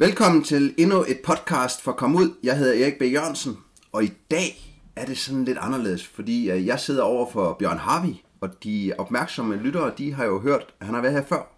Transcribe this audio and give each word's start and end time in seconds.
Velkommen 0.00 0.44
til 0.44 0.74
endnu 0.78 1.04
et 1.08 1.20
podcast 1.24 1.82
for 1.82 1.92
Kom 1.92 2.16
Ud. 2.16 2.34
Jeg 2.42 2.58
hedder 2.58 2.84
Erik 2.84 2.98
B. 2.98 3.02
Jørgensen, 3.02 3.58
og 3.92 4.04
i 4.04 4.12
dag 4.30 4.80
er 4.96 5.06
det 5.06 5.18
sådan 5.18 5.44
lidt 5.44 5.58
anderledes, 5.60 6.06
fordi 6.06 6.50
øh, 6.50 6.66
jeg 6.66 6.80
sidder 6.80 7.02
over 7.02 7.30
for 7.30 7.56
Bjørn 7.58 7.78
Harvi, 7.78 8.22
og 8.40 8.64
de 8.64 8.92
opmærksomme 8.98 9.56
lyttere, 9.56 9.92
de 9.98 10.12
har 10.14 10.24
jo 10.24 10.40
hørt, 10.40 10.74
at 10.80 10.86
han 10.86 10.94
har 10.94 11.02
været 11.02 11.14
her 11.14 11.22
før. 11.22 11.56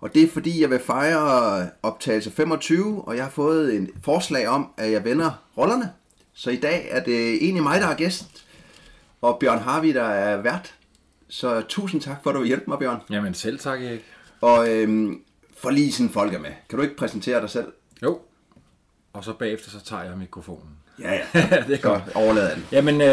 Og 0.00 0.14
det 0.14 0.22
er 0.22 0.28
fordi, 0.28 0.60
jeg 0.60 0.70
vil 0.70 0.78
fejre 0.78 1.68
optagelse 1.82 2.30
25, 2.30 3.08
og 3.08 3.16
jeg 3.16 3.24
har 3.24 3.30
fået 3.30 3.74
en 3.74 3.88
forslag 4.02 4.48
om, 4.48 4.70
at 4.76 4.92
jeg 4.92 5.04
vender 5.04 5.42
rollerne. 5.58 5.92
Så 6.34 6.50
i 6.50 6.56
dag 6.56 6.88
er 6.90 7.04
det 7.04 7.34
egentlig 7.34 7.62
mig, 7.62 7.80
der 7.80 7.86
er 7.86 7.96
gæst, 7.96 8.46
og 9.20 9.38
Bjørn 9.40 9.58
Harvi, 9.58 9.92
der 9.92 10.04
er 10.04 10.42
vært. 10.42 10.74
Så 11.28 11.62
tusind 11.68 12.00
tak 12.00 12.22
for, 12.22 12.30
at 12.30 12.34
du 12.34 12.40
vil 12.40 12.48
hjælpe 12.48 12.64
mig, 12.68 12.78
Bjørn. 12.78 13.00
Jamen 13.10 13.34
selv 13.34 13.58
tak, 13.58 13.82
Erik. 13.82 14.04
Og 14.40 14.68
øhm, 14.70 15.22
for 15.60 15.70
lige 15.70 15.92
sådan 15.92 16.10
folk 16.10 16.34
er 16.34 16.38
med. 16.38 16.50
Kan 16.68 16.76
du 16.78 16.82
ikke 16.82 16.96
præsentere 16.96 17.40
dig 17.40 17.50
selv? 17.50 17.66
Jo. 18.02 18.18
Og 19.12 19.24
så 19.24 19.32
bagefter, 19.32 19.70
så 19.70 19.84
tager 19.84 20.02
jeg 20.02 20.16
mikrofonen. 20.18 20.70
Ja, 21.00 21.12
ja. 21.12 21.20
det 21.68 21.74
er 21.74 21.80
godt. 21.82 22.02
Så 22.06 22.18
overlader 22.18 22.54
den. 22.54 22.66
Jamen, 22.72 23.00
øh, 23.00 23.06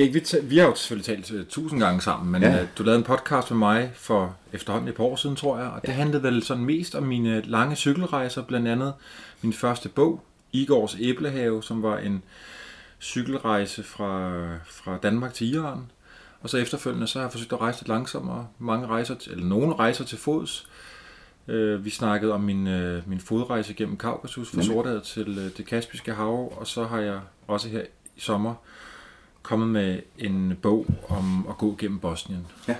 Erik, 0.00 0.14
vi, 0.14 0.20
ta- 0.20 0.40
vi 0.42 0.58
har 0.58 0.66
jo 0.66 0.74
selvfølgelig 0.74 1.06
talt 1.26 1.40
uh, 1.40 1.46
tusind 1.48 1.80
gange 1.80 2.00
sammen, 2.00 2.32
men 2.32 2.42
Ja. 2.42 2.48
ja. 2.50 2.62
øh, 2.62 2.68
du 2.78 2.82
lavede 2.82 2.98
en 2.98 3.04
podcast 3.04 3.50
med 3.50 3.58
mig 3.58 3.90
for 3.94 4.36
efterhånden 4.52 4.88
et 4.88 4.94
par 4.94 5.04
år 5.04 5.16
siden, 5.16 5.36
tror 5.36 5.58
jeg, 5.58 5.66
og 5.68 5.80
det 5.86 5.94
handlede 5.94 6.22
vel 6.22 6.42
sådan 6.42 6.64
mest 6.64 6.94
om 6.94 7.02
mine 7.02 7.40
lange 7.42 7.76
cykelrejser, 7.76 8.42
blandt 8.42 8.68
andet 8.68 8.94
min 9.42 9.52
første 9.52 9.88
bog, 9.88 10.22
Igors 10.52 10.96
Æblehave, 11.00 11.62
som 11.62 11.82
var 11.82 11.98
en 11.98 12.22
cykelrejse 13.00 13.82
fra, 13.82 14.32
fra 14.66 14.98
Danmark 15.02 15.34
til 15.34 15.54
Iran. 15.54 15.90
Og 16.40 16.50
så 16.50 16.58
efterfølgende, 16.58 17.06
så 17.06 17.18
har 17.18 17.26
jeg 17.26 17.32
forsøgt 17.32 17.52
at 17.52 17.60
rejse 17.60 17.80
lidt 17.80 17.88
langsommere. 17.88 18.46
Mange 18.58 18.86
rejser, 18.86 19.14
til, 19.14 19.32
eller 19.32 19.44
nogle 19.46 19.74
rejser 19.74 20.04
til 20.04 20.18
fods. 20.18 20.68
Øh, 21.48 21.84
vi 21.84 21.90
snakkede 21.90 22.32
om 22.32 22.40
min, 22.40 22.66
øh, 22.66 23.02
min 23.08 23.20
fodrejse 23.20 23.74
gennem 23.74 23.96
Kaukasus 23.96 24.50
fra 24.50 24.56
Nemlig. 24.56 24.66
Sortehavet 24.66 25.02
til 25.02 25.38
øh, 25.38 25.56
det 25.56 25.66
Kaspiske 25.66 26.14
Hav, 26.14 26.52
og 26.56 26.66
så 26.66 26.84
har 26.84 27.00
jeg 27.00 27.20
også 27.46 27.68
her 27.68 27.82
i 28.16 28.20
sommer 28.20 28.54
kommet 29.42 29.68
med 29.68 30.00
en 30.18 30.54
bog 30.62 30.86
om 31.08 31.46
at 31.48 31.58
gå 31.58 31.76
gennem 31.78 31.98
Bosnien. 31.98 32.46
Ja. 32.68 32.74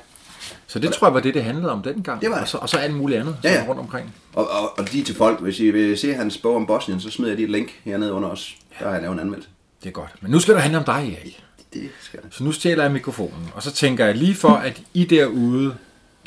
Så 0.66 0.78
det 0.78 0.92
tror 0.92 1.06
jeg 1.06 1.14
var 1.14 1.20
det, 1.20 1.34
det 1.34 1.44
handlede 1.44 1.72
om 1.72 1.82
dengang. 1.82 2.20
Det 2.20 2.30
var 2.30 2.34
det. 2.34 2.42
Og 2.42 2.48
så, 2.48 2.58
og 2.58 2.68
så 2.68 2.78
alt 2.78 2.94
muligt 2.94 3.20
andet 3.20 3.36
Ja, 3.44 3.48
ja, 3.48 3.54
ja. 3.54 3.62
ja. 3.62 3.68
rundt 3.68 3.80
omkring. 3.80 4.14
Og, 4.32 4.50
og, 4.50 4.78
og 4.78 4.84
lige 4.92 5.04
til 5.04 5.14
folk, 5.14 5.40
hvis 5.40 5.60
I 5.60 5.70
vil 5.70 5.98
se 5.98 6.14
hans 6.14 6.38
bog 6.38 6.56
om 6.56 6.66
Bosnien, 6.66 7.00
så 7.00 7.10
smider 7.10 7.30
jeg 7.30 7.36
lige 7.36 7.44
et 7.46 7.50
link 7.52 7.80
hernede 7.84 8.12
under 8.12 8.28
os. 8.28 8.56
Der 8.78 8.84
har 8.84 8.92
jeg 8.92 9.02
lavet 9.02 9.14
en 9.14 9.20
anmeldelse. 9.20 9.50
Det 9.82 9.88
er 9.88 9.92
godt. 9.92 10.14
Men 10.20 10.30
nu 10.30 10.40
skal 10.40 10.54
det 10.54 10.62
handle 10.62 10.78
om 10.78 10.84
dig, 10.84 11.18
Erik. 11.22 11.44
Det 11.72 11.90
skal 12.00 12.22
det. 12.22 12.34
Så 12.34 12.44
nu 12.44 12.52
stjæler 12.52 12.82
jeg 12.82 12.92
mikrofonen, 12.92 13.50
og 13.54 13.62
så 13.62 13.72
tænker 13.72 14.04
jeg 14.04 14.14
lige 14.14 14.34
for, 14.34 14.48
at 14.48 14.82
I 14.94 15.04
derude 15.04 15.74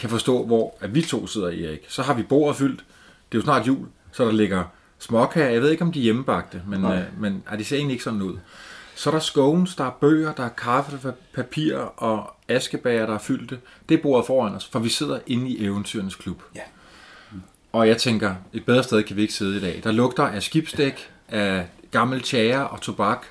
kan 0.02 0.10
forstå, 0.10 0.46
hvor 0.46 0.78
at 0.80 0.96
vi 0.96 1.02
to 1.02 1.28
sidder, 1.28 1.48
Erik. 1.48 1.86
Så 1.88 2.02
har 2.02 2.14
vi 2.14 2.24
bordet 2.24 2.58
fyldt. 2.58 2.80
Det 3.32 3.38
er 3.38 3.40
jo 3.40 3.42
snart 3.42 3.68
jul, 3.68 3.88
så 4.12 4.26
der 4.26 4.32
ligger 4.32 4.64
småkager. 5.00 5.50
Jeg 5.50 5.62
ved 5.62 5.70
ikke, 5.72 5.84
om 5.84 5.92
de 5.92 6.00
er 6.00 6.04
hjemmebagte, 6.04 6.62
men, 6.68 6.82
Nej. 6.82 6.98
øh, 6.98 7.22
men 7.22 7.44
er 7.48 7.56
de 7.56 7.66
ser 7.66 7.76
egentlig 7.78 7.94
ikke 7.94 8.04
sådan 8.04 8.22
ud. 8.22 8.38
Så 8.96 9.10
er 9.10 9.14
der 9.14 9.20
scones, 9.20 9.76
der 9.76 9.84
er 9.84 9.98
bøger, 10.02 10.34
der 10.34 10.44
er 10.44 10.50
kaffe, 10.50 11.00
der 11.04 11.10
er 11.10 11.14
papir 11.34 11.76
og 11.78 12.34
askebager, 12.48 13.06
der 13.06 13.14
er 13.14 13.18
fyldte. 13.20 13.60
Det 13.90 13.98
er 13.98 14.02
bordet 14.02 14.28
foran 14.28 14.56
os, 14.56 14.68
for 14.72 14.80
vi 14.80 14.90
sidder 14.90 15.20
inde 15.28 15.50
i 15.50 15.66
eventyrenes 15.66 16.16
klub. 16.16 16.44
Ja. 16.56 16.62
Og 17.72 17.88
jeg 17.88 17.98
tænker, 17.98 18.36
et 18.54 18.66
bedre 18.66 18.84
sted 18.84 19.04
kan 19.04 19.16
vi 19.16 19.22
ikke 19.22 19.34
sidde 19.34 19.58
i 19.58 19.60
dag. 19.60 19.82
Der 19.84 19.92
lugter 19.92 20.24
af 20.24 20.44
skibsdæk, 20.44 21.10
af 21.30 21.68
gammel 21.92 22.22
tjære 22.22 22.68
og 22.68 22.82
tobak, 22.82 23.26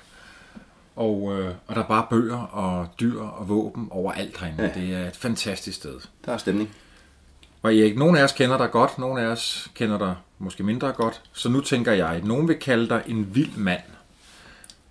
og, 1.01 1.39
øh, 1.39 1.53
og 1.67 1.75
der 1.75 1.81
er 1.81 1.87
bare 1.87 2.07
bøger 2.09 2.37
og 2.37 2.87
dyr 2.99 3.21
og 3.21 3.49
våben 3.49 3.87
overalt 3.91 4.39
herinde. 4.39 4.63
Ja. 4.63 4.81
Det 4.81 4.93
er 4.93 5.07
et 5.07 5.15
fantastisk 5.15 5.77
sted. 5.77 5.99
Der 6.25 6.33
er 6.33 6.37
stemning. 6.37 6.69
Og 7.61 7.75
Erik, 7.75 7.97
nogle 7.97 8.19
af 8.19 8.23
os 8.23 8.31
kender 8.31 8.57
dig 8.57 8.71
godt, 8.71 8.99
nogle 8.99 9.21
af 9.21 9.25
os 9.25 9.71
kender 9.75 9.97
dig 9.97 10.15
måske 10.39 10.63
mindre 10.63 10.91
godt. 10.91 11.21
Så 11.33 11.49
nu 11.49 11.61
tænker 11.61 11.91
jeg, 11.91 12.09
at 12.09 12.25
nogen 12.25 12.47
vil 12.47 12.55
kalde 12.59 12.89
dig 12.89 13.03
en 13.07 13.35
vild 13.35 13.57
mand. 13.57 13.81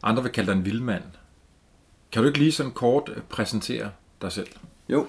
Andre 0.03 0.23
vil 0.23 0.33
kalde 0.33 0.51
dig 0.51 0.59
en 0.59 0.65
vild 0.65 0.81
mand. 0.81 1.03
Kan 2.13 2.23
du 2.23 2.29
ikke 2.29 2.39
lige 2.39 2.53
sådan 2.53 2.73
kort 2.73 3.11
øh, 3.17 3.23
præsentere 3.29 3.91
dig 4.23 4.33
selv? 4.33 4.49
Jo. 4.89 5.07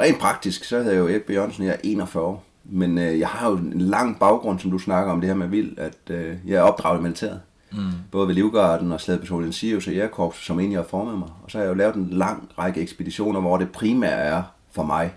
Rent 0.00 0.18
praktisk, 0.20 0.64
så 0.64 0.76
hedder 0.76 0.92
jeg 0.92 0.98
jo 0.98 1.08
Erik. 1.08 1.30
Jørgensen, 1.30 1.64
jeg 1.64 1.72
er 1.72 1.80
41 1.84 2.24
år. 2.24 2.44
Men 2.64 2.98
øh, 2.98 3.18
jeg 3.18 3.28
har 3.28 3.50
jo 3.50 3.56
en 3.56 3.80
lang 3.80 4.18
baggrund, 4.18 4.58
som 4.58 4.70
du 4.70 4.78
snakker 4.78 5.12
om 5.12 5.20
det 5.20 5.28
her 5.28 5.36
med 5.36 5.48
vild, 5.48 5.78
at 5.78 5.98
øh, 6.10 6.36
jeg 6.46 6.56
er 6.56 6.62
opdraget 6.62 6.98
i 6.98 7.02
militæret. 7.02 7.40
Mm. 7.72 7.90
Både 8.10 8.28
ved 8.28 8.34
Livgarden 8.34 8.92
og 8.92 9.00
Slædepatruljen 9.00 9.52
Sirius 9.52 9.86
og 9.86 9.92
Jægerkorps, 9.92 10.44
som 10.44 10.60
egentlig 10.60 10.78
har 10.78 10.84
formet 10.84 11.18
mig. 11.18 11.28
Og 11.42 11.50
så 11.50 11.58
har 11.58 11.64
jeg 11.64 11.70
jo 11.70 11.74
lavet 11.74 11.94
en 11.94 12.08
lang 12.10 12.50
række 12.58 12.80
ekspeditioner, 12.80 13.40
hvor 13.40 13.56
det 13.56 13.72
primære 13.72 14.18
er 14.18 14.42
for 14.72 14.82
mig 14.82 15.14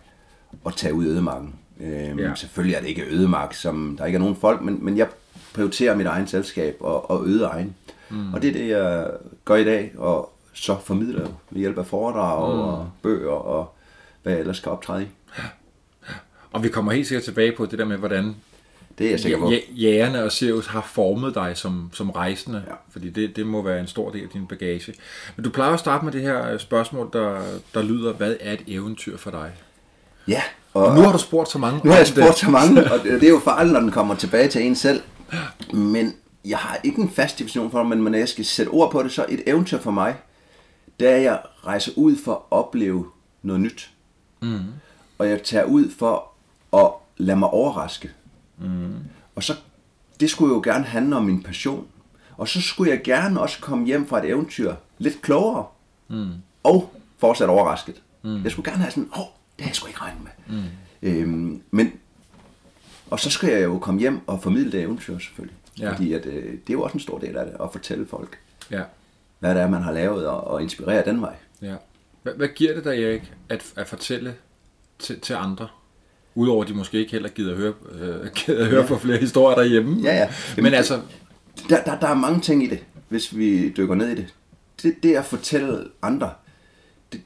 at 0.65 0.73
tage 0.73 0.93
ud 0.93 1.05
i 1.05 1.07
ødemarken. 1.07 1.55
Øhm, 1.81 2.19
ja. 2.19 2.35
Selvfølgelig 2.35 2.75
er 2.75 2.81
det 2.81 2.87
ikke 2.87 3.05
ødemark, 3.09 3.53
som 3.53 3.95
der 3.97 4.05
ikke 4.05 4.15
er 4.15 4.19
nogen 4.19 4.35
folk, 4.35 4.61
men, 4.61 4.77
men 4.81 4.97
jeg 4.97 5.07
prioriterer 5.53 5.95
mit 5.95 6.07
egen 6.07 6.27
selskab 6.27 6.77
og, 6.79 7.11
og 7.11 7.27
øde 7.27 7.43
egen. 7.43 7.75
Mm. 8.09 8.33
Og 8.33 8.41
det 8.41 8.49
er 8.49 8.53
det, 8.53 8.67
jeg 8.69 9.09
gør 9.45 9.55
i 9.55 9.63
dag, 9.63 9.93
og 9.97 10.33
så 10.53 10.79
formidler 10.83 11.21
jeg 11.21 11.29
ved 11.49 11.59
hjælp 11.59 11.77
af 11.77 11.85
foredrag 11.85 12.53
mm. 12.53 12.59
og 12.59 12.89
bøger 13.01 13.31
og 13.31 13.75
hvad 14.23 14.33
jeg 14.33 14.39
ellers 14.39 14.57
skal 14.57 14.71
optræde 14.71 15.03
i. 15.03 15.07
Og 16.51 16.63
vi 16.63 16.69
kommer 16.69 16.91
helt 16.91 17.07
sikkert 17.07 17.23
tilbage 17.23 17.51
på 17.57 17.65
det 17.65 17.79
der 17.79 17.85
med, 17.85 17.97
hvordan 17.97 18.35
Det 19.03 19.07
er 19.09 19.11
jeg 19.13 19.19
sikker 19.19 19.37
på. 19.39 19.51
Ja, 19.51 19.57
jægerne 19.69 20.23
og 20.23 20.31
Sirius 20.31 20.67
har 20.67 20.81
formet 20.81 21.35
dig 21.35 21.51
som, 21.57 21.89
som 21.93 22.09
rejsende, 22.09 22.63
Ja. 22.67 22.73
fordi 22.91 23.09
det, 23.09 23.35
det 23.35 23.45
må 23.47 23.61
være 23.61 23.79
en 23.79 23.87
stor 23.87 24.09
del 24.11 24.23
af 24.23 24.29
din 24.33 24.47
bagage. 24.47 24.93
Men 25.35 25.43
du 25.43 25.49
plejer 25.49 25.73
at 25.73 25.79
starte 25.79 26.05
med 26.05 26.13
det 26.13 26.21
her 26.21 26.51
øh, 26.51 26.59
spørgsmål, 26.59 27.09
der, 27.13 27.41
der 27.73 27.81
lyder, 27.81 28.13
hvad 28.13 28.35
er 28.39 28.53
et 28.53 28.61
eventyr 28.67 29.17
for 29.17 29.31
dig? 29.31 29.51
Ja, 30.27 30.41
Og 30.73 30.95
nu 30.95 31.01
har 31.01 31.11
du 31.11 31.17
spurgt 31.17 31.49
så 31.49 31.57
mange 31.59 31.81
Nu 31.83 31.89
har 31.91 31.97
jeg 31.97 32.05
det. 32.07 32.13
spurgt 32.15 32.37
så 32.37 32.49
mange, 32.49 32.83
og 32.93 32.99
det 33.03 33.11
det 33.21 33.23
er 33.23 33.29
jo 33.29 33.41
farligt, 33.43 33.73
når 33.73 33.79
den 33.79 33.91
kommer 33.91 34.15
tilbage 34.15 34.47
til 34.47 34.61
en 34.65 34.75
selv. 34.75 35.01
Men 35.73 36.13
jeg 36.45 36.57
har 36.57 36.79
ikke 36.83 37.01
en 37.01 37.09
fast 37.09 37.39
definition 37.39 37.71
for 37.71 37.79
det, 37.79 37.87
men 37.89 37.97
når 38.11 38.17
jeg 38.17 38.29
skal 38.29 38.45
sætte 38.45 38.69
ord 38.69 38.91
på 38.91 39.03
det, 39.03 39.11
så 39.11 39.25
et 39.29 39.43
eventyr 39.47 39.79
for 39.79 39.91
mig, 39.91 40.15
det 40.99 41.09
er, 41.09 41.15
at 41.15 41.23
jeg 41.23 41.39
rejser 41.65 41.91
ud 41.95 42.15
for 42.25 42.31
at 42.33 42.39
opleve 42.51 43.05
noget 43.41 43.61
nyt. 43.61 43.89
Mm. 44.41 44.59
Og 45.17 45.29
jeg 45.29 45.43
tager 45.43 45.65
ud 45.65 45.91
for 45.99 46.27
at 46.77 46.91
lade 47.17 47.39
mig 47.39 47.49
overraske. 47.49 48.11
Mm. 48.57 48.95
Og 49.35 49.43
så, 49.43 49.53
det 50.19 50.29
skulle 50.29 50.53
jo 50.53 50.61
gerne 50.63 50.83
handle 50.83 51.15
om 51.15 51.23
min 51.23 51.43
passion. 51.43 51.87
Og 52.37 52.47
så 52.47 52.61
skulle 52.61 52.91
jeg 52.91 53.01
gerne 53.03 53.41
også 53.41 53.59
komme 53.61 53.85
hjem 53.85 54.07
fra 54.07 54.19
et 54.19 54.29
eventyr 54.29 54.75
lidt 54.97 55.21
klogere. 55.21 55.65
Mm. 56.07 56.29
Og 56.63 56.93
fortsat 57.17 57.49
overrasket. 57.49 58.01
Mm. 58.23 58.43
Jeg 58.43 58.51
skulle 58.51 58.71
gerne 58.71 58.81
have 58.83 58.91
sådan, 58.91 59.09
åh, 59.13 59.19
oh, 59.19 59.25
det 59.57 59.63
har 59.63 59.69
jeg 59.69 59.75
sgu 59.75 59.87
ikke 59.87 60.01
regnet 60.01 60.21
med. 60.23 60.57
Mm. 60.57 60.63
Øhm, 61.01 61.61
men, 61.71 61.91
og 63.09 63.19
så 63.19 63.29
skal 63.29 63.49
jeg 63.53 63.63
jo 63.63 63.79
komme 63.79 63.99
hjem 63.99 64.27
og 64.27 64.41
formidle 64.43 64.71
det 64.71 64.81
eventyr 64.81 65.17
selvfølgelig. 65.19 65.57
Ja. 65.79 65.91
Fordi 65.91 66.13
at, 66.13 66.25
øh, 66.25 66.43
det 66.53 66.69
er 66.69 66.73
jo 66.73 66.81
også 66.81 66.93
en 66.93 66.99
stor 66.99 67.19
del 67.19 67.37
af 67.37 67.45
det, 67.45 67.55
at 67.63 67.69
fortælle 67.71 68.07
folk, 68.07 68.37
Ja, 68.71 68.83
hvad 69.39 69.55
det 69.55 69.61
er, 69.61 69.69
man 69.69 69.81
har 69.81 69.91
lavet, 69.91 70.27
og, 70.27 70.43
og 70.43 70.61
inspirere 70.61 71.05
den 71.05 71.21
vej. 71.21 71.35
ja. 71.61 71.75
Hvad, 72.23 72.33
hvad 72.33 72.47
giver 72.47 72.73
det 72.75 72.83
dig, 72.83 73.03
Erik, 73.03 73.33
at, 73.49 73.73
at 73.75 73.87
fortælle 73.87 74.35
til, 74.99 75.19
til 75.19 75.33
andre? 75.33 75.67
Udover 76.35 76.63
at 76.63 76.69
de 76.69 76.73
måske 76.73 76.99
ikke 76.99 77.11
heller 77.11 77.29
gider 77.29 77.51
at 77.51 77.57
høre, 77.57 77.73
øh, 77.91 78.31
gider 78.35 78.63
at 78.63 78.69
høre 78.69 78.81
ja. 78.81 78.87
på 78.87 78.97
flere 78.97 79.17
historier 79.17 79.55
derhjemme. 79.57 80.01
Ja, 80.01 80.15
ja. 80.15 80.27
Jamen, 80.57 80.63
Men 80.63 80.73
altså, 80.73 80.99
Der, 81.69 81.83
der, 81.83 81.99
der 81.99 82.07
er 82.07 82.15
mange 82.15 82.41
ting 82.41 82.63
i 82.63 82.67
det, 82.67 82.79
hvis 83.09 83.37
vi 83.37 83.69
dykker 83.69 83.95
ned 83.95 84.09
i 84.09 84.15
det. 84.15 84.33
Det, 84.83 85.03
det 85.03 85.15
at 85.15 85.25
fortælle 85.25 85.83
andre, 86.01 86.29
det, 87.11 87.21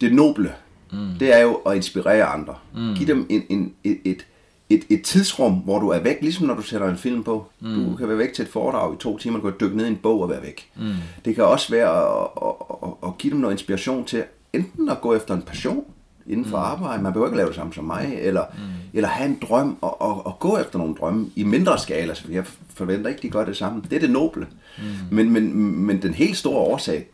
det 0.00 0.12
noble, 0.14 0.52
mm. 0.92 1.08
det 1.20 1.34
er 1.36 1.38
jo 1.38 1.54
at 1.54 1.76
inspirere 1.76 2.24
andre. 2.24 2.54
Mm. 2.74 2.94
Giv 2.94 3.06
dem 3.06 3.26
en, 3.30 3.42
en, 3.48 3.74
et, 3.84 3.98
et, 4.04 4.26
et, 4.70 4.84
et 4.88 5.02
tidsrum, 5.02 5.52
hvor 5.52 5.78
du 5.78 5.88
er 5.88 5.98
væk, 5.98 6.16
ligesom 6.20 6.46
når 6.46 6.54
du 6.54 6.62
sætter 6.62 6.88
en 6.88 6.96
film 6.96 7.24
på. 7.24 7.46
Mm. 7.60 7.84
Du 7.90 7.96
kan 7.96 8.08
være 8.08 8.18
væk 8.18 8.32
til 8.32 8.42
et 8.42 8.48
foredrag 8.48 8.94
i 8.94 8.96
to 8.96 9.18
timer, 9.18 9.38
du 9.38 9.50
kan 9.50 9.60
dykke 9.60 9.76
ned 9.76 9.84
i 9.84 9.88
en 9.88 9.96
bog 9.96 10.22
og 10.22 10.30
være 10.30 10.42
væk. 10.42 10.70
Mm. 10.76 10.94
Det 11.24 11.34
kan 11.34 11.44
også 11.44 11.70
være 11.70 11.90
at, 11.90 12.28
at, 12.42 12.52
at, 12.82 13.08
at 13.08 13.18
give 13.18 13.30
dem 13.32 13.40
noget 13.40 13.54
inspiration 13.54 14.04
til 14.04 14.24
enten 14.52 14.88
at 14.88 15.00
gå 15.00 15.14
efter 15.14 15.34
en 15.34 15.42
passion 15.42 15.84
inden 16.30 16.44
for 16.46 16.56
mm. 16.56 16.64
arbejde, 16.64 17.02
man 17.02 17.12
behøver 17.12 17.28
ikke 17.28 17.36
lave 17.36 17.48
det 17.48 17.56
samme 17.56 17.72
som 17.74 17.84
mig, 17.84 18.18
eller, 18.20 18.44
mm. 18.54 18.60
eller 18.92 19.08
have 19.08 19.28
en 19.30 19.38
drøm 19.42 19.78
og, 19.80 20.02
og, 20.02 20.26
og 20.26 20.38
gå 20.38 20.58
efter 20.58 20.78
nogle 20.78 20.94
drømme 20.94 21.30
i 21.36 21.42
mindre 21.42 21.78
skala, 21.78 22.14
så 22.14 22.24
jeg 22.30 22.46
forventer 22.74 23.10
ikke, 23.10 23.22
de 23.22 23.30
gør 23.30 23.44
det 23.44 23.56
samme. 23.56 23.82
Det 23.90 23.96
er 23.96 24.00
det 24.00 24.10
noble. 24.10 24.46
Mm. 24.78 24.84
Men, 25.16 25.30
men, 25.30 25.76
men 25.86 26.02
den 26.02 26.14
helt 26.14 26.36
store 26.36 26.58
årsag, 26.58 27.06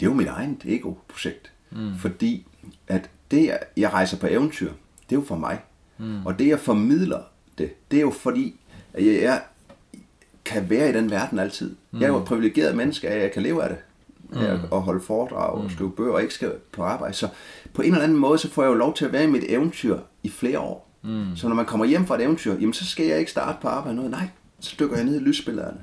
det 0.00 0.06
er 0.06 0.10
jo 0.10 0.14
mit 0.14 0.26
eget 0.26 0.56
ego-projekt. 0.64 1.52
Mm. 1.70 1.96
Fordi 1.98 2.46
at 2.88 3.10
det, 3.30 3.50
jeg- 3.76 3.92
rejser 3.92 4.16
på 4.16 4.26
eventyr, 4.30 4.70
det 5.10 5.16
er 5.16 5.20
jo 5.20 5.24
for 5.28 5.36
mig. 5.36 5.58
Mm. 5.98 6.26
Og 6.26 6.38
det, 6.38 6.48
jeg 6.48 6.60
formidler 6.60 7.20
det, 7.58 7.70
det 7.90 7.96
er 7.96 8.00
jo 8.00 8.10
fordi, 8.10 8.60
at 8.94 9.06
jeg, 9.06 9.22
jeg 9.22 9.40
kan 10.44 10.70
være 10.70 10.88
i 10.88 10.92
den 10.92 11.10
verden 11.10 11.38
altid. 11.38 11.74
Mm. 11.90 12.00
Jeg 12.00 12.06
er 12.06 12.10
jo 12.12 12.18
et 12.18 12.24
privilegeret 12.24 12.76
menneske, 12.76 13.08
at 13.08 13.22
jeg 13.22 13.32
kan 13.32 13.42
leve 13.42 13.62
af 13.62 13.68
det. 13.68 13.78
Mm. 14.30 14.60
Og 14.70 14.82
holde 14.82 15.00
foredrag 15.00 15.50
og 15.50 15.70
skrive 15.70 15.92
bøger 15.92 16.12
og 16.12 16.22
ikke 16.22 16.34
skal 16.34 16.52
på 16.72 16.82
arbejde. 16.82 17.14
Så 17.14 17.28
på 17.78 17.82
en 17.82 17.92
eller 17.92 18.04
anden 18.04 18.18
måde, 18.18 18.38
så 18.38 18.50
får 18.50 18.62
jeg 18.62 18.68
jo 18.68 18.74
lov 18.74 18.94
til 18.94 19.04
at 19.04 19.12
være 19.12 19.24
i 19.24 19.26
mit 19.26 19.44
eventyr 19.48 19.98
i 20.22 20.28
flere 20.28 20.58
år. 20.58 20.90
Mm. 21.02 21.36
Så 21.36 21.48
når 21.48 21.54
man 21.54 21.66
kommer 21.66 21.86
hjem 21.86 22.06
fra 22.06 22.14
et 22.14 22.22
eventyr, 22.22 22.54
jamen 22.54 22.72
så 22.72 22.86
skal 22.86 23.06
jeg 23.06 23.18
ikke 23.18 23.30
starte 23.30 23.58
på 23.62 23.68
arbejde 23.68 23.96
noget. 23.96 24.10
Nej, 24.10 24.28
så 24.60 24.76
dykker 24.80 24.96
jeg 24.96 25.04
ned 25.04 25.20
i 25.20 25.24
lysbillederne. 25.24 25.80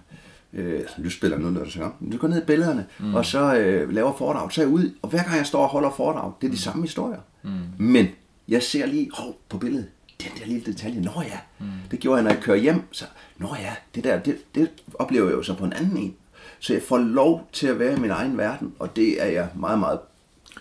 Øh, 0.53 0.81
lysspiller 0.97 1.37
nu, 1.37 1.49
når 1.49 1.63
du 1.63 1.69
siger, 1.69 1.89
du 2.11 2.17
går 2.17 2.27
ned 2.27 2.41
i 2.41 2.45
billederne, 2.45 2.85
mm. 2.99 3.15
og 3.15 3.25
så 3.25 3.55
øh, 3.55 3.93
laver 3.93 4.17
foredrag, 4.17 4.51
så 4.51 4.61
er 4.61 4.65
jeg 4.65 4.73
ud, 4.73 4.91
og 5.01 5.09
hver 5.09 5.23
gang 5.23 5.37
jeg 5.37 5.45
står 5.45 5.61
og 5.61 5.67
holder 5.67 5.91
foredrag, 5.91 6.31
det 6.41 6.47
er 6.47 6.51
de 6.51 6.57
samme 6.57 6.83
historier. 6.83 7.19
Mm. 7.43 7.49
Men 7.77 8.07
jeg 8.47 8.63
ser 8.63 8.85
lige, 8.85 9.09
hov, 9.13 9.37
på 9.49 9.57
billedet, 9.57 9.87
den 10.23 10.31
der 10.39 10.45
lille 10.45 10.65
detalje, 10.65 11.01
nå 11.01 11.21
ja, 11.21 11.39
mm. 11.59 11.65
det 11.91 11.99
gjorde 11.99 12.15
jeg, 12.15 12.23
når 12.23 12.31
jeg 12.31 12.41
kører 12.43 12.57
hjem, 12.57 12.81
så, 12.91 13.05
nå 13.37 13.47
ja, 13.59 13.73
det 13.95 14.03
der, 14.03 14.19
det, 14.19 14.37
det 14.55 14.69
oplever 14.93 15.25
jeg 15.25 15.35
jo 15.35 15.43
så 15.43 15.53
på 15.53 15.65
en 15.65 15.73
anden 15.73 15.97
en. 15.97 16.15
Så 16.59 16.73
jeg 16.73 16.81
får 16.81 16.97
lov 16.97 17.49
til 17.53 17.67
at 17.67 17.79
være 17.79 17.97
i 17.97 17.99
min 17.99 18.11
egen 18.11 18.37
verden, 18.37 18.73
og 18.79 18.95
det 18.95 19.23
er 19.23 19.27
jeg 19.27 19.47
meget, 19.55 19.79
meget 19.79 19.99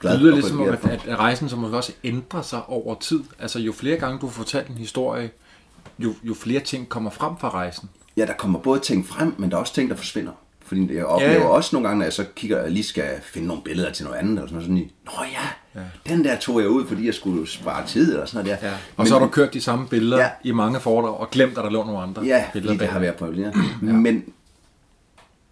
glad 0.04 0.12
Det 0.12 0.20
lyder 0.20 0.32
og 0.32 0.36
lidt 0.36 0.46
som 0.46 0.60
om, 0.60 0.68
at, 0.68 1.06
at 1.08 1.18
rejsen 1.18 1.48
som 1.48 1.64
også 1.64 1.92
ændrer 2.04 2.42
sig 2.42 2.66
over 2.68 2.94
tid. 2.94 3.20
Altså 3.38 3.58
jo 3.58 3.72
flere 3.72 3.96
gange 3.96 4.18
du 4.18 4.28
får 4.28 4.42
fortalt 4.42 4.68
en 4.68 4.78
historie, 4.78 5.30
jo, 5.98 6.14
jo 6.22 6.34
flere 6.34 6.60
ting 6.60 6.88
kommer 6.88 7.10
frem 7.10 7.32
fra 7.40 7.48
rejsen. 7.48 7.90
Ja, 8.16 8.26
der 8.26 8.32
kommer 8.32 8.58
både 8.58 8.80
ting 8.80 9.06
frem, 9.06 9.34
men 9.38 9.50
der 9.50 9.56
er 9.56 9.60
også 9.60 9.74
ting, 9.74 9.90
der 9.90 9.96
forsvinder. 9.96 10.32
Fordi 10.66 10.94
jeg 10.94 11.04
oplever 11.06 11.32
Ja, 11.32 11.36
ja, 11.36 11.42
ja. 11.42 11.48
ja. 11.48 11.54
også 11.54 11.76
nogle 11.76 11.88
gange, 11.88 11.98
når 11.98 12.04
jeg 12.06 12.12
så 12.12 12.24
kigger, 12.36 12.62
jeg 12.62 12.70
lige 12.70 12.84
skal 12.84 13.08
finde 13.22 13.46
nogle 13.46 13.62
billeder 13.62 13.92
til 13.92 14.04
noget 14.04 14.18
andet, 14.18 14.32
eller 14.32 14.60
sådan 14.60 14.74
noget, 14.74 14.90
sådan 15.04 15.16
Nå 15.18 15.24
ja, 15.32 15.80
ja, 15.80 16.10
den 16.14 16.24
der 16.24 16.38
tog 16.38 16.60
jeg 16.60 16.68
ud, 16.68 16.86
fordi 16.86 17.06
jeg 17.06 17.14
skulle 17.14 17.48
spare 17.48 17.86
tid, 17.86 18.12
eller 18.12 18.26
sådan 18.26 18.44
noget 18.44 18.60
der. 18.62 18.68
Ja. 18.68 18.74
Og 18.96 19.06
så 19.06 19.18
har 19.18 19.20
du 19.20 19.30
kørt 19.30 19.54
de 19.54 19.60
samme 19.60 19.88
billeder 19.88 20.16
ja. 20.16 20.22
Ja. 20.22 20.30
i 20.44 20.52
mange 20.52 20.80
foredrag, 20.80 21.20
og 21.20 21.30
glemt, 21.30 21.58
at 21.58 21.64
der 21.64 21.70
lå 21.70 21.84
nogle 21.84 22.00
andre 22.00 22.22
Ja, 22.24 22.44
billeder 22.52 22.74
fordi 22.74 22.84
det 22.84 22.92
har 22.92 22.98
været 22.98 23.14
privilegeret. 23.14 23.54
Ja. 23.82 23.92
Men, 23.92 24.24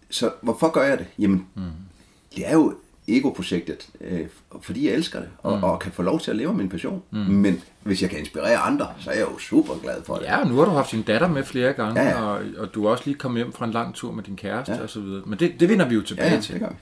så 0.09 0.31
hvorfor 0.41 0.69
gør 0.69 0.83
jeg 0.83 0.97
det? 0.97 1.05
Jamen, 1.19 1.47
mm. 1.55 1.61
det 2.35 2.47
er 2.47 2.53
jo 2.53 2.75
ego-projektet, 3.07 3.87
øh, 4.01 4.27
fordi 4.61 4.87
jeg 4.87 4.93
elsker 4.93 5.19
det, 5.19 5.29
og, 5.37 5.57
mm. 5.57 5.63
og 5.63 5.79
kan 5.79 5.91
få 5.91 6.01
lov 6.01 6.19
til 6.19 6.31
at 6.31 6.37
leve 6.37 6.53
min 6.53 6.69
passion. 6.69 7.03
Mm. 7.11 7.17
Men 7.19 7.61
hvis 7.83 8.01
jeg 8.01 8.09
kan 8.09 8.19
inspirere 8.19 8.57
andre, 8.57 8.87
så 8.99 9.09
er 9.09 9.15
jeg 9.15 9.27
jo 9.31 9.39
super 9.39 9.73
glad 9.81 10.03
for 10.03 10.15
det. 10.15 10.23
Ja, 10.25 10.37
og 10.37 10.47
nu 10.47 10.55
har 10.57 10.65
du 10.65 10.71
haft 10.71 10.91
din 10.91 11.01
datter 11.01 11.27
med 11.27 11.43
flere 11.43 11.73
gange, 11.73 12.01
Ja, 12.01 12.09
ja. 12.09 12.23
Og, 12.23 12.41
og 12.57 12.73
du 12.73 12.85
er 12.85 12.91
også 12.91 13.03
lige 13.05 13.17
kommet 13.17 13.39
hjem 13.39 13.53
fra 13.53 13.65
en 13.65 13.71
lang 13.71 13.95
tur 13.95 14.11
med 14.11 14.23
din 14.23 14.35
kæreste 14.35 14.71
ja. 14.71 14.77
Ja. 14.77 14.83
og 14.83 14.89
så 14.89 14.99
videre. 14.99 15.23
Men 15.25 15.39
det, 15.39 15.59
det 15.59 15.69
vinder 15.69 15.87
vi 15.87 15.95
jo 15.95 16.01
tilbage 16.01 16.29
ja, 16.29 16.35
ja 16.35 16.41
til. 16.41 16.53
det 16.53 16.61
gør 16.61 16.69
vi. 16.69 16.75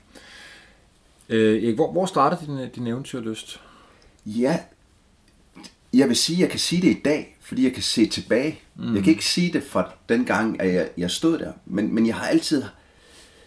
Øh, 1.35 1.63
Erik, 1.63 1.75
hvor, 1.75 1.91
hvor 1.91 2.05
startede 2.05 2.41
din, 2.45 2.69
din 2.75 2.87
eventyrlyst? 2.87 3.59
Ja, 4.25 4.59
jeg 5.93 6.07
vil 6.07 6.15
sige, 6.15 6.35
at 6.35 6.41
jeg 6.41 6.49
kan 6.49 6.59
sige 6.59 6.81
det 6.81 6.87
i 6.87 7.01
dag, 7.05 7.37
fordi 7.41 7.63
jeg 7.63 7.73
kan 7.73 7.83
se 7.83 8.05
tilbage. 8.05 8.59
Mm. 8.75 8.95
Jeg 8.95 9.03
kan 9.03 9.11
ikke 9.11 9.25
sige 9.25 9.53
det 9.53 9.63
fra 9.63 9.89
den 10.09 10.25
gang, 10.25 10.61
at 10.61 10.73
jeg, 10.73 10.89
jeg 10.97 11.11
stod 11.11 11.37
der, 11.39 11.51
men, 11.65 11.95
men 11.95 12.07
jeg 12.07 12.15
har 12.15 12.27
altid... 12.27 12.63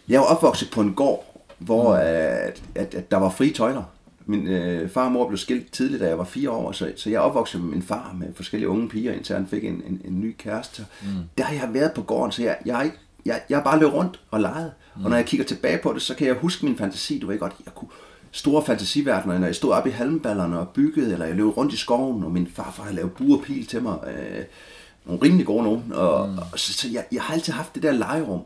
Jeg 0.09 0.15
er 0.15 0.21
jo 0.21 0.25
opvokset 0.25 0.71
på 0.71 0.81
en 0.81 0.95
gård, 0.95 1.34
hvor 1.59 1.95
mm. 1.95 2.01
at, 2.03 2.63
at, 2.75 2.95
at 2.95 3.11
der 3.11 3.17
var 3.17 3.31
frie 3.31 3.53
tøjler. 3.53 3.83
Min 4.27 4.47
øh, 4.47 4.91
far 4.91 5.05
og 5.05 5.13
mor 5.13 5.29
blev 5.29 5.39
skilt 5.39 5.73
tidligt, 5.73 6.01
da 6.01 6.09
jeg 6.09 6.19
var 6.19 6.25
fire 6.25 6.51
år, 6.51 6.73
så, 6.73 6.93
så 6.97 7.11
jeg 7.11 7.21
opvokset 7.21 7.61
med 7.61 7.71
min 7.71 7.83
far 7.83 8.17
med 8.19 8.35
forskellige 8.35 8.69
unge 8.69 8.89
piger, 8.89 9.13
indtil 9.13 9.37
han 9.37 9.47
fik 9.47 9.65
en, 9.65 9.83
en, 9.87 10.01
en 10.05 10.21
ny 10.21 10.37
kæreste. 10.39 10.87
Mm. 11.03 11.09
Der 11.39 11.45
har 11.45 11.55
jeg 11.55 11.75
været 11.75 11.93
på 11.93 12.03
gården, 12.03 12.33
så 12.33 12.43
jeg, 12.43 12.59
jeg, 12.67 12.85
ikke, 12.85 12.97
jeg, 13.27 13.41
jeg 13.49 13.59
har 13.59 13.65
bare 13.65 13.79
løbet 13.79 13.95
rundt 13.95 14.21
og 14.31 14.41
leget. 14.41 14.73
Mm. 14.97 15.05
Og 15.05 15.11
når 15.11 15.17
jeg 15.17 15.27
kigger 15.27 15.47
tilbage 15.47 15.79
på 15.83 15.93
det, 15.93 16.03
så 16.03 16.15
kan 16.15 16.27
jeg 16.27 16.35
huske 16.35 16.65
min 16.65 16.77
fantasi. 16.77 17.19
Du 17.19 17.27
ved 17.27 17.39
godt, 17.39 17.55
jeg 17.65 17.75
kunne 17.75 17.89
store 18.31 18.65
fantasiverdener, 18.65 19.39
når 19.39 19.47
jeg 19.47 19.55
stod 19.55 19.73
oppe 19.73 19.89
i 19.89 19.93
halmballerne 19.93 20.59
og 20.59 20.69
byggede, 20.69 21.13
eller 21.13 21.27
jeg 21.27 21.37
løb 21.37 21.57
rundt 21.57 21.73
i 21.73 21.77
skoven, 21.77 22.25
og 22.25 22.31
min 22.31 22.47
farfar 22.47 22.83
havde 22.83 22.97
lavet 22.97 23.13
bur 23.13 23.39
og 23.39 23.45
pil 23.45 23.67
til 23.67 23.83
mig. 23.83 23.99
Øh, 24.07 24.45
nogle 25.07 25.23
rimelig 25.23 25.47
gode 25.47 25.63
nogen. 25.63 25.93
Og, 25.93 26.29
mm. 26.29 26.39
og 26.39 26.59
så, 26.59 26.73
så 26.73 26.89
jeg, 26.93 27.05
jeg 27.13 27.23
har 27.23 27.35
altid 27.35 27.53
haft 27.53 27.75
det 27.75 27.83
der 27.83 27.93
legerum. 27.93 28.41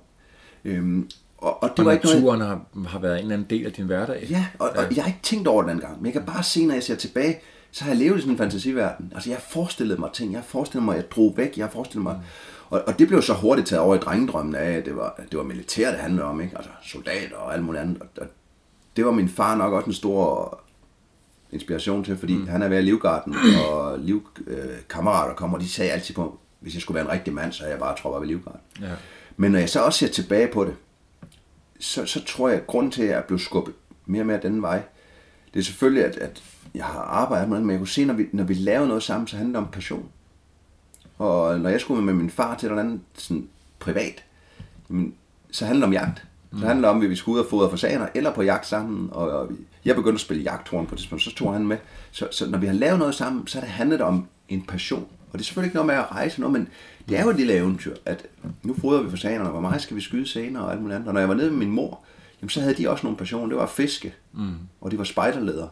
Øhm, 0.65 1.11
og, 1.39 1.63
og 1.63 1.71
det 1.71 1.79
Og 1.79 1.85
var 1.85 1.93
ikke 1.93 2.05
noget, 2.05 2.23
naturen 2.23 2.41
har, 2.41 2.89
har 2.89 2.99
været 2.99 3.15
en 3.15 3.21
eller 3.21 3.35
anden 3.35 3.51
del 3.51 3.67
af 3.67 3.73
din 3.73 3.87
hverdag. 3.87 4.27
Ja, 4.31 4.47
og, 4.59 4.69
og 4.69 4.97
jeg 4.97 5.05
har 5.05 5.09
ikke 5.09 5.23
tænkt 5.23 5.49
over 5.49 5.63
det 5.63 5.71
dengang, 5.71 5.97
men 5.97 6.07
jeg 6.07 6.13
kan 6.13 6.23
bare 6.23 6.43
se, 6.43 6.67
når 6.67 6.75
jeg 6.75 6.83
ser 6.83 6.95
tilbage, 6.95 7.41
så 7.71 7.85
har 7.85 7.91
jeg 7.91 7.99
levet 7.99 8.19
i 8.19 8.21
sådan 8.21 8.33
en 8.33 8.39
fantasiverden. 8.39 9.13
Altså, 9.15 9.31
jeg 9.31 9.37
har 9.37 9.45
forestillet 9.51 9.99
mig 9.99 10.11
ting, 10.13 10.33
jeg 10.33 10.41
har 10.41 10.47
forestillet 10.47 10.85
mig, 10.85 10.97
at 10.97 11.03
jeg 11.03 11.11
drog 11.11 11.35
væk, 11.37 11.57
jeg 11.57 11.65
har 11.65 11.71
forestillet 11.71 12.03
mig... 12.03 12.21
Og, 12.71 12.83
og 12.87 12.99
det 12.99 13.09
blev 13.09 13.23
så 13.23 13.35
hurtigt 13.35 13.69
taget 13.69 13.83
over 13.83 13.95
i 13.95 13.99
drengedrømmen 13.99 14.55
af, 14.55 14.71
at 14.71 14.85
det 14.85 14.97
var, 14.97 15.21
det 15.31 15.39
var 15.39 15.45
militær, 15.45 15.91
det 15.91 16.01
handlede 16.01 16.25
om, 16.25 16.41
ikke? 16.41 16.57
Altså, 16.57 16.71
soldater 16.83 17.37
og 17.37 17.55
alt 17.55 17.65
muligt 17.65 17.83
andet. 17.83 18.03
Og, 18.03 18.09
og 18.21 18.27
det 18.97 19.05
var 19.05 19.11
min 19.11 19.29
far 19.29 19.57
nok 19.57 19.73
også 19.73 19.87
en 19.87 19.93
stor 19.93 20.61
inspiration 21.53 22.05
til, 22.05 22.17
fordi 22.17 22.35
mm. 22.35 22.49
han 22.49 22.63
er 22.63 22.69
ved 22.69 22.83
livgarden, 22.83 23.35
og 23.71 23.99
livkammerater 23.99 25.31
øh, 25.31 25.37
kom, 25.37 25.55
og 25.55 25.61
de 25.61 25.69
sagde 25.69 25.91
altid 25.91 26.15
på, 26.15 26.39
hvis 26.61 26.75
jeg 26.75 26.83
skulle 26.83 26.95
være 26.95 27.05
en 27.05 27.11
rigtig 27.11 27.35
mand, 27.35 27.53
så 27.53 27.63
havde 27.63 27.73
jeg 27.73 27.81
bare 27.81 27.97
troppet 27.97 28.17
op 28.17 28.25
i 28.25 28.27
livgarden. 28.27 28.61
Ja. 28.81 28.93
Men 29.37 29.53
når 29.53 29.59
jeg 29.59 29.71
så 29.71 29.81
også 29.81 29.99
ser 29.99 30.09
tilbage 30.09 30.49
på 30.53 30.65
det, 30.65 30.75
så, 31.81 32.07
så 32.07 32.25
tror 32.25 32.49
jeg, 32.49 32.59
at 32.59 32.67
grunden 32.67 32.93
til, 32.93 33.03
at 33.03 33.09
jeg 33.09 33.25
blev 33.25 33.39
skubbet 33.39 33.75
mere 34.07 34.23
og 34.23 34.27
mere 34.27 34.41
den 34.43 34.63
vej, 34.63 34.83
det 35.55 35.61
er 35.61 35.65
selvfølgelig, 35.65 36.05
at, 36.05 36.17
at 36.17 36.43
jeg 36.75 36.85
har 36.85 37.01
arbejdet 37.01 37.49
med 37.49 37.57
det, 37.57 37.67
men 37.67 37.71
jeg 37.71 37.81
kunne 37.81 37.89
se, 37.89 38.05
når 38.05 38.15
vi, 38.15 38.27
når 38.33 38.45
vi 38.45 38.55
laver 38.55 38.87
noget 38.87 39.03
sammen, 39.03 39.27
så 39.27 39.37
handler 39.37 39.61
det 39.61 39.67
om 39.67 39.73
passion. 39.73 40.09
Og 41.19 41.61
når 41.61 41.71
jeg 41.71 41.81
skulle 41.81 42.05
med 42.05 42.15
min 42.15 42.31
far 42.31 42.57
til 42.57 42.67
et 42.67 42.71
eller 42.71 42.83
andet 42.83 43.01
sådan 43.15 43.49
privat, 43.79 44.25
så 45.51 45.67
handler 45.67 45.87
det 45.87 45.97
om 45.97 46.05
jagt. 46.05 46.25
Så 46.59 46.67
handler 46.67 46.89
det 46.89 46.97
om, 46.97 47.03
at 47.03 47.11
vi 47.11 47.17
skulle 47.17 47.39
ud 47.39 47.45
og 47.45 47.51
fodre 47.51 47.71
fasaner, 47.71 48.07
eller 48.15 48.35
på 48.35 48.43
jagt 48.43 48.67
sammen. 48.67 49.09
Og, 49.13 49.31
og 49.31 49.51
jeg 49.85 49.95
begyndte 49.95 50.17
at 50.17 50.21
spille 50.21 50.43
jagthorn 50.43 50.87
på 50.87 50.91
det 50.91 50.99
tidspunkt, 50.99 51.25
så 51.25 51.35
tog 51.35 51.53
han 51.53 51.67
med. 51.67 51.77
Så, 52.11 52.29
så 52.31 52.51
når 52.51 52.59
vi 52.59 52.67
har 52.67 52.75
lavet 52.75 52.99
noget 52.99 53.15
sammen, 53.15 53.47
så 53.47 53.59
er 53.59 53.63
det 53.63 53.71
handlet 53.71 54.01
om 54.01 54.27
en 54.49 54.63
passion. 54.63 55.07
Og 55.33 55.33
det 55.33 55.41
er 55.41 55.45
selvfølgelig 55.45 55.69
ikke 55.69 55.77
noget 55.77 55.87
med 55.87 55.95
at 55.95 56.13
rejse 56.13 56.41
noget, 56.41 56.53
men 56.53 56.69
det 57.09 57.19
er 57.19 57.23
jo 57.23 57.31
et 57.31 57.37
lille 57.37 57.53
eventyr, 57.55 57.95
at 58.07 58.27
nu 58.63 58.75
fodrer 58.81 59.03
vi 59.03 59.11
fasanerne, 59.11 59.51
hvor 59.51 59.61
meget 59.61 59.83
skal 59.83 59.97
vi 59.97 60.01
skyde 60.01 60.29
senere 60.29 60.65
og 60.65 60.73
alt 60.73 60.81
muligt 60.81 60.95
andet. 60.95 61.09
Og 61.09 61.15
når 61.15 61.21
jeg 61.21 61.29
var 61.29 61.35
nede 61.35 61.51
med 61.51 61.59
min 61.59 61.71
mor, 61.71 62.01
jamen, 62.43 62.51
så 62.51 62.61
havde 62.61 62.75
de 62.75 62.91
også 62.91 63.07
nogle 63.07 63.17
passioner. 63.17 63.47
Det 63.49 63.57
var 63.57 63.67
fiske, 63.67 64.15
mm. 64.33 64.55
og 64.81 64.91
det 64.91 64.99
var 64.99 65.05
spejderleder. 65.05 65.67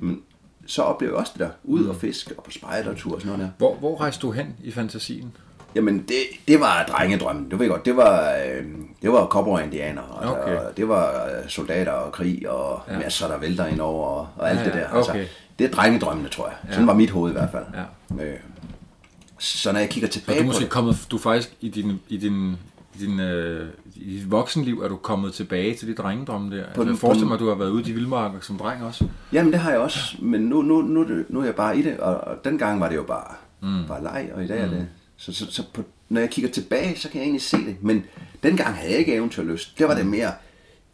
Men 0.00 0.22
så 0.66 0.82
oplevede 0.82 1.14
jeg 1.14 1.20
også 1.20 1.32
det 1.34 1.40
der, 1.40 1.50
ud 1.64 1.84
og 1.86 1.96
fiske 1.96 2.34
og 2.38 2.44
på 2.44 2.50
spejdertur 2.50 3.14
og 3.14 3.20
sådan 3.20 3.36
noget 3.38 3.46
der. 3.46 3.52
Hvor, 3.58 3.74
hvor 3.74 4.00
rejste 4.00 4.22
du 4.22 4.30
hen 4.30 4.56
i 4.64 4.70
fantasien? 4.70 5.32
Jamen, 5.74 5.98
det, 5.98 6.16
det 6.48 6.60
var 6.60 6.84
drengedrømmen. 6.88 7.48
Du 7.48 7.56
ved 7.56 7.68
godt, 7.68 7.84
det 7.84 7.96
var, 7.96 8.34
øh, 8.46 8.64
det 9.02 9.12
var 9.12 9.26
cowboy-indianer, 9.26 10.02
og, 10.02 10.32
Okay. 10.32 10.56
og 10.56 10.76
det 10.76 10.88
var 10.88 11.24
øh, 11.24 11.48
soldater 11.48 11.92
og 11.92 12.12
krig, 12.12 12.50
og 12.50 12.82
ja. 12.88 12.98
masser, 12.98 13.28
der 13.28 13.38
vælter 13.38 13.66
ind 13.66 13.80
over, 13.80 14.06
og, 14.06 14.28
og 14.36 14.50
alt 14.50 14.58
Ja, 14.58 14.64
det 14.64 14.74
ja, 14.74 14.80
der. 14.80 14.88
Altså, 14.88 15.12
okay. 15.12 15.26
det 15.58 15.64
er 15.64 15.70
drengedrømmene, 15.70 16.28
tror 16.28 16.46
jeg. 16.46 16.56
Sådan 16.70 16.86
var 16.86 16.94
mit 16.94 17.10
hoved 17.10 17.30
i 17.30 17.32
hvert 17.32 17.50
fald. 17.50 17.64
Ja. 18.18 18.24
Øh, 18.24 18.36
så 19.38 19.72
når 19.72 19.80
jeg 19.80 19.88
kigger 19.90 20.08
Så 20.08 20.12
tilbage 20.12 20.36
du 20.38 20.40
er 20.40 20.44
på 20.44 20.46
måske 20.46 20.62
det, 20.62 20.70
kommet, 20.70 21.06
du 21.10 21.16
er 21.16 21.20
faktisk 21.20 21.52
i 21.60 21.68
din, 21.68 22.00
i 22.08 22.16
din, 22.16 22.56
i 22.94 22.98
din 23.06 23.20
øh, 23.20 23.68
i 23.96 24.16
dit 24.18 24.30
voksenliv 24.30 24.80
er 24.80 24.88
du 24.88 24.96
kommet 24.96 25.32
tilbage 25.32 25.74
til 25.74 25.88
de 25.88 25.94
drengedrømme 25.94 26.56
der. 26.56 26.64
Altså, 26.66 26.80
den- 26.82 26.88
jeg 26.90 26.98
forestiller 26.98 27.28
mig, 27.28 27.34
at 27.34 27.40
du 27.40 27.48
har 27.48 27.54
været 27.54 27.70
ude 27.70 27.90
i 27.90 27.92
vildmarker 27.92 28.40
som 28.40 28.58
dreng 28.58 28.84
også. 28.84 29.04
jamen 29.32 29.52
det 29.52 29.60
har 29.60 29.70
jeg 29.70 29.80
også, 29.80 30.16
men 30.22 30.40
nu, 30.40 30.62
nu, 30.62 30.82
nu, 30.82 31.08
det- 31.08 31.26
nu 31.28 31.40
er 31.40 31.44
jeg 31.44 31.54
bare 31.54 31.78
i 31.78 31.82
det, 31.82 31.96
og, 32.00 32.14
og 32.16 32.36
dengang 32.44 32.80
var 32.80 32.88
det 32.88 32.96
jo 32.96 33.02
bare, 33.02 33.34
mm. 33.62 33.86
bare 33.88 34.02
leg, 34.02 34.30
og 34.34 34.44
i 34.44 34.46
dag 34.46 34.60
er 34.60 34.68
det... 34.70 34.86
Så, 35.16 35.32
så, 35.32 35.46
så 35.50 35.62
på, 35.74 35.82
når 36.08 36.20
jeg 36.20 36.30
kigger 36.30 36.50
tilbage, 36.50 36.98
så 36.98 37.08
kan 37.08 37.18
jeg 37.18 37.24
egentlig 37.24 37.42
se 37.42 37.56
det, 37.56 37.76
men 37.80 38.04
dengang 38.42 38.74
havde 38.74 38.90
jeg 38.90 38.98
ikke 38.98 39.14
eventyrlyst. 39.14 39.78
Der 39.78 39.86
var 39.86 39.94
det 39.94 40.06
mere 40.06 40.32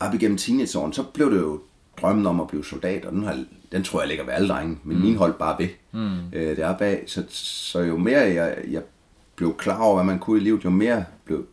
op 0.01 0.15
igennem 0.15 0.39
teenageåren, 0.39 0.93
så 0.93 1.03
blev 1.03 1.31
det 1.31 1.39
jo 1.41 1.61
drømmen 2.01 2.27
om 2.27 2.41
at 2.41 2.49
blive 2.49 2.65
soldat, 2.65 3.05
og 3.05 3.13
den, 3.13 3.25
har, 3.25 3.45
den 3.75 3.85
tror 3.85 4.01
jeg 4.01 4.09
ligger 4.09 4.25
ved 4.25 4.33
alle 4.33 4.49
drenge, 4.49 4.79
men 4.85 4.97
mm. 4.97 5.03
min 5.03 5.17
holdt 5.17 5.39
bare 5.39 5.57
ved. 5.59 5.69
Mm. 5.93 6.19
Øh, 6.33 6.57
det 6.57 6.59
er 6.59 6.77
bag, 6.77 7.05
så, 7.07 7.25
så 7.29 7.81
jo 7.81 7.97
mere 7.97 8.21
jeg, 8.21 8.57
jeg 8.71 8.83
blev 9.37 9.57
klar 9.57 9.83
over, 9.83 9.95
hvad 9.95 10.05
man 10.05 10.19
kunne 10.19 10.41
i 10.41 10.45
livet, 10.45 10.65
jo 10.65 10.71
mere 10.71 11.05
blev, 11.25 11.47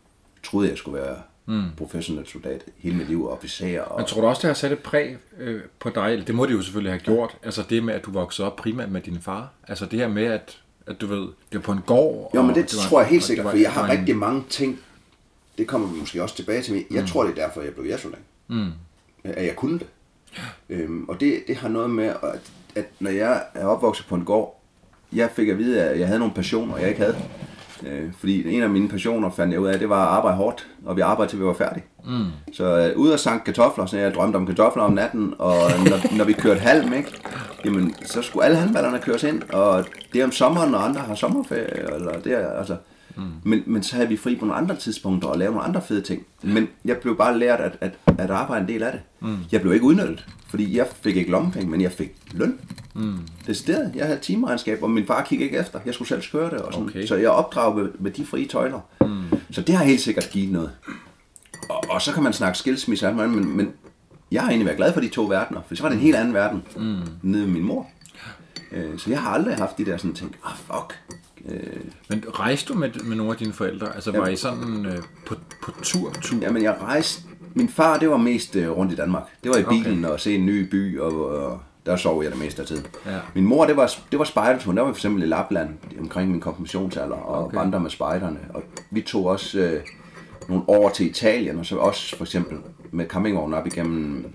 troede 0.43 0.69
jeg, 0.69 0.77
skulle 0.77 1.01
være 1.01 1.15
mm. 1.45 1.63
professionel 1.77 2.27
soldat 2.27 2.63
hele 2.77 2.95
mit 2.95 3.07
liv, 3.07 3.25
og 3.25 3.31
officer. 3.31 3.81
Og, 3.81 3.99
Men 3.99 4.07
tror 4.07 4.21
du 4.21 4.27
også, 4.27 4.39
det 4.41 4.47
har 4.47 4.53
sat 4.53 4.71
et 4.71 4.79
præg 4.79 5.17
øh, 5.39 5.61
på 5.79 5.89
dig? 5.89 6.11
Eller 6.11 6.25
det 6.25 6.35
må 6.35 6.45
det 6.45 6.53
jo 6.53 6.61
selvfølgelig 6.61 6.91
have 6.91 6.99
gjort. 7.01 7.37
Altså 7.43 7.63
det 7.69 7.83
med, 7.83 7.93
at 7.93 8.05
du 8.05 8.11
voksede 8.11 8.47
op 8.47 8.55
primært 8.55 8.91
med 8.91 9.01
din 9.01 9.21
far. 9.21 9.49
Altså 9.67 9.85
det 9.85 9.99
her 9.99 10.07
med, 10.07 10.23
at, 10.25 10.57
at 10.87 11.01
du 11.01 11.07
ved, 11.07 11.19
det 11.21 11.33
var 11.53 11.59
på 11.59 11.71
en 11.71 11.81
gård. 11.85 12.31
Jo, 12.35 12.41
men 12.41 12.55
det, 12.55 12.61
var- 12.63 12.81
tror 12.89 13.01
jeg 13.01 13.09
helt 13.09 13.23
sikkert, 13.23 13.43
det 13.45 13.51
for 13.51 13.57
jeg 13.57 13.65
det 13.65 13.73
har 13.73 13.85
en- 13.91 13.99
rigtig 13.99 14.15
mange 14.15 14.43
ting, 14.49 14.79
det 15.57 15.67
kommer 15.67 15.87
vi 15.87 15.99
måske 15.99 16.23
også 16.23 16.35
tilbage 16.35 16.61
til. 16.61 16.85
Jeg 16.91 17.01
mm. 17.01 17.07
tror, 17.07 17.23
det 17.23 17.31
er 17.39 17.47
derfor, 17.47 17.61
jeg 17.61 17.73
blev 17.73 17.85
jægersoldat. 17.85 18.19
Mm. 18.47 18.67
At 19.23 19.45
jeg 19.45 19.55
kunne 19.55 19.79
det. 19.79 19.87
Øhm, 20.69 21.05
og 21.09 21.19
det, 21.19 21.43
det 21.47 21.55
har 21.55 21.69
noget 21.69 21.89
med, 21.89 22.05
at, 22.05 22.51
at 22.75 22.85
når 22.99 23.11
jeg 23.11 23.43
er 23.53 23.65
opvokset 23.65 24.05
på 24.05 24.15
en 24.15 24.25
gård, 24.25 24.61
jeg 25.13 25.29
fik 25.33 25.47
at 25.47 25.57
vide, 25.57 25.81
at 25.81 25.99
jeg 25.99 26.07
havde 26.07 26.19
nogle 26.19 26.33
passioner, 26.33 26.77
jeg 26.77 26.89
ikke 26.89 27.01
havde. 27.01 27.17
Øh, 27.87 28.11
fordi 28.19 28.53
en 28.53 28.63
af 28.63 28.69
mine 28.69 28.89
passioner 28.89 29.29
fandt 29.29 29.53
jeg 29.53 29.61
ud 29.61 29.67
af, 29.67 29.79
det 29.79 29.89
var 29.89 30.01
at 30.01 30.17
arbejde 30.17 30.37
hårdt, 30.37 30.67
og 30.85 30.95
vi 30.95 31.01
arbejdede 31.01 31.31
til 31.31 31.39
vi 31.39 31.45
var 31.45 31.53
færdige. 31.53 31.83
Mm. 32.05 32.25
Så 32.53 32.77
øh, 32.77 32.97
ud 32.97 33.09
og 33.09 33.19
sank 33.19 33.43
kartofler, 33.43 33.85
så 33.85 33.97
jeg 33.97 34.13
drømte 34.13 34.35
om 34.35 34.45
kartofler 34.45 34.83
om 34.83 34.93
natten, 34.93 35.33
og 35.39 35.55
når, 35.89 36.17
når 36.17 36.25
vi 36.25 36.33
kørte 36.33 36.59
halm, 36.59 36.93
ikke, 36.93 37.11
jamen, 37.65 37.95
så 38.05 38.21
skulle 38.21 38.45
alle 38.45 38.57
halmballerne 38.57 38.99
køres 38.99 39.23
ind, 39.23 39.41
og 39.53 39.85
det 40.13 40.21
er 40.21 40.25
om 40.25 40.31
sommeren, 40.31 40.71
når 40.71 40.79
andre 40.79 41.01
har 41.01 41.15
sommerferie, 41.15 41.95
eller 41.95 42.19
det 42.19 42.33
er, 42.33 42.51
altså, 42.51 42.75
mm. 43.17 43.23
men, 43.43 43.63
men 43.65 43.83
så 43.83 43.95
havde 43.95 44.09
vi 44.09 44.17
fri 44.17 44.35
på 44.35 44.45
nogle 44.45 44.61
andre 44.61 44.75
tidspunkter 44.75 45.27
og 45.27 45.37
lave 45.37 45.51
nogle 45.51 45.67
andre 45.67 45.81
fede 45.81 46.01
ting. 46.01 46.25
Men 46.41 46.67
jeg 46.85 46.97
blev 46.97 47.17
bare 47.17 47.39
lært 47.39 47.59
at, 47.59 47.77
at, 47.81 47.91
at 48.17 48.29
arbejde 48.29 48.61
en 48.61 48.67
del 48.67 48.83
af 48.83 48.91
det. 48.91 49.01
Mm. 49.19 49.37
Jeg 49.51 49.61
blev 49.61 49.73
ikke 49.73 49.85
udnyttet, 49.85 50.27
fordi 50.47 50.77
jeg 50.77 50.87
fik 51.01 51.15
ikke 51.15 51.31
lommepenge, 51.31 51.71
men 51.71 51.81
jeg 51.81 51.91
fik 51.91 52.11
løn. 52.31 52.59
Mm. 52.95 53.17
Det 53.47 53.57
sted, 53.57 53.91
jeg 53.95 54.05
havde 54.05 54.19
timeregnskab, 54.19 54.83
og 54.83 54.89
min 54.89 55.05
far 55.05 55.23
kiggede 55.23 55.45
ikke 55.45 55.59
efter. 55.59 55.79
Jeg 55.85 55.93
skulle 55.93 56.07
selv 56.07 56.21
skøre 56.21 56.49
det, 56.49 56.59
og 56.59 56.73
sådan. 56.73 56.87
Okay. 56.89 57.05
så 57.05 57.15
jeg 57.15 57.29
opdraget 57.29 57.75
med, 57.75 57.89
med 57.99 58.11
de 58.11 58.25
frie 58.25 58.47
tøjler. 58.47 58.79
Mm. 59.01 59.23
Så 59.51 59.61
det 59.61 59.75
har 59.75 59.85
helt 59.85 60.01
sikkert 60.01 60.29
givet 60.31 60.51
noget. 60.51 60.71
Og, 61.69 61.83
og 61.89 62.01
så 62.01 62.13
kan 62.13 62.23
man 62.23 62.33
snakke 62.33 62.57
skilsmisse, 62.57 63.11
men, 63.13 63.57
men 63.57 63.71
jeg 64.31 64.41
har 64.41 64.49
egentlig 64.49 64.65
været 64.65 64.77
glad 64.77 64.93
for 64.93 65.01
de 65.01 65.09
to 65.09 65.23
verdener, 65.25 65.61
for 65.67 65.75
så 65.75 65.83
var 65.83 65.89
det 65.89 65.95
en 65.95 66.01
helt 66.01 66.15
anden 66.15 66.33
verden 66.33 66.63
mm. 66.75 66.99
nede 67.21 67.45
med 67.45 67.53
min 67.53 67.63
mor. 67.63 67.87
Øh, 68.71 68.97
Så 68.99 69.09
jeg 69.09 69.21
har 69.21 69.31
aldrig 69.31 69.55
haft 69.55 69.77
de 69.77 69.85
der 69.85 69.97
sådan 69.97 70.13
ting, 70.13 70.35
ah 70.45 70.55
fuck. 70.57 70.99
Øh, 71.49 71.59
Men 72.09 72.23
rejste 72.29 72.73
du 72.73 72.79
med, 72.79 72.89
med 73.03 73.15
nogle 73.15 73.31
af 73.31 73.37
dine 73.37 73.53
forældre? 73.53 73.95
Altså 73.95 74.11
var 74.11 74.27
I 74.27 74.35
sådan 74.35 74.85
øh, 74.85 74.97
på, 75.25 75.35
på 75.63 75.71
tur, 75.83 76.11
tur? 76.21 76.37
Jamen 76.41 76.63
jeg 76.63 76.77
rejste, 76.81 77.23
min 77.53 77.69
far 77.69 77.97
det 77.97 78.09
var 78.09 78.17
mest 78.17 78.55
øh, 78.55 78.69
rundt 78.69 78.93
i 78.93 78.95
Danmark. 78.95 79.23
Det 79.43 79.51
var 79.51 79.57
i 79.57 79.63
bilen 79.63 80.05
okay. 80.05 80.13
og 80.13 80.19
se 80.19 80.35
en 80.35 80.45
ny 80.45 80.69
by 80.69 80.99
og, 80.99 81.25
og 81.29 81.61
Der 81.85 81.95
sov 81.95 82.23
jeg 82.23 82.31
det 82.31 82.39
meste 82.39 82.61
af 82.61 82.67
tiden. 82.67 82.85
Ja. 83.05 83.19
Min 83.35 83.45
mor, 83.45 83.65
det 83.65 83.77
var, 83.77 83.93
det 84.11 84.19
var 84.19 84.25
spejderturen. 84.25 84.77
Der 84.77 84.83
var 84.83 84.91
for 84.91 84.97
eksempel 84.97 85.23
i 85.23 85.25
Lapland 85.25 85.69
omkring 85.99 86.31
min 86.31 86.39
konfirmationsalder 86.39 87.15
og 87.15 87.35
Okay. 87.43 87.47
okay. 87.47 87.57
vandre 87.57 87.79
med 87.79 87.89
spejderne. 87.89 88.39
Og 88.53 88.63
vi 88.91 89.01
tog 89.01 89.25
også 89.25 89.59
øh, 89.59 89.81
nogle 90.49 90.63
år 90.67 90.89
til 90.89 91.09
Italien, 91.09 91.59
og 91.59 91.65
så 91.65 91.75
også 91.75 92.17
for 92.17 92.23
eksempel 92.23 92.57
med 92.91 93.05
campingvognen 93.07 93.53
op 93.53 93.67
igennem 93.67 94.25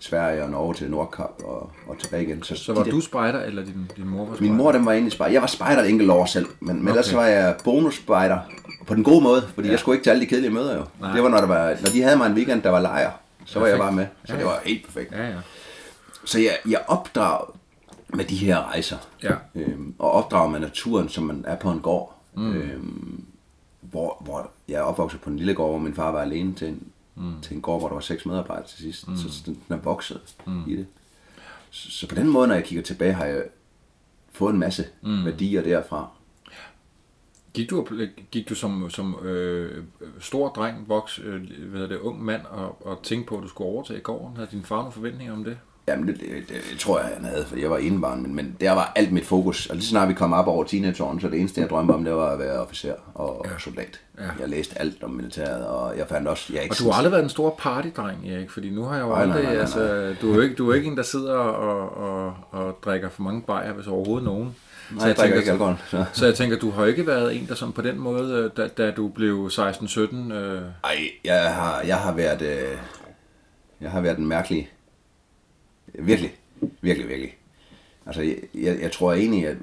Sverige 0.00 0.42
og 0.44 0.50
Norge 0.50 0.74
til 0.74 0.90
Nordkap 0.90 1.30
og, 1.44 1.70
og 1.88 1.98
tilbage 1.98 2.22
igen. 2.22 2.42
Så, 2.42 2.56
Så 2.56 2.72
de 2.72 2.76
var 2.78 2.84
der- 2.84 2.90
du 2.90 3.00
spejder, 3.00 3.42
eller 3.42 3.64
din, 3.64 3.90
din 3.96 4.08
mor 4.08 4.18
var 4.24 4.34
spejder? 4.34 4.42
Min 4.42 4.56
mor, 4.56 4.72
den 4.72 4.86
var 4.86 4.92
egentlig 4.92 5.12
spejder. 5.12 5.32
Jeg 5.32 5.40
var 5.40 5.46
spejder 5.46 5.82
et 5.82 5.88
enkelt 5.90 6.10
år 6.10 6.24
selv, 6.24 6.46
men, 6.60 6.76
men 6.76 6.78
okay. 6.78 6.90
ellers 6.90 7.14
var 7.14 7.26
jeg 7.26 7.56
bonusspejder 7.64 8.38
på 8.86 8.94
den 8.94 9.04
gode 9.04 9.20
måde, 9.20 9.42
fordi 9.54 9.68
ja. 9.68 9.72
jeg 9.72 9.80
skulle 9.80 9.96
ikke 9.96 10.04
til 10.04 10.10
alle 10.10 10.20
de 10.20 10.26
kedelige 10.26 10.50
møder 10.50 10.76
jo. 10.76 10.84
Nej. 11.00 11.12
Det 11.12 11.22
var, 11.22 11.28
når, 11.28 11.38
der 11.38 11.46
var, 11.46 11.68
når 11.82 11.90
de 11.90 12.02
havde 12.02 12.16
mig 12.16 12.26
en 12.26 12.34
weekend, 12.34 12.62
der 12.62 12.70
var 12.70 12.80
lejr, 12.80 13.10
så 13.44 13.58
var 13.60 13.66
jeg 13.66 13.76
Perfekt. 13.76 13.86
bare 13.86 13.96
med. 13.96 14.06
Så 14.24 14.32
Ja, 14.32 14.38
det 14.38 14.46
var 14.46 14.60
helt 14.64 14.84
perfekt. 14.86 15.12
Ja, 15.12 15.26
ja. 15.28 15.34
Så 16.24 16.38
jeg, 16.40 16.56
jeg 16.68 16.80
opdrager 16.86 17.54
med 18.14 18.24
de 18.24 18.36
her 18.36 18.68
rejser. 18.72 18.96
Ja. 19.22 19.34
Øhm, 19.54 19.94
og 19.98 20.10
opdrager 20.12 20.48
med 20.48 20.60
naturen, 20.60 21.08
som 21.08 21.24
man 21.24 21.44
er 21.48 21.56
på 21.56 21.70
en 21.70 21.80
gård. 21.80 22.14
Mm. 22.34 22.52
Øhm, 22.56 23.24
hvor, 23.80 24.16
hvor 24.24 24.50
jeg 24.68 24.74
er 24.76 24.80
opvokset 24.82 25.20
på 25.20 25.30
en 25.30 25.36
lille 25.36 25.54
gård, 25.54 25.70
hvor 25.70 25.78
min 25.78 25.94
far 25.94 26.10
var 26.12 26.20
alene 26.22 26.54
til 26.54 26.68
en, 26.68 26.82
mm. 27.18 27.40
til 27.42 27.56
en 27.56 27.62
gård, 27.62 27.80
hvor 27.80 27.88
der 27.88 27.94
var 27.94 28.00
seks 28.00 28.26
medarbejdere 28.26 28.66
til 28.66 28.78
sidst. 28.78 29.08
Mm. 29.08 29.16
Så 29.16 29.42
den 29.46 29.62
den 29.68 29.76
er 29.76 29.80
vokset 29.80 30.20
mm. 30.46 30.62
i 30.66 30.76
det. 30.76 30.86
Så, 31.70 31.90
så 31.90 32.08
på 32.08 32.14
den 32.14 32.28
måde, 32.28 32.48
når 32.48 32.54
jeg 32.54 32.64
kigger 32.64 32.82
tilbage, 32.82 33.12
har 33.12 33.24
jeg 33.24 33.44
fået 34.32 34.52
en 34.52 34.58
masse 34.58 34.86
mm. 35.02 35.24
værdier 35.24 35.62
derfra. 35.62 36.08
Gik 37.54 37.70
du, 37.70 37.86
gik 38.30 38.48
du 38.48 38.54
som, 38.54 38.90
som 38.90 39.26
øh, 39.26 39.84
stor 40.20 40.48
dreng, 40.48 40.88
voks, 40.88 41.18
øh, 41.18 41.42
hvad 41.42 41.80
hedder 41.80 41.88
det, 41.88 41.98
ung 41.98 42.24
mand, 42.24 42.42
og, 42.46 42.86
og 42.86 43.02
tænkte 43.02 43.28
på, 43.28 43.36
at 43.36 43.42
du 43.42 43.48
skulle 43.48 43.70
overtage 43.70 44.00
gården? 44.00 44.36
Havde 44.36 44.48
din 44.50 44.64
far 44.64 44.76
nogle 44.76 44.92
forventninger 44.92 45.32
om 45.32 45.44
det? 45.44 45.58
Jamen, 45.88 46.08
det, 46.08 46.20
det, 46.20 46.48
det, 46.48 46.78
tror 46.78 46.98
jeg, 46.98 47.08
han 47.16 47.24
havde, 47.24 47.44
fordi 47.46 47.62
jeg 47.62 47.70
var 47.70 47.78
enebarn, 47.78 48.22
men, 48.22 48.34
men 48.34 48.56
der 48.60 48.72
var 48.72 48.92
alt 48.96 49.12
mit 49.12 49.26
fokus. 49.26 49.66
Og 49.66 49.76
lige 49.76 49.84
så 49.84 49.90
snart 49.90 50.08
vi 50.08 50.14
kom 50.14 50.32
op 50.32 50.46
over 50.46 50.64
teenageårene, 50.64 51.20
så 51.20 51.28
det 51.28 51.40
eneste, 51.40 51.60
jeg 51.60 51.70
drømte 51.70 51.92
om, 51.92 52.04
det 52.04 52.14
var 52.14 52.30
at 52.30 52.38
være 52.38 52.60
officer 52.60 52.94
og 53.14 53.44
ja. 53.44 53.58
soldat. 53.58 54.00
Ja. 54.18 54.24
Jeg 54.40 54.48
læste 54.48 54.78
alt 54.80 55.02
om 55.02 55.10
militæret, 55.10 55.66
og 55.66 55.98
jeg 55.98 56.06
fandt 56.08 56.28
også... 56.28 56.52
Jeg 56.52 56.62
ikke 56.62 56.72
Og 56.72 56.78
du 56.78 56.90
har 56.90 56.92
aldrig 56.92 57.12
været 57.12 57.22
en 57.22 57.28
stor 57.28 57.54
partydreng, 57.58 58.28
Erik, 58.30 58.50
fordi 58.50 58.70
nu 58.70 58.82
har 58.84 58.94
jeg 58.94 59.02
jo 59.02 59.08
Nej, 59.08 59.14
nej, 59.14 59.22
aldrig, 59.22 59.42
nej, 59.42 59.52
nej, 59.52 59.60
altså, 59.60 60.14
du 60.20 60.30
er 60.30 60.34
jo 60.34 60.40
ikke, 60.40 60.54
du 60.54 60.70
er 60.70 60.74
ikke 60.74 60.86
en, 60.86 60.96
der 60.96 61.02
sidder 61.02 61.34
og, 61.34 61.96
og, 61.96 62.34
og 62.50 62.78
drikker 62.84 63.08
for 63.08 63.22
mange 63.22 63.42
bajer, 63.42 63.72
hvis 63.72 63.86
overhovedet 63.86 64.24
nogen. 64.24 64.54
Nej, 64.90 65.06
jeg 65.06 65.16
drikker 65.16 65.38
ikke 65.38 65.50
alkohol. 65.50 65.76
Så. 65.86 66.04
Så 66.12 66.26
jeg 66.26 66.34
tænker, 66.34 66.58
du 66.58 66.70
har 66.70 66.86
ikke 66.86 67.06
været 67.06 67.36
en, 67.36 67.46
der 67.48 67.54
sådan 67.54 67.72
på 67.72 67.82
den 67.82 67.98
måde, 67.98 68.32
øh, 68.34 68.50
da, 68.56 68.68
da 68.68 68.90
du 68.90 69.08
blev 69.08 69.50
16-17, 69.52 70.32
øh, 70.32 70.62
Ej, 70.84 70.96
jeg 71.24 71.54
har, 71.54 71.80
jeg 71.80 71.96
har 71.96 72.12
været... 72.12 72.42
Øh, 72.42 72.78
jeg 73.80 73.90
har 73.90 74.00
været 74.00 74.18
en 74.18 74.26
mærkelig... 74.26 74.70
Virkelig, 75.98 76.34
virkelig, 76.80 77.08
virkelig. 77.08 77.36
Altså, 78.06 78.22
jeg, 78.22 78.36
jeg, 78.54 78.80
jeg 78.80 78.92
tror 78.92 79.12
egentlig, 79.12 79.46
at 79.46 79.56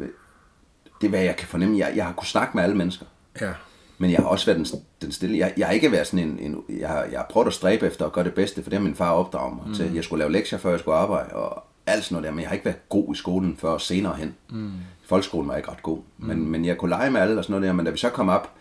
det 1.01 1.07
er, 1.07 1.09
hvad 1.09 1.23
jeg 1.23 1.35
kan 1.35 1.47
fornemme. 1.47 1.77
Jeg, 1.77 1.93
jeg 1.95 2.05
har 2.05 2.13
kunnet 2.13 2.27
snakke 2.27 2.51
med 2.57 2.63
alle 2.63 2.75
mennesker. 2.75 3.05
ja, 3.41 3.51
Men 3.97 4.11
jeg 4.11 4.19
har 4.19 4.25
også 4.25 4.45
været 4.45 4.57
den, 4.57 4.81
den 5.01 5.11
stille. 5.11 5.37
Jeg, 5.37 5.53
jeg 5.57 5.67
har 5.67 5.73
ikke 5.73 5.91
været 5.91 6.07
sådan 6.07 6.25
en... 6.27 6.39
en 6.39 6.79
jeg, 6.79 6.89
har, 6.89 7.03
jeg 7.03 7.19
har 7.19 7.27
prøvet 7.29 7.47
at 7.47 7.53
stræbe 7.53 7.87
efter 7.87 8.05
at 8.05 8.13
gøre 8.13 8.25
det 8.25 8.33
bedste, 8.33 8.63
for 8.63 8.69
det 8.69 8.79
har 8.79 8.83
min 8.83 8.95
far 8.95 9.11
opdraget 9.11 9.55
mig 9.55 9.67
mm. 9.67 9.73
til. 9.73 9.93
Jeg 9.93 10.03
skulle 10.03 10.19
lave 10.19 10.31
lektier, 10.31 10.59
før 10.59 10.69
jeg 10.69 10.79
skulle 10.79 10.97
arbejde, 10.97 11.33
og 11.33 11.63
alt 11.85 12.03
sådan 12.03 12.13
noget 12.15 12.27
der. 12.27 12.31
Men 12.31 12.39
jeg 12.39 12.49
har 12.49 12.53
ikke 12.53 12.65
været 12.65 12.89
god 12.89 13.13
i 13.13 13.17
skolen 13.17 13.57
før 13.57 13.77
senere 13.77 14.15
hen. 14.15 14.35
Mm. 14.49 14.71
Folkeskolen 15.05 15.47
var 15.49 15.57
ikke 15.57 15.71
ret 15.71 15.83
god. 15.83 15.97
Mm. 16.17 16.25
Men, 16.27 16.49
men 16.49 16.65
jeg 16.65 16.77
kunne 16.77 16.89
lege 16.89 17.11
med 17.11 17.21
alle 17.21 17.37
og 17.37 17.43
sådan 17.43 17.51
noget 17.51 17.67
der. 17.67 17.73
Men 17.73 17.85
da 17.85 17.91
vi 17.91 17.97
så 17.97 18.09
kom 18.09 18.29
op 18.29 18.51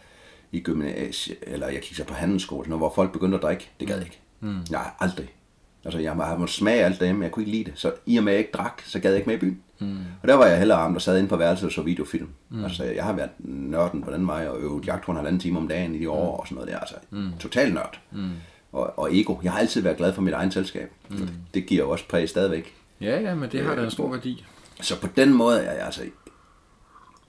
i 0.53 0.61
gymnasiet, 0.61 1.39
eller 1.43 1.69
jeg 1.69 1.81
kiggede 1.81 2.09
på 2.09 2.15
handelsskole, 2.15 2.65
sådan 2.65 2.71
noget, 2.71 2.81
hvor 2.81 2.93
folk 2.95 3.13
begyndte 3.13 3.37
at 3.37 3.43
drikke, 3.43 3.71
det 3.81 3.89
gad 3.89 3.97
jeg 3.97 4.05
ikke. 4.05 4.21
Mm. 4.41 4.59
Jeg 4.71 4.79
har 4.79 4.97
aldrig. 5.01 5.35
Altså, 5.85 6.01
jeg 6.01 6.13
har 6.13 6.39
måttet 6.39 6.57
smage 6.57 6.85
alt 6.85 7.01
det, 7.01 7.15
men 7.15 7.23
jeg 7.23 7.31
kunne 7.31 7.43
ikke 7.43 7.57
lide 7.57 7.65
det. 7.65 7.73
Så 7.77 7.93
i 8.07 8.17
og 8.17 8.25
med, 8.25 8.33
at 8.33 8.37
jeg 8.37 8.47
ikke 8.47 8.57
drak, 8.57 8.83
så 8.85 8.99
gad 8.99 9.11
jeg 9.11 9.19
ikke 9.19 9.29
med 9.29 9.37
i 9.37 9.41
byen. 9.41 9.61
Mm. 9.79 9.99
Og 10.23 10.29
der 10.29 10.35
var 10.35 10.47
jeg 10.47 10.59
hellere 10.59 10.79
ham, 10.79 10.93
der 10.93 11.01
sad 11.01 11.19
inde 11.19 11.29
på 11.29 11.37
værelset 11.37 11.67
og 11.67 11.73
så 11.73 11.83
videofilm. 11.83 12.29
Mm. 12.51 12.65
Altså, 12.65 12.85
jeg 12.85 13.05
har 13.05 13.13
været 13.13 13.31
nørden 13.39 14.03
på 14.03 14.11
den 14.11 14.27
vej, 14.27 14.49
og 14.49 14.61
øvet 14.61 14.87
jagthund 14.87 15.19
halvanden 15.19 15.41
time 15.41 15.59
om 15.59 15.69
dagen 15.69 15.95
i 15.95 15.99
de 15.99 16.11
år, 16.11 16.37
og 16.37 16.47
sådan 16.47 16.55
noget 16.55 16.71
der. 16.71 16.79
Altså, 16.79 16.95
mm. 17.11 17.31
total 17.41 17.73
nørd. 17.73 17.99
Mm. 18.13 18.31
Og, 18.73 18.99
og 18.99 19.17
ego. 19.17 19.37
Jeg 19.43 19.53
har 19.53 19.59
altid 19.59 19.83
været 19.83 19.97
glad 19.97 20.13
for 20.13 20.23
mit 20.23 20.35
egen 20.35 20.51
selskab. 20.51 20.91
Mm. 21.09 21.17
Det, 21.17 21.31
det 21.55 21.67
giver 21.67 21.85
jo 21.85 21.91
også 21.91 22.09
præg 22.09 22.29
stadigvæk. 22.29 22.75
ja, 23.01 23.21
ja, 23.21 23.35
men 23.35 23.51
det 23.53 23.65
har 23.65 23.75
da 23.75 23.85
en 23.85 23.91
stor 23.91 24.11
værdi. 24.11 24.45
Så 24.81 25.01
på 25.01 25.09
den 25.17 25.33
måde 25.33 25.61
er 25.61 25.73
jeg 25.73 25.87
altså... 25.87 26.03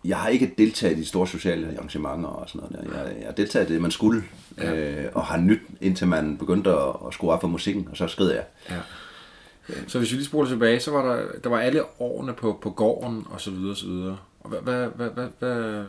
Jeg 0.08 0.18
har 0.18 0.30
ikke 0.30 0.54
deltaget 0.58 0.98
i 0.98 1.00
de 1.00 1.06
store 1.06 1.28
sociale 1.28 1.68
arrangementer 1.78 2.30
og 2.30 2.50
sådan 2.50 2.68
noget 2.72 2.94
der. 2.94 3.02
Jeg, 3.02 3.16
jeg 3.18 3.26
har 3.26 3.34
deltaget 3.34 3.70
i 3.70 3.74
det, 3.74 3.82
man 3.82 3.92
skulle, 3.92 4.24
ja. 4.58 4.76
øh, 4.76 5.12
og 5.14 5.26
har 5.26 5.38
nyt, 5.38 5.60
indtil 5.82 6.08
man 6.08 6.38
begyndte 6.38 6.70
at, 6.70 6.96
at 7.08 7.14
skrue 7.14 7.32
op 7.32 7.42
for 7.42 7.48
musikken, 7.48 7.88
og 7.92 7.98
så 7.98 8.08
skred 8.08 8.32
jeg. 8.32 8.44
Ja. 8.70 8.76
Så 9.88 9.98
hvis 9.98 10.12
vi 10.12 10.16
lige 10.16 10.26
spoler 10.26 10.50
tilbage, 10.50 10.80
så 10.80 10.92
var 10.92 11.16
der, 11.16 11.26
der 11.44 11.50
var 11.50 11.60
alle 11.60 11.82
årene 12.00 12.34
på, 12.34 12.60
på 12.62 12.70
gården, 12.70 13.28
og 13.30 13.42
så 13.42 13.52
videre, 13.52 13.72
og 13.72 13.78
så 13.78 13.88
videre. 13.88 14.18
Og 14.40 14.50
hvad, 14.50 14.60
hvad, 14.60 14.88
hvad, 14.96 15.10
hvad, 15.10 15.28
hvad, 15.40 15.84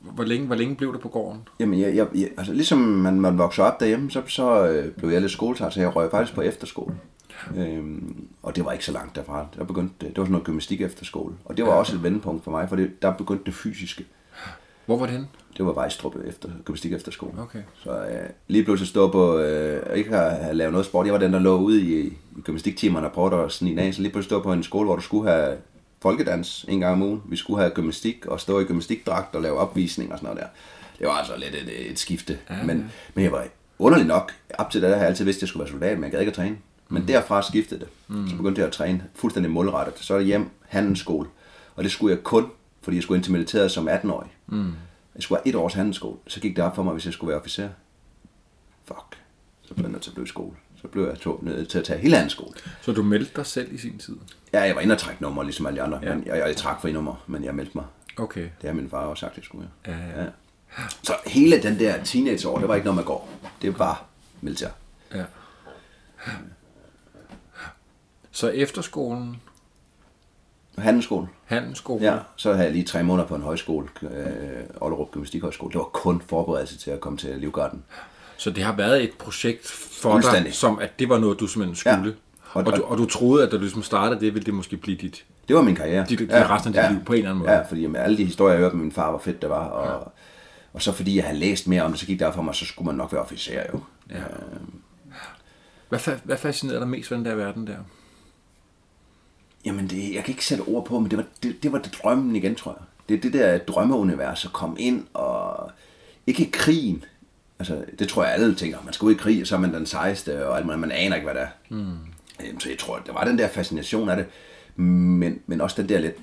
hvor, 0.00 0.24
længe, 0.24 0.46
hvor 0.46 0.56
længe 0.56 0.76
blev 0.76 0.92
det 0.92 1.00
på 1.00 1.08
gården? 1.08 1.48
Jamen, 1.60 1.80
jeg, 1.80 1.96
jeg, 1.96 2.06
jeg, 2.14 2.28
altså, 2.36 2.52
ligesom 2.52 2.78
man, 2.78 3.20
man 3.20 3.38
vokser 3.38 3.62
op 3.62 3.80
derhjemme, 3.80 4.10
så, 4.10 4.22
så 4.26 4.66
øh, 4.66 4.92
blev 4.92 5.10
jeg 5.10 5.20
lidt 5.20 5.32
skoletræt, 5.32 5.72
så 5.72 5.80
jeg 5.80 5.96
røg 5.96 6.10
faktisk 6.10 6.34
på 6.34 6.42
efterskole. 6.42 6.94
Øhm, 7.56 8.28
og 8.42 8.56
det 8.56 8.64
var 8.64 8.72
ikke 8.72 8.84
så 8.84 8.92
langt 8.92 9.16
derfra. 9.16 9.46
Der 9.56 9.64
begyndte, 9.64 9.94
det 10.00 10.16
var 10.16 10.24
sådan 10.24 10.32
noget 10.32 10.46
gymnastik 10.46 10.80
efterskole. 10.80 11.34
Og 11.44 11.56
det 11.56 11.66
var 11.66 11.72
også 11.72 11.96
et 11.96 12.02
vendepunkt 12.02 12.44
for 12.44 12.50
mig, 12.50 12.68
for 12.68 12.76
det, 12.76 13.02
der 13.02 13.12
begyndte 13.12 13.44
det 13.44 13.54
fysiske. 13.54 14.04
Hvor 14.86 14.96
var 14.96 15.06
det 15.06 15.12
henne? 15.12 15.28
Det 15.56 15.66
var 15.66 15.72
Vejstrup 15.72 16.16
efter, 16.26 16.48
gymnastik 16.64 16.92
efterskole. 16.92 17.32
Okay. 17.42 17.58
Så 17.74 17.90
øh, 17.90 18.28
lige 18.48 18.64
pludselig 18.64 18.88
stå 18.88 19.10
på, 19.10 19.38
øh, 19.38 19.96
ikke 19.96 20.10
have, 20.10 20.30
have 20.30 20.54
lavet 20.54 20.72
noget 20.72 20.86
sport. 20.86 21.06
Jeg 21.06 21.12
var 21.12 21.18
den, 21.20 21.32
der 21.32 21.38
lå 21.38 21.58
ude 21.58 21.82
i, 21.82 22.06
i 22.06 22.12
gymnastiktimerne 22.44 23.06
og 23.06 23.12
prøvede 23.12 23.36
at 23.36 23.52
snige 23.52 23.80
af. 23.80 23.94
Så 23.94 24.02
lige 24.02 24.12
pludselig 24.12 24.30
stå 24.30 24.42
på 24.42 24.52
en 24.52 24.62
skole, 24.62 24.84
hvor 24.84 24.96
du 24.96 25.02
skulle 25.02 25.30
have 25.30 25.56
folkedans 26.02 26.64
en 26.68 26.80
gang 26.80 26.92
om 26.92 27.02
ugen. 27.02 27.22
Vi 27.24 27.36
skulle 27.36 27.60
have 27.60 27.70
gymnastik 27.70 28.26
og 28.26 28.40
stå 28.40 28.60
i 28.60 28.64
gymnastikdragt 28.64 29.34
og 29.34 29.42
lave 29.42 29.58
opvisning 29.58 30.12
og 30.12 30.18
sådan 30.18 30.26
noget 30.34 30.42
der. 30.42 30.48
Det 30.98 31.06
var 31.06 31.12
altså 31.12 31.36
lidt 31.36 31.54
et, 31.54 31.90
et 31.90 31.98
skifte. 31.98 32.38
Ja, 32.50 32.62
men, 32.64 32.92
men 33.14 33.24
jeg 33.24 33.32
var 33.32 33.46
underlig 33.78 34.06
nok, 34.06 34.32
op 34.58 34.70
til 34.70 34.82
det 34.82 34.90
der 34.90 34.96
har 34.96 35.02
jeg 35.02 35.10
altid 35.10 35.24
vidst, 35.24 35.38
at 35.38 35.42
jeg 35.42 35.48
skulle 35.48 35.64
være 35.64 35.72
soldat, 35.72 35.98
men 35.98 36.04
jeg 36.04 36.10
gad 36.10 36.20
ikke 36.20 36.30
at 36.30 36.36
træne. 36.36 36.56
Men 36.88 37.02
mm. 37.02 37.06
derfra 37.06 37.42
skiftede 37.42 37.80
det. 37.80 37.88
Mm. 38.08 38.28
Så 38.28 38.36
begyndte 38.36 38.58
jeg 38.58 38.66
at 38.66 38.72
træne 38.72 39.04
fuldstændig 39.14 39.52
målrettet. 39.52 39.94
Så 39.98 40.14
er 40.14 40.18
jeg 40.18 40.26
hjem, 40.26 40.50
handelsskole. 40.68 41.28
Og 41.76 41.84
det 41.84 41.92
skulle 41.92 42.14
jeg 42.14 42.24
kun, 42.24 42.50
fordi 42.82 42.96
jeg 42.96 43.02
skulle 43.02 43.16
ind 43.18 43.24
til 43.24 43.32
militæret 43.32 43.70
som 43.70 43.88
18-årig. 43.88 44.30
Mm. 44.46 44.72
Jeg 45.14 45.22
skulle 45.22 45.40
have 45.44 45.48
et 45.48 45.54
års 45.54 45.74
handelsskole. 45.74 46.18
Så 46.26 46.40
gik 46.40 46.56
det 46.56 46.64
op 46.64 46.74
for 46.74 46.82
mig, 46.82 46.92
hvis 46.92 47.04
jeg 47.04 47.12
skulle 47.12 47.28
være 47.28 47.40
officer. 47.40 47.68
Fuck. 48.84 49.16
Så 49.62 49.74
blev 49.74 49.84
jeg 49.84 49.92
nødt 49.92 50.02
til 50.02 50.10
at 50.10 50.14
blive 50.14 50.24
i 50.24 50.28
skole. 50.28 50.56
Så 50.82 50.88
blev 50.88 51.08
jeg 51.08 51.18
to 51.18 51.38
nødt 51.42 51.68
til 51.68 51.78
at 51.78 51.84
tage 51.84 51.98
hele 51.98 52.16
handelsskole. 52.16 52.52
Så 52.82 52.92
du 52.92 53.02
meldte 53.02 53.32
dig 53.36 53.46
selv 53.46 53.74
i 53.74 53.78
sin 53.78 53.98
tid? 53.98 54.16
Ja, 54.52 54.62
jeg 54.62 54.74
var 54.74 54.80
inde 54.80 54.92
og 54.92 54.98
trække 54.98 55.22
nummer, 55.22 55.42
ligesom 55.42 55.66
alle 55.66 55.76
de 55.76 55.82
andre. 55.82 56.00
Ja. 56.02 56.14
Men 56.14 56.26
jeg, 56.26 56.38
jeg 56.46 56.56
trak 56.56 56.80
for 56.80 56.88
nummer, 56.88 57.24
men 57.26 57.44
jeg 57.44 57.54
meldte 57.54 57.72
mig. 57.74 57.84
Okay. 58.18 58.48
Det 58.60 58.68
har 58.68 58.72
min 58.72 58.90
far 58.90 58.98
også 58.98 59.20
sagt, 59.20 59.36
jeg 59.36 59.44
skulle. 59.44 59.68
Ja, 59.86 59.96
ja. 59.96 60.22
ja. 60.22 60.28
Så 61.02 61.14
hele 61.26 61.62
den 61.62 61.78
der 61.78 62.04
teenageår, 62.04 62.58
det 62.58 62.68
var 62.68 62.74
ikke 62.74 62.84
noget, 62.84 62.96
man 62.96 63.04
går. 63.04 63.30
Det 63.62 63.78
var 63.78 64.04
militær. 64.40 64.68
Ja. 65.14 65.24
Så 68.36 68.48
efterskolen, 68.48 69.36
Handelsskole. 70.78 71.28
handelsskolen, 71.44 72.02
Ja, 72.04 72.16
så 72.36 72.52
havde 72.52 72.64
jeg 72.64 72.72
lige 72.72 72.84
tre 72.84 73.02
måneder 73.02 73.28
på 73.28 73.34
en 73.34 73.42
højskole, 73.42 73.88
øh, 74.02 74.08
Ollerup 74.80 75.10
Gymnastikhøjskole. 75.10 75.72
Det 75.72 75.78
var 75.78 75.84
kun 75.84 76.22
forberedelse 76.28 76.78
til 76.78 76.90
at 76.90 77.00
komme 77.00 77.18
til 77.18 77.38
Livgarden. 77.38 77.82
Så 78.36 78.50
det 78.50 78.64
har 78.64 78.72
været 78.76 79.02
et 79.04 79.10
projekt 79.18 79.66
for 80.02 80.20
dig, 80.20 80.54
som 80.54 80.78
at 80.78 80.98
det 80.98 81.08
var 81.08 81.18
noget, 81.18 81.40
du 81.40 81.46
simpelthen 81.46 81.76
skulle. 81.76 82.16
Ja. 82.54 82.60
Og, 82.60 82.66
og, 82.66 82.76
du, 82.76 82.82
og 82.82 82.98
du 82.98 83.06
troede, 83.06 83.44
at 83.46 83.50
da 83.52 83.56
du 83.56 83.60
ligesom 83.62 83.82
startede 83.82 84.20
det, 84.20 84.34
ville 84.34 84.46
det 84.46 84.54
måske 84.54 84.76
blive 84.76 84.96
dit... 84.96 85.24
Det 85.48 85.56
var 85.56 85.62
min 85.62 85.74
karriere. 85.74 86.04
Dit- 86.04 86.18
dit 86.18 86.32
resten 86.32 86.74
af 86.76 86.88
dit 86.88 86.96
liv 86.96 87.04
på 87.04 87.12
en 87.12 87.18
eller 87.18 87.30
anden 87.30 87.44
måde. 87.44 87.52
Ja, 87.56 87.62
fordi 87.62 87.86
med 87.86 88.00
alle 88.00 88.16
de 88.16 88.24
historier, 88.24 88.52
jeg 88.54 88.60
hørte 88.60 88.76
med 88.76 88.82
min 88.84 88.92
far, 88.92 89.10
hvor 89.10 89.18
fedt 89.18 89.42
det 89.42 89.50
var. 89.50 89.64
Og, 89.66 89.86
ja. 89.86 90.08
og 90.72 90.82
så 90.82 90.92
fordi 90.92 91.16
jeg 91.16 91.24
havde 91.24 91.38
læst 91.38 91.68
mere 91.68 91.82
om 91.82 91.90
det, 91.90 92.00
så 92.00 92.06
gik 92.06 92.18
det 92.18 92.26
op 92.28 92.34
for 92.34 92.42
mig, 92.42 92.54
så 92.54 92.64
skulle 92.66 92.86
man 92.86 92.94
nok 92.94 93.12
være 93.12 93.22
officer 93.22 93.62
jo. 93.72 93.80
Ja. 94.10 94.22
Hvad, 95.88 95.98
fa- 95.98 96.20
hvad 96.24 96.36
fascinerede 96.36 96.80
dig 96.80 96.88
mest 96.88 97.10
ved 97.10 97.18
den 97.18 97.24
der 97.26 97.34
verden 97.34 97.66
der? 97.66 97.76
Jamen, 99.66 99.86
det, 99.86 100.14
jeg 100.14 100.24
kan 100.24 100.32
ikke 100.32 100.46
sætte 100.46 100.62
ord 100.62 100.86
på, 100.86 100.98
men 100.98 101.10
det 101.10 101.18
var 101.18 101.24
det, 101.42 101.62
det, 101.62 101.72
var 101.72 101.78
det 101.78 101.98
drømmen 102.02 102.36
igen, 102.36 102.54
tror 102.54 102.72
jeg. 102.72 102.82
Det 103.08 103.16
er 103.16 103.20
det 103.20 103.32
der 103.32 103.58
drømmeunivers 103.58 104.44
at 104.44 104.52
komme 104.52 104.80
ind 104.80 105.06
og... 105.14 105.70
Ikke 106.26 106.42
i 106.42 106.50
krigen. 106.52 107.04
Altså, 107.58 107.84
det 107.98 108.08
tror 108.08 108.24
jeg 108.24 108.32
alle 108.32 108.54
tænker. 108.54 108.78
Man 108.84 108.92
skal 108.92 109.06
ud 109.06 109.12
i 109.12 109.16
krig, 109.16 109.40
og 109.40 109.46
så 109.46 109.56
er 109.56 109.60
man 109.60 109.74
den 109.74 109.86
sejeste, 109.86 110.48
og 110.48 110.56
alt 110.56 110.66
muligt. 110.66 110.80
Man 110.80 110.92
aner 110.92 111.16
ikke, 111.16 111.24
hvad 111.24 111.34
det 111.34 111.42
er. 111.42 111.48
Mm. 111.68 112.58
Så 112.58 112.68
jeg 112.68 112.78
tror, 112.78 112.98
det 112.98 113.14
var 113.14 113.24
den 113.24 113.38
der 113.38 113.48
fascination 113.48 114.08
af 114.08 114.16
det. 114.16 114.26
Men, 114.76 115.40
men 115.46 115.60
også 115.60 115.82
den 115.82 115.88
der 115.88 115.98
lidt, 115.98 116.16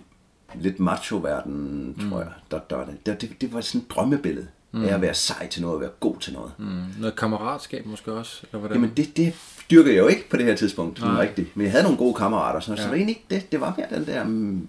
lidt 0.55 0.79
macho-verden, 0.79 2.09
tror 2.09 2.19
jeg. 2.19 2.31
Der, 2.51 2.59
der, 2.69 2.85
det, 3.05 3.21
det, 3.21 3.41
det 3.41 3.53
var 3.53 3.61
sådan 3.61 3.81
et 3.81 3.91
drømmebillede 3.91 4.47
mm. 4.73 4.83
af 4.83 4.93
at 4.93 5.01
være 5.01 5.13
sej 5.13 5.47
til 5.47 5.61
noget, 5.61 5.75
at 5.75 5.81
være 5.81 5.89
god 5.99 6.17
til 6.19 6.33
noget. 6.33 6.51
Mm. 6.57 6.65
Noget 6.99 7.15
kammeratskab 7.15 7.85
måske 7.85 8.13
også? 8.13 8.41
Eller 8.43 8.59
hvordan? 8.59 8.77
Jamen, 8.77 8.91
det, 8.97 9.17
det 9.17 9.33
dyrkede 9.71 9.95
jeg 9.95 10.01
jo 10.01 10.07
ikke 10.07 10.29
på 10.29 10.37
det 10.37 10.45
her 10.45 10.55
tidspunkt, 10.55 10.99
sådan 10.99 11.17
rigtigt. 11.17 11.57
Men 11.57 11.63
jeg 11.63 11.71
havde 11.71 11.83
nogle 11.83 11.97
gode 11.97 12.13
kammerater, 12.13 12.59
så, 12.59 12.71
ja. 12.71 12.77
så 12.77 12.83
det 12.83 12.89
var 12.89 12.95
egentlig 12.95 13.15
ikke 13.15 13.35
det. 13.35 13.51
Det 13.51 13.61
var 13.61 13.73
mere 13.77 13.99
den 13.99 14.07
der 14.07 14.23
mm, 14.23 14.67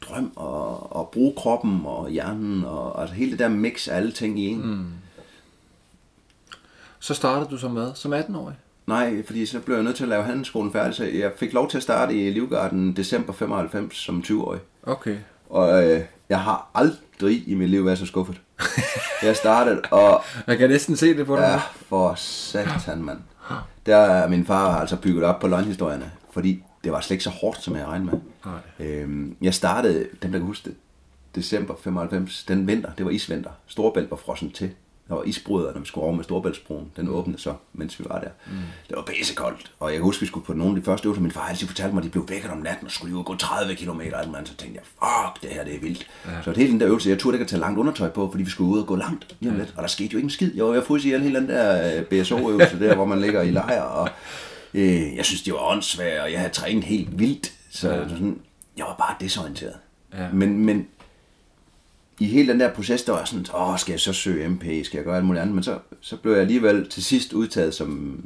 drøm 0.00 0.32
og, 0.36 0.96
og 0.96 1.08
bruge 1.08 1.34
kroppen 1.36 1.80
og 1.84 2.10
hjernen 2.10 2.64
og 2.64 3.00
altså 3.00 3.14
hele 3.14 3.30
det 3.30 3.38
der 3.38 3.48
mix 3.48 3.88
af 3.88 3.96
alle 3.96 4.12
ting 4.12 4.40
i 4.40 4.46
en. 4.46 4.66
Mm. 4.66 4.86
Så 6.98 7.14
startede 7.14 7.50
du 7.50 7.58
som 7.58 7.72
hvad? 7.72 7.90
Som 7.94 8.12
18-årig? 8.12 8.54
Nej, 8.86 9.22
fordi 9.26 9.46
så 9.46 9.60
blev 9.60 9.76
jeg 9.76 9.84
nødt 9.84 9.96
til 9.96 10.02
at 10.02 10.08
lave 10.08 10.24
handelsskolen 10.24 10.72
færdig, 10.72 10.94
så 10.94 11.04
jeg 11.04 11.32
fik 11.36 11.52
lov 11.52 11.70
til 11.70 11.76
at 11.76 11.82
starte 11.82 12.14
i 12.14 12.30
Livgarden 12.30 12.96
december 12.96 13.32
95 13.32 13.96
som 13.96 14.22
20-årig. 14.26 14.60
Okay. 14.82 15.16
Og 15.50 15.84
øh, 15.84 16.00
jeg 16.28 16.40
har 16.40 16.70
aldrig 16.74 17.48
i 17.48 17.54
mit 17.54 17.70
liv 17.70 17.86
været 17.86 17.98
så 17.98 18.06
skuffet. 18.06 18.40
Jeg 19.22 19.36
startede, 19.36 19.80
og 19.90 20.22
Jeg 20.46 20.58
kan 20.58 20.70
næsten 20.70 20.96
se 20.96 21.16
det 21.16 21.26
på 21.26 21.36
dig. 21.36 21.42
ja, 21.42 21.60
for 21.88 22.14
satan, 22.16 23.02
mand. 23.02 23.18
Der 23.86 23.96
er 23.96 24.28
min 24.28 24.46
far 24.46 24.80
altså 24.80 24.96
bygget 24.96 25.24
op 25.24 25.40
på 25.40 25.48
løgnhistorierne, 25.48 26.10
fordi 26.32 26.62
det 26.84 26.92
var 26.92 27.00
slet 27.00 27.14
ikke 27.14 27.24
så 27.24 27.30
hårdt, 27.30 27.62
som 27.62 27.76
jeg 27.76 27.86
regnede 27.86 28.10
med. 28.10 28.20
Nej. 28.78 28.88
Øhm, 28.88 29.36
jeg 29.42 29.54
startede, 29.54 30.06
dem 30.22 30.32
der 30.32 30.38
kan 30.38 30.46
huske 30.46 30.64
det, 30.64 30.74
december 31.34 31.74
95, 31.84 32.44
den 32.48 32.66
vinter, 32.66 32.90
det 32.98 33.04
var 33.06 33.10
isvinter. 33.10 33.50
Storebælt 33.66 34.10
var 34.10 34.16
frossen 34.16 34.50
til. 34.50 34.70
Der 35.08 35.14
var 35.14 35.22
isbrudder, 35.22 35.72
når 35.72 35.80
vi 35.80 35.86
skulle 35.86 36.04
over 36.04 36.14
med 36.14 36.24
Storebæltsbroen. 36.24 36.90
Den 36.96 37.08
åbnede 37.08 37.38
så, 37.38 37.54
mens 37.72 38.00
vi 38.00 38.04
var 38.08 38.20
der. 38.20 38.28
Mm. 38.46 38.52
Det 38.88 38.96
var 38.96 39.02
pissekoldt. 39.02 39.72
Og 39.80 39.90
jeg 39.90 39.96
kan 39.96 40.04
huske, 40.04 40.20
vi 40.20 40.26
skulle 40.26 40.46
på 40.46 40.52
nogle 40.52 40.76
af 40.76 40.80
de 40.80 40.84
første 40.84 41.06
øvelser. 41.06 41.22
Min 41.22 41.30
far 41.30 41.48
altid 41.48 41.66
fortalte 41.66 41.94
mig, 41.94 42.00
at 42.00 42.04
de 42.04 42.10
blev 42.10 42.28
vækket 42.28 42.50
om 42.50 42.58
natten 42.58 42.86
og 42.86 42.92
skulle 42.92 43.18
og 43.18 43.24
gå 43.24 43.36
30 43.36 43.74
km. 43.74 43.90
Og 43.90 44.28
man, 44.30 44.46
så 44.46 44.56
tænkte 44.56 44.80
jeg, 44.80 44.84
fuck, 44.84 45.42
det 45.42 45.50
her 45.50 45.64
det 45.64 45.74
er 45.74 45.80
vildt. 45.80 46.06
Ja. 46.26 46.42
Så 46.42 46.52
hele 46.52 46.72
den 46.72 46.80
der 46.80 46.88
øvelse, 46.88 47.10
jeg 47.10 47.18
turde 47.18 47.34
ikke 47.34 47.44
at 47.44 47.48
tage 47.48 47.60
langt 47.60 47.78
undertøj 47.78 48.08
på, 48.08 48.30
fordi 48.30 48.44
vi 48.44 48.50
skulle 48.50 48.70
ud 48.70 48.80
og 48.80 48.86
gå 48.86 48.96
langt 48.96 49.36
lige 49.40 49.52
om 49.52 49.58
lidt. 49.58 49.74
Og 49.76 49.82
der 49.82 49.88
skete 49.88 50.12
jo 50.12 50.18
ikke 50.18 50.26
en 50.26 50.30
skid. 50.30 50.54
Jeg 50.54 50.64
var 50.64 50.70
ved 50.70 50.82
at 50.90 51.04
ihjel 51.04 51.22
hele 51.22 51.40
den 51.40 51.48
der 51.48 51.96
øh, 51.98 52.04
BSO-øvelse 52.04 52.78
der, 52.80 52.94
hvor 52.94 53.04
man 53.04 53.20
ligger 53.20 53.42
i 53.42 53.50
lejr. 53.50 53.82
Og 53.82 54.08
øh, 54.74 55.16
jeg 55.16 55.24
synes, 55.24 55.42
det 55.42 55.52
var 55.52 55.70
åndssvagt, 55.70 56.20
og 56.20 56.32
jeg 56.32 56.38
havde 56.38 56.52
trænet 56.52 56.84
helt 56.84 57.18
vildt. 57.18 57.52
Så 57.70 57.90
ja. 57.90 58.08
sådan, 58.08 58.40
jeg 58.76 58.84
var 58.84 58.96
bare 58.96 59.14
desorienteret. 59.20 59.74
Ja. 60.18 60.28
Men, 60.32 60.58
men 60.58 60.86
i 62.20 62.26
hele 62.26 62.52
den 62.52 62.60
der 62.60 62.70
proces, 62.74 63.02
der 63.02 63.12
var 63.12 63.24
sådan, 63.24 63.46
åh, 63.54 63.78
skal 63.78 63.92
jeg 63.92 64.00
så 64.00 64.12
søge 64.12 64.48
MP, 64.48 64.62
skal 64.84 64.98
jeg 64.98 65.04
gøre 65.04 65.16
alt 65.16 65.24
muligt 65.24 65.40
andet? 65.42 65.54
Men 65.54 65.64
så, 65.64 65.78
så 66.00 66.16
blev 66.16 66.32
jeg 66.32 66.40
alligevel 66.40 66.88
til 66.88 67.04
sidst 67.04 67.32
udtaget 67.32 67.74
som 67.74 68.20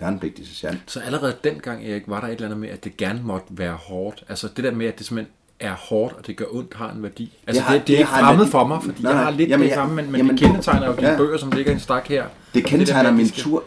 værnepligtig 0.00 0.46
sergeant. 0.48 0.80
Så 0.86 1.00
allerede 1.00 1.36
dengang, 1.44 1.86
Erik, 1.88 2.02
var 2.06 2.20
der 2.20 2.26
et 2.28 2.32
eller 2.32 2.44
andet 2.46 2.58
med, 2.60 2.68
at 2.68 2.84
det 2.84 2.96
gerne 2.96 3.20
måtte 3.24 3.46
være 3.50 3.72
hårdt. 3.72 4.24
Altså 4.28 4.48
det 4.56 4.64
der 4.64 4.70
med, 4.70 4.86
at 4.86 4.98
det 4.98 5.06
simpelthen 5.06 5.32
er 5.60 5.72
hårdt, 5.74 6.14
og 6.16 6.26
det 6.26 6.36
gør 6.36 6.44
ondt, 6.50 6.74
har 6.74 6.90
en 6.90 7.02
værdi. 7.02 7.32
Altså 7.46 7.60
det, 7.60 7.66
har- 7.66 7.72
det, 7.74 7.80
det, 7.80 7.86
det 7.88 7.94
er 7.94 7.98
ikke 7.98 8.10
en 8.10 8.18
fremmed 8.24 8.46
for 8.46 8.66
mig, 8.66 8.82
fordi 8.82 9.02
Nej, 9.02 9.12
jeg 9.12 9.20
har 9.24 9.30
lidt 9.30 9.50
Jamen, 9.50 9.66
det 9.66 9.74
samme, 9.74 9.94
men, 9.94 10.06
men 10.12 10.16
jamen, 10.16 10.36
det 10.36 10.40
kendetegner 10.46 10.86
jo 10.86 10.96
de 10.96 11.08
ja. 11.10 11.16
bøger, 11.16 11.36
som 11.38 11.50
ligger 11.50 11.70
i 11.70 11.74
en 11.74 11.80
stak 11.80 12.08
her. 12.08 12.24
Det 12.54 12.62
der 12.64 12.68
kendetegner 12.70 13.02
med, 13.02 13.08
at 13.10 13.16
min 13.16 13.28
skal- 13.28 13.42
tur. 13.42 13.64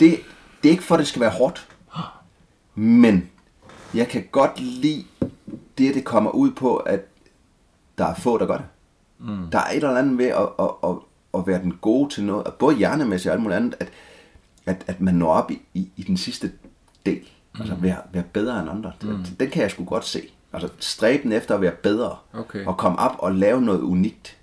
Det, 0.00 0.20
det 0.62 0.68
er 0.68 0.72
ikke 0.72 0.82
for, 0.84 0.94
at 0.94 0.98
det 0.98 1.06
skal 1.08 1.20
være 1.20 1.30
hårdt. 1.30 1.66
Men 2.74 3.28
jeg 3.94 4.08
kan 4.08 4.24
godt 4.32 4.60
lide 4.60 5.04
det, 5.78 5.94
det 5.94 6.04
kommer 6.04 6.30
ud 6.30 6.50
på, 6.50 6.76
at 6.76 7.00
der 7.98 8.06
er 8.06 8.14
få, 8.14 8.38
der 8.38 8.46
gør 8.46 8.56
det. 8.56 8.66
Mm. 9.20 9.50
Der 9.52 9.58
er 9.58 9.70
et 9.70 9.76
eller 9.76 9.96
andet 9.96 10.18
ved 10.18 10.26
at, 10.26 10.48
at, 10.58 10.70
at, 10.84 10.96
at 11.34 11.46
være 11.46 11.62
den 11.62 11.78
gode 11.80 12.10
til 12.14 12.24
noget, 12.24 12.54
både 12.58 12.76
hjernemæssigt 12.76 13.30
og 13.30 13.34
alt 13.34 13.42
muligt 13.42 13.56
andet, 13.56 13.74
at, 13.80 13.88
at, 14.66 14.84
at 14.86 15.00
man 15.00 15.14
når 15.14 15.32
op 15.32 15.50
i, 15.50 15.62
i, 15.74 15.88
i 15.96 16.02
den 16.02 16.16
sidste 16.16 16.52
del. 17.06 17.20
Mm. 17.54 17.60
Altså 17.60 17.74
være, 17.74 17.96
være 18.12 18.24
bedre 18.32 18.60
end 18.60 18.70
andre. 18.70 18.92
Mm. 19.02 19.24
Den 19.40 19.50
kan 19.50 19.62
jeg 19.62 19.70
sgu 19.70 19.84
godt 19.84 20.04
se. 20.04 20.22
Altså 20.52 20.68
stræben 20.78 21.32
efter 21.32 21.54
at 21.54 21.60
være 21.60 21.72
bedre. 21.72 22.16
Okay. 22.34 22.66
Og 22.66 22.76
komme 22.76 22.98
op 22.98 23.16
og 23.18 23.34
lave 23.34 23.62
noget 23.62 23.80
unikt. 23.80 24.36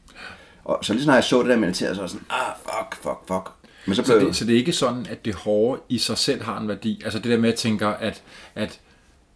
Og 0.66 0.80
så 0.82 0.94
lige 0.94 1.04
snart 1.04 1.16
jeg 1.16 1.24
så 1.24 1.40
det 1.40 1.50
der 1.50 1.58
militær, 1.58 1.94
så 1.94 1.96
var 1.96 2.04
jeg 2.04 2.10
sådan, 2.10 2.26
ah, 2.30 2.54
fuck, 2.56 2.96
fuck, 2.96 3.20
fuck. 3.28 3.52
Men 3.86 3.96
så 3.96 4.04
Så 4.04 4.14
blev 4.14 4.28
det, 4.28 4.36
så 4.36 4.46
det 4.46 4.54
er 4.54 4.58
ikke 4.58 4.74
sådan, 4.74 5.06
at 5.10 5.26
det 5.26 5.36
hårde 5.36 5.82
i 5.90 5.98
sig 5.98 6.18
selv 6.18 6.44
har 6.44 6.60
en 6.60 6.68
værdi. 6.68 7.02
Altså 7.04 7.20
det 7.20 7.32
der 7.32 7.38
med, 7.38 7.50
at 7.50 7.54
jeg 7.54 7.60
tænker, 7.60 7.88
at, 7.88 8.24
at 8.56 8.80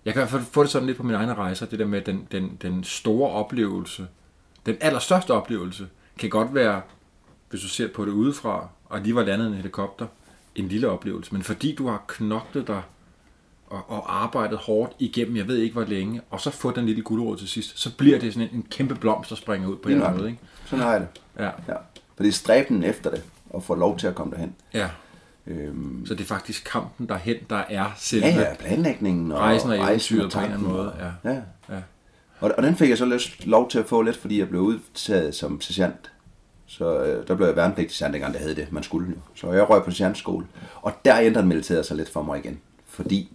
jeg 0.05 0.13
kan 0.13 0.19
i 0.19 0.21
hvert 0.21 0.29
fald 0.29 0.43
få 0.51 0.63
det 0.63 0.71
sådan 0.71 0.85
lidt 0.85 0.97
på 0.97 1.03
mine 1.03 1.17
egne 1.17 1.33
rejser, 1.33 1.65
det 1.65 1.79
der 1.79 1.85
med 1.85 2.01
den, 2.01 2.27
den, 2.31 2.57
den 2.61 2.83
store 2.83 3.31
oplevelse, 3.31 4.07
den 4.65 4.75
allerstørste 4.81 5.31
oplevelse, 5.33 5.87
kan 6.19 6.29
godt 6.29 6.53
være, 6.55 6.81
hvis 7.49 7.61
du 7.61 7.67
ser 7.67 7.87
på 7.87 8.05
det 8.05 8.11
udefra, 8.11 8.67
og 8.85 9.01
lige 9.01 9.15
var 9.15 9.23
landet 9.23 9.47
en 9.47 9.53
helikopter, 9.53 10.07
en 10.55 10.67
lille 10.67 10.89
oplevelse. 10.89 11.33
Men 11.33 11.43
fordi 11.43 11.75
du 11.75 11.87
har 11.87 12.03
knoklet 12.07 12.67
dig 12.67 12.81
og, 13.67 13.89
og 13.89 14.23
arbejdet 14.23 14.57
hårdt 14.57 14.93
igennem, 14.99 15.37
jeg 15.37 15.47
ved 15.47 15.57
ikke 15.57 15.73
hvor 15.73 15.83
længe, 15.83 16.21
og 16.29 16.41
så 16.41 16.49
få 16.51 16.71
den 16.71 16.85
lille 16.85 17.01
gulerod 17.01 17.37
til 17.37 17.47
sidst, 17.47 17.79
så 17.79 17.95
bliver 17.97 18.19
det 18.19 18.33
sådan 18.33 18.49
en, 18.49 18.55
en 18.55 18.65
kæmpe 18.71 18.95
blomst, 18.95 19.29
der 19.29 19.35
springer 19.35 19.67
ud 19.67 19.75
på 19.77 19.89
en 19.89 19.93
eller 19.95 20.05
anden 20.07 20.19
måde. 20.21 20.29
Ikke? 20.31 20.41
Sådan 20.65 20.83
har 20.85 20.91
jeg 20.91 21.01
det. 21.01 21.21
Ja. 21.39 21.45
Ja. 21.67 21.75
For 22.15 22.23
det 22.23 22.27
er 22.27 22.31
stræben 22.33 22.83
efter 22.83 23.09
det, 23.09 23.23
og 23.49 23.63
få 23.63 23.75
lov 23.75 23.97
til 23.97 24.07
at 24.07 24.15
komme 24.15 24.33
derhen. 24.33 24.55
ja. 24.73 24.89
Øhm, 25.47 26.05
Så 26.05 26.13
det 26.15 26.21
er 26.21 26.27
faktisk 26.27 26.63
kampen 26.71 27.07
derhen, 27.09 27.35
der 27.49 27.55
er 27.69 27.85
selve 27.97 28.25
ja, 28.25 28.39
ja, 28.39 28.53
planlægningen 28.59 29.31
og 29.31 29.39
rejsen 29.39 29.71
og 29.71 29.79
rejsen 29.79 30.17
eventyret 30.17 30.33
på 30.33 30.39
en 30.39 30.43
eller 30.45 30.57
anden 30.57 30.71
måde. 30.73 30.91
og- 30.93 30.99
Ja. 31.23 31.31
ja. 31.31 31.41
Ja. 31.75 31.81
Og, 32.41 32.51
og 32.57 32.63
den 32.63 32.75
fik 32.75 32.89
jeg 32.89 32.97
så 32.97 33.05
lidt 33.05 33.47
lov 33.47 33.69
til 33.69 33.79
at 33.79 33.85
få 33.85 34.01
lidt, 34.01 34.17
fordi 34.17 34.39
jeg 34.39 34.49
blev 34.49 34.61
udtaget 34.61 35.35
som 35.35 35.61
sergeant. 35.61 36.11
Så 36.65 37.03
øh, 37.03 37.27
der 37.27 37.35
blev 37.35 37.47
jeg 37.47 37.55
værnepligtig 37.55 37.97
sergeant, 37.97 38.13
dengang 38.13 38.33
der 38.33 38.39
hed 38.39 38.55
det. 38.55 38.71
Man 38.71 38.83
skulle 38.83 39.09
jo. 39.09 39.15
Så 39.35 39.51
jeg 39.51 39.69
røg 39.69 39.83
på 39.83 39.91
sergeantskole. 39.91 40.45
Og 40.81 40.93
der 41.05 41.19
ændrede 41.19 41.45
militæret 41.45 41.85
sig 41.85 41.97
lidt 41.97 42.09
for 42.09 42.23
mig 42.23 42.39
igen. 42.39 42.59
Fordi 42.85 43.31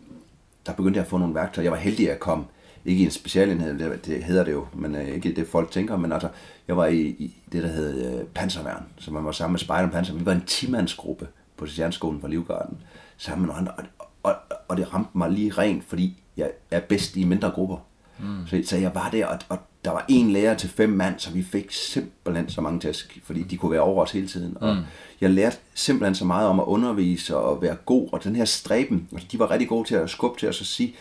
der 0.67 0.73
begyndte 0.73 0.97
jeg 0.97 1.05
at 1.05 1.11
få 1.11 1.19
nogle 1.19 1.35
værktøjer. 1.35 1.65
Jeg 1.65 1.73
var 1.73 1.79
heldig 1.79 2.11
at 2.11 2.21
komme, 2.21 2.45
ikke 2.87 3.03
i 3.03 3.05
en 3.05 3.11
specialenhed, 3.11 3.79
det, 3.79 4.07
det 4.07 4.25
hedder 4.25 4.45
det 4.45 4.53
jo, 4.53 4.67
men 4.75 4.95
øh, 4.95 5.09
ikke 5.09 5.33
det 5.33 5.49
folk 5.49 5.71
tænker, 5.71 5.97
men 5.97 6.13
altså, 6.13 6.29
jeg 6.69 6.77
var 6.77 6.87
i, 6.87 7.01
i 7.01 7.37
det, 7.53 7.63
der 7.63 7.69
hed 7.69 8.21
øh, 8.21 8.25
Panserværn, 8.25 8.85
så 8.99 9.13
man 9.13 9.25
var 9.25 9.33
sammen 9.33 9.53
med 9.53 9.59
Spejder 9.59 9.91
Panser. 9.91 10.15
Vi 10.15 10.27
var 10.27 10.33
en 10.33 10.45
10-mandsgruppe 10.51 11.27
på 11.57 11.67
Sjernskolen 11.67 12.21
for 12.21 12.29
Livgarden, 12.29 12.79
sammen 13.17 13.47
med 13.47 13.55
nogle 13.55 13.71
andre, 13.71 13.85
og, 13.99 14.07
og, 14.23 14.35
og 14.69 14.77
det 14.77 14.95
ramte 14.95 15.19
mig 15.19 15.31
lige 15.31 15.51
rent, 15.51 15.85
fordi 15.85 16.23
jeg 16.37 16.51
er 16.71 16.81
bedst 16.81 17.17
i 17.17 17.25
mindre 17.25 17.51
grupper. 17.51 17.77
Mm. 18.19 18.47
Så, 18.47 18.63
så 18.67 18.77
jeg 18.77 18.95
var 18.95 19.11
der, 19.11 19.27
og, 19.27 19.39
og 19.49 19.59
der 19.85 19.91
var 19.91 20.05
en 20.09 20.31
lærer 20.31 20.55
til 20.55 20.69
fem 20.69 20.89
mand, 20.89 21.19
så 21.19 21.31
vi 21.31 21.43
fik 21.43 21.73
simpelthen 21.73 22.49
så 22.51 22.61
mange 22.61 22.81
tæsk, 22.81 23.21
fordi 23.25 23.43
de 23.43 23.57
kunne 23.57 23.73
være 23.73 23.81
over 23.81 24.03
os 24.03 24.13
hele 24.13 24.29
tiden. 24.29 24.57
Og 24.61 24.77
jeg 25.21 25.31
lærte 25.31 25.57
simpelthen 25.75 26.15
så 26.15 26.25
meget 26.25 26.49
om 26.49 26.61
at 26.61 26.65
undervise 26.65 27.37
og 27.37 27.63
være 27.63 27.77
god, 27.87 28.09
og 28.13 28.25
den 28.25 28.37
her 28.37 28.45
stræben, 28.45 29.09
altså 29.13 29.29
de 29.33 29.39
var 29.39 29.51
rigtig 29.51 29.69
gode 29.69 29.89
til 29.89 29.95
at 29.95 30.11
skubbe 30.11 30.41
til 30.41 30.49
os 30.49 30.61
og 30.61 30.67
sige, 30.67 30.95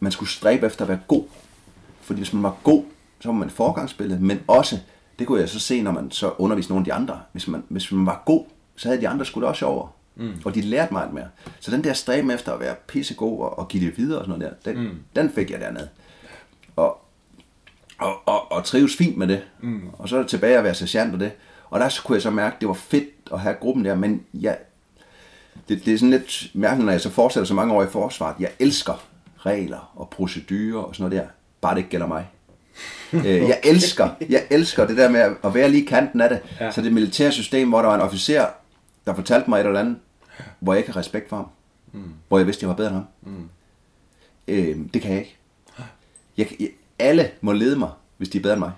man 0.00 0.12
skulle 0.12 0.28
stræbe 0.28 0.66
efter 0.66 0.84
at 0.84 0.88
være 0.88 1.00
god. 1.08 1.24
Fordi 2.00 2.20
hvis 2.20 2.32
man 2.32 2.42
var 2.42 2.56
god, 2.62 2.84
så 3.20 3.28
var 3.28 3.34
man 3.34 3.48
et 3.48 3.54
forgangsbillede, 3.54 4.20
men 4.20 4.40
også, 4.46 4.78
det 5.18 5.26
kunne 5.26 5.40
jeg 5.40 5.48
så 5.48 5.58
se, 5.58 5.82
når 5.82 5.92
man 5.92 6.10
så 6.10 6.32
underviste 6.38 6.72
nogle 6.72 6.80
af 6.80 6.84
de 6.84 6.92
andre, 6.92 7.20
hvis 7.32 7.48
man, 7.48 7.62
hvis 7.68 7.92
man 7.92 8.06
var 8.06 8.22
god, 8.26 8.44
så 8.76 8.88
havde 8.88 9.00
de 9.00 9.08
andre 9.08 9.24
da 9.40 9.46
også 9.46 9.66
over. 9.66 9.88
Mm. 10.16 10.32
Og 10.44 10.54
de 10.54 10.60
lærte 10.60 10.92
meget 10.92 11.12
mere. 11.12 11.28
Så 11.60 11.70
den 11.70 11.84
der 11.84 11.92
stræben 11.92 12.30
efter 12.30 12.52
at 12.52 12.60
være 12.60 12.74
pissegod 12.86 13.40
og, 13.40 13.58
og 13.58 13.68
give 13.68 13.86
det 13.86 13.98
videre 13.98 14.18
og 14.18 14.24
sådan 14.26 14.38
noget 14.38 14.54
der, 14.64 14.72
den, 14.72 14.82
mm. 14.82 14.98
den 15.16 15.30
fik 15.30 15.50
jeg 15.50 15.60
dernede. 15.60 15.88
Og, 17.98 18.16
og, 18.26 18.52
og, 18.52 18.64
trives 18.64 18.96
fint 18.96 19.16
med 19.16 19.26
det. 19.28 19.42
Mm. 19.60 19.88
Og 19.92 20.08
så 20.08 20.16
er 20.16 20.20
det 20.20 20.28
tilbage 20.28 20.58
at 20.58 20.64
være 20.64 20.74
sergeant 20.74 21.14
og 21.14 21.20
det. 21.20 21.32
Og 21.70 21.80
der 21.80 21.88
så 21.88 22.02
kunne 22.02 22.16
jeg 22.16 22.22
så 22.22 22.30
mærke, 22.30 22.54
at 22.54 22.60
det 22.60 22.68
var 22.68 22.74
fedt 22.74 23.08
at 23.32 23.40
have 23.40 23.54
gruppen 23.54 23.84
der, 23.84 23.94
men 23.94 24.22
jeg, 24.34 24.58
det, 25.68 25.84
det 25.84 25.94
er 25.94 25.98
sådan 25.98 26.10
lidt 26.10 26.46
mærkeligt, 26.54 26.84
når 26.84 26.92
jeg 26.92 27.00
så 27.00 27.10
fortsætter 27.10 27.46
så 27.46 27.54
mange 27.54 27.74
år 27.74 27.82
i 27.82 27.86
forsvaret. 27.86 28.36
Jeg 28.40 28.50
elsker 28.58 29.06
regler 29.38 29.92
og 29.94 30.10
procedurer 30.10 30.82
og 30.82 30.94
sådan 30.94 31.10
noget 31.10 31.24
der. 31.24 31.32
Bare 31.60 31.74
det 31.74 31.78
ikke 31.78 31.90
gælder 31.90 32.06
mig. 32.06 32.26
Øh, 33.12 33.24
jeg 33.24 33.60
elsker, 33.64 34.08
jeg 34.28 34.46
elsker 34.50 34.86
det 34.86 34.96
der 34.96 35.08
med 35.08 35.20
at 35.44 35.54
være 35.54 35.70
lige 35.70 35.82
i 35.82 35.86
kanten 35.86 36.20
af 36.20 36.28
det. 36.28 36.40
Ja. 36.60 36.70
Så 36.70 36.82
det 36.82 36.92
militære 36.92 37.32
system, 37.32 37.68
hvor 37.68 37.78
der 37.78 37.88
var 37.88 37.94
en 37.94 38.00
officer, 38.00 38.46
der 39.06 39.14
fortalte 39.14 39.50
mig 39.50 39.60
et 39.60 39.66
eller 39.66 39.80
andet, 39.80 39.96
hvor 40.60 40.72
jeg 40.72 40.78
ikke 40.78 40.92
har 40.92 41.00
respekt 41.00 41.28
for 41.28 41.36
ham. 41.36 41.46
Mm. 41.92 42.12
Hvor 42.28 42.38
jeg 42.38 42.46
vidste, 42.46 42.64
jeg 42.64 42.68
var 42.68 42.74
bedre 42.74 42.88
end 42.88 42.96
ham. 42.96 43.06
Mm. 43.22 43.48
Øh, 44.48 44.76
det 44.94 45.02
kan 45.02 45.10
jeg 45.10 45.18
ikke. 45.18 45.36
Jeg, 46.36 46.46
jeg, 46.60 46.68
alle 46.98 47.30
må 47.40 47.52
lede 47.52 47.78
mig, 47.78 47.90
hvis 48.16 48.28
de 48.28 48.38
er 48.38 48.42
bedre 48.42 48.54
end 48.54 48.60
mig. 48.60 48.72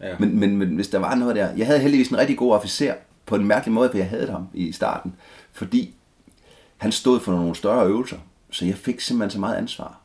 Ja. 0.00 0.16
Men, 0.18 0.38
men, 0.38 0.56
men 0.56 0.68
hvis 0.68 0.88
der 0.88 0.98
var 0.98 1.14
noget 1.14 1.36
der... 1.36 1.52
Jeg 1.56 1.66
havde 1.66 1.80
heldigvis 1.80 2.08
en 2.08 2.18
rigtig 2.18 2.36
god 2.36 2.52
officer 2.52 2.94
på 3.26 3.36
en 3.36 3.46
mærkelig 3.46 3.72
måde, 3.72 3.90
for 3.90 3.98
jeg 3.98 4.08
havde 4.08 4.30
ham 4.30 4.48
i 4.54 4.72
starten. 4.72 5.14
Fordi 5.52 5.94
han 6.76 6.92
stod 6.92 7.20
for 7.20 7.32
nogle 7.32 7.54
større 7.54 7.86
øvelser, 7.86 8.16
så 8.50 8.64
jeg 8.64 8.74
fik 8.74 9.00
simpelthen 9.00 9.30
så 9.30 9.40
meget 9.40 9.56
ansvar. 9.56 10.00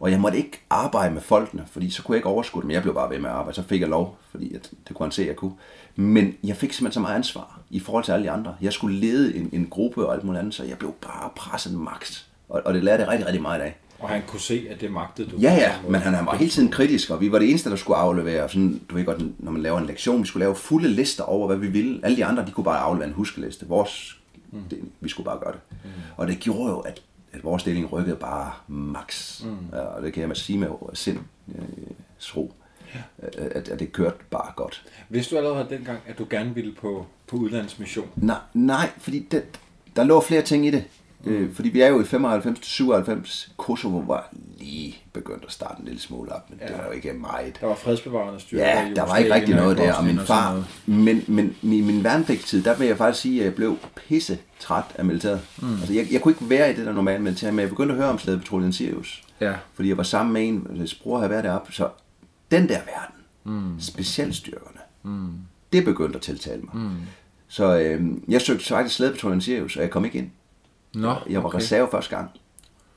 Og 0.00 0.10
jeg 0.10 0.20
måtte 0.20 0.38
ikke 0.38 0.60
arbejde 0.70 1.14
med 1.14 1.22
folkene, 1.22 1.64
fordi 1.70 1.90
så 1.90 2.02
kunne 2.02 2.14
jeg 2.14 2.18
ikke 2.18 2.28
overskue 2.28 2.62
dem. 2.62 2.70
Jeg 2.70 2.82
blev 2.82 2.94
bare 2.94 3.10
ved 3.10 3.18
med 3.18 3.30
at 3.30 3.36
arbejde, 3.36 3.56
så 3.56 3.62
fik 3.62 3.80
jeg 3.80 3.88
lov, 3.88 4.18
fordi 4.30 4.54
at, 4.54 4.70
det 4.88 4.96
kunne 4.96 5.04
han 5.04 5.12
se, 5.12 5.22
at 5.22 5.28
jeg 5.28 5.36
kunne. 5.36 5.52
Men 5.96 6.34
jeg 6.44 6.56
fik 6.56 6.72
simpelthen 6.72 6.92
så 6.92 7.00
meget 7.00 7.14
ansvar 7.14 7.60
i 7.70 7.80
forhold 7.80 8.04
til 8.04 8.12
alle 8.12 8.24
de 8.24 8.30
andre. 8.30 8.56
Jeg 8.60 8.72
skulle 8.72 8.96
lede 8.96 9.36
en, 9.36 9.50
en 9.52 9.66
gruppe 9.70 10.06
og 10.06 10.14
alt 10.14 10.24
muligt 10.24 10.38
andet, 10.38 10.54
så 10.54 10.64
jeg 10.64 10.78
blev 10.78 10.94
bare 11.00 11.30
presset 11.36 11.74
max. 11.74 12.24
Og, 12.48 12.62
og 12.64 12.74
det 12.74 12.84
lærte 12.84 13.02
jeg 13.02 13.10
rigtig, 13.10 13.26
rigtig 13.26 13.42
meget 13.42 13.60
af. 13.60 13.76
Og 13.98 14.08
han 14.08 14.22
kunne 14.26 14.40
se, 14.40 14.66
at 14.70 14.80
det 14.80 14.92
magtede 14.92 15.30
du. 15.30 15.36
Ja, 15.36 15.54
ja, 15.54 15.72
men 15.88 16.00
han, 16.00 16.14
han 16.14 16.26
var 16.26 16.36
hele 16.36 16.50
tiden 16.50 16.70
kritisk, 16.70 17.10
og 17.10 17.20
vi 17.20 17.32
var 17.32 17.38
det 17.38 17.50
eneste, 17.50 17.70
der 17.70 17.76
skulle 17.76 17.96
aflevere. 17.96 18.48
Sådan, 18.48 18.80
du 18.90 18.94
ved 18.94 19.04
godt, 19.04 19.42
når 19.44 19.52
man 19.52 19.62
laver 19.62 19.78
en 19.78 19.86
lektion, 19.86 20.22
vi 20.22 20.26
skulle 20.26 20.44
lave 20.44 20.54
fulde 20.54 20.88
lister 20.88 21.24
over, 21.24 21.46
hvad 21.46 21.56
vi 21.56 21.66
ville. 21.66 22.00
Alle 22.04 22.16
de 22.16 22.24
andre, 22.24 22.46
de 22.46 22.50
kunne 22.50 22.64
bare 22.64 22.78
aflevere 22.78 23.08
en 23.08 23.14
huskeliste. 23.14 23.66
Vores, 23.68 24.20
mm. 24.52 24.62
det, 24.70 24.78
vi 25.00 25.08
skulle 25.08 25.24
bare 25.24 25.38
gøre 25.38 25.52
det. 25.52 25.60
Mm. 25.84 25.90
Og 26.16 26.26
det 26.26 26.38
gjorde 26.38 26.70
jo, 26.70 26.78
at, 26.78 27.02
at 27.32 27.44
vores 27.44 27.62
stilling 27.62 27.92
rykkede 27.92 28.16
bare 28.16 28.52
max. 28.68 29.42
Mm. 29.44 29.56
Ja, 29.72 29.78
og 29.78 30.02
det 30.02 30.12
kan 30.12 30.20
jeg 30.20 30.28
med 30.28 30.36
sige 30.36 30.58
med 30.58 30.68
sind, 30.94 31.18
øh, 31.48 31.64
ro. 32.36 32.54
Ja. 32.94 33.28
At, 33.36 33.68
at 33.68 33.78
det 33.78 33.92
kørte 33.92 34.16
bare 34.30 34.52
godt. 34.56 34.84
Vidste 35.08 35.34
du 35.34 35.38
allerede 35.38 35.66
dengang, 35.70 35.98
at 36.06 36.18
du 36.18 36.26
gerne 36.30 36.54
ville 36.54 36.74
på, 36.80 37.06
på 37.26 37.36
udlandsmission? 37.36 38.08
Nej, 38.16 38.38
nej 38.54 38.90
fordi 38.98 39.26
det, 39.30 39.44
der 39.96 40.04
lå 40.04 40.20
flere 40.20 40.42
ting 40.42 40.66
i 40.66 40.70
det. 40.70 40.84
Øh, 41.26 41.54
fordi 41.54 41.68
vi 41.68 41.80
er 41.80 41.88
jo 41.88 42.00
i 42.00 42.04
95 42.04 42.58
til 42.58 42.72
97. 42.72 43.52
Kosovo 43.56 43.98
var 43.98 44.28
lige 44.58 44.96
begyndt 45.12 45.44
at 45.44 45.52
starte 45.52 45.80
en 45.80 45.84
lille 45.84 46.00
smule 46.00 46.32
op, 46.32 46.50
men 46.50 46.58
ja. 46.62 46.66
det 46.66 46.78
var 46.78 46.84
jo 46.86 46.90
ikke 46.90 47.12
meget. 47.12 47.58
Der 47.60 47.66
var 47.66 47.74
fredsbevarende 47.74 48.40
styrker 48.40 48.64
Ja, 48.64 48.90
i 48.90 48.94
der 48.94 49.06
var 49.06 49.16
ikke 49.16 49.34
rigtig 49.34 49.54
noget 49.54 49.70
og 49.70 49.84
der, 49.84 49.94
og 49.94 50.04
min 50.04 50.18
far, 50.18 50.50
noget. 50.50 50.66
men, 50.86 51.24
men 51.28 51.56
i 51.62 51.80
min 51.80 52.04
værnepligtstid, 52.04 52.62
der 52.62 52.76
vil 52.76 52.86
jeg 52.86 52.96
faktisk 52.96 53.22
sige, 53.22 53.40
at 53.40 53.44
jeg 53.44 53.54
blev 53.54 53.78
pisse 53.96 54.38
træt 54.60 54.84
af 54.94 55.04
militæret. 55.04 55.40
Mm. 55.62 55.74
Altså, 55.74 55.92
jeg, 55.92 56.06
jeg 56.12 56.20
kunne 56.20 56.32
ikke 56.32 56.50
være 56.50 56.72
i 56.72 56.74
det 56.74 56.86
der 56.86 56.92
normale 56.92 57.22
militær, 57.22 57.50
men 57.50 57.60
jeg 57.60 57.68
begyndte 57.68 57.94
at 57.94 58.00
høre 58.00 58.10
om 58.10 58.18
slædepatruljen 58.18 58.72
Sirius. 58.72 59.22
Ja. 59.40 59.54
Fordi 59.74 59.88
jeg 59.88 59.96
var 59.96 60.02
sammen 60.02 60.32
med 60.32 60.48
en, 60.48 60.66
hvis 60.70 60.94
bror 60.94 61.18
havde 61.18 61.30
været 61.30 61.44
deroppe, 61.44 61.72
så 61.72 61.88
den 62.50 62.68
der 62.68 62.78
verden, 62.78 63.24
mm. 63.44 63.80
specialstyrkerne, 63.80 64.80
mm. 65.02 65.28
det 65.72 65.84
begyndte 65.84 66.16
at 66.16 66.22
tiltale 66.22 66.62
mig. 66.62 66.74
Mm. 66.74 66.90
Så 67.48 67.78
øh, 67.78 68.02
jeg 68.28 68.40
søgte 68.40 68.64
faktisk 68.64 68.96
slædepatruljen 68.96 69.40
Sirius, 69.40 69.76
og 69.76 69.82
jeg 69.82 69.90
kom 69.90 70.04
ikke 70.04 70.18
ind. 70.18 70.30
Nå, 70.94 71.14
Jeg 71.30 71.40
var 71.42 71.48
okay. 71.48 71.56
reserve 71.58 71.88
første 71.90 72.16
gang. 72.16 72.30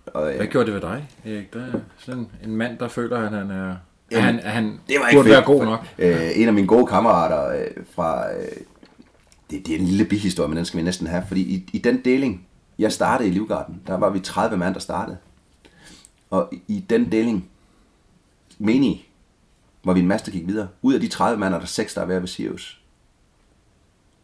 Og, 0.05 0.23
Hvad 0.23 0.35
øh, 0.41 0.47
gjorde 0.51 0.65
det 0.65 0.73
ved 0.73 0.81
dig, 0.81 1.07
Erik? 1.25 1.53
Der 1.53 1.59
er 1.65 1.79
sådan 1.97 2.27
en 2.43 2.55
mand, 2.55 2.77
der 2.77 2.87
føler, 2.87 3.17
at 3.17 3.31
han 3.31 3.51
er... 3.51 3.75
Jamen, 4.11 4.25
han, 4.25 4.39
han 4.39 4.79
det 4.87 4.95
var 4.99 5.07
ikke 5.07 5.17
burde 5.17 5.29
fedt. 5.29 5.35
være 5.35 5.43
god 5.45 5.63
nok. 5.65 5.87
Øh, 5.99 6.29
en 6.35 6.47
af 6.47 6.53
mine 6.53 6.67
gode 6.67 6.85
kammerater 6.87 7.49
øh, 7.59 7.83
fra... 7.95 8.31
Øh, 8.33 8.47
det, 9.51 9.65
det 9.67 9.75
er 9.75 9.79
en 9.79 9.85
lille 9.85 10.05
bihistorie, 10.05 10.47
men 10.49 10.57
den 10.57 10.65
skal 10.65 10.77
vi 10.77 10.83
næsten 10.83 11.07
have. 11.07 11.23
Fordi 11.27 11.41
i, 11.41 11.69
i 11.73 11.77
den 11.77 12.01
deling, 12.05 12.47
jeg 12.79 12.91
startede 12.91 13.29
i 13.29 13.31
Livgarden, 13.31 13.81
der 13.87 13.97
var 13.97 14.09
vi 14.09 14.19
30 14.19 14.57
mand, 14.57 14.73
der 14.73 14.79
startede. 14.79 15.17
Og 16.29 16.49
i, 16.51 16.61
i 16.67 16.85
den 16.89 17.11
deling, 17.11 17.49
menige, 18.59 19.05
var 19.83 19.93
vi 19.93 19.99
en 19.99 20.07
masse, 20.07 20.25
der 20.25 20.31
gik 20.31 20.47
videre. 20.47 20.67
Ud 20.81 20.93
af 20.93 20.99
de 20.99 21.07
30 21.07 21.39
mand, 21.39 21.53
er 21.53 21.59
der 21.59 21.65
6, 21.65 21.93
der 21.93 22.01
er 22.01 22.05
ved 22.05 22.19
ved 22.19 22.27
Sirius. 22.27 22.78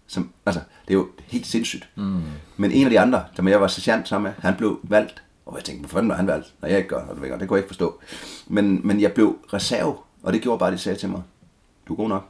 Som, 0.07 0.29
altså, 0.45 0.61
det 0.87 0.93
er 0.93 0.97
jo 0.97 1.07
helt 1.27 1.47
sindssygt. 1.47 1.89
Mm. 1.95 2.21
Men 2.57 2.71
en 2.71 2.83
af 2.85 2.89
de 2.89 2.99
andre, 2.99 3.23
som 3.35 3.47
jeg 3.47 3.61
var 3.61 3.67
sergeant 3.67 4.07
sammen 4.07 4.23
med, 4.23 4.49
han 4.49 4.55
blev 4.57 4.79
valgt. 4.83 5.21
Og 5.45 5.55
jeg 5.57 5.63
tænkte, 5.63 5.79
hvorfor 5.87 6.07
var 6.07 6.15
han 6.15 6.27
valgt? 6.27 6.53
Når 6.61 6.69
jeg 6.69 6.77
ikke 6.77 6.89
gør, 6.89 6.99
det, 6.99 7.07
det 7.21 7.29
kunne 7.29 7.39
jeg 7.39 7.57
ikke 7.57 7.67
forstå. 7.67 7.99
Men, 8.47 8.81
men 8.83 9.01
jeg 9.01 9.11
blev 9.11 9.37
reserve, 9.53 9.95
og 10.23 10.33
det 10.33 10.41
gjorde 10.41 10.59
bare, 10.59 10.71
de 10.71 10.77
sagde 10.77 10.97
til 10.99 11.09
mig, 11.09 11.21
du 11.87 11.93
er 11.93 11.97
god 11.97 12.09
nok. 12.09 12.25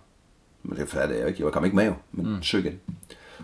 Men 0.64 0.78
det 0.78 0.90
fattede 0.90 1.14
jeg 1.20 1.24
jo 1.24 1.28
ikke. 1.28 1.44
Jeg 1.44 1.52
kom 1.52 1.66
ikke 1.66 1.76
med 1.76 1.86
jo, 1.86 1.94
men 2.12 2.30
mm. 2.36 2.44
søg 2.44 2.66
igen. 2.66 2.80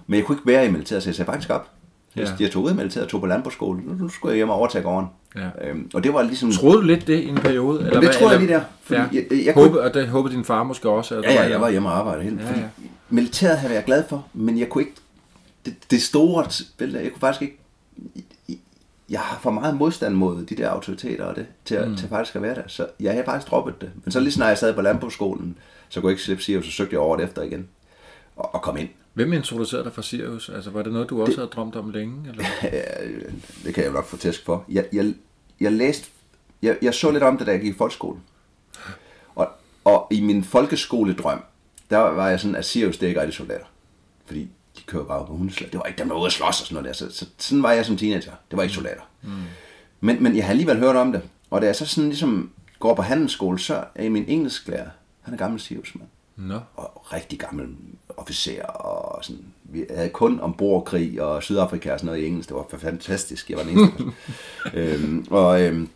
Men 0.08 0.18
jeg 0.18 0.26
kunne 0.26 0.36
ikke 0.38 0.48
være 0.48 0.66
i 0.66 0.72
militæret, 0.72 1.04
så 1.04 1.10
jeg 1.10 1.16
sagde 1.16 1.32
faktisk 1.32 1.50
op. 1.50 1.70
Jeg, 2.16 2.28
Ja. 2.28 2.32
jeg 2.40 2.52
tog 2.52 2.64
ud 2.64 2.70
af 2.70 2.76
militæret 2.76 3.06
og 3.06 3.12
tog 3.12 3.20
på 3.20 3.26
landbrugsskole. 3.28 3.82
Nu, 3.86 3.94
nu 3.94 4.10
skulle 4.10 4.32
jeg 4.32 4.36
hjem 4.36 4.50
og 4.50 4.56
overtage 4.56 4.84
gården. 4.84 5.08
Ja. 5.36 5.50
Øhm, 5.70 5.90
og 5.94 6.04
det 6.04 6.14
var 6.14 6.22
ligesom... 6.22 6.52
Troede 6.52 6.78
du 6.78 6.82
lidt 6.82 7.08
det 7.08 7.20
i 7.20 7.28
en 7.28 7.36
periode? 7.36 7.80
Eller 7.80 7.92
det 8.00 8.04
hvad, 8.10 8.14
tror 8.20 8.32
jeg 8.32 8.40
lige 8.40 8.54
der, 8.54 8.62
fordi 8.84 9.00
ja. 9.02 9.08
jeg- 9.14 9.26
jeg- 9.32 9.46
jeg 9.46 9.54
kunne 9.54 9.66
håbe, 9.68 9.82
og 9.82 9.94
det 9.94 10.08
håbede 10.08 10.34
din 10.36 10.46
far 10.46 10.64
måske 10.64 10.90
også. 10.90 11.16
At 11.18 11.24
Ja, 11.24 11.34
ja, 11.34 11.50
jeg 11.50 11.62
var 11.62 11.70
hjemme 11.70 11.90
og 11.90 11.98
arbejde 11.98 12.24
helt. 12.24 12.42
Ja, 12.42 12.48
ja. 12.60 12.64
Militæret 13.12 13.58
havde 13.58 13.74
jeg 13.74 13.84
glad 13.84 14.04
for, 14.10 14.28
men 14.34 14.60
jeg 14.60 14.70
kunne 14.70 14.84
ikke... 14.84 14.96
Det, 15.66 15.76
det 15.92 16.02
store 16.02 16.46
billede, 16.78 17.04
jeg 17.04 17.12
kunne 17.12 17.20
faktisk 17.20 17.42
ikke... 17.42 17.58
Jeg 19.10 19.20
har 19.20 19.40
for 19.40 19.52
meget 19.52 19.76
modstand 19.76 20.16
mod 20.16 20.46
de 20.46 20.56
der 20.56 20.70
autoriteter 20.70 21.26
og 21.26 21.36
det, 21.36 21.46
til, 21.66 21.76
at, 21.76 21.90
mm. 21.90 21.98
til 21.98 22.10
faktisk 22.10 22.36
at 22.36 22.42
være 22.42 22.56
der. 22.56 22.64
Så 22.68 22.88
jeg 23.00 23.12
havde 23.12 23.26
faktisk 23.26 23.52
droppet 23.52 23.82
det. 23.82 23.92
Men 24.04 24.12
så 24.12 24.20
lige 24.20 24.32
snart 24.32 24.50
jeg 24.50 24.58
sad 24.58 24.74
på 24.74 24.82
landbrugsskolen, 24.82 25.58
så 25.90 26.02
kunne 26.02 26.10
jeg 26.10 26.14
ikke 26.14 26.24
slippe 26.24 26.44
Sirius, 26.44 26.66
så 26.66 26.72
søgte 26.72 26.94
jeg 26.94 27.02
året 27.02 27.24
efter 27.24 27.42
igen. 27.42 27.68
Og, 28.36 28.56
og 28.56 28.62
kom 28.62 28.78
ind. 28.78 28.90
Hvem 29.14 29.34
introducerede 29.34 29.84
dig 29.84 29.94
for 29.94 30.02
Sirius? 30.02 30.50
Altså, 30.50 30.70
var 30.70 30.82
det 30.82 30.94
noget, 30.94 31.10
du 31.10 31.22
også 31.22 31.36
havde 31.36 31.50
drømt 31.50 31.76
om 31.76 31.90
længe? 31.90 32.30
Eller? 32.30 32.44
Ja, 32.64 32.82
det 33.64 33.74
kan 33.74 33.84
jeg 33.84 33.90
jo 33.90 33.94
nok 33.94 34.06
få 34.06 34.18
tæsk 34.18 34.46
for. 34.46 34.66
Jeg, 34.70 34.86
jeg, 34.94 35.14
jeg 35.60 35.72
læste... 35.72 36.10
Jeg, 36.62 36.78
jeg 36.82 36.94
så 36.94 37.12
lidt 37.12 37.24
om 37.24 37.38
det, 37.38 37.48
da 37.48 37.52
jeg 37.52 37.62
gik 37.62 37.74
i 37.74 37.78
folkeskolen. 37.78 38.22
Og, 39.36 39.50
og 39.84 40.08
i 40.12 40.22
min 40.22 40.44
folkeskoledrøm, 40.44 41.44
der 41.92 41.98
var 41.98 42.30
jeg 42.30 42.40
sådan, 42.40 42.56
at 42.56 42.66
Sirius, 42.66 42.98
det 42.98 43.04
er 43.04 43.08
ikke 43.08 43.22
rigtig 43.22 43.36
soldater. 43.36 43.66
Fordi 44.26 44.50
de 44.78 44.82
kører 44.86 45.04
bare 45.04 45.26
på 45.26 45.34
hundeslag. 45.34 45.70
Det 45.72 45.80
var 45.80 45.86
ikke 45.86 45.98
dem, 45.98 46.08
der 46.08 46.14
var 46.14 46.22
ude 46.22 46.28
at 46.28 46.34
slås 46.34 46.62
og 46.62 46.68
sådan 46.68 46.84
noget 46.84 46.88
der. 46.88 46.94
Så, 46.94 47.18
så, 47.18 47.26
sådan 47.38 47.64
var 47.64 47.72
jeg 47.72 47.86
som 47.86 47.98
teenager. 47.98 48.32
Det 48.52 48.58
var 48.58 48.64
ikke 48.64 48.76
soldater. 48.76 49.02
Mm. 49.22 49.32
Men, 50.02 50.24
men 50.24 50.36
jeg 50.36 50.46
har 50.46 50.52
alligevel 50.52 50.78
hørt 50.78 50.96
om 50.96 51.12
det. 51.12 51.22
Og 51.50 51.62
da 51.62 51.66
jeg 51.66 51.76
så 51.76 51.86
sådan 51.86 52.10
ligesom 52.10 52.52
går 52.80 52.94
på 52.94 53.02
handelsskole, 53.02 53.60
så 53.60 53.84
er 53.96 54.10
min 54.10 54.26
engelsklærer, 54.28 54.90
han 55.22 55.34
er 55.34 55.38
gammel 55.38 55.60
Sirius, 55.60 55.96
mand 55.96 56.10
Nå. 56.36 56.60
og 56.76 57.14
rigtig 57.14 57.40
gammel 57.40 57.68
officer, 58.18 58.64
og 58.64 59.26
sådan, 59.26 59.46
vi 59.64 59.86
havde 59.96 60.10
kun 60.10 60.40
ombordkrig 60.40 61.22
og 61.22 61.44
Sydafrika 61.44 61.94
og 61.94 62.00
sådan 62.00 62.06
noget 62.06 62.22
i 62.22 62.28
engelsk, 62.28 62.50
det 62.50 62.58
var 62.58 62.66
fantastisk, 62.78 63.50
jeg 63.50 63.58
var 63.58 63.64
den 63.64 63.80
eneste. 63.80 64.04
øhm, 64.80 65.28
og 65.30 65.62
øhm, 65.62 65.90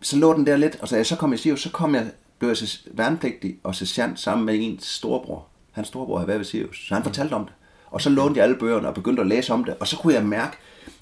så 0.00 0.16
lå 0.16 0.34
den 0.34 0.46
der 0.46 0.56
lidt, 0.56 0.78
og 0.80 0.88
så, 0.88 1.04
så 1.04 1.16
kom 1.16 1.32
jeg 1.32 1.38
Sirius, 1.38 1.62
så 1.62 1.70
kom 1.70 1.94
jeg, 1.94 2.10
blev 2.38 2.48
jeg 2.48 2.68
værnepligtig 2.92 3.56
og 3.64 3.74
sergeant 3.74 4.20
sammen 4.20 4.46
med 4.46 4.54
en 4.58 4.78
storebror. 4.80 5.46
Hans 5.72 5.88
storebror 5.88 6.18
havde 6.18 6.28
været 6.28 6.38
ved 6.38 6.44
Sirius, 6.44 6.86
så 6.88 6.94
han 6.94 7.02
fortalte 7.02 7.32
om 7.32 7.44
det. 7.44 7.52
Og 7.86 8.00
så 8.00 8.10
lånte 8.10 8.38
jeg 8.38 8.44
alle 8.44 8.58
bøgerne 8.58 8.88
og 8.88 8.94
begyndte 8.94 9.20
at 9.20 9.26
læse 9.28 9.52
om 9.52 9.64
det, 9.64 9.74
og 9.80 9.88
så 9.88 9.96
kunne 9.96 10.14
jeg 10.14 10.24
mærke, 10.24 10.56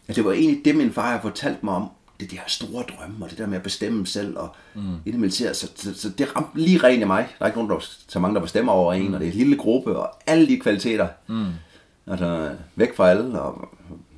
at 0.08 0.16
det 0.16 0.24
var 0.24 0.32
egentlig 0.32 0.64
det, 0.64 0.76
min 0.76 0.92
far 0.92 1.08
havde 1.08 1.22
fortalt 1.22 1.62
mig 1.62 1.74
om, 1.74 1.90
det 2.20 2.30
de 2.30 2.36
her 2.36 2.44
store 2.46 2.82
drømme, 2.82 3.24
og 3.24 3.30
det 3.30 3.38
der 3.38 3.46
med 3.46 3.56
at 3.56 3.62
bestemme 3.62 4.06
selv, 4.06 4.38
og 4.38 4.56
mm. 4.74 4.96
i 5.04 5.10
det 5.10 5.20
militære, 5.20 5.54
så, 5.54 5.70
så, 5.74 5.94
så, 5.94 6.08
det 6.08 6.36
ramte 6.36 6.58
lige 6.58 6.78
rent 6.78 7.02
i 7.02 7.04
mig. 7.04 7.28
Der 7.38 7.44
er 7.44 7.48
ikke 7.48 7.58
nogen, 7.58 7.70
der, 7.70 7.86
så 8.08 8.18
mange, 8.18 8.34
der 8.34 8.40
bestemmer 8.40 8.72
over 8.72 8.92
en, 8.92 9.08
mm. 9.08 9.14
og 9.14 9.20
det 9.20 9.28
er 9.28 9.32
en 9.32 9.38
lille 9.38 9.56
gruppe, 9.56 9.96
og 9.98 10.10
alle 10.26 10.48
de 10.48 10.60
kvaliteter. 10.60 11.08
Mm. 11.26 11.46
Altså, 12.06 12.56
væk 12.76 12.96
fra 12.96 13.10
alle, 13.10 13.40
og 13.40 13.68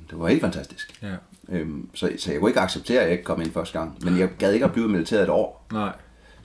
det 0.09 0.19
var 0.19 0.27
helt 0.27 0.41
fantastisk. 0.41 1.01
Ja. 1.01 1.15
Øhm, 1.49 1.89
så, 1.93 2.11
så 2.17 2.31
jeg 2.31 2.39
kunne 2.39 2.49
ikke 2.49 2.59
acceptere, 2.59 2.99
at 2.99 3.03
jeg 3.03 3.11
ikke 3.11 3.23
kom 3.23 3.41
ind 3.41 3.51
første 3.51 3.79
gang. 3.79 3.97
Men 4.01 4.19
jeg 4.19 4.29
gad 4.39 4.53
ikke 4.53 4.65
at 4.65 4.71
blive 4.71 4.85
i 4.85 4.91
militæret 4.91 5.23
et 5.23 5.29
år. 5.29 5.67
Nej. 5.71 5.91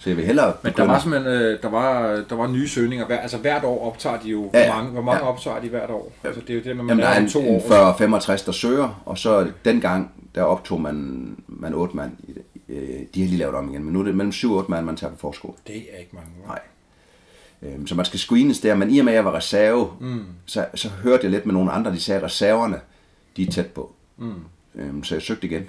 Så 0.03 0.11
jeg 0.11 0.17
vil 0.17 0.25
hellere 0.27 0.53
Men 0.62 0.73
der 0.77 0.85
var 0.87 0.99
simpelthen 0.99 1.33
øh, 1.33 1.62
der 1.62 1.69
var, 1.69 2.03
der 2.29 2.35
var 2.37 2.47
nye 2.47 2.69
søgninger. 2.69 3.07
Hver, 3.07 3.19
altså 3.19 3.38
hvert 3.38 3.65
år 3.65 3.87
optager 3.87 4.21
de 4.21 4.29
jo, 4.29 4.51
Ja, 4.55 4.67
hvor 4.67 4.75
mange, 4.75 4.91
hvor 4.91 5.03
mange 5.03 5.25
Ja. 5.25 5.29
optager 5.33 5.61
de 5.61 5.69
hvert 5.69 5.91
år? 5.91 6.12
Altså 6.25 6.41
det 6.41 6.51
er 6.51 6.55
jo 6.55 6.61
det, 6.65 6.77
man 6.77 6.88
Jamen, 6.88 7.03
der 7.03 7.09
er 7.09 7.21
en, 7.21 7.29
to 7.29 7.38
år. 7.38 8.05
en 8.05 8.21
40-65, 8.21 8.47
der 8.47 8.53
søger, 8.53 9.03
og 9.07 9.19
så 9.19 9.51
dengang, 9.65 10.11
der 10.35 10.43
optog 10.43 10.81
man, 10.81 11.27
man 11.49 11.75
8 11.75 11.97
mand. 11.97 12.12
Øh, 12.69 12.79
De 13.15 13.21
har 13.23 13.29
lige 13.29 13.37
lavet 13.38 13.55
om 13.55 13.71
igen, 13.71 13.85
men 13.85 13.93
nu 13.93 14.01
er 14.01 14.05
det 14.05 14.15
mellem 14.15 14.33
7 14.33 14.51
og 14.53 14.57
8 14.59 14.71
mand, 14.71 14.87
man 14.87 14.97
tager 14.97 15.11
på 15.12 15.19
forskole. 15.19 15.55
Det 15.67 15.77
er 15.77 15.99
ikke 15.99 16.11
mange. 16.12 16.29
hva'? 16.45 16.49
Nej. 16.49 16.59
Øhm, 17.62 17.87
Så 17.87 17.95
man 17.95 18.05
skal 18.05 18.19
screenes 18.19 18.61
der, 18.61 18.75
men 18.75 18.91
i 18.91 18.99
og 18.99 19.05
med, 19.05 19.12
at 19.12 19.17
jeg 19.17 19.25
var 19.25 19.35
reserve, 19.35 19.88
mm. 20.01 20.25
så, 20.47 20.67
så 20.75 20.88
hørte 20.88 21.21
jeg 21.23 21.31
lidt 21.31 21.47
med 21.47 21.55
nogle 21.55 21.71
andre, 21.73 21.93
de 21.93 22.01
sagde, 22.01 22.19
at 22.19 22.25
reserverne, 22.25 22.77
de 23.37 23.43
er 23.43 23.51
tæt 23.53 23.67
på. 23.67 23.93
Mm. 24.19 25.05
Så 25.05 25.15
jeg 25.15 25.23
søgte 25.23 25.47
igen 25.47 25.69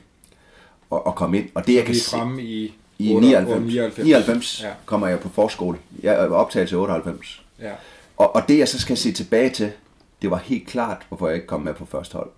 og, 0.89 1.07
og 1.07 1.15
kom 1.15 1.33
ind. 1.33 1.49
Og 1.55 1.67
det, 1.67 1.75
jeg 1.75 1.85
kan 1.85 1.95
fremme 2.11 2.43
i, 2.43 2.75
i 2.99 3.13
8 3.15 3.27
99, 3.27 3.59
99. 3.65 3.97
99 4.05 4.61
Ja. 4.63 4.73
kommer 4.85 5.07
jeg 5.07 5.19
på 5.19 5.29
forskole. 5.29 5.77
Jeg 6.03 6.13
er 6.15 6.27
optaget 6.29 6.67
til 6.67 6.77
98. 6.77 7.41
ja. 7.59 7.71
Og, 8.17 8.35
og 8.35 8.43
det 8.47 8.57
jeg 8.59 8.67
så 8.67 8.79
skal 8.79 8.97
se 8.97 9.11
tilbage 9.11 9.49
til, 9.49 9.71
det 10.21 10.31
var 10.31 10.37
helt 10.37 10.67
klart, 10.67 11.05
hvorfor 11.07 11.27
jeg 11.27 11.35
ikke 11.35 11.47
kom 11.47 11.61
med 11.61 11.73
på 11.73 11.85
første 11.85 12.13
hold. 12.13 12.29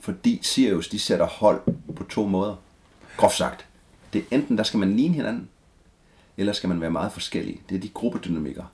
Fordi 0.00 0.38
Sirius, 0.42 0.88
de 0.88 0.98
sætter 0.98 1.26
hold 1.26 1.60
på 1.96 2.04
to 2.04 2.26
måder. 2.26 2.54
Groft 3.16 3.36
sagt. 3.36 3.66
Det 4.12 4.18
er 4.30 4.36
enten, 4.36 4.58
der 4.58 4.64
skal 4.64 4.78
man 4.80 4.96
ligne 4.96 5.14
hinanden, 5.14 5.48
eller 6.36 6.52
skal 6.52 6.68
man 6.68 6.80
være 6.80 6.90
meget 6.90 7.12
forskellige. 7.12 7.60
Det 7.68 7.76
er 7.76 7.80
de 7.80 7.88
gruppedynamikker. 7.88 8.64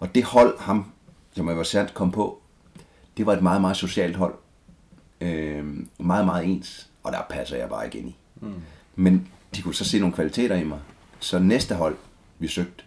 Og 0.00 0.14
det 0.14 0.24
hold, 0.24 0.58
ham, 0.58 0.92
som 1.36 1.48
jeg 1.48 1.56
var 1.56 1.62
sandt 1.62 1.94
kom 1.94 2.10
på, 2.10 2.38
det 3.16 3.26
var 3.26 3.32
et 3.32 3.42
meget, 3.42 3.60
meget 3.60 3.76
socialt 3.76 4.16
hold. 4.16 4.34
Øh, 5.20 5.64
meget, 5.98 6.24
meget 6.24 6.46
ens. 6.46 6.88
Og 7.02 7.12
der 7.12 7.18
passer 7.30 7.56
jeg 7.56 7.68
bare 7.68 7.84
ikke 7.84 7.98
ind 7.98 8.08
i. 8.08 8.16
Mm. 8.40 8.54
Men 8.96 9.28
de 9.54 9.62
kunne 9.62 9.74
så 9.74 9.84
se 9.84 9.98
nogle 9.98 10.14
kvaliteter 10.14 10.56
i 10.56 10.64
mig. 10.64 10.78
Så 11.20 11.38
næste 11.38 11.74
hold, 11.74 11.96
vi 12.38 12.48
søgte, 12.48 12.84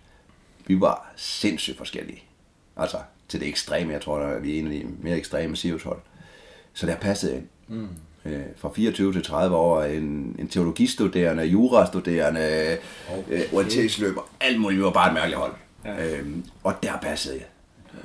vi 0.67 0.81
var 0.81 1.13
sindssygt 1.15 1.77
forskellige. 1.77 2.23
Altså 2.77 2.97
til 3.27 3.39
det 3.39 3.47
ekstreme, 3.47 3.93
jeg 3.93 4.01
tror, 4.01 4.19
at 4.19 4.43
vi 4.43 4.55
er 4.55 4.59
en 4.59 4.67
af 4.67 4.73
de 4.73 4.85
mere 5.01 5.17
ekstreme 5.17 5.55
Sirius-hold. 5.55 5.99
Så 6.73 6.85
der 6.85 6.95
passede 6.95 7.35
ind. 7.35 7.47
Mm. 7.67 7.87
Øh, 8.25 8.41
fra 8.57 8.71
24 8.75 9.13
til 9.13 9.23
30 9.23 9.55
år, 9.55 9.83
en, 9.83 10.35
en 10.39 10.47
teologistuderende, 10.47 11.43
jurastuderende, 11.43 12.77
okay. 13.09 13.33
øh, 13.33 13.53
orienteringsløber, 13.53 14.29
alt 14.39 14.61
muligt, 14.61 14.79
vi 14.79 14.83
var 14.83 14.91
bare 14.91 15.07
et 15.07 15.13
mærkeligt 15.13 15.39
hold. 15.39 15.53
Ja. 15.85 16.17
Øhm, 16.17 16.45
og 16.63 16.75
der 16.83 16.97
passede 17.01 17.35
jeg. 17.35 17.47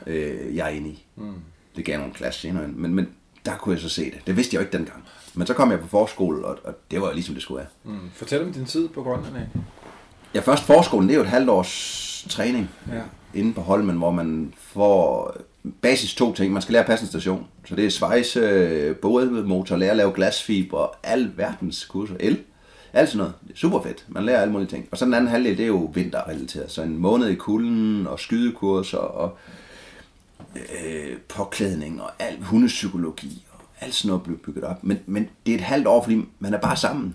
Øh, 0.06 0.56
jeg 0.56 0.66
er 0.66 0.70
inde 0.70 0.88
i. 0.88 1.04
Mm. 1.16 1.34
Det 1.76 1.84
gav 1.84 1.98
nogle 1.98 2.14
klasse 2.14 2.40
senere, 2.40 2.68
men, 2.68 2.94
men 2.94 3.08
der 3.46 3.56
kunne 3.56 3.74
jeg 3.74 3.82
så 3.82 3.88
se 3.88 4.04
det. 4.04 4.20
Det 4.26 4.36
vidste 4.36 4.54
jeg 4.54 4.60
jo 4.60 4.66
ikke 4.66 4.78
dengang. 4.78 5.04
Men 5.36 5.46
så 5.46 5.54
kom 5.54 5.70
jeg 5.70 5.80
på 5.80 5.86
forskole, 5.86 6.44
og, 6.44 6.58
og 6.64 6.74
det 6.90 7.00
var 7.00 7.12
ligesom 7.12 7.34
det 7.34 7.42
skulle 7.42 7.58
være. 7.58 7.94
Mm. 7.94 8.10
Fortæl 8.14 8.44
om 8.44 8.52
din 8.52 8.64
tid 8.64 8.88
på 8.88 9.02
Grønland. 9.02 9.36
Erik. 9.36 9.48
Ja, 10.34 10.40
først 10.40 10.62
forskolen, 10.62 11.08
det 11.08 11.14
er 11.14 11.18
jo 11.18 11.22
et 11.24 11.28
halvt 11.30 11.50
års 11.50 12.26
træning 12.30 12.70
Ja. 12.92 13.00
inde 13.34 13.54
på 13.54 13.60
Holmen, 13.60 13.96
hvor 13.96 14.10
man 14.10 14.52
får 14.58 15.36
basis 15.82 16.14
to 16.14 16.34
ting. 16.34 16.52
Man 16.52 16.62
skal 16.62 16.72
lære 16.72 16.80
at 16.82 16.86
passe 16.86 17.02
en 17.04 17.08
station. 17.08 17.46
Så 17.64 17.76
det 17.76 17.86
er 17.86 17.90
svejse, 17.90 18.94
bådmotor, 19.02 19.76
lære 19.76 19.90
at 19.90 19.96
lave 19.96 20.12
glasfiber, 20.12 20.96
al 21.02 21.32
verdens 21.36 21.84
kurser, 21.84 22.14
el. 22.20 22.38
Alt 22.92 23.08
sådan 23.08 23.18
noget. 23.18 23.32
Det 23.48 23.52
er 23.52 23.56
super 23.58 23.82
fedt. 23.82 24.04
Man 24.08 24.24
lærer 24.24 24.40
alle 24.40 24.52
mulige 24.52 24.68
ting. 24.68 24.88
Og 24.92 24.98
så 24.98 25.04
den 25.04 25.14
anden 25.14 25.30
halvdel, 25.30 25.56
det 25.56 25.62
er 25.62 25.66
jo 25.66 25.90
vinterrelateret. 25.94 26.70
Så 26.70 26.82
en 26.82 26.98
måned 26.98 27.28
i 27.28 27.34
kulden, 27.34 28.06
og 28.06 28.20
skydekurser, 28.20 28.98
og 28.98 29.36
øh, 30.56 31.16
påklædning, 31.28 32.02
og 32.02 32.10
alt 32.18 32.44
hundepsykologi, 32.44 33.44
og 33.52 33.55
alt 33.80 33.94
sådan 33.94 34.08
noget 34.08 34.22
blev 34.22 34.38
bygget 34.38 34.64
op. 34.64 34.84
Men, 34.84 34.98
men 35.06 35.28
det 35.46 35.52
er 35.52 35.58
et 35.58 35.64
halvt 35.64 35.86
år, 35.86 36.02
fordi 36.02 36.24
man 36.38 36.54
er 36.54 36.58
bare 36.60 36.76
sammen. 36.76 37.14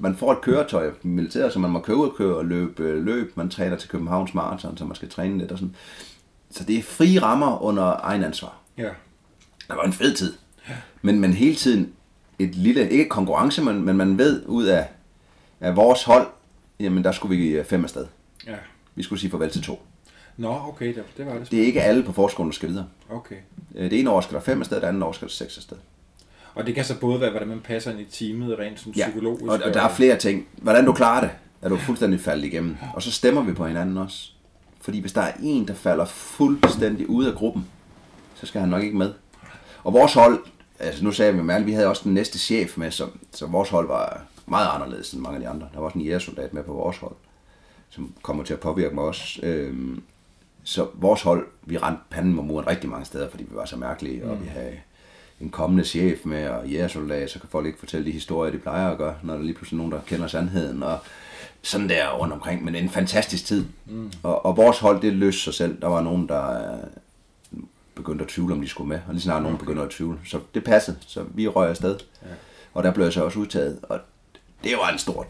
Man 0.00 0.16
får 0.16 0.32
et 0.32 0.40
køretøj 0.40 0.88
i 0.88 1.06
militæret, 1.06 1.52
så 1.52 1.58
man 1.58 1.70
må 1.70 1.80
købe 1.80 2.02
og 2.04 2.14
køre 2.16 2.36
og 2.36 2.44
løbe 2.44 2.82
øh, 2.82 3.04
løb. 3.04 3.36
Man 3.36 3.50
træner 3.50 3.76
til 3.76 3.88
Københavns 3.88 4.34
Marathon, 4.34 4.76
så 4.76 4.84
man 4.84 4.94
skal 4.96 5.08
træne 5.08 5.38
lidt 5.38 5.52
og 5.52 5.58
sådan. 5.58 5.74
Så 6.50 6.64
det 6.64 6.78
er 6.78 6.82
frie 6.82 7.22
rammer 7.22 7.62
under 7.62 7.82
egen 8.02 8.24
ansvar. 8.24 8.58
Ja. 8.78 8.88
Det 9.68 9.76
var 9.76 9.82
en 9.82 9.92
fed 9.92 10.14
tid. 10.14 10.34
Men, 11.02 11.20
men 11.20 11.32
hele 11.32 11.54
tiden, 11.54 11.92
et 12.38 12.54
lille, 12.54 12.90
ikke 12.90 13.08
konkurrence, 13.08 13.62
men, 13.62 13.82
men 13.82 13.96
man 13.96 14.18
ved 14.18 14.42
ud 14.46 14.64
af, 14.64 14.88
af 15.60 15.76
vores 15.76 16.04
hold, 16.04 16.26
jamen 16.80 17.04
der 17.04 17.12
skulle 17.12 17.36
vi 17.36 17.64
fem 17.64 17.84
afsted. 17.84 18.06
Ja. 18.46 18.56
Vi 18.94 19.02
skulle 19.02 19.20
sige 19.20 19.30
farvel 19.30 19.50
til 19.50 19.62
to. 19.62 19.82
Nå, 20.36 20.60
okay, 20.68 20.86
det, 20.86 21.04
det 21.16 21.26
var 21.26 21.32
det. 21.38 21.50
Det 21.50 21.60
er 21.62 21.66
ikke 21.66 21.82
alle 21.82 22.02
på 22.02 22.12
forskålen, 22.12 22.50
der 22.50 22.54
skal 22.54 22.68
videre. 22.68 22.86
Okay. 23.10 23.36
Øh, 23.74 23.90
Det 23.90 24.00
ene 24.00 24.10
år 24.10 24.20
skal 24.20 24.34
der 24.34 24.40
fem 24.40 24.60
afsted, 24.60 24.76
det 24.80 24.86
andet 24.86 25.02
år 25.02 25.12
skal 25.12 25.28
der 25.28 25.32
seks 25.32 25.56
afsted. 25.56 25.76
Og 26.56 26.66
det 26.66 26.74
kan 26.74 26.84
så 26.84 27.00
både 27.00 27.20
være, 27.20 27.30
hvordan 27.30 27.48
man 27.48 27.60
passer 27.60 27.90
ind 27.90 28.00
i 28.00 28.04
teamet, 28.04 28.58
rent 28.58 28.80
sådan 28.80 28.92
Ja, 28.92 29.06
psykologisk. 29.06 29.44
og, 29.44 29.60
og 29.64 29.74
der 29.74 29.82
er 29.82 29.88
flere 29.88 30.16
ting. 30.16 30.46
Hvordan 30.62 30.84
du 30.84 30.92
klarer 30.92 31.20
det, 31.20 31.30
er 31.62 31.68
du 31.68 31.76
fuldstændig 31.76 32.20
faldet 32.20 32.44
igennem. 32.44 32.76
Og 32.94 33.02
så 33.02 33.12
stemmer 33.12 33.42
vi 33.42 33.52
på 33.52 33.66
hinanden 33.66 33.96
også. 33.96 34.30
Fordi 34.80 35.00
hvis 35.00 35.12
der 35.12 35.20
er 35.20 35.32
en, 35.42 35.68
der 35.68 35.74
falder 35.74 36.04
fuldstændig 36.04 37.10
ud 37.10 37.24
af 37.24 37.34
gruppen, 37.34 37.66
så 38.34 38.46
skal 38.46 38.60
han 38.60 38.70
nok 38.70 38.82
ikke 38.82 38.96
med. 38.96 39.12
Og 39.84 39.92
vores 39.92 40.14
hold, 40.14 40.44
altså 40.78 41.04
nu 41.04 41.12
sagde 41.12 41.34
vi 41.34 41.42
med 41.42 41.64
vi 41.64 41.72
havde 41.72 41.86
også 41.86 42.02
den 42.04 42.14
næste 42.14 42.38
chef 42.38 42.78
med, 42.78 42.90
så, 42.90 43.06
så 43.32 43.46
vores 43.46 43.68
hold 43.68 43.88
var 43.88 44.22
meget 44.46 44.68
anderledes 44.74 45.12
end 45.12 45.22
mange 45.22 45.36
af 45.36 45.40
de 45.40 45.48
andre. 45.48 45.68
Der 45.72 45.78
var 45.78 45.86
også 45.86 45.98
en 45.98 46.04
jægersoldat 46.04 46.54
med 46.54 46.62
på 46.62 46.72
vores 46.72 46.96
hold, 46.96 47.14
som 47.90 48.14
kommer 48.22 48.44
til 48.44 48.54
at 48.54 48.60
påvirke 48.60 48.94
mig 48.94 49.04
også. 49.04 49.40
Øhm, 49.42 50.02
så 50.64 50.86
vores 50.94 51.22
hold, 51.22 51.46
vi 51.64 51.78
rendte 51.78 52.02
panden 52.10 52.34
mod 52.34 52.44
muren 52.44 52.66
rigtig 52.66 52.90
mange 52.90 53.04
steder, 53.04 53.30
fordi 53.30 53.44
vi 53.44 53.56
var 53.56 53.64
så 53.64 53.76
mærkelige, 53.76 54.24
og 54.26 54.42
vi 54.42 54.46
havde 54.46 54.72
en 55.40 55.50
kommende 55.50 55.84
chef 55.84 56.24
med, 56.24 56.48
og 56.48 56.68
jægersoldat, 56.68 57.30
så 57.30 57.38
kan 57.38 57.48
folk 57.48 57.66
ikke 57.66 57.78
fortælle 57.78 58.06
de 58.06 58.12
historier, 58.12 58.52
de 58.52 58.58
plejer 58.58 58.90
at 58.90 58.98
gøre, 58.98 59.14
når 59.22 59.32
der 59.32 59.40
er 59.40 59.44
lige 59.44 59.54
pludselig 59.54 59.76
nogen, 59.76 59.92
der 59.92 60.00
kender 60.06 60.26
sandheden, 60.26 60.82
og 60.82 60.98
sådan 61.62 61.88
der 61.88 62.12
rundt 62.12 62.32
omkring, 62.32 62.64
men 62.64 62.74
en 62.74 62.88
fantastisk 62.88 63.44
tid. 63.44 63.64
Mm. 63.86 64.12
Og, 64.22 64.46
og 64.46 64.56
vores 64.56 64.78
hold, 64.78 65.02
det 65.02 65.12
løste 65.12 65.42
sig 65.42 65.54
selv. 65.54 65.80
Der 65.80 65.88
var 65.88 66.02
nogen, 66.02 66.28
der 66.28 66.72
øh, 66.72 66.78
begyndte 67.94 68.24
at 68.24 68.28
tvivle, 68.28 68.54
om 68.54 68.60
de 68.60 68.68
skulle 68.68 68.88
med, 68.88 69.00
og 69.06 69.14
lige 69.14 69.22
snart 69.22 69.42
nogen 69.42 69.58
begyndte 69.58 69.82
at 69.82 69.90
tvivle. 69.90 70.18
Så 70.24 70.40
det 70.54 70.64
passede, 70.64 70.96
så 71.06 71.24
vi 71.34 71.48
røg 71.48 71.68
afsted. 71.68 71.98
Ja. 72.22 72.28
Og 72.74 72.84
der 72.84 72.92
blev 72.92 73.04
jeg 73.04 73.12
så 73.12 73.24
også 73.24 73.38
udtaget, 73.38 73.78
og 73.82 74.00
det 74.64 74.72
var 74.72 74.90
en 74.90 74.98
stor... 74.98 75.26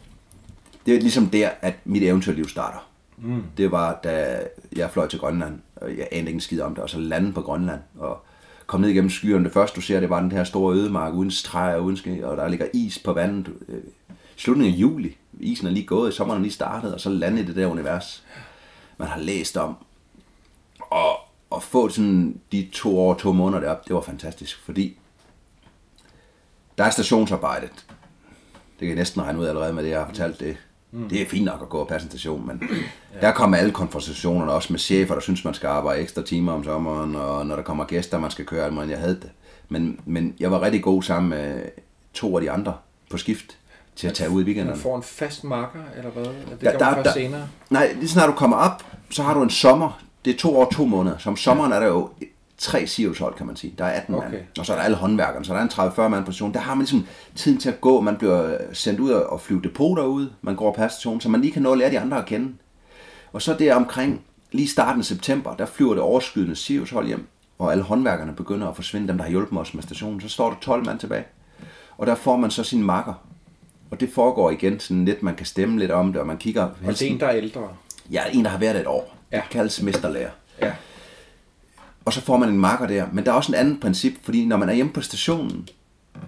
Det 0.86 0.94
er 0.94 1.00
ligesom 1.00 1.26
der, 1.26 1.50
at 1.60 1.74
mit 1.84 2.02
eventyrliv 2.02 2.48
starter. 2.48 2.88
Mm. 3.16 3.42
Det 3.56 3.70
var, 3.70 4.00
da 4.04 4.40
jeg 4.76 4.90
fløj 4.90 5.08
til 5.08 5.18
Grønland, 5.18 5.58
og 5.76 5.96
jeg 5.96 6.08
anede 6.12 6.28
ikke 6.28 6.36
en 6.36 6.40
skid 6.40 6.60
om 6.60 6.74
det, 6.74 6.82
og 6.82 6.90
så 6.90 6.98
landede 6.98 7.32
på 7.32 7.42
Grønland, 7.42 7.80
og 7.98 8.22
komme 8.66 8.82
ned 8.84 8.90
igennem 8.90 9.10
skyerne. 9.10 9.44
Det 9.44 9.52
første, 9.52 9.76
du 9.76 9.80
ser, 9.80 10.00
det 10.00 10.10
var 10.10 10.20
den 10.20 10.32
her 10.32 10.44
store 10.44 10.74
ødemark 10.74 11.14
uden 11.14 11.30
streger, 11.30 11.78
uden 11.78 11.96
ske, 11.96 12.28
og 12.28 12.36
der 12.36 12.48
ligger 12.48 12.66
is 12.74 12.98
på 12.98 13.12
vandet. 13.12 13.54
øh, 13.68 13.82
slutningen 14.36 14.74
af 14.74 14.80
juli, 14.80 15.16
isen 15.40 15.66
er 15.66 15.70
lige 15.70 15.86
gået, 15.86 16.14
sommeren 16.14 16.40
er 16.40 16.42
lige 16.42 16.52
startet, 16.52 16.94
og 16.94 17.00
så 17.00 17.10
lande 17.10 17.40
i 17.40 17.44
det 17.44 17.56
der 17.56 17.66
univers, 17.66 18.24
man 18.98 19.08
har 19.08 19.20
læst 19.20 19.56
om. 19.56 19.76
Og 20.80 21.18
at 21.56 21.62
få 21.62 21.88
sådan 21.88 22.40
de 22.52 22.68
to 22.72 22.98
år, 22.98 23.14
to 23.14 23.32
måneder 23.32 23.62
derop, 23.62 23.88
det 23.88 23.94
var 23.94 24.00
fantastisk, 24.00 24.64
fordi 24.64 24.98
der 26.78 26.84
er 26.84 26.90
stationsarbejdet. 26.90 27.86
Det 28.48 28.78
kan 28.78 28.88
jeg 28.88 28.96
næsten 28.96 29.22
regne 29.22 29.38
ud 29.38 29.46
allerede 29.46 29.72
med 29.72 29.84
det, 29.84 29.90
jeg 29.90 29.98
har 29.98 30.06
fortalt 30.06 30.40
det. 30.40 30.56
Mm. 31.02 31.08
Det 31.08 31.22
er 31.22 31.26
fint 31.26 31.44
nok 31.44 31.62
at 31.62 31.68
gå 31.68 31.78
og 31.78 31.88
passe 31.88 32.06
en 32.06 32.10
station, 32.10 32.46
men 32.46 32.62
ja. 33.14 33.20
der 33.26 33.32
kommer 33.32 33.56
alle 33.56 33.72
konfrontationerne, 33.72 34.52
også 34.52 34.72
med 34.72 34.80
chefer, 34.80 35.14
der 35.14 35.20
synes, 35.20 35.44
man 35.44 35.54
skal 35.54 35.66
arbejde 35.66 36.02
ekstra 36.02 36.22
timer 36.22 36.52
om 36.52 36.64
sommeren, 36.64 37.14
og 37.16 37.46
når 37.46 37.56
der 37.56 37.62
kommer 37.62 37.84
gæster, 37.84 38.18
man 38.18 38.30
skal 38.30 38.44
køre, 38.46 38.70
men 38.70 38.90
jeg 38.90 38.98
havde 38.98 39.14
det. 39.14 39.30
Men, 39.68 40.00
men 40.04 40.34
jeg 40.40 40.50
var 40.50 40.60
rigtig 40.62 40.82
god 40.82 41.02
sammen 41.02 41.30
med 41.30 41.62
to 42.14 42.36
af 42.36 42.42
de 42.42 42.50
andre 42.50 42.74
på 43.10 43.16
skift 43.16 43.56
til 43.96 44.06
at 44.06 44.14
tage 44.14 44.30
ud 44.30 44.34
i 44.34 44.44
Man 44.44 44.46
weekenderne. 44.46 44.80
får 44.80 44.96
en 44.96 45.02
fast 45.02 45.44
marker, 45.44 45.78
eller 45.96 46.10
hvad? 46.10 46.24
Det 46.24 46.60
der- 46.60 46.94
først 46.94 47.04
der- 47.04 47.12
senere. 47.12 47.48
Nej, 47.70 47.92
lige 47.98 48.08
snart 48.08 48.28
du 48.28 48.34
kommer 48.34 48.56
op, 48.56 48.82
så 49.10 49.22
har 49.22 49.34
du 49.34 49.42
en 49.42 49.50
sommer. 49.50 50.00
Det 50.24 50.34
er 50.34 50.38
to 50.38 50.56
år, 50.58 50.70
to 50.72 50.84
måneder. 50.84 51.18
Som 51.18 51.36
sommeren 51.36 51.72
er 51.72 51.80
der 51.80 51.86
jo 51.86 52.10
tre 52.58 52.86
Sirius-hold, 52.86 53.34
kan 53.34 53.46
man 53.46 53.56
sige. 53.56 53.74
Der 53.78 53.84
er 53.84 53.90
18 54.00 54.14
okay. 54.14 54.30
Mand. 54.30 54.42
Og 54.58 54.66
så 54.66 54.72
er 54.72 54.76
der 54.76 54.84
alle 54.84 54.96
håndværkerne, 54.96 55.44
så 55.44 55.54
der 55.54 55.60
er 55.60 55.62
en 55.62 55.92
30-40 55.92 56.08
mand 56.08 56.24
på 56.24 56.32
stationen. 56.32 56.54
Der 56.54 56.60
har 56.60 56.74
man 56.74 56.78
ligesom 56.82 57.06
tiden 57.34 57.58
til 57.58 57.68
at 57.68 57.80
gå. 57.80 58.00
Man 58.00 58.16
bliver 58.16 58.58
sendt 58.72 59.00
ud 59.00 59.10
og 59.10 59.40
flyve 59.40 59.62
depoter 59.62 60.02
ud. 60.02 60.30
Man 60.42 60.56
går 60.56 60.72
på 60.72 60.88
stationen, 60.88 61.20
så 61.20 61.28
man 61.28 61.40
lige 61.40 61.52
kan 61.52 61.62
nå 61.62 61.72
at 61.72 61.78
lære 61.78 61.90
de 61.90 62.00
andre 62.00 62.18
at 62.18 62.26
kende. 62.26 62.52
Og 63.32 63.42
så 63.42 63.54
der 63.54 63.74
omkring 63.74 64.22
lige 64.52 64.68
starten 64.68 65.00
af 65.00 65.04
september, 65.04 65.56
der 65.56 65.66
flyver 65.66 65.94
det 65.94 66.02
overskydende 66.02 66.56
Sirius-hold 66.56 67.06
hjem. 67.06 67.26
Og 67.58 67.72
alle 67.72 67.84
håndværkerne 67.84 68.32
begynder 68.32 68.68
at 68.68 68.76
forsvinde, 68.76 69.08
dem 69.08 69.16
der 69.16 69.24
har 69.24 69.30
hjulpet 69.30 69.58
os 69.58 69.74
med 69.74 69.82
stationen. 69.82 70.20
Så 70.20 70.28
står 70.28 70.50
der 70.50 70.56
12 70.60 70.86
mand 70.86 70.98
tilbage. 70.98 71.24
Og 71.98 72.06
der 72.06 72.14
får 72.14 72.36
man 72.36 72.50
så 72.50 72.64
sin 72.64 72.82
makker. 72.82 73.14
Og 73.90 74.00
det 74.00 74.10
foregår 74.14 74.50
igen 74.50 74.80
sådan 74.80 75.04
lidt, 75.04 75.22
man 75.22 75.34
kan 75.34 75.46
stemme 75.46 75.78
lidt 75.78 75.90
om 75.90 76.12
det, 76.12 76.20
og 76.20 76.26
man 76.26 76.36
kigger 76.36 76.62
Og 76.62 76.74
det 76.86 77.02
er 77.02 77.06
en, 77.06 77.20
der 77.20 77.26
er 77.26 77.36
ældre. 77.36 77.68
jeg 78.10 78.22
er 78.26 78.30
en, 78.30 78.44
der 78.44 78.50
har 78.50 78.58
været 78.58 78.80
et 78.80 78.86
år. 78.86 79.16
Ja. 79.32 79.36
Det 79.36 79.50
kaldes 79.50 79.82
mesterlærer. 79.82 80.30
Ja. 80.62 80.72
Og 82.06 82.12
så 82.12 82.20
får 82.20 82.36
man 82.36 82.48
en 82.48 82.58
marker 82.58 82.86
der. 82.86 83.06
Men 83.12 83.24
der 83.24 83.30
er 83.30 83.34
også 83.36 83.52
en 83.52 83.58
anden 83.58 83.80
princip, 83.80 84.12
fordi 84.24 84.46
når 84.46 84.56
man 84.56 84.68
er 84.68 84.72
hjemme 84.74 84.92
på 84.92 85.00
stationen, 85.00 85.68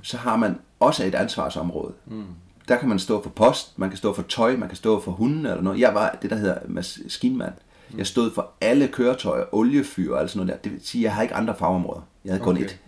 så 0.02 0.16
har 0.16 0.36
man 0.36 0.58
også 0.80 1.04
et 1.04 1.14
ansvarsområde. 1.14 1.92
Mm. 2.06 2.24
Der 2.68 2.76
kan 2.76 2.88
man 2.88 2.98
stå 2.98 3.22
for 3.22 3.30
post, 3.30 3.78
man 3.78 3.88
kan 3.88 3.96
stå 3.96 4.14
for 4.14 4.22
tøj, 4.22 4.56
man 4.56 4.68
kan 4.68 4.76
stå 4.76 5.00
for 5.00 5.10
hunde 5.10 5.50
eller 5.50 5.62
noget. 5.62 5.80
Jeg 5.80 5.94
var 5.94 6.18
det, 6.22 6.30
der 6.30 6.36
hedder 6.36 6.54
maskinmand. 6.68 7.52
Jeg 7.96 8.06
stod 8.06 8.30
for 8.34 8.50
alle 8.60 8.88
køretøjer, 8.88 9.44
oliefyr 9.52 10.14
og 10.14 10.20
alt 10.20 10.30
sådan 10.30 10.46
noget 10.46 10.64
der. 10.64 10.70
Det 10.70 10.72
vil 10.72 10.86
sige, 10.86 11.02
at 11.02 11.04
jeg 11.04 11.14
har 11.14 11.22
ikke 11.22 11.34
andre 11.34 11.54
fagområder. 11.58 12.00
Jeg 12.24 12.32
havde 12.32 12.44
kun 12.44 12.54
Okay. 12.54 12.64
et. 12.64 12.78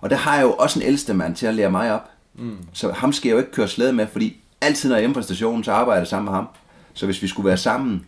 Og 0.00 0.10
der 0.10 0.16
har 0.16 0.36
jeg 0.36 0.42
jo 0.42 0.52
også 0.52 0.78
en 0.80 0.86
ældste 0.86 1.14
mand 1.14 1.34
til 1.36 1.46
at 1.46 1.54
lære 1.54 1.70
mig 1.70 1.92
op. 1.92 2.10
Mm. 2.34 2.56
Så 2.72 2.92
ham 2.92 3.12
skal 3.12 3.28
jeg 3.28 3.34
jo 3.34 3.38
ikke 3.38 3.52
køre 3.52 3.68
slæde 3.68 3.92
med, 3.92 4.06
fordi 4.06 4.36
altid 4.60 4.88
når 4.88 4.96
jeg 4.96 4.98
er 4.98 5.02
hjemme 5.02 5.14
på 5.14 5.22
stationen, 5.22 5.64
så 5.64 5.72
arbejder 5.72 6.00
jeg 6.00 6.06
sammen 6.06 6.24
med 6.24 6.32
ham. 6.32 6.48
Så 6.94 7.06
hvis 7.06 7.22
vi 7.22 7.26
skulle 7.28 7.46
være 7.46 7.56
sammen 7.56 8.06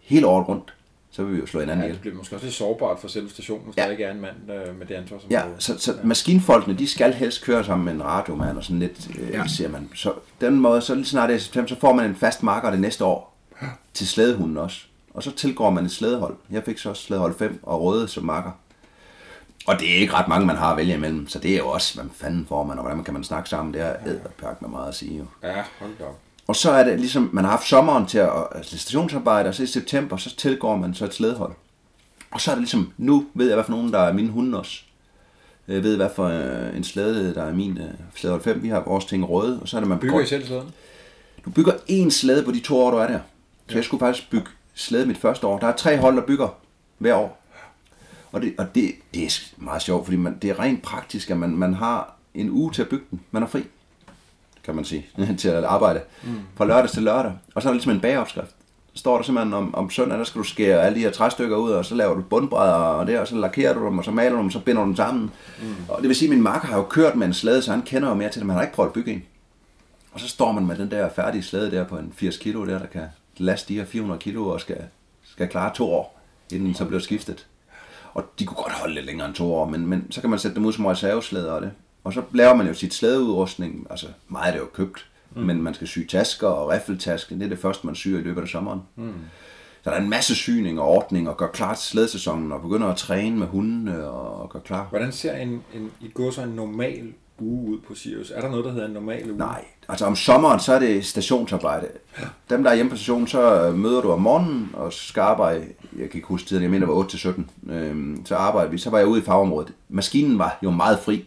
hele 0.00 0.26
året 0.26 0.48
rundt, 0.48 0.74
så 1.16 1.24
vil 1.24 1.34
vi 1.34 1.40
jo 1.40 1.46
slå 1.46 1.60
hinanden 1.60 1.80
ja, 1.82 1.84
ihjel. 1.84 1.94
det 1.94 2.00
bliver 2.00 2.16
måske 2.16 2.36
også 2.36 2.46
lidt 2.46 2.54
sårbart 2.56 2.98
for 3.00 3.08
selve 3.08 3.30
stationen, 3.30 3.64
hvis 3.64 3.76
Ja. 3.76 3.82
der 3.84 3.90
ikke 3.90 4.04
er 4.04 4.10
en 4.12 4.20
mand 4.20 4.36
øh, 4.50 4.78
med 4.78 4.86
det 4.86 4.94
ansvar, 4.94 5.18
som 5.18 5.30
Ja, 5.30 5.42
så, 5.58 5.78
så 5.78 5.94
maskinfolkene, 6.04 6.78
de 6.78 6.88
skal 6.88 7.12
helst 7.14 7.44
køre 7.44 7.64
sammen 7.64 7.84
med 7.84 7.92
en 7.92 8.04
radiomand 8.04 8.56
og 8.56 8.64
sådan 8.64 8.78
lidt, 8.78 9.08
øh, 9.18 9.28
Ja. 9.30 9.38
ja. 9.38 9.46
siger 9.46 9.68
man. 9.68 9.88
Så 9.94 10.12
den 10.40 10.60
måde, 10.60 10.80
så 10.80 10.94
lige 10.94 11.04
snart 11.06 11.28
det 11.28 11.34
er 11.36 11.40
september, 11.40 11.68
så 11.68 11.76
får 11.80 11.92
man 11.92 12.04
en 12.10 12.16
fast 12.16 12.42
marker 12.42 12.70
det 12.70 12.80
næste 12.80 13.04
år 13.04 13.36
til 13.94 14.08
slædehunden 14.08 14.56
også. 14.56 14.80
Og 15.14 15.22
så 15.22 15.30
tilgår 15.32 15.70
man 15.70 15.84
et 15.84 15.90
slædehold. 15.92 16.36
Jeg 16.50 16.62
fik 16.64 16.78
så 16.78 16.88
også 16.88 17.02
slædehold 17.02 17.34
5 17.38 17.60
og 17.62 17.82
røde 17.82 18.08
som 18.08 18.24
marker. 18.24 18.50
Og 19.66 19.80
det 19.80 19.90
er 19.96 19.96
ikke 20.00 20.12
ret 20.14 20.28
mange, 20.28 20.46
man 20.46 20.56
har 20.56 20.70
at 20.70 20.76
vælge 20.76 20.94
imellem, 20.94 21.28
så 21.28 21.38
det 21.38 21.52
er 21.54 21.58
jo 21.58 21.68
også, 21.68 21.94
hvad 22.00 22.10
fanden 22.14 22.46
får 22.48 22.64
man, 22.64 22.78
og 22.78 22.84
hvordan 22.84 23.04
kan 23.04 23.14
man 23.14 23.24
snakke 23.24 23.48
sammen, 23.48 23.74
det 23.74 23.82
er 23.82 23.94
æderpærk 24.06 24.62
med 24.62 24.70
meget 24.70 24.88
at 24.88 24.94
sige 24.94 25.18
jo. 25.18 25.24
Ja, 25.42 25.54
hold 25.80 25.90
da 25.98 26.04
op. 26.04 26.18
Og 26.46 26.56
så 26.56 26.70
er 26.70 26.84
det 26.84 27.00
ligesom, 27.00 27.30
man 27.32 27.44
har 27.44 27.50
haft 27.50 27.68
sommeren 27.68 28.06
til 28.06 28.18
at 28.18 28.30
altså 28.54 28.78
stationsarbejde, 28.78 29.48
og 29.48 29.54
så 29.54 29.62
i 29.62 29.66
september, 29.66 30.16
så 30.16 30.36
tilgår 30.36 30.76
man 30.76 30.94
så 30.94 31.04
et 31.04 31.14
slædehold. 31.14 31.52
Og 32.30 32.40
så 32.40 32.50
er 32.50 32.54
det 32.54 32.62
ligesom, 32.62 32.92
nu 32.98 33.26
ved 33.34 33.46
jeg, 33.46 33.54
hvad 33.54 33.64
for 33.64 33.72
nogen, 33.72 33.92
der 33.92 33.98
er 33.98 34.12
mine 34.12 34.28
hunde 34.28 34.58
også. 34.58 34.82
Jeg 35.68 35.82
ved, 35.82 35.96
hvad 35.96 36.10
for 36.16 36.24
øh, 36.24 36.76
en 36.76 36.84
slæde, 36.84 37.34
der 37.34 37.42
er 37.42 37.54
min 37.54 37.78
øh, 37.78 37.90
slædehold 38.14 38.42
5. 38.42 38.62
Vi 38.62 38.68
har 38.68 38.80
vores 38.80 39.04
ting 39.04 39.30
røde, 39.30 39.60
og 39.62 39.68
så 39.68 39.76
er 39.76 39.80
det, 39.80 39.88
man 39.88 39.98
Bygger 39.98 40.20
I 40.20 40.26
selv 40.26 40.46
slæden? 40.46 40.70
Du 41.44 41.50
bygger 41.50 41.72
én 41.72 42.10
slæde 42.10 42.44
på 42.44 42.52
de 42.52 42.60
to 42.60 42.76
år, 42.78 42.90
du 42.90 42.96
er 42.96 43.06
der. 43.06 43.20
Så 43.68 43.74
jeg 43.74 43.84
skulle 43.84 44.00
faktisk 44.00 44.30
bygge 44.30 44.46
slæde 44.74 45.06
mit 45.06 45.18
første 45.18 45.46
år. 45.46 45.58
Der 45.58 45.66
er 45.66 45.76
tre 45.76 45.98
hold, 45.98 46.16
der 46.16 46.22
bygger 46.26 46.48
hver 46.98 47.14
år. 47.14 47.42
Og 48.32 48.42
det, 48.42 48.54
og 48.58 48.74
det, 48.74 48.92
det 49.14 49.24
er 49.24 49.40
meget 49.56 49.82
sjovt, 49.82 50.04
fordi 50.04 50.16
man, 50.16 50.38
det 50.42 50.50
er 50.50 50.60
rent 50.60 50.82
praktisk, 50.82 51.30
at 51.30 51.36
man, 51.36 51.50
man 51.50 51.74
har 51.74 52.16
en 52.34 52.50
uge 52.50 52.72
til 52.72 52.82
at 52.82 52.88
bygge 52.88 53.04
den. 53.10 53.20
Man 53.30 53.42
er 53.42 53.46
fri, 53.46 53.62
kan 54.66 54.74
man 54.74 54.84
sige, 54.84 55.06
til 55.38 55.48
at 55.48 55.64
arbejde. 55.64 56.00
Mm. 56.24 56.40
Fra 56.56 56.64
lørdag 56.64 56.90
til 56.90 57.02
lørdag. 57.02 57.32
Og 57.54 57.62
så 57.62 57.68
er 57.68 57.70
der 57.70 57.74
ligesom 57.74 57.92
en 57.92 58.00
bageopskrift. 58.00 58.50
Så 58.92 59.00
står 59.00 59.16
der 59.16 59.24
simpelthen 59.24 59.54
om, 59.54 59.74
om 59.74 59.90
søndag, 59.90 60.18
der 60.18 60.24
skal 60.24 60.38
du 60.38 60.44
skære 60.44 60.82
alle 60.82 60.98
de 60.98 61.00
her 61.00 61.10
træstykker 61.10 61.56
ud, 61.56 61.70
og 61.70 61.84
så 61.84 61.94
laver 61.94 62.14
du 62.14 62.22
bundbrædder 62.22 62.74
og 62.74 63.06
det, 63.06 63.18
og 63.18 63.28
så 63.28 63.36
lakerer 63.36 63.74
du 63.74 63.86
dem, 63.86 63.98
og 63.98 64.04
så 64.04 64.10
maler 64.10 64.30
du 64.30 64.36
dem, 64.36 64.46
og 64.46 64.52
så 64.52 64.60
binder 64.60 64.82
du 64.82 64.86
dem 64.86 64.96
sammen. 64.96 65.30
Mm. 65.62 65.74
Og 65.88 66.00
det 66.00 66.08
vil 66.08 66.16
sige, 66.16 66.28
at 66.28 66.34
min 66.34 66.42
makker 66.42 66.68
har 66.68 66.76
jo 66.76 66.82
kørt 66.82 67.16
med 67.16 67.26
en 67.26 67.34
slæde, 67.34 67.62
så 67.62 67.70
han 67.70 67.82
kender 67.82 68.08
jo 68.08 68.14
mere 68.14 68.28
til 68.28 68.40
det, 68.40 68.46
men 68.46 68.50
han 68.50 68.58
har 68.58 68.62
ikke 68.62 68.74
prøvet 68.74 68.88
at 68.88 68.92
bygge 68.92 69.12
en. 69.12 69.22
Og 70.12 70.20
så 70.20 70.28
står 70.28 70.52
man 70.52 70.66
med 70.66 70.76
den 70.76 70.90
der 70.90 71.08
færdige 71.08 71.42
slæde 71.42 71.70
der 71.70 71.84
på 71.84 71.96
en 71.96 72.12
80 72.16 72.36
kilo 72.36 72.66
der, 72.66 72.78
der 72.78 72.86
kan 72.86 73.02
laste 73.36 73.68
de 73.68 73.78
her 73.78 73.84
400 73.84 74.20
kilo 74.20 74.48
og 74.48 74.60
skal, 74.60 74.84
skal 75.24 75.48
klare 75.48 75.74
to 75.74 75.92
år, 75.92 76.20
inden 76.52 76.66
den 76.66 76.74
så 76.74 76.84
bliver 76.84 77.00
skiftet. 77.00 77.46
Og 78.14 78.24
de 78.38 78.46
kunne 78.46 78.56
godt 78.56 78.72
holde 78.72 78.94
lidt 78.94 79.06
længere 79.06 79.26
end 79.26 79.34
to 79.34 79.54
år, 79.54 79.68
men, 79.68 79.86
men 79.86 80.12
så 80.12 80.20
kan 80.20 80.30
man 80.30 80.38
sætte 80.38 80.54
dem 80.54 80.64
ud 80.66 80.72
som 80.72 80.86
reserveslæder 80.86 81.52
og 81.52 81.62
det. 81.62 81.72
Og 82.06 82.12
så 82.12 82.22
laver 82.32 82.54
man 82.54 82.66
jo 82.66 82.74
sit 82.74 82.94
slædeudrustning, 82.94 83.86
altså 83.90 84.06
meget 84.28 84.48
er 84.48 84.52
det 84.52 84.58
jo 84.58 84.68
købt, 84.74 85.06
mm. 85.34 85.42
men 85.42 85.62
man 85.62 85.74
skal 85.74 85.86
sy 85.86 85.98
tasker 86.08 86.48
og 86.48 86.68
riffeltaske, 86.68 87.34
det 87.34 87.42
er 87.42 87.48
det 87.48 87.58
første, 87.58 87.86
man 87.86 87.94
syr 87.94 88.18
i 88.18 88.22
løbet 88.22 88.42
af 88.42 88.48
sommeren. 88.48 88.80
Mm. 88.96 89.12
Så 89.82 89.90
der 89.90 89.96
er 89.96 90.00
en 90.00 90.10
masse 90.10 90.34
syning 90.34 90.80
og 90.80 90.88
ordning 90.88 91.28
og 91.28 91.36
gør 91.36 91.46
klar 91.46 91.74
til 91.74 91.84
slædesæsonen 91.84 92.52
og 92.52 92.62
begynder 92.62 92.88
at 92.88 92.96
træne 92.96 93.36
med 93.36 93.46
hundene 93.46 94.08
og 94.08 94.50
gør 94.50 94.58
klar. 94.58 94.86
Hvordan 94.90 95.12
ser 95.12 95.36
en, 95.36 95.62
en, 95.74 95.92
i 96.00 96.08
går 96.14 96.30
så 96.30 96.42
en 96.42 96.48
normal 96.48 97.12
uge 97.38 97.70
ud 97.70 97.78
på 97.78 97.94
Sirius? 97.94 98.30
Er 98.30 98.40
der 98.40 98.50
noget, 98.50 98.64
der 98.64 98.72
hedder 98.72 98.86
en 98.86 98.92
normal 98.92 99.30
uge? 99.30 99.38
Nej, 99.38 99.64
altså 99.88 100.06
om 100.06 100.16
sommeren, 100.16 100.60
så 100.60 100.72
er 100.72 100.78
det 100.78 101.06
stationsarbejde. 101.06 101.88
Dem, 102.50 102.62
der 102.62 102.70
er 102.70 102.74
hjemme 102.74 102.90
på 102.90 102.96
stationen, 102.96 103.26
så 103.26 103.72
møder 103.76 104.00
du 104.00 104.10
om 104.10 104.20
morgenen 104.20 104.70
og 104.74 104.92
skal 104.92 105.20
arbejde, 105.20 105.64
jeg 105.98 106.10
kan 106.10 106.18
ikke 106.18 106.28
huske 106.28 106.48
tiden, 106.48 106.62
jeg 106.62 106.70
mener, 106.70 106.86
det 106.86 106.92
var 106.92 106.98
8 106.98 107.10
til 107.10 107.18
17. 107.18 107.50
Øhm, 107.68 108.26
så 108.26 108.36
arbejder 108.36 108.70
vi, 108.70 108.78
så 108.78 108.90
var 108.90 108.98
jeg 108.98 109.06
ude 109.06 109.20
i 109.20 109.24
fagområdet. 109.24 109.72
Maskinen 109.88 110.38
var 110.38 110.58
jo 110.62 110.70
meget 110.70 110.98
fri. 110.98 111.24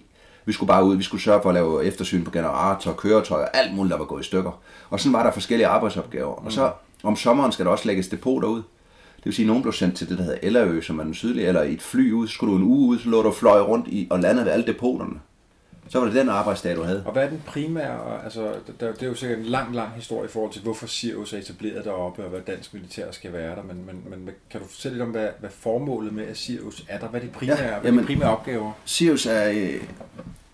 Vi 0.49 0.53
skulle 0.53 0.67
bare 0.67 0.85
ud, 0.85 0.95
vi 0.95 1.03
skulle 1.03 1.23
sørge 1.23 1.41
for 1.41 1.49
at 1.49 1.55
lave 1.55 1.85
eftersyn 1.85 2.23
på 2.23 2.31
generator, 2.31 2.93
køretøj 2.93 3.41
og 3.41 3.57
alt 3.57 3.75
muligt, 3.75 3.91
der 3.91 3.97
var 3.97 4.05
gået 4.05 4.21
i 4.21 4.25
stykker. 4.25 4.59
Og 4.89 4.99
sådan 4.99 5.13
var 5.13 5.23
der 5.23 5.31
forskellige 5.31 5.67
arbejdsopgaver. 5.67 6.45
Og 6.45 6.51
så 6.51 6.71
om 7.03 7.15
sommeren 7.15 7.51
skal 7.51 7.65
der 7.65 7.71
også 7.71 7.87
lægges 7.87 8.07
depoter 8.07 8.47
ud. 8.47 8.61
Det 9.15 9.25
vil 9.25 9.33
sige, 9.33 9.43
at 9.43 9.47
nogen 9.47 9.61
blev 9.61 9.73
sendt 9.73 9.95
til 9.95 10.09
det, 10.09 10.17
der 10.17 10.23
hedder 10.23 10.39
Ellerø, 10.41 10.81
som 10.81 10.99
er 10.99 11.03
den 11.03 11.13
sydlige, 11.13 11.47
eller 11.47 11.61
i 11.61 11.73
et 11.73 11.81
fly 11.81 12.11
ud, 12.11 12.27
skulle 12.27 12.53
du 12.53 12.57
en 12.57 12.63
uge 12.63 12.87
ud, 12.87 12.99
så 12.99 13.09
lå 13.09 13.21
du 13.21 13.27
og 13.27 13.35
fløj 13.35 13.61
rundt 13.61 13.87
i, 13.87 14.07
og 14.09 14.19
landede 14.19 14.45
ved 14.45 14.51
alle 14.51 14.65
depoterne. 14.65 15.19
Så 15.89 15.99
var 15.99 16.05
det 16.05 16.15
den 16.15 16.29
arbejdsdag, 16.29 16.75
du 16.75 16.83
havde. 16.83 17.03
Og 17.05 17.13
hvad 17.13 17.23
er 17.23 17.29
den 17.29 17.41
primære, 17.45 18.23
altså 18.23 18.53
der, 18.79 18.93
det 18.93 19.03
er 19.03 19.07
jo 19.07 19.15
sikkert 19.15 19.39
en 19.39 19.45
lang, 19.45 19.75
lang 19.75 19.91
historie 19.95 20.25
i 20.25 20.31
forhold 20.31 20.51
til, 20.51 20.61
hvorfor 20.61 20.87
Sirius 20.87 21.33
er 21.33 21.37
etableret 21.37 21.85
deroppe, 21.85 22.23
og 22.23 22.29
hvad 22.29 22.41
dansk 22.41 22.73
militær 22.73 23.11
skal 23.11 23.33
være 23.33 23.55
der, 23.55 23.63
men, 23.63 23.85
men, 23.85 24.03
men 24.09 24.29
kan 24.49 24.61
du 24.61 24.67
fortælle 24.67 24.97
lidt 24.97 25.03
om, 25.03 25.11
hvad, 25.11 25.27
hvad 25.39 25.49
formålet 25.49 26.13
med, 26.13 26.27
at 26.27 26.37
Sirius 26.37 26.85
er 26.89 26.99
der? 26.99 27.07
Hvad 27.07 27.21
er 27.21 27.25
de 27.25 27.31
primære, 27.31 27.63
ja, 27.63 27.79
hvad 27.79 27.91
er 27.91 27.97
de 27.97 28.05
primære 28.05 28.29
opgaver? 28.29 28.71
Sirius 28.85 29.25
er, 29.25 29.49
øh, 29.49 29.83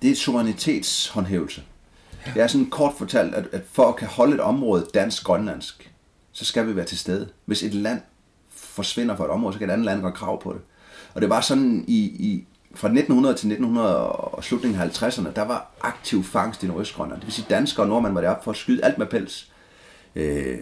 det 0.02 0.12
er 0.12 0.16
suverænitetshåndhævelse. 0.16 1.64
Det 2.34 2.42
er 2.42 2.48
sådan 2.48 2.70
kort 2.70 2.94
fortalt, 2.98 3.36
at, 3.36 3.46
at 3.52 3.62
for 3.72 3.88
at 3.88 3.96
kan 3.96 4.08
holde 4.08 4.34
et 4.34 4.42
område 4.42 4.88
dansk-grønlandsk, 4.94 5.92
så 6.32 6.46
skal 6.46 6.68
vi 6.68 6.76
være 6.76 6.86
til 6.86 6.98
stede. 6.98 7.30
Hvis 7.46 7.64
et 7.64 7.74
land 7.74 8.02
forsvinder 8.50 9.16
fra 9.16 9.24
et 9.26 9.30
område, 9.30 9.54
så 9.54 9.60
kan 9.60 9.70
et 9.70 9.74
andet 9.74 9.86
land 9.86 10.02
gøre 10.02 10.12
krav 10.12 10.42
på 10.42 10.54
det. 10.54 10.62
Og 11.14 11.22
det 11.22 11.30
var 11.30 11.42
sådan 11.42 11.86
i, 11.88 12.00
i 12.00 12.48
fra 12.76 12.88
1900 12.88 13.36
til 13.36 13.48
1900 13.48 13.98
og 14.08 14.44
slutningen 14.44 14.82
af 14.82 14.88
50'erne, 14.88 15.32
der 15.36 15.46
var 15.46 15.72
aktiv 15.82 16.24
fangst 16.24 16.64
i 16.64 16.68
Nordøstgrønland. 16.68 17.20
Det 17.20 17.28
vil 17.28 17.34
sige, 17.34 17.46
danskere 17.50 17.84
og 17.84 17.90
nordmænd 17.90 18.14
var 18.14 18.22
deroppe 18.22 18.44
for 18.44 18.52
at 18.52 18.58
skyde 18.58 18.86
alt 18.86 18.98
med 18.98 19.06
pels. 19.06 19.52
Øh, 20.16 20.58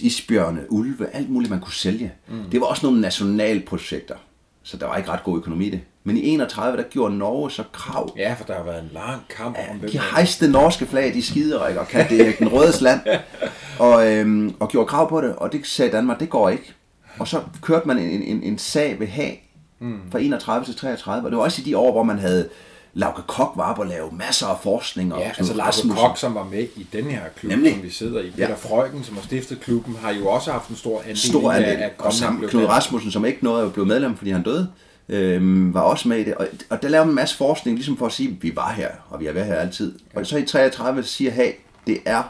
isbjørne, 0.00 0.72
ulve, 0.72 1.08
alt 1.12 1.30
muligt, 1.30 1.50
man 1.50 1.60
kunne 1.60 1.72
sælge. 1.72 2.12
Mm. 2.28 2.50
Det 2.52 2.60
var 2.60 2.66
også 2.66 2.86
nogle 2.86 3.00
nationalprojekter, 3.00 4.16
så 4.62 4.76
der 4.76 4.86
var 4.86 4.96
ikke 4.96 5.10
ret 5.10 5.24
god 5.24 5.38
økonomi 5.38 5.66
i 5.66 5.70
det. 5.70 5.80
Men 6.04 6.16
i 6.16 6.28
31, 6.28 6.76
der 6.76 6.82
gjorde 6.82 7.18
Norge 7.18 7.50
så 7.50 7.64
krav. 7.72 8.14
Ja, 8.16 8.34
for 8.38 8.44
der 8.44 8.54
har 8.54 8.64
været 8.64 8.82
en 8.82 8.90
lang 8.92 9.22
kamp 9.28 9.56
om 9.70 9.78
det. 9.78 9.92
De 9.92 10.00
hejste 10.00 10.48
norske 10.48 10.86
flag, 10.86 11.14
de 11.14 11.22
skiderik, 11.22 11.76
og 11.76 11.88
kan 11.88 12.10
det 12.10 12.38
den 12.38 12.48
røde 12.48 12.82
land, 12.82 13.00
og, 13.78 14.12
øhm, 14.12 14.54
og 14.60 14.68
gjorde 14.68 14.88
krav 14.88 15.08
på 15.08 15.20
det, 15.20 15.36
og 15.36 15.52
det 15.52 15.66
sagde 15.66 15.92
Danmark, 15.92 16.20
det 16.20 16.30
går 16.30 16.48
ikke. 16.48 16.72
Og 17.18 17.28
så 17.28 17.42
kørte 17.60 17.88
man 17.88 17.98
en, 17.98 18.22
en, 18.22 18.42
en 18.42 18.58
sag 18.58 19.00
ved 19.00 19.06
Haag 19.06 19.51
mm. 19.82 20.00
fra 20.12 20.18
31 20.18 20.64
til 20.64 20.76
33, 20.76 21.26
og 21.26 21.30
det 21.30 21.38
var 21.38 21.44
også 21.44 21.62
i 21.62 21.64
de 21.64 21.76
år, 21.76 21.92
hvor 21.92 22.02
man 22.02 22.18
havde 22.18 22.48
Lauke 22.94 23.22
Kok 23.22 23.52
var 23.56 23.74
på 23.74 23.82
at 23.82 23.88
lave 23.88 24.10
masser 24.12 24.46
af 24.46 24.56
forskning. 24.62 25.14
Og 25.14 25.20
ja, 25.20 25.32
altså 25.38 25.54
Lauke 25.54 26.00
Kok, 26.00 26.18
som 26.18 26.34
var 26.34 26.44
med 26.44 26.66
i 26.76 26.86
den 26.92 27.04
her 27.04 27.20
klub, 27.36 27.50
Nemlig. 27.50 27.72
som 27.72 27.82
vi 27.82 27.90
sidder 27.90 28.20
i. 28.20 28.30
Peter 28.30 28.48
ja. 28.48 28.54
Frøken, 28.54 29.04
som 29.04 29.16
har 29.16 29.22
stiftet 29.22 29.60
klubben, 29.60 29.96
har 29.96 30.10
jo 30.10 30.26
også 30.28 30.52
haft 30.52 30.68
en 30.68 30.76
stor 30.76 31.00
andel, 31.00 31.18
stor 31.18 31.52
andel. 31.52 31.68
af, 31.68 31.92
og 31.98 32.12
sammen 32.12 32.48
Knud 32.48 32.64
Rasmussen, 32.64 33.10
som 33.10 33.24
ikke 33.24 33.44
nåede 33.44 33.66
at 33.66 33.72
blive 33.72 33.86
medlem, 33.86 34.16
fordi 34.16 34.30
han 34.30 34.42
døde, 34.42 34.68
øh, 35.08 35.74
var 35.74 35.80
også 35.80 36.08
med 36.08 36.18
i 36.18 36.24
det. 36.24 36.34
Og, 36.34 36.48
og 36.70 36.82
der 36.82 36.88
lavede 36.88 37.06
man 37.06 37.12
en 37.12 37.16
masse 37.16 37.36
forskning, 37.36 37.76
ligesom 37.76 37.96
for 37.96 38.06
at 38.06 38.12
sige, 38.12 38.28
at 38.28 38.42
vi 38.42 38.56
var 38.56 38.72
her, 38.72 38.88
og 39.10 39.20
vi 39.20 39.26
har 39.26 39.32
været 39.32 39.46
her 39.46 39.54
altid. 39.54 39.98
Ja. 40.14 40.20
Og 40.20 40.26
så 40.26 40.38
i 40.38 40.44
33 40.44 41.02
siger, 41.02 41.30
hey, 41.30 41.52
det 41.86 41.98
er 42.04 42.22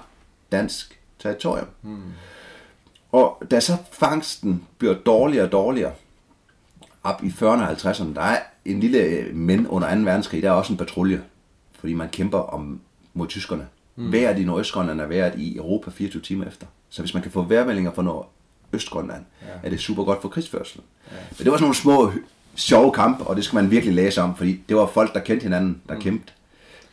dansk 0.53 0.99
territorium. 1.23 1.67
Hmm. 1.83 1.97
Og 3.13 3.43
da 3.51 3.61
så 3.61 3.77
fangsten 3.93 4.63
bliver 4.79 4.95
dårligere 4.95 5.45
og 5.45 5.53
dårligere, 5.53 5.93
op 7.03 7.25
i 7.25 7.29
40'erne 7.29 7.45
og 7.45 7.71
50'erne, 7.71 8.15
der 8.15 8.21
er 8.21 8.39
en 8.65 8.81
lille 8.81 9.27
men 9.33 9.67
under 9.67 9.95
2. 9.95 10.01
verdenskrig, 10.01 10.43
der 10.43 10.49
er 10.49 10.53
også 10.53 10.73
en 10.73 10.77
patrulje, 10.77 11.23
fordi 11.81 11.95
man 11.95 12.09
kæmper 12.09 12.39
om, 12.39 12.81
mod 13.15 13.27
tyskerne. 13.27 13.67
Mm. 13.97 14.13
Været 14.13 14.39
i 14.39 14.45
Nordøstgrønland 14.45 15.01
er 15.01 15.07
været 15.07 15.39
i 15.39 15.57
Europa 15.57 15.91
24 15.91 16.23
timer 16.23 16.47
efter. 16.47 16.67
Så 16.91 17.03
hvis 17.03 17.15
man 17.15 17.23
kan 17.23 17.33
få 17.33 17.43
værmeldinger 17.43 17.93
fra 17.93 18.03
Nordøstgrønland, 18.03 19.25
ja. 19.43 19.47
er 19.63 19.71
det 19.71 19.81
super 19.81 20.05
godt 20.05 20.23
for 20.23 20.29
krigsførselen. 20.29 20.85
Ja. 21.11 21.17
Men 21.39 21.45
det 21.45 21.51
var 21.51 21.57
sådan 21.57 21.63
nogle 21.63 21.75
små 21.75 22.13
sjove 22.55 22.93
kampe, 22.93 23.25
og 23.25 23.37
det 23.37 23.45
skal 23.45 23.57
man 23.57 23.71
virkelig 23.71 23.95
læse 23.95 24.23
om, 24.23 24.37
fordi 24.37 24.61
det 24.69 24.77
var 24.77 24.87
folk, 24.87 25.15
der 25.15 25.21
kendte 25.21 25.45
hinanden, 25.45 25.83
der 25.89 25.95
mm. 25.95 26.01
kæmpede. 26.01 26.33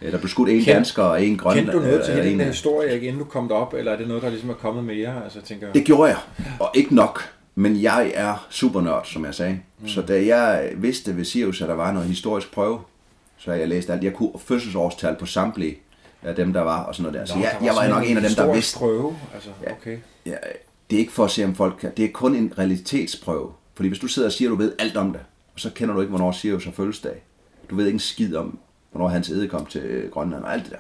Der 0.01 0.17
blev 0.17 0.29
skudt 0.29 0.49
en 0.49 0.63
dansker 0.63 1.03
og 1.03 1.25
en 1.25 1.37
grønland. 1.37 1.65
Kendte 1.65 1.79
du 1.79 1.83
noget 1.83 2.05
til 2.05 2.15
den 2.15 2.41
historie, 2.41 2.93
ikke, 2.93 3.07
inden 3.07 3.19
du 3.19 3.25
kom 3.25 3.51
op, 3.51 3.73
eller 3.73 3.91
er 3.91 3.97
det 3.97 4.07
noget, 4.07 4.23
der 4.23 4.29
ligesom 4.29 4.49
er 4.49 4.53
kommet 4.53 4.83
med 4.83 4.95
jer? 4.95 5.21
Altså, 5.23 5.41
tænker... 5.41 5.71
Det 5.71 5.85
gjorde 5.85 6.09
jeg, 6.09 6.17
og 6.59 6.71
ikke 6.73 6.95
nok. 6.95 7.23
Men 7.59 7.81
jeg 7.81 8.11
er 8.15 8.47
super 8.49 8.81
nørd, 8.81 9.05
som 9.05 9.25
jeg 9.25 9.35
sagde. 9.35 9.59
Mm. 9.79 9.87
Så 9.87 10.01
da 10.01 10.25
jeg 10.25 10.71
vidste 10.75 11.17
ved 11.17 11.25
Sirius, 11.25 11.61
at 11.61 11.69
der 11.69 11.75
var 11.75 11.91
noget 11.91 12.07
historisk 12.07 12.51
prøve, 12.53 12.79
så 13.37 13.51
jeg 13.51 13.67
læst 13.67 13.89
alt. 13.89 14.03
Jeg 14.03 14.13
kunne 14.13 14.31
fødselsårstal 14.37 15.15
på 15.19 15.25
samtlige 15.25 15.77
af 16.21 16.35
dem, 16.35 16.53
der 16.53 16.61
var, 16.61 16.83
og 16.83 16.95
sådan 16.95 17.11
noget 17.11 17.27
der. 17.27 17.33
Så 17.33 17.39
jeg, 17.39 17.57
jeg 17.63 17.73
var 17.75 17.87
nok 17.87 18.09
en 18.09 18.17
af 18.17 18.23
dem, 18.23 18.31
der 18.35 18.53
vidste... 18.53 18.77
prøve? 18.77 19.17
Altså, 19.33 19.49
okay. 19.71 19.97
Ja, 20.25 20.35
det 20.89 20.95
er 20.95 20.99
ikke 20.99 21.11
for 21.11 21.25
at 21.25 21.31
se, 21.31 21.45
om 21.45 21.55
folk 21.55 21.75
kan. 21.81 21.91
Det 21.97 22.05
er 22.05 22.09
kun 22.13 22.35
en 22.35 22.53
realitetsprøve. 22.57 23.51
Fordi 23.75 23.89
hvis 23.89 23.99
du 23.99 24.07
sidder 24.07 24.27
og 24.27 24.33
siger, 24.33 24.49
at 24.49 24.51
du 24.51 24.55
ved 24.55 24.73
alt 24.79 24.97
om 24.97 25.11
det, 25.11 25.21
og 25.53 25.59
så 25.59 25.69
kender 25.75 25.95
du 25.95 26.01
ikke, 26.01 26.09
hvornår 26.09 26.31
Sirius 26.31 26.65
har 26.65 26.71
fødselsdag. 26.71 27.23
Du 27.69 27.75
ved 27.75 27.85
ikke 27.85 27.95
en 27.95 27.99
skid 27.99 28.35
om, 28.35 28.59
hvornår 28.91 29.07
hans 29.07 29.29
æde 29.29 29.47
kom 29.47 29.65
til 29.65 30.09
Grønland 30.11 30.43
og 30.43 30.53
alt 30.53 30.63
det 30.63 30.71
der. 30.71 30.79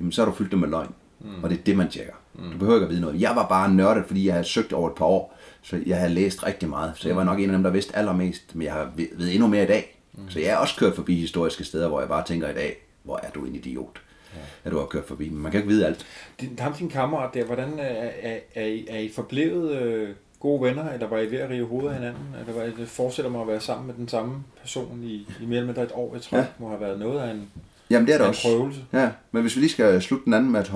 Jamen, 0.00 0.12
så 0.12 0.24
har 0.24 0.30
du 0.30 0.36
fyldt 0.36 0.50
det 0.50 0.58
med 0.58 0.68
løgn. 0.68 0.94
Mm. 1.20 1.44
Og 1.44 1.50
det 1.50 1.58
er 1.58 1.62
det, 1.62 1.76
man 1.76 1.88
tjekker. 1.88 2.14
Mm. 2.34 2.50
Du 2.52 2.58
behøver 2.58 2.76
ikke 2.76 2.84
at 2.84 2.90
vide 2.90 3.00
noget. 3.00 3.20
Jeg 3.20 3.36
var 3.36 3.48
bare 3.48 3.74
nørdet, 3.74 4.04
fordi 4.06 4.26
jeg 4.26 4.34
havde 4.34 4.44
søgt 4.44 4.72
over 4.72 4.90
et 4.90 4.94
par 4.94 5.04
år. 5.04 5.38
Så 5.64 5.80
jeg 5.86 6.00
har 6.00 6.08
læst 6.08 6.46
rigtig 6.46 6.68
meget. 6.68 6.92
Så 6.96 7.08
jeg 7.08 7.16
var 7.16 7.24
nok 7.24 7.38
en 7.38 7.50
af 7.50 7.52
dem, 7.52 7.62
der 7.62 7.70
vidste 7.70 7.96
allermest. 7.96 8.54
Men 8.54 8.62
jeg 8.62 8.72
har 8.72 8.92
ved 8.94 9.32
endnu 9.32 9.46
mere 9.46 9.62
i 9.62 9.66
dag. 9.66 10.00
Mm. 10.12 10.30
Så 10.30 10.40
jeg 10.40 10.52
har 10.52 10.56
også 10.56 10.76
kørt 10.78 10.94
forbi 10.94 11.20
historiske 11.20 11.64
steder, 11.64 11.88
hvor 11.88 12.00
jeg 12.00 12.08
bare 12.08 12.24
tænker 12.26 12.48
i 12.48 12.54
dag, 12.54 12.76
hvor 13.02 13.20
er 13.22 13.30
du 13.30 13.44
en 13.44 13.54
idiot, 13.54 14.00
ja. 14.34 14.40
at 14.64 14.72
du 14.72 14.78
har 14.78 14.86
kørt 14.86 15.04
forbi. 15.04 15.28
Men 15.28 15.42
man 15.42 15.52
kan 15.52 15.60
ikke 15.60 15.68
vide 15.68 15.86
alt. 15.86 16.06
Din, 16.40 16.58
ham 16.58 16.72
din 16.72 16.88
kammerat 16.88 17.34
der, 17.34 17.44
hvordan 17.44 17.78
er, 17.78 18.10
er, 18.22 18.38
er, 18.54 18.64
I, 18.64 18.86
er 18.90 18.98
I 18.98 19.12
forblevet 19.14 19.70
øh, 19.70 20.08
gode 20.40 20.62
venner, 20.62 20.92
eller 20.92 21.08
var 21.08 21.18
I 21.18 21.30
ved 21.30 21.38
at 21.38 21.50
rive 21.50 21.66
hovedet 21.66 21.88
af 21.88 21.94
hinanden? 21.94 22.34
Eller 22.40 22.52
var 22.52 22.62
I, 22.62 22.70
det 22.70 22.88
fortsætter 22.88 23.30
mig 23.30 23.40
at 23.40 23.48
være 23.48 23.60
sammen 23.60 23.86
med 23.86 23.94
den 23.94 24.08
samme 24.08 24.34
person 24.60 25.00
i, 25.04 25.28
i 25.42 25.46
mere 25.46 25.60
eller 25.60 25.82
et 25.82 25.92
år? 25.94 26.14
Jeg 26.14 26.22
tror, 26.22 26.38
ja. 26.38 26.46
må 26.58 26.68
have 26.68 26.80
været 26.80 26.98
noget 26.98 27.20
af 27.20 27.30
en, 27.30 27.50
Jamen 27.90 28.06
det 28.06 28.14
er 28.14 28.18
det 28.18 28.26
også. 28.26 28.48
Prøvelse. 28.48 28.80
Ja, 28.92 29.10
men 29.32 29.42
hvis 29.42 29.56
vi 29.56 29.60
lige 29.60 29.70
skal 29.70 30.02
slutte 30.02 30.24
den 30.24 30.34
anden 30.34 30.52
med, 30.52 30.60
at 30.60 30.66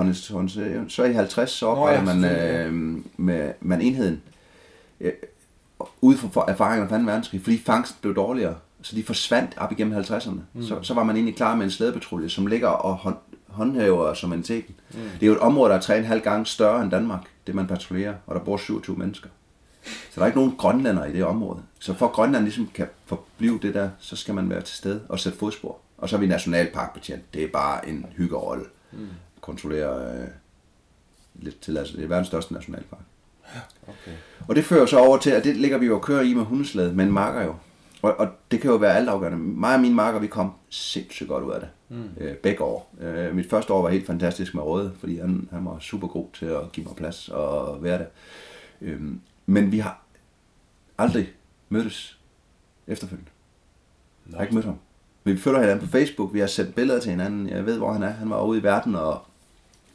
så 0.89 1.03
er 1.03 1.07
i 1.07 1.13
50, 1.13 1.51
så 1.51 1.67
opretter 1.67 2.13
ja, 2.13 2.15
man, 2.15 2.25
øh, 2.25 3.03
med, 3.17 3.53
med 3.61 3.79
enheden 3.81 4.23
øh, 5.01 5.13
ud 6.01 6.17
fra 6.17 6.45
erfaringerne 6.49 6.89
fra 6.89 6.99
2. 6.99 7.05
verdenskrig, 7.05 7.43
fordi 7.43 7.59
fangsten 7.59 7.99
blev 8.01 8.17
dårligere, 8.17 8.55
så 8.83 8.97
de 8.97 9.05
forsvandt 9.05 9.55
op 9.57 9.73
igennem 9.73 9.99
50'erne. 9.99 10.41
Mm. 10.53 10.63
Så, 10.63 10.79
så 10.83 10.95
var 10.95 11.05
man 11.05 11.17
egentlig 11.17 11.37
klar 11.37 11.57
med 11.57 11.65
en 11.65 11.71
slædepatrulje, 11.71 12.29
som 12.29 12.47
ligger 12.47 12.69
og 12.69 12.95
hånd, 12.95 13.17
håndhæver 13.47 14.15
suveræniteten. 14.15 14.75
Mm. 14.91 15.01
Det 15.01 15.23
er 15.23 15.27
jo 15.27 15.33
et 15.33 15.39
område, 15.39 15.71
der 15.71 15.77
er 15.77 16.15
3,5 16.15 16.19
gange 16.19 16.47
større 16.47 16.83
end 16.83 16.91
Danmark, 16.91 17.23
det 17.47 17.55
man 17.55 17.67
patruljerer, 17.67 18.15
og 18.27 18.35
der 18.35 18.41
bor 18.41 18.57
27 18.57 18.97
mennesker. 18.97 19.29
Så 19.85 20.15
der 20.15 20.23
er 20.23 20.27
ikke 20.27 20.39
nogen 20.39 20.57
grønlænder 20.57 21.05
i 21.05 21.13
det 21.13 21.25
område. 21.25 21.63
Så 21.79 21.95
for 21.95 22.07
at 22.07 22.13
Grønland 22.13 22.45
ligesom 22.45 22.71
kan 22.75 22.87
forblive 23.07 23.59
det 23.63 23.75
der, 23.75 23.91
så 23.99 24.17
skal 24.17 24.35
man 24.35 24.51
være 24.51 24.61
til 24.61 24.77
stede 24.77 25.03
og 25.09 25.21
sætte 25.21 25.39
fodspor. 25.39 25.79
Og 25.99 26.09
så 26.09 26.17
er 26.17 26.21
vi 26.21 26.27
nationalparkbetjent. 26.27 27.35
Det 27.35 27.45
er 27.45 27.49
bare 27.53 27.89
en 27.89 28.07
hyggerolle. 28.17 28.65
Mm. 28.93 29.09
Kontrollere 29.41 30.19
øh, 30.19 30.29
lidt 31.35 31.61
til, 31.61 31.79
altså 31.79 31.97
det 31.97 32.05
er 32.05 32.09
verdens 32.09 32.27
største 32.27 32.53
nationalpark. 32.53 33.01
Okay. 33.83 34.17
Og 34.49 34.57
det 34.57 34.65
fører 34.65 34.87
så 34.87 34.99
over 34.99 35.19
til, 35.19 35.31
at 35.31 35.45
det 35.45 35.57
ligger 35.57 35.79
vi 35.79 35.87
jo 35.87 35.95
og 35.95 36.03
kører 36.03 36.23
i 36.23 36.35
med 36.35 36.45
hundeslaget, 36.45 36.97
men 36.97 37.13
marker 37.13 37.43
jo. 37.43 37.55
Og, 38.03 38.21
og 38.21 38.29
det 38.51 38.61
kan 38.61 38.71
jo 38.71 38.77
være 38.77 38.97
altafgørende. 38.97 39.39
Mig 39.39 39.75
og 39.75 39.81
mine 39.81 39.95
marker, 39.95 40.19
vi 40.19 40.27
kom 40.27 40.53
sindssygt 40.69 41.29
godt 41.29 41.45
ud 41.45 41.53
af 41.53 41.61
det. 41.61 41.69
Mm. 41.89 42.11
Øh, 42.21 42.37
begge 42.37 42.63
år. 42.63 42.95
Øh, 43.01 43.35
mit 43.35 43.51
første 43.51 43.73
år 43.73 43.83
var 43.83 43.89
helt 43.89 44.07
fantastisk 44.07 44.55
med 44.55 44.63
Røde, 44.63 44.93
fordi 44.99 45.19
han, 45.19 45.49
han 45.53 45.65
var 45.65 45.79
super 45.79 46.09
god 46.09 46.27
til 46.35 46.47
at 46.47 46.73
give 46.73 46.87
mig 46.87 46.97
plads 46.97 47.29
og 47.29 47.83
være 47.83 47.99
der. 47.99 48.07
Øh, 48.81 49.01
men 49.47 49.73
vi 49.73 49.79
har 49.79 50.03
aldrig 50.99 51.33
mødtes 51.69 52.19
efterfølgende. 52.87 53.31
Jeg 54.31 54.37
har 54.37 54.43
ikke 54.43 54.55
mødt 54.55 54.67
ham. 54.67 54.79
Men 55.25 55.35
vi 55.35 55.41
følger 55.41 55.61
hinanden 55.61 55.87
på 55.87 55.93
Facebook, 55.93 56.35
vi 56.35 56.41
har 56.41 56.47
sendt 56.47 56.75
billeder 56.75 57.01
til 57.01 57.11
hinanden. 57.11 57.49
Jeg 57.49 57.67
ved, 57.67 57.79
hvor 57.79 57.93
han 57.93 58.03
er. 58.03 58.11
Han 58.11 58.31
var 58.31 58.43
ude 58.43 58.59
i 58.59 58.63
verden, 58.63 58.95
og 58.95 59.21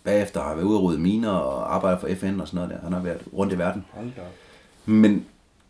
bagefter 0.03 0.43
har 0.43 0.55
været 0.55 0.65
ude 0.65 0.77
og 0.77 0.83
rydde 0.83 1.01
miner 1.01 1.29
og 1.29 1.75
arbejder 1.75 1.99
for 1.99 2.07
FN 2.19 2.39
og 2.39 2.47
sådan 2.47 2.57
noget 2.57 2.69
der. 2.69 2.83
Han 2.83 2.93
har 2.93 2.99
været 2.99 3.21
rundt 3.33 3.53
i 3.53 3.57
verden. 3.57 3.85
Men 4.85 5.25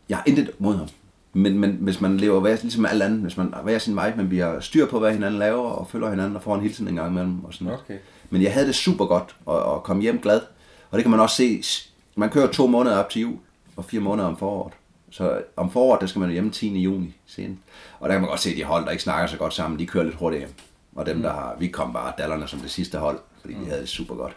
jeg 0.09 0.17
har 0.17 0.23
intet 0.27 0.51
mod 0.59 0.75
ham. 0.75 0.87
Men, 1.33 1.59
men 1.59 1.71
hvis 1.71 2.01
man 2.01 2.17
lever 2.17 2.39
hver, 2.39 2.57
ligesom 2.61 2.85
alle 2.85 3.05
andre, 3.05 3.21
hvis 3.21 3.37
man 3.37 3.53
hver 3.63 3.79
sin 3.79 3.95
vej, 3.95 4.13
vi 4.15 4.37
har 4.37 4.59
styr 4.59 4.85
på, 4.85 4.99
hvad 4.99 5.11
hinanden 5.11 5.39
laver, 5.39 5.69
og 5.69 5.87
følger 5.87 6.09
hinanden 6.09 6.35
og 6.35 6.43
får 6.43 6.55
en 6.55 6.61
hilsen 6.61 6.87
en 6.87 6.95
gang 6.95 7.11
imellem. 7.11 7.45
Og 7.45 7.53
sådan 7.53 7.73
okay. 7.73 7.97
Men 8.29 8.41
jeg 8.41 8.53
havde 8.53 8.67
det 8.67 8.75
super 8.75 9.05
godt, 9.05 9.35
og, 9.45 9.63
og 9.63 9.83
kom 9.83 9.99
hjem 9.99 10.19
glad. 10.19 10.41
Og 10.91 10.97
det 10.97 11.03
kan 11.03 11.11
man 11.11 11.19
også 11.19 11.35
se, 11.35 11.63
man 12.15 12.29
kører 12.29 12.47
to 12.47 12.67
måneder 12.67 12.97
op 12.97 13.09
til 13.09 13.21
jul, 13.21 13.37
og 13.75 13.85
fire 13.85 14.01
måneder 14.01 14.27
om 14.27 14.37
foråret. 14.37 14.73
Så 15.09 15.41
om 15.55 15.71
foråret, 15.71 16.01
der 16.01 16.07
skal 16.07 16.19
man 16.19 16.29
hjemme 16.29 16.51
10. 16.51 16.79
juni 16.79 17.15
sen. 17.25 17.59
Og 17.99 18.09
der 18.09 18.15
kan 18.15 18.21
man 18.21 18.29
godt 18.29 18.39
se, 18.39 18.49
at 18.49 18.57
de 18.57 18.63
hold, 18.63 18.85
der 18.85 18.91
ikke 18.91 19.03
snakker 19.03 19.27
så 19.27 19.37
godt 19.37 19.53
sammen, 19.53 19.79
de 19.79 19.85
kører 19.85 20.03
lidt 20.03 20.15
hurtigt 20.15 20.39
hjem. 20.39 20.53
Og 20.95 21.05
dem, 21.05 21.15
mm. 21.15 21.21
der 21.21 21.29
har, 21.29 21.55
vi 21.59 21.67
kom 21.67 21.93
bare 21.93 22.13
dallerne 22.17 22.47
som 22.47 22.59
det 22.59 22.71
sidste 22.71 22.97
hold, 22.97 23.19
fordi 23.43 23.55
mm. 23.55 23.63
de 23.63 23.69
havde 23.69 23.81
det 23.81 23.89
super 23.89 24.15
godt. 24.15 24.35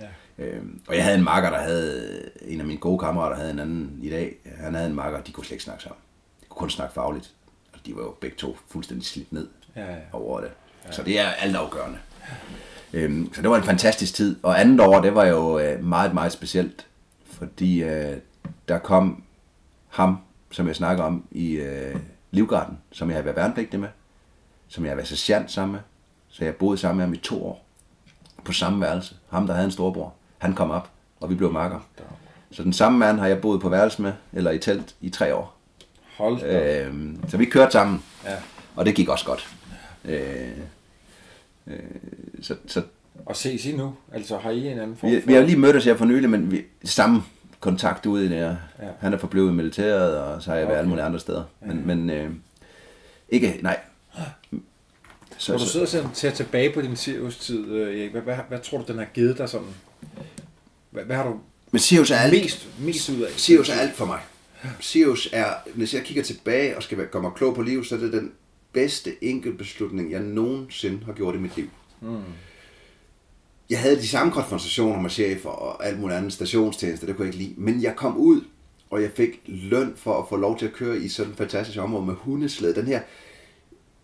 Ja. 0.00 0.06
Øhm, 0.38 0.80
og 0.88 0.96
jeg 0.96 1.04
havde 1.04 1.18
en 1.18 1.24
makker, 1.24 1.50
der 1.50 1.58
havde, 1.58 2.30
en 2.42 2.60
af 2.60 2.66
mine 2.66 2.80
gode 2.80 2.98
kammerater 2.98 3.36
havde 3.36 3.50
en 3.50 3.58
anden 3.58 3.98
i 4.02 4.10
dag, 4.10 4.36
han 4.56 4.74
havde 4.74 4.88
en 4.88 4.94
makker, 4.94 5.20
de 5.20 5.32
kunne 5.32 5.44
slet 5.44 5.52
ikke 5.52 5.64
snakke 5.64 5.82
sammen. 5.82 5.98
De 6.40 6.46
kunne 6.48 6.58
kun 6.58 6.70
snakke 6.70 6.94
fagligt. 6.94 7.30
Og 7.72 7.78
de 7.86 7.96
var 7.96 8.02
jo 8.02 8.14
begge 8.20 8.36
to 8.36 8.56
fuldstændig 8.68 9.06
slidt 9.06 9.32
ned 9.32 9.48
ja, 9.76 9.92
ja. 9.92 9.96
over 10.12 10.40
det. 10.40 10.50
Ja. 10.86 10.92
Så 10.92 11.02
det 11.02 11.20
er 11.20 11.28
altafgørende. 11.28 11.98
Ja. 12.92 12.98
Øhm, 12.98 13.34
så 13.34 13.42
det 13.42 13.50
var 13.50 13.56
en 13.56 13.64
fantastisk 13.64 14.14
tid. 14.14 14.36
Og 14.42 14.60
andet 14.60 14.80
år, 14.80 15.00
det 15.00 15.14
var 15.14 15.24
jo 15.24 15.58
øh, 15.58 15.84
meget, 15.84 16.14
meget 16.14 16.32
specielt. 16.32 16.86
Fordi 17.24 17.82
øh, 17.82 18.16
der 18.68 18.78
kom 18.78 19.22
ham, 19.88 20.18
som 20.50 20.66
jeg 20.66 20.76
snakker 20.76 21.04
om 21.04 21.24
i 21.30 21.50
øh, 21.52 21.96
Livgarden, 22.30 22.78
som 22.92 23.08
jeg 23.08 23.16
har 23.16 23.22
været 23.22 23.36
værnepligtig 23.36 23.80
med, 23.80 23.88
som 24.68 24.84
jeg 24.84 24.90
har 24.90 24.96
været 24.96 25.08
sergeant 25.08 25.50
sammen 25.50 25.72
med, 25.72 25.80
så 26.28 26.44
jeg 26.44 26.54
boede 26.54 26.78
sammen 26.78 26.96
med 26.96 27.04
ham 27.04 27.14
i 27.14 27.16
to 27.16 27.46
år 27.46 27.63
på 28.44 28.52
samme 28.52 28.80
værelse. 28.80 29.14
Ham, 29.30 29.46
der 29.46 29.54
havde 29.54 29.64
en 29.64 29.70
storbror, 29.70 30.14
han 30.38 30.54
kom 30.54 30.70
op, 30.70 30.90
og 31.20 31.30
vi 31.30 31.34
blev 31.34 31.52
makker. 31.52 31.78
Så 32.50 32.62
den 32.62 32.72
samme 32.72 32.98
mand 32.98 33.18
har 33.18 33.26
jeg 33.26 33.40
boet 33.40 33.60
på 33.60 33.68
værelse 33.68 34.02
med, 34.02 34.12
eller 34.32 34.50
i 34.50 34.58
telt, 34.58 34.94
i 35.00 35.10
tre 35.10 35.34
år. 35.34 35.56
Hold 36.18 36.40
da. 36.40 36.84
Øh, 36.84 36.94
så 37.28 37.36
vi 37.36 37.44
kørte 37.44 37.72
sammen, 37.72 38.02
ja. 38.24 38.34
og 38.76 38.86
det 38.86 38.94
gik 38.94 39.08
også 39.08 39.24
godt. 39.26 39.48
Øh, 40.04 40.48
Øh, 41.66 41.78
så, 42.42 42.56
så 42.66 42.82
Og 43.26 43.36
ses 43.36 43.66
I 43.66 43.76
nu? 43.76 43.94
Altså 44.12 44.38
har 44.38 44.50
I 44.50 44.66
en 44.66 44.78
anden 44.78 44.96
form 44.96 45.10
vi, 45.10 45.22
vi 45.26 45.32
har 45.34 45.40
lige 45.42 45.58
mødtes 45.58 45.84
her 45.84 45.96
for 45.96 46.04
nylig, 46.04 46.30
men 46.30 46.50
vi 46.50 46.62
samme 46.84 47.22
kontakt 47.60 48.06
ude 48.06 48.24
i 48.24 48.28
det 48.28 48.36
her. 48.36 48.56
Ja. 48.82 48.86
Han 49.00 49.12
er 49.12 49.18
forblevet 49.18 49.50
i 49.50 49.52
militæret, 49.52 50.18
og 50.18 50.42
så 50.42 50.50
har 50.50 50.56
jeg 50.56 50.66
været 50.66 50.72
Okay. 50.72 50.78
alle 50.78 50.88
mulige 50.88 51.04
andre 51.04 51.20
steder. 51.20 51.44
Men, 51.60 51.86
men 51.86 52.10
øh, 52.10 52.30
ikke, 53.28 53.58
nej. 53.62 53.78
Så, 55.44 55.52
Når 55.52 55.58
du 55.58 55.66
sidder 55.66 55.86
og 55.86 55.90
ser- 55.90 56.08
ser 56.14 56.30
tilbage 56.30 56.72
på 56.72 56.80
din 56.80 56.96
Sirius-tid, 56.96 57.66
øh, 57.72 58.00
Erik, 58.00 58.10
hvad, 58.10 58.22
hvad, 58.22 58.36
hvad, 58.48 58.58
tror 58.58 58.78
du, 58.78 58.84
den 58.88 58.98
har 58.98 59.06
givet 59.14 59.38
dig 59.38 59.48
sådan? 59.48 59.66
Hvad, 60.90 61.04
hvad 61.04 61.16
har 61.16 61.24
du 61.28 61.36
men 61.72 61.78
Sirius 61.78 62.10
er 62.10 62.16
alt, 62.16 62.32
mest, 62.42 62.68
mest 62.80 63.08
ud 63.08 63.20
af? 63.20 63.30
Sirius 63.36 63.68
er 63.68 63.74
alt 63.74 63.94
for 63.94 64.04
mig. 64.06 64.20
Sirius 64.80 65.28
er, 65.32 65.46
hvis 65.74 65.94
jeg 65.94 66.02
kigger 66.02 66.22
tilbage 66.22 66.76
og 66.76 66.82
skal 66.82 66.98
være- 66.98 67.06
gøre 67.06 67.22
mig 67.22 67.30
klog 67.36 67.54
på 67.54 67.62
livet, 67.62 67.86
så 67.86 67.94
er 67.94 67.98
det 67.98 68.12
den 68.12 68.32
bedste 68.72 69.24
enkeltbeslutning, 69.24 70.12
jeg 70.12 70.20
nogensinde 70.20 71.04
har 71.04 71.12
gjort 71.12 71.34
i 71.34 71.38
mit 71.38 71.56
liv. 71.56 71.68
Mm. 72.00 72.16
Jeg 73.70 73.80
havde 73.80 73.96
de 73.96 74.08
samme 74.08 74.32
konfrontationer 74.32 75.00
med 75.00 75.10
chefer 75.10 75.50
og 75.50 75.86
alt 75.86 76.00
muligt 76.00 76.18
andet 76.18 76.32
stationstjenester, 76.32 77.06
det 77.06 77.16
kunne 77.16 77.26
jeg 77.26 77.34
ikke 77.34 77.44
lide. 77.48 77.60
Men 77.60 77.82
jeg 77.82 77.96
kom 77.96 78.16
ud, 78.16 78.40
og 78.90 79.02
jeg 79.02 79.10
fik 79.16 79.40
løn 79.46 79.92
for 79.96 80.22
at 80.22 80.28
få 80.28 80.36
lov 80.36 80.58
til 80.58 80.66
at 80.66 80.72
køre 80.72 80.98
i 80.98 81.08
sådan 81.08 81.32
et 81.32 81.38
fantastisk 81.38 81.78
område 81.78 82.06
med 82.06 82.14
hundesled. 82.14 82.74
Den 82.74 82.86
her 82.86 83.00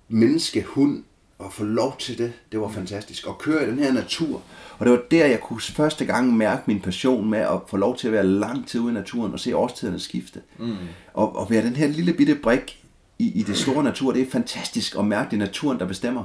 menneskehund, 0.08 1.04
og 1.40 1.52
få 1.52 1.64
lov 1.64 1.96
til 1.98 2.18
det, 2.18 2.32
det 2.52 2.60
var 2.60 2.68
fantastisk. 2.68 3.26
Og 3.26 3.38
køre 3.38 3.66
i 3.66 3.70
den 3.70 3.78
her 3.78 3.92
natur. 3.92 4.42
Og 4.78 4.86
det 4.86 4.92
var 4.92 5.02
der, 5.10 5.26
jeg 5.26 5.40
kunne 5.40 5.60
første 5.60 6.04
gang 6.04 6.36
mærke 6.36 6.62
min 6.66 6.80
passion 6.80 7.30
med 7.30 7.38
at 7.38 7.60
få 7.68 7.76
lov 7.76 7.96
til 7.96 8.06
at 8.06 8.12
være 8.12 8.26
lang 8.26 8.68
tid 8.68 8.80
ude 8.80 8.90
i 8.90 8.94
naturen 8.94 9.32
og 9.32 9.40
se 9.40 9.56
årstiderne 9.56 10.00
skifte. 10.00 10.40
Mm. 10.58 10.76
Og, 11.14 11.36
og 11.36 11.50
være 11.50 11.62
den 11.62 11.76
her 11.76 11.86
lille 11.86 12.12
bitte 12.12 12.34
brik 12.34 12.84
i, 13.18 13.32
i 13.40 13.42
det 13.42 13.56
store 13.56 13.84
natur, 13.84 14.12
det 14.12 14.22
er 14.22 14.30
fantastisk 14.30 14.96
at 14.98 15.04
mærke, 15.04 15.30
det 15.30 15.36
er 15.36 15.46
naturen, 15.46 15.78
der 15.78 15.86
bestemmer. 15.86 16.24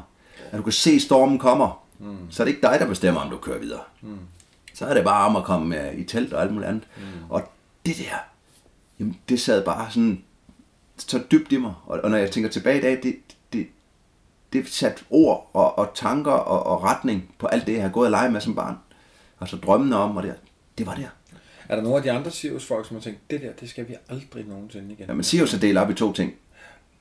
At 0.51 0.57
du 0.57 0.63
kan 0.63 0.73
se, 0.73 0.99
stormen 0.99 1.39
kommer, 1.39 1.85
mm. 1.99 2.17
så 2.29 2.43
er 2.43 2.45
det 2.45 2.51
ikke 2.53 2.67
dig, 2.67 2.77
der 2.79 2.87
bestemmer, 2.87 3.21
om 3.21 3.29
du 3.29 3.37
kører 3.37 3.59
videre. 3.59 3.81
Mm. 4.01 4.17
Så 4.73 4.85
er 4.85 4.93
det 4.93 5.03
bare 5.03 5.25
om 5.25 5.35
at 5.35 5.43
komme 5.43 5.93
i 5.97 6.03
telt 6.03 6.33
og 6.33 6.41
alt 6.41 6.53
muligt 6.53 6.69
andet. 6.69 6.83
Mm. 6.97 7.03
Og 7.29 7.51
det 7.85 7.97
der, 7.97 8.15
jamen, 8.99 9.17
det 9.29 9.41
sad 9.41 9.65
bare 9.65 9.91
sådan 9.91 10.23
så 10.97 11.23
dybt 11.31 11.51
i 11.51 11.57
mig. 11.57 11.73
Og, 11.85 11.99
og 12.03 12.09
når 12.09 12.17
jeg 12.17 12.31
tænker 12.31 12.49
tilbage 12.49 12.77
i 12.77 12.81
dag, 12.81 12.99
det, 13.03 13.15
det, 14.53 14.67
satte 14.69 15.03
ord 15.09 15.49
og, 15.53 15.77
og 15.77 15.91
tanker 15.95 16.31
og, 16.31 16.65
og 16.65 16.83
retning 16.83 17.35
på 17.39 17.47
alt 17.47 17.67
det, 17.67 17.73
jeg 17.73 17.81
har 17.81 17.89
gået 17.89 18.05
og 18.07 18.11
leget 18.11 18.31
med 18.31 18.41
som 18.41 18.55
barn. 18.55 18.75
Altså 19.41 19.57
drømmene 19.57 19.95
om, 19.95 20.17
og 20.17 20.23
det, 20.23 20.33
det 20.77 20.85
var 20.85 20.93
der. 20.95 21.07
Er 21.69 21.75
der 21.75 21.83
nogle 21.83 21.97
af 21.97 22.03
de 22.03 22.11
andre 22.11 22.31
Sirius-folk, 22.31 22.87
som 22.87 22.95
har 22.95 23.01
tænkt, 23.01 23.19
det 23.31 23.41
der, 23.41 23.51
det 23.59 23.69
skal 23.69 23.87
vi 23.87 23.95
aldrig 24.09 24.45
nogensinde 24.47 24.93
igen? 24.93 25.05
Ja, 25.07 25.13
man 25.13 25.23
siger 25.23 25.41
jo 25.41 25.47
så 25.47 25.57
dele 25.57 25.81
op 25.81 25.89
i 25.89 25.93
to 25.93 26.13
ting. 26.13 26.33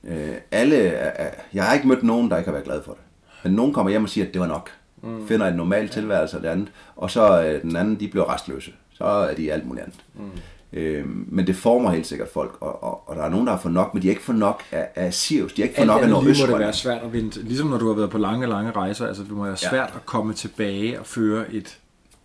Øh, 0.05 0.35
alle, 0.51 0.77
er, 0.77 1.27
er- 1.27 1.35
jeg 1.55 1.65
har 1.65 1.75
ikke 1.75 1.89
mødt 1.89 2.03
nogen, 2.03 2.31
der 2.31 2.37
ikke 2.37 2.47
har 2.49 2.53
været 2.53 2.65
glad 2.65 2.83
for 2.83 2.93
det. 2.93 3.01
Men 3.45 3.53
nogen 3.53 3.73
kommer 3.73 3.91
hjem 3.91 4.03
og 4.05 4.09
siger, 4.11 4.27
at 4.27 4.33
det 4.33 4.41
var 4.41 4.47
nok. 4.47 4.71
Mm. 5.03 5.29
Finder 5.29 5.47
en 5.47 5.55
normal 5.57 5.89
tilværelse 5.89 6.37
og 6.37 6.43
det 6.43 6.49
andet. 6.49 6.69
Og 6.97 7.11
så 7.11 7.43
øh, 7.43 7.63
den 7.63 7.77
anden, 7.77 8.01
de 8.01 8.09
bliver 8.09 8.35
restløse. 8.35 8.73
Så 8.93 9.05
er 9.05 9.35
de 9.35 9.53
alt 9.53 9.67
muligt 9.67 9.85
andet. 9.85 10.01
Mm. 10.15 10.31
Øh, 10.77 11.05
men 11.07 11.47
det 11.47 11.57
former 11.57 11.91
helt 11.91 12.07
sikkert 12.07 12.29
folk. 12.35 12.57
Og, 12.61 12.83
og, 12.85 13.09
og 13.09 13.17
der 13.17 13.23
er 13.23 13.29
nogen, 13.29 13.47
der 13.47 13.53
har 13.53 13.61
fået 13.61 13.75
nok, 13.75 13.95
men 13.95 14.03
de 14.03 14.07
har 14.07 14.11
ikke 14.13 14.23
fået 14.23 14.39
nok 14.39 14.63
af, 14.73 14.89
af 14.95 15.15
Sirius. 15.15 15.53
De 15.53 15.63
har 15.63 15.67
ikke 15.69 15.77
fået 15.77 15.83
Alt 15.83 15.87
nok 15.87 16.01
af 16.03 16.07
liv 16.07 16.15
må 16.15 16.21
det 16.21 16.25
Nordøstgrønland. 16.27 16.63
være 16.63 16.73
svært 16.73 17.03
at 17.03 17.13
vinde. 17.13 17.43
Ligesom 17.43 17.69
når 17.69 17.79
du 17.79 17.87
har 17.89 17.95
været 17.95 18.11
på 18.11 18.19
lange, 18.19 18.47
lange 18.47 18.71
rejser. 18.71 19.07
Altså, 19.07 19.23
det 19.23 19.31
må 19.33 19.45
være 19.45 19.57
svært 19.57 19.93
at 19.97 20.07
komme 20.07 20.33
tilbage 20.35 21.01
og 21.01 21.07
føre 21.07 21.55
et 21.55 21.79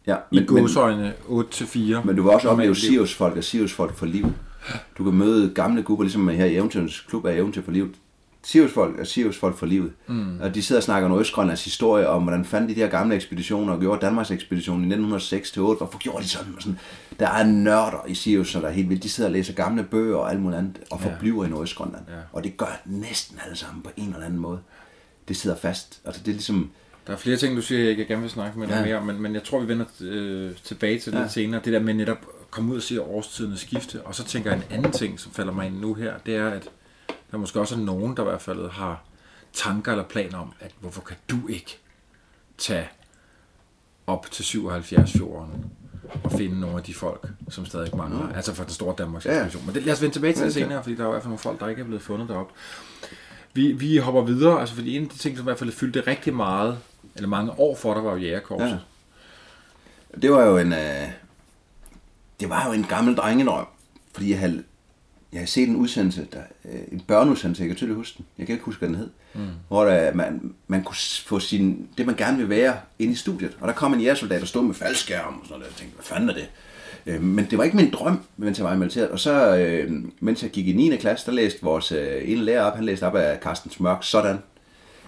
Ja, 0.07 0.15
i 0.31 0.35
men, 0.35 0.45
men, 0.53 0.61
gåsøjne 0.61 1.13
8-4. 1.29 2.05
men 2.05 2.15
du 2.15 2.21
vil 2.23 2.31
også 2.31 2.49
opleve 2.49 2.67
liv. 2.73 2.75
Sirius-folk 2.75 3.37
og 3.37 3.43
Sirius-folk 3.43 3.95
for 3.95 4.05
liv. 4.05 4.25
Du 4.97 5.03
kan 5.03 5.13
møde 5.13 5.49
gamle 5.49 5.83
gubber, 5.83 6.03
ligesom 6.03 6.27
her 6.27 6.45
i 6.45 6.55
Eventyrens 6.55 6.99
Klub 7.09 7.25
af 7.25 7.35
Eventyr 7.35 7.61
for 7.63 7.71
livet. 7.71 7.91
Sirius-folk 8.43 8.99
er 8.99 9.03
Sirius-folk 9.03 9.57
for 9.57 9.65
livet. 9.65 9.91
Mm. 10.07 10.39
Og 10.41 10.55
de 10.55 10.61
sidder 10.63 10.79
og 10.79 10.83
snakker 10.83 11.09
om 11.09 11.19
Østgrønlands 11.19 11.63
historie, 11.63 12.07
om 12.09 12.23
hvordan 12.23 12.45
fanden 12.45 12.69
de 12.69 12.75
der 12.75 12.87
gamle 12.87 13.15
ekspeditioner 13.15 13.73
og 13.73 13.79
gjorde 13.79 14.01
Danmarks 14.05 14.31
ekspedition 14.31 14.91
i 14.91 14.95
1906-8. 14.95 14.97
Hvorfor 15.59 15.97
gjorde 15.97 16.23
de 16.23 16.29
sådan? 16.29 16.53
Og 16.55 16.61
sådan. 16.61 16.79
Der 17.19 17.27
er 17.27 17.43
nørder 17.43 18.05
i 18.07 18.15
Sirius, 18.15 18.51
der 18.51 18.61
er 18.61 18.69
helt 18.69 18.89
vildt. 18.89 19.03
De 19.03 19.09
sidder 19.09 19.29
og 19.29 19.33
læser 19.33 19.53
gamle 19.53 19.83
bøger 19.83 20.17
og 20.17 20.31
alt 20.31 20.39
muligt 20.41 20.57
andet, 20.59 20.79
og 20.89 21.01
forbliver 21.01 21.45
i 21.45 21.49
Nordøstgrønland. 21.49 22.03
Ja. 22.09 22.13
Og 22.31 22.43
det 22.43 22.57
gør 22.57 22.81
næsten 22.85 23.39
alle 23.45 23.55
sammen 23.55 23.83
på 23.83 23.89
en 23.97 24.13
eller 24.13 24.25
anden 24.25 24.39
måde. 24.39 24.59
Det 25.27 25.37
sidder 25.37 25.55
fast. 25.55 26.01
Altså 26.05 26.21
det 26.21 26.27
er 26.27 26.33
ligesom... 26.35 26.71
Der 27.07 27.13
er 27.13 27.17
flere 27.17 27.37
ting, 27.37 27.55
du 27.55 27.61
siger, 27.61 27.81
jeg 27.81 27.89
ikke 27.89 28.05
gerne 28.05 28.21
vil 28.21 28.31
snakke 28.31 28.59
med 28.59 28.67
dig 28.67 28.73
Ja. 28.75 28.85
mere 28.85 28.95
om, 28.97 29.03
men, 29.05 29.21
men 29.21 29.33
jeg 29.33 29.43
tror, 29.43 29.59
vi 29.59 29.67
vender 29.67 29.85
øh, 30.01 30.51
tilbage 30.63 30.99
til 30.99 31.13
det 31.13 31.19
Ja. 31.19 31.27
senere. 31.27 31.61
Det 31.65 31.73
der 31.73 31.79
med 31.79 31.93
netop 31.93 32.17
at 32.41 32.51
komme 32.51 32.71
ud 32.71 32.77
og 32.77 32.83
se 32.83 33.01
årstiderne 33.01 33.57
skifte. 33.57 34.01
Og 34.01 34.15
så 34.15 34.23
tænker 34.23 34.51
jeg 34.51 34.57
en 34.57 34.65
anden 34.77 34.91
ting, 34.91 35.19
som 35.19 35.31
falder 35.31 35.53
mig 35.53 35.65
ind 35.65 35.79
nu 35.79 35.93
her, 35.93 36.13
det 36.25 36.35
er, 36.35 36.49
at 36.49 36.69
der 37.31 37.37
måske 37.37 37.59
også 37.59 37.75
er 37.75 37.79
nogen, 37.79 38.17
der 38.17 38.23
i 38.23 38.25
hvert 38.25 38.41
fald 38.41 38.69
har 38.69 39.03
tanker 39.53 39.91
eller 39.91 40.05
planer 40.05 40.37
om, 40.37 40.53
at 40.59 40.71
hvorfor 40.79 41.01
kan 41.01 41.15
du 41.29 41.47
ikke 41.49 41.77
tage 42.57 42.89
op 44.07 44.31
til 44.31 44.45
77 44.45 45.11
fjorden 45.13 45.65
og 46.23 46.31
finde 46.31 46.59
nogle 46.59 46.77
af 46.77 46.83
de 46.83 46.93
folk, 46.93 47.27
som 47.49 47.65
stadig 47.65 47.95
mangler. 47.97 48.23
Mm. 48.27 48.35
Altså 48.35 48.53
fra 48.53 48.63
den 48.63 48.71
store 48.73 48.95
Danmarks 48.97 49.25
Ja. 49.25 49.31
ekspedition. 49.31 49.65
Men 49.65 49.75
det, 49.75 49.83
lad 49.85 49.93
os 49.93 50.01
vende 50.01 50.15
tilbage 50.15 50.33
til 50.33 50.45
det 50.45 50.53
senere, 50.53 50.83
fordi 50.83 50.95
der 50.95 51.01
er 51.01 51.05
jo 51.05 51.11
i 51.11 51.13
hvert 51.13 51.23
fald 51.23 51.29
nogle 51.29 51.39
folk, 51.39 51.59
der 51.59 51.67
ikke 51.67 51.81
er 51.81 51.85
blevet 51.85 52.01
fundet 52.01 52.29
deroppe. 52.29 52.53
Vi, 53.53 53.71
vi 53.71 53.97
hopper 53.97 54.21
videre, 54.21 54.59
altså 54.59 54.75
fordi 54.75 54.97
en 54.97 55.03
af 55.03 55.09
de 55.09 55.17
ting, 55.17 55.37
som 55.37 55.43
i 55.43 55.47
hvert 55.47 55.59
fald 55.59 55.71
fyldte 55.71 56.01
rigtig 56.07 56.33
meget, 56.33 56.77
eller 57.15 57.29
mange 57.29 57.51
år 57.59 57.75
for 57.75 57.93
dig, 57.93 58.03
var 58.03 58.11
jo 58.11 58.17
jægerkorpset. 58.17 58.69
Ja. 60.13 60.19
Det 60.21 60.31
var 60.31 60.43
jo 60.45 60.57
en... 60.57 60.73
Øh, 60.73 61.07
det 62.39 62.49
var 62.49 62.67
jo 62.67 62.71
en 62.73 62.83
gammel 62.83 63.15
drengedrøm, 63.15 63.65
fordi 64.13 64.31
jeg 64.31 64.39
havde, 64.39 64.63
jeg 65.31 65.39
havde 65.39 65.51
set 65.51 65.69
en 65.69 65.75
udsendelse, 65.75 66.27
der, 66.33 66.41
øh, 66.65 66.79
en 66.91 67.01
børneudsendelse, 67.07 67.61
jeg 67.61 67.67
kan 67.69 67.75
tydeligt 67.75 67.97
huske 67.97 68.17
den, 68.17 68.25
jeg 68.37 68.45
kan 68.45 68.53
ikke 68.53 68.65
huske, 68.65 68.79
hvad 68.79 68.89
den 68.89 68.95
hed, 68.95 69.09
mm. 69.33 69.47
hvor 69.67 69.85
der, 69.85 70.13
man, 70.13 70.53
man 70.67 70.83
kunne 70.83 70.95
få 71.25 71.39
sin, 71.39 71.87
det, 71.97 72.05
man 72.05 72.15
gerne 72.15 72.37
vil 72.37 72.49
være, 72.49 72.77
ind 72.99 73.11
i 73.11 73.15
studiet. 73.15 73.57
Og 73.61 73.67
der 73.67 73.73
kom 73.73 73.93
en 73.93 74.01
jægersoldat, 74.01 74.41
der 74.41 74.47
stod 74.47 74.63
med 74.63 74.75
faldskærm 74.75 75.33
og 75.33 75.33
sådan 75.43 75.49
noget, 75.49 75.63
og 75.63 75.69
jeg 75.69 75.77
tænkte, 75.77 75.95
hvad 75.95 76.05
fanden 76.05 76.29
er 76.29 76.33
det? 76.33 76.49
Øh, 77.05 77.23
Men 77.23 77.47
det 77.49 77.57
var 77.57 77.63
ikke 77.63 77.77
min 77.77 77.91
drøm, 77.91 78.21
mens 78.37 78.57
jeg 78.57 78.65
var 78.65 78.73
i 78.73 78.77
militæret. 78.77 79.09
Og 79.09 79.19
så, 79.19 79.57
øh, 79.57 79.91
mens 80.19 80.43
jeg 80.43 80.51
gik 80.51 80.67
i 80.67 80.73
9. 80.73 80.97
klasse, 80.97 81.25
der 81.25 81.31
læste 81.31 81.61
vores 81.61 81.91
øh, 81.91 82.21
ene 82.23 82.41
lærer 82.41 82.63
op, 82.63 82.75
han 82.75 82.85
læste 82.85 83.03
op 83.03 83.15
af 83.15 83.39
Carsten 83.41 83.71
Smørk, 83.71 83.97
sådan, 84.01 84.37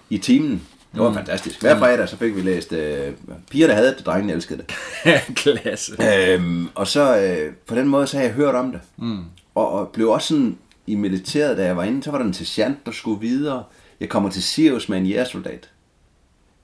i 0.10 0.18
timen. 0.18 0.62
Det 0.92 1.00
var 1.02 1.10
mm. 1.10 1.16
fantastisk. 1.16 1.62
Hver 1.62 1.80
fredag, 1.80 2.10
så 2.10 2.18
fik 2.18 2.36
vi 2.36 2.42
læst 2.42 2.74
øh, 2.74 3.14
piger, 3.50 3.68
der 3.68 3.74
havde 3.74 3.96
det, 3.98 4.06
drengene 4.06 4.34
elskede 4.34 4.64
det. 4.64 4.76
Klasse. 5.36 5.94
Øhm, 6.18 6.68
og 6.76 6.88
så 6.88 7.18
øh, 7.18 7.54
på 7.68 7.76
den 7.76 7.88
måde, 7.88 8.08
så 8.08 8.18
har 8.18 8.24
jeg 8.24 8.34
hørt 8.34 8.56
om 8.56 8.72
det. 8.72 8.82
Mm. 8.98 9.24
Og, 9.56 9.72
og 9.72 9.88
blev 9.88 10.10
også 10.10 10.28
sådan 10.28 10.58
i 10.88 10.96
militæret, 10.96 11.58
da 11.58 11.66
jeg 11.66 11.78
var 11.78 11.84
inde, 11.84 12.04
så 12.04 12.12
var 12.12 12.18
der 12.18 12.26
en 12.26 12.34
sergeant, 12.34 12.86
der 12.86 12.92
skulle 12.92 13.20
videre. 13.22 13.64
Jeg 14.00 14.10
kommer 14.10 14.30
til 14.30 14.44
Sirius 14.44 14.90
med 14.90 14.98
en 14.98 15.06
jægersoldat, 15.06 15.70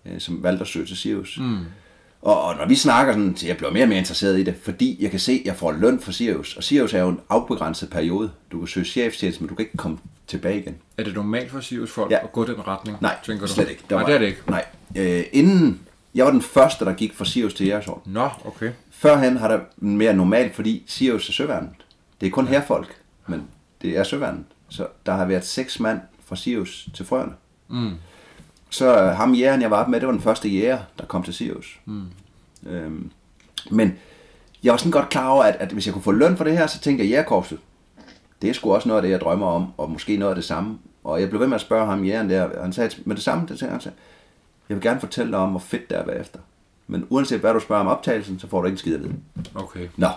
øh, 0.06 0.20
som 0.20 0.44
valgte 0.44 0.62
at 0.62 0.68
søge 0.68 0.86
til 0.86 0.98
Sirius. 0.98 1.38
Mm. 1.42 1.58
Og, 2.22 2.42
og 2.44 2.56
når 2.56 2.66
vi 2.68 2.76
snakker 2.76 3.14
sådan, 3.14 3.38
så 3.38 3.48
jeg 3.48 3.58
bliver 3.58 3.72
mere 3.72 3.84
og 3.84 3.90
mere 3.90 3.98
interesseret 3.98 4.40
i 4.40 4.44
det, 4.44 4.56
fordi 4.64 4.98
jeg 5.00 5.12
kan 5.12 5.20
se, 5.20 5.32
at 5.32 5.42
jeg 5.46 5.56
får 5.56 5.72
løn 5.72 6.00
for 6.00 6.12
Sirius. 6.12 6.58
Og 6.58 6.64
Sirius 6.64 6.94
er 6.94 7.00
jo 7.02 7.10
en 7.10 7.20
afbegrænset 7.30 7.90
periode. 7.90 8.32
Du 8.52 8.60
kan 8.60 8.68
søge 8.68 8.86
cheftjeneste, 8.86 9.42
men 9.44 9.50
du 9.50 9.56
kan 9.56 9.66
ikke 9.66 9.78
komme 9.78 9.98
tilbage 10.28 10.60
igen. 10.60 10.76
Er 10.98 11.04
det 11.04 11.14
normalt 11.14 11.52
for 11.52 11.60
Sirius 11.60 11.92
folk 11.92 12.12
Ja. 12.12 12.18
at 12.24 12.32
gå 12.32 12.46
den 12.46 12.68
retning? 12.68 12.98
Nej, 13.02 13.16
tænker 13.26 13.46
du? 13.46 13.52
slet 13.54 13.70
ikke. 13.70 13.84
Nej, 13.90 14.04
det 14.04 14.16
er 14.16 14.20
det 14.20 14.26
ikke. 14.26 14.42
Nej. 14.48 14.66
Øh, 14.96 15.24
inden, 15.32 15.80
jeg 16.16 16.26
var 16.26 16.32
den 16.32 16.42
første, 16.42 16.86
der 16.86 16.94
gik 16.94 17.14
fra 17.16 17.26
Sirius 17.26 17.54
til 17.54 17.66
Jægersholm. 17.68 18.02
Nå, 18.06 18.30
okay. 18.46 18.72
Førhen 18.92 19.38
har 19.38 19.48
der 19.48 19.60
mere 19.78 20.14
normalt, 20.14 20.56
fordi 20.56 20.84
Sirius 20.88 21.30
er 21.30 21.34
søværnet. 21.34 21.70
Det 22.22 22.28
er 22.28 22.32
kun 22.32 22.48
herfolk, 22.48 23.02
men 23.28 23.48
det 23.82 23.98
er 23.98 24.04
søværnet. 24.04 24.46
Så 24.70 24.88
der 25.06 25.12
har 25.14 25.26
været 25.26 25.46
seks 25.46 25.80
mand 25.80 26.02
fra 26.26 26.36
Sirius 26.36 26.90
til 26.94 27.06
frøerne. 27.06 27.34
Mm. 27.68 27.94
Så 28.70 29.04
øh, 29.04 29.10
ham 29.10 29.34
jægeren, 29.34 29.62
jeg 29.62 29.72
var 29.72 29.84
op 29.84 29.90
med, 29.90 30.00
det 30.00 30.08
var 30.08 30.14
den 30.14 30.22
første 30.22 30.50
jæger, 30.50 30.80
der 31.00 31.06
kom 31.06 31.24
til 31.24 31.34
Sirius. 31.34 31.80
Mm. 31.86 32.06
Øhm, 32.66 33.12
men 33.72 33.94
jeg 34.64 34.72
var 34.72 34.78
sådan 34.78 34.92
godt 34.92 35.10
klar 35.10 35.30
over, 35.30 35.44
at, 35.44 35.56
at 35.56 35.70
hvis 35.70 35.86
jeg 35.86 35.94
kunne 35.94 36.04
få 36.04 36.12
løn 36.12 36.38
for 36.38 36.44
det 36.44 36.58
her, 36.58 36.68
så 36.68 36.80
tænkte 36.80 37.04
jeg, 37.04 37.10
jægerkorpset, 37.10 37.60
det 38.42 38.50
er 38.50 38.54
sgu 38.54 38.74
også 38.74 38.88
noget 38.88 39.02
af 39.02 39.02
det, 39.02 39.10
jeg 39.10 39.22
drømmer 39.22 39.48
om, 39.48 39.68
og 39.78 39.92
måske 39.92 40.18
noget 40.18 40.32
af 40.32 40.36
det 40.36 40.46
samme. 40.46 40.78
Og 41.04 41.22
jeg 41.22 41.30
blev 41.30 41.42
ved 41.42 41.48
med 41.48 41.56
at 41.56 41.62
spørge 41.62 41.86
ham, 41.86 42.04
jægeren 42.04 42.30
der, 42.30 42.44
og 42.44 42.64
han 42.64 42.74
sagde 42.74 42.96
med 43.06 43.16
det 43.16 43.24
samme, 43.24 43.48
det 43.48 43.60
sagde, 43.60 43.72
han 43.72 43.82
sagde, 43.82 43.98
jeg 44.70 44.78
vil 44.78 44.84
gerne 44.84 45.00
fortælle 45.00 45.32
dig 45.32 45.40
om, 45.40 45.50
hvor 45.50 45.60
fedt 45.60 45.90
det 45.90 45.98
er 45.98 46.06
bagefter. 46.06 46.40
Men 46.88 47.08
uanset 47.10 47.40
hvad 47.40 47.54
du 47.54 47.60
spørger 47.60 47.82
om 47.82 47.88
optagelsen, 47.88 48.40
så 48.40 48.48
får 48.48 48.62
du 48.62 48.66
ikke 48.66 48.74
en 48.74 48.78
skid 48.78 48.96
at 48.96 49.04
vide. 49.04 49.16
Okay. 49.56 49.88
Nå, 49.98 50.08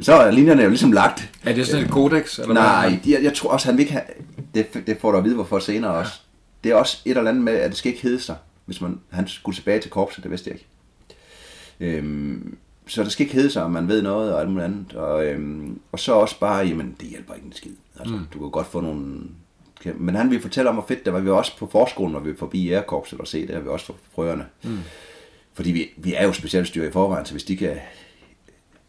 så 0.00 0.12
er 0.12 0.30
linjerne 0.30 0.62
jo 0.62 0.68
ligesom 0.68 0.92
lagt. 0.92 1.30
Er 1.44 1.54
det 1.54 1.66
sådan 1.66 1.84
et 1.84 1.90
kodex? 1.90 2.38
Eller 2.38 2.54
Nej, 2.54 2.88
hvad? 2.88 2.98
jeg, 3.06 3.22
jeg 3.22 3.34
tror 3.34 3.50
også, 3.50 3.66
han 3.66 3.76
vil 3.76 3.82
ikke 3.82 3.92
have... 3.92 4.04
Det, 4.54 4.66
det 4.86 4.96
får 5.00 5.12
du 5.12 5.18
at 5.18 5.24
vide, 5.24 5.34
hvorfor 5.34 5.58
senere 5.58 5.92
også. 5.92 6.20
Det 6.64 6.72
er 6.72 6.76
også 6.76 7.02
et 7.04 7.16
eller 7.16 7.30
andet 7.30 7.44
med, 7.44 7.52
at 7.52 7.70
det 7.70 7.78
skal 7.78 7.90
ikke 7.92 8.02
hedde 8.02 8.20
sig, 8.20 8.36
hvis 8.64 8.80
man, 8.80 9.00
han 9.10 9.28
skulle 9.28 9.56
tilbage 9.56 9.80
til 9.80 9.90
korpset, 9.90 10.22
det 10.22 10.30
vidste 10.30 10.50
jeg 10.50 10.56
ikke. 10.56 10.68
Øhm, 11.80 12.56
så 12.86 13.04
det 13.04 13.12
skal 13.12 13.24
ikke 13.24 13.34
hedde 13.34 13.50
sig, 13.50 13.62
om 13.62 13.70
man 13.70 13.88
ved 13.88 14.02
noget 14.02 14.34
og 14.34 14.40
alt 14.40 14.50
muligt 14.50 14.64
andet. 14.64 14.94
Og, 14.94 15.26
øhm, 15.26 15.80
og 15.92 15.98
så 15.98 16.12
også 16.12 16.40
bare, 16.40 16.66
jamen, 16.66 16.96
det 17.00 17.08
hjælper 17.08 17.34
ikke 17.34 17.46
en 17.46 17.52
skid. 17.52 17.72
Altså, 18.00 18.14
mm. 18.14 18.26
Du 18.32 18.38
kan 18.38 18.50
godt 18.50 18.66
få 18.66 18.80
nogle... 18.80 19.20
Men 19.94 20.14
han 20.14 20.30
vil 20.30 20.40
fortælle 20.40 20.68
om, 20.68 20.74
hvor 20.74 20.84
fedt 20.88 21.04
det 21.04 21.12
var. 21.12 21.20
Vi 21.20 21.30
var 21.30 21.36
også 21.36 21.58
på 21.58 21.68
forskolen, 21.72 22.12
hvor 22.12 22.20
vi 22.20 22.30
var 22.30 22.36
forbi 22.38 22.68
Jægerkorpset 22.68 23.20
og 23.20 23.28
se 23.28 23.46
det, 23.46 23.54
og 23.56 23.62
vi 23.62 23.66
var 23.66 23.72
også 23.72 23.86
for 23.86 23.96
frøerne. 24.14 24.44
Mm. 24.64 24.78
Fordi 25.54 25.70
vi, 25.70 25.90
vi 25.96 26.14
er 26.14 26.24
jo 26.26 26.32
specialstyr 26.32 26.88
i 26.88 26.92
forvejen, 26.92 27.26
så 27.26 27.32
hvis 27.32 27.44
de 27.44 27.56
kan 27.56 27.76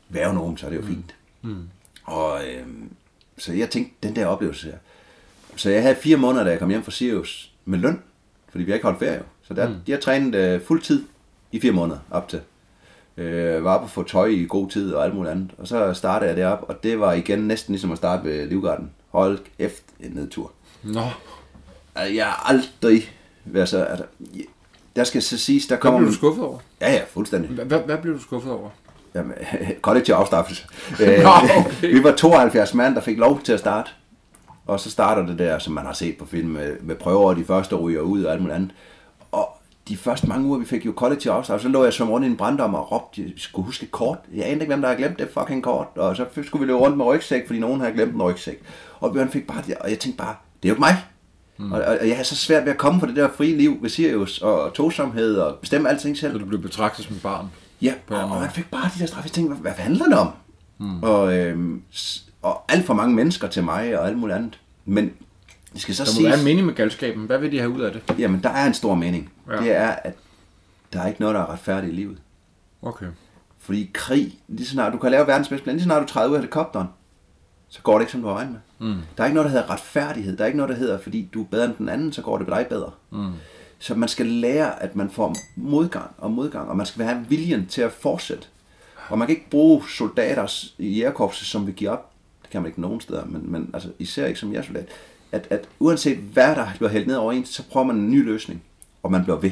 være 0.10 0.34
nogen, 0.34 0.58
så 0.58 0.66
er 0.66 0.70
det 0.70 0.78
jo 0.78 0.86
fint. 0.86 1.16
Mm. 1.41 1.70
Og 2.04 2.41
øhm, 2.47 2.89
så 3.38 3.54
jeg 3.54 3.70
tænkte, 3.70 4.08
den 4.08 4.16
der 4.16 4.26
oplevelse 4.26 4.68
her. 4.68 4.78
Så 5.56 5.70
jeg 5.70 5.82
havde 5.82 5.95
fire 5.95 6.18
måneder, 6.18 6.43
da 6.43 6.49
jeg 6.49 6.60
kom 6.60 6.70
hjem 6.70 6.84
fra 6.84 6.91
Sirius 6.91 7.51
med 7.66 7.80
løn, 7.80 8.01
Fordi 8.49 8.64
vi 8.64 8.72
har 8.72 8.76
ikke 8.76 8.86
holdt 8.86 8.99
ferie. 8.99 9.24
Så 9.43 9.54
der, 9.54 9.70
mm. 9.70 9.76
de 9.88 9.91
har 9.91 9.99
trænet 9.99 10.36
øh, 10.36 10.62
fuld 10.62 10.82
tid 10.82 11.04
i 11.51 11.60
fire 11.60 11.72
måneder 11.72 11.99
op 12.12 12.30
til. 12.30 12.41
Øh, 13.18 13.64
var 13.64 13.76
oppe 13.76 13.86
og 13.86 13.89
få 13.89 14.04
tøj 14.04 14.26
i 14.26 14.45
god 14.49 14.70
tid 14.70 14.93
og 14.93 15.06
alt 15.06 15.16
muligt 15.16 15.32
andet. 15.32 15.51
Og 15.58 15.68
så 15.68 15.93
startede 15.93 16.30
jeg 16.30 16.38
derop, 16.38 16.66
og 16.68 16.84
det 16.84 16.99
var 16.99 17.14
igen 17.14 17.39
næsten 17.39 17.74
ligesom 17.74 17.91
at 17.91 17.97
starte 17.97 18.24
ved 18.24 18.47
Livgarden. 18.47 18.91
Hold 19.10 19.39
efter 19.60 19.84
en 19.99 20.12
nedtur. 20.12 20.51
Nå, 20.84 21.01
Altså, 21.95 22.14
jeg 22.14 22.26
har 22.26 22.49
aldrig 22.49 23.12
været 23.45 23.70
så... 23.70 23.84
Altså, 23.84 24.06
der 24.95 25.04
skal 25.04 25.22
så 25.22 25.38
siges, 25.38 25.68
der 25.68 25.76
hvad 25.76 25.82
kommer... 25.82 25.99
blev 25.99 26.10
du 26.10 26.16
skuffet 26.16 26.43
over? 26.43 26.60
Ja, 26.82 26.91
ja, 26.91 27.01
fuldstændig. 27.10 27.49
Hvad, 27.51 27.66
hvad, 27.66 27.80
hvad 27.80 27.97
blev 27.97 28.14
du 28.14 28.22
skuffet 28.22 28.51
over? 28.51 28.70
Jamen, 29.16 29.34
kollektiv 29.82 30.14
afstraffelse. 30.14 30.64
Øh, 31.01 31.24
Nå, 31.24 31.30
okay. 31.57 31.93
Vi 31.93 32.03
var 32.03 32.11
72 32.11 32.74
mand, 32.74 32.95
der 32.95 33.01
fik 33.01 33.18
lov 33.18 33.41
til 33.41 33.53
at 33.53 33.59
starte. 33.59 33.91
Og 34.66 34.80
så 34.80 34.89
starter 34.89 35.26
det 35.26 35.39
der, 35.39 35.59
som 35.59 35.74
man 35.74 35.86
har 35.86 35.93
set 35.93 36.18
på 36.18 36.26
film, 36.26 36.49
med, 36.49 36.76
med 36.82 36.95
prøver, 36.95 37.30
og 37.30 37.36
de 37.36 37.45
første 37.45 37.76
ryger 37.76 38.01
ud 38.01 38.24
og 38.24 38.32
alt 38.32 38.41
muligt 38.41 38.55
andet. 38.55 38.72
Og 39.32 39.49
de 39.88 39.97
første 39.97 40.28
mange 40.28 40.47
uger, 40.47 40.59
vi 40.59 40.66
fik 40.66 40.86
jo 40.86 40.91
kollektiv 40.91 41.32
afstraffelse, 41.32 41.68
så 41.68 41.72
lå 41.72 41.84
jeg 41.84 41.93
som 41.93 42.09
rundt 42.09 42.28
i 42.28 42.30
en 42.30 42.38
branddom 42.38 42.76
og 42.76 42.91
råbte, 42.91 43.22
jeg 43.22 43.32
skulle 43.38 43.66
huske 43.66 43.86
kort. 43.86 44.18
Jeg 44.34 44.45
anede 44.45 44.53
ikke, 44.53 44.66
hvem 44.66 44.82
der 44.82 44.88
havde 44.88 45.01
glemt 45.01 45.20
det 45.20 45.30
fucking 45.34 45.64
kort. 45.64 45.88
Og 45.95 46.16
så 46.16 46.26
skulle 46.43 46.61
vi 46.61 46.68
løbe 46.68 46.80
rundt 46.80 46.97
med 46.97 47.05
rygsæk, 47.05 47.47
fordi 47.47 47.59
nogen 47.59 47.80
havde 47.80 47.93
glemt 47.93 48.14
en 48.14 48.22
rygsæk. 48.22 48.61
Og 48.99 49.14
Bjørn 49.14 49.30
fik 49.30 49.47
bare 49.47 49.64
det, 49.68 49.76
og 49.76 49.89
jeg 49.89 49.99
tænkte 49.99 50.24
bare, 50.24 50.36
det 50.64 50.70
er 50.70 50.70
jo 50.70 50.74
ikke 50.74 50.80
mig. 50.80 50.97
Mm. 51.57 51.72
Og, 51.72 51.82
og, 51.82 52.07
jeg 52.07 52.20
er 52.20 52.24
så 52.24 52.36
svært 52.36 52.66
ved 52.66 52.72
at 52.72 52.78
komme 52.78 52.99
fra 52.99 53.07
det 53.07 53.16
der 53.16 53.30
frie 53.38 53.57
liv 53.57 53.78
ved 53.82 53.89
Sirius 53.89 54.41
og 54.41 54.74
tosomhed 54.74 55.36
og 55.36 55.55
bestemme 55.61 55.89
alting 55.89 56.18
selv. 56.18 56.34
Så 56.34 56.38
du 56.38 56.45
blev 56.45 56.61
betragtet 56.61 57.05
som 57.05 57.20
barn? 57.24 57.47
Ja, 57.84 57.94
og, 58.10 58.24
og 58.24 58.42
man 58.42 58.50
fik 58.50 58.72
bare 58.72 58.90
de 58.96 59.00
der 59.00 59.06
straffe. 59.06 59.28
Jeg 59.28 59.32
tænkte, 59.32 59.56
hvad, 59.56 59.72
hvad 59.72 59.84
handler 59.84 60.06
det 60.06 60.18
om? 60.18 60.30
Mm. 60.78 61.04
Og, 61.04 61.34
s- 61.94 62.26
og 62.42 62.64
alt 62.72 62.86
for 62.86 62.94
mange 62.94 63.16
mennesker 63.16 63.48
til 63.48 63.64
mig 63.64 64.00
og 64.00 64.08
alt 64.08 64.18
muligt 64.18 64.38
andet. 64.38 64.60
Men 64.86 65.12
det 65.74 65.82
skal 65.82 65.96
så 65.96 66.04
Der 66.04 66.22
må 66.22 66.30
være 66.30 66.38
en 66.40 66.46
mening 66.46 66.66
med 66.66 66.74
galskaben. 66.76 67.26
Hvad 67.26 67.38
vil 67.40 67.52
de 67.52 67.60
have 67.60 67.70
ud 67.72 67.82
af 67.82 67.92
det? 67.92 68.02
jamen 68.20 68.44
der 68.44 68.50
er 68.50 68.68
en 68.68 68.74
stor 68.74 68.96
mening. 68.96 69.32
Ja. 69.52 69.58
Det 69.58 69.72
er, 69.76 69.88
at 69.90 70.14
der 70.94 71.02
er 71.02 71.08
ikke 71.08 71.22
noget, 71.22 71.36
der 71.36 71.42
er 71.42 71.52
retfærdigt 71.52 71.94
i 71.94 71.96
livet. 71.96 72.18
Okay. 72.82 73.06
Fordi 73.60 73.90
krig, 73.94 74.40
lige 74.48 74.66
så 74.68 74.72
snart 74.72 74.94
du 74.94 74.98
kan 74.98 75.12
lave 75.12 75.28
verdens 75.28 75.48
bedste 75.50 75.64
plan, 75.64 75.76
lige 75.76 75.84
så 75.84 75.88
snart 75.88 76.02
du 76.02 76.08
træder 76.08 76.30
ud 76.30 76.34
af 76.36 76.40
helikopteren, 76.42 76.88
så 77.70 77.82
går 77.82 77.94
det 77.94 78.02
ikke, 78.02 78.12
som 78.12 78.22
du 78.22 78.28
har 78.28 78.36
regnet 78.36 78.52
med. 78.80 78.88
Mm. 78.90 79.02
Der 79.18 79.24
er 79.24 79.28
ikke 79.28 79.36
noget, 79.36 79.46
der 79.52 79.58
hedder 79.60 79.70
retfærdighed. 79.74 80.38
Der 80.38 80.44
er 80.44 80.48
ikke 80.48 80.58
noget, 80.58 80.70
der 80.70 80.76
hedder, 80.76 81.00
fordi 81.00 81.30
du 81.34 81.42
er 81.42 81.46
bedre 81.46 81.66
end 81.66 81.74
den 81.78 81.90
anden, 81.90 82.14
så 82.14 82.22
går 82.22 82.38
det 82.38 82.48
dig 82.48 82.66
bedre. 82.70 82.92
Mm. 83.12 83.32
Så 83.84 83.96
man 83.96 84.10
skal 84.10 84.26
lære, 84.26 84.84
at 84.84 84.96
man 84.96 85.10
får 85.10 85.36
modgang 85.56 86.12
og 86.18 86.32
modgang, 86.32 86.70
og 86.70 86.78
man 86.78 86.86
skal 86.86 87.06
have 87.06 87.26
viljen 87.30 87.66
til 87.66 87.82
at 87.82 87.92
fortsætte. 87.92 88.44
Og 89.10 89.18
man 89.18 89.28
kan 89.28 89.36
ikke 89.36 89.50
bruge 89.50 89.84
soldater 89.90 90.72
i 90.78 90.90
jægerkorpset, 90.90 91.48
som 91.48 91.68
vi 91.68 91.72
giver 91.72 91.92
op. 91.92 92.12
Det 92.42 92.50
kan 92.50 92.62
man 92.62 92.70
ikke 92.70 92.82
nogen 92.82 93.02
steder, 93.02 93.26
men, 93.26 93.52
men 93.52 93.70
altså, 93.74 93.90
især 94.00 94.26
ikke 94.26 94.40
som 94.40 94.52
jægersoldat. 94.52 94.88
At, 95.32 95.48
at 95.50 95.68
uanset 95.80 96.18
hvad 96.18 96.56
der 96.56 96.68
bliver 96.78 96.90
hældt 96.90 97.08
ned 97.08 97.16
over 97.16 97.32
en, 97.32 97.46
så 97.46 97.64
prøver 97.72 97.86
man 97.86 97.96
en 97.96 98.12
ny 98.12 98.26
løsning, 98.26 98.64
og 99.04 99.12
man 99.12 99.24
bliver 99.24 99.38
ved. 99.38 99.52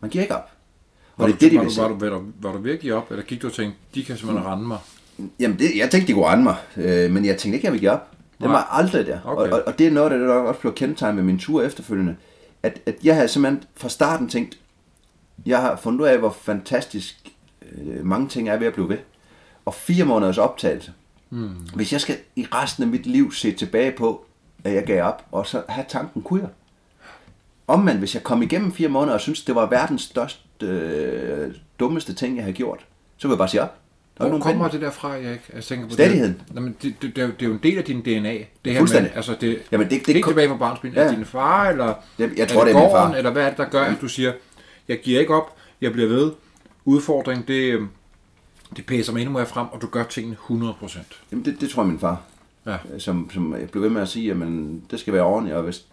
Man 0.00 0.10
giver 0.10 0.22
ikke 0.22 0.36
op. 0.36 0.50
Og 1.16 1.22
Var, 1.22 1.26
det 1.26 1.34
er 1.34 1.38
det, 1.38 1.52
de 1.52 1.58
vil 1.58 1.68
var, 1.76 1.88
du, 1.88 1.98
var, 1.98 2.08
du, 2.08 2.24
var, 2.40 2.52
du, 2.52 2.58
virkelig 2.58 2.94
op, 2.94 3.10
eller 3.10 3.24
gik 3.24 3.42
du 3.42 3.46
og 3.46 3.52
tænkte, 3.52 3.78
de 3.94 4.04
kan 4.04 4.16
simpelthen 4.16 4.46
rende 4.46 4.66
mig? 4.66 4.78
Jamen, 5.40 5.58
det, 5.58 5.76
jeg 5.76 5.90
tænkte, 5.90 6.08
de 6.08 6.12
kunne 6.12 6.26
rende 6.26 6.44
mig, 6.44 6.56
øh, 6.76 7.10
men 7.10 7.24
jeg 7.24 7.38
tænkte 7.38 7.56
ikke, 7.56 7.66
jeg 7.66 7.72
ville 7.72 7.80
give 7.80 7.90
op. 7.90 8.10
Det 8.40 8.48
var 8.48 8.68
aldrig 8.70 9.06
der. 9.06 9.18
Okay. 9.24 9.52
Og, 9.52 9.58
og, 9.58 9.62
og 9.66 9.78
det 9.78 9.86
er 9.86 9.90
noget, 9.90 10.10
der 10.10 10.18
nok 10.18 10.46
også 10.46 10.60
blev 10.60 10.74
kendetegnet 10.74 11.14
med 11.14 11.24
min 11.24 11.38
tur 11.38 11.62
efterfølgende. 11.62 12.16
At, 12.64 12.80
at 12.86 12.94
jeg 13.04 13.14
havde 13.14 13.28
simpelthen 13.28 13.64
fra 13.76 13.88
starten 13.88 14.28
tænkt, 14.28 14.58
jeg 15.46 15.60
har 15.60 15.76
fundet 15.76 16.00
ud 16.00 16.06
af, 16.06 16.18
hvor 16.18 16.30
fantastisk 16.30 17.28
øh, 17.72 18.06
mange 18.06 18.28
ting 18.28 18.48
er 18.48 18.56
ved 18.56 18.66
at 18.66 18.72
blive 18.72 18.88
ved. 18.88 18.98
Og 19.64 19.74
fire 19.74 20.04
måneders 20.04 20.38
optagelse. 20.38 20.92
Mm. 21.30 21.48
Hvis 21.74 21.92
jeg 21.92 22.00
skal 22.00 22.16
i 22.36 22.46
resten 22.52 22.82
af 22.82 22.88
mit 22.88 23.06
liv 23.06 23.32
se 23.32 23.52
tilbage 23.52 23.92
på, 23.92 24.26
at 24.64 24.74
jeg 24.74 24.84
gav 24.84 25.04
op, 25.04 25.26
og 25.32 25.46
så 25.46 25.62
have 25.68 25.84
tanken, 25.88 26.22
kunne 26.22 26.40
jeg? 26.40 26.50
Omvendt, 27.66 27.98
hvis 27.98 28.14
jeg 28.14 28.22
kom 28.22 28.42
igennem 28.42 28.72
fire 28.72 28.88
måneder 28.88 29.14
og 29.14 29.20
synes 29.20 29.44
det 29.44 29.54
var 29.54 29.66
verdens 29.66 30.02
største, 30.02 30.66
øh, 30.66 31.54
dummeste 31.78 32.14
ting, 32.14 32.36
jeg 32.36 32.44
havde 32.44 32.56
gjort, 32.56 32.86
så 33.16 33.28
vil 33.28 33.32
jeg 33.32 33.38
bare 33.38 33.48
sige 33.48 33.62
op. 33.62 33.78
Der 34.18 34.24
er 34.24 34.28
Hvor 34.28 34.36
ikke 34.36 34.44
nogen 34.44 34.58
kommer 34.58 34.68
penge. 34.70 34.78
det 34.78 34.86
derfra, 34.86 35.08
jeg 35.10 35.38
Jeg 35.54 35.64
tænker 35.64 35.86
på 35.86 35.92
Stædigheden. 35.92 36.40
Det. 36.48 36.54
Jamen, 36.54 36.76
det, 36.82 36.94
det, 37.02 37.16
det, 37.16 37.22
er 37.22 37.26
jo- 37.26 37.32
det, 37.40 37.48
er 37.48 37.52
en 37.52 37.60
del 37.62 37.78
af 37.78 37.84
din 37.84 38.00
DNA. 38.02 38.32
Det 38.32 38.46
her 38.64 38.72
med, 38.72 38.78
Fuldstændig. 38.78 39.12
altså 39.16 39.36
det, 39.40 39.62
Jamen, 39.72 39.88
det- 39.90 40.06
det 40.06 40.14
helt 40.14 40.24
kun- 40.24 40.30
tilbage 40.32 40.48
fra 40.48 40.56
barnsben. 40.56 40.92
Ja. 40.92 41.00
Er 41.00 41.14
din 41.14 41.24
far, 41.24 41.68
eller 41.70 41.94
Jeg- 42.18 42.30
jeg 42.36 42.42
er 42.42 42.46
tror, 42.46 42.64
det 42.64 42.70
er 42.70 42.74
min 42.74 42.82
gården, 42.82 43.12
far. 43.12 43.14
Eller 43.18 43.30
hvad 43.30 43.42
er 43.44 43.48
det, 43.48 43.58
der 43.58 43.68
gør, 43.68 43.82
at 43.82 43.96
du 44.00 44.08
siger, 44.08 44.32
jeg 44.88 45.00
giver 45.00 45.20
ikke 45.20 45.34
op, 45.34 45.56
jeg 45.80 45.92
bliver 45.92 46.08
ved. 46.08 46.32
Udfordring, 46.84 47.48
det, 47.48 47.72
øhm, 47.72 47.88
det 48.76 48.86
pæser 48.86 49.12
mig 49.12 49.20
endnu 49.20 49.32
mere 49.32 49.46
frem, 49.46 49.66
og 49.72 49.82
du 49.82 49.86
gør 49.86 50.04
tingene 50.04 50.36
100%. 50.48 50.98
Jamen, 51.32 51.44
det, 51.44 51.60
det 51.60 51.70
tror 51.70 51.82
jeg, 51.82 51.88
min 51.90 51.98
far. 51.98 52.20
Ja. 52.66 52.76
Som, 52.98 53.30
som 53.32 53.54
jeg 53.60 53.70
blev 53.70 53.82
ved 53.82 53.90
med 53.90 54.02
at 54.02 54.08
sige, 54.08 54.30
at 54.30 54.36
det 54.90 55.00
skal 55.00 55.12
være 55.12 55.22
ordentligt, 55.22 55.56
og 55.56 55.62
hvis, 55.62 55.84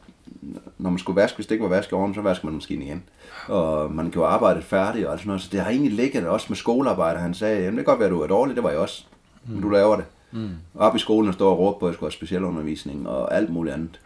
når 0.78 0.90
man 0.90 1.00
skulle 1.00 1.22
vaske, 1.22 1.36
hvis 1.36 1.48
det 1.48 1.56
ikke 1.56 1.64
var 1.64 1.70
vasket 1.70 1.94
ordentligt, 1.94 2.16
så 2.16 2.22
vasker 2.22 2.46
man 2.46 2.54
maskinen 2.54 2.88
igen. 2.88 3.04
Og 3.48 3.92
man 3.92 4.12
gjorde 4.12 4.30
arbejdet 4.30 4.64
færdigt 4.64 5.06
og 5.06 5.12
alt 5.12 5.22
sådan 5.22 5.28
noget. 5.28 5.42
Så 5.42 5.50
det 5.52 5.60
har 5.60 5.70
egentlig 5.70 5.94
ligget 5.94 6.28
også 6.28 6.46
med 6.50 6.58
skolearbejde. 6.58 7.20
Han 7.20 7.34
sagde, 7.34 7.56
jamen 7.56 7.78
det 7.78 7.86
kan 7.86 7.92
godt 7.92 8.00
være, 8.00 8.08
at 8.08 8.14
du 8.14 8.22
er 8.22 8.28
dårlig, 8.28 8.56
det 8.56 8.64
var 8.64 8.70
jeg 8.70 8.80
også. 8.80 9.06
Men 9.46 9.62
du 9.62 9.70
laver 9.70 9.96
det. 9.96 10.06
Mm. 10.32 10.50
Op 10.76 10.96
i 10.96 11.00
skolen 11.00 11.28
og 11.28 11.34
stå 11.34 11.50
og 11.50 11.60
råbe 11.60 11.80
på, 11.80 11.86
at 11.86 11.90
jeg 11.90 11.96
skulle 11.96 12.08
have 12.08 12.18
specialundervisning 12.18 13.10
og 13.10 13.36
alt 13.36 13.50
muligt 13.50 13.74
andet. 13.74 14.00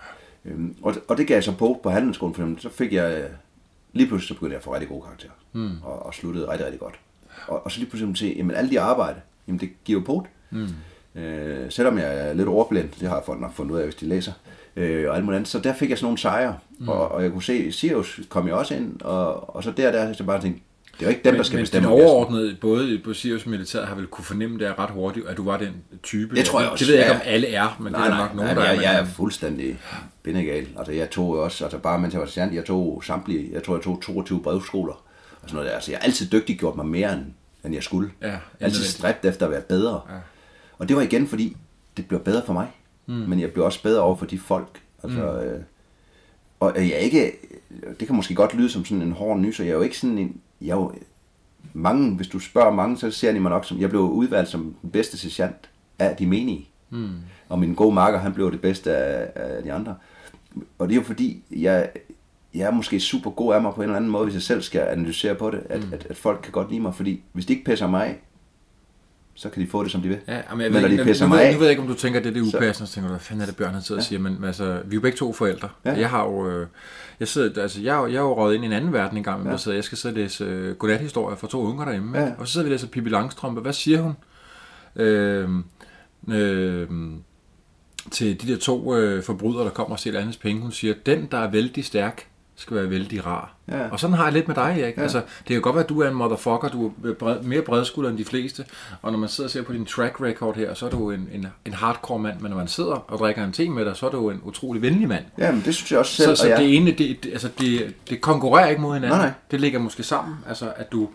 Øhm, 0.46 0.76
og, 0.82 0.96
og 1.08 1.18
det 1.18 1.28
gav 1.28 1.36
jeg 1.36 1.44
så 1.44 1.58
på 1.58 1.80
på 1.84 1.90
handelsskolen, 1.90 2.36
for 2.36 2.56
så 2.58 2.70
fik 2.70 2.94
jeg, 2.94 3.24
lige 3.94 4.08
pludselig 4.08 4.28
så 4.28 4.34
begyndte 4.34 4.54
jeg 4.54 4.58
at 4.58 4.64
få 4.64 4.74
rigtig 4.74 4.90
gode 4.90 5.02
karakterer. 5.02 5.32
Mm. 5.54 5.72
Og, 5.84 6.06
og 6.06 6.14
sluttede 6.14 6.50
rigtig, 6.50 6.66
rigtig 6.66 6.80
godt. 6.80 6.96
Og, 7.48 7.66
og 7.66 7.72
så 7.72 7.80
lige 7.80 7.90
pludselig 7.90 8.18
se, 8.18 8.36
jamen 8.38 8.56
alle 8.56 8.70
de 8.70 8.80
arbejde, 8.80 9.22
jamen 9.48 9.60
det 9.60 9.70
giver 9.86 10.00
jo 10.00 10.06
på. 10.06 10.28
Mm. 10.50 10.68
Øh, 11.22 11.72
selvom 11.72 11.98
jeg 11.98 12.30
er 12.30 12.34
lidt 12.34 12.48
ordblind, 12.48 12.90
det 13.00 13.10
har 13.10 13.24
folk 13.26 13.42
nok 13.42 13.54
fundet 13.54 13.74
ud 13.74 13.80
af, 13.80 13.84
hvis 13.84 13.96
de 13.96 14.06
læser, 14.06 14.32
øh, 14.76 15.10
og 15.10 15.16
alt 15.16 15.26
muligt 15.26 15.36
andet. 15.38 15.50
Så 15.50 15.60
der 15.60 15.74
fik 15.74 15.90
jeg 15.90 15.98
sådan 15.98 16.06
nogle 16.06 16.18
sejre, 16.18 16.58
mm. 16.80 16.90
og, 16.90 17.12
og 17.12 17.24
jeg 17.24 17.32
kunne 17.32 17.44
se, 17.44 17.72
Sirius 17.72 18.20
kom 18.30 18.48
jeg 18.48 18.56
også 18.56 18.76
ind, 18.76 19.02
og, 19.02 19.56
og 19.56 19.64
så 19.64 19.72
der, 19.72 19.92
der, 19.92 20.14
så 20.14 20.24
bare 20.24 20.42
tænkte, 20.42 20.62
det 20.94 21.02
er 21.02 21.06
jo 21.06 21.10
ikke 21.10 21.22
dem, 21.30 21.36
der 21.36 21.44
skal 21.44 21.56
men 21.58 21.64
bestemme. 21.64 21.88
skal- 21.88 21.94
overordnede, 22.06 22.58
både 22.62 23.00
på 23.04 23.14
Sirius 23.14 23.46
Militæret, 23.46 23.88
har 23.88 23.96
vel 23.96 24.08
kunne 24.08 24.26
fornemme 24.26 24.60
det 24.60 24.80
ret 24.80 24.90
hurtigt, 24.90 25.28
at 25.28 25.38
du 25.38 25.44
var 25.44 25.58
den 25.58 25.72
type. 26.04 26.36
Det 26.36 26.46
tror 26.46 26.60
jeg 26.60 26.66
det, 26.66 26.72
også, 26.72 26.86
Det 26.86 26.92
ved 26.92 27.00
jeg 27.00 27.06
ikke, 27.06 27.16
om 27.16 27.22
alle 27.26 27.48
er, 27.48 27.78
men 27.80 27.92
Nej, 27.92 28.02
det 28.02 28.06
er 28.12 28.18
nej, 28.18 28.28
nok 28.28 28.36
nogen, 28.36 28.56
nej, 28.56 28.64
der 28.66 28.72
jeg, 28.72 28.78
er. 28.78 28.82
jeg 28.92 28.96
er 29.00 29.02
men- 29.04 29.12
fuldstændig 29.12 29.80
bindegal. 30.24 30.68
Altså 30.78 30.92
jeg 30.92 31.10
tog 31.10 31.36
jo 31.36 31.44
også, 31.44 31.64
altså 31.66 31.78
bare 31.80 32.00
mens 32.00 32.14
jeg 32.14 32.22
var 32.22 32.28
sergeant, 32.28 32.54
jeg 32.56 32.66
tog 32.66 33.04
samtlige, 33.06 33.50
jeg 33.54 33.64
tror 33.64 33.76
jeg 33.76 33.84
tog 33.84 34.02
22 34.02 34.42
brevskoler 34.44 34.94
og 34.94 35.02
sådan 35.50 35.56
noget 35.56 35.70
der. 35.70 35.76
Altså 35.76 35.92
jeg 35.92 36.00
har 36.00 36.06
altid 36.06 36.30
dygtigt 36.32 36.60
gjort 36.60 36.76
mig 36.76 36.86
mere, 36.86 37.14
end, 37.14 37.22
end 37.66 37.74
jeg 37.74 37.84
skulle. 37.84 38.10
Ja, 38.22 38.36
altid 38.60 38.84
stræbt 38.84 39.26
efter 39.26 39.46
at 39.46 39.52
være 39.52 39.62
bedre. 39.62 40.02
Ja. 40.10 40.16
Og 40.78 40.88
det 40.90 40.96
var 40.96 41.02
igen, 41.02 41.28
fordi 41.28 41.58
det 41.98 42.08
blev 42.08 42.20
bedre 42.20 42.42
for 42.46 42.54
mig. 42.54 42.68
Mm. 43.08 43.14
Men 43.14 43.40
jeg 43.40 43.52
blev 43.52 43.66
også 43.66 43.84
bedre 43.84 44.02
over 44.02 44.16
for 44.16 44.26
de 44.26 44.40
folk. 44.40 44.82
Altså, 45.04 45.20
mm. 45.22 45.48
øh, 45.48 45.62
og 46.60 46.74
jeg 46.76 46.92
er 46.92 46.98
ikke, 46.98 47.32
det 48.00 48.08
kan 48.08 48.16
måske 48.16 48.36
godt 48.36 48.54
lyde 48.54 48.70
som 48.70 48.86
sådan 48.86 49.02
en 49.02 49.12
hård 49.12 49.40
nyser, 49.40 49.64
jeg 49.64 49.72
er 49.72 49.76
jo 49.76 49.82
ikke 49.82 49.98
sådan 49.98 50.18
en, 50.18 50.42
jeg 50.62 50.70
er 50.70 50.76
jo, 50.76 50.92
mange, 51.74 52.16
hvis 52.16 52.28
du 52.28 52.40
spørger 52.40 52.72
mange, 52.72 52.98
så 52.98 53.12
ser 53.12 53.32
de 53.32 53.40
mig 53.40 53.52
nok 53.52 53.66
som, 53.66 53.80
jeg 53.80 53.90
blev 53.90 54.02
udvalgt 54.02 54.50
som 54.50 54.76
den 54.82 54.90
bedste 54.90 55.18
sergeant 55.18 55.70
af 56.00 56.16
de 56.16 56.26
menige. 56.26 56.68
Mm. 56.90 57.10
Og 57.50 57.60
min 57.60 57.74
gode 57.74 57.96
marker, 57.96 58.20
han 58.20 58.34
blev 58.34 58.52
det 58.52 58.62
bedste 58.62 58.96
af, 58.96 59.32
af 59.36 59.64
de 59.64 59.74
andre. 59.74 59.96
Og 60.80 60.88
det 60.88 60.96
er 60.96 61.00
jo 61.00 61.06
fordi, 61.06 61.44
jeg, 61.52 61.90
jeg 62.54 62.68
er 62.68 62.72
måske 62.72 63.00
super 63.00 63.32
god 63.32 63.54
af 63.54 63.62
mig 63.62 63.74
på 63.74 63.82
en 63.82 63.84
eller 63.84 63.96
anden 63.96 64.12
måde, 64.12 64.24
hvis 64.24 64.34
jeg 64.34 64.42
selv 64.42 64.62
skal 64.62 64.82
analysere 64.82 65.36
på 65.36 65.52
det, 65.52 65.64
at, 65.70 65.88
mm. 65.88 65.94
at, 65.94 66.08
at 66.10 66.18
folk 66.18 66.40
kan 66.44 66.52
godt 66.52 66.70
lide 66.70 66.82
mig, 66.82 66.96
fordi 66.96 67.24
hvis 67.32 67.46
de 67.46 67.54
ikke 67.54 67.66
pisser 67.66 67.88
mig 67.88 68.20
så 69.38 69.50
kan 69.50 69.62
de 69.64 69.68
få 69.68 69.84
det, 69.84 69.92
som 69.92 70.02
de 70.02 70.08
vil. 70.08 70.18
Ja, 70.28 70.42
men 70.52 70.62
jeg 70.62 70.74
ved, 70.74 70.82
når 70.82 70.88
de 70.88 70.94
ikke- 70.94 71.04
pisser 71.04 71.28
mig 71.28 71.42
af, 71.44 71.54
nu 71.54 71.60
ved 71.60 71.66
jeg 71.68 71.72
ikke, 71.72 71.82
om 71.82 71.88
du 71.88 71.94
tænker, 71.94 72.20
at 72.20 72.24
det 72.24 72.30
er 72.30 72.34
det 72.44 72.56
upassende, 72.56 72.88
så 72.90 72.94
tænker 72.96 73.08
du, 73.08 73.14
hvad 73.14 73.20
fanden 73.20 73.42
er 73.42 73.46
det, 73.46 73.56
Bjørn 73.56 73.74
han 73.74 73.82
sidder 73.82 74.02
og 74.02 74.06
siger, 74.06 74.20
men 74.20 74.44
altså, 74.44 74.66
vi 74.66 74.72
er 74.74 74.96
jo 74.96 75.02
begge 75.02 75.18
to 75.18 75.34
forældre. 75.34 75.70
Ja. 75.86 75.94
Jeg 76.00 76.10
har 76.10 76.24
jo, 76.24 76.50
øh, 76.50 76.68
jeg 77.20 77.28
sidder, 77.28 77.62
altså, 77.62 77.82
jeg, 77.82 77.96
jo- 77.98 78.08
jeg 78.08 78.16
er 78.16 78.22
jo 78.22 78.36
røget 78.38 78.56
ind 78.56 78.64
i 78.64 78.68
en 78.68 78.74
anden 78.74 78.94
verden 78.94 79.18
en 79.18 79.24
gang, 79.24 79.44
men 79.44 79.52
ja. 79.52 79.58
sidder, 79.58 79.78
jeg 79.78 79.84
skal 79.84 79.98
sidde 79.98 80.14
og 80.14 80.18
læse 80.18 80.44
øh, 80.44 80.76
godnathistorier 80.76 81.36
for 81.38 81.48
to 81.48 81.62
unger 81.62 81.86
derhjemme, 81.86 82.18
Ja. 82.20 82.26
ja. 82.26 82.32
og 82.38 82.48
så 82.48 82.54
sidder 82.54 82.66
vi 82.66 82.70
og 82.70 82.72
læser 82.72 82.88
Pippi 82.88 83.10
Langstrømpe. 83.10 83.62
Hvad 83.62 83.74
siger 83.74 84.02
hun? 84.02 84.14
Øh, 84.96 85.50
øh, 86.28 86.88
til 88.12 88.42
de 88.42 88.48
der 88.54 88.58
to 88.60 88.96
øh, 88.96 89.24
forbrydere, 89.24 89.64
der 89.64 89.70
kommer 89.70 89.94
og 89.96 90.00
stjæler 90.00 90.20
andres 90.20 90.38
penge. 90.38 90.62
Hun 90.62 90.72
siger, 90.72 90.94
den, 91.06 91.28
der 91.32 91.38
er 91.38 91.52
vældig 91.52 91.86
stærk, 91.86 92.28
skal 92.58 92.78
være 92.78 92.90
vældig 92.90 93.26
rar. 93.26 93.54
Ja. 93.72 93.90
Og 93.92 94.00
sådan 94.00 94.16
har 94.16 94.24
jeg 94.24 94.34
lidt 94.34 94.48
med 94.48 94.56
dig, 94.56 94.78
Erik. 94.82 94.98
Ja. 94.98 95.02
Altså, 95.02 95.18
det 95.18 95.48
kan 95.48 95.62
godt 95.62 95.76
være, 95.76 95.84
at 95.84 95.90
du 95.90 96.02
er 96.02 96.08
en 96.08 96.14
motherfucker, 96.16 96.70
du 96.70 96.92
er 97.06 97.14
bred, 97.14 97.40
mere 97.42 97.62
bredskulder 97.62 98.10
end 98.10 98.18
de 98.18 98.26
fleste, 98.26 98.66
og 99.02 99.12
når 99.12 99.20
man 99.20 99.30
sidder 99.30 99.48
og 99.48 99.52
ser 99.52 99.62
på 99.62 99.74
din 99.74 99.86
track 99.86 100.22
record 100.22 100.56
her, 100.56 100.74
så 100.74 100.86
er 100.86 100.90
du 100.90 101.12
en, 101.12 101.30
en, 101.34 101.48
en 101.66 101.74
hardcore 101.74 102.20
mand, 102.20 102.40
men 102.40 102.50
når 102.50 102.58
man 102.58 102.68
sidder 102.68 103.06
og 103.08 103.20
drikker 103.20 103.44
en 103.44 103.52
te 103.52 103.70
med 103.70 103.86
dig, 103.86 103.96
så 103.96 104.06
er 104.06 104.10
du 104.12 104.30
en 104.30 104.42
utrolig 104.44 104.82
venlig 104.82 105.08
mand. 105.08 105.24
Jamen, 105.38 105.62
det 105.66 105.76
synes 105.76 105.92
jeg 105.92 106.00
også 106.00 106.16
selv, 106.16 106.36
Så, 106.36 106.44
så 106.44 106.54
og 106.54 106.60
det 106.60 106.76
ene, 106.76 106.92
det, 106.92 107.24
det, 107.24 107.32
altså 107.32 107.50
det, 107.60 107.94
det 108.10 108.22
konkurrerer 108.22 108.68
ikke 108.68 108.82
mod 108.82 108.94
hinanden. 108.94 109.18
Nej, 109.18 109.28
nej. 109.28 109.34
Det 109.52 109.62
ligger 109.62 109.80
måske 109.80 110.04
sammen, 110.04 110.38
altså 110.48 110.74
at 110.76 110.92
du... 110.92 111.10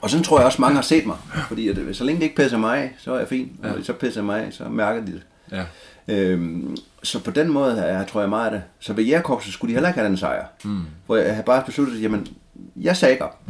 Og 0.00 0.10
sådan 0.10 0.24
tror 0.24 0.38
jeg 0.38 0.46
også, 0.46 0.60
mange 0.60 0.74
har 0.74 0.82
set 0.82 1.06
mig. 1.06 1.16
Fordi 1.48 1.68
at, 1.68 1.78
øh, 1.78 1.94
så 1.94 2.04
længe 2.04 2.18
det 2.18 2.24
ikke 2.24 2.36
pisser 2.36 2.58
mig 2.58 2.94
så 2.98 3.12
er 3.12 3.18
jeg 3.18 3.28
fin. 3.28 3.52
Og 3.62 3.70
så 3.82 3.92
pisser 3.92 4.22
mig 4.22 4.48
så 4.50 4.64
mærker 4.64 5.04
de 5.04 5.12
det. 5.12 5.22
Ja. 5.52 5.64
Øhm, 6.08 6.76
så 7.02 7.20
på 7.20 7.30
den 7.30 7.48
måde 7.52 7.82
jeg, 7.84 8.06
tror 8.06 8.20
jeg 8.20 8.28
meget 8.30 8.44
af 8.46 8.50
det. 8.50 8.62
Så 8.80 8.92
ved 8.92 9.04
jægerkorpset 9.04 9.52
skulle 9.52 9.68
de 9.70 9.74
heller 9.74 9.88
ikke 9.88 10.00
have 10.00 10.08
den 10.08 10.16
sejr. 10.16 10.46
Mm. 10.64 10.80
Hvor 11.06 11.16
jeg 11.16 11.30
havde 11.30 11.44
bare 11.44 11.62
besluttet, 11.66 12.02
jamen, 12.02 12.26
jeg 12.76 12.96
sagde 12.96 13.12
ikke 13.12 13.24
op. 13.24 13.40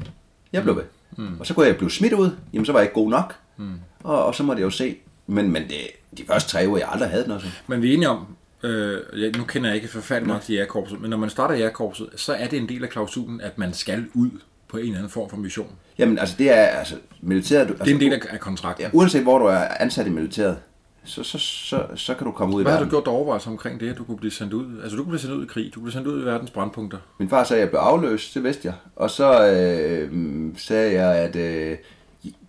Jeg 0.53 0.63
blev 0.63 0.77
ved. 0.77 0.83
Mm. 1.17 1.41
Og 1.41 1.47
så 1.47 1.55
kunne 1.55 1.67
jeg 1.67 1.77
blive 1.77 1.91
smidt 1.91 2.13
ud. 2.13 2.31
Jamen, 2.53 2.67
så 2.67 2.73
var 2.73 2.79
jeg 2.79 2.85
ikke 2.85 2.95
god 2.95 3.11
nok. 3.11 3.35
Mm. 3.57 3.71
Og, 4.03 4.25
og 4.25 4.35
så 4.35 4.43
måtte 4.43 4.61
jeg 4.61 4.65
jo 4.65 4.71
se. 4.71 4.97
Men, 5.27 5.51
men 5.51 5.63
det, 5.63 5.77
de 6.19 6.23
første 6.27 6.51
tre 6.51 6.65
uger, 6.69 6.79
jeg 6.79 6.89
aldrig 6.93 7.11
havde 7.11 7.29
noget 7.29 7.43
sådan. 7.43 7.57
Men 7.67 7.83
vi 7.83 7.91
er 7.91 7.95
enige 7.95 8.09
om, 8.09 8.27
øh, 8.63 9.23
jeg, 9.23 9.33
nu 9.37 9.45
kender 9.45 9.69
jeg 9.69 9.77
ikke 9.77 9.89
forfærdeligt 9.89 10.27
meget 10.27 10.43
til 10.43 10.55
jægerkorpset, 10.55 11.01
men 11.01 11.11
når 11.11 11.17
man 11.17 11.31
starter 11.31 11.55
jægerkorpset, 11.55 12.09
så 12.17 12.33
er 12.33 12.47
det 12.49 12.59
en 12.59 12.69
del 12.69 12.83
af 12.85 12.91
klausulen, 12.91 13.41
at 13.41 13.59
man 13.59 13.73
skal 13.73 14.05
ud 14.15 14.31
på 14.69 14.77
en 14.77 14.85
eller 14.85 14.97
anden 14.97 15.11
form 15.11 15.31
for 15.31 15.37
mission. 15.37 15.71
Jamen, 15.99 16.19
altså 16.19 16.35
det 16.39 16.51
er 16.51 16.63
altså 16.63 16.95
militæret... 17.21 17.69
Altså, 17.69 17.85
Det 17.85 17.91
er 17.91 17.95
en 17.95 18.01
del 18.01 18.13
af, 18.13 18.21
af 18.31 18.41
kontrakten. 18.41 18.85
Ja, 18.85 18.91
uanset 18.93 19.23
hvor 19.23 19.39
du 19.39 19.45
er 19.45 19.69
ansat 19.81 20.07
i 20.07 20.11
militæret, 20.11 20.57
så, 21.05 21.23
så, 21.23 21.39
så, 21.39 21.83
så 21.95 22.15
kan 22.15 22.25
du 22.27 22.33
komme 22.33 22.55
ud 22.57 22.61
i 22.61 22.63
Hvad 22.63 22.73
har 22.73 22.79
verden. 22.79 22.91
du 22.91 22.97
gjort 22.97 23.05
dig 23.05 23.13
overvejelser 23.13 23.51
omkring 23.51 23.81
det, 23.81 23.91
at 23.91 23.99
du 23.99 24.05
kunne 24.05 24.17
blive 24.17 24.31
sendt 24.31 24.53
ud? 24.53 24.81
Altså, 24.83 24.97
du 24.97 25.03
kunne 25.03 25.11
blive 25.11 25.21
sendt 25.21 25.35
ud 25.35 25.45
i 25.45 25.47
krig, 25.47 25.65
du 25.75 25.81
kunne 25.81 25.83
blive 25.85 25.93
sendt 25.93 26.07
ud 26.07 26.23
i 26.23 26.25
verdens 26.25 26.51
brandpunkter. 26.51 26.99
Min 27.19 27.29
far 27.29 27.45
sagde, 27.45 27.61
at 27.61 27.65
jeg 27.67 27.71
blev 27.71 27.81
afløst, 27.81 28.35
det 28.35 28.45
vidste 28.45 28.69
jeg. 28.69 28.75
Og 28.97 29.11
så 29.11 29.47
øh, 29.51 30.11
sagde 30.57 30.93
jeg, 30.93 31.15
at 31.17 31.37
øh, 31.37 31.77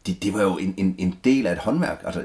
det, 0.07 0.23
det 0.23 0.33
var 0.33 0.41
jo 0.43 0.57
en, 0.57 0.73
en, 0.77 0.95
en 0.97 1.15
del 1.23 1.47
af 1.47 1.51
et 1.51 1.57
håndværk. 1.59 2.01
Altså, 2.05 2.21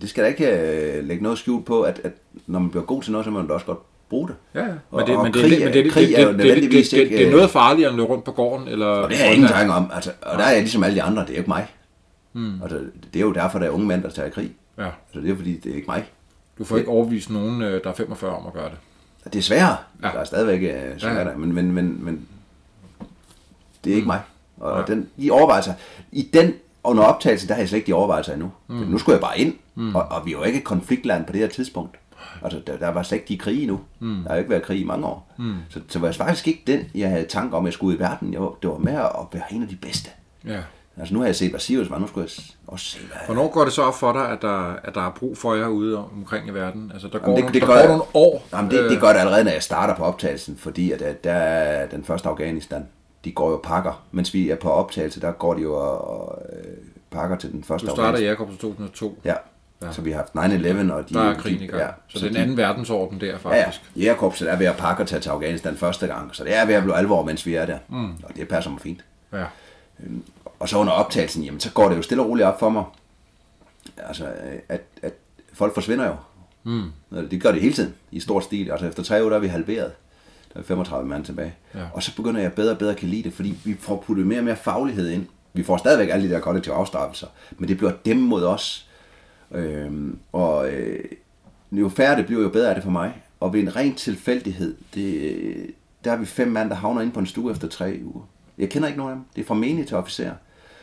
det 0.00 0.08
skal 0.10 0.24
da 0.24 0.28
ikke 0.28 0.46
øh, 0.50 1.04
lægge 1.08 1.22
noget 1.22 1.38
skjult 1.38 1.66
på, 1.66 1.82
at, 1.82 2.00
at 2.04 2.12
når 2.46 2.58
man 2.58 2.70
bliver 2.70 2.84
god 2.84 3.02
til 3.02 3.12
noget, 3.12 3.24
så 3.24 3.30
må 3.30 3.38
man 3.38 3.48
da 3.48 3.54
også 3.54 3.66
godt 3.66 3.78
bruge 4.10 4.28
det. 4.28 4.36
Ja, 4.54 4.60
ja. 4.60 4.66
Og- 4.90 5.02
og 5.16 5.32
krig 5.32 5.52
er- 5.62 5.64
men 5.64 5.72
det, 5.74 5.92
krig 5.92 6.08
det, 6.08 6.18
er 6.18 6.22
jo 6.22 6.28
det, 6.28 6.38
det, 6.38 6.46
nødvendigvis 6.46 6.88
det, 6.88 6.96
det, 6.96 7.02
ikke, 7.04 7.16
det, 7.16 7.22
er 7.22 7.28
øh, 7.28 7.34
noget 7.34 7.50
farligere 7.50 7.90
end 7.90 7.94
at 7.94 7.96
løbe 8.02 8.12
rundt 8.12 8.24
på 8.24 8.32
gården. 8.32 8.68
Eller, 8.68 8.86
Og 8.86 9.08
det 9.10 9.16
har 9.18 9.24
jeg 9.24 9.34
ingen 9.34 9.48
tanke 9.48 9.72
om. 9.72 9.90
Altså, 9.94 10.10
og 10.22 10.38
der 10.38 10.44
er 10.44 10.50
jeg 10.50 10.60
ligesom 10.60 10.84
alle 10.84 10.94
de 10.96 11.02
andre, 11.02 11.22
det 11.22 11.30
er 11.30 11.36
ikke 11.36 11.50
mig. 11.50 11.66
Mm. 12.32 12.62
Altså, 12.62 12.78
det 13.12 13.20
er 13.20 13.24
jo 13.24 13.32
derfor, 13.32 13.58
der 13.58 13.66
er 13.66 13.70
unge 13.70 13.86
mænd, 13.86 14.02
der 14.02 14.10
tager 14.10 14.28
i 14.28 14.30
krig. 14.30 14.52
Ja. 14.78 14.84
Altså, 14.84 15.20
det 15.20 15.30
er 15.30 15.36
fordi, 15.36 15.56
det 15.56 15.72
er 15.72 15.76
ikke 15.76 15.86
mig. 15.88 16.04
Du 16.58 16.64
får 16.64 16.76
ikke 16.76 16.90
overbevist 16.90 17.30
nogen, 17.30 17.62
øh, 17.62 17.84
der 17.84 17.90
er 17.90 17.94
45 17.94 18.36
om 18.36 18.46
at 18.46 18.52
gøre 18.52 18.70
det. 18.70 18.78
Det 19.32 19.38
er 19.38 19.42
sværere. 19.42 19.76
Ja. 20.02 20.08
Ja. 20.08 20.12
Der 20.12 20.20
er 20.20 20.24
stadigvæk 20.24 20.62
øh, 20.62 21.00
svært, 21.00 21.02
Ja, 21.02 21.18
ja, 21.18 21.24
ja. 21.24 21.30
ja. 21.30 21.36
Men, 21.36 21.52
men, 21.52 21.72
men, 21.72 22.04
men 22.04 22.28
det 23.84 23.92
er 23.92 23.96
ikke 23.96 24.06
mig. 24.06 24.20
Og 24.56 24.72
Nej. 24.72 24.86
den, 24.86 25.08
de 25.20 25.30
overvejelser, 25.30 25.74
i 26.12 26.30
den 26.32 26.54
under 26.84 27.02
optagelsen, 27.02 27.48
der 27.48 27.54
har 27.54 27.60
jeg 27.60 27.68
slet 27.68 27.76
ikke 27.78 27.86
de 27.86 27.92
overvejelser 27.92 28.32
endnu. 28.32 28.52
Mm. 28.68 28.74
Nu 28.76 28.98
skulle 28.98 29.14
jeg 29.14 29.20
bare 29.20 29.38
ind, 29.38 29.54
mm. 29.74 29.94
og, 29.94 30.02
og 30.02 30.26
vi 30.26 30.32
er 30.32 30.36
jo 30.38 30.42
ikke 30.42 30.58
et 30.58 30.64
konfliktland 30.64 31.26
på 31.26 31.32
det 31.32 31.40
her 31.40 31.48
tidspunkt. 31.48 31.98
Altså, 32.42 32.60
der, 32.66 32.76
der 32.78 32.88
var 32.88 33.02
slet 33.02 33.18
ikke 33.18 33.28
de 33.28 33.38
krige 33.38 33.66
nu. 33.66 33.80
Mm. 34.00 34.16
Der 34.22 34.28
har 34.28 34.34
jo 34.34 34.38
ikke 34.38 34.50
været 34.50 34.62
krig 34.62 34.80
i 34.80 34.84
mange 34.84 35.06
år. 35.06 35.34
Mm. 35.38 35.54
Så, 35.68 35.80
så 35.88 35.98
var 35.98 36.06
det 36.06 36.16
faktisk 36.16 36.48
ikke 36.48 36.62
den, 36.66 36.80
jeg 36.94 37.08
havde 37.08 37.26
tanke 37.26 37.56
om, 37.56 37.64
at 37.64 37.68
jeg 37.68 37.72
skulle 37.72 37.92
ud 37.92 37.96
i 37.96 38.00
verden. 38.02 38.32
Jeg 38.32 38.40
var, 38.40 38.54
det 38.62 38.70
var 38.70 38.78
med 38.78 38.92
at 38.92 39.10
være 39.32 39.52
en 39.52 39.62
af 39.62 39.68
de 39.68 39.76
bedste. 39.76 40.10
Ja. 40.46 40.60
Altså, 40.98 41.14
nu 41.14 41.20
har 41.20 41.26
jeg 41.26 41.36
set, 41.36 41.50
hvad 41.50 41.60
Sirius 41.60 41.90
var. 41.90 41.98
Nu 41.98 42.06
skulle 42.06 42.28
jeg 42.36 42.44
også 42.66 42.86
se, 42.86 42.98
hvad... 42.98 43.16
Hvornår 43.26 43.48
går 43.52 43.64
det 43.64 43.72
så 43.72 43.82
op 43.82 43.94
for 43.94 44.12
dig, 44.12 44.28
at 44.28 44.42
der, 44.42 44.72
at 44.84 44.94
der 44.94 45.06
er 45.06 45.10
brug 45.10 45.38
for 45.38 45.54
jer 45.54 45.66
ude 45.66 45.98
omkring 45.98 46.48
i 46.48 46.50
verden? 46.50 46.90
Altså, 46.94 47.08
der 47.12 47.18
går, 47.18 47.32
Jamen, 47.32 47.36
det- 47.36 47.42
nogle, 47.44 47.54
det 47.54 47.60
der 47.62 47.66
går 47.66 47.74
jeg. 47.76 47.86
nogle 47.88 48.02
år. 48.14 48.46
Jamen, 48.52 48.70
det, 48.70 48.90
det 48.90 49.00
gør 49.00 49.08
det 49.08 49.18
allerede, 49.18 49.44
når 49.44 49.50
jeg 49.50 49.62
starter 49.62 49.94
på 49.96 50.04
optagelsen, 50.04 50.56
fordi 50.56 50.92
at, 50.92 51.02
at 51.02 51.24
der 51.24 51.32
er 51.32 51.86
den 51.86 52.04
første 52.04 52.28
Afghanistan, 52.28 52.86
de 53.24 53.32
går 53.32 53.50
jo 53.50 53.60
pakker. 53.64 54.02
Mens 54.12 54.34
vi 54.34 54.50
er 54.50 54.56
på 54.56 54.70
optagelse, 54.70 55.20
der 55.20 55.32
går 55.32 55.54
de 55.54 55.62
jo 55.62 55.74
og, 55.74 56.20
og 56.20 56.42
øh, 56.52 56.64
pakker 57.10 57.36
til 57.36 57.52
den 57.52 57.64
første 57.64 57.86
Du 57.86 57.92
starter 57.92 58.18
i 58.18 58.24
Jakobs 58.24 58.52
2002. 58.52 59.18
Ja. 59.24 59.30
Ja. 59.30 59.86
ja. 59.86 59.92
Så 59.92 60.02
vi 60.02 60.10
har 60.10 60.18
haft 60.18 60.52
9-11, 60.52 60.92
og 60.92 61.08
de... 61.08 61.14
Der 61.14 61.22
er 61.22 61.34
krigen 61.34 61.68
gang. 61.68 61.82
Ja, 61.82 61.88
så, 62.08 62.18
det 62.18 62.24
er 62.24 62.30
en 62.30 62.36
anden 62.36 62.56
verdensorden 62.56 63.20
der, 63.20 63.26
Ja, 63.26 63.32
ja. 63.32 63.64
faktisk. 63.64 63.82
Jægerkorpset 63.96 64.50
er 64.52 64.56
ved 64.56 64.66
at 64.66 64.76
pakke 64.76 65.02
og 65.02 65.06
tage 65.08 65.20
til 65.20 65.30
Afghanistan 65.30 65.76
første 65.76 66.06
gang, 66.06 66.34
så 66.34 66.44
det 66.44 66.56
er 66.56 66.66
ved 66.66 66.74
at 66.74 66.82
blive 66.82 66.96
alvor, 66.96 67.22
mens 67.24 67.46
vi 67.46 67.54
er 67.54 67.66
der. 67.66 67.78
Mm. 67.88 68.10
Og 68.22 68.36
det 68.36 68.48
passer 68.48 68.70
mig 68.70 68.80
fint. 68.80 69.04
Ja. 69.32 69.44
Og 70.62 70.68
så 70.68 70.78
under 70.78 70.92
optagelsen, 70.92 71.44
jamen, 71.44 71.60
så 71.60 71.70
går 71.72 71.88
det 71.88 71.96
jo 71.96 72.02
stille 72.02 72.22
og 72.22 72.28
roligt 72.28 72.46
op 72.46 72.60
for 72.60 72.68
mig, 72.68 72.84
altså, 73.96 74.24
øh, 74.24 74.58
at, 74.68 74.80
at 75.02 75.12
folk 75.52 75.74
forsvinder 75.74 76.06
jo. 76.06 76.14
Mm. 76.62 76.90
Det 77.30 77.42
gør 77.42 77.52
det 77.52 77.60
hele 77.60 77.74
tiden, 77.74 77.94
i 78.10 78.20
stor 78.20 78.40
stil. 78.40 78.70
Altså 78.70 78.86
efter 78.86 79.02
tre 79.02 79.20
uger, 79.20 79.28
der 79.30 79.36
er 79.36 79.40
vi 79.40 79.46
halveret. 79.46 79.92
Der 80.54 80.60
er 80.60 80.64
35 80.64 81.08
mand 81.08 81.24
tilbage. 81.24 81.54
Ja. 81.74 81.80
Og 81.94 82.02
så 82.02 82.16
begynder 82.16 82.40
jeg 82.40 82.52
bedre 82.52 82.72
og 82.72 82.78
bedre 82.78 82.90
at 82.90 82.96
kan 82.96 83.08
lide 83.08 83.22
det, 83.22 83.32
fordi 83.32 83.58
vi 83.64 83.76
får 83.80 84.04
puttet 84.06 84.26
mere 84.26 84.40
og 84.40 84.44
mere 84.44 84.56
faglighed 84.56 85.10
ind. 85.10 85.26
Vi 85.52 85.62
får 85.62 85.76
stadigvæk 85.76 86.08
alle 86.08 86.28
de 86.28 86.34
der 86.34 86.40
kollektive 86.40 86.74
afstraffelser, 86.74 87.26
men 87.58 87.68
det 87.68 87.76
bliver 87.76 87.92
dem 88.04 88.16
mod 88.16 88.44
os. 88.44 88.88
Øhm, 89.50 90.18
og 90.32 90.68
øh, 90.68 91.04
jo 91.72 91.88
færre 91.88 92.16
det 92.16 92.26
bliver, 92.26 92.42
jo 92.42 92.48
bedre 92.48 92.70
er 92.70 92.74
det 92.74 92.82
for 92.82 92.90
mig. 92.90 93.22
Og 93.40 93.52
ved 93.52 93.60
en 93.60 93.76
ren 93.76 93.94
tilfældighed, 93.94 94.76
det, 94.94 95.70
der 96.04 96.12
er 96.12 96.16
vi 96.16 96.26
fem 96.26 96.48
mand, 96.48 96.70
der 96.70 96.76
havner 96.76 97.00
ind 97.00 97.12
på 97.12 97.20
en 97.20 97.26
stue 97.26 97.52
efter 97.52 97.68
tre 97.68 98.00
uger. 98.04 98.22
Jeg 98.58 98.70
kender 98.70 98.88
ikke 98.88 98.98
nogen 98.98 99.12
af 99.12 99.16
dem. 99.16 99.24
Det 99.36 99.42
er 99.42 99.46
fra 99.46 99.54
menig 99.54 99.86
til 99.86 99.96
officer. 99.96 100.32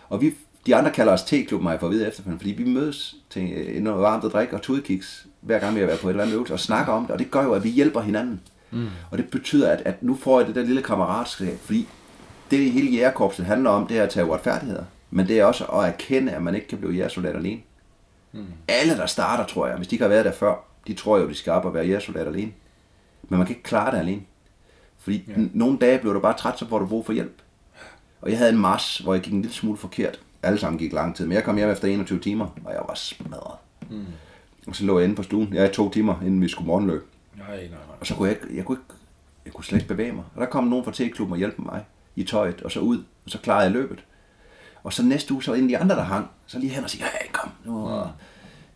Og 0.09 0.21
vi, 0.21 0.33
de 0.65 0.75
andre 0.75 0.91
kalder 0.91 1.13
os 1.13 1.23
T-klubben, 1.23 1.65
har 1.65 1.73
jeg 1.73 1.79
fået 1.79 1.89
at 1.89 1.95
vide 1.95 2.07
efterfølgende, 2.07 2.39
fordi 2.39 2.51
vi 2.51 2.69
mødes 2.69 3.15
til 3.29 3.77
en 3.77 3.83
noget 3.83 4.01
varmt 4.01 4.23
at 4.25 4.31
drikke 4.31 4.55
og 4.55 4.61
tudekiks, 4.61 5.27
hver 5.41 5.59
gang 5.59 5.75
vi 5.75 5.79
har 5.79 5.87
været 5.87 5.99
på 5.99 6.07
et 6.07 6.11
eller 6.11 6.23
andet 6.23 6.35
øvelse, 6.35 6.53
og 6.53 6.59
snakker 6.59 6.93
om 6.93 7.03
det. 7.03 7.11
Og 7.11 7.19
det 7.19 7.31
gør 7.31 7.43
jo, 7.43 7.53
at 7.53 7.63
vi 7.63 7.69
hjælper 7.69 8.01
hinanden. 8.01 8.41
Mm. 8.71 8.87
Og 9.11 9.17
det 9.17 9.29
betyder, 9.29 9.71
at, 9.71 9.81
at 9.85 10.03
nu 10.03 10.15
får 10.15 10.39
jeg 10.39 10.47
det 10.47 10.55
der 10.55 10.63
lille 10.63 10.81
kammeratskab, 10.81 11.59
fordi 11.59 11.87
det 12.51 12.71
hele 12.71 12.91
jægerkorpset 12.91 13.45
handler 13.45 13.69
om, 13.69 13.87
det 13.87 13.97
er 13.97 14.03
at 14.03 14.09
tage 14.09 14.25
uretfærdigheder. 14.25 14.83
Men 15.11 15.27
det 15.27 15.39
er 15.39 15.45
også 15.45 15.65
at 15.65 15.87
erkende, 15.87 16.31
at 16.31 16.41
man 16.41 16.55
ikke 16.55 16.67
kan 16.67 16.77
blive 16.77 16.93
jægersoldat 16.93 17.35
alene. 17.35 17.61
Mm. 18.31 18.45
Alle, 18.67 18.97
der 18.97 19.05
starter, 19.05 19.45
tror 19.45 19.67
jeg, 19.67 19.75
hvis 19.75 19.87
de 19.87 19.95
ikke 19.95 20.03
har 20.03 20.09
været 20.09 20.25
der 20.25 20.31
før, 20.31 20.55
de 20.87 20.93
tror 20.93 21.17
jo, 21.17 21.29
de 21.29 21.35
skal 21.35 21.53
op 21.53 21.65
og 21.65 21.73
være 21.73 21.85
jægersoldat 21.85 22.27
alene. 22.27 22.51
Men 23.29 23.37
man 23.37 23.47
kan 23.47 23.55
ikke 23.55 23.63
klare 23.63 23.91
det 23.91 23.97
alene. 23.97 24.21
Fordi 24.99 25.23
ja. 25.27 25.33
nogle 25.53 25.77
dage 25.77 25.99
blev 25.99 26.13
du 26.13 26.19
bare 26.19 26.37
træt, 26.37 26.59
så 26.59 26.67
får 26.67 26.79
du 26.79 26.85
brug 26.85 27.05
for 27.05 27.13
hjælp. 27.13 27.41
Og 28.21 28.29
jeg 28.29 28.37
havde 28.37 28.51
en 28.51 28.57
mars, 28.57 28.97
hvor 28.97 29.13
jeg 29.13 29.23
gik 29.23 29.33
en 29.33 29.41
lille 29.41 29.55
smule 29.55 29.77
forkert. 29.77 30.19
Alle 30.43 30.59
sammen 30.59 30.79
gik 30.79 30.93
lang 30.93 31.15
tid, 31.15 31.25
men 31.25 31.35
jeg 31.35 31.43
kom 31.43 31.55
hjem 31.57 31.69
efter 31.69 31.87
21 31.87 32.19
timer, 32.19 32.45
og 32.65 32.73
jeg 32.73 32.81
var 32.87 32.93
smadret. 32.95 33.55
Mm. 33.89 34.05
Og 34.67 34.75
så 34.75 34.85
lå 34.85 34.99
jeg 34.99 35.03
inde 35.03 35.15
på 35.15 35.23
stuen. 35.23 35.53
Jeg 35.53 35.65
er 35.65 35.71
to 35.71 35.89
timer, 35.89 36.21
inden 36.21 36.41
vi 36.41 36.47
skulle 36.47 36.67
morgenløb. 36.67 37.07
Nej, 37.37 37.47
nej, 37.57 37.67
nej. 37.67 37.77
Og 37.99 38.07
så 38.07 38.15
kunne 38.15 38.29
jeg, 38.29 38.37
ikke- 38.41 38.55
jeg, 38.57 38.65
kunne 38.65 38.75
ikke, 38.77 38.93
jeg 39.45 39.53
kunne 39.53 39.63
slet 39.65 39.77
ikke 39.77 39.87
bevæge 39.87 40.11
mig. 40.11 40.23
Og 40.35 40.41
der 40.41 40.47
kom 40.47 40.63
nogen 40.63 40.85
fra 40.85 40.91
T-klubben 40.91 41.31
og 41.33 41.37
hjalp 41.37 41.59
mig 41.59 41.85
i 42.15 42.23
tøjet, 42.23 42.61
og 42.61 42.71
så 42.71 42.79
ud, 42.79 42.97
og 42.97 43.31
så 43.31 43.37
klarede 43.37 43.63
jeg 43.63 43.71
løbet. 43.71 44.03
Og 44.83 44.93
så 44.93 45.03
næste 45.03 45.33
uge, 45.33 45.43
så 45.43 45.51
var 45.51 45.57
en 45.57 45.63
af 45.63 45.67
de 45.69 45.77
andre, 45.77 45.95
der 45.95 46.03
hang, 46.03 46.27
så 46.47 46.59
lige 46.59 46.69
hen 46.69 46.83
og 46.83 46.89
sige, 46.89 47.03
ja, 47.03 47.31
kom 47.31 47.49
nu. 47.65 47.87
Og 47.87 48.11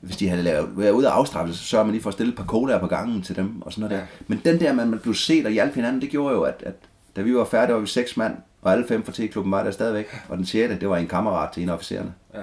hvis 0.01 0.17
de 0.17 0.29
havde 0.29 0.43
lavet, 0.43 0.77
været 0.77 0.91
ude 0.91 1.07
af 1.07 1.11
afstraffelse, 1.11 1.59
så 1.59 1.65
sørger 1.65 1.85
man 1.85 1.91
lige 1.91 2.01
for 2.01 2.09
at 2.09 2.13
stille 2.13 2.31
et 2.31 2.37
par 2.37 2.45
colaer 2.45 2.79
på 2.79 2.87
gangen 2.87 3.21
til 3.21 3.35
dem, 3.35 3.61
og 3.61 3.73
sådan 3.73 3.89
noget 3.89 4.01
der. 4.01 4.05
Men 4.27 4.41
den 4.45 4.59
der, 4.59 4.73
man, 4.73 4.89
man 4.89 4.99
blev 4.99 5.13
set 5.13 5.45
og 5.45 5.51
hjalp 5.51 5.73
hinanden, 5.75 6.01
det 6.01 6.09
gjorde 6.09 6.35
jo, 6.35 6.41
at, 6.41 6.63
at 6.65 6.73
da 7.15 7.21
vi 7.21 7.35
var 7.35 7.45
færdige, 7.45 7.73
var 7.75 7.81
vi 7.81 7.87
seks 7.87 8.17
mand, 8.17 8.35
og 8.63 8.71
alle 8.71 8.87
fem 8.87 9.03
fra 9.03 9.11
T-klubben 9.11 9.51
var 9.51 9.63
der 9.63 9.71
stadigvæk. 9.71 10.07
Og 10.29 10.37
den 10.37 10.45
sjette, 10.45 10.79
det 10.79 10.89
var 10.89 10.97
en 10.97 11.07
kammerat 11.07 11.51
til 11.51 11.63
en 11.63 11.69
af 11.69 11.73
officererne. 11.73 12.13
Ja. 12.33 12.41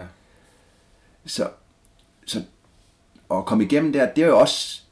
Så, 1.26 1.48
så 2.26 2.42
at 3.30 3.44
komme 3.44 3.64
igennem 3.64 3.92
der, 3.92 4.06
det 4.06 4.24
er 4.24 4.28
jo 4.28 4.38
også, 4.38 4.82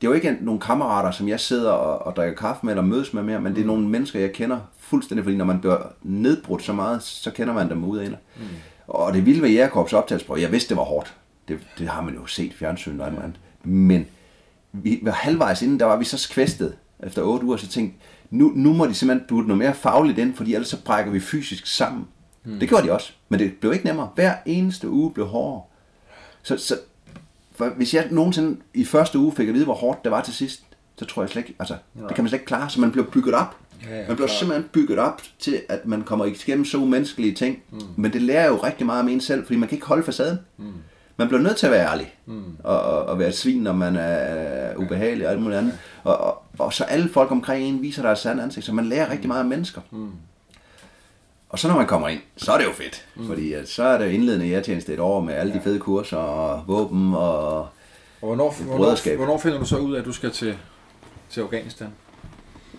det 0.00 0.06
er 0.06 0.10
jo 0.10 0.14
ikke 0.14 0.38
nogle 0.40 0.60
kammerater, 0.60 1.10
som 1.10 1.28
jeg 1.28 1.40
sidder 1.40 1.70
og, 1.70 2.06
og 2.06 2.16
drikker 2.16 2.36
kaffe 2.36 2.66
med 2.66 2.72
eller 2.72 2.82
mødes 2.82 3.14
med 3.14 3.22
mere, 3.22 3.40
men 3.40 3.54
det 3.54 3.62
er 3.62 3.66
nogle 3.66 3.88
mennesker, 3.88 4.20
jeg 4.20 4.32
kender 4.32 4.60
fuldstændig, 4.78 5.24
fordi 5.24 5.36
når 5.36 5.44
man 5.44 5.60
bliver 5.60 5.78
nedbrudt 6.02 6.62
så 6.62 6.72
meget, 6.72 7.02
så 7.02 7.30
kender 7.30 7.54
man 7.54 7.70
dem 7.70 7.84
ud 7.84 7.98
af 7.98 8.08
mm. 8.08 8.42
Og 8.86 9.12
det 9.14 9.26
vilde 9.26 9.42
ved 9.42 9.50
Jægerkorps 9.50 9.92
optagelsesprøve, 9.92 10.40
jeg 10.40 10.52
vidste, 10.52 10.68
det 10.68 10.76
var 10.76 10.82
hårdt. 10.82 11.14
Det, 11.48 11.58
det 11.78 11.88
har 11.88 12.02
man 12.02 12.14
jo 12.14 12.26
set 12.26 12.54
fjernsynet 12.54 13.00
og 13.00 13.06
andet. 13.06 13.40
Men 13.64 14.06
vi 14.72 15.00
var 15.02 15.12
halvvejs 15.12 15.62
inden, 15.62 15.80
der 15.80 15.86
var 15.86 15.96
vi 15.96 16.04
så 16.04 16.28
kvæstet 16.32 16.76
efter 17.02 17.22
otte 17.22 17.46
uger, 17.46 17.56
så 17.56 17.68
tænkte 17.68 17.98
nu, 18.34 18.52
nu 18.54 18.72
må 18.72 18.86
de 18.86 18.94
simpelthen 18.94 19.28
putte 19.28 19.48
noget 19.48 19.58
mere 19.58 19.74
fagligt 19.74 20.18
ind, 20.18 20.34
fordi 20.34 20.54
ellers 20.54 20.68
så 20.68 20.82
brækker 20.84 21.12
vi 21.12 21.20
fysisk 21.20 21.66
sammen. 21.66 22.04
Mm. 22.44 22.58
Det 22.60 22.68
gjorde 22.68 22.86
de 22.86 22.92
også, 22.92 23.12
men 23.28 23.40
det 23.40 23.52
blev 23.60 23.72
ikke 23.72 23.84
nemmere. 23.84 24.08
Hver 24.14 24.34
eneste 24.46 24.90
uge 24.90 25.10
blev 25.10 25.26
hårdere. 25.26 25.62
Så, 26.42 26.56
så 26.56 26.78
for 27.54 27.68
hvis 27.68 27.94
jeg 27.94 28.08
nogensinde 28.10 28.56
i 28.74 28.84
første 28.84 29.18
uge 29.18 29.32
fik 29.32 29.48
at 29.48 29.54
vide, 29.54 29.64
hvor 29.64 29.74
hårdt 29.74 30.04
det 30.04 30.12
var 30.12 30.22
til 30.22 30.34
sidst, 30.34 30.62
så 30.96 31.04
tror 31.04 31.22
jeg 31.22 31.28
slet 31.30 31.42
ikke, 31.42 31.54
altså, 31.58 31.76
det 32.08 32.14
kan 32.14 32.24
man 32.24 32.28
slet 32.28 32.38
ikke 32.38 32.46
klare, 32.46 32.70
så 32.70 32.80
man 32.80 32.92
bliver 32.92 33.06
bygget 33.06 33.34
op. 33.34 33.56
Ja, 33.84 33.90
ja, 33.90 33.96
man 33.96 34.16
bliver 34.16 34.28
klart. 34.28 34.38
simpelthen 34.38 34.68
bygget 34.72 34.98
op 34.98 35.22
til, 35.38 35.60
at 35.68 35.86
man 35.86 36.02
kommer 36.02 36.24
igennem 36.24 36.64
så 36.64 36.78
umenneskelige 36.78 37.34
ting. 37.34 37.62
Mm. 37.70 37.80
Men 37.96 38.12
det 38.12 38.22
lærer 38.22 38.46
jo 38.46 38.56
rigtig 38.56 38.86
meget 38.86 39.00
om 39.00 39.08
en 39.08 39.20
selv, 39.20 39.46
fordi 39.46 39.58
man 39.58 39.68
kan 39.68 39.76
ikke 39.76 39.86
holde 39.86 40.02
facaden. 40.02 40.38
Mm. 40.56 40.72
Man 41.16 41.28
bliver 41.28 41.42
nødt 41.42 41.56
til 41.56 41.66
at 41.66 41.72
være 41.72 41.90
ærlig, 41.92 42.14
mm. 42.26 42.56
og, 42.64 42.80
og, 42.80 43.04
og 43.04 43.18
være 43.18 43.28
et 43.28 43.34
svin, 43.34 43.62
når 43.62 43.72
man 43.72 43.96
er 43.96 44.76
ubehagelig 44.76 45.26
og 45.26 45.32
alt 45.32 45.42
muligt 45.42 45.58
andet. 45.58 45.78
Og, 46.04 46.16
og, 46.18 46.42
og 46.58 46.72
så 46.72 46.84
alle 46.84 47.08
folk 47.08 47.30
omkring 47.30 47.64
en 47.64 47.82
viser 47.82 48.02
deres 48.02 48.18
sande 48.18 48.42
ansigt, 48.42 48.66
så 48.66 48.72
man 48.72 48.84
lærer 48.84 49.10
rigtig 49.10 49.28
meget 49.28 49.40
om 49.40 49.46
mennesker. 49.46 49.80
Mm. 49.90 50.10
Og 51.48 51.58
så 51.58 51.68
når 51.68 51.76
man 51.76 51.86
kommer 51.86 52.08
ind, 52.08 52.20
så 52.36 52.52
er 52.52 52.58
det 52.58 52.64
jo 52.64 52.72
fedt. 52.72 53.06
Mm. 53.16 53.26
Fordi 53.26 53.52
at, 53.52 53.68
så 53.68 53.84
er 53.84 53.98
det 53.98 54.10
indledende 54.10 54.46
jægertjeneste 54.46 54.94
et 54.94 55.00
år 55.00 55.20
med 55.20 55.34
alle 55.34 55.52
ja. 55.52 55.58
de 55.58 55.64
fede 55.64 55.78
kurser 55.78 56.16
og 56.16 56.62
våben 56.66 57.14
og... 57.14 57.58
Og 57.58 57.68
hvornår, 58.20 58.54
hvornår, 58.64 59.16
hvornår 59.16 59.38
finder 59.38 59.58
du 59.58 59.64
så 59.64 59.76
ud 59.76 59.94
af, 59.94 59.98
at 59.98 60.04
du 60.04 60.12
skal 60.12 60.30
til, 60.30 60.58
til 61.30 61.40
Afghanistan? 61.40 61.88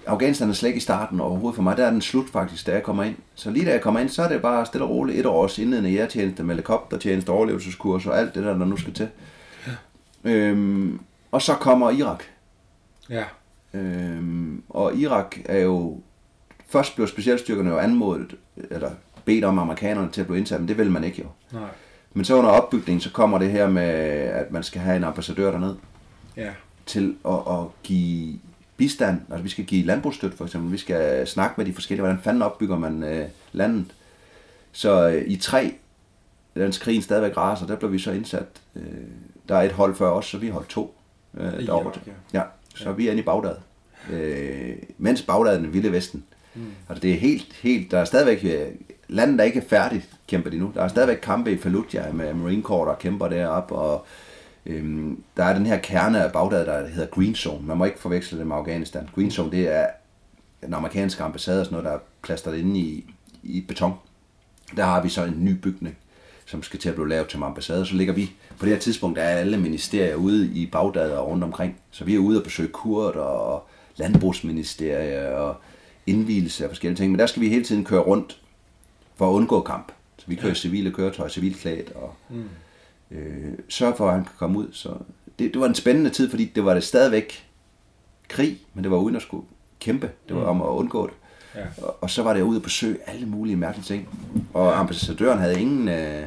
Afghanistan 0.08 0.50
er 0.50 0.54
slet 0.54 0.70
ikke 0.70 0.78
i 0.78 0.82
starten 0.82 1.20
overhovedet 1.20 1.56
for 1.56 1.64
mig. 1.64 1.78
Der 1.78 1.86
er 1.86 1.90
den 1.92 2.02
slut 2.02 2.30
faktisk, 2.30 2.68
da 2.68 2.72
jeg 2.72 2.84
kommer 2.84 3.04
ind. 3.04 3.16
Så 3.36 3.50
lige 3.52 3.66
da 3.66 3.72
jeg 3.72 3.82
kommer 3.82 4.00
ind, 4.00 4.10
så 4.10 4.24
er 4.24 4.28
det 4.28 4.42
bare 4.42 4.66
stille 4.66 4.86
og 4.86 4.90
roligt 4.90 5.20
et 5.20 5.26
års 5.26 5.58
indledende 5.60 5.90
jægertjeneste 5.90 6.44
med 6.44 6.56
helikoptertjeneste, 6.56 7.30
overlevelseskurs 7.30 8.06
og 8.06 8.20
alt 8.20 8.36
det 8.36 8.44
der, 8.44 8.58
der 8.58 8.66
nu 8.66 8.78
skal 8.78 8.94
til. 8.94 9.08
Øhm, 10.24 11.00
og 11.32 11.42
så 11.42 11.54
kommer 11.54 11.90
Irak. 11.92 12.24
Ja. 13.10 13.24
Øhm, 13.74 14.64
og 14.70 14.96
Irak 14.96 15.38
er 15.46 15.60
jo... 15.60 16.00
Først 16.68 16.96
blev 16.96 17.08
specialstyrkerne 17.08 17.70
jo 17.70 17.78
anmodet, 17.78 18.36
eller 18.72 18.92
bedt 19.26 19.46
om 19.46 19.60
amerikanerne 19.60 20.10
til 20.12 20.22
at 20.22 20.28
blive 20.28 20.38
indsat, 20.40 20.60
men 20.60 20.68
det 20.68 20.78
vil 20.78 20.92
man 20.92 21.04
ikke 21.04 21.22
jo. 21.22 21.28
Nej. 21.60 21.70
Men 22.14 22.26
så 22.26 22.36
under 22.36 22.50
opbygningen, 22.50 23.02
så 23.02 23.12
kommer 23.12 23.38
det 23.38 23.52
her 23.52 23.70
med, 23.70 23.84
at 23.84 24.52
man 24.52 24.64
skal 24.64 24.82
have 24.82 24.98
en 24.98 25.04
ambassadør 25.04 25.52
derned 25.52 25.76
Ja. 26.38 26.50
til 26.86 27.16
at, 27.28 27.34
at 27.34 27.66
give 27.84 28.40
bistand. 28.78 29.22
Altså 29.30 29.44
vi 29.44 29.50
skal 29.50 29.66
give 29.66 29.86
landbrugsstøtte 29.86 30.38
for 30.38 30.46
eksempel. 30.46 30.72
Vi 30.72 30.78
skal 30.78 31.28
snakke 31.28 31.54
med 31.58 31.66
de 31.66 31.74
forskellige, 31.74 32.02
hvordan 32.02 32.24
fanden 32.24 32.42
opbygger 32.42 32.78
man 32.78 33.04
øh, 33.04 33.28
landet. 33.52 33.86
Så 34.72 35.10
øh, 35.10 35.24
i 35.28 35.36
tre, 35.36 35.74
dansk 36.56 36.82
krigen 36.82 37.02
stadigvæk 37.02 37.38
raser, 37.38 37.68
der 37.68 37.76
blev 37.76 37.92
vi 37.92 38.00
så 38.00 38.12
indsat. 38.12 38.48
Øh, 38.76 38.84
der 39.50 39.56
er 39.56 39.62
et 39.62 39.72
hold 39.72 39.96
før 39.96 40.10
os, 40.10 40.26
så 40.26 40.38
vi 40.38 40.50
holdt 40.50 40.70
to. 40.70 40.96
Øh, 41.38 41.66
derovre. 41.66 41.92
Irak, 42.06 42.16
ja. 42.34 42.42
Så 42.76 42.90
er 42.90 42.94
vi 42.94 43.10
inde 43.10 43.20
i 43.20 43.24
Bagdad. 43.24 43.56
Øh, 44.12 44.76
mens 44.98 45.22
Bagdad 45.22 45.56
er 45.56 45.60
den 45.60 45.74
vilde 45.74 45.92
vesten. 45.92 46.24
Mm. 46.56 46.66
Altså 46.90 47.02
det 47.02 47.12
er 47.12 47.18
helt, 47.18 47.54
helt, 47.54 47.92
der 47.92 48.00
er 48.00 48.06
stadigvæk, 48.06 48.44
øh, 48.44 48.68
landet 49.08 49.40
er 49.40 49.44
ikke 49.44 49.62
færdigt, 49.62 50.10
kæmper 50.28 50.50
de 50.50 50.58
nu. 50.58 50.72
Der 50.76 50.84
er 50.84 50.88
stadigvæk 50.88 51.18
kampe 51.18 51.52
i 51.52 51.58
Fallujah 51.58 52.16
med 52.16 52.34
Marine 52.34 52.62
Corps, 52.62 52.88
der 52.88 52.96
kæmper 52.96 53.28
deroppe, 53.28 53.76
og 53.76 54.06
øhm, 54.66 55.24
der 55.38 55.44
er 55.44 55.54
den 55.54 55.66
her 55.66 55.78
kerne 55.78 56.24
af 56.24 56.32
Bagdad, 56.32 56.66
der 56.66 56.88
hedder 56.88 57.08
Green 57.08 57.36
Zone. 57.36 57.68
Man 57.68 57.78
må 57.78 57.86
ikke 57.86 58.00
forveksle 58.00 58.40
det 58.40 58.48
med 58.48 58.56
Afghanistan. 58.56 59.10
Green 59.16 59.32
Zone, 59.32 59.52
det 59.52 59.76
er 59.76 59.88
den 60.62 60.74
amerikanske 60.74 61.24
ambassade 61.24 61.60
og 61.60 61.66
sådan 61.66 61.74
noget, 61.76 61.86
der 61.86 61.92
er 61.92 62.04
plastret 62.22 62.58
inde 62.58 62.80
i, 62.80 63.06
i 63.44 63.62
beton. 63.62 63.94
Der 64.78 64.84
har 64.84 65.04
vi 65.04 65.10
så 65.10 65.24
en 65.24 65.46
ny 65.46 65.52
bygning, 65.52 65.98
som 66.46 66.64
skal 66.64 66.80
til 66.80 66.90
at 66.90 66.96
blive 66.96 67.10
lavet 67.10 67.28
til 67.28 67.44
ambassade. 67.44 67.86
Så 67.86 67.96
ligger 67.96 68.14
vi, 68.14 68.32
på 68.60 68.66
det 68.66 68.74
her 68.74 68.80
tidspunkt 68.80 69.20
er 69.20 69.24
alle 69.24 69.58
ministerier 69.58 70.16
ude 70.16 70.48
i 70.48 70.66
Bagdad 70.66 71.12
og 71.12 71.28
rundt 71.28 71.44
omkring. 71.44 71.78
Så 71.92 72.06
vi 72.06 72.16
er 72.16 72.20
ude 72.20 72.40
og 72.40 72.44
besøge 72.44 72.70
kurt 72.70 73.16
og 73.16 73.68
landbrugsministerier 73.98 75.30
og 75.30 75.56
indvielse 76.08 76.64
af 76.64 76.70
forskellige 76.70 76.98
ting. 76.98 77.12
Men 77.12 77.20
der 77.20 77.26
skal 77.26 77.42
vi 77.42 77.50
hele 77.50 77.64
tiden 77.64 77.86
køre 77.86 78.02
rundt 78.02 78.42
for 79.16 79.30
at 79.30 79.34
undgå 79.34 79.62
kamp. 79.62 79.92
Så 80.18 80.26
vi 80.28 80.36
kører 80.36 80.48
ja. 80.48 80.54
civile 80.54 80.92
køretøjer, 80.92 81.30
civilklædt 81.30 81.92
og 81.92 82.14
mm. 82.30 82.50
Øh, 83.12 83.54
sørge 83.70 83.96
for, 83.96 84.08
at 84.08 84.14
han 84.14 84.24
kan 84.24 84.34
komme 84.38 84.60
ud. 84.60 84.68
Så 84.72 84.90
det, 85.40 85.54
det 85.54 85.62
var 85.62 85.68
en 85.68 85.76
spændende 85.76 86.10
tid, 86.10 86.30
fordi 86.30 86.46
det 86.46 86.66
var 86.66 86.74
det 86.74 86.84
stadigvæk 86.84 87.50
krig, 88.30 88.58
men 88.74 88.84
det 88.84 88.92
var 88.92 88.98
uden 88.98 89.16
at 89.16 89.22
skulle 89.22 89.46
kæmpe. 89.80 90.10
Det 90.28 90.36
var 90.36 90.42
mm. 90.42 90.62
om 90.62 90.62
at 90.62 90.68
undgå 90.68 91.08
det. 91.08 91.14
Ja. 91.56 91.66
Og, 91.86 91.98
og 92.02 92.10
så 92.10 92.24
var 92.24 92.34
det 92.34 92.42
ud 92.42 92.56
at 92.56 92.62
besøge 92.62 92.98
alle 93.08 93.26
mulige 93.26 93.56
mærkelige 93.56 93.86
ting. 93.86 94.10
Og 94.54 94.80
ambassadøren 94.80 95.40
havde 95.40 95.62
ingen 95.62 95.90
øh, 95.90 96.24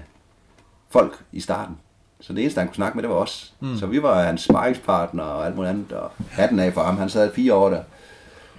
folk 0.90 1.24
i 1.32 1.40
starten. 1.40 1.76
Så 2.20 2.32
det 2.32 2.40
eneste, 2.40 2.58
han 2.58 2.68
kunne 2.68 2.74
snakke 2.74 2.96
med, 2.96 3.02
det 3.02 3.10
var 3.10 3.16
os. 3.16 3.54
Mm. 3.60 3.76
Så 3.76 3.86
vi 3.86 4.02
var 4.02 4.22
hans 4.22 4.40
sparringspartner 4.40 5.22
og 5.22 5.46
alt 5.46 5.56
muligt 5.56 5.70
andet. 5.70 5.92
Og 5.92 6.10
hatten 6.30 6.58
af 6.58 6.72
for 6.72 6.82
ham. 6.82 6.96
Han 6.96 7.08
sad 7.08 7.32
fire 7.34 7.54
år 7.54 7.70
der. 7.70 7.82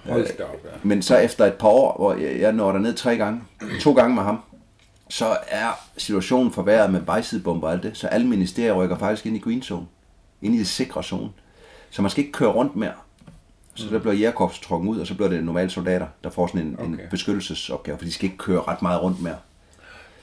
Hold 0.08 0.36
da 0.38 0.44
op, 0.44 0.64
ja. 0.64 0.70
Men 0.82 1.02
så 1.02 1.16
efter 1.16 1.46
et 1.46 1.54
par 1.54 1.68
år, 1.68 1.96
hvor 1.98 2.14
jeg, 2.14 2.40
jeg 2.40 2.52
når 2.52 2.78
ned 2.78 2.94
tre 2.94 3.16
gange, 3.16 3.42
to 3.80 3.92
gange 3.92 4.14
med 4.14 4.22
ham, 4.22 4.40
så 5.10 5.36
er 5.48 5.70
situationen 5.96 6.52
forværret 6.52 6.92
med 6.92 7.00
vejsidebomber 7.00 7.66
og 7.66 7.72
alt 7.72 7.82
det. 7.82 7.96
Så 7.96 8.06
alle 8.06 8.26
ministerier 8.26 8.72
rykker 8.72 8.98
faktisk 8.98 9.26
ind 9.26 9.36
i 9.36 9.38
green 9.38 9.62
zone. 9.62 9.86
Ind 10.42 10.54
i 10.54 10.58
det 10.58 10.66
sikre 10.66 11.02
zone. 11.02 11.30
Så 11.90 12.02
man 12.02 12.10
skal 12.10 12.24
ikke 12.24 12.32
køre 12.32 12.50
rundt 12.50 12.76
mere. 12.76 12.92
Så 13.74 13.86
der 13.90 13.98
bliver 13.98 14.14
jægerkorps 14.14 14.60
trukket 14.60 14.88
ud, 14.88 15.00
og 15.00 15.06
så 15.06 15.14
bliver 15.14 15.28
det 15.28 15.44
normale 15.44 15.70
soldater, 15.70 16.06
der 16.24 16.30
får 16.30 16.46
sådan 16.46 16.60
en, 16.60 16.74
okay. 16.78 16.88
en 16.88 17.00
beskyttelsesopgave, 17.10 17.98
for 17.98 18.04
de 18.04 18.12
skal 18.12 18.24
ikke 18.24 18.38
køre 18.38 18.62
ret 18.62 18.82
meget 18.82 19.02
rundt 19.02 19.22
mere. 19.22 19.36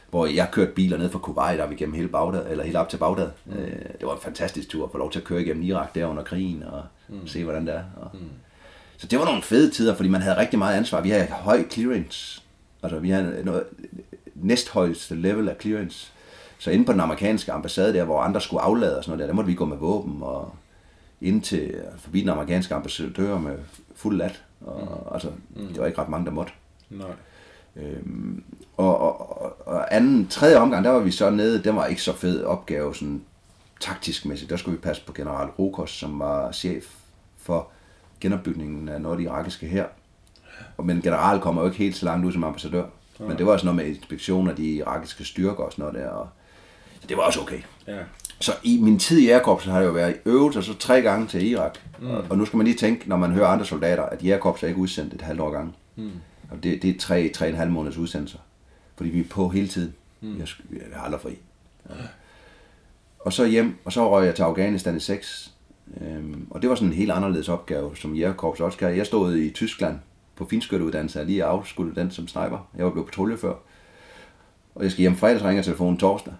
Hvor 0.10 0.26
jeg 0.26 0.50
kørte 0.52 0.72
biler 0.72 0.98
ned 0.98 1.10
fra 1.10 1.20
Kuwait 1.20 1.60
op 1.60 1.72
igennem 1.72 1.96
hele 1.96 2.08
Bagdad, 2.08 2.46
eller 2.50 2.64
helt 2.64 2.78
op 2.78 2.90
til 2.90 2.98
Bagdad. 2.98 3.30
Mm. 3.46 3.54
Det 4.00 4.08
var 4.08 4.14
en 4.14 4.22
fantastisk 4.22 4.70
tur 4.70 4.86
at 4.86 4.92
få 4.92 4.98
lov 4.98 5.12
til 5.12 5.20
at 5.20 5.26
køre 5.26 5.42
igennem 5.42 5.64
Irak 5.64 5.96
der 5.96 6.06
under 6.06 6.24
krigen, 6.24 6.64
og 6.64 6.84
mm. 7.08 7.28
se 7.28 7.44
hvordan 7.44 7.68
det 7.68 7.76
er. 7.76 7.84
Og, 7.96 8.10
mm. 8.14 8.30
Så 8.98 9.08
det 9.08 9.20
var 9.20 9.26
nogle 9.26 9.42
fede 9.42 9.72
tider, 9.72 9.96
fordi 9.96 10.10
man 10.10 10.22
havde 10.22 10.38
rigtig 10.38 10.60
meget 10.60 10.78
ansvar. 10.78 11.02
Vi 11.02 11.10
havde 11.10 11.26
høj 11.26 11.70
clearance. 11.70 12.42
Altså 12.84 13.00
vi 13.00 13.10
havde 13.10 13.42
noget, 13.44 13.64
næsthøjeste 14.42 15.16
level 15.16 15.50
af 15.50 15.56
clearance. 15.62 16.12
Så 16.58 16.72
inde 16.72 16.86
på 16.86 16.92
den 16.92 17.00
amerikanske 17.00 17.52
ambassade 17.52 17.94
der, 17.94 18.04
hvor 18.04 18.22
andre 18.22 18.42
skulle 18.42 18.62
aflade 18.62 18.98
og 18.98 19.04
sådan 19.04 19.12
noget 19.12 19.20
der, 19.20 19.28
der 19.28 19.36
måtte 19.36 19.48
vi 19.48 19.56
gå 19.56 19.66
med 19.66 19.78
våben 19.78 20.18
og 20.22 20.56
ind 21.22 21.42
til, 21.42 21.76
forbi 21.98 22.22
den 22.22 22.30
amerikanske 22.30 22.76
ambassadør 22.76 23.40
med 23.40 23.58
fuld 23.96 24.18
lat. 24.18 24.44
Og, 24.62 24.82
mm. 24.82 25.14
Altså, 25.14 25.30
mm. 25.56 25.68
det 25.68 25.80
var 25.80 25.86
ikke 25.86 26.02
ret 26.02 26.10
mange, 26.10 26.26
der 26.26 26.32
måtte. 26.32 26.54
Nej. 26.90 27.12
Øhm, 27.76 28.44
og, 28.78 28.98
og, 28.98 29.68
og, 29.68 29.96
anden, 29.96 30.28
tredje 30.28 30.58
omgang, 30.58 30.86
der 30.86 30.92
var 30.92 31.00
vi 31.00 31.12
så 31.12 31.30
nede, 31.30 31.64
det 31.64 31.76
var 31.76 31.86
ikke 31.86 32.02
så 32.02 32.14
fed 32.14 32.44
opgave, 32.44 32.96
sådan 32.96 33.22
taktisk 33.80 34.26
mæssigt. 34.26 34.50
Der 34.50 34.58
skulle 34.58 34.78
vi 34.78 34.82
passe 34.82 35.06
på 35.06 35.14
general 35.14 35.48
Rokos, 35.48 35.92
som 35.92 36.20
var 36.20 36.52
chef 36.52 36.86
for 37.38 37.68
genopbygningen 38.22 38.90
af 38.90 39.02
noget 39.02 39.16
af 39.16 39.18
de 39.18 39.24
irakiske 39.24 39.68
her. 39.68 39.86
Og 40.78 40.86
men 40.86 41.02
general 41.02 41.40
kommer 41.40 41.62
jo 41.62 41.68
ikke 41.68 41.78
helt 41.78 41.96
så 41.96 42.06
langt 42.06 42.26
ud 42.26 42.32
som 42.32 42.44
ambassadør. 42.44 42.86
Ja. 43.20 43.26
Men 43.26 43.38
det 43.38 43.46
var 43.46 43.52
også 43.52 43.66
noget 43.66 43.76
med 43.76 43.86
inspektion 43.86 44.50
af 44.50 44.56
de 44.56 44.64
irakiske 44.64 45.26
styrker 45.26 45.64
og 45.64 45.72
sådan 45.72 45.86
noget 45.86 45.96
der. 45.96 46.10
Og, 46.10 46.28
så 47.02 47.08
det 47.08 47.18
var 47.18 47.24
også 47.24 47.42
okay. 47.42 47.60
Ja. 47.88 47.98
Så 48.40 48.52
i 48.64 48.80
min 48.82 49.00
tid 49.00 49.20
i 49.20 49.30
Airkorpsen 49.30 49.72
har 49.72 49.80
jeg 49.80 49.88
jo 49.88 49.92
været 49.92 50.16
i 50.16 50.30
øvelser 50.30 50.62
så 50.62 50.74
tre 50.74 51.02
gange 51.02 51.28
til 51.28 51.52
Irak. 51.52 51.78
Mm. 52.00 52.10
Og, 52.30 52.38
nu 52.38 52.46
skal 52.46 52.58
man 52.58 52.66
lige 52.66 52.78
tænke, 52.78 53.10
når 53.10 53.18
man 53.18 53.32
hører 53.32 53.48
andre 53.48 53.66
soldater, 53.66 54.04
at 54.04 54.24
Airkorps 54.24 54.64
er 54.64 54.68
ikke 54.68 54.80
udsendt 54.80 55.14
et 55.14 55.22
halvt 55.22 55.42
år 55.42 55.52
gang. 55.52 55.76
Mm. 55.96 56.12
Og 56.52 56.64
det, 56.64 56.82
det 56.82 56.90
er 56.90 57.00
tre, 57.00 57.30
tre 57.30 57.46
og 57.46 57.50
en 57.50 57.56
halv 57.56 57.72
måneds 57.72 57.98
udsendelser. 57.98 58.40
Fordi 58.96 59.10
vi 59.10 59.20
er 59.20 59.28
på 59.30 59.50
hele 59.50 59.68
tiden. 59.68 59.94
Mm. 60.22 60.40
Jeg, 60.40 60.48
jeg 60.72 60.82
har 60.94 61.04
aldrig 61.04 61.22
fri. 61.22 61.38
Ja. 61.90 61.96
Og 63.20 63.34
så 63.34 63.46
hjem, 63.46 63.76
og 63.86 63.94
så 63.94 64.12
røg 64.12 64.26
jeg 64.26 64.36
til 64.36 64.44
Afghanistan 64.44 64.98
i 64.98 65.00
6. 65.00 65.54
Øhm, 66.02 66.48
og 66.50 66.62
det 66.62 66.70
var 66.70 66.76
sådan 66.76 66.88
en 66.88 66.94
helt 66.94 67.12
anderledes 67.12 67.50
opgave, 67.50 67.96
som 67.96 68.16
Jægerkorps 68.16 68.60
også 68.60 68.76
skal. 68.76 68.96
Jeg 68.96 69.06
stod 69.06 69.36
i 69.36 69.50
Tyskland 69.50 70.00
på 70.38 70.46
finskytteuddannelse, 70.46 71.20
jeg 71.20 71.26
lige 71.28 71.44
afskudt 71.44 71.96
den 71.96 72.12
som 72.12 72.28
sniper. 72.28 72.70
Jeg 72.78 72.86
var 72.86 72.92
blevet 72.92 73.08
patrulje 73.08 73.38
før. 73.38 73.54
Og 74.76 74.84
jeg 74.84 74.92
skal 74.92 75.02
hjem 75.02 75.16
fredag, 75.16 75.40
så 75.40 75.48
ringer 75.48 75.64
telefonen 75.64 75.98
torsdag. 75.98 76.34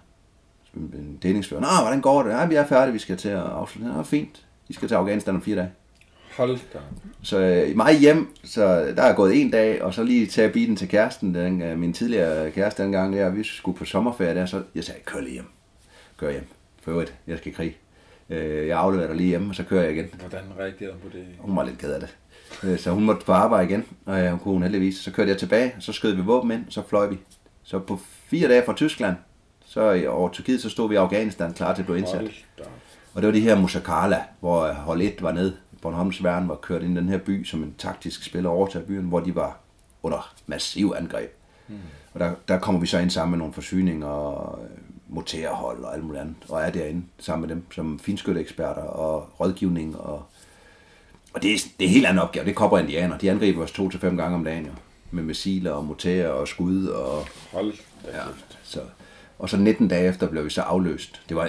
En 0.74 1.18
delingsfører. 1.22 1.60
Nå, 1.60 1.68
hvordan 1.82 2.00
går 2.00 2.22
det? 2.22 2.30
Ja, 2.30 2.46
vi 2.46 2.54
er 2.54 2.66
færdige, 2.66 2.92
vi 2.92 2.98
skal 2.98 3.16
til 3.16 3.28
at 3.28 3.38
afslutte. 3.38 3.92
Nå, 3.92 4.02
fint. 4.02 4.44
I 4.68 4.72
skal 4.72 4.88
til 4.88 4.94
Afghanistan 4.94 5.34
om 5.34 5.42
fire 5.42 5.56
dage. 5.56 5.70
Hold 6.36 6.58
da. 6.72 6.78
Så 7.22 7.38
øh, 7.38 7.76
mig 7.76 7.98
hjem, 7.98 8.34
så 8.44 8.92
der 8.96 9.02
er 9.02 9.14
gået 9.14 9.40
en 9.40 9.50
dag, 9.50 9.82
og 9.82 9.94
så 9.94 10.02
lige 10.02 10.26
tage 10.26 10.50
bilen 10.50 10.76
til 10.76 10.88
kæresten, 10.88 11.34
den, 11.34 11.62
øh, 11.62 11.78
min 11.78 11.92
tidligere 11.92 12.50
kæreste 12.50 12.82
dengang, 12.82 13.12
der, 13.12 13.30
vi 13.30 13.44
skulle 13.44 13.78
på 13.78 13.84
sommerferie 13.84 14.34
der, 14.34 14.46
så 14.46 14.62
jeg 14.74 14.84
sagde, 14.84 15.00
kør 15.04 15.20
lige 15.20 15.32
hjem. 15.32 15.46
Kør 16.16 16.30
hjem. 16.30 16.46
For 16.82 16.90
øvrigt, 16.90 17.14
jeg 17.26 17.38
skal 17.38 17.52
i 17.52 17.54
krig. 17.54 17.76
Øh, 18.30 18.66
jeg 18.68 18.78
afleverer 18.78 19.06
dig 19.06 19.16
lige 19.16 19.28
hjemme, 19.28 19.48
og 19.48 19.54
så 19.54 19.64
kører 19.64 19.82
jeg 19.82 19.92
igen. 19.92 20.06
Hvordan 20.20 20.44
reagerede 20.58 20.92
hun 20.92 21.10
på 21.10 21.16
det? 21.16 21.26
Hun 21.38 21.56
var 21.56 21.64
lidt 21.64 21.78
ked 21.78 21.92
af 21.92 22.00
det. 22.00 22.16
Øh, 22.64 22.78
så 22.78 22.90
hun 22.90 23.04
måtte 23.04 23.24
på 23.24 23.32
arbejde 23.32 23.68
igen, 23.68 23.84
og 24.06 24.18
ja, 24.18 24.30
hun 24.30 24.38
kunne 24.38 24.62
heldigvis. 24.62 24.98
Så 24.98 25.10
kørte 25.10 25.30
jeg 25.30 25.38
tilbage, 25.38 25.74
så 25.78 25.92
skød 25.92 26.14
vi 26.14 26.22
våben 26.22 26.50
ind, 26.50 26.66
og 26.66 26.72
så 26.72 26.82
fløj 26.88 27.06
vi. 27.06 27.18
Så 27.62 27.78
på 27.78 28.00
fire 28.26 28.48
dage 28.48 28.62
fra 28.66 28.74
Tyskland, 28.74 29.16
så 29.66 30.06
over 30.08 30.28
Tyrkiet, 30.28 30.62
så 30.62 30.70
stod 30.70 30.88
vi 30.88 30.94
i 30.94 30.98
Afghanistan 30.98 31.52
klar 31.52 31.74
til 31.74 31.82
at 31.82 31.86
blive 31.86 31.98
indsat. 31.98 32.30
Og 33.14 33.22
det 33.22 33.26
var 33.26 33.32
de 33.32 33.40
her 33.40 33.60
Musakala, 33.60 34.22
hvor 34.40 34.72
hold 34.72 35.02
1 35.02 35.22
var 35.22 35.32
ned. 35.32 35.52
Bornholms 35.82 36.24
Værn 36.24 36.48
var 36.48 36.54
kørt 36.54 36.82
ind 36.82 36.92
i 36.92 37.00
den 37.00 37.08
her 37.08 37.18
by 37.18 37.44
som 37.44 37.62
en 37.62 37.74
taktisk 37.78 38.24
spiller 38.24 38.50
over 38.50 38.66
til 38.66 38.78
byen, 38.78 39.04
hvor 39.04 39.20
de 39.20 39.34
var 39.34 39.58
under 40.02 40.34
massiv 40.46 40.94
angreb. 40.96 41.30
Mm. 41.68 41.78
Og 42.14 42.20
der, 42.20 42.34
der 42.48 42.58
kommer 42.58 42.80
vi 42.80 42.86
så 42.86 42.98
ind 42.98 43.10
sammen 43.10 43.30
med 43.30 43.38
nogle 43.38 43.54
forsyninger 43.54 44.06
og 44.06 44.58
motorhold 45.08 45.84
og 45.84 45.94
alt 45.94 46.04
muligt 46.04 46.20
andet, 46.20 46.36
og 46.48 46.60
er 46.62 46.70
derinde 46.70 47.02
sammen 47.18 47.48
med 47.48 47.56
dem 47.56 47.72
som 47.72 47.98
finskytteeksperter 47.98 48.82
og 48.82 49.40
rådgivning. 49.40 50.00
Og, 50.00 50.22
og 51.34 51.42
det, 51.42 51.54
er, 51.54 51.58
det 51.78 51.84
er 51.84 51.88
en 51.88 51.94
helt 51.94 52.06
anden 52.06 52.22
opgave. 52.22 52.44
Det 52.44 52.50
er 52.50 52.54
kopper 52.54 52.78
indianer. 52.78 53.18
De 53.18 53.30
angriber 53.30 53.62
os 53.62 53.72
to 53.72 53.90
til 53.90 54.00
fem 54.00 54.16
gange 54.16 54.34
om 54.34 54.44
dagen 54.44 54.66
jo. 54.66 54.72
Med 55.10 55.22
missiler 55.22 55.72
og 55.72 55.84
motorer 55.84 56.28
og 56.28 56.48
skud. 56.48 56.86
Og, 56.86 57.26
Hold 57.52 57.72
da 58.04 58.16
ja, 58.16 58.22
så, 58.62 58.80
og 59.38 59.48
så 59.48 59.56
19 59.56 59.88
dage 59.88 60.08
efter 60.08 60.28
blev 60.28 60.44
vi 60.44 60.50
så 60.50 60.62
afløst. 60.62 61.22
Det 61.28 61.36
var, 61.36 61.44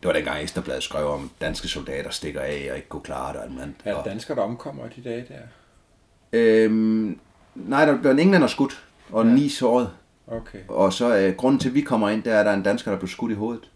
det 0.00 0.06
var 0.06 0.12
dengang 0.12 0.42
Ekstrabladet 0.42 0.82
skrev 0.82 1.06
om, 1.06 1.30
danske 1.40 1.68
soldater 1.68 2.10
stikker 2.10 2.40
af 2.40 2.68
og 2.70 2.76
ikke 2.76 2.88
kunne 2.88 3.02
klare 3.02 3.32
det. 3.32 3.42
Og 3.42 3.50
muligt. 3.50 3.70
Er 3.84 3.94
der 3.94 4.02
danskere, 4.02 4.36
der 4.36 4.42
omkommer 4.42 4.86
i 4.86 4.88
de 4.96 5.08
dage 5.08 5.26
der? 5.28 5.40
Øhm, 6.32 7.18
nej, 7.54 7.84
der 7.84 8.00
blev 8.00 8.10
en 8.10 8.18
englænder 8.18 8.46
skudt, 8.46 8.84
og 9.12 9.26
ja. 9.26 9.32
ni 9.32 9.48
såret. 9.48 9.90
Okay. 10.26 10.58
Og 10.68 10.92
så 10.92 11.16
øh, 11.16 11.34
grunden 11.36 11.60
til, 11.60 11.68
at 11.68 11.74
vi 11.74 11.80
kommer 11.80 12.08
ind, 12.08 12.22
der 12.22 12.34
er, 12.34 12.40
at 12.40 12.46
der 12.46 12.52
er 12.52 12.56
en 12.56 12.62
dansker, 12.62 12.90
der 12.90 12.98
blev 12.98 13.08
skudt 13.08 13.32
i 13.32 13.34
hovedet. 13.34 13.70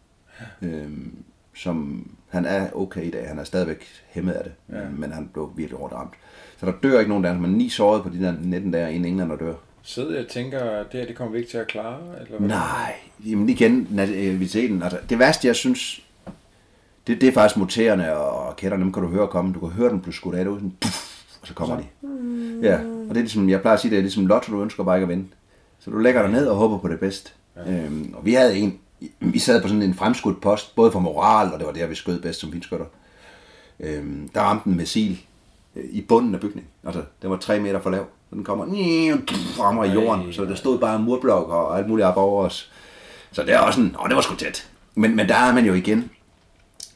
Ja. 0.62 0.66
Øhm, 0.68 1.24
som 1.56 2.06
han 2.28 2.44
er 2.44 2.66
okay 2.74 3.04
i 3.04 3.10
dag. 3.10 3.28
Han 3.28 3.38
er 3.38 3.44
stadigvæk 3.44 3.84
hæmmet 4.10 4.32
af 4.32 4.44
det, 4.44 4.52
Ja. 4.76 4.84
men 4.98 5.12
han 5.12 5.30
blev 5.32 5.50
virkelig 5.56 5.78
hårdt 5.78 5.92
ramt. 5.92 6.12
Så 6.60 6.66
der 6.66 6.72
dør 6.82 6.98
ikke 6.98 7.08
nogen 7.08 7.24
dansker, 7.24 7.40
men 7.48 7.50
ni 7.58 7.68
såret 7.68 8.02
på 8.02 8.08
de 8.08 8.20
der 8.20 8.34
19 8.42 8.70
dage, 8.70 8.92
en 8.92 9.04
englænder 9.04 9.36
dør. 9.36 9.54
Sidder 9.82 10.10
jeg 10.14 10.24
og 10.24 10.30
tænker, 10.30 10.60
at 10.60 10.86
det 10.92 11.00
her, 11.00 11.06
det 11.06 11.16
kommer 11.16 11.32
vi 11.32 11.38
ikke 11.38 11.50
til 11.50 11.58
at 11.58 11.66
klare? 11.66 11.98
Eller 12.20 12.38
hvad? 12.38 12.48
Nej, 12.48 12.94
jamen 13.26 13.48
igen, 13.48 13.88
nativiteten. 13.90 14.82
Altså, 14.82 14.98
det 15.08 15.18
værste, 15.18 15.46
jeg 15.48 15.56
synes, 15.56 16.02
det, 17.06 17.20
det 17.20 17.28
er 17.28 17.32
faktisk 17.32 17.56
motorerne 17.58 18.16
og 18.16 18.48
raketterne, 18.48 18.84
dem 18.84 18.92
kan 18.92 19.02
du 19.02 19.08
høre 19.08 19.28
komme. 19.28 19.52
Du 19.54 19.60
kan 19.60 19.68
høre 19.68 19.90
dem 19.90 20.00
blive 20.00 20.14
skudt 20.14 20.34
af, 20.34 20.44
det 20.44 20.54
sådan, 20.54 20.72
puff, 20.80 21.24
og 21.40 21.46
så 21.48 21.54
kommer 21.54 21.76
de. 21.76 21.84
Ja, 22.62 22.74
og 22.78 23.08
det 23.08 23.16
er 23.16 23.20
ligesom, 23.20 23.48
jeg 23.48 23.60
plejer 23.60 23.74
at 23.74 23.80
sige, 23.80 23.90
det 23.90 23.96
er 23.98 24.02
ligesom 24.02 24.26
lotto, 24.26 24.52
du 24.52 24.62
ønsker 24.62 24.84
bare 24.84 24.96
ikke 24.96 25.02
at 25.04 25.08
vinde. 25.08 25.24
Så 25.78 25.90
du 25.90 25.98
lægger 25.98 26.22
dig 26.22 26.30
ned 26.30 26.46
og 26.46 26.56
håber 26.56 26.78
på 26.78 26.88
det 26.88 27.00
bedste. 27.00 27.30
Ja. 27.56 27.72
Øhm, 27.72 28.14
og 28.16 28.24
vi 28.24 28.34
havde 28.34 28.56
en, 28.58 28.78
vi 29.20 29.38
sad 29.38 29.62
på 29.62 29.68
sådan 29.68 29.82
en 29.82 29.94
fremskudt 29.94 30.40
post, 30.42 30.74
både 30.74 30.92
for 30.92 31.00
moral, 31.00 31.52
og 31.52 31.58
det 31.58 31.66
var 31.66 31.72
der, 31.72 31.86
vi 31.86 31.94
skød 31.94 32.20
bedst 32.20 32.40
som 32.40 32.52
finskytter. 32.52 32.86
Øhm, 33.80 34.28
der 34.34 34.40
ramte 34.40 34.68
en 34.68 34.76
missil 34.76 35.20
øh, 35.76 35.84
i 35.90 36.00
bunden 36.00 36.34
af 36.34 36.40
bygningen. 36.40 36.70
Altså, 36.84 37.02
den 37.22 37.30
var 37.30 37.36
tre 37.36 37.60
meter 37.60 37.80
for 37.80 37.90
lav. 37.90 38.06
Så 38.30 38.34
den 38.36 38.44
kommer 38.44 38.64
rammer 39.60 39.84
i 39.84 39.90
jorden, 39.90 40.32
så 40.32 40.44
der 40.44 40.54
stod 40.54 40.78
bare 40.78 40.98
murblok 40.98 41.48
og 41.48 41.78
alt 41.78 41.88
muligt 41.88 42.06
op 42.06 42.16
over 42.16 42.44
os. 42.44 42.72
Så 43.32 43.42
det 43.42 43.54
er 43.54 43.58
også 43.58 43.80
en, 43.80 43.96
åh, 44.00 44.08
det 44.08 44.16
var 44.16 44.22
sgu 44.22 44.34
tæt. 44.34 44.68
Men, 44.94 45.16
men 45.16 45.28
der 45.28 45.34
er 45.36 45.54
man 45.54 45.64
jo 45.64 45.74
igen. 45.74 46.10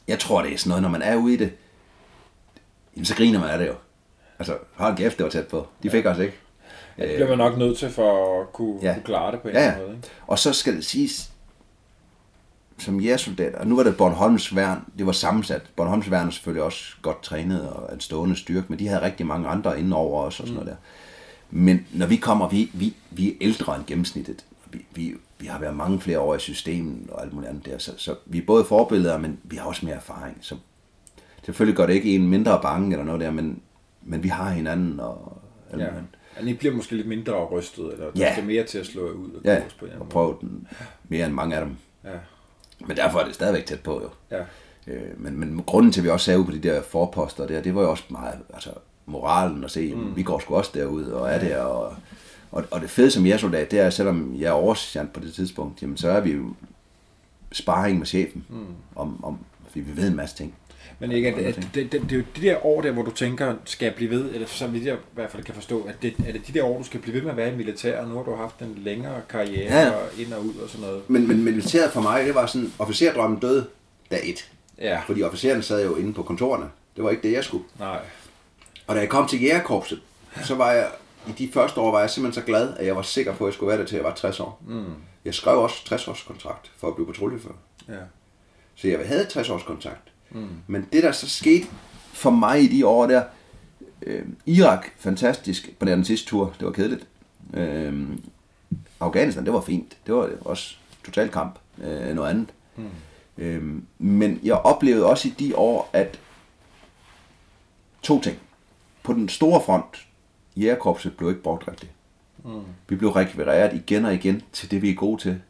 Jeg 0.07 0.19
tror, 0.19 0.41
det 0.41 0.53
er 0.53 0.57
sådan 0.57 0.69
noget, 0.69 0.81
når 0.81 0.89
man 0.89 1.01
er 1.01 1.15
ude 1.15 1.33
i 1.33 1.37
det, 1.37 1.51
jamen, 2.95 3.05
så 3.05 3.15
griner 3.15 3.39
man 3.39 3.49
af 3.49 3.57
det 3.59 3.67
jo. 3.67 3.73
Altså, 4.39 4.57
hold 4.75 4.97
kæft, 4.97 5.17
det 5.17 5.23
var 5.23 5.29
tæt 5.29 5.47
på. 5.47 5.67
De 5.83 5.89
fik 5.89 6.05
os 6.05 6.17
ikke. 6.19 6.35
Det 6.97 7.09
bliver 7.15 7.29
man 7.29 7.37
nok 7.37 7.57
nødt 7.57 7.77
til 7.77 7.89
for 7.89 8.41
at 8.41 8.53
kunne, 8.53 8.79
Ja. 8.81 8.87
ja. 8.87 8.93
kunne 8.93 9.03
klare 9.03 9.31
det 9.31 9.41
på 9.41 9.47
en 9.47 9.53
Ja, 9.53 9.59
eller 9.59 9.67
ja. 9.71 9.73
anden 9.75 9.87
måde. 9.87 9.97
Ikke? 9.97 10.09
Og 10.27 10.39
så 10.39 10.53
skal 10.53 10.75
det 10.75 10.85
siges, 10.85 11.31
som 12.79 12.99
jægersoldat, 12.99 13.55
og 13.55 13.67
nu 13.67 13.75
var 13.75 13.83
det 13.83 13.97
Bornholms 13.97 14.55
Værn, 14.55 14.79
det 14.97 15.05
var 15.05 15.11
sammensat. 15.11 15.61
Bornholms 15.75 16.11
Værn 16.11 16.27
er 16.27 16.31
selvfølgelig 16.31 16.63
også 16.63 16.95
godt 17.01 17.23
trænet 17.23 17.69
og 17.69 17.93
en 17.93 17.99
stående 17.99 18.35
styrke, 18.35 18.65
men 18.69 18.79
de 18.79 18.87
havde 18.87 19.01
rigtig 19.01 19.25
mange 19.25 19.47
andre 19.47 19.79
inden 19.79 19.93
over 19.93 20.23
os 20.23 20.39
og 20.39 20.47
sådan 20.47 20.53
noget 20.53 20.69
der. 20.69 20.75
Men 21.51 21.87
når 21.93 22.05
vi 22.05 22.15
kommer, 22.15 22.49
vi, 22.49 22.71
vi, 22.73 22.93
vi 23.11 23.29
er 23.29 23.33
ældre 23.41 23.75
end 23.75 23.85
gennemsnittet. 23.87 24.45
Vi, 24.71 24.85
vi, 24.95 25.15
vi 25.39 25.47
har 25.47 25.59
været 25.59 25.75
mange 25.75 25.99
flere 25.99 26.19
år 26.19 26.35
i 26.35 26.39
systemet 26.39 27.09
og 27.09 27.23
alt 27.23 27.33
muligt 27.33 27.49
andet 27.49 27.65
der, 27.65 27.77
så, 27.77 27.91
så 27.97 28.15
vi 28.25 28.37
er 28.37 28.45
både 28.47 28.65
forbilleder, 28.65 29.17
men 29.17 29.39
vi 29.43 29.55
har 29.55 29.65
også 29.65 29.85
mere 29.85 29.95
erfaring. 29.95 30.37
Så 30.41 30.55
selvfølgelig 31.45 31.77
gør 31.77 31.85
det 31.85 31.93
ikke 31.93 32.15
en 32.15 32.27
mindre 32.27 32.59
bange 32.61 32.91
eller 32.91 33.05
noget 33.05 33.21
der, 33.21 33.31
men, 33.31 33.61
men 34.03 34.23
vi 34.23 34.27
har 34.27 34.49
hinanden 34.49 34.99
og 34.99 35.41
alt 35.71 35.81
Ja. 35.81 35.87
muligt. 35.91 36.07
Ja, 36.41 36.45
I 36.47 36.53
bliver 36.53 36.75
måske 36.75 36.95
lidt 36.95 37.07
mindre 37.07 37.33
rystet, 37.45 37.93
eller 37.93 38.05
der 38.05 38.11
Ja. 38.15 38.31
skal 38.33 38.45
mere 38.45 38.63
til 38.63 38.77
at 38.77 38.85
slå 38.85 39.01
ud 39.11 39.31
og 39.31 39.41
Ja, 39.45 39.61
på 39.79 39.85
eller 39.85 39.99
og 39.99 40.09
prøve 40.09 40.37
den 40.41 40.67
mere 41.09 41.25
end 41.25 41.33
mange 41.33 41.55
af 41.55 41.65
dem. 41.65 41.75
Ja. 42.03 42.09
Men 42.87 42.97
derfor 42.97 43.19
er 43.19 43.25
det 43.25 43.35
stadigvæk 43.35 43.65
tæt 43.65 43.79
på, 43.79 44.01
jo. 44.03 44.37
Ja. 44.37 44.43
Øh, 44.87 45.21
men, 45.21 45.39
men 45.39 45.63
grunden 45.65 45.91
til, 45.91 46.01
at 46.01 46.03
vi 46.03 46.09
også 46.09 46.25
sagde 46.25 46.45
på 46.45 46.51
de 46.51 46.59
der 46.59 46.81
forposter 46.81 47.47
der, 47.47 47.61
det 47.61 47.75
var 47.75 47.81
jo 47.81 47.89
også 47.89 48.03
meget, 48.09 48.39
altså 48.53 48.69
moralen 49.05 49.63
at 49.63 49.71
se, 49.71 49.93
mm. 49.95 50.15
vi 50.15 50.23
går 50.23 50.39
sgu 50.39 50.55
også 50.55 50.71
derud 50.73 51.03
og 51.05 51.31
er 51.31 51.39
der, 51.39 51.57
og, 51.57 51.95
og, 52.51 52.65
og 52.71 52.81
det 52.81 52.89
fede 52.89 53.11
som 53.11 53.25
jeg 53.25 53.39
soldat, 53.39 53.71
det 53.71 53.79
er, 53.79 53.89
selvom 53.89 54.35
jeg 54.39 54.47
er 54.47 54.51
oversergeant 54.51 55.13
på 55.13 55.19
det 55.19 55.33
tidspunkt, 55.33 55.81
jamen 55.81 55.97
så 55.97 56.09
er 56.09 56.19
vi 56.19 56.31
jo 56.31 56.53
sparring 57.51 57.97
med 57.97 58.07
chefen, 58.07 58.45
mm. 58.49 58.65
om, 58.95 59.23
om, 59.23 59.39
fordi 59.67 59.79
vi 59.79 60.01
ved 60.01 60.07
en 60.07 60.15
masse 60.15 60.35
ting. 60.35 60.55
Men 60.99 61.11
ikke, 61.11 61.27
at, 61.29 61.37
at 61.45 61.55
det, 61.55 61.91
det, 61.91 61.91
det, 61.91 62.11
er 62.11 62.15
jo 62.17 62.23
de 62.35 62.41
der 62.41 62.65
år 62.65 62.81
der, 62.81 62.91
hvor 62.91 63.03
du 63.03 63.11
tænker, 63.11 63.55
skal 63.65 63.85
jeg 63.85 63.95
blive 63.95 64.09
ved, 64.09 64.33
eller 64.33 64.47
så 64.47 64.67
vidt 64.67 64.85
jeg 64.85 64.95
i 64.95 64.97
hvert 65.13 65.31
fald 65.31 65.43
kan 65.43 65.53
forstå, 65.55 65.83
at 65.83 65.95
det, 66.01 66.13
er 66.27 66.31
det 66.31 66.47
de 66.47 66.53
der 66.53 66.63
år, 66.63 66.77
du 66.77 66.83
skal 66.83 66.99
blive 66.99 67.15
ved 67.15 67.21
med 67.21 67.31
at 67.31 67.37
være 67.37 67.53
i 67.53 67.55
militæret, 67.55 68.07
nu 68.09 68.15
har 68.15 68.23
du 68.23 68.35
haft 68.35 68.59
en 68.59 68.75
længere 68.83 69.21
karriere 69.29 69.79
Ja. 69.79 69.89
og 69.91 70.01
ind 70.19 70.33
og 70.33 70.45
ud 70.45 70.55
og 70.55 70.69
sådan 70.69 70.85
noget. 70.87 71.09
Men, 71.09 71.27
men 71.27 71.43
militæret 71.43 71.91
for 71.91 72.01
mig, 72.01 72.25
det 72.25 72.35
var 72.35 72.45
sådan, 72.45 72.73
officerdrømmen 72.79 73.39
døde 73.39 73.67
dag 74.11 74.29
et. 74.29 74.51
Ja, 74.81 75.01
Fordi 75.05 75.23
officererne 75.23 75.63
sad 75.63 75.85
jo 75.85 75.95
inde 75.95 76.13
på 76.13 76.23
kontorerne. 76.23 76.65
Det 76.95 77.03
var 77.03 77.09
ikke 77.09 77.23
det, 77.27 77.31
jeg 77.33 77.43
skulle. 77.43 77.63
nej. 77.79 77.99
Og 78.87 78.95
da 78.95 78.99
jeg 78.99 79.09
kom 79.09 79.27
til 79.27 79.41
jægerkorpset, 79.41 80.01
så 80.43 80.55
var 80.55 80.71
jeg, 80.71 80.87
i 81.27 81.31
de 81.31 81.49
første 81.53 81.79
år 81.79 81.91
var 81.91 81.99
jeg 81.99 82.09
simpelthen 82.09 82.41
så 82.41 82.45
glad, 82.45 82.73
at 82.77 82.85
jeg 82.85 82.95
var 82.95 83.01
sikker 83.01 83.33
på, 83.35 83.43
at 83.45 83.47
jeg 83.49 83.53
skulle 83.53 83.69
være 83.69 83.77
der 83.79 83.85
til 83.85 83.95
jeg 83.95 84.03
var 84.05 84.13
60 84.13 84.39
år. 84.39 84.61
Mm. 84.67 84.83
Jeg 85.25 85.33
skrev 85.33 85.57
også 85.57 85.85
60 85.85 86.07
års 86.07 86.23
kontrakt 86.27 86.71
for 86.77 86.87
at 86.87 86.95
blive 86.95 87.07
patruljefører. 87.07 87.53
Ja. 87.89 87.93
Så 88.75 88.87
jeg 88.87 88.99
havde 89.05 89.25
60 89.25 89.49
års 89.49 89.63
kontrakt. 89.63 90.01
Mm. 90.31 90.47
Men 90.67 90.87
det 90.93 91.03
der 91.03 91.11
så 91.11 91.29
skete 91.29 91.67
for 92.13 92.29
mig 92.29 92.63
i 92.63 92.67
de 92.67 92.87
år 92.87 93.07
der, 93.07 93.23
øh, 94.01 94.25
Irak, 94.45 94.87
fantastisk 94.97 95.79
på 95.79 95.85
den 95.85 96.05
sidste 96.05 96.27
tur, 96.27 96.55
det 96.59 96.65
var 96.65 96.71
kedeligt. 96.71 97.07
Øh, 97.53 98.07
Afghanistan, 98.99 99.45
det 99.45 99.53
var 99.53 99.61
fint. 99.61 99.97
Det 100.05 100.15
var 100.15 100.29
også 100.41 100.75
total 101.05 101.29
kamp, 101.29 101.59
øh, 101.81 102.15
noget 102.15 102.29
andet. 102.29 102.53
Mm. 102.75 102.89
Øh, 103.37 103.81
men 103.97 104.39
jeg 104.43 104.53
oplevede 104.53 105.05
også 105.05 105.27
i 105.27 105.33
de 105.39 105.57
år, 105.57 105.89
at 105.93 106.19
to 108.01 108.21
ting. 108.21 108.37
På 109.03 109.13
den 109.13 109.29
store 109.29 109.61
front, 109.61 110.07
jægerkorpset 110.57 111.17
blev 111.17 111.29
ikke 111.29 111.41
brugt 111.41 111.67
rigtigt. 111.67 111.91
Mm. 112.45 112.61
Vi 112.89 112.95
blev 112.95 113.09
rekvireret 113.09 113.73
igen 113.73 114.05
og 114.05 114.13
igen 114.13 114.41
til 114.53 114.71
det, 114.71 114.81
vi 114.81 114.89
er 114.89 114.95
gode 114.95 115.21
til. 115.21 115.41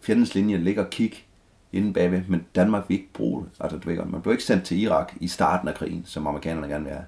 Fjendens 0.00 0.34
linje 0.34 0.56
ligger 0.56 0.84
og 0.84 0.90
kig 0.90 1.24
inde 1.72 1.92
bagved, 1.92 2.22
men 2.28 2.46
Danmark 2.54 2.84
vil 2.88 2.94
ikke 2.94 3.12
bruge 3.12 3.44
det. 3.44 3.50
Altså, 3.60 3.78
du 3.78 3.88
ved 3.88 3.96
godt, 3.96 4.10
man 4.10 4.22
blev 4.22 4.32
ikke 4.32 4.44
sendt 4.44 4.64
til 4.64 4.82
Irak 4.82 5.12
i 5.20 5.28
starten 5.28 5.68
af 5.68 5.74
krigen, 5.74 6.02
som 6.06 6.26
amerikanerne 6.26 6.68
gerne 6.68 6.84
vil 6.84 6.92
have. 6.92 7.04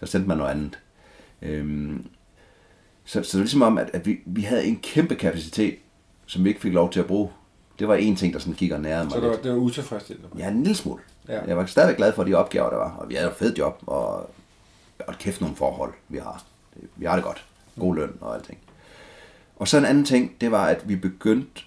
Der 0.00 0.06
sendte 0.06 0.28
man 0.28 0.38
noget 0.38 0.50
andet. 0.50 0.78
Øhm, 1.42 2.06
så, 3.04 3.22
så 3.22 3.28
det 3.28 3.34
er 3.34 3.38
ligesom 3.38 3.62
om, 3.62 3.78
at, 3.78 3.90
at 3.92 4.06
vi, 4.06 4.18
vi 4.26 4.42
havde 4.42 4.64
en 4.64 4.76
kæmpe 4.82 5.14
kapacitet, 5.14 5.78
som 6.26 6.44
vi 6.44 6.48
ikke 6.48 6.60
fik 6.60 6.72
lov 6.72 6.90
til 6.90 7.00
at 7.00 7.06
bruge. 7.06 7.30
Det 7.78 7.88
var 7.88 7.94
en 7.94 8.16
ting, 8.16 8.32
der 8.32 8.38
sådan 8.38 8.54
gik 8.54 8.72
og 8.72 8.80
nærede 8.80 9.04
mig 9.04 9.12
Så 9.12 9.20
det 9.20 9.28
var, 9.28 9.36
det 9.36 9.50
var 9.50 9.58
utilfredsstillende. 9.58 10.28
Ja, 10.38 10.48
en 10.48 10.62
lille 10.62 10.76
smule. 10.76 11.02
Ja. 11.28 11.34
Ja. 11.34 11.44
Jeg 11.46 11.56
var 11.56 11.66
stadigvæk 11.66 11.96
glad 11.96 12.12
for 12.12 12.24
de 12.24 12.34
opgaver, 12.34 12.70
der 12.70 12.76
var. 12.76 12.90
Og 12.90 13.08
vi 13.08 13.14
havde 13.14 13.30
et 13.30 13.36
fedt 13.36 13.58
job, 13.58 13.82
og, 13.86 14.30
og 15.06 15.14
kæft 15.18 15.40
nogle 15.40 15.56
forhold, 15.56 15.92
vi 16.08 16.18
har. 16.18 16.44
Vi 16.96 17.06
har 17.06 17.14
det 17.14 17.24
godt. 17.24 17.44
God 17.78 17.94
løn 17.94 18.12
og 18.20 18.34
alting. 18.34 18.58
Og 19.56 19.68
så 19.68 19.78
en 19.78 19.84
anden 19.84 20.04
ting, 20.04 20.40
det 20.40 20.50
var, 20.50 20.66
at 20.66 20.88
vi 20.88 20.96
begyndte... 20.96 21.62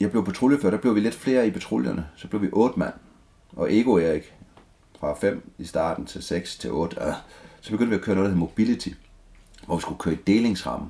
Jeg 0.00 0.10
blev 0.10 0.24
patruljefører, 0.24 0.70
der 0.70 0.78
blev 0.78 0.94
vi 0.94 1.00
lidt 1.00 1.14
flere 1.14 1.46
i 1.46 1.50
patruljerne. 1.50 2.06
Så 2.16 2.28
blev 2.28 2.42
vi 2.42 2.48
otte 2.52 2.78
mand. 2.78 2.94
Og 3.56 3.74
Ego 3.74 3.96
Erik, 3.96 4.32
fra 5.00 5.14
5 5.14 5.50
i 5.58 5.64
starten 5.64 6.06
til 6.06 6.22
6 6.22 6.56
til 6.56 6.70
8. 6.70 6.96
Øh, 7.00 7.12
så 7.60 7.70
begyndte 7.70 7.90
vi 7.90 7.96
at 7.96 8.02
køre 8.02 8.16
noget, 8.16 8.28
der 8.28 8.34
hed 8.34 8.40
Mobility, 8.40 8.88
hvor 9.66 9.76
vi 9.76 9.80
skulle 9.80 9.98
køre 9.98 10.14
i 10.14 10.18
delingsramme. 10.26 10.88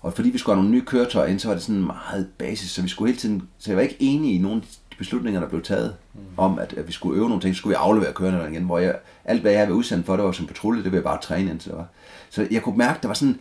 Og 0.00 0.12
fordi 0.12 0.30
vi 0.30 0.38
skulle 0.38 0.56
have 0.56 0.62
nogle 0.62 0.76
nye 0.76 0.84
køretøjer 0.84 1.28
ind, 1.28 1.38
så 1.38 1.48
var 1.48 1.54
det 1.54 1.62
sådan 1.62 1.82
meget 1.82 2.28
basis, 2.38 2.70
så 2.70 2.82
vi 2.82 2.88
skulle 2.88 3.08
hele 3.08 3.20
tiden, 3.20 3.42
så 3.58 3.70
jeg 3.70 3.76
var 3.76 3.82
ikke 3.82 3.96
enig 4.00 4.34
i 4.34 4.38
nogle 4.38 4.56
af 4.56 4.62
de 4.62 4.96
beslutninger, 4.98 5.40
der 5.40 5.48
blev 5.48 5.62
taget, 5.62 5.96
mm. 6.14 6.20
om 6.36 6.58
at, 6.58 6.72
at 6.72 6.86
vi 6.86 6.92
skulle 6.92 7.18
øve 7.18 7.28
nogle 7.28 7.42
ting, 7.42 7.54
så 7.54 7.58
skulle 7.58 7.70
vi 7.70 7.78
aflevere 7.80 8.12
kørende 8.12 8.50
igen, 8.50 8.64
hvor 8.64 8.78
jeg, 8.78 8.98
alt 9.24 9.40
hvad 9.40 9.52
jeg 9.52 9.60
havde 9.60 9.74
udsendt 9.74 10.06
for, 10.06 10.16
det 10.16 10.24
var 10.24 10.32
som 10.32 10.46
patrulje, 10.46 10.82
det 10.82 10.92
ville 10.92 10.96
jeg 10.96 11.04
bare 11.04 11.20
træne 11.20 11.50
indtil 11.50 11.70
det 11.70 11.78
var. 11.78 11.86
Så 12.30 12.48
jeg 12.50 12.62
kunne 12.62 12.78
mærke, 12.78 12.98
der 13.02 13.08
var 13.08 13.14
sådan, 13.14 13.38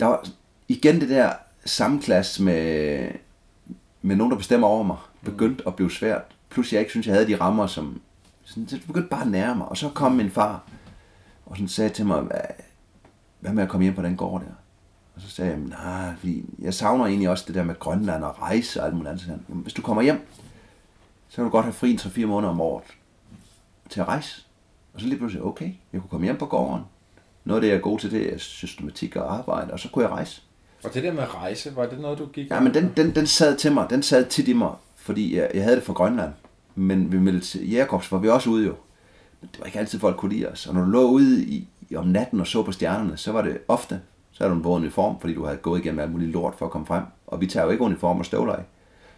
der 0.00 0.06
var 0.06 0.26
igen 0.68 1.00
det 1.00 1.08
der 1.08 1.32
sammenklass 1.64 2.40
med, 2.40 3.08
med 4.02 4.16
nogen, 4.16 4.30
der 4.30 4.36
bestemmer 4.36 4.66
over 4.66 4.82
mig, 4.82 4.96
begyndte 5.24 5.64
at 5.66 5.76
blive 5.76 5.90
svært. 5.90 6.22
Plus 6.48 6.72
jeg 6.72 6.80
ikke 6.80 6.90
synes, 6.90 7.06
jeg 7.06 7.14
havde 7.14 7.26
de 7.26 7.40
rammer, 7.40 7.66
som 7.66 8.00
sådan, 8.44 8.68
så 8.68 8.76
det 8.76 8.86
begyndte 8.86 9.08
bare 9.08 9.22
at 9.22 9.30
nære 9.30 9.54
mig. 9.56 9.68
Og 9.68 9.76
så 9.76 9.88
kom 9.88 10.12
min 10.12 10.30
far 10.30 10.62
og 11.46 11.56
sådan 11.56 11.68
sagde 11.68 11.90
til 11.90 12.06
mig, 12.06 12.20
hvad, 12.20 12.40
hvad 13.40 13.52
med 13.52 13.62
at 13.62 13.68
komme 13.68 13.84
hjem 13.84 13.94
på 13.94 14.02
den 14.02 14.16
gård 14.16 14.40
der? 14.40 14.52
Og 15.14 15.20
så 15.20 15.30
sagde 15.30 15.50
jeg, 15.50 15.60
nej, 15.60 16.14
fordi 16.16 16.44
jeg 16.58 16.74
savner 16.74 17.06
egentlig 17.06 17.28
også 17.28 17.44
det 17.46 17.54
der 17.54 17.64
med 17.64 17.78
Grønland 17.78 18.24
og 18.24 18.42
rejse 18.42 18.80
og 18.80 18.86
alt 18.86 18.94
muligt 18.94 19.08
andet. 19.08 19.20
Så 19.20 19.26
sagde 19.26 19.38
han, 19.38 19.46
"Jamen, 19.48 19.62
hvis 19.62 19.74
du 19.74 19.82
kommer 19.82 20.02
hjem, 20.02 20.28
så 21.28 21.34
kan 21.36 21.44
du 21.44 21.50
godt 21.50 21.64
have 21.64 21.72
fri 21.72 21.90
en 21.90 21.98
3-4 21.98 22.26
måneder 22.26 22.50
om 22.52 22.60
året 22.60 22.84
til 23.88 24.00
at 24.00 24.08
rejse. 24.08 24.44
Og 24.94 25.00
så 25.00 25.06
lige 25.06 25.18
pludselig, 25.18 25.44
okay, 25.44 25.72
jeg 25.92 26.00
kunne 26.00 26.10
komme 26.10 26.24
hjem 26.24 26.38
på 26.38 26.46
gården. 26.46 26.84
Noget 27.44 27.58
af 27.58 27.60
det, 27.60 27.68
jeg 27.68 27.76
er 27.76 27.80
god 27.80 27.98
til, 27.98 28.10
det 28.10 28.34
er 28.34 28.38
systematik 28.38 29.16
og 29.16 29.34
arbejde, 29.34 29.72
og 29.72 29.80
så 29.80 29.88
kunne 29.90 30.04
jeg 30.04 30.12
rejse. 30.12 30.42
Og 30.84 30.94
det 30.94 31.02
der 31.02 31.12
med 31.12 31.34
rejse, 31.34 31.76
var 31.76 31.86
det 31.86 32.00
noget, 32.00 32.18
du 32.18 32.26
gik 32.26 32.50
Ja, 32.50 32.60
men 32.60 32.74
den, 32.74 32.92
den, 32.96 33.14
den 33.14 33.26
sad 33.26 33.56
til 33.56 33.72
mig, 33.72 33.86
den 33.90 34.02
sad 34.02 34.24
tit 34.26 34.48
i 34.48 34.52
mig, 34.52 34.70
fordi 34.96 35.36
jeg, 35.36 35.50
jeg 35.54 35.62
havde 35.62 35.76
det 35.76 35.84
fra 35.84 35.92
Grønland. 35.92 36.32
Men 36.74 37.12
ved 37.12 37.18
militær- 37.32 37.64
Jacobs 37.64 38.12
var 38.12 38.18
vi 38.18 38.28
også 38.28 38.50
ude 38.50 38.66
jo. 38.66 38.74
Men 39.40 39.50
det 39.52 39.60
var 39.60 39.66
ikke 39.66 39.78
altid, 39.78 39.98
folk 39.98 40.16
kunne 40.16 40.32
lide 40.32 40.48
os. 40.48 40.66
Og 40.66 40.74
når 40.74 40.80
du 40.84 40.90
lå 40.90 41.02
ude 41.10 41.44
i, 41.44 41.68
i 41.90 41.96
om 41.96 42.06
natten 42.06 42.40
og 42.40 42.46
så 42.46 42.62
på 42.62 42.72
stjernerne, 42.72 43.16
så 43.16 43.32
var 43.32 43.42
det 43.42 43.58
ofte, 43.68 44.00
så 44.32 44.44
havde 44.44 44.50
du 44.50 44.56
en 44.58 44.64
våd 44.64 44.76
uniform, 44.76 45.20
fordi 45.20 45.34
du 45.34 45.44
havde 45.44 45.56
gået 45.58 45.80
igennem 45.80 46.00
alt 46.00 46.10
muligt 46.12 46.30
lort 46.30 46.54
for 46.58 46.66
at 46.66 46.72
komme 46.72 46.86
frem. 46.86 47.02
Og 47.26 47.40
vi 47.40 47.46
tager 47.46 47.64
jo 47.66 47.70
ikke 47.72 47.84
uniform 47.84 48.18
og 48.18 48.24
støvler 48.26 48.52
af. 48.52 48.62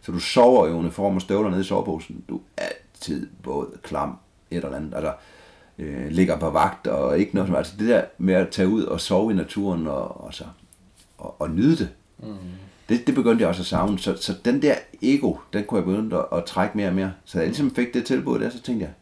Så 0.01 0.13
du 0.13 0.19
sover 0.19 0.67
i 0.67 0.71
uniform 0.71 1.15
og 1.15 1.21
støvler 1.23 1.51
nede 1.51 1.61
i 1.61 1.65
soveposen. 1.65 2.25
Du 2.29 2.41
er 2.57 2.63
altid 2.65 3.29
våd, 3.45 3.79
klam, 3.83 4.19
et 4.51 4.65
eller 4.65 4.77
andet. 4.77 4.95
Altså, 4.95 5.13
øh, 5.79 6.07
ligger 6.11 6.39
på 6.39 6.51
vagt 6.51 6.87
og 6.87 7.19
ikke 7.19 7.35
noget 7.35 7.49
som 7.49 7.57
Altså 7.57 7.75
det 7.79 7.89
der 7.89 8.03
med 8.19 8.35
at 8.35 8.49
tage 8.49 8.69
ud 8.69 8.83
og 8.83 9.01
sove 9.01 9.33
i 9.33 9.35
naturen 9.35 9.87
og, 9.87 10.25
og, 10.25 10.35
så, 10.35 10.45
og, 11.21 11.41
og 11.41 11.51
nyde 11.51 11.77
det. 11.77 11.89
Mm. 12.19 12.37
det. 12.89 13.07
Det 13.07 13.15
begyndte 13.15 13.43
jeg 13.43 13.49
også 13.49 13.63
at 13.63 13.67
savne. 13.67 13.99
Så, 13.99 14.17
så 14.17 14.35
den 14.45 14.63
der 14.63 14.75
ego, 15.03 15.37
den 15.53 15.65
kunne 15.65 15.79
jeg 15.79 15.85
begynde 15.85 16.17
at, 16.17 16.39
at 16.39 16.45
trække 16.45 16.77
mere 16.77 16.89
og 16.89 16.95
mere. 16.95 17.13
Så 17.25 17.39
da 17.39 17.43
jeg 17.43 17.49
ligesom 17.49 17.75
fik 17.75 17.95
det 17.95 18.07
tilbud 18.07 18.39
der, 18.39 18.51
så 18.51 18.63
tænkte 18.63 18.85
jeg, 18.85 18.93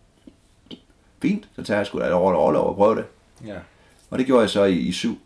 fint, 1.22 1.48
så 1.56 1.62
tager 1.62 1.78
jeg 1.78 1.86
sgu 1.86 1.98
da 1.98 2.04
et 2.04 2.12
overlov 2.12 2.68
og 2.68 2.76
prøve 2.76 2.96
det. 2.96 3.04
Ja. 3.46 3.58
Og 4.10 4.18
det 4.18 4.26
gjorde 4.26 4.40
jeg 4.40 4.50
så 4.50 4.64
i, 4.64 4.76
i 4.76 4.92
syv. 4.92 5.18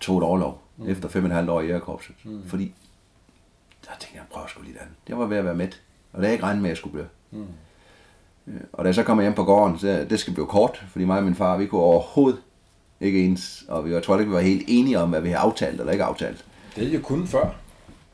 Tog 0.00 0.18
et 0.18 0.24
overlov 0.24 0.62
mm. 0.76 0.88
efter 0.88 1.08
fem 1.08 1.24
og 1.24 1.30
et 1.30 1.34
halvt 1.34 1.50
år 1.50 1.60
i 1.60 1.66
jægerkorpset. 1.66 2.14
Mm. 2.24 2.42
Fordi 2.46 2.74
der 3.84 3.90
tænkte 4.00 4.16
jeg, 4.16 4.24
prøv 4.30 4.48
sgu 4.48 4.62
lige 4.62 4.72
det 4.72 4.80
andet. 4.80 4.94
Det 5.06 5.18
var 5.18 5.26
ved 5.26 5.36
at 5.36 5.44
være 5.44 5.54
med. 5.54 5.66
Og 5.66 5.72
det 5.72 5.80
havde 6.14 6.26
jeg 6.26 6.32
ikke 6.32 6.44
regnet 6.44 6.62
med, 6.62 6.70
at 6.70 6.72
jeg 6.72 6.76
skulle 6.76 6.92
blive. 6.92 7.08
Mm. 7.30 7.46
Og 8.72 8.84
da 8.84 8.88
jeg 8.88 8.94
så 8.94 9.02
kommer 9.02 9.22
hjem 9.22 9.34
på 9.34 9.44
gården, 9.44 9.78
så 9.78 10.06
det 10.10 10.20
skal 10.20 10.32
blive 10.32 10.46
kort, 10.46 10.84
fordi 10.90 11.04
mig 11.04 11.18
og 11.18 11.24
min 11.24 11.34
far, 11.34 11.56
vi 11.56 11.66
kunne 11.66 11.80
overhovedet 11.80 12.40
ikke 13.00 13.24
ens, 13.24 13.64
og 13.68 13.84
vi, 13.84 13.92
jeg 13.94 14.02
tror 14.02 14.18
ikke, 14.18 14.30
vi 14.30 14.34
var 14.34 14.40
helt 14.42 14.64
enige 14.68 14.98
om, 14.98 15.08
hvad 15.08 15.20
vi 15.20 15.28
havde 15.28 15.38
aftalt 15.40 15.80
eller 15.80 15.92
ikke 15.92 16.04
aftalt. 16.04 16.44
Det 16.76 16.88
er 16.88 16.92
jo 16.92 17.00
kun 17.00 17.26
før. 17.26 17.54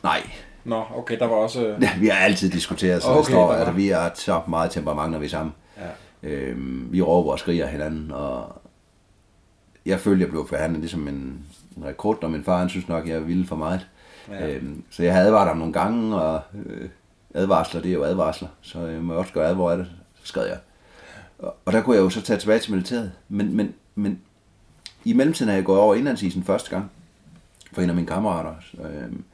Nej, 0.03 0.23
Nå, 0.65 0.85
okay, 0.97 1.19
der 1.19 1.27
var 1.27 1.35
også... 1.35 1.77
Ja, 1.81 1.91
vi 2.01 2.07
har 2.09 2.19
altid 2.19 2.51
diskuteret, 2.51 3.03
så 3.03 3.09
Okay, 3.09 3.19
okay, 3.21 3.31
står, 3.31 3.47
var- 3.47 3.55
at 3.65 3.77
vi 3.77 3.89
har 3.89 4.13
så 4.15 4.41
meget 4.49 4.71
temperament, 4.71 5.13
når 5.13 5.19
vi 5.19 5.25
er 5.25 5.31
sammen. 5.31 5.55
Ja. 6.23 6.29
Øhm, 6.29 6.89
vi 6.93 7.03
råber 7.03 7.33
og 7.33 7.39
skriger 7.39 7.67
hinanden, 7.67 8.11
og 8.13 8.63
jeg 9.87 10.01
følte, 10.01 10.23
jeg 10.23 10.31
blev 10.31 10.49
forhandlet 10.49 10.81
ligesom 10.81 11.09
en, 11.09 11.47
en 11.77 11.85
rekord, 11.85 12.25
og 12.25 12.31
min 12.31 12.45
far 12.45 12.59
han 12.59 12.69
synes 12.69 12.89
nok, 12.89 13.09
jeg 13.09 13.27
ville 13.27 13.47
for 13.47 13.57
meget. 13.57 13.87
Ja. 14.31 14.49
Øhm, 14.49 14.83
så 14.91 15.03
jeg 15.03 15.15
havde 15.15 15.27
advaret 15.27 15.49
ham 15.49 15.57
nogle 15.57 15.73
gange, 15.73 16.17
og 16.17 16.41
øh, 16.67 16.89
advarsler, 17.35 17.81
det 17.81 17.89
er 17.91 17.95
jo 17.95 18.05
advarsler, 18.05 18.49
så 18.61 18.81
jeg 18.81 19.01
må 19.01 19.15
også 19.15 19.33
gøre 19.33 19.49
af 19.73 19.77
det, 19.79 19.87
så 20.15 20.27
skrev 20.27 20.47
jeg. 20.47 20.59
Og, 21.39 21.57
og 21.65 21.73
der 21.73 21.83
kunne 21.83 21.97
jeg 21.97 22.03
jo 22.03 22.11
så 22.11 22.23
tage 22.23 22.39
tilbage 22.39 22.59
til 22.59 22.73
militæret, 22.73 23.13
men, 23.29 23.57
men, 23.57 23.75
men 23.95 24.21
i 25.05 25.13
mellemtiden 25.13 25.51
er 25.51 25.55
jeg 25.55 25.65
gået 25.65 25.81
over 25.81 25.95
indlandsisen 25.95 26.45
første 26.45 26.71
gang, 26.71 26.91
for 27.73 27.83
en 27.83 27.89
af 27.89 27.95
mine 27.95 28.07
kammerater. 28.07 28.55
Så, 28.61 28.83
øhm, 28.83 29.25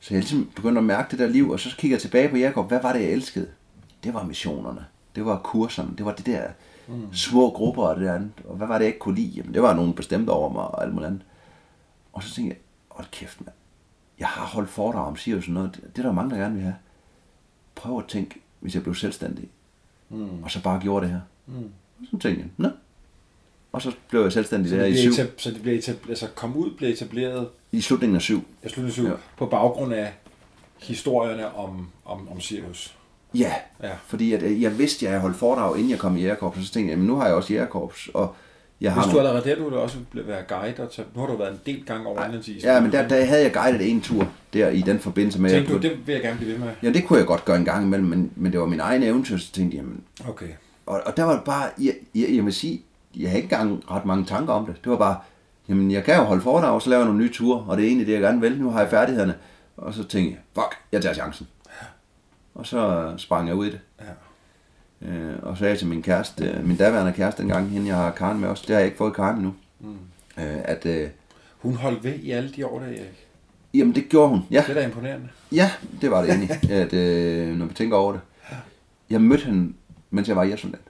så 0.00 0.14
jeg 0.14 0.20
ligesom 0.20 0.50
begyndte 0.56 0.78
at 0.78 0.84
mærke 0.84 1.10
det 1.10 1.18
der 1.18 1.26
liv, 1.26 1.50
og 1.50 1.60
så 1.60 1.76
kigger 1.76 1.94
jeg 1.94 2.02
tilbage 2.02 2.28
på 2.28 2.36
Jacob. 2.36 2.68
Hvad 2.68 2.82
var 2.82 2.92
det, 2.92 3.00
jeg 3.00 3.10
elskede? 3.10 3.48
Det 4.04 4.14
var 4.14 4.24
missionerne. 4.24 4.86
Det 5.14 5.26
var 5.26 5.38
kurserne. 5.38 5.96
Det 5.96 6.06
var 6.06 6.12
det 6.12 6.26
der 6.26 6.42
mm. 6.88 7.14
små 7.14 7.50
grupper 7.50 7.82
og 7.82 7.96
det 7.96 8.04
der 8.04 8.14
andet. 8.14 8.32
Og 8.44 8.56
hvad 8.56 8.66
var 8.66 8.74
det, 8.74 8.84
jeg 8.84 8.86
ikke 8.88 8.98
kunne 8.98 9.14
lide? 9.14 9.28
Jamen, 9.28 9.54
det 9.54 9.62
var 9.62 9.74
nogen 9.74 9.94
bestemt 9.94 10.28
over 10.28 10.52
mig 10.52 10.62
og 10.62 10.82
alt 10.82 10.94
muligt 10.94 11.06
andet. 11.06 11.22
Og 12.12 12.22
så 12.22 12.34
tænkte 12.34 12.48
jeg, 12.48 12.58
hold 12.88 13.06
kæft, 13.10 13.40
mand. 13.40 13.54
Jeg 14.18 14.28
har 14.28 14.46
holdt 14.46 14.70
foredrag 14.70 15.06
om 15.06 15.16
Sirius 15.16 15.46
og 15.46 15.52
noget. 15.52 15.74
Det, 15.74 15.96
det 15.96 15.98
er 15.98 16.06
der 16.06 16.12
mange, 16.12 16.30
der 16.30 16.36
gerne 16.36 16.54
vil 16.54 16.62
have. 16.62 16.76
prøve 17.74 17.98
at 17.98 18.08
tænke, 18.08 18.40
hvis 18.60 18.74
jeg 18.74 18.82
blev 18.82 18.94
selvstændig, 18.94 19.48
mm. 20.08 20.42
og 20.42 20.50
så 20.50 20.62
bare 20.62 20.80
gjorde 20.80 21.06
det 21.06 21.12
her. 21.12 21.20
Mm. 21.46 21.70
Så 22.04 22.10
tænkte 22.10 22.28
jeg, 22.28 22.46
nå. 22.56 22.68
Og 23.76 23.82
så 23.82 23.92
blev 24.10 24.22
jeg 24.22 24.32
selvstændig 24.32 24.70
Så 24.70 24.76
der 24.76 24.84
i 24.84 24.96
syv, 24.96 25.10
etab- 25.10 25.30
så 25.36 25.50
det 25.50 25.62
bliver 25.62 25.78
etableret, 25.78 26.08
altså 26.08 26.26
kom 26.34 26.56
ud 26.56 26.70
blev 26.78 26.88
etableret 26.90 27.48
i 27.72 27.80
slutningen 27.80 28.16
af 28.16 28.22
syv. 28.22 28.42
jeg 28.62 28.70
slutter 28.70 28.92
syv, 28.92 29.04
Ja. 29.04 29.10
på 29.38 29.46
baggrund 29.46 29.92
af 29.94 30.12
historierne 30.82 31.54
om, 31.56 31.86
om, 32.04 32.28
om 32.30 32.40
Sirius. 32.40 32.94
Ja, 33.34 33.52
Ja. 33.82 33.90
fordi 34.06 34.32
at, 34.32 34.42
øh, 34.42 34.62
jeg 34.62 34.78
vidste, 34.78 35.06
at 35.06 35.12
jeg 35.12 35.20
holdt 35.20 35.36
foredrag, 35.36 35.76
inden 35.76 35.90
jeg 35.90 35.98
kom 35.98 36.16
i 36.16 36.20
Jægerkorps, 36.22 36.58
og 36.58 36.64
så 36.64 36.72
tænkte 36.72 36.88
jeg, 36.90 36.92
jamen 36.96 37.06
nu 37.06 37.16
har 37.16 37.26
jeg 37.26 37.34
også 37.34 37.52
Jægerkorps, 37.52 38.08
og 38.14 38.34
jeg 38.80 38.92
har 38.92 39.02
Hvis 39.02 39.12
du 39.12 39.18
allerede 39.18 39.44
der, 39.44 39.56
du 39.56 39.64
ville 39.64 39.78
også 39.78 39.96
blive- 40.10 40.26
være 40.26 40.42
guide, 40.48 40.82
og 40.82 40.92
tage, 40.92 41.08
nu 41.14 41.20
har 41.20 41.26
du 41.28 41.36
været 41.36 41.50
en 41.52 41.60
del 41.66 41.84
gange 41.86 42.06
over 42.06 42.24
indlandsisen. 42.24 42.70
Ja, 42.70 42.80
men 42.80 42.92
der, 42.92 43.08
der 43.08 43.24
havde 43.24 43.42
jeg 43.42 43.52
guidet 43.52 43.90
en 43.90 44.00
tur, 44.00 44.28
der 44.52 44.68
i 44.68 44.80
den 44.80 44.98
forbindelse 45.00 45.40
med, 45.40 45.50
Tænkte 45.50 45.72
du, 45.72 45.78
det 45.78 46.06
vil 46.06 46.12
jeg 46.12 46.22
gerne 46.22 46.36
blive 46.38 46.52
ved 46.52 46.58
med? 46.58 46.68
Ja, 46.82 46.90
det 46.90 47.04
kunne 47.06 47.18
jeg 47.18 47.26
godt 47.26 47.44
gøre 47.44 47.56
en 47.56 47.64
gang 47.64 47.84
imellem, 47.86 48.08
men, 48.08 48.30
men 48.36 48.52
det 48.52 48.60
var 48.60 48.66
min 48.66 48.80
egen 48.80 49.02
eventyr, 49.02 49.36
så 49.36 49.52
tænkte 49.52 49.76
jeg, 49.76 49.82
jamen, 49.84 50.00
Okay. 50.28 50.48
og, 50.86 51.00
og 51.06 51.16
der 51.16 51.22
var 51.24 51.32
det 51.34 51.44
bare, 51.44 51.70
jeg, 51.80 51.94
jeg, 52.14 52.26
jeg 52.36 52.44
vil 52.44 52.52
sige, 52.52 52.82
jeg 53.16 53.30
havde 53.30 53.42
ikke 53.42 53.54
engang 53.56 53.90
ret 53.90 54.04
mange 54.04 54.24
tanker 54.24 54.52
om 54.52 54.66
det. 54.66 54.74
Det 54.84 54.90
var 54.92 54.98
bare, 54.98 55.16
jamen 55.68 55.90
jeg 55.90 56.04
kan 56.04 56.16
jo 56.16 56.22
holde 56.22 56.42
foredrag, 56.42 56.70
og 56.74 56.82
så 56.82 56.90
lave 56.90 57.04
nogle 57.04 57.18
nye 57.20 57.32
ture, 57.32 57.64
og 57.68 57.76
det 57.76 57.82
er 57.82 57.86
egentlig 57.88 58.06
det, 58.06 58.12
jeg 58.12 58.20
gerne 58.20 58.40
vil. 58.40 58.60
Nu 58.60 58.70
har 58.70 58.80
jeg 58.80 58.90
færdighederne. 58.90 59.34
Og 59.76 59.94
så 59.94 60.04
tænkte 60.04 60.30
jeg, 60.30 60.38
fuck, 60.54 60.76
jeg 60.92 61.02
tager 61.02 61.14
chancen. 61.14 61.46
Og 62.54 62.66
så 62.66 63.12
sprang 63.16 63.48
jeg 63.48 63.56
ud 63.56 63.66
i 63.66 63.70
det. 63.70 63.80
Ja. 64.00 65.08
Øh, 65.08 65.34
og 65.42 65.56
så 65.56 65.58
sagde 65.58 65.70
jeg 65.70 65.78
til 65.78 65.86
min 65.88 66.02
kæreste, 66.02 66.44
øh, 66.44 66.66
min 66.66 66.76
daværende 66.76 67.12
kæreste 67.12 67.42
dengang, 67.42 67.68
hende 67.70 67.86
jeg 67.86 67.96
har 67.96 68.10
Karen 68.10 68.40
med 68.40 68.48
også, 68.48 68.64
det 68.66 68.74
har 68.74 68.80
jeg 68.80 68.86
ikke 68.86 68.98
fået 68.98 69.14
Karen 69.14 69.36
endnu. 69.36 69.54
Mm. 69.80 69.88
Øh, 70.38 70.56
at, 70.64 70.86
øh, 70.86 71.08
Hun 71.58 71.74
holdt 71.76 72.04
ved 72.04 72.14
i 72.14 72.30
alle 72.30 72.50
de 72.56 72.66
år, 72.66 72.78
der 72.78 72.86
Erik. 72.86 73.26
jamen 73.74 73.94
det 73.94 74.08
gjorde 74.08 74.28
hun, 74.28 74.40
ja. 74.50 74.64
Det 74.66 74.70
er 74.70 74.74
da 74.80 74.84
imponerende. 74.86 75.28
Ja, 75.52 75.70
det 76.00 76.10
var 76.10 76.20
det 76.22 76.30
egentlig, 76.30 76.70
at, 76.82 76.92
øh, 76.92 77.56
når 77.56 77.66
vi 77.66 77.74
tænker 77.74 77.96
over 77.96 78.12
det. 78.12 78.20
Jeg 79.10 79.20
mødte 79.20 79.44
hende, 79.44 79.72
mens 80.10 80.28
jeg 80.28 80.36
var 80.36 80.44
jægersoldat. 80.44 80.80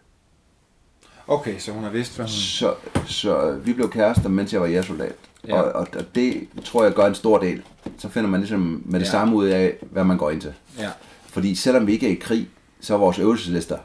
Okay, 1.28 1.58
så 1.58 1.72
hun 1.72 1.82
har 1.82 1.90
vidst, 1.90 2.16
hvad 2.16 2.24
hun... 2.26 2.30
Så, 2.30 2.74
så 3.06 3.50
vi 3.64 3.72
blev 3.72 3.90
kærester, 3.90 4.28
mens 4.28 4.52
jeg 4.52 4.60
var 4.60 4.66
jægersoldat. 4.66 5.12
Ja. 5.48 5.56
Ja. 5.56 5.60
Og, 5.62 5.72
og, 5.72 5.86
og 5.96 6.04
det 6.14 6.48
tror 6.64 6.84
jeg 6.84 6.92
gør 6.92 7.06
en 7.06 7.14
stor 7.14 7.38
del. 7.38 7.62
Så 7.98 8.08
finder 8.08 8.30
man 8.30 8.40
ligesom 8.40 8.82
med 8.84 9.00
det 9.00 9.06
Ja. 9.06 9.10
ja. 9.10 9.18
samme 9.18 9.36
ud 9.36 9.46
af, 9.46 9.74
hvad 9.80 10.04
man 10.04 10.18
går 10.18 10.30
ind 10.30 10.40
til. 10.40 10.54
Ja. 10.78 10.90
Fordi 11.26 11.54
selvom 11.54 11.86
vi 11.86 11.92
ikke 11.92 12.06
er 12.06 12.10
i 12.12 12.14
krig, 12.20 12.48
så 12.80 12.94
er 12.94 12.98
vores 12.98 13.18
øvelseslister 13.18 13.78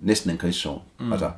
næsten 0.00 0.30
en 0.30 0.38
krigszone. 0.38 0.80
Mm. 1.00 1.12
Altså, 1.12 1.30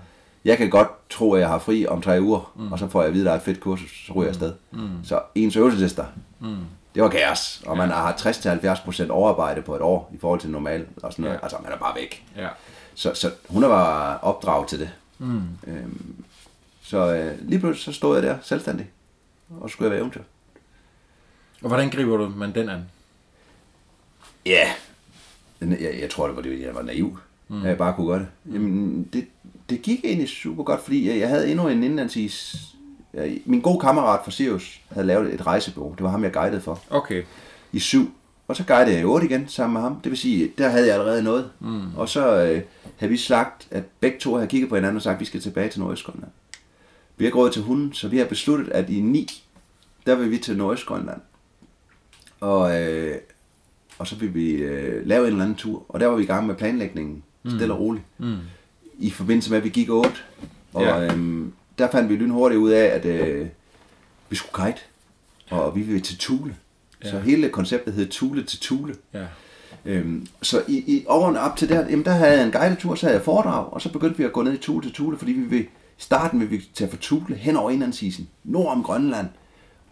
jeg 0.44 0.58
kan 0.58 0.70
godt 0.70 0.88
tro, 1.10 1.32
at 1.32 1.40
jeg 1.40 1.48
har 1.48 1.58
fri 1.58 1.86
om 1.86 2.02
tre 2.02 2.20
uger, 2.22 2.52
mm. 2.56 2.72
og 2.72 2.78
så 2.78 2.88
får 2.88 3.00
jeg 3.00 3.08
at 3.08 3.14
vide, 3.14 3.22
at 3.22 3.26
der 3.26 3.32
er 3.32 3.36
et 3.36 3.42
fedt 3.42 3.60
kursus, 3.60 4.06
så 4.06 4.12
ryger 4.12 4.22
jeg 4.22 4.28
afsted. 4.28 4.52
Mm. 4.72 4.88
Så 5.04 5.20
ens 5.34 5.56
øvelseslister, 5.56 6.04
mm. 6.40 6.56
det 6.94 7.02
var 7.02 7.08
kaos. 7.08 7.62
Og 7.66 7.76
man 7.76 7.88
har 7.88 8.12
60-70% 8.12 9.10
overarbejde 9.10 9.62
på 9.62 9.74
et 9.76 9.80
år, 9.82 10.10
i 10.14 10.18
forhold 10.20 10.40
til 10.40 10.50
normal. 10.50 10.86
Og 11.02 11.12
sådan 11.12 11.22
noget. 11.22 11.36
Ja. 11.36 11.42
Altså, 11.42 11.56
man 11.62 11.72
er 11.72 11.76
bare 11.76 11.94
væk. 11.96 12.24
Ja. 12.36 12.48
Så, 12.94 13.14
så 13.14 13.30
hun 13.48 13.62
var 13.62 14.18
opdraget 14.22 14.68
til 14.68 14.80
det. 14.80 14.90
Mm. 15.22 15.42
Øhm, 15.66 16.24
så 16.82 17.14
øh, 17.14 17.48
lige 17.48 17.58
pludselig 17.58 17.84
så 17.84 17.98
stod 17.98 18.14
jeg 18.14 18.22
der 18.22 18.38
selvstændig, 18.42 18.90
og 19.60 19.70
så 19.70 19.72
skulle 19.72 19.86
jeg 19.86 19.90
være 19.90 20.00
eventyr. 20.00 20.22
Og 21.62 21.68
hvordan 21.68 21.90
griber 21.90 22.16
du 22.16 22.28
man 22.28 22.54
den 22.54 22.68
an? 22.68 22.84
Ja, 24.46 24.72
jeg, 25.60 25.98
jeg 26.00 26.10
tror, 26.10 26.26
det 26.26 26.36
var 26.36 26.42
det, 26.42 26.60
jeg 26.60 26.74
var 26.74 26.82
naiv. 26.82 27.18
Mm. 27.48 27.64
Jeg 27.64 27.78
bare 27.78 27.94
kunne 27.94 28.06
gøre 28.06 28.18
det. 28.18 28.28
Jamen, 28.54 29.08
det, 29.12 29.26
det 29.70 29.82
gik 29.82 30.00
egentlig 30.04 30.28
super 30.28 30.64
godt, 30.64 30.80
fordi 30.80 31.08
jeg, 31.08 31.18
jeg 31.18 31.28
havde 31.28 31.50
endnu 31.50 31.68
en 31.68 31.82
indlandsis... 31.82 32.56
Min 33.44 33.60
gode 33.60 33.80
kammerat 33.80 34.20
fra 34.24 34.30
Sirius 34.30 34.80
havde 34.88 35.06
lavet 35.06 35.34
et 35.34 35.46
rejsebureau. 35.46 35.92
Det 35.92 36.02
var 36.02 36.10
ham, 36.10 36.24
jeg 36.24 36.32
guidede 36.32 36.60
for. 36.60 36.82
Okay. 36.90 37.24
i 37.72 37.78
syv. 37.78 38.14
Og 38.52 38.56
så 38.56 38.64
guidede 38.64 38.92
jeg 38.92 39.00
i 39.00 39.04
otte 39.04 39.26
igen 39.26 39.48
sammen 39.48 39.72
med 39.72 39.80
ham. 39.80 40.00
Det 40.00 40.10
vil 40.10 40.18
sige, 40.18 40.52
der 40.58 40.68
havde 40.68 40.86
jeg 40.86 40.94
allerede 40.94 41.22
noget. 41.22 41.50
Mm. 41.60 41.96
Og 41.96 42.08
så 42.08 42.42
øh, 42.44 42.62
havde 42.96 43.10
vi 43.10 43.16
sagt, 43.16 43.68
at 43.70 43.82
begge 44.00 44.18
to 44.18 44.34
havde 44.34 44.48
kigget 44.48 44.68
på 44.68 44.74
hinanden 44.74 44.96
og 44.96 45.02
sagt, 45.02 45.14
at 45.14 45.20
vi 45.20 45.24
skal 45.24 45.40
tilbage 45.40 45.68
til 45.68 45.80
Nordøstgrønland. 45.80 46.30
Vi 47.16 47.24
har 47.24 47.32
gået 47.32 47.52
til 47.52 47.62
hunden, 47.62 47.92
så 47.92 48.08
vi 48.08 48.18
har 48.18 48.24
besluttet, 48.24 48.68
at 48.68 48.90
i 48.90 49.00
ni, 49.00 49.42
der 50.06 50.14
vil 50.14 50.30
vi 50.30 50.38
til 50.38 50.56
Nordøstgrønland. 50.56 51.20
Og, 52.40 52.80
øh, 52.82 53.14
og 53.98 54.06
så 54.06 54.16
vil 54.16 54.34
vi 54.34 54.50
øh, 54.52 55.06
lave 55.06 55.20
en 55.26 55.32
eller 55.32 55.42
anden 55.44 55.56
tur. 55.56 55.84
Og 55.88 56.00
der 56.00 56.06
var 56.06 56.16
vi 56.16 56.22
i 56.22 56.26
gang 56.26 56.46
med 56.46 56.54
planlægningen, 56.54 57.22
stille 57.46 57.74
og 57.74 57.80
roligt. 57.80 58.04
Mm. 58.18 58.36
I 58.98 59.10
forbindelse 59.10 59.50
med, 59.50 59.58
at 59.58 59.64
vi 59.64 59.68
gik 59.68 59.90
otte. 59.90 60.16
Og 60.74 60.82
Ja. 60.82 61.04
øhm, 61.12 61.52
der 61.78 61.90
fandt 61.90 62.08
vi 62.10 62.16
lynhurtigt 62.16 62.58
ud 62.58 62.70
af, 62.70 62.84
at 62.84 63.04
øh, 63.04 63.46
vi 64.30 64.36
skulle 64.36 64.66
kite. 64.66 64.80
Og 65.50 65.76
vi 65.76 65.80
vil 65.80 66.02
til 66.02 66.18
Thule. 66.18 66.56
Ja. 67.04 67.10
Så 67.10 67.18
hele 67.18 67.48
konceptet 67.48 67.94
hed 67.94 68.08
Thule 68.10 68.42
til 68.42 68.60
Thule. 68.60 68.94
Ja. 69.14 69.24
Øhm, 69.84 70.26
så 70.42 70.62
i, 70.68 70.76
i 70.76 71.04
årene 71.08 71.40
op 71.40 71.56
til 71.56 71.68
der, 71.68 71.88
jamen 71.88 72.04
der 72.04 72.10
havde 72.12 72.32
jeg 72.32 72.44
en 72.46 72.52
guidetur, 72.52 72.94
så 72.94 73.06
havde 73.06 73.16
jeg 73.16 73.24
foredrag, 73.24 73.72
og 73.72 73.82
så 73.82 73.92
begyndte 73.92 74.18
vi 74.18 74.24
at 74.24 74.32
gå 74.32 74.42
ned 74.42 74.52
i 74.52 74.58
Thule 74.58 74.86
til 74.86 74.94
Thule, 74.94 75.18
fordi 75.18 75.32
vi 75.32 75.40
vil, 75.40 75.60
i 75.60 75.68
starten 75.98 76.40
vil 76.40 76.50
vi 76.50 76.64
tage 76.74 76.90
fra 76.90 76.96
Thule 77.00 77.34
hen 77.34 77.56
over 77.56 77.70
indlandsisen, 77.70 78.28
nord 78.44 78.72
om 78.72 78.82
Grønland, 78.82 79.26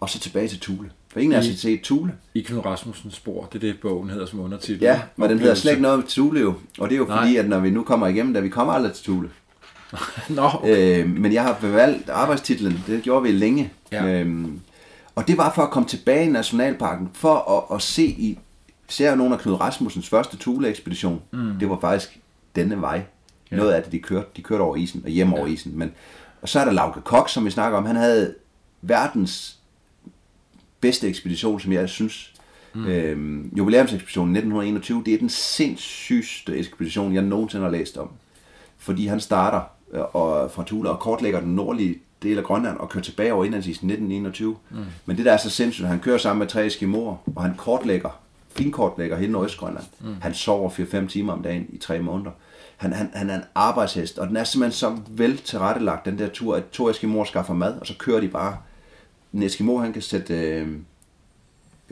og 0.00 0.11
så 0.11 0.18
tilbage 0.18 0.48
til 0.48 0.61
Thule. 0.61 0.90
For 1.12 1.20
ingen 1.20 1.32
af 1.32 1.38
os 1.38 1.48
har 1.48 1.54
set 1.54 1.80
Thule. 1.82 2.12
I 2.34 2.40
Knud 2.40 2.64
Rasmussens 2.66 3.14
spor, 3.14 3.48
det 3.52 3.64
er 3.64 3.72
det, 3.72 3.80
bogen 3.82 4.11
hedder 4.11 4.26
som 4.26 4.40
undertitel. 4.40 4.80
Ja, 4.82 5.00
men 5.16 5.30
den 5.30 5.38
hedder 5.38 5.54
slet 5.54 5.72
ikke 5.72 5.82
noget 5.82 5.96
om 5.96 6.04
Thule 6.08 6.40
jo. 6.40 6.54
Og 6.78 6.88
det 6.88 6.94
er 6.94 6.98
jo 6.98 7.04
Nej. 7.04 7.18
fordi, 7.18 7.36
at 7.36 7.48
når 7.48 7.61
vi 7.61 7.70
nu 7.70 7.82
kommer 7.82 8.06
igennem, 8.06 8.34
da 8.34 8.40
vi 8.40 8.48
kommer 8.48 8.72
aldrig 8.72 8.92
til 8.92 9.04
Thule. 9.04 9.30
Nå, 10.28 10.50
okay. 10.54 11.02
Øh, 11.02 11.11
men 11.11 11.32
jeg 11.32 11.42
har 11.42 11.58
bevalgt 11.61 12.11
arbejdstitlen, 12.11 12.84
det 12.86 13.02
gjorde 13.02 13.22
vi 13.22 13.32
længe. 13.32 13.72
Ja. 13.92 14.06
Øhm, 14.06 14.61
og 15.14 15.28
det 15.28 15.38
var 15.38 15.52
for 15.54 15.62
at 15.62 15.70
komme 15.70 15.88
tilbage 15.88 16.24
i 16.24 16.28
Nationalparken, 16.28 17.11
for 17.12 17.66
at, 17.70 17.76
at 17.76 17.82
se 17.82 18.04
i, 18.04 18.38
især 18.88 19.14
nogle 19.14 19.34
af 19.34 19.40
Knud 19.40 19.54
Rasmussens 19.54 20.08
første 20.08 20.36
Thule-ekspedition. 20.36 21.22
Mm. 21.30 21.52
Det 21.61 21.70
var 21.70 21.78
faktisk 21.80 22.20
denne 22.56 22.80
vej. 22.80 23.02
Ja. 23.50 23.56
Noget 23.56 23.72
af 23.72 23.82
det, 23.82 23.92
de 23.92 23.98
kørte, 23.98 24.28
de 24.36 24.42
kørte 24.42 24.62
over 24.62 24.76
isen 24.76 25.02
og 25.04 25.11
hjem 25.11 25.32
over 25.34 25.46
isen. 25.46 25.78
Men, 25.78 25.92
og 26.42 26.48
så 26.48 26.61
er 26.61 26.64
der 26.64 26.72
Lauke 26.72 27.00
Kok, 27.00 27.28
som 27.28 27.44
vi 27.44 27.50
snakker 27.50 27.78
om. 27.78 27.86
Han 27.86 27.96
havde 27.96 28.34
verdens 28.82 29.58
bedste 30.80 31.08
ekspedition, 31.08 31.61
som 31.61 31.72
jeg 31.72 31.88
synes. 31.88 32.34
Mm. 32.74 32.86
Øhm, 32.86 33.52
jubilæumsekspeditionen 33.56 34.36
1921, 34.36 35.02
det 35.06 35.14
er 35.14 35.18
den 35.18 35.28
sindssygste 35.28 36.56
ekspedition, 36.56 37.14
jeg 37.14 37.22
nogensinde 37.22 37.64
har 37.64 37.70
læst 37.70 37.96
om. 37.96 38.11
Fordi 38.78 39.06
han 39.06 39.20
starter 39.20 39.61
og, 39.93 40.51
fra 40.51 40.64
Thule 40.66 40.91
og 40.91 40.99
kortlægger 40.99 41.41
den 41.41 41.55
nordlige 41.55 41.99
del 42.22 42.38
af 42.38 42.45
Grønland 42.45 42.76
og 42.76 42.88
kører 42.88 43.03
tilbage 43.03 43.32
over 43.32 43.45
indlandsisen 43.45 43.91
1921. 43.91 44.57
Mm. 44.70 44.76
Men 45.07 45.16
det 45.16 45.24
der 45.24 45.32
er 45.32 45.36
så 45.36 45.51
sindssygt, 45.51 45.88
han 45.88 46.01
kører 46.01 46.18
sammen 46.18 46.38
med 46.38 46.47
tre 46.47 46.66
eskimoer, 46.66 47.16
og 47.36 47.43
han 47.43 47.55
kortlægger, 47.57 48.20
finkortlægger 48.57 49.16
hele 49.16 49.32
Nordøstgrønland. 49.32 49.84
Mm. 50.01 50.14
Han 50.20 50.34
sover 50.34 50.70
4-5 50.70 51.09
timer 51.09 51.32
om 51.32 51.43
dagen 51.43 51.66
i 51.68 51.78
tre 51.78 51.99
måneder. 51.99 52.30
Han, 52.76 52.93
han, 52.93 53.11
han 53.14 53.30
er 53.30 53.34
en 53.34 53.45
arbejdshest, 53.55 54.18
og 54.18 54.28
den 54.28 54.36
er 54.36 54.45
simpelthen 54.45 54.78
så 54.78 54.97
vel 55.09 55.38
tilrettelagt, 55.38 56.05
den 56.05 56.18
der 56.18 56.28
tur, 56.28 56.57
at 56.57 56.64
to 56.72 56.91
eskimoer 56.91 57.24
skaffer 57.24 57.55
mad, 57.55 57.74
og 57.80 57.86
så 57.86 57.95
kører 57.99 58.20
de 58.20 58.28
bare. 58.28 58.57
En 59.32 59.43
eskimo, 59.43 59.78
han 59.78 59.93
kan 59.93 60.03
sætte 60.03 60.34
øh, 60.34 60.68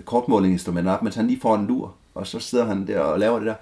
kortmålinginstrumenter 0.04 0.92
op, 0.92 1.02
mens 1.02 1.14
han 1.14 1.26
lige 1.26 1.40
får 1.40 1.54
en 1.54 1.66
lur, 1.66 1.94
og 2.14 2.26
så 2.26 2.38
sidder 2.38 2.64
han 2.64 2.86
der 2.86 3.00
og 3.00 3.18
laver 3.18 3.38
det 3.38 3.46
der. 3.46 3.54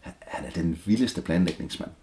Han, 0.00 0.12
han 0.20 0.44
er 0.46 0.50
den 0.50 0.78
vildeste 0.84 1.20
planlægningsmand. 1.20 1.90
Mm. 1.90 1.94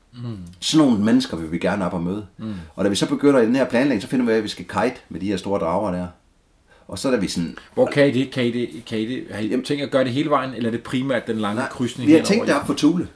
Sådan 0.59 0.87
nogle 0.87 1.03
mennesker 1.03 1.37
vil 1.37 1.51
vi 1.51 1.57
gerne 1.57 1.85
op 1.85 1.93
og 1.93 2.03
møde. 2.03 2.25
Mm. 2.37 2.53
Og 2.75 2.85
da 2.85 2.89
vi 2.89 2.95
så 2.95 3.09
begynder 3.09 3.39
i 3.39 3.45
den 3.45 3.55
her 3.55 3.65
planlægning, 3.65 4.01
så 4.01 4.07
finder 4.07 4.25
vi 4.25 4.29
ud 4.29 4.33
af, 4.33 4.37
at 4.37 4.43
vi 4.43 4.49
skal 4.49 4.65
kite 4.65 4.95
med 5.09 5.19
de 5.19 5.27
her 5.27 5.37
store 5.37 5.59
drager 5.59 5.91
der. 5.91 6.07
Og 6.87 6.99
så 6.99 7.11
er 7.11 7.17
vi 7.17 7.27
sådan, 7.27 7.57
Hvor 7.73 7.85
kan 7.85 8.07
I 8.07 8.11
det? 8.11 8.31
Kan 8.31 8.45
I 8.45 8.51
det? 8.51 8.69
Kan 8.85 8.99
I 8.99 9.05
det? 9.05 9.23
Har 9.31 9.39
I 9.39 9.49
tænkt 9.49 9.83
at 9.83 9.91
gøre 9.91 10.03
det 10.03 10.11
hele 10.11 10.29
vejen, 10.29 10.53
eller 10.53 10.69
er 10.69 10.71
det 10.71 10.83
primært 10.83 11.27
den 11.27 11.37
lange 11.37 11.61
krydsning 11.69 12.07
vi 12.07 12.13
har 12.13 12.23
tænkt 12.23 12.47
det 12.47 12.55
op 12.55 12.65
på 12.65 12.73
Thule. 12.73 13.07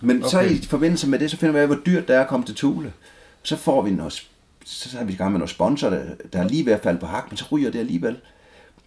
Men 0.00 0.16
okay. 0.16 0.30
så 0.30 0.40
i 0.40 0.56
forbindelse 0.56 1.08
med 1.08 1.18
det, 1.18 1.30
så 1.30 1.36
finder 1.36 1.52
vi 1.52 1.58
ud 1.58 1.62
af, 1.62 1.68
hvor 1.68 1.78
dyrt 1.86 2.08
det 2.08 2.16
er 2.16 2.20
at 2.20 2.28
komme 2.28 2.46
til 2.46 2.54
Thule. 2.54 2.92
Så 3.42 3.56
får 3.56 3.82
vi 3.82 3.90
noget, 3.90 4.28
så 4.64 4.98
er 4.98 5.04
vi 5.04 5.12
i 5.12 5.16
gang 5.16 5.32
med 5.32 5.38
noget 5.38 5.50
sponsor, 5.50 5.90
der, 5.90 6.02
der 6.32 6.38
er 6.38 6.48
lige 6.48 6.66
ved 6.66 6.72
at 6.72 6.82
falde 6.82 6.98
på 6.98 7.06
hak, 7.06 7.24
men 7.30 7.36
så 7.36 7.44
ryger 7.52 7.70
det 7.70 7.78
alligevel. 7.78 8.16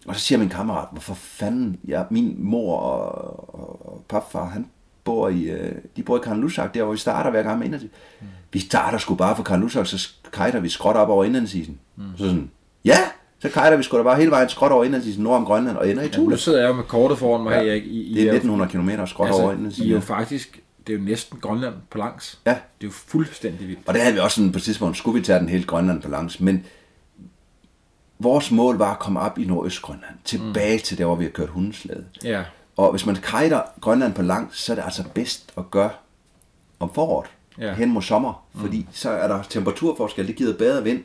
Og 0.06 0.16
så 0.16 0.22
siger 0.22 0.40
min 0.40 0.50
kammerat, 0.50 0.88
hvorfor 0.92 1.14
fanden, 1.14 1.80
ja, 1.88 2.04
min 2.10 2.36
mor 2.38 2.78
og, 2.78 3.56
og, 3.56 3.94
og 3.94 4.06
papfar, 4.10 4.46
han 4.46 4.66
bor 5.10 5.30
i, 5.30 5.44
øh, 5.44 5.72
de 5.96 6.04
bor 6.04 6.18
i 6.18 6.22
Karnlusak, 6.24 6.74
der 6.74 6.84
hvor 6.84 6.92
vi 6.92 6.98
starter 6.98 7.30
hver 7.32 7.44
gang 7.44 7.58
med 7.58 7.66
indlandsisen. 7.66 7.96
Mm. 8.22 8.28
Vi 8.54 8.60
starter 8.60 8.98
sgu 8.98 9.16
bare 9.16 9.36
fra 9.36 9.44
Karnlusak, 9.44 9.86
så 9.88 10.10
kajter 10.34 10.60
vi 10.60 10.70
skråt 10.70 10.96
op 10.96 11.10
over 11.10 11.24
indlandsisen. 11.24 11.80
Mm. 11.96 12.04
Så 12.18 12.24
sådan, 12.24 12.52
ja, 12.86 12.98
så 13.40 13.50
kajter 13.50 13.78
vi 13.78 13.84
sgu 13.84 13.98
da 13.98 14.04
bare 14.04 14.18
hele 14.18 14.32
vejen 14.32 14.50
skråt 14.50 14.72
over 14.72 14.84
indlandsisen 14.84 15.24
nord 15.24 15.38
om 15.38 15.46
Grønland 15.46 15.78
og 15.78 15.90
ender 15.90 16.04
i 16.04 16.06
Ja, 16.06 16.12
Thule. 16.12 16.30
nu 16.30 16.38
sidder 16.38 16.60
jeg 16.62 16.68
jo 16.70 16.74
med 16.74 16.84
kortet 16.84 17.18
foran 17.18 17.44
mig 17.44 17.52
Ja. 17.52 17.62
her. 17.64 17.72
Erik. 17.72 17.84
I, 17.86 18.02
I 18.02 18.14
det 18.14 18.22
er 18.22 18.26
jo- 18.26 18.32
1900 18.34 18.72
km 18.72 19.06
skråt 19.06 19.28
altså, 19.28 19.42
over 19.42 19.52
I 19.52 19.54
er 19.54 19.58
indlandsisen. 19.58 19.90
jo 19.92 20.00
faktisk, 20.00 20.60
det 20.88 20.94
er 20.96 20.98
jo 21.00 21.04
næsten 21.06 21.40
Grønland 21.42 21.74
på 21.90 21.98
langs. 21.98 22.40
Ja. 22.46 22.52
Det 22.52 22.58
er 22.58 22.88
jo 22.88 22.92
fuldstændig 22.92 23.68
vildt. 23.68 23.80
Og 23.88 23.94
det 23.94 24.02
havde 24.02 24.14
vi 24.14 24.20
også 24.20 24.36
sådan 24.36 24.52
på 24.52 24.58
et 24.58 24.64
tidspunkt, 24.64 24.98
skulle 24.98 25.20
vi 25.20 25.26
tage 25.26 25.40
den 25.40 25.50
hele 25.50 25.64
Grønland 25.64 26.02
balance, 26.02 26.44
men 26.44 26.66
vores 28.20 28.52
mål 28.52 28.78
var 28.78 28.92
at 28.92 29.00
komme 29.00 29.20
op 29.20 29.40
i 29.40 29.46
Nordøstgrønland, 29.46 30.16
tilbage 30.26 30.78
mm. 30.78 30.82
til 30.84 30.98
der, 30.98 31.06
hvor 31.06 31.16
vi 31.16 31.24
har 31.24 31.32
kørt 31.32 31.50
hundeslæde. 31.50 32.06
Ja. 32.24 32.44
Og 32.80 32.92
hvis 32.92 33.06
man 33.06 33.16
kajter 33.16 33.62
Grønland 33.82 34.14
på 34.14 34.22
langs, 34.22 34.58
så 34.60 34.74
er 34.74 34.76
det 34.76 34.84
altså 34.84 35.04
bedst 35.14 35.54
at 35.58 35.72
gøre 35.72 35.90
om 36.80 36.94
foråret, 36.94 37.30
Ja. 37.58 37.66
ja. 37.68 37.74
hen 37.74 37.90
mod 37.90 38.02
sommer, 38.02 38.46
fordi 38.56 38.88
så 38.92 39.10
er 39.10 39.28
der 39.28 39.44
temperaturforskel, 39.44 40.28
det 40.28 40.36
giver 40.36 40.58
bedre 40.58 40.84
vind. 40.84 41.04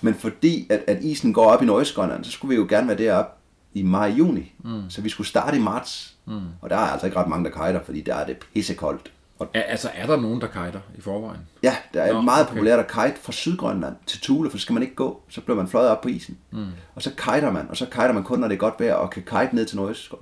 Men 0.00 0.14
fordi 0.14 0.66
at, 0.70 0.84
at 0.86 1.02
isen 1.02 1.32
går 1.32 1.44
op 1.46 1.62
i 1.62 1.64
Nordøstgrønland, 1.66 2.24
så 2.24 2.30
skulle 2.30 2.48
vi 2.48 2.56
jo 2.56 2.66
gerne 2.68 2.88
være 2.88 2.98
deroppe 2.98 3.32
i 3.74 3.82
maj-juni. 3.82 4.52
Mm. 4.64 4.90
Så 4.90 5.00
vi 5.02 5.08
skulle 5.08 5.26
starte 5.26 5.56
i 5.56 5.60
marts. 5.60 6.14
Mm. 6.26 6.40
Og 6.60 6.70
der 6.70 6.76
er 6.76 6.80
altså 6.80 7.06
ikke 7.06 7.18
ret 7.18 7.28
mange, 7.28 7.44
der 7.44 7.50
kajter, 7.50 7.80
fordi 7.84 8.00
der 8.00 8.14
er 8.14 8.26
det 8.26 8.36
pissekoldt. 8.54 9.12
Og 9.38 9.48
Er, 9.54 9.62
altså, 9.62 9.90
er 9.94 10.06
der 10.06 10.16
nogen, 10.20 10.40
der 10.40 10.46
kajter 10.46 10.80
i 10.98 11.00
forvejen? 11.00 11.40
ja, 11.62 11.76
der 11.94 12.02
er 12.02 12.12
Nå, 12.12 12.20
meget 12.20 12.44
okay. 12.46 12.52
populært 12.54 12.78
at 12.78 12.86
kite 12.88 13.14
fra 13.22 13.32
Sydgrønland 13.32 13.96
til 14.06 14.20
Thule, 14.20 14.50
for 14.50 14.58
så 14.58 14.62
skal 14.62 14.72
man 14.72 14.82
ikke 14.82 14.94
gå. 14.94 15.20
Så 15.28 15.40
bliver 15.40 15.56
man 15.56 15.68
fløjet 15.68 15.88
op 15.90 16.00
på 16.00 16.08
isen. 16.08 16.38
Mm. 16.50 16.66
Og 16.94 17.02
så 17.02 17.10
kiter 17.10 17.50
man, 17.50 17.66
og 17.70 17.76
så 17.76 17.84
kiter 17.86 18.12
man 18.12 18.24
kun, 18.24 18.38
når 18.38 18.48
det 18.48 18.54
er 18.54 18.58
godt 18.58 18.74
vejr, 18.80 18.94
og 18.94 19.10
kan 19.10 19.22
kite 19.22 19.48
ned 19.54 19.66
til 19.66 19.76
Nordøst, 19.76 20.12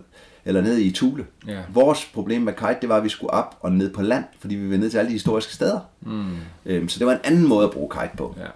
eller 0.44 0.60
ned 0.60 0.78
i 0.78 0.90
Thule. 0.90 1.26
Ja. 1.46 1.62
Vores 1.72 2.10
problem 2.14 2.42
med 2.42 2.52
kite, 2.52 2.76
det 2.80 2.88
var, 2.88 2.96
at 2.96 3.04
vi 3.04 3.08
skulle 3.08 3.30
op 3.30 3.56
og 3.60 3.72
ned 3.72 3.92
på 3.92 4.02
land, 4.02 4.24
fordi 4.38 4.54
vi 4.54 4.66
ville 4.66 4.80
ned 4.80 4.90
til 4.90 4.98
alle 4.98 5.08
de 5.08 5.12
historiske 5.12 5.54
steder. 5.54 5.80
Mm. 6.00 6.36
Øhm, 6.66 6.88
så 6.88 6.98
det 6.98 7.06
var 7.06 7.12
en 7.12 7.20
anden 7.24 7.48
måde 7.48 7.64
at 7.64 7.70
bruge 7.70 7.90
kite 7.90 8.16
på. 8.16 8.34
Ja. 8.38 8.46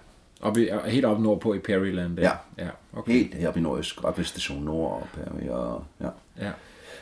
Og 0.41 0.57
vi 0.57 0.69
er 0.69 0.89
helt 0.89 1.05
oppe 1.05 1.23
nordpå 1.23 1.55
i 1.55 1.59
Perryland. 1.59 2.19
Ja. 2.19 2.31
ja. 2.59 2.69
Okay. 2.93 3.13
Helt 3.13 3.35
heroppe 3.35 3.61
i 3.61 3.63
Nordøst, 3.63 4.05
op 4.05 4.19
ved 4.19 4.25
Station 4.25 4.63
Nord 4.63 4.91
og 4.91 5.09
Perry, 5.15 5.49
og 5.49 5.85
ja. 6.01 6.09
Ja. 6.41 6.51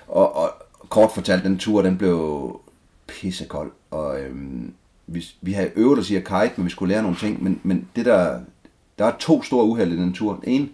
Og, 0.08 0.36
og 0.36 0.50
kort 0.88 1.10
fortalt, 1.12 1.44
den 1.44 1.58
tur, 1.58 1.82
den 1.82 1.98
blev 1.98 2.60
pissekold. 3.06 3.72
Og 3.90 4.20
øhm, 4.20 4.74
vi, 5.06 5.24
vi 5.40 5.52
havde 5.52 5.70
øvet 5.76 5.98
os 5.98 6.10
i 6.10 6.16
at 6.16 6.24
kite, 6.24 6.52
men 6.56 6.64
vi 6.64 6.70
skulle 6.70 6.94
lære 6.94 7.02
nogle 7.02 7.16
ting. 7.16 7.42
Men, 7.42 7.60
men 7.62 7.88
det 7.96 8.04
der, 8.04 8.40
der 8.98 9.04
er 9.04 9.12
to 9.18 9.42
store 9.42 9.64
uheld 9.64 9.92
i 9.92 9.96
den 9.96 10.12
tur. 10.12 10.40
Ene, 10.46 10.68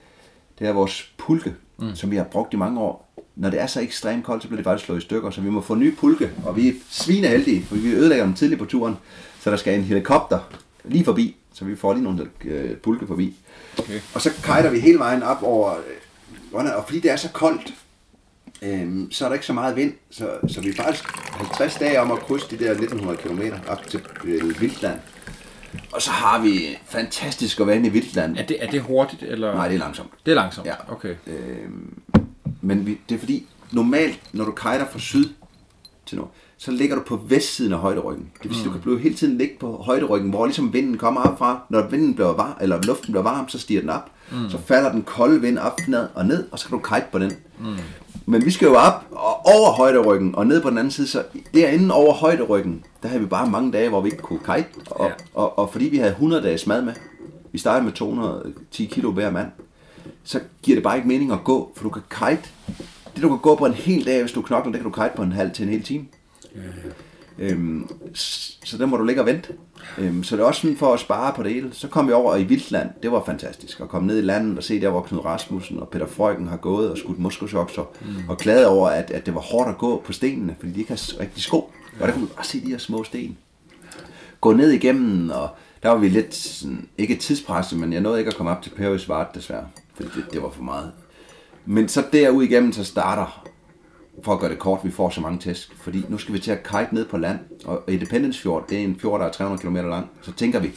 det 0.58 0.68
er 0.68 0.72
vores 0.72 1.12
pulke, 1.18 1.54
mm. 1.78 1.94
som 1.94 2.10
vi 2.10 2.16
har 2.16 2.24
brugt 2.24 2.54
i 2.54 2.56
mange 2.56 2.80
år. 2.80 3.07
Når 3.38 3.50
det 3.50 3.60
er 3.60 3.66
så 3.66 3.80
ekstremt 3.80 4.24
koldt, 4.24 4.42
så 4.42 4.48
bliver 4.48 4.56
det 4.56 4.64
faktisk 4.64 4.86
slået 4.86 4.98
i 4.98 5.04
stykker, 5.04 5.30
så 5.30 5.40
vi 5.40 5.50
må 5.50 5.60
få 5.60 5.74
nye 5.74 5.94
pulke. 5.96 6.30
Og 6.44 6.56
vi 6.56 6.68
er 6.68 6.72
svineheldige, 6.90 7.64
for 7.64 7.76
vi 7.76 7.92
ødelægger 7.92 8.24
dem 8.24 8.34
tidligt 8.34 8.58
på 8.58 8.64
turen. 8.64 8.96
Så 9.40 9.50
der 9.50 9.56
skal 9.56 9.78
en 9.78 9.84
helikopter 9.84 10.38
lige 10.84 11.04
forbi, 11.04 11.36
så 11.54 11.64
vi 11.64 11.76
får 11.76 11.92
lige 11.92 12.04
nogle 12.04 12.26
øh, 12.44 12.76
pulke 12.76 13.06
forbi. 13.06 13.36
Okay. 13.78 14.00
Og 14.14 14.20
så 14.20 14.30
kajter 14.44 14.70
vi 14.70 14.80
hele 14.80 14.98
vejen 14.98 15.22
op 15.22 15.42
over 15.42 15.70
øh, 15.72 15.82
Grønland, 16.52 16.76
og 16.76 16.84
fordi 16.86 17.00
det 17.00 17.10
er 17.10 17.16
så 17.16 17.28
koldt, 17.32 17.74
øhm, 18.62 19.10
så 19.10 19.24
er 19.24 19.28
der 19.28 19.34
ikke 19.34 19.46
så 19.46 19.52
meget 19.52 19.76
vind, 19.76 19.92
så, 20.10 20.30
så 20.48 20.60
vi 20.60 20.68
er 20.68 20.74
faktisk 20.74 21.04
50 21.32 21.74
dage 21.74 22.00
om 22.00 22.10
at 22.10 22.18
krydse 22.18 22.46
de 22.50 22.64
der 22.64 22.70
1900 22.70 23.18
km 23.18 23.40
op 23.68 23.86
til 23.86 24.00
øh, 24.24 24.60
Vildtland. 24.60 25.00
Og 25.92 26.02
så 26.02 26.10
har 26.10 26.42
vi 26.42 26.78
fantastisk 26.84 27.60
at 27.60 27.66
være 27.66 27.76
inde 27.76 27.88
i 27.88 27.92
Vildtland. 27.92 28.36
Er 28.38 28.46
det, 28.46 28.56
er 28.60 28.70
det 28.70 28.80
hurtigt, 28.80 29.22
eller? 29.22 29.54
Nej, 29.54 29.68
det 29.68 29.74
er 29.74 29.78
langsomt. 29.78 30.10
Det 30.26 30.30
er 30.30 30.34
langsomt? 30.34 30.66
Ja. 30.66 30.74
Okay. 30.92 31.14
Øhm, 31.26 32.02
men 32.60 32.86
vi, 32.86 32.98
det 33.08 33.14
er 33.14 33.18
fordi, 33.18 33.46
normalt, 33.72 34.20
når 34.32 34.44
du 34.44 34.50
kajter 34.50 34.86
fra 34.92 34.98
syd 34.98 35.28
til 36.06 36.18
nord, 36.18 36.32
så 36.56 36.70
ligger 36.70 36.96
du 36.96 37.02
på 37.02 37.16
vestsiden 37.16 37.72
af 37.72 37.78
højderyggen. 37.78 38.30
Det 38.42 38.50
vil 38.50 38.54
sige, 38.54 38.66
du 38.66 38.70
kan 38.70 38.80
blive 38.80 38.98
hele 38.98 39.14
tiden 39.14 39.38
ligge 39.38 39.54
på 39.60 39.76
højderyggen, 39.76 40.30
hvor 40.30 40.46
ligesom 40.46 40.72
vinden 40.72 40.98
kommer 40.98 41.20
op 41.20 41.38
fra. 41.38 41.60
Når 41.68 41.82
vinden 41.82 42.14
bliver 42.14 42.32
varm, 42.32 42.56
eller 42.60 42.82
luften 42.82 43.12
bliver 43.12 43.22
varm, 43.22 43.48
så 43.48 43.58
stiger 43.58 43.80
den 43.80 43.90
op. 43.90 44.10
Mm. 44.32 44.50
Så 44.50 44.58
falder 44.58 44.92
den 44.92 45.02
kolde 45.02 45.40
vind 45.40 45.58
op 45.58 45.80
ned 45.88 46.08
og 46.14 46.26
ned, 46.26 46.46
og 46.52 46.58
så 46.58 46.68
kan 46.68 46.78
du 46.78 46.84
kite 46.84 47.06
på 47.12 47.18
den. 47.18 47.32
Mm. 47.58 47.76
Men 48.26 48.44
vi 48.44 48.50
skal 48.50 48.66
jo 48.66 48.74
op 48.74 49.06
og 49.10 49.46
over 49.46 49.72
højderyggen 49.72 50.34
og 50.34 50.46
ned 50.46 50.62
på 50.62 50.70
den 50.70 50.78
anden 50.78 50.90
side, 50.90 51.06
så 51.06 51.24
derinde 51.54 51.94
over 51.94 52.12
højderyggen, 52.12 52.84
der 53.02 53.08
havde 53.08 53.20
vi 53.22 53.26
bare 53.28 53.50
mange 53.50 53.72
dage, 53.72 53.88
hvor 53.88 54.00
vi 54.00 54.10
ikke 54.10 54.22
kunne 54.22 54.38
kite. 54.38 54.66
Og, 54.90 55.06
ja. 55.06 55.12
og, 55.34 55.58
og 55.58 55.72
fordi 55.72 55.84
vi 55.84 55.96
havde 55.96 56.10
100 56.10 56.42
dages 56.42 56.66
mad 56.66 56.82
med, 56.82 56.92
vi 57.52 57.58
startede 57.58 57.84
med 57.84 57.92
210 57.92 58.84
kilo 58.84 59.12
hver 59.12 59.30
mand, 59.30 59.48
så 60.28 60.40
giver 60.62 60.76
det 60.76 60.82
bare 60.82 60.96
ikke 60.96 61.08
mening 61.08 61.32
at 61.32 61.44
gå, 61.44 61.72
for 61.76 61.82
du 61.84 61.90
kan 61.90 62.02
kite. 62.10 62.48
Det 63.14 63.22
du 63.22 63.28
kan 63.28 63.38
gå 63.38 63.54
på 63.56 63.66
en 63.66 63.74
hel 63.74 64.06
dag, 64.06 64.20
hvis 64.20 64.32
du 64.32 64.42
knokler, 64.42 64.72
det 64.72 64.80
kan 64.80 64.90
du 64.90 64.94
kite 65.02 65.10
på 65.16 65.22
en 65.22 65.32
halv 65.32 65.50
til 65.52 65.62
en 65.62 65.68
hel 65.68 65.82
time. 65.82 66.06
Øhm, 67.38 67.88
s- 68.16 68.58
så 68.64 68.78
der 68.78 68.86
må 68.86 68.96
du 68.96 69.04
ligge 69.04 69.22
og 69.22 69.26
vente. 69.26 69.52
Øhm, 69.98 70.22
så 70.24 70.36
det 70.36 70.42
er 70.42 70.46
også 70.46 70.60
sådan 70.60 70.76
for 70.76 70.94
at 70.94 71.00
spare 71.00 71.32
på 71.36 71.42
det 71.42 71.52
hele. 71.52 71.68
Så 71.72 71.88
kom 71.88 72.06
vi 72.08 72.12
over 72.12 72.36
i 72.36 72.44
Vildtland. 72.44 72.88
Det 73.02 73.12
var 73.12 73.22
fantastisk. 73.26 73.80
At 73.80 73.88
komme 73.88 74.06
ned 74.06 74.18
i 74.18 74.22
landet 74.22 74.58
og 74.58 74.64
se 74.64 74.80
der, 74.80 74.88
hvor 74.90 75.00
Knud 75.02 75.24
Rasmussen 75.24 75.80
og 75.80 75.88
Peter 75.88 76.06
Freuchen 76.06 76.48
har 76.48 76.56
gået 76.56 76.90
og 76.90 76.98
skudt 76.98 77.18
muskelsokser. 77.18 77.82
Mm. 78.00 78.28
Og 78.28 78.38
klage 78.38 78.68
over, 78.68 78.88
at, 78.88 79.10
at 79.10 79.26
det 79.26 79.34
var 79.34 79.40
hårdt 79.40 79.68
at 79.70 79.78
gå 79.78 80.02
på 80.06 80.12
stenene, 80.12 80.56
fordi 80.58 80.72
de 80.72 80.78
ikke 80.80 80.90
har 80.90 81.20
rigtig 81.20 81.42
sko. 81.42 81.58
Og 82.00 82.06
der 82.08 82.12
kunne 82.12 82.22
du 82.28 82.34
bare 82.34 82.44
se 82.44 82.60
de 82.64 82.70
her 82.70 82.78
små 82.78 83.04
sten. 83.04 83.36
Gå 84.40 84.52
ned 84.52 84.70
igennem, 84.70 85.30
og 85.30 85.48
der 85.82 85.88
var 85.88 85.96
vi 85.96 86.08
lidt 86.08 86.34
sådan, 86.34 86.88
ikke 86.98 87.16
tidspresset, 87.16 87.78
men 87.78 87.92
jeg 87.92 88.00
nåede 88.00 88.18
ikke 88.18 88.28
at 88.28 88.36
komme 88.36 88.52
op 88.52 88.62
til 88.62 88.70
Perry 88.70 88.98
Svart 88.98 89.34
desværre 89.34 89.66
det, 89.98 90.10
det, 90.14 90.26
det 90.32 90.42
var 90.42 90.50
for 90.50 90.62
meget. 90.62 90.92
Men 91.66 91.88
så 91.88 92.04
derud 92.12 92.44
igennem, 92.44 92.72
så 92.72 92.84
starter 92.84 93.48
for 94.24 94.32
at 94.32 94.40
gøre 94.40 94.50
det 94.50 94.58
kort, 94.58 94.80
vi 94.84 94.90
får 94.90 95.10
så 95.10 95.20
mange 95.20 95.38
tæsk. 95.38 95.76
Fordi 95.76 96.04
nu 96.08 96.18
skal 96.18 96.34
vi 96.34 96.38
til 96.38 96.50
at 96.50 96.62
kite 96.62 96.88
ned 96.94 97.04
på 97.04 97.16
land, 97.16 97.38
og 97.64 97.82
Independence 97.88 98.42
Fjord, 98.42 98.68
det 98.68 98.78
er 98.78 98.84
en 98.84 99.00
fjord, 99.00 99.20
der 99.20 99.26
er 99.26 99.32
300 99.32 99.62
km 99.62 99.76
lang. 99.76 100.10
Så 100.22 100.32
tænker 100.32 100.58
vi, 100.58 100.70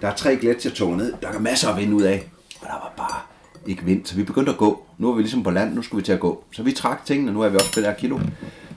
der 0.00 0.08
er 0.08 0.14
tre 0.14 0.36
gletsjertog 0.36 0.96
ned, 0.96 1.14
der 1.22 1.28
er 1.28 1.38
masser 1.38 1.68
af 1.68 1.76
vind 1.76 1.94
ud 1.94 2.02
af, 2.02 2.30
og 2.60 2.66
der 2.66 2.72
var 2.72 2.92
bare 2.96 3.20
ikke 3.66 3.84
vind, 3.84 4.06
så 4.06 4.16
vi 4.16 4.22
begyndte 4.22 4.52
at 4.52 4.58
gå. 4.58 4.86
Nu 4.98 5.10
er 5.10 5.14
vi 5.14 5.22
ligesom 5.22 5.42
på 5.42 5.50
land, 5.50 5.74
nu 5.74 5.82
skulle 5.82 6.02
vi 6.02 6.04
til 6.04 6.12
at 6.12 6.20
gå. 6.20 6.44
Så 6.52 6.62
vi 6.62 6.72
trak 6.72 7.04
tingene, 7.04 7.32
nu 7.32 7.40
er 7.40 7.48
vi 7.48 7.56
også 7.56 7.74
på 7.74 7.80
der 7.80 7.94
kilo. 7.94 8.18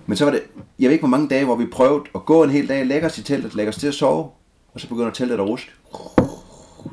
Men 0.05 0.17
så 0.17 0.25
var 0.25 0.31
det, 0.31 0.43
jeg 0.79 0.87
ved 0.87 0.91
ikke 0.91 1.01
hvor 1.01 1.09
mange 1.09 1.29
dage, 1.29 1.45
hvor 1.45 1.55
vi 1.55 1.65
prøvede 1.65 2.03
at 2.15 2.25
gå 2.25 2.43
en 2.43 2.49
hel 2.49 2.69
dag, 2.69 2.85
lægge 2.85 3.07
os 3.07 3.17
i 3.17 3.23
teltet, 3.23 3.55
lægge 3.55 3.69
os 3.69 3.75
til 3.75 3.87
at 3.87 3.93
sove, 3.93 4.29
og 4.73 4.79
så 4.79 4.87
begynder 4.87 5.11
teltet 5.11 5.35
at 5.35 5.47
ruske. 5.47 5.71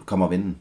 Kommer 0.06 0.28
vinden. 0.28 0.58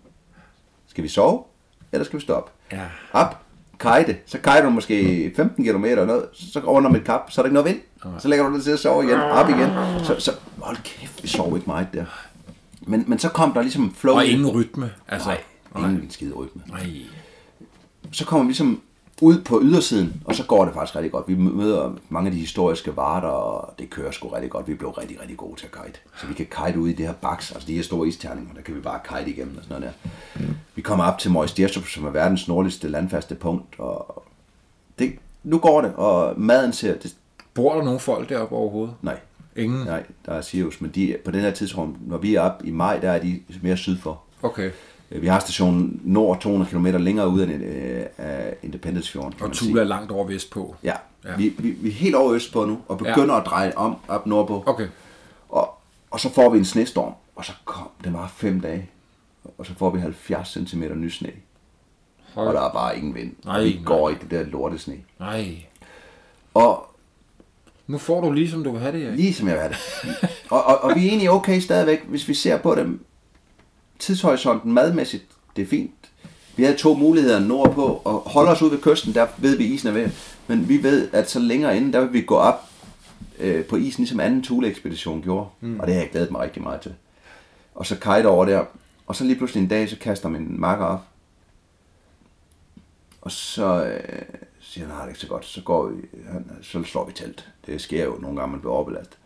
Skal 0.88 1.04
vi 1.04 1.10
sove, 1.10 1.44
eller 1.92 2.06
skal 2.06 2.20
vi 2.20 2.24
stoppe? 2.24 2.52
Ja. 2.72 2.84
Op, 3.12 3.38
kite. 3.80 4.18
Så 4.26 4.38
kite 4.38 4.64
du 4.64 4.70
måske 4.70 5.32
15 5.36 5.66
km 5.66 5.86
eller 5.86 6.06
noget, 6.06 6.26
så 6.34 6.60
går 6.62 6.72
under 6.72 6.92
et 6.92 7.04
kap, 7.04 7.32
så 7.32 7.42
er 7.42 7.44
der 7.44 7.48
ikke 7.48 7.54
noget 7.54 7.70
vind. 7.70 7.82
Så 8.20 8.28
lægger 8.28 8.50
du 8.50 8.56
dig 8.56 8.64
til 8.64 8.72
at 8.72 8.80
sove 8.80 9.04
igen, 9.04 9.20
op 9.20 9.50
igen. 9.50 9.70
Så, 10.04 10.16
så 10.20 10.32
hold 10.62 10.78
kæft, 10.84 11.24
vi 11.24 11.28
sov 11.28 11.56
ikke 11.56 11.68
meget 11.68 11.88
der. 11.94 12.06
Men, 12.82 13.04
men 13.08 13.20
så 13.20 13.30
kom 13.30 13.54
der 13.54 13.62
ligesom 13.62 13.94
flow. 13.94 14.16
Og 14.16 14.26
ingen 14.26 14.48
rytme. 14.48 14.92
Altså, 15.08 15.38
Nej, 15.76 15.90
ingen 15.90 16.12
skide 16.12 16.34
rytme. 16.34 16.62
Nej. 16.68 16.90
Så 18.12 18.26
kommer 18.26 18.44
vi 18.44 18.50
ligesom 18.50 18.82
ud 19.22 19.42
på 19.42 19.60
ydersiden, 19.64 20.22
og 20.26 20.36
så 20.36 20.46
går 20.46 20.66
det 20.66 20.74
faktisk 20.74 20.96
rigtig 20.96 21.12
godt. 21.12 21.28
Vi 21.28 21.36
møder 21.36 21.94
mange 22.10 22.28
af 22.28 22.34
de 22.34 22.40
historiske 22.40 22.96
varter, 22.96 23.28
og 23.28 23.74
det 23.80 23.90
kører 23.90 24.12
sgu 24.12 24.28
rigtig 24.28 24.52
godt. 24.52 24.68
Vi 24.68 24.74
blev 24.74 24.90
rigtig, 24.90 25.22
rigtig 25.22 25.38
gode 25.38 25.60
til 25.60 25.66
at 25.74 25.86
kite. 25.86 26.00
Så 26.18 26.28
vi 26.28 26.34
kan 26.34 26.46
kite 26.46 26.80
ud 26.80 26.90
i 26.90 26.94
det 26.94 27.06
her 27.06 27.14
baks, 27.14 27.52
altså 27.52 27.68
de 27.68 27.76
her 27.76 27.84
store 27.84 28.08
isterninger, 28.08 28.54
der 28.54 28.62
kan 28.62 28.76
vi 28.76 28.80
bare 28.80 29.00
kite 29.08 29.32
igennem 29.32 29.58
og 29.58 29.64
sådan 29.64 29.82
noget 29.82 29.94
der. 30.36 30.44
Vi 30.76 30.82
kommer 30.82 31.06
op 31.06 31.20
til 31.20 31.32
Mois 31.32 31.52
som 31.88 32.06
er 32.06 32.10
verdens 32.10 32.48
nordligste 32.48 32.88
landfaste 32.88 33.36
punkt, 33.36 33.80
og 33.80 34.24
det, 35.00 35.14
nu 35.44 35.58
går 35.60 35.82
det, 35.82 35.94
og 35.96 36.40
maden 36.40 36.74
ser, 36.74 36.98
det, 36.98 37.16
Bor 37.54 37.76
der 37.76 37.84
nogen 37.84 38.00
folk 38.00 38.30
deroppe 38.30 38.56
overhovedet? 38.56 38.96
nej, 39.02 39.20
Ingen? 39.56 39.84
nej, 39.86 40.04
der 40.26 40.34
er 40.34 40.42
Sirius, 40.42 40.82
men 40.82 40.92
de, 40.96 41.16
på 41.26 41.32
den 41.32 41.42
her 41.42 41.52
tidspunkt, 41.52 42.08
når 42.08 42.18
vi 42.18 42.36
er 42.36 42.42
op 42.42 42.62
i 42.64 42.72
maj, 42.72 43.00
der 43.00 43.12
er 43.12 43.20
de 43.22 43.40
mere 43.62 43.78
syd 43.78 43.98
for. 43.98 44.22
Okay. 44.44 44.72
Vi 45.12 45.28
har 45.28 45.40
stationen 45.40 46.02
nord 46.04 46.42
200 46.42 46.72
km 46.72 46.86
længere 46.86 47.30
ude 47.30 47.44
end 47.44 47.64
øh, 47.64 48.06
af 48.18 48.56
Independence 48.64 49.12
Fjorden. 49.12 49.32
kan 49.32 49.48
Og. 49.48 49.54
Tula 49.54 49.82
er 49.82 49.86
langt 49.86 50.12
over 50.12 50.28
vestpå. 50.28 50.76
Ja, 50.84 50.94
Ja. 51.26 51.36
Vi, 51.38 51.56
vi, 51.58 51.70
vi 51.72 51.90
er 51.90 51.94
helt 51.94 52.16
over 52.16 52.34
øst 52.34 52.54
på 52.54 52.66
nu, 52.66 52.80
og 52.88 52.98
begynder 52.98 53.34
ja. 53.34 53.40
at 53.40 53.46
dreje 53.46 53.74
om 53.76 53.96
op 54.08 54.26
nordpå. 54.26 54.64
Okay. 54.66 54.88
Og, 55.50 55.78
og 56.12 56.20
så 56.20 56.34
får 56.34 56.50
vi 56.50 56.58
en 56.58 56.66
snestorm, 56.66 57.14
og 57.36 57.46
så 57.46 57.52
kom, 57.66 57.88
det 58.04 58.14
var 58.14 58.34
fem 58.38 58.62
dage, 58.62 58.90
og 59.58 59.66
så 59.66 59.74
får 59.78 59.90
vi 59.90 60.00
70 60.00 60.58
cm 60.70 60.84
ny 60.96 61.10
sne. 61.10 61.32
Hold. 62.34 62.48
Og 62.48 62.54
der 62.54 62.62
er 62.62 62.72
bare 62.72 62.98
ingen 62.98 63.16
vind. 63.16 63.36
Nej, 63.46 63.64
vi 63.64 63.74
nej. 63.74 63.84
går 63.86 64.10
i 64.10 64.14
det 64.22 64.32
der 64.32 64.44
lortesne. 64.44 64.96
Nej. 65.20 65.66
Og 66.54 66.86
Nu 67.88 67.98
får 67.98 68.22
du 68.22 68.32
lige, 68.32 68.52
som 68.52 68.64
du 68.64 68.72
vil 68.72 68.82
have 68.82 68.98
det, 68.98 69.06
Erik. 69.06 69.18
lige 69.18 69.34
som 69.34 69.48
jeg 69.48 69.58
var 69.58 69.68
det. 69.68 69.78
og, 70.50 70.64
og, 70.64 70.84
og 70.84 70.96
vi 70.96 71.06
er 71.06 71.10
egentlig 71.10 71.30
okay 71.30 71.60
stadigvæk, 71.60 72.06
hvis 72.08 72.28
vi 72.28 72.34
ser 72.34 72.58
på 72.58 72.76
dem. 72.76 73.06
Tidshorisonten 74.00 74.74
madmæssigt, 74.74 75.26
det 75.56 75.62
er 75.62 75.68
fint. 75.68 75.92
Vi 76.56 76.64
havde 76.64 76.78
to 76.78 76.94
muligheder 76.94 77.40
nordpå, 77.40 78.02
og 78.04 78.14
holde 78.14 78.52
os 78.52 78.62
ud 78.62 78.70
ved 78.70 78.82
kysten, 78.82 79.14
der 79.14 79.28
ved 79.38 79.58
vi 79.58 79.66
isen 79.66 79.88
er 79.88 79.94
ved. 79.94 80.10
Men 80.48 80.70
vi 80.70 80.84
ved, 80.84 81.10
at 81.14 81.30
så 81.30 81.40
længere 81.40 81.78
inden, 81.78 81.94
der 81.94 82.00
vil 82.00 82.14
vi 82.14 82.22
gå 82.22 82.36
op 82.36 82.70
øh, 83.40 83.66
på 83.66 83.76
isen, 83.76 84.02
ligesom 84.02 84.20
anden 84.20 84.44
Thule-ekspedition 84.44 85.22
gjorde. 85.22 85.50
Mm. 85.62 85.80
Og 85.80 85.88
det 85.88 85.96
har 85.96 86.02
jeg 86.02 86.12
glædet 86.12 86.32
mig 86.32 86.42
rigtig 86.42 86.64
meget 86.64 86.82
til. 86.82 86.94
Og 87.76 87.86
så 87.86 87.96
kite 87.96 88.28
over 88.28 88.46
der. 88.46 88.66
Og 89.08 89.16
så 89.16 89.24
lige 89.24 89.36
pludselig 89.36 89.62
en 89.64 89.70
dag, 89.70 89.90
så 89.90 89.96
kaster 90.00 90.30
min 90.30 90.60
makker 90.60 90.86
op. 90.86 91.02
Og 93.22 93.32
så 93.32 93.86
øh, 93.86 94.22
siger 94.60 94.88
han, 94.88 94.96
har 94.96 95.02
det 95.02 95.10
ikke 95.10 95.20
så 95.20 95.28
godt. 95.28 95.46
Så, 95.46 95.62
går 95.62 95.88
vi, 95.88 96.02
han, 96.32 96.52
så 96.62 96.84
slår 96.84 97.06
vi 97.06 97.14
telt. 97.14 97.50
Det 97.66 97.82
sker 97.82 98.06
jo 98.06 98.18
nogle 98.20 98.40
gange, 98.40 98.52
man 98.52 98.60
bliver 98.60 98.74
overbelastet. 98.74 99.18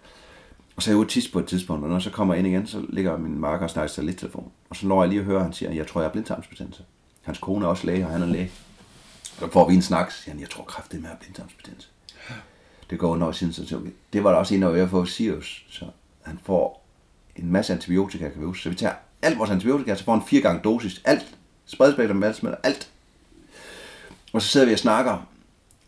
Og 0.75 0.83
så 0.83 0.89
er 0.89 0.93
jeg 0.93 0.99
ude 0.99 1.09
tis 1.09 1.27
på 1.27 1.39
et 1.39 1.45
tidspunkt, 1.45 1.83
og 1.83 1.89
når 1.89 1.95
jeg 1.95 2.01
så 2.01 2.09
kommer 2.09 2.33
ind 2.33 2.47
igen, 2.47 2.67
så 2.67 2.85
ligger 2.89 3.17
min 3.17 3.39
marker 3.39 3.63
og 3.63 3.69
snakker 3.69 4.13
telefon 4.17 4.51
Og 4.69 4.75
så 4.75 4.87
når 4.87 5.03
jeg 5.03 5.09
lige 5.09 5.19
at 5.19 5.25
høre, 5.25 5.37
at 5.37 5.43
han 5.43 5.53
siger, 5.53 5.71
jeg 5.71 5.87
tror, 5.87 6.01
jeg 6.01 6.05
har 6.05 6.11
blindtarmsbetændelse. 6.11 6.83
Hans 7.21 7.37
kone 7.37 7.65
er 7.65 7.69
også 7.69 7.85
læge, 7.85 8.05
og 8.05 8.11
han 8.11 8.21
er 8.21 8.25
læge. 8.25 8.51
Så 9.23 9.49
får 9.51 9.69
vi 9.69 9.75
en 9.75 9.81
snak, 9.81 10.11
så 10.11 10.17
siger 10.17 10.33
han, 10.33 10.41
jeg 10.41 10.49
tror 10.49 10.63
kraftigt 10.63 11.01
med 11.01 11.09
at 11.09 11.15
have 11.15 11.19
blindtarmsbetændelse. 11.19 11.87
Det 12.89 12.99
går 12.99 13.09
under 13.09 13.31
siden, 13.31 13.53
så 13.53 13.67
siger 13.67 13.81
det 14.13 14.23
var 14.23 14.31
der 14.31 14.37
også 14.37 14.55
en, 14.55 14.61
der 14.61 14.67
var 14.67 14.87
for 14.87 15.05
Sirius, 15.05 15.65
så 15.69 15.85
han 16.21 16.39
får 16.43 16.85
en 17.35 17.51
masse 17.51 17.73
antibiotika, 17.73 18.29
kan 18.29 18.41
vi 18.41 18.45
huske. 18.45 18.63
Så 18.63 18.69
vi 18.69 18.75
tager 18.75 18.93
alt 19.21 19.39
vores 19.39 19.49
antibiotika, 19.49 19.95
så 19.95 20.03
får 20.03 20.15
han 20.15 20.27
fire 20.27 20.41
gange 20.41 20.61
dosis, 20.63 21.01
alt. 21.05 21.37
Spredspektrum, 21.65 22.21
valgsmætter, 22.21 22.59
alt. 22.63 22.91
Og 24.33 24.41
så 24.41 24.47
sidder 24.47 24.65
vi 24.65 24.73
og 24.73 24.79
snakker, 24.79 25.27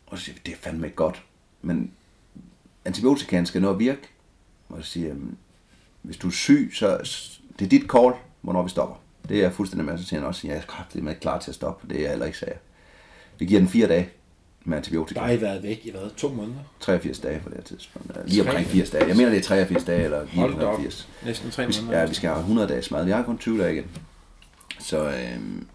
og 0.07 0.18
så 0.18 0.24
siger 0.24 0.36
vi, 0.36 0.41
det 0.45 0.53
er 0.53 0.57
fandme 0.57 0.88
ikke 0.88 0.95
godt. 0.95 1.24
Men 1.62 1.91
antibiotikaen 2.86 3.45
skal 3.45 3.62
nå 3.62 3.70
at 3.70 3.80
virke. 3.80 4.10
Og 4.70 4.84
så 4.84 4.90
siger 4.90 5.06
jeg, 5.08 5.14
"Jamen, 5.16 5.38
hvis 6.02 6.18
du 6.18 6.28
er 6.28 6.32
syg, 6.32 6.72
så 6.74 6.98
det 7.60 7.66
er 7.66 7.70
dit 7.70 7.84
call, 7.92 8.14
hvornår 8.42 8.64
vi 8.64 8.70
stopper. 8.70 8.96
Det 9.30 9.38
er 9.38 9.42
jeg 9.42 9.54
fuldstændig 9.54 9.86
med. 9.86 9.98
Så 9.98 10.04
siger 10.06 10.20
han 10.20 10.28
også, 10.28 10.48
jeg 10.48 10.56
er 10.96 11.02
med 11.02 11.16
klar 11.16 11.40
til 11.40 11.52
at 11.52 11.56
stoppe. 11.56 11.88
Det 11.88 11.98
er 11.98 12.02
jeg 12.02 12.10
heller 12.10 12.26
ikke, 12.26 12.38
sagde. 12.38 12.54
Vi 13.40 13.46
giver 13.46 13.60
den 13.60 13.70
fire 13.70 13.88
dage. 13.88 14.10
med 14.68 14.78
antibiotika. 14.78 15.20
Der 15.20 15.26
har 15.26 15.34
I 15.34 15.42
været 15.42 15.64
væk 15.64 15.82
i 15.84 15.92
hvad? 15.92 16.10
To 16.18 16.30
måneder? 16.30 16.60
83 16.80 17.20
dage 17.20 17.40
på 17.40 17.50
det 17.50 17.58
her 17.58 17.64
tidspunkt. 17.64 18.12
Lige 18.30 18.42
omkring 18.42 18.68
80 18.68 18.90
dage. 18.90 19.08
Jeg 19.08 19.16
mener, 19.18 19.30
det 19.30 19.38
er 19.40 19.44
83 19.44 19.84
dage, 19.84 20.04
eller 20.04 20.24
lige 20.26 20.36
Hold 20.40 20.56
da 20.60 20.66
op. 20.66 20.70
omkring 20.74 20.84
80. 20.94 21.10
Næsten 21.26 21.52
tre 21.52 21.64
måneder. 21.68 22.00
ja, 22.00 22.06
vi 22.06 22.14
skal 22.14 22.30
have 22.30 22.40
100 22.40 22.68
dages 22.68 22.92
mad. 22.92 23.06
Vi 23.06 23.12
har 23.12 23.24
kun 23.24 23.38
20 23.38 23.62
dage 23.64 23.74
igen. 23.74 23.86
Så, 24.80 25.10
øhm, 25.10 25.68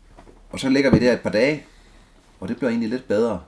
og 0.51 0.61
så 0.61 0.69
ligger 0.69 0.91
vi 0.91 0.99
der 0.99 1.12
et 1.12 1.21
par 1.21 1.31
dage, 1.31 1.65
og 2.41 2.49
det 2.49 2.57
bliver 2.57 2.71
egentlig 2.71 2.91
lidt 2.91 3.09
bedre, 3.09 3.41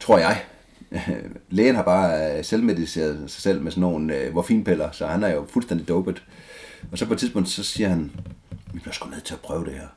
tror 0.00 0.18
jeg. 0.18 0.44
Lægen 1.50 1.74
har 1.74 1.82
bare 1.82 2.38
øh, 2.38 2.44
selvmediceret 2.44 3.30
sig 3.30 3.42
selv 3.42 3.62
med 3.62 3.72
sådan 3.72 3.80
nogle 3.80 4.16
øh, 4.16 4.34
morfinpiller, 4.34 4.90
så 4.90 5.06
han 5.06 5.22
er 5.22 5.28
jo 5.34 5.46
fuldstændig 5.48 5.88
dopet. 5.88 6.22
Og 6.92 6.98
så 6.98 7.06
på 7.06 7.12
et 7.12 7.18
tidspunkt, 7.18 7.48
så 7.48 7.64
siger 7.64 7.88
han, 7.88 8.12
vi 8.72 8.78
bliver 8.78 8.92
sgu 8.92 9.10
nødt 9.10 9.24
til 9.24 9.34
at 9.34 9.40
prøve 9.40 9.64
det 9.64 9.72
her, 9.72 9.88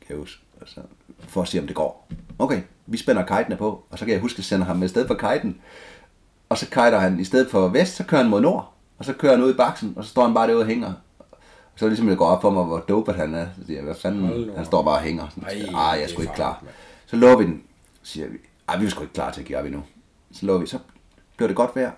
kan 0.00 0.08
jeg 0.08 0.16
huske. 0.16 0.42
Altså, 0.60 0.80
for 1.28 1.42
at 1.42 1.48
se, 1.48 1.58
om 1.60 1.66
det 1.66 1.76
går. 1.76 2.08
Okay, 2.38 2.62
vi 2.86 2.96
spænder 2.96 3.24
kajtene 3.24 3.56
på, 3.56 3.84
og 3.90 3.98
så 3.98 4.04
kan 4.04 4.12
jeg 4.12 4.20
huske, 4.20 4.34
at 4.34 4.38
jeg 4.38 4.44
sender 4.44 4.66
ham 4.66 4.76
med 4.76 4.88
sted 4.88 5.06
for 5.06 5.14
kajten. 5.14 5.60
Og 6.48 6.58
så 6.58 6.68
kajter 6.70 6.98
han, 6.98 7.20
i 7.20 7.24
stedet 7.24 7.50
for 7.50 7.68
vest, 7.68 7.96
så 7.96 8.04
kører 8.04 8.22
han 8.22 8.30
mod 8.30 8.40
nord. 8.40 8.72
Og 8.98 9.04
så 9.04 9.12
kører 9.12 9.32
han 9.32 9.44
ud 9.44 9.54
i 9.54 9.56
baksen, 9.56 9.92
og 9.96 10.04
så 10.04 10.10
står 10.10 10.24
han 10.24 10.34
bare 10.34 10.48
derude 10.48 10.62
og 10.62 10.66
hænger. 10.66 10.92
Og 11.18 11.78
så 11.78 11.84
er 11.84 11.88
det 11.88 11.98
ligesom, 11.98 12.08
det 12.08 12.18
går 12.18 12.26
op 12.26 12.42
for 12.42 12.50
mig, 12.50 12.64
hvor 12.64 12.78
dopet 12.78 13.14
han 13.14 13.34
er. 13.34 13.46
Så 13.58 13.66
siger 13.66 13.78
jeg, 13.78 13.84
hvad 13.84 13.94
fanden, 13.94 14.50
han 14.56 14.64
står 14.64 14.82
bare 14.82 14.94
og 14.94 15.02
hænger. 15.02 15.28
Sådan, 15.28 15.44
Ej, 15.44 15.74
Ej, 15.74 15.80
jeg 15.80 16.02
er 16.02 16.08
sgu 16.08 16.22
ikke 16.22 16.34
klar. 16.34 16.64
Så 17.06 17.16
lover 17.16 17.36
vi 17.36 17.44
den, 17.44 17.62
siger 18.02 18.28
vi. 18.28 18.36
Ej, 18.68 18.78
vi 18.78 18.86
er 18.86 18.90
sgu 18.90 19.02
ikke 19.02 19.14
klar 19.14 19.30
til 19.30 19.40
at 19.40 19.46
give 19.46 19.58
op 19.58 19.64
endnu. 19.64 19.82
Så 20.36 20.46
lover 20.46 20.58
vi, 20.58 20.66
så 20.66 20.78
bliver 21.36 21.46
det 21.46 21.56
godt 21.56 21.76
vejr. 21.76 21.90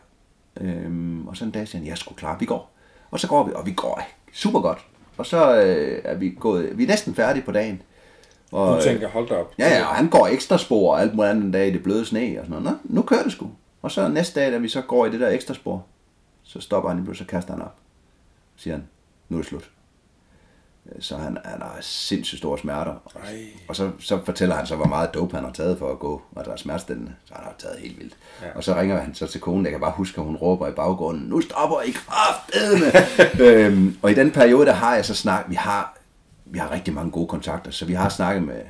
Øhm, 0.60 1.28
og 1.28 1.36
så 1.36 1.44
en 1.44 1.50
dag 1.50 1.68
siger 1.68 1.78
han, 1.78 1.86
jeg 1.86 1.92
er 1.92 1.96
sgu 1.96 2.14
klar, 2.14 2.36
vi 2.38 2.46
går. 2.46 2.70
Og 3.10 3.20
så 3.20 3.28
går 3.28 3.44
vi, 3.46 3.52
og 3.54 3.66
vi 3.66 3.72
går 3.72 4.02
super 4.32 4.60
godt. 4.60 4.86
Og 5.16 5.26
så 5.26 5.62
øh, 5.62 6.02
er 6.04 6.14
vi 6.14 6.36
gået, 6.40 6.78
vi 6.78 6.82
er 6.82 6.88
næsten 6.88 7.14
færdige 7.14 7.44
på 7.44 7.52
dagen. 7.52 7.82
Og, 8.52 8.76
Du 8.76 8.82
tænker, 8.82 9.08
hold 9.08 9.28
da 9.28 9.34
op. 9.34 9.54
Ja, 9.58 9.68
ja, 9.68 9.86
og 9.86 9.94
han 9.94 10.08
går 10.08 10.26
ekstra 10.26 10.58
spor 10.58 10.92
og 10.92 11.00
alt 11.00 11.14
muligt 11.14 11.30
andet 11.30 11.52
dag 11.52 11.68
i 11.68 11.72
det 11.72 11.82
bløde 11.82 12.04
sne 12.06 12.36
og 12.40 12.46
sådan 12.46 12.62
noget. 12.62 12.64
Nå, 12.64 12.94
nu 12.94 13.02
kører 13.02 13.22
det 13.22 13.32
sgu. 13.32 13.50
Og 13.82 13.90
så 13.90 14.08
næste 14.08 14.40
dag, 14.40 14.52
da 14.52 14.58
vi 14.58 14.68
så 14.68 14.82
går 14.82 15.06
i 15.06 15.10
det 15.10 15.20
der 15.20 15.28
ekstra 15.28 15.54
spor, 15.54 15.84
så 16.42 16.60
stopper 16.60 16.88
han 16.88 16.98
lige 16.98 17.04
pludselig, 17.04 17.26
så 17.26 17.30
kaster 17.30 17.52
han 17.52 17.62
op. 17.62 17.74
Siger 18.56 18.74
han, 18.74 18.88
nu 19.28 19.36
er 19.36 19.40
det 19.40 19.48
slut. 19.48 19.70
Øh, 20.94 21.02
Så 21.02 21.16
han, 21.16 21.38
han 21.44 21.62
har 21.62 21.76
sindssygt 21.80 22.38
store 22.38 22.58
smerter. 22.58 22.94
Ej. 23.24 23.38
Og 23.68 23.76
så, 23.76 23.90
så 24.00 24.20
fortæller 24.24 24.54
han 24.56 24.66
så, 24.66 24.76
hvor 24.76 24.86
meget 24.86 25.14
dope 25.14 25.34
han 25.36 25.44
har 25.44 25.52
taget 25.52 25.78
for 25.78 25.92
at 25.92 25.98
gå, 25.98 26.22
og 26.32 26.44
der 26.44 26.52
er 26.52 26.56
smertestillende. 26.56 27.12
Så 27.24 27.34
han 27.34 27.44
har 27.44 27.54
taget 27.58 27.78
helt 27.78 27.98
vildt. 27.98 28.16
Ja. 28.42 28.46
Og 28.54 28.64
så 28.64 28.74
ringer 28.74 29.00
han 29.00 29.14
så 29.14 29.26
til 29.26 29.40
konen, 29.40 29.64
jeg 29.64 29.70
kan 29.72 29.80
bare 29.80 29.92
huske, 29.96 30.20
at 30.20 30.24
hun 30.26 30.36
råber 30.36 30.68
i 30.68 30.72
baggrunden, 30.72 31.28
nu 31.28 31.40
stopper 31.40 31.80
I 31.80 31.90
kraftedeme! 31.90 32.86
øhm, 33.66 33.98
og 34.02 34.10
i 34.10 34.14
den 34.14 34.30
periode, 34.30 34.66
der 34.66 34.72
har 34.72 34.94
jeg 34.94 35.04
så 35.04 35.14
snakket, 35.14 35.50
vi 35.50 35.54
har, 35.54 35.96
vi 36.44 36.58
har 36.58 36.70
rigtig 36.70 36.94
mange 36.94 37.10
gode 37.10 37.26
kontakter, 37.28 37.70
så 37.70 37.84
vi 37.84 37.94
har 37.94 38.08
snakket 38.08 38.42
med 38.42 38.60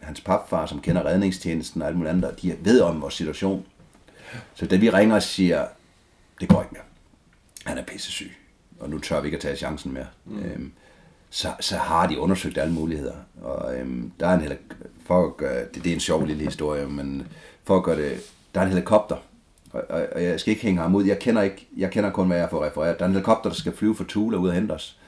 hans 0.00 0.20
papfar, 0.20 0.66
som 0.66 0.80
kender 0.80 1.06
redningstjenesten 1.06 1.82
og 1.82 1.88
alt 1.88 1.96
muligt 1.96 2.10
andet, 2.10 2.30
og 2.30 2.42
de 2.42 2.56
ved 2.60 2.80
om 2.80 3.00
vores 3.00 3.14
situation. 3.14 3.64
Så 4.54 4.66
da 4.66 4.76
vi 4.76 4.90
ringer 4.90 5.16
og 5.16 5.22
siger, 5.22 5.66
det 6.40 6.48
går 6.48 6.62
ikke 6.62 6.72
mere. 6.72 6.82
Han 7.64 7.78
er 7.78 7.82
pissesyg, 7.82 8.36
og 8.80 8.90
nu 8.90 8.98
tør 8.98 9.20
vi 9.20 9.26
ikke 9.26 9.36
at 9.36 9.42
tage 9.42 9.56
chancen 9.56 9.92
mere. 9.92 10.06
Mm. 10.24 10.42
Øhm, 10.42 10.72
så, 11.30 11.48
så 11.60 11.76
har 11.76 12.06
de 12.06 12.18
undersøgt 12.18 12.58
alle 12.58 12.72
muligheder. 12.74 13.14
Og 13.42 13.76
øhm, 13.78 14.12
der 14.20 14.26
er 14.28 14.34
en 14.34 14.40
helik- 14.40 14.74
for 15.06 15.26
at 15.26 15.36
gøre, 15.36 15.64
det, 15.74 15.84
det 15.84 15.90
er 15.90 15.94
en 15.94 16.00
sjov 16.00 16.26
lille 16.26 16.44
historie, 16.44 16.86
men 16.86 17.26
for 17.64 17.76
at 17.76 17.82
gøre 17.84 17.96
det, 17.96 18.20
der 18.54 18.60
er 18.60 18.64
en 18.64 18.70
helikopter, 18.70 19.16
og, 19.72 19.82
og, 19.88 20.06
og 20.14 20.22
jeg 20.22 20.40
skal 20.40 20.50
ikke 20.50 20.62
hænge 20.62 20.80
ham 20.82 20.94
ud. 20.94 21.04
Jeg 21.04 21.18
kender, 21.18 21.42
ikke, 21.42 21.68
jeg 21.76 21.90
kender 21.90 22.10
kun, 22.10 22.26
hvad 22.26 22.38
jeg 22.38 22.50
får 22.50 22.64
refereret. 22.64 22.98
Der 22.98 23.04
er 23.04 23.08
en 23.08 23.12
helikopter, 23.14 23.50
der 23.50 23.56
skal 23.56 23.76
flyve 23.76 23.94
for 23.94 24.04
Tula 24.04 24.36
ud 24.36 24.48
og 24.48 24.54
hente 24.54 24.72
os. 24.72 24.98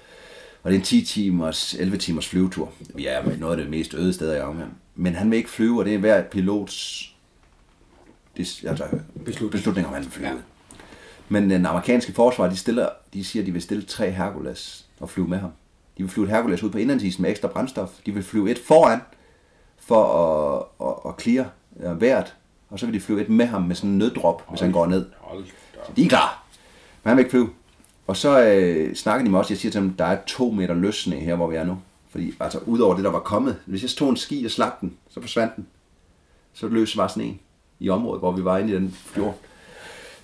Og 0.63 0.71
det 0.71 0.77
er 0.77 0.81
en 0.81 0.85
10 0.85 1.05
timers, 1.05 1.75
11 1.75 1.97
timers 1.99 2.29
flyvetur. 2.29 2.73
Vi 2.95 3.07
er 3.07 3.25
med 3.27 3.37
noget 3.37 3.57
af 3.59 3.63
det 3.63 3.71
mest 3.71 3.95
øde 3.95 4.13
steder 4.13 4.35
i 4.47 4.51
England. 4.51 4.71
Men 4.95 5.15
han 5.15 5.31
vil 5.31 5.37
ikke 5.37 5.51
flyve, 5.51 5.79
og 5.79 5.85
det 5.85 5.95
er 5.95 5.99
hver 5.99 6.23
pilots 6.23 7.07
det, 8.37 8.65
altså, 8.69 8.85
Beslutning. 9.25 9.53
beslutning, 9.53 9.87
om 9.87 9.93
han 9.95 10.03
vil 10.03 10.11
flyve. 10.13 10.29
Ja. 10.29 10.35
Men 11.29 11.51
den 11.51 11.67
amerikanske 11.67 12.13
forsvar, 12.13 12.49
de, 12.49 12.57
stiller, 12.57 12.89
de 13.15 13.25
siger, 13.25 13.43
at 13.43 13.47
de 13.47 13.53
vil 13.53 13.63
stille 13.63 13.83
tre 13.83 14.11
Hercules 14.11 14.87
og 15.01 15.11
flyve 15.11 15.29
med 15.29 15.39
ham. 15.39 15.51
De 16.01 16.05
vil 16.05 16.11
flyve 16.11 16.25
et 16.25 16.31
Hercules 16.31 16.63
ud 16.63 16.71
på 16.71 16.79
indlandsisen 16.79 17.23
med 17.23 17.31
ekstra 17.31 17.49
brændstof. 17.49 17.91
De 18.07 18.13
vil 18.13 18.23
flyve 18.23 18.51
et 18.51 18.59
foran 18.59 19.01
for 19.79 20.05
at, 20.05 20.87
at, 20.89 21.11
at 21.11 21.23
clear 21.23 21.51
øh, 21.81 22.01
vejret. 22.01 22.35
Og 22.71 22.79
så 22.79 22.87
vil 22.87 22.95
de 22.95 23.01
flyve 23.01 23.21
et 23.21 23.29
med 23.29 23.47
ham 23.47 23.63
med 23.63 23.77
sådan 23.77 23.91
en 23.91 23.99
nøddrop, 23.99 24.49
hvis 24.49 24.61
han 24.61 24.73
går 24.73 24.87
ned. 24.87 25.07
Op. 25.23 25.97
De 25.97 26.05
er 26.05 26.09
klar. 26.09 26.45
Men 27.03 27.09
han 27.09 27.17
vil 27.17 27.21
ikke 27.21 27.31
flyve. 27.31 27.49
Og 28.07 28.17
så 28.17 28.43
øh, 28.45 28.95
snakker 28.95 29.25
de 29.25 29.31
med 29.31 29.39
os. 29.39 29.51
Jeg 29.51 29.59
siger 29.59 29.73
til 29.73 29.81
dem, 29.81 29.91
der 29.91 30.05
er 30.05 30.19
to 30.27 30.51
meter 30.51 30.75
løsne 30.75 31.17
her, 31.17 31.35
hvor 31.35 31.47
vi 31.47 31.57
er 31.57 31.65
nu. 31.65 31.79
Fordi 32.11 32.35
altså, 32.41 32.59
udover 32.67 32.95
det, 32.95 33.05
der 33.05 33.11
var 33.11 33.21
kommet. 33.21 33.57
Hvis 33.67 33.83
jeg 33.83 33.91
tog 33.91 34.11
en 34.11 34.17
ski 34.17 34.45
og 34.45 34.51
slagte 34.51 34.79
den, 34.81 34.97
så 35.11 35.21
forsvandt 35.21 35.57
den. 35.57 35.67
Så 36.53 36.69
løs 36.69 36.97
var 36.97 37.09
sådan 37.09 37.23
en 37.23 37.41
i 37.81 37.89
området, 37.89 38.21
hvor 38.21 38.33
vi 38.33 38.45
var 38.45 38.59
inde 38.59 38.73
i 38.73 38.75
den 38.75 38.91
fjord. 38.93 39.39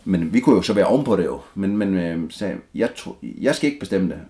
Men 0.04 0.32
vi 0.32 0.40
kunne 0.40 0.56
jo 0.56 0.62
så 0.62 0.72
være 0.72 0.86
ovenpå 0.86 1.16
det 1.16 1.24
jo. 1.24 1.40
Men, 1.54 1.76
men 1.76 1.94
øh, 1.94 2.30
sagde, 2.30 2.56
jeg, 2.74 2.94
tro, 2.96 3.16
jeg 3.22 3.54
skal 3.54 3.66
ikke 3.66 3.80
bestemme 3.80 4.08
det. 4.08 4.20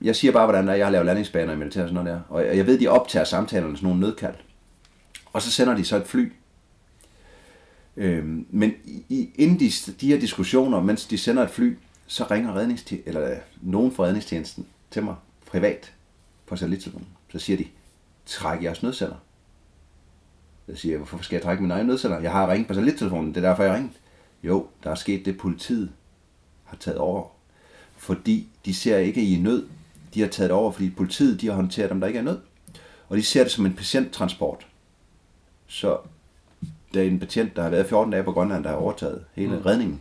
Jeg 0.00 0.16
siger 0.16 0.32
bare, 0.32 0.46
hvordan 0.46 0.66
det 0.66 0.72
er. 0.72 0.76
Jeg 0.76 0.86
har 0.86 0.90
lavet 0.90 1.06
landingsbaner 1.06 1.52
i 1.52 1.56
militær 1.56 1.82
og 1.82 1.88
sådan 1.88 2.04
noget 2.04 2.20
der. 2.28 2.34
Og 2.34 2.56
jeg, 2.56 2.66
ved, 2.66 2.78
de 2.78 2.88
optager 2.88 3.24
samtalerne 3.24 3.76
sådan 3.76 3.86
nogle 3.86 4.00
nødkald. 4.00 4.34
Og 5.32 5.42
så 5.42 5.50
sender 5.50 5.76
de 5.76 5.84
så 5.84 5.96
et 5.96 6.06
fly. 6.06 6.32
Øhm, 7.96 8.46
men 8.50 8.72
i, 8.86 9.30
inden 9.34 9.60
de, 9.60 9.70
de 10.00 10.08
her 10.08 10.20
diskussioner, 10.20 10.82
mens 10.82 11.06
de 11.06 11.18
sender 11.18 11.42
et 11.42 11.50
fly, 11.50 11.78
så 12.06 12.24
ringer 12.30 12.56
redningstjenesten, 12.56 13.08
eller 13.08 13.30
øh, 13.30 13.36
nogen 13.62 13.92
fra 13.92 14.04
redningstjenesten 14.04 14.66
til 14.90 15.02
mig 15.02 15.14
privat 15.46 15.92
på 16.46 16.56
satellittelefonen. 16.56 17.08
Så 17.32 17.38
siger 17.38 17.56
de, 17.56 17.66
træk 18.26 18.62
jeres 18.62 18.82
nødsender. 18.82 19.16
Jeg 20.68 20.78
siger 20.78 20.96
hvorfor 20.96 21.18
skal 21.22 21.36
jeg 21.36 21.42
trække 21.42 21.62
min 21.62 21.70
egen 21.70 21.86
nødsender? 21.86 22.20
Jeg 22.20 22.32
har 22.32 22.50
ringet 22.50 22.68
på 22.68 22.74
satellittelefonen, 22.74 23.34
det 23.34 23.44
er 23.44 23.48
derfor, 23.48 23.62
jeg 23.62 23.72
har 23.72 23.78
ringet. 23.78 24.00
Jo, 24.42 24.66
der 24.84 24.90
er 24.90 24.94
sket 24.94 25.24
det, 25.24 25.38
politiet 25.38 25.92
har 26.64 26.76
taget 26.76 26.98
over. 26.98 27.28
Fordi 27.96 28.48
de 28.64 28.74
ser 28.74 28.98
ikke 28.98 29.22
I 29.22 29.34
er 29.34 29.38
i 29.38 29.40
nød. 29.40 29.68
De 30.14 30.20
har 30.20 30.28
taget 30.28 30.50
det 30.50 30.56
over, 30.56 30.72
fordi 30.72 30.90
politiet 30.90 31.40
de 31.40 31.46
har 31.46 31.54
håndteret 31.54 31.90
dem, 31.90 32.00
der 32.00 32.06
ikke 32.06 32.18
er 32.18 32.22
nød. 32.22 32.38
Og 33.08 33.16
de 33.16 33.22
ser 33.22 33.42
det 33.42 33.52
som 33.52 33.66
en 33.66 33.72
patienttransport. 33.72 34.66
Så 35.66 35.98
der 36.94 37.00
er 37.00 37.04
en 37.04 37.18
patient, 37.18 37.56
der 37.56 37.62
har 37.62 37.70
været 37.70 37.86
14 37.86 38.12
dage 38.12 38.24
på 38.24 38.32
Grønland, 38.32 38.64
der 38.64 38.70
har 38.70 38.76
overtaget 38.76 39.24
hele 39.34 39.56
mm. 39.56 39.62
redningen. 39.62 40.00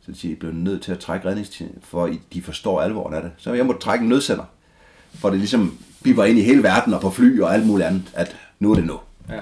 Så 0.00 0.12
de 0.12 0.16
siger, 0.18 0.32
I 0.32 0.38
bliver 0.38 0.54
nødt 0.54 0.82
til 0.82 0.92
at 0.92 0.98
trække 0.98 1.28
redningstjenesten, 1.28 1.82
for 1.82 2.10
de 2.32 2.42
forstår 2.42 2.80
alvoren 2.80 3.14
af 3.14 3.22
det. 3.22 3.32
Så 3.36 3.52
jeg 3.52 3.66
må 3.66 3.72
trække 3.72 4.02
en 4.02 4.08
nødsender, 4.08 4.44
for 5.14 5.30
det 5.30 5.38
ligesom 5.38 5.78
biber 6.02 6.24
ind 6.24 6.38
i 6.38 6.42
hele 6.42 6.62
verden 6.62 6.94
og 6.94 7.00
på 7.00 7.10
fly 7.10 7.40
og 7.40 7.54
alt 7.54 7.66
muligt 7.66 7.86
andet, 7.86 8.12
at 8.14 8.36
nu 8.58 8.70
er 8.70 8.74
det 8.74 8.84
nu. 8.84 9.00
Ja. 9.28 9.40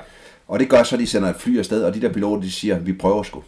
Og 0.48 0.60
det 0.60 0.68
gør 0.68 0.82
så, 0.82 0.96
at 0.96 1.00
de 1.00 1.06
sender 1.06 1.28
et 1.28 1.36
fly 1.36 1.58
afsted, 1.58 1.84
og 1.84 1.94
de 1.94 2.00
der 2.00 2.12
piloter, 2.12 2.42
de 2.42 2.50
siger, 2.50 2.78
vi 2.78 2.92
prøver 2.92 3.22
sgu. 3.22 3.42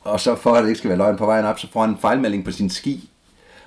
Og 0.00 0.20
så 0.20 0.34
for 0.34 0.54
at 0.54 0.62
det 0.62 0.68
ikke 0.68 0.78
skal 0.78 0.88
være 0.88 0.98
løgn 0.98 1.16
på 1.16 1.26
vejen 1.26 1.44
op, 1.44 1.58
så 1.58 1.68
får 1.72 1.80
han 1.80 1.90
en 1.90 1.98
fejlmelding 1.98 2.44
på 2.44 2.50
sin 2.50 2.70
ski. 2.70 3.10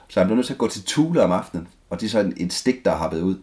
Så 0.09 0.19
han 0.19 0.27
bliver 0.27 0.35
nødt 0.35 0.45
til 0.45 0.53
at 0.53 0.57
gå 0.57 0.67
til 0.67 0.83
Tule 0.83 1.23
om 1.23 1.31
aftenen. 1.31 1.67
Og 1.89 2.01
det 2.01 2.05
er 2.05 2.09
så 2.09 2.19
en, 2.19 2.33
en 2.37 2.49
stik, 2.49 2.85
der 2.85 2.91
har 2.91 2.97
happet 2.97 3.21
ud. 3.21 3.35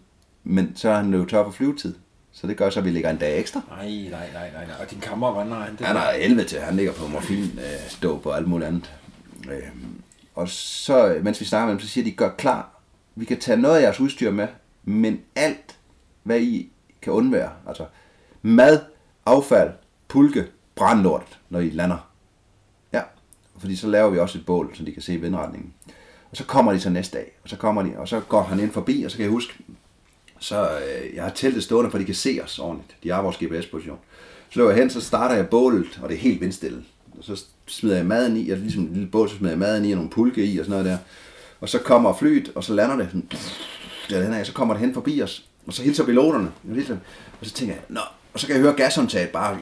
Men 0.45 0.77
så 0.77 0.91
er 0.91 0.97
han 0.97 1.15
jo 1.15 1.25
tør 1.25 1.45
for 1.45 1.51
flyvetid. 1.51 1.95
Så 2.33 2.47
det 2.47 2.57
gør 2.57 2.71
så, 2.71 2.81
at 2.81 2.85
vi 2.85 2.91
ligger 2.91 3.11
en 3.11 3.17
dag 3.17 3.39
ekstra. 3.39 3.61
Nej, 3.69 3.87
nej, 3.87 4.11
nej, 4.11 4.51
nej, 4.53 4.67
nej. 4.67 4.75
Og 4.81 4.91
din 4.91 5.01
kammer, 5.01 5.33
hvordan 5.33 5.53
har 5.53 5.61
han 5.61 5.77
det? 5.77 5.87
Han 5.87 5.97
har 5.97 6.11
11 6.11 6.45
til, 6.45 6.61
han 6.61 6.77
ligger 6.77 6.93
på 6.93 7.09
morfin, 7.09 7.45
øh, 7.45 8.03
dope 8.03 8.31
og 8.31 8.37
alt 8.37 8.49
muligt 8.49 8.69
andet. 8.69 8.93
Øh, 9.51 9.63
og 10.35 10.49
så, 10.49 11.19
mens 11.23 11.41
vi 11.41 11.45
snakker 11.45 11.67
med 11.67 11.73
dem, 11.73 11.81
så 11.81 11.89
siger 11.89 12.05
de, 12.05 12.13
gør 12.13 12.31
klar, 12.31 12.81
vi 13.15 13.25
kan 13.25 13.41
tage 13.41 13.57
noget 13.57 13.77
af 13.77 13.83
jeres 13.83 14.01
udstyr 14.01 14.31
med, 14.31 14.49
men 14.85 15.21
alt, 15.37 15.77
hvad 16.23 16.41
I 16.41 16.73
kan 17.03 17.13
undvære, 17.13 17.51
altså 17.69 17.87
mad, 18.43 18.81
affald, 19.27 19.71
pulke, 20.09 20.47
brandlort, 20.75 21.39
når 21.51 21.61
I 21.61 21.71
lander. 21.71 22.11
Ja, 22.93 23.03
fordi 23.59 23.77
så 23.77 23.87
laver 23.89 24.11
vi 24.11 24.19
også 24.19 24.39
et 24.39 24.47
bål, 24.47 24.77
så 24.77 24.85
de 24.85 24.93
kan 24.93 25.03
se 25.03 25.17
vindretningen. 25.17 25.75
Og 26.31 26.37
så 26.37 26.45
kommer 26.45 26.73
de 26.73 26.81
så 26.81 26.91
næste 26.91 27.19
dag, 27.19 27.33
og 27.43 27.49
så 27.49 27.57
kommer 27.57 27.83
de, 27.83 27.93
og 27.97 28.09
så 28.09 28.21
går 28.21 28.43
han 28.43 28.61
ind 28.61 28.71
forbi, 28.71 29.03
og 29.03 29.11
så 29.11 29.17
kan 29.17 29.25
jeg 29.25 29.31
huske, 29.31 29.55
så 30.39 30.69
øh, 30.69 31.15
jeg 31.15 31.23
har 31.23 31.31
teltet 31.31 31.63
stående, 31.63 31.91
for 31.91 31.99
de 31.99 32.05
kan 32.05 32.15
se 32.15 32.41
os 32.45 32.59
ordentligt. 32.59 32.97
De 33.03 33.11
har 33.11 33.23
vores 33.23 33.37
GPS-position. 33.37 33.99
Så 34.51 34.59
løber 34.59 34.71
jeg 34.71 34.79
hen, 34.79 34.91
så 34.91 35.01
starter 35.01 35.35
jeg 35.35 35.49
bålet, 35.49 36.01
og 36.03 36.09
det 36.09 36.15
er 36.15 36.21
helt 36.21 36.41
vindstille. 36.41 36.85
Og 37.19 37.25
så 37.25 37.45
smider 37.67 37.97
jeg 37.97 38.07
maden 38.07 38.37
i, 38.37 38.51
og 38.51 38.59
ligesom 38.59 38.83
en 38.83 38.93
lille 38.93 39.09
bål, 39.09 39.29
så 39.29 39.37
smider 39.37 39.53
jeg 39.53 39.59
maden 39.59 39.85
i, 39.85 39.93
og 39.93 39.97
nogle 39.97 40.11
pulke 40.11 40.45
i, 40.47 40.59
og 40.59 40.65
sådan 40.65 40.71
noget 40.71 40.85
der. 40.85 40.99
Og 41.61 41.69
så 41.69 41.79
kommer 41.79 42.15
flyet, 42.15 42.53
og 42.55 42.65
så 42.65 42.75
lander 42.75 42.97
det 42.97 43.09
sådan, 43.11 43.29
der 44.11 44.35
af, 44.35 44.47
så 44.47 44.53
kommer 44.53 44.75
det 44.75 44.81
hen 44.81 44.95
forbi 44.95 45.23
os. 45.23 45.45
Og 45.67 45.73
så 45.73 45.83
hilser 45.83 46.05
piloterne. 46.05 46.51
Og 47.41 47.47
så 47.47 47.53
tænker 47.53 47.75
jeg, 47.75 47.83
nå, 47.89 48.01
og 48.33 48.41
så 48.41 48.47
kan 48.47 48.57
jeg 48.57 48.63
høre 48.63 48.73
gashåndtaget 48.73 49.29
bare, 49.29 49.59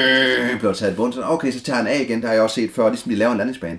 bliver 0.58 0.72
taget 0.72 0.92
i 0.92 0.96
bund. 0.96 1.12
Så, 1.12 1.22
okay, 1.22 1.52
så 1.52 1.60
tager 1.60 1.76
han 1.76 1.86
af 1.86 2.00
igen, 2.00 2.20
der 2.20 2.26
har 2.26 2.34
jeg 2.34 2.42
også 2.42 2.54
set 2.54 2.70
før, 2.70 2.88
ligesom 2.88 3.10
de 3.10 3.16
laver 3.16 3.32
en 3.32 3.38
landingsbane. 3.38 3.78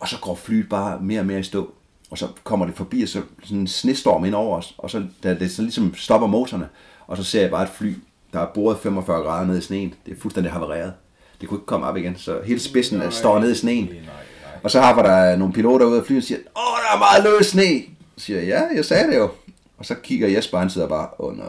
Og 0.00 0.08
så 0.08 0.18
går 0.20 0.34
flyet 0.34 0.68
bare 0.68 0.98
mere 1.00 1.20
og 1.20 1.26
mere 1.26 1.40
i 1.40 1.42
stå. 1.42 1.70
Og 2.10 2.18
så 2.18 2.28
kommer 2.44 2.66
det 2.66 2.74
forbi, 2.74 3.02
og 3.02 3.08
så 3.08 3.22
sådan 3.42 3.58
en 3.58 3.66
snestorm 3.66 4.24
ind 4.24 4.34
over 4.34 4.56
os. 4.56 4.74
Og 4.78 4.90
så, 4.90 5.04
da 5.22 5.34
det 5.34 5.50
så 5.50 5.62
ligesom 5.62 5.94
stopper 5.94 6.26
motorerne, 6.26 6.68
og 7.06 7.16
så 7.16 7.24
ser 7.24 7.40
jeg 7.40 7.50
bare 7.50 7.62
et 7.62 7.68
fly, 7.68 7.94
der 8.32 8.40
er 8.40 8.46
boret 8.46 8.78
45 8.78 9.22
grader 9.22 9.46
ned 9.46 9.58
i 9.58 9.60
sneen. 9.60 9.94
Det 10.06 10.16
er 10.16 10.20
fuldstændig 10.20 10.52
havareret. 10.52 10.92
Det 11.40 11.48
kunne 11.48 11.58
ikke 11.58 11.66
komme 11.66 11.86
op 11.86 11.96
igen, 11.96 12.16
så 12.16 12.40
hele 12.44 12.60
spidsen 12.60 12.98
nej, 12.98 13.10
står 13.10 13.38
nede 13.38 13.52
i 13.52 13.54
sneen. 13.54 13.84
Nej, 13.84 13.94
nej. 13.94 14.00
Og 14.62 14.70
så 14.70 14.80
har 14.80 15.02
der 15.02 15.36
nogle 15.36 15.54
piloter 15.54 15.86
ude 15.86 16.00
af 16.00 16.06
flyet 16.06 16.18
og 16.18 16.24
siger, 16.24 16.38
åh, 16.38 16.78
der 16.90 16.94
er 16.94 16.98
meget 16.98 17.24
løs 17.24 17.46
sne. 17.46 17.82
Så 18.16 18.24
siger 18.24 18.38
jeg, 18.38 18.48
ja, 18.48 18.76
jeg 18.76 18.84
sagde 18.84 19.10
det 19.10 19.16
jo. 19.16 19.30
Og 19.78 19.86
så 19.86 19.94
kigger 19.94 20.28
Jesper, 20.28 20.58
han 20.58 20.70
sidder 20.70 20.88
bare, 20.88 21.08
åh 21.18 21.28
oh, 21.28 21.36
no. 21.36 21.44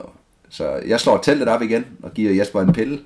Så 0.50 0.82
jeg 0.88 1.00
slår 1.00 1.18
teltet 1.18 1.48
op 1.48 1.62
igen 1.62 1.86
og 2.04 2.14
giver 2.14 2.34
Jesper 2.34 2.62
en 2.62 2.74
pille. 2.74 3.00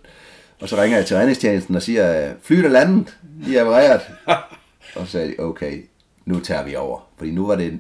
Og 0.62 0.70
så 0.70 0.82
ringer 0.82 0.98
jeg 0.98 1.06
til 1.06 1.18
redningstjenesten 1.18 1.76
og 1.76 1.82
siger, 1.82 2.34
flyet 2.44 2.66
er 2.66 2.70
landet, 2.70 3.18
de 3.46 3.58
er 3.58 3.62
repareret. 3.62 4.02
og 4.96 5.06
så 5.06 5.12
sagde 5.12 5.28
de, 5.32 5.36
okay, 5.40 5.86
nu 6.26 6.40
tager 6.40 6.64
vi 6.64 6.76
over. 6.76 7.00
Fordi 7.18 7.32
nu 7.32 7.48
var 7.48 7.56
det 7.56 7.80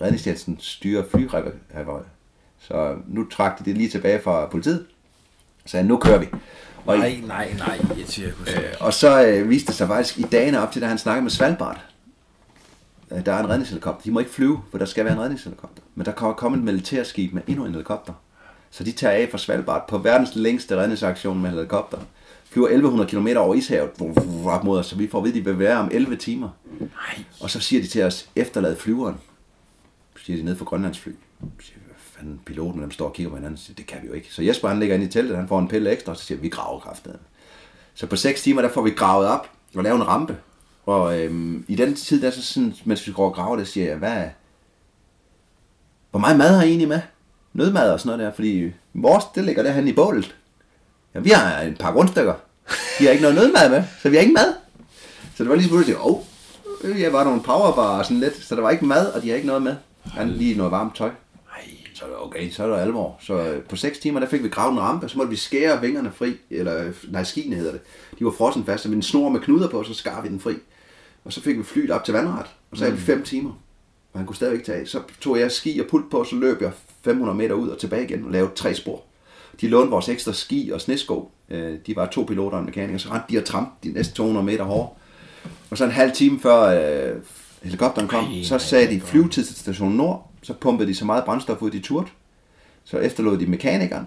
redningstjenesten 0.00 0.56
styrer 0.60 1.04
flyreparat. 1.10 2.04
Så 2.58 2.96
nu 3.08 3.26
trak 3.30 3.58
de 3.58 3.64
det 3.64 3.76
lige 3.76 3.88
tilbage 3.88 4.20
fra 4.20 4.46
politiet. 4.46 4.86
Så 5.64 5.70
sagde, 5.70 5.88
nu 5.88 5.96
kører 5.96 6.18
vi. 6.18 6.26
Og, 6.86 6.98
Nej, 6.98 7.20
nej, 7.26 7.54
nej, 7.58 7.80
jeg 7.98 8.06
siger, 8.06 8.28
øh, 8.28 8.62
og 8.80 8.94
så 8.94 9.26
øh, 9.26 9.50
viste 9.50 9.66
det 9.66 9.74
sig 9.74 9.88
faktisk 9.88 10.18
i 10.18 10.22
dagene 10.22 10.62
op 10.62 10.72
til, 10.72 10.82
da 10.82 10.86
han 10.86 10.98
snakkede 10.98 11.22
med 11.22 11.30
Svalbard. 11.30 11.80
Øh, 13.10 13.26
der 13.26 13.32
er 13.32 13.40
en 13.40 13.48
redningshelikopter. 13.48 14.02
De 14.02 14.10
må 14.10 14.18
ikke 14.18 14.32
flyve, 14.32 14.62
for 14.70 14.78
der 14.78 14.84
skal 14.86 15.04
være 15.04 15.14
en 15.14 15.20
redningshelikopter. 15.20 15.82
Men 15.94 16.06
der 16.06 16.12
kommer 16.12 16.34
kommet 16.34 16.58
et 16.58 16.64
militærskib 16.64 17.32
med 17.32 17.42
endnu 17.46 17.64
en 17.64 17.72
helikopter. 17.72 18.12
Så 18.70 18.84
de 18.84 18.92
tager 18.92 19.14
af 19.14 19.28
fra 19.30 19.38
Svalbard 19.38 19.88
på 19.88 19.98
verdens 19.98 20.34
længste 20.34 20.76
redningsaktion 20.76 21.42
med 21.42 21.50
helikopter. 21.50 21.98
Flyver 22.52 22.66
1100 22.66 23.10
km 23.10 23.28
over 23.36 23.54
ishavet 23.54 23.90
op 24.46 24.64
mod 24.64 24.78
os, 24.78 24.86
så 24.86 24.96
vi 24.96 25.08
får 25.08 25.18
at 25.18 25.24
vide, 25.24 25.38
at 25.38 25.44
de 25.44 25.50
vil 25.50 25.58
være 25.58 25.78
om 25.78 25.88
11 25.92 26.16
timer. 26.16 26.48
Nej. 26.80 27.24
Og 27.40 27.50
så 27.50 27.60
siger 27.60 27.82
de 27.82 27.88
til 27.88 28.02
os, 28.02 28.28
efterlad 28.36 28.76
flyveren. 28.76 29.16
Så 30.16 30.24
siger 30.24 30.36
de 30.36 30.42
ned 30.42 30.56
for 30.56 30.64
Grønlandsfly. 30.64 31.10
Så 31.60 31.66
siger 31.66 31.78
vi, 31.78 31.84
hvad 31.86 31.96
fanden, 31.98 32.40
piloten 32.46 32.82
dem 32.82 32.90
står 32.90 33.06
og 33.06 33.12
kigger 33.12 33.30
på 33.30 33.36
hinanden. 33.36 33.58
Så 33.58 33.64
siger, 33.64 33.74
det 33.74 33.86
kan 33.86 33.98
vi 34.02 34.06
jo 34.06 34.12
ikke. 34.12 34.28
Så 34.30 34.42
Jesper 34.42 34.68
han 34.68 34.78
ligger 34.78 34.94
inde 34.94 35.06
i 35.06 35.08
teltet, 35.08 35.36
han 35.36 35.48
får 35.48 35.58
en 35.58 35.68
pille 35.68 35.90
ekstra, 35.90 36.12
og 36.12 36.18
så 36.18 36.24
siger 36.24 36.38
vi, 36.38 36.42
vi 36.42 36.48
graver 36.48 36.80
kraften. 36.80 37.12
Så 37.94 38.06
på 38.06 38.16
6 38.16 38.42
timer, 38.42 38.62
der 38.62 38.68
får 38.68 38.82
vi 38.82 38.90
gravet 38.90 39.28
op 39.28 39.50
og 39.74 39.82
lavet 39.82 39.96
en 39.96 40.06
rampe. 40.06 40.36
Og 40.86 41.20
øhm, 41.20 41.64
i 41.68 41.74
den 41.74 41.94
tid, 41.94 42.22
der 42.22 42.30
så 42.30 42.42
sådan, 42.42 42.74
mens 42.84 43.06
vi 43.06 43.12
går 43.12 43.26
og 43.26 43.34
graver 43.34 43.56
det, 43.56 43.68
siger 43.68 43.86
jeg, 43.86 43.96
hvad, 43.96 44.24
hvor 46.10 46.20
meget 46.20 46.38
mad 46.38 46.54
har 46.56 46.62
I 46.62 46.68
egentlig 46.68 46.88
med? 46.88 47.00
Nødmad 47.52 47.92
og 47.92 48.00
sådan 48.00 48.18
noget 48.18 48.26
der, 48.26 48.34
fordi 48.34 48.72
vores, 48.94 49.24
det 49.34 49.44
ligger 49.44 49.62
derhen 49.62 49.88
i 49.88 49.92
bålet. 49.92 50.36
Ja, 51.14 51.20
vi 51.20 51.30
har 51.30 51.60
en 51.60 51.76
par 51.76 51.92
grundstykker. 51.92 52.34
De 52.98 53.04
har 53.04 53.10
ikke 53.10 53.22
noget 53.22 53.36
nødmad 53.36 53.70
med, 53.70 53.82
så 54.02 54.08
vi 54.08 54.16
har 54.16 54.20
ikke 54.20 54.34
mad. 54.34 54.54
Så 55.36 55.44
det 55.44 55.50
var 55.50 55.56
lige 55.56 55.68
sådan, 55.68 55.96
åh, 55.96 56.12
oh, 56.12 57.00
jeg 57.00 57.12
var 57.12 57.24
nogle 57.24 57.42
powerbar 57.42 57.98
og 57.98 58.04
sådan 58.04 58.20
lidt, 58.20 58.44
så 58.44 58.54
der 58.54 58.62
var 58.62 58.70
ikke 58.70 58.84
mad, 58.84 59.06
og 59.12 59.22
de 59.22 59.28
har 59.28 59.36
ikke 59.36 59.46
noget 59.46 59.62
med. 59.62 59.76
Han 60.04 60.30
lige 60.30 60.56
noget 60.56 60.72
varmt 60.72 60.96
tøj. 60.96 61.08
Nej. 61.08 61.76
Så 61.94 62.04
er 62.04 62.08
det 62.08 62.18
okay, 62.18 62.50
så 62.50 62.64
er 62.64 62.66
det 62.66 62.82
alvor. 62.82 63.18
Så 63.20 63.34
øh, 63.34 63.62
på 63.62 63.76
6 63.76 63.98
timer, 63.98 64.20
der 64.20 64.26
fik 64.26 64.42
vi 64.42 64.48
gravet 64.48 64.72
en 64.72 64.80
rampe, 64.80 65.08
så 65.08 65.18
måtte 65.18 65.30
vi 65.30 65.36
skære 65.36 65.80
vingerne 65.80 66.12
fri, 66.14 66.36
eller 66.50 66.84
øh, 66.84 66.94
nej, 67.08 67.24
skiene 67.24 67.56
hedder 67.56 67.72
det. 67.72 67.80
De 68.18 68.24
var 68.24 68.30
frossen 68.30 68.64
fast, 68.64 68.82
så 68.82 68.88
med 68.88 68.96
en 68.96 69.02
snor 69.02 69.28
med 69.28 69.40
knuder 69.40 69.68
på, 69.68 69.82
så 69.82 69.94
skar 69.94 70.22
vi 70.22 70.28
den 70.28 70.40
fri. 70.40 70.54
Og 71.24 71.32
så 71.32 71.42
fik 71.42 71.58
vi 71.58 71.62
flyet 71.62 71.90
op 71.90 72.04
til 72.04 72.14
vandret, 72.14 72.46
og 72.70 72.76
så 72.76 72.84
havde 72.84 72.96
vi 72.96 73.02
5 73.02 73.22
timer. 73.22 73.50
Og 74.12 74.18
han 74.20 74.26
kunne 74.26 74.36
stadig 74.36 74.52
ikke 74.52 74.66
tage 74.66 74.80
af. 74.80 74.86
Så 74.86 75.00
tog 75.20 75.40
jeg 75.40 75.52
ski 75.52 75.80
og 75.80 75.86
pult 75.86 76.10
på, 76.10 76.24
så 76.24 76.36
løb 76.36 76.62
jeg 76.62 76.72
500 77.04 77.38
meter 77.38 77.54
ud 77.54 77.68
og 77.68 77.78
tilbage 77.78 78.04
igen 78.04 78.24
og 78.24 78.30
lavede 78.30 78.50
tre 78.54 78.74
spor. 78.74 79.02
De 79.60 79.68
lånte 79.68 79.90
vores 79.90 80.08
ekstra 80.08 80.32
ski 80.32 80.70
og 80.74 80.80
snesko. 80.80 81.30
Øh, 81.50 81.78
De 81.86 81.96
var 81.96 82.06
to 82.06 82.22
piloter 82.22 82.56
og 82.56 82.60
en 82.60 82.66
mekaniker, 82.66 82.98
så 82.98 83.08
rendte 83.10 83.32
de 83.34 83.38
og 83.38 83.44
tramp 83.44 83.82
de 83.84 83.92
næste 83.92 84.14
200 84.14 84.46
meter 84.46 84.64
hårde. 84.64 84.88
Og 85.70 85.78
så 85.78 85.84
en 85.84 85.90
halv 85.90 86.12
time 86.12 86.40
før 86.40 86.60
øh, 86.60 87.16
helikopteren 87.62 88.08
kom, 88.08 88.24
Ej, 88.24 88.42
så 88.42 88.58
sagde 88.58 88.94
de 88.94 89.00
flyvetid 89.00 89.44
til 89.44 89.56
station 89.56 89.92
Nord, 89.92 90.30
så 90.42 90.54
pumpede 90.54 90.88
de 90.88 90.94
så 90.94 91.04
meget 91.04 91.24
brændstof 91.24 91.62
ud, 91.62 91.70
de 91.70 91.80
turde. 91.80 92.06
Så 92.84 92.98
efterlod 92.98 93.38
de 93.38 93.46
mekanikeren, 93.46 94.06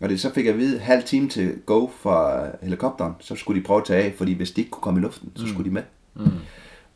og 0.00 0.08
det 0.08 0.20
så 0.20 0.32
fik 0.34 0.44
jeg 0.44 0.52
at 0.52 0.58
vide, 0.58 0.78
halv 0.78 1.04
time 1.04 1.28
til 1.28 1.54
go 1.66 1.88
fra 2.02 2.46
helikopteren, 2.62 3.12
så 3.20 3.36
skulle 3.36 3.60
de 3.60 3.66
prøve 3.66 3.80
at 3.80 3.84
tage 3.86 4.02
af, 4.04 4.14
fordi 4.18 4.32
hvis 4.32 4.50
de 4.50 4.60
ikke 4.60 4.70
kunne 4.70 4.82
komme 4.82 5.00
i 5.00 5.02
luften, 5.02 5.32
så 5.36 5.48
skulle 5.48 5.68
de 5.68 5.74
med. 5.74 5.82
Mm. 6.14 6.30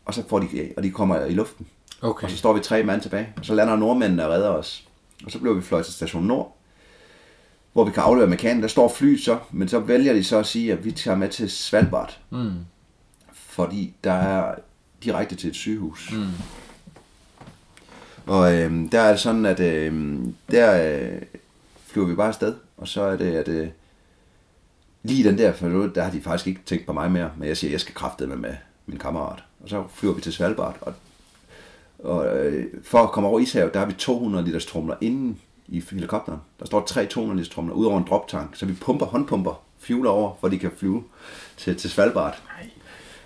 Og 0.05 0.15
så 0.15 0.23
får 0.29 0.39
de 0.39 0.61
af, 0.61 0.73
og 0.77 0.83
de 0.83 0.91
kommer 0.91 1.25
i 1.25 1.33
luften. 1.35 1.67
Okay. 2.03 2.25
Og 2.25 2.31
så 2.31 2.37
står 2.37 2.53
vi 2.53 2.61
tre 2.61 2.83
mand 2.83 3.01
tilbage, 3.01 3.29
og 3.37 3.45
så 3.45 3.55
lander 3.55 3.77
nordmændene 3.77 4.27
og 4.27 4.33
redder 4.33 4.49
os. 4.49 4.85
Og 5.25 5.31
så 5.31 5.39
blev 5.39 5.57
vi 5.57 5.63
fløjet 5.63 5.85
til 5.87 5.95
station 5.95 6.25
Nord, 6.25 6.57
hvor 7.73 7.85
vi 7.85 7.91
kan 7.91 8.03
aflevere 8.03 8.31
mekanen. 8.31 8.63
Der 8.63 8.69
står 8.69 8.89
flyet 8.89 9.21
så, 9.21 9.39
men 9.51 9.69
så 9.69 9.79
vælger 9.79 10.13
de 10.13 10.25
så 10.25 10.39
at 10.39 10.47
sige, 10.47 10.73
at 10.73 10.85
vi 10.85 10.93
tager 10.93 11.17
med 11.17 11.29
til 11.29 11.51
Svalbard, 11.51 12.19
Mm. 12.31 12.51
fordi 13.33 13.95
der 14.05 14.13
er 14.13 14.55
direkte 15.05 15.35
til 15.37 15.49
et 15.51 15.57
sygehus. 15.57 16.13
Mm. 16.13 16.27
Og 18.27 18.55
øhm, 18.59 18.89
der 18.89 19.01
er 19.01 19.11
det 19.11 19.21
sådan, 19.21 19.47
at 19.47 19.61
øhm, 19.61 20.35
der 20.51 20.99
øh, 21.01 21.23
flyver 21.87 22.07
vi 22.07 22.15
bare 22.15 22.29
afsted, 22.29 22.55
og 22.77 22.89
så 22.89 23.03
er 23.03 23.17
det, 23.17 23.33
at 23.33 23.49
øh, 23.49 23.69
lige 25.03 25.25
den 25.29 25.39
der, 25.39 25.69
nu, 25.69 25.87
der 25.95 26.03
har 26.03 26.11
de 26.11 26.21
faktisk 26.21 26.47
ikke 26.47 26.61
tænkt 26.67 26.87
på 26.87 26.93
mig 26.93 27.11
mere, 27.13 27.31
men 27.39 27.49
jeg 27.49 27.57
siger, 27.57 27.71
jeg 27.71 27.81
skal 27.81 27.95
kræfte 27.95 28.27
med, 28.27 28.37
med 28.37 28.55
min 28.87 28.99
kammerat. 28.99 29.43
Og 29.63 29.69
så 29.69 29.85
flyver 29.95 30.15
vi 30.15 30.21
til 30.21 30.33
Svalbard, 30.33 30.77
og, 30.81 30.95
og 31.99 32.37
øh, 32.39 32.67
for 32.83 32.99
at 32.99 33.11
komme 33.11 33.29
over 33.29 33.41
ishavet, 33.41 33.75
der 33.75 33.81
har 33.81 33.87
vi 33.87 33.93
200 33.93 34.45
liters 34.45 34.67
trumler 34.67 34.97
inden 35.01 35.39
i 35.71 35.83
helikopteren. 35.91 36.39
Der 36.61 36.67
står 36.67 36.85
tre 36.85 37.07
200 37.07 37.37
liters 37.41 37.55
trumler 37.55 37.75
ud 37.75 37.87
over 37.87 37.99
en 37.99 38.07
droptank, 38.09 38.57
så 38.57 38.67
vi 38.67 38.73
pumper 38.73 39.07
håndpumper 39.07 39.63
fuel 39.81 40.07
over, 40.07 40.37
for 40.41 40.49
de 40.49 40.59
kan 40.59 40.71
flyve 40.79 41.03
til, 41.57 41.77
til 41.77 41.91
Svalbard. 41.91 42.39
Nej. 42.59 42.71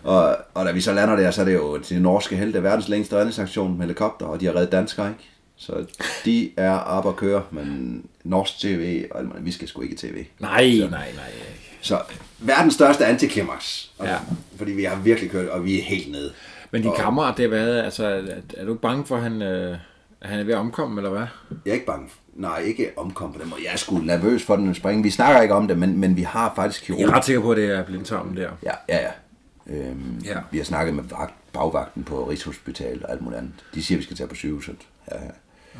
Og, 0.03 0.37
og 0.55 0.65
da 0.67 0.73
vi 0.73 0.81
så 0.81 0.93
lander 0.93 1.17
der, 1.17 1.31
så 1.31 1.41
er 1.41 1.45
det 1.45 1.55
jo 1.55 1.79
til 1.79 2.03
norske 2.03 2.37
helte, 2.37 2.63
verdens 2.63 2.89
længste 2.89 3.17
redningsaktion 3.17 3.73
med 3.73 3.81
helikopter, 3.81 4.27
og 4.27 4.41
de 4.41 4.47
har 4.47 4.55
reddet 4.57 4.73
danskere, 4.73 5.09
ikke? 5.09 5.31
Så 5.57 5.87
de 6.25 6.51
er 6.57 6.71
op 6.79 7.09
at 7.09 7.17
køre, 7.17 7.43
men 7.51 8.03
norsk 8.25 8.59
tv, 8.59 9.05
og 9.11 9.25
vi 9.41 9.51
skal 9.53 9.69
sgu 9.69 9.83
ikke 9.83 9.97
tv. 9.97 10.25
Nej, 10.39 10.71
Så- 10.81 10.89
nej, 10.91 11.13
nej. 11.15 11.31
Så 11.81 11.99
verdens 12.39 12.75
største 12.75 13.07
antiklimaks. 13.07 13.91
Ja. 14.03 14.17
Fordi 14.57 14.73
vi 14.73 14.85
har 14.85 14.97
virkelig 14.97 15.31
kørt, 15.31 15.49
og 15.49 15.65
vi 15.65 15.79
er 15.79 15.83
helt 15.83 16.11
nede. 16.13 16.33
Men 16.71 16.83
din 16.83 16.91
Og- 16.91 16.97
kammerat, 16.97 17.37
det 17.37 17.43
har 17.43 17.51
været, 17.51 17.83
altså, 17.83 18.07
er, 18.07 18.23
er 18.57 18.65
du 18.65 18.71
ikke 18.73 18.83
bange 18.83 19.07
for, 19.07 19.17
at 19.17 19.23
han, 19.23 19.43
øh, 19.43 19.77
at 20.25 20.31
han 20.31 20.41
er 20.41 20.45
ved 20.45 20.55
at 20.55 20.59
omkomme, 20.59 21.01
eller 21.01 21.11
hvad? 21.11 21.27
Jeg 21.65 21.71
er 21.71 21.75
ikke 21.75 21.87
bange. 21.87 22.09
Nej, 22.35 22.59
ikke 22.59 22.91
omkom 22.97 23.33
på 23.33 23.39
den 23.43 23.51
måde. 23.51 23.61
Jeg 23.65 23.73
er 23.73 23.77
sgu 23.77 23.99
nervøs 23.99 24.45
for 24.45 24.57
den 24.57 24.75
spring. 24.75 25.05
Vi 25.05 25.11
snakker 25.11 25.41
ikke 25.43 25.55
om 25.55 25.69
det, 25.69 25.79
men, 25.79 25.99
men 25.99 26.17
vi 26.17 26.23
har 26.23 26.53
faktisk 26.57 26.85
kirurg. 26.85 27.01
Jeg 27.01 27.07
er 27.09 27.13
ret 27.17 27.25
sikker 27.25 27.43
på, 27.43 27.51
at 27.51 27.57
det 27.57 27.71
er 27.71 27.85
blindtarmen 27.85 28.37
der. 28.37 28.51
Ja, 28.63 28.73
ja, 28.89 28.99
ja. 29.03 29.11
Øhm, 29.67 30.21
Ja. 30.25 30.39
Vi 30.51 30.59
har 30.59 30.65
snakket 30.65 30.95
med 30.95 31.05
vagt, 31.05 31.35
bagvagten 31.53 32.05
på 32.05 32.29
Rigshospitalet 32.31 33.03
og 33.03 33.13
alt 33.13 33.23
muligt 33.23 33.39
andet. 33.39 33.53
De 33.75 33.85
siger, 33.85 33.97
at 33.97 33.99
vi 33.99 34.05
skal 34.05 34.17
tage 34.17 34.29
på 34.29 34.35
sygehuset. 34.35 34.77
Ja, 35.11 35.17
ja. 35.25 35.31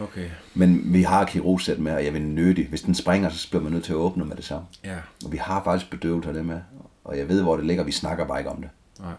Okay. 0.03 0.29
Men 0.55 0.93
vi 0.93 1.03
har 1.03 1.25
kirurgsæt 1.25 1.79
med, 1.79 1.93
og 1.93 2.05
jeg 2.05 2.13
vil 2.15 2.23
nødig. 2.23 2.69
Hvis 2.69 2.83
den 2.83 2.95
springer, 2.95 3.29
så 3.29 3.51
bliver 3.51 3.63
man 3.63 3.73
nødt 3.73 3.85
til 3.85 3.93
at 3.93 3.97
åbne 3.97 4.25
med 4.25 4.37
det 4.37 4.45
samme. 4.45 4.67
Ja. 4.85 4.97
Og 5.25 5.33
vi 5.33 5.37
har 5.37 5.65
faktisk 5.65 5.91
bedøvelse 5.91 6.29
af 6.29 6.35
det 6.35 6.47
med. 6.47 6.61
Og 7.05 7.19
jeg 7.19 7.29
ved, 7.29 7.43
hvor 7.43 7.57
det 7.57 7.67
ligger. 7.67 7.85
Vi 7.85 7.93
snakker 7.93 8.25
bare 8.25 8.39
ikke 8.39 8.51
om 8.51 8.57
det. 8.63 8.71
Nej. 9.01 9.13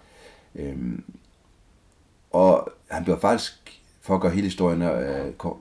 Øhm, 0.56 1.04
og 2.32 2.70
han 2.92 3.04
blev 3.04 3.20
faktisk, 3.22 3.82
for 4.06 4.16
at 4.16 4.22
gøre 4.22 4.32
hele 4.32 4.44
historien 4.44 4.82
øh, 4.82 5.34
kort, 5.34 5.58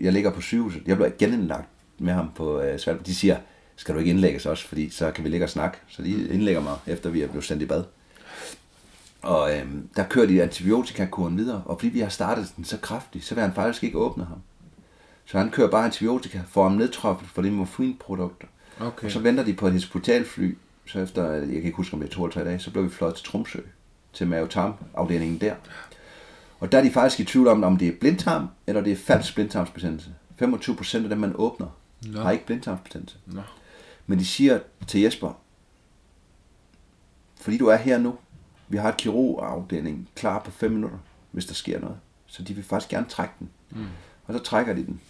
jeg 0.00 0.12
ligger 0.12 0.30
på 0.30 0.40
sygehuset. 0.40 0.82
Jeg 0.86 0.96
blev 0.96 1.12
genindlagt 1.18 1.68
med 1.98 2.12
ham 2.12 2.30
på 2.34 2.60
øh, 2.60 2.78
Svalbard. 2.78 3.04
De 3.04 3.14
siger, 3.14 3.36
skal 3.76 3.94
du 3.94 3.98
ikke 3.98 4.10
indlægges 4.10 4.46
også, 4.46 4.68
fordi 4.68 4.90
så 4.90 5.10
kan 5.10 5.24
vi 5.24 5.28
ligge 5.28 5.46
og 5.46 5.50
snakke. 5.50 5.78
Så 5.88 6.02
de 6.02 6.28
indlægger 6.28 6.62
mig, 6.62 6.76
efter 6.86 7.10
vi 7.10 7.22
er 7.22 7.28
blevet 7.28 7.44
sendt 7.44 7.62
i 7.62 7.66
bad. 7.66 7.84
Og 9.22 9.56
øhm, 9.56 9.88
der 9.96 10.04
kører 10.04 10.26
de 10.26 10.42
antibiotikakuren 10.42 11.38
videre, 11.38 11.62
og 11.64 11.78
fordi 11.78 11.88
vi 11.88 12.00
har 12.00 12.08
startet 12.08 12.52
den 12.56 12.64
så 12.64 12.76
kraftigt, 12.76 13.24
så 13.24 13.34
vil 13.34 13.42
han 13.42 13.54
faktisk 13.54 13.84
ikke 13.84 13.98
åbne 13.98 14.24
ham. 14.24 14.38
Så 15.24 15.38
han 15.38 15.50
kører 15.50 15.70
bare 15.70 15.84
antibiotika, 15.84 16.40
får 16.48 16.62
ham 16.62 16.72
nedtrappet 16.72 17.28
for 17.28 17.42
det 17.42 17.52
morfinprodukter. 17.52 18.46
Okay. 18.80 19.04
Og 19.06 19.10
så 19.10 19.18
venter 19.18 19.44
de 19.44 19.54
på 19.54 19.66
et 19.66 19.72
hospitalfly, 19.72 20.56
så 20.86 21.00
efter, 21.00 21.32
jeg 21.32 21.46
kan 21.46 21.64
ikke 21.64 21.76
huske 21.76 21.94
om 21.94 22.00
det 22.00 22.08
er 22.08 22.12
to 22.12 22.24
eller 22.24 22.34
tre 22.34 22.44
dage, 22.44 22.58
så 22.58 22.70
blev 22.70 22.84
vi 22.84 22.90
fløjet 22.90 23.14
til 23.14 23.24
Tromsø, 23.24 23.58
til 24.12 24.26
mavetarmafdelingen 24.26 25.40
der. 25.40 25.54
Og 26.60 26.72
der 26.72 26.78
er 26.78 26.82
de 26.82 26.90
faktisk 26.90 27.20
i 27.20 27.24
tvivl 27.24 27.48
om, 27.48 27.64
om 27.64 27.76
det 27.76 27.88
er 27.88 27.92
blindtarm, 28.00 28.48
eller 28.66 28.80
det 28.80 28.92
er 28.92 28.96
falsk 28.96 29.34
blindtarmsbetændelse. 29.34 30.10
25 30.38 30.76
procent 30.76 31.04
af 31.04 31.08
dem, 31.08 31.18
man 31.18 31.32
åbner, 31.34 31.66
Nå. 32.06 32.20
har 32.20 32.30
ikke 32.30 32.46
blindtarmsbetændelse. 32.46 33.16
Nå. 33.26 33.40
Men 34.06 34.18
de 34.18 34.26
siger 34.26 34.58
til 34.86 35.00
Jesper, 35.00 35.40
fordi 37.40 37.58
du 37.58 37.66
er 37.66 37.76
her 37.76 37.98
nu, 37.98 38.14
vi 38.68 38.76
har 38.76 38.88
et 38.88 38.96
kirurgafdeling 38.96 40.08
klar 40.14 40.38
på 40.38 40.50
5 40.50 40.72
minutter, 40.72 40.98
hvis 41.30 41.46
der 41.46 41.54
sker 41.54 41.80
noget. 41.80 41.96
Så 42.26 42.42
de 42.42 42.54
vil 42.54 42.64
faktisk 42.64 42.90
gerne 42.90 43.06
trække 43.08 43.34
den. 43.38 43.48
Mm. 43.70 43.86
Og 44.26 44.34
så 44.34 44.40
trækker 44.40 44.74
de 44.74 44.86
den. 44.86 45.00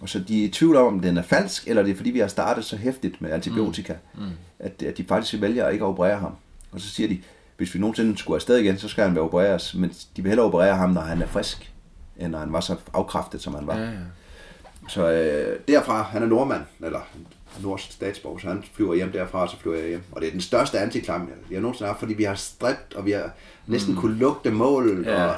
Og 0.00 0.08
så 0.08 0.18
de 0.18 0.40
er 0.40 0.44
i 0.44 0.50
tvivl 0.50 0.76
om, 0.76 0.86
om 0.86 1.00
den 1.00 1.16
er 1.16 1.22
falsk, 1.22 1.68
eller 1.68 1.82
det 1.82 1.92
er 1.92 1.96
fordi, 1.96 2.10
vi 2.10 2.18
har 2.18 2.28
startet 2.28 2.64
så 2.64 2.76
hæftigt 2.76 3.20
med 3.22 3.30
antibiotika, 3.30 3.94
mm. 4.14 4.22
Mm. 4.22 4.30
At, 4.58 4.82
at 4.82 4.98
de 4.98 5.04
faktisk 5.04 5.40
vælger 5.40 5.68
ikke 5.68 5.84
at 5.84 5.88
operere 5.88 6.18
ham. 6.18 6.32
Og 6.72 6.80
så 6.80 6.88
siger 6.88 7.08
de, 7.08 7.20
hvis 7.56 7.74
vi 7.74 7.78
nogensinde 7.78 8.18
skulle 8.18 8.36
afsted 8.36 8.58
igen, 8.58 8.78
så 8.78 8.88
skal 8.88 9.04
han 9.04 9.14
være 9.14 9.24
opereres, 9.24 9.74
men 9.74 9.90
de 10.16 10.22
vil 10.22 10.28
hellere 10.28 10.46
operere 10.46 10.76
ham, 10.76 10.90
når 10.90 11.00
han 11.00 11.22
er 11.22 11.26
frisk, 11.26 11.72
end 12.16 12.32
når 12.32 12.38
han 12.38 12.52
var 12.52 12.60
så 12.60 12.76
afkræftet, 12.94 13.42
som 13.42 13.54
han 13.54 13.66
var. 13.66 13.76
Ja, 13.76 13.84
ja. 13.84 13.90
Så 14.88 15.10
øh, 15.10 15.58
derfra, 15.68 16.02
han 16.02 16.22
er 16.22 16.26
nordmand, 16.26 16.62
eller 16.84 17.00
norsk 17.62 17.92
statsborger, 17.92 18.38
så 18.38 18.48
han 18.48 18.64
flyver 18.74 18.94
hjem 18.94 19.12
derfra, 19.12 19.42
og 19.42 19.48
så 19.48 19.56
flyver 19.60 19.76
jeg 19.76 19.88
hjem. 19.88 20.02
Og 20.12 20.20
det 20.20 20.26
er 20.26 20.30
den 20.30 20.40
største 20.40 20.78
antiklam, 20.78 21.20
jeg, 21.20 21.52
jeg 21.52 21.60
nogensinde 21.60 21.86
har 21.86 21.92
haft, 21.92 22.00
fordi 22.00 22.14
vi 22.14 22.24
har 22.24 22.34
stræbt, 22.34 22.94
og 22.94 23.06
vi 23.06 23.10
har 23.10 23.30
næsten 23.66 23.94
mm. 23.94 24.00
kunne 24.00 24.16
lugte 24.16 24.50
mål. 24.50 25.04
Ja. 25.06 25.24
Og, 25.24 25.34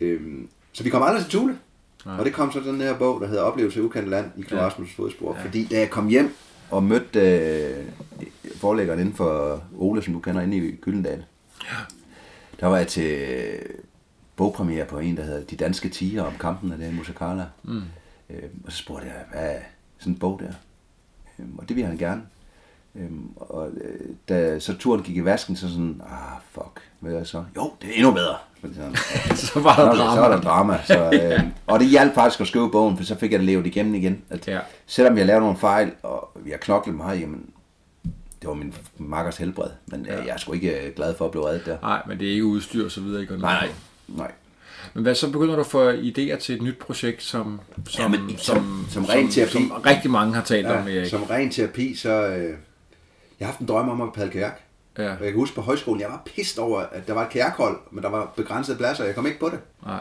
øhm, 0.00 0.48
så 0.72 0.82
vi 0.82 0.90
kom 0.90 1.02
aldrig 1.02 1.22
til 1.22 1.30
Thule. 1.30 1.58
Nej. 2.06 2.18
Og 2.18 2.24
det 2.24 2.32
kom 2.32 2.52
så 2.52 2.60
den 2.60 2.80
her 2.80 2.98
bog, 2.98 3.20
der 3.20 3.26
hedder 3.26 3.42
Oplevelse 3.42 3.78
i 3.78 3.82
ukendt 3.82 4.08
land 4.08 4.30
i 4.36 4.42
Knud 4.42 4.58
Ja. 4.58 4.68
Rasmus' 4.68 4.96
fodspor. 4.96 5.36
Ja. 5.36 5.44
Fordi 5.44 5.64
da 5.64 5.78
jeg 5.78 5.90
kom 5.90 6.08
hjem 6.08 6.34
og 6.70 6.82
mødte 6.82 7.20
øh, 7.20 7.84
forlæggeren 8.56 9.00
inden 9.00 9.14
for 9.14 9.62
Ole, 9.76 10.02
som 10.02 10.12
du 10.14 10.20
kender, 10.20 10.40
inde 10.42 10.56
i 10.56 10.76
Gyldendal, 10.76 11.24
Ja. 11.64 11.76
der 12.60 12.66
var 12.66 12.76
jeg 12.76 12.86
til 12.88 13.28
bogpremiere 14.36 14.86
på 14.86 14.98
en, 14.98 15.16
der 15.16 15.22
hedder 15.22 15.44
De 15.44 15.56
Danske 15.56 15.88
Tiger 15.88 16.22
om 16.22 16.32
kampen 16.40 16.72
af 16.72 16.78
det 16.78 16.94
Musakala. 16.94 17.44
Mm. 17.62 17.82
Øh, 18.30 18.42
og 18.64 18.72
så 18.72 18.78
spurgte 18.78 19.06
jeg, 19.06 19.14
hvad 19.32 19.54
er 19.54 19.60
sådan 19.98 20.12
en 20.12 20.18
bog 20.18 20.40
der? 20.42 20.52
Øh, 21.38 21.46
og 21.58 21.68
det 21.68 21.76
vil 21.76 21.84
han 21.84 21.98
gerne. 21.98 22.22
Øhm, 22.96 23.28
og 23.36 23.68
øh, 23.84 24.00
da 24.28 24.58
så 24.58 24.76
turen 24.78 25.02
gik 25.02 25.16
i 25.16 25.24
vasken, 25.24 25.56
så 25.56 25.68
sådan, 25.68 26.02
ah, 26.06 26.40
fuck, 26.52 26.80
hvad 27.00 27.12
er 27.14 27.24
så? 27.24 27.44
Jo, 27.56 27.72
det 27.82 27.88
er 27.90 27.94
endnu 27.94 28.10
bedre. 28.12 28.36
Sådan, 28.74 28.96
Så 29.36 29.60
var 29.60 29.76
der 29.76 29.94
så, 29.94 29.98
drama. 30.02 30.14
så 30.16 30.20
er 30.24 30.28
der 30.28 30.40
drama. 30.40 30.78
Så, 30.86 31.10
øh, 31.38 31.40
og 31.66 31.80
det 31.80 31.88
hjalp 31.88 32.14
faktisk 32.14 32.40
at 32.40 32.46
skrive 32.46 32.70
bogen, 32.70 32.96
for 32.96 33.04
så 33.04 33.14
fik 33.18 33.32
jeg 33.32 33.38
det 33.40 33.46
levet 33.46 33.66
igennem 33.66 33.94
igen. 33.94 34.22
At, 34.30 34.48
Ja. 34.48 34.58
Selvom 34.86 35.18
jeg 35.18 35.26
lavede 35.26 35.40
nogle 35.40 35.56
fejl, 35.58 35.92
og 36.02 36.30
vi 36.44 36.50
har 36.50 36.58
knoklet 36.58 36.94
meget, 36.94 37.20
jamen, 37.20 37.50
det 38.40 38.48
var 38.48 38.54
min 38.54 38.74
makkers 38.98 39.36
helbred. 39.36 39.70
Men 39.86 40.06
ja. 40.06 40.16
jeg 40.16 40.28
er 40.28 40.36
sgu 40.36 40.52
ikke 40.52 40.86
øh, 40.86 40.94
glad 40.96 41.14
for 41.14 41.24
at 41.24 41.30
blive 41.30 41.48
reddet 41.48 41.66
der. 41.66 41.76
Nej, 41.82 42.02
men 42.06 42.18
det 42.18 42.28
er 42.28 42.32
ikke 42.32 42.44
udstyr 42.44 42.84
og 42.84 42.90
så 42.90 43.00
videre. 43.00 43.20
Ikke? 43.22 43.36
Nej, 43.38 43.52
nej. 43.52 43.68
nej. 44.08 44.30
Men 44.94 45.02
hvad, 45.02 45.14
så 45.14 45.30
begynder 45.30 45.54
du 45.54 45.60
at 45.60 45.66
få 45.66 45.90
idéer 45.92 46.36
til 46.36 46.54
et 46.54 46.62
nyt 46.62 46.78
projekt, 46.78 47.22
som, 47.22 47.60
som, 47.88 48.12
Jamen, 48.14 48.38
som- 48.38 48.86
som 48.90 49.04
ren 49.04 49.28
terapi. 49.30 49.52
som 49.52 49.70
rigtig 49.86 50.10
mange 50.10 50.34
har 50.34 50.42
talt 50.42 50.66
om, 50.66 50.88
Erik. 50.88 51.10
som 51.10 51.22
ren 51.22 51.50
terapi, 51.50 51.94
så... 51.94 52.26
Øh, 52.26 52.54
jeg 53.40 53.46
har 53.46 53.52
haft 53.52 53.60
en 53.60 53.68
drøm 53.68 53.88
om 53.88 54.00
at 54.00 54.12
padle 54.12 54.30
kajak. 54.30 54.60
Ja. 54.98 55.04
Og 55.04 55.24
jeg 55.24 55.32
kan 55.32 55.34
huske 55.34 55.54
på 55.54 55.60
højskolen, 55.60 56.00
jeg 56.00 56.08
var 56.08 56.22
pist 56.26 56.58
over, 56.58 56.80
at 56.80 57.06
der 57.06 57.14
var 57.14 57.24
et 57.24 57.30
kajakhold, 57.30 57.78
men 57.90 58.02
der 58.02 58.10
var 58.10 58.32
begrænsede 58.36 58.76
pladser, 58.76 59.04
jeg 59.04 59.14
kom 59.14 59.26
ikke 59.26 59.40
på 59.40 59.48
det. 59.48 59.58
Nej. 59.84 60.00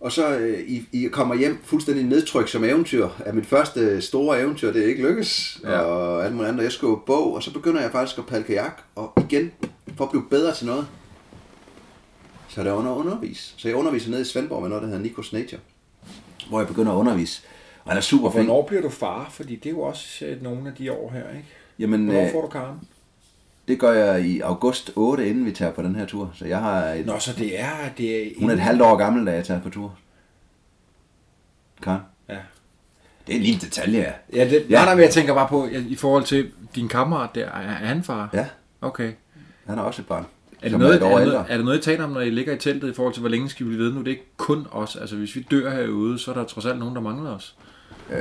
Og 0.00 0.12
så 0.12 0.36
øh, 0.36 0.60
I, 0.60 0.88
I 0.92 1.08
kommer 1.08 1.34
hjem 1.34 1.60
fuldstændig 1.64 2.04
nedtrykt 2.04 2.50
som 2.50 2.64
eventyr. 2.64 3.08
Af 3.26 3.34
mit 3.34 3.46
første 3.46 4.00
store 4.00 4.40
eventyr, 4.40 4.72
det 4.72 4.82
er 4.82 4.86
ikke 4.86 5.02
lykkes. 5.02 5.60
Ja. 5.62 5.78
Og 5.78 6.24
alt 6.24 6.34
muligt 6.34 6.48
andet. 6.48 6.62
Jeg 6.62 6.72
skriver 6.72 6.96
bog, 6.96 7.34
og 7.34 7.42
så 7.42 7.52
begynder 7.52 7.80
jeg 7.80 7.90
faktisk 7.92 8.18
at 8.18 8.26
padle 8.26 8.44
kajak. 8.44 8.82
Og 8.94 9.12
igen, 9.16 9.52
for 9.96 10.04
at 10.04 10.10
blive 10.10 10.24
bedre 10.30 10.54
til 10.54 10.66
noget, 10.66 10.86
så 12.48 12.60
er 12.60 12.64
det 12.64 12.70
under 12.70 12.92
undervis. 12.92 13.54
Så 13.56 13.68
jeg 13.68 13.76
underviser 13.76 14.10
nede 14.10 14.22
i 14.22 14.24
Svendborg 14.24 14.60
med 14.60 14.68
noget, 14.68 14.82
der 14.82 14.88
hedder 14.88 15.02
Nikos 15.02 15.32
Nature. 15.32 15.60
Hvor 16.48 16.60
jeg 16.60 16.68
begynder 16.68 16.92
at 16.92 16.96
undervise. 16.96 17.42
Og 17.84 17.90
han 17.90 17.96
er 17.96 18.02
super 18.02 18.30
flink. 18.30 18.46
Hvornår 18.46 18.66
bliver 18.66 18.82
du 18.82 18.88
far? 18.88 19.28
Fordi 19.30 19.56
det 19.56 19.66
er 19.66 19.70
jo 19.70 19.80
også 19.80 20.26
øh, 20.26 20.42
nogle 20.42 20.68
af 20.68 20.74
de 20.74 20.92
år 20.92 21.10
her, 21.10 21.28
ikke? 21.36 21.48
Jamen, 21.78 22.04
Hvornår 22.04 22.24
øh, 22.26 22.32
får 22.32 22.40
du 22.40 22.46
Karen? 22.48 22.80
det 23.68 23.78
gør 23.80 23.92
jeg 23.92 24.24
i 24.26 24.40
august 24.40 24.90
8, 24.96 25.28
inden 25.28 25.46
vi 25.46 25.52
tager 25.52 25.72
på 25.72 25.82
den 25.82 25.94
her 25.96 26.06
tur. 26.06 26.30
Så 26.34 26.44
jeg 26.46 26.58
har 26.58 26.84
et, 26.84 27.06
Nå, 27.06 27.18
så 27.18 27.32
det 27.38 27.60
er... 27.60 27.70
Det 27.98 28.22
er 28.26 28.30
hun 28.40 28.50
er 28.50 28.54
et 28.54 28.60
halvt 28.60 28.82
år 28.82 28.96
gammel, 28.96 29.26
da 29.26 29.32
jeg 29.32 29.44
tager 29.44 29.60
på 29.60 29.70
tur. 29.70 29.94
Karen? 31.82 32.00
Ja. 32.28 32.36
Det 33.26 33.32
er 33.32 33.36
en 33.36 33.42
lille 33.42 33.60
detalje, 33.60 33.98
ja. 33.98 34.12
Ja, 34.40 34.50
det, 34.50 34.66
Ja. 34.70 34.84
Nej, 34.84 34.94
men 34.94 35.02
jeg 35.04 35.10
tænker 35.12 35.34
bare 35.34 35.48
på, 35.48 35.68
i 35.88 35.94
forhold 35.96 36.24
til 36.24 36.50
din 36.74 36.88
kammerat 36.88 37.30
der, 37.34 37.46
er 37.46 37.60
er 37.60 37.86
han 37.86 38.02
far? 38.04 38.30
Ja, 38.32 38.46
Okay. 38.80 39.12
han 39.66 39.78
er 39.78 39.82
også 39.82 40.02
et 40.02 40.08
barn. 40.08 40.26
Er 40.62 40.68
det, 40.68 40.78
noget, 40.78 41.02
er, 41.02 41.18
ældre. 41.20 41.32
noget, 41.32 41.46
er 41.48 41.56
det 41.56 41.64
noget, 41.64 41.78
I 41.78 41.82
taler 41.82 42.04
om, 42.04 42.10
når 42.10 42.20
I 42.20 42.30
ligger 42.30 42.52
i 42.54 42.58
teltet 42.58 42.90
i 42.90 42.94
forhold 42.94 43.14
til, 43.14 43.20
hvor 43.20 43.30
længe 43.30 43.48
skal 43.48 43.66
vi 43.66 43.70
blive 43.70 43.84
ved 43.84 43.92
nu? 43.92 43.98
Det 44.00 44.06
er 44.06 44.10
ikke 44.10 44.26
kun 44.36 44.66
os. 44.70 44.96
Altså, 44.96 45.16
hvis 45.16 45.36
vi 45.36 45.46
dør 45.50 45.70
herude, 45.70 46.18
så 46.18 46.30
er 46.30 46.34
der 46.34 46.44
trods 46.44 46.66
alt 46.66 46.78
nogen, 46.78 46.94
der 46.94 47.00
mangler 47.00 47.30
os. 47.30 47.56
Øh, 48.10 48.18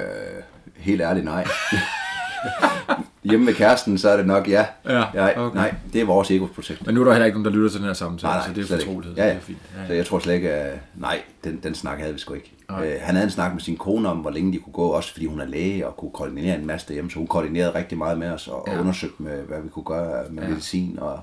helt 0.75 1.01
ærligt, 1.01 1.25
nej. 1.25 1.45
Hjemme 3.23 3.45
med 3.45 3.53
kæresten, 3.53 3.97
så 3.97 4.09
er 4.09 4.17
det 4.17 4.25
nok 4.27 4.49
ja. 4.49 4.65
Ja, 4.89 5.03
nej, 5.13 5.33
okay. 5.37 5.55
nej, 5.55 5.73
det 5.93 6.01
er 6.01 6.05
vores 6.05 6.31
ego-projekt. 6.31 6.85
Men 6.85 6.95
nu 6.95 7.01
er 7.01 7.05
der 7.05 7.11
heller 7.13 7.25
ikke 7.25 7.37
nogen, 7.41 7.45
der 7.45 7.51
lytter 7.59 7.69
til 7.69 7.79
den 7.79 7.87
her 7.87 7.93
samtale, 7.93 8.31
Nej, 8.33 8.37
nej, 8.39 8.47
så 8.47 8.53
det 8.53 8.71
er 8.71 8.77
fortrolighed. 8.85 9.15
Ja, 9.17 9.23
ja. 9.23 9.29
Det 9.29 9.37
er 9.37 9.41
fint. 9.41 9.57
Ja, 9.77 9.87
Så 9.87 9.91
ja. 9.93 9.97
jeg 9.97 10.05
tror 10.05 10.19
slet 10.19 10.33
ikke, 10.33 10.51
at, 10.51 10.79
nej, 10.95 11.21
den, 11.43 11.59
den 11.63 11.75
snak 11.75 11.99
havde 11.99 12.13
vi 12.13 12.19
sgu 12.19 12.33
ikke. 12.33 12.51
Øh, 12.71 12.93
han 13.01 13.15
havde 13.15 13.23
en 13.25 13.31
snak 13.31 13.53
med 13.53 13.61
sin 13.61 13.77
kone 13.77 14.09
om, 14.09 14.17
hvor 14.17 14.31
længe 14.31 14.53
de 14.53 14.57
kunne 14.57 14.73
gå, 14.73 14.87
også 14.87 15.11
fordi 15.13 15.25
hun 15.25 15.39
er 15.39 15.45
læge 15.45 15.87
og 15.87 15.97
kunne 15.97 16.11
koordinere 16.11 16.55
en 16.59 16.65
masse 16.67 16.87
derhjemme, 16.87 17.11
så 17.11 17.17
hun 17.17 17.27
koordinerede 17.27 17.75
rigtig 17.75 17.97
meget 17.97 18.17
med 18.19 18.29
os 18.31 18.47
og, 18.47 18.63
Ja. 18.67 18.79
undersøgte, 18.79 19.23
med, 19.23 19.41
hvad 19.41 19.61
vi 19.61 19.69
kunne 19.69 19.85
gøre 19.85 20.23
med 20.29 20.43
Ja. 20.43 20.49
medicin. 20.49 20.97
Og, 21.01 21.19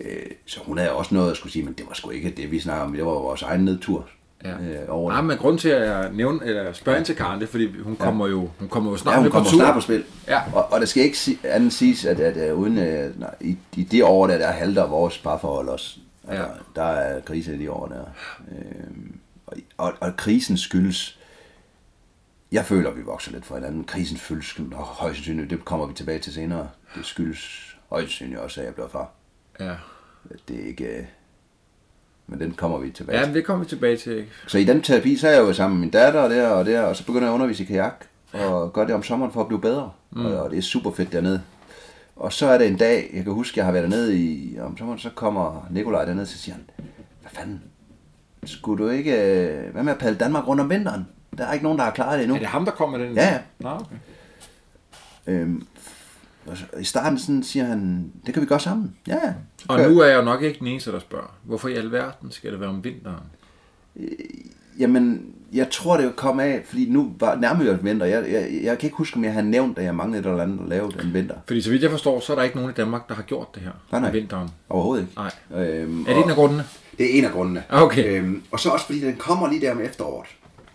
øh, 0.00 0.06
så 0.46 0.60
hun 0.66 0.78
havde 0.78 0.92
også 0.92 1.14
noget 1.14 1.30
at 1.30 1.36
skulle 1.36 1.52
sige, 1.52 1.64
men 1.64 1.72
det 1.72 1.84
var 1.88 1.94
sgu 1.94 2.10
ikke 2.10 2.30
det, 2.30 2.50
vi 2.50 2.60
snakkede 2.60 2.84
om. 2.86 2.92
Det 2.92 3.04
var 3.04 3.10
vores 3.12 3.42
egen 3.42 3.64
nedtur 3.64 4.08
Ja. 4.44 4.50
øh, 4.58 4.78
over 4.88 5.12
Nej, 5.12 5.20
men 5.20 5.38
grund 5.38 5.58
til 5.58 5.68
at 5.68 5.88
jeg 5.88 6.10
nævne, 6.12 6.44
eller 6.44 6.72
spørge 6.72 6.98
ind 6.98 7.06
til 7.06 7.16
Karen, 7.16 7.40
det 7.40 7.46
er, 7.46 7.50
fordi 7.50 7.80
hun 7.80 7.96
kommer 7.96 8.26
jo, 8.28 8.48
hun 8.58 8.68
kommer 8.68 8.90
jo 8.90 8.96
snart 8.96 9.12
Ja, 9.14 9.18
hun 9.20 9.28
på 9.28 9.32
kommer 9.32 9.50
tur. 9.50 9.58
snart 9.58 9.74
på 9.74 9.80
spil. 9.80 10.04
Ja. 10.28 10.40
Og, 10.54 10.72
og 10.72 10.80
der 10.80 10.86
skal 10.86 11.02
ikke 11.02 11.18
si- 11.18 11.38
andet 11.44 11.72
siges, 11.72 12.04
at, 12.04 12.20
at, 12.20 12.36
at 12.36 12.52
uden, 12.52 12.78
øh, 12.78 13.20
nej, 13.20 13.34
i, 13.40 13.56
i 13.76 13.84
det 13.84 14.04
år, 14.04 14.26
der, 14.26 14.38
der 14.38 14.50
halter 14.50 14.86
vores 14.86 15.18
parforhold 15.18 15.68
også. 15.68 15.96
Altså, 16.28 16.42
Ja. 16.44 16.48
Der 16.76 16.82
er 16.88 17.20
krise 17.20 17.54
i 17.54 17.58
de 17.58 17.70
år 17.70 17.86
der. 17.86 18.04
Øhm, 18.58 19.18
og, 19.46 19.56
og, 19.76 19.92
og 20.00 20.16
krisen 20.16 20.56
skyldes, 20.56 21.18
jeg 22.52 22.64
føler, 22.64 22.90
at 22.90 22.96
vi 22.96 23.02
vokser 23.02 23.32
lidt 23.32 23.46
fra 23.46 23.54
hinanden. 23.54 23.84
Krisen 23.84 24.16
skyldes 24.16 24.58
og 24.74 24.84
højst 24.84 25.16
sandsynligt, 25.16 25.50
det 25.50 25.64
kommer 25.64 25.86
vi 25.86 25.94
tilbage 25.94 26.18
til 26.18 26.32
senere. 26.32 26.68
Det 26.96 27.06
skyldes 27.06 27.74
højst 27.90 28.06
sandsynligt 28.08 28.40
også, 28.40 28.60
at 28.60 28.66
jeg 28.66 28.74
bliver 28.74 28.88
far. 28.88 29.10
Ja. 29.60 29.72
Det 30.48 30.60
er 30.62 30.66
ikke... 30.66 31.08
Men 32.26 32.40
den 32.40 32.52
kommer 32.52 32.78
vi 32.78 32.90
tilbage 32.90 33.18
ja, 33.18 33.24
til. 33.24 33.28
men 33.30 33.36
det 33.36 33.44
kommer 33.44 33.64
vi 33.64 33.68
tilbage 33.68 33.96
til. 33.96 34.24
Så 34.46 34.58
i 34.58 34.64
den 34.64 34.82
terapi, 34.82 35.16
så 35.16 35.28
er 35.28 35.32
jeg 35.32 35.40
jo 35.40 35.52
sammen 35.52 35.78
med 35.78 35.80
min 35.80 35.90
datter 35.90 36.20
og 36.20 36.30
der 36.30 36.48
og 36.48 36.66
der, 36.66 36.80
og 36.82 36.96
så 36.96 37.06
begynder 37.06 37.26
jeg 37.26 37.30
at 37.30 37.34
undervise 37.34 37.62
i 37.62 37.66
kajak, 37.66 38.04
og 38.32 38.72
gør 38.72 38.84
det 38.84 38.94
om 38.94 39.02
sommeren 39.02 39.32
for 39.32 39.40
at 39.40 39.48
blive 39.48 39.60
bedre. 39.60 39.90
Mm. 40.10 40.26
Og, 40.26 40.36
og 40.36 40.50
det 40.50 40.58
er 40.58 40.62
super 40.62 40.90
fedt 40.90 41.12
dernede. 41.12 41.42
Og 42.16 42.32
så 42.32 42.46
er 42.46 42.58
det 42.58 42.66
en 42.66 42.76
dag, 42.76 43.10
jeg 43.14 43.24
kan 43.24 43.32
huske, 43.32 43.58
jeg 43.58 43.64
har 43.64 43.72
været 43.72 43.90
dernede 43.90 44.18
i, 44.18 44.58
om 44.60 44.76
sommeren, 44.76 44.98
så 44.98 45.10
kommer 45.14 45.66
Nikolaj 45.70 46.04
dernede, 46.04 46.26
så 46.26 46.38
siger 46.38 46.54
han, 46.54 46.64
hvad 47.20 47.30
fanden, 47.30 47.62
skulle 48.44 48.84
du 48.84 48.90
ikke, 48.90 49.12
øh, 49.12 49.72
hvad 49.72 49.82
med 49.82 49.92
at 49.92 49.98
padle 49.98 50.16
Danmark 50.16 50.48
rundt 50.48 50.60
om 50.60 50.70
vinteren? 50.70 51.06
Der 51.38 51.46
er 51.46 51.52
ikke 51.52 51.62
nogen, 51.62 51.78
der 51.78 51.84
har 51.84 51.92
klaret 51.92 52.18
det 52.18 52.22
endnu. 52.22 52.34
Er 52.34 52.38
det 52.38 52.48
ham, 52.48 52.64
der 52.64 52.72
kommer 52.72 52.98
med 52.98 53.06
den? 53.06 53.16
Ja, 53.16 53.32
ja. 53.32 53.38
Nå, 53.58 53.70
okay. 53.70 53.96
Øhm, 55.26 55.56
og 55.56 55.66
I 56.80 56.84
starten 56.84 57.18
sådan 57.18 57.42
siger 57.42 57.64
han, 57.64 58.12
det 58.26 58.34
kan 58.34 58.42
vi 58.42 58.46
gøre 58.46 58.60
sammen. 58.60 58.96
Ja. 59.06 59.20
Så 59.58 59.64
Og 59.68 59.80
nu 59.80 59.98
er 60.00 60.06
jeg 60.06 60.16
jo 60.16 60.22
nok 60.22 60.42
ikke 60.42 60.58
den 60.58 60.66
eneste, 60.66 60.92
der 60.92 60.98
spørger. 61.00 61.34
Hvorfor 61.42 61.68
i 61.68 61.74
alverden 61.74 62.30
skal 62.30 62.52
det 62.52 62.60
være 62.60 62.68
om 62.68 62.84
vinteren? 62.84 63.16
Jamen, 64.78 65.26
jeg 65.52 65.70
tror, 65.70 65.96
det 65.96 66.16
kom 66.16 66.40
af, 66.40 66.62
fordi 66.66 66.90
nu 66.90 67.12
var 67.18 67.34
nærmere 67.36 67.66
jo 67.66 67.78
vinter. 67.82 68.06
Jeg, 68.06 68.24
jeg, 68.32 68.60
jeg 68.62 68.78
kan 68.78 68.86
ikke 68.86 68.96
huske, 68.96 69.16
om 69.16 69.24
jeg 69.24 69.32
havde 69.32 69.46
nævnt, 69.50 69.78
at 69.78 69.84
jeg 69.84 69.94
manglede 69.94 70.20
et 70.20 70.26
eller 70.26 70.42
andet 70.42 70.60
at 70.62 70.68
lave 70.68 70.92
en 71.04 71.14
vinter. 71.14 71.34
Fordi 71.46 71.60
så 71.60 71.70
vidt 71.70 71.82
jeg 71.82 71.90
forstår, 71.90 72.20
så 72.20 72.32
er 72.32 72.36
der 72.36 72.42
ikke 72.42 72.56
nogen 72.56 72.70
i 72.70 72.74
Danmark, 72.74 73.08
der 73.08 73.14
har 73.14 73.22
gjort 73.22 73.54
det 73.54 73.62
her 73.62 73.70
Nej, 73.92 74.00
nej. 74.00 74.08
om 74.08 74.14
vinteren. 74.14 74.48
Overhovedet 74.68 75.02
ikke. 75.02 75.14
Nej. 75.50 75.64
Øhm, 75.64 76.00
Er 76.08 76.14
det 76.14 76.24
en 76.24 76.30
af 76.30 76.36
grundene? 76.36 76.64
Det 76.98 77.14
er 77.14 77.18
en 77.18 77.24
af 77.24 77.30
grundene. 77.32 77.62
Okay. 77.70 78.18
Øhm, 78.20 78.42
og 78.50 78.60
så 78.60 78.70
også 78.70 78.86
fordi 78.86 79.00
den 79.00 79.16
kommer 79.16 79.48
lige 79.48 79.60
der 79.60 79.72
om 79.72 79.80
efteråret. 79.80 80.26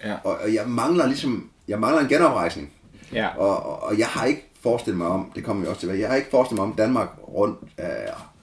Ja. 0.04 0.14
Og, 0.24 0.38
og 0.44 0.54
jeg 0.54 0.64
mangler 0.68 1.08
ligesom, 1.08 1.50
jeg 1.68 1.80
mangler 1.80 2.02
en 2.02 2.08
genoprejsning. 2.08 2.72
Ja. 3.14 3.28
Og, 3.38 3.66
og, 3.66 3.84
og 3.84 4.00
jeg 4.00 4.08
har 4.08 4.26
ikke 4.26 4.47
forestillet 4.68 4.98
mig 4.98 5.08
om, 5.08 5.32
det 5.36 5.44
kommer 5.44 5.64
vi 5.64 5.68
også 5.68 5.82
til, 5.82 6.00
jeg 6.00 6.10
har 6.10 6.16
ikke 6.16 6.30
forestillet 6.30 6.60
mig 6.60 6.72
om 6.72 6.78
Danmark 6.78 7.10
rundt 7.28 7.60
er 7.78 8.34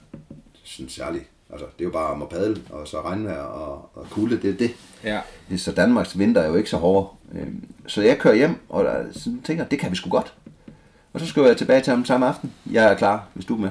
sådan 0.63 0.89
særligt. 0.89 1.23
Altså, 1.49 1.65
det 1.65 1.81
er 1.81 1.85
jo 1.85 1.91
bare 1.91 2.11
om 2.11 2.21
at 2.21 2.29
padle, 2.29 2.61
og 2.69 2.87
så 2.87 3.01
regnvejr 3.01 3.41
og, 3.41 3.89
og 3.93 4.07
kulde, 4.09 4.41
det 4.41 4.49
er 4.49 4.57
det. 4.57 4.71
Ja. 5.03 5.21
Så 5.57 5.71
Danmarks 5.71 6.19
vinter 6.19 6.41
er 6.41 6.47
jo 6.47 6.55
ikke 6.55 6.69
så 6.69 6.77
hård. 6.77 7.17
Øhm, 7.31 7.63
Så 7.87 8.01
jeg 8.01 8.17
kører 8.17 8.35
hjem, 8.35 8.55
og 8.69 8.83
der, 8.83 9.05
sådan 9.11 9.41
tænker, 9.41 9.63
det 9.65 9.79
kan 9.79 9.91
vi 9.91 9.95
sgu 9.95 10.09
godt. 10.09 10.33
Og 11.13 11.19
så 11.19 11.25
skriver 11.25 11.47
jeg 11.47 11.57
tilbage 11.57 11.81
til 11.81 11.91
ham 11.91 12.05
samme 12.05 12.27
aften. 12.27 12.53
Jeg 12.71 12.91
er 12.91 12.95
klar, 12.95 13.27
hvis 13.33 13.45
du 13.45 13.55
er 13.55 13.59
med. 13.59 13.69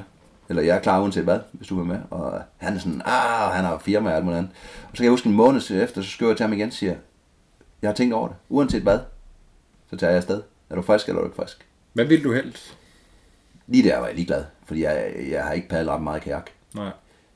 Eller 0.49 0.63
jeg 0.63 0.77
er 0.77 0.81
klar 0.81 1.01
uanset 1.01 1.25
hvad, 1.25 1.39
hvis 1.53 1.69
du 1.69 1.81
er 1.81 1.85
med. 1.85 1.99
Og 2.11 2.41
han 2.57 2.75
er 2.75 2.79
sådan, 2.79 3.03
ah, 3.05 3.53
han 3.55 3.65
har 3.65 3.79
firma 3.79 4.11
og 4.11 4.17
alt 4.17 4.25
muligt 4.25 4.39
andet. 4.39 4.53
Og 4.83 4.91
så 4.93 4.97
kan 4.97 5.05
jeg 5.05 5.11
huske 5.11 5.29
en 5.29 5.35
måned 5.35 5.71
efter, 5.71 6.03
så 6.03 6.11
skriver 6.11 6.31
jeg 6.31 6.37
til 6.37 6.45
ham 6.45 6.53
igen 6.53 6.67
og 6.67 6.73
siger, 6.73 6.95
jeg 7.83 7.89
har 7.89 7.95
tænkt 7.95 8.15
over 8.15 8.29
det. 8.29 8.37
Uanset 8.49 8.83
hvad, 8.83 8.99
så 9.91 9.97
tager 9.97 10.11
jeg 10.11 10.17
afsted. 10.17 10.43
Er 10.71 10.75
du 10.75 10.83
frisk, 10.83 11.09
eller 11.09 11.19
er 11.19 11.25
du 11.25 11.29
ikke 11.29 11.43
frisk? 11.43 11.67
Hvad 11.95 12.05
vil 12.05 12.25
du 12.25 12.33
helst? 12.33 12.77
Lige 13.67 13.89
der 13.89 13.99
var 13.99 14.07
jeg 14.07 14.15
ligeglad, 14.15 14.45
fordi 14.65 14.83
jeg, 14.83 15.13
jeg 15.31 15.45
har 15.45 15.53
ikke 15.53 15.69
padlet 15.69 15.89
ret 15.93 16.03
meget 16.03 16.23
kajak. 16.23 16.51
Nej. 16.75 16.91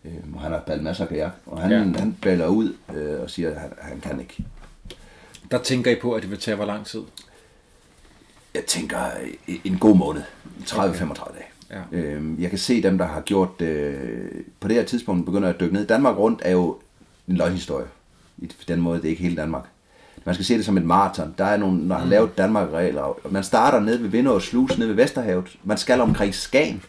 Øhm, 0.04 0.34
og 0.34 0.40
han 0.40 0.52
har 0.52 0.60
padlet 0.66 0.84
masser 0.84 1.04
af 1.04 1.08
kajak. 1.08 1.32
Og 1.46 1.60
han, 1.62 1.70
Ja. 1.70 1.98
han 1.98 2.16
baler 2.22 2.46
ud 2.46 2.74
øh, 2.94 3.20
og 3.20 3.30
siger, 3.30 3.50
at 3.50 3.60
han, 3.60 3.70
han 3.78 4.00
kan 4.00 4.20
ikke. 4.20 4.44
Der 5.50 5.62
tænker 5.62 5.90
I 5.90 5.94
på, 5.94 6.12
at 6.12 6.22
det 6.22 6.30
vil 6.30 6.38
tage 6.38 6.54
hvor 6.54 6.64
lang 6.64 6.86
tid? 6.86 7.00
Jeg 8.54 8.64
tænker 8.64 8.98
øh, 9.48 9.54
en 9.64 9.78
god 9.78 9.96
måned. 9.96 10.22
30-35 10.60 11.32
dage. 11.34 11.44
Ja. 11.92 11.96
Øhm, 11.98 12.40
jeg 12.42 12.50
kan 12.50 12.58
se 12.58 12.82
dem, 12.82 12.98
der 12.98 13.04
har 13.06 13.20
gjort 13.20 13.60
øh, 13.60 14.30
på 14.60 14.68
det 14.68 14.76
her 14.76 14.84
tidspunkt, 14.84 15.26
begynder 15.26 15.48
at 15.48 15.60
dykke 15.60 15.74
ned. 15.74 15.86
Danmark 15.86 16.16
rundt 16.16 16.42
er 16.44 16.50
jo 16.50 16.78
en 17.28 17.36
løgnhistorie. 17.36 17.86
I 18.38 18.46
den 18.68 18.80
måde, 18.80 18.98
det 18.98 19.04
er 19.04 19.10
ikke 19.10 19.22
hele 19.22 19.36
Danmark. 19.36 19.64
Man 20.28 20.34
skal 20.34 20.44
se 20.44 20.56
det 20.56 20.64
som 20.64 20.76
et 20.76 20.84
maraton. 20.84 21.34
Der 21.38 21.44
er 21.44 21.56
nogle, 21.56 21.88
der 21.88 21.98
har 21.98 22.06
lavet 22.06 22.38
Danmark-regler. 22.38 23.00
og 23.02 23.20
Man 23.30 23.44
starter 23.44 23.80
nede 23.80 24.02
ved 24.02 24.08
Vindå 24.08 24.34
og 24.34 24.42
Slus, 24.42 24.78
nede 24.78 24.88
ved 24.88 24.96
Vesterhavet. 24.96 25.46
Man 25.64 25.78
skal 25.78 26.00
omkring 26.00 26.34
Skagen. 26.34 26.82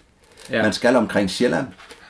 Ja. 0.49 0.57
Ja. 0.57 0.64
Man 0.64 0.74
skal 0.74 0.95
omkring 0.95 1.30
Sjælland. 1.30 1.68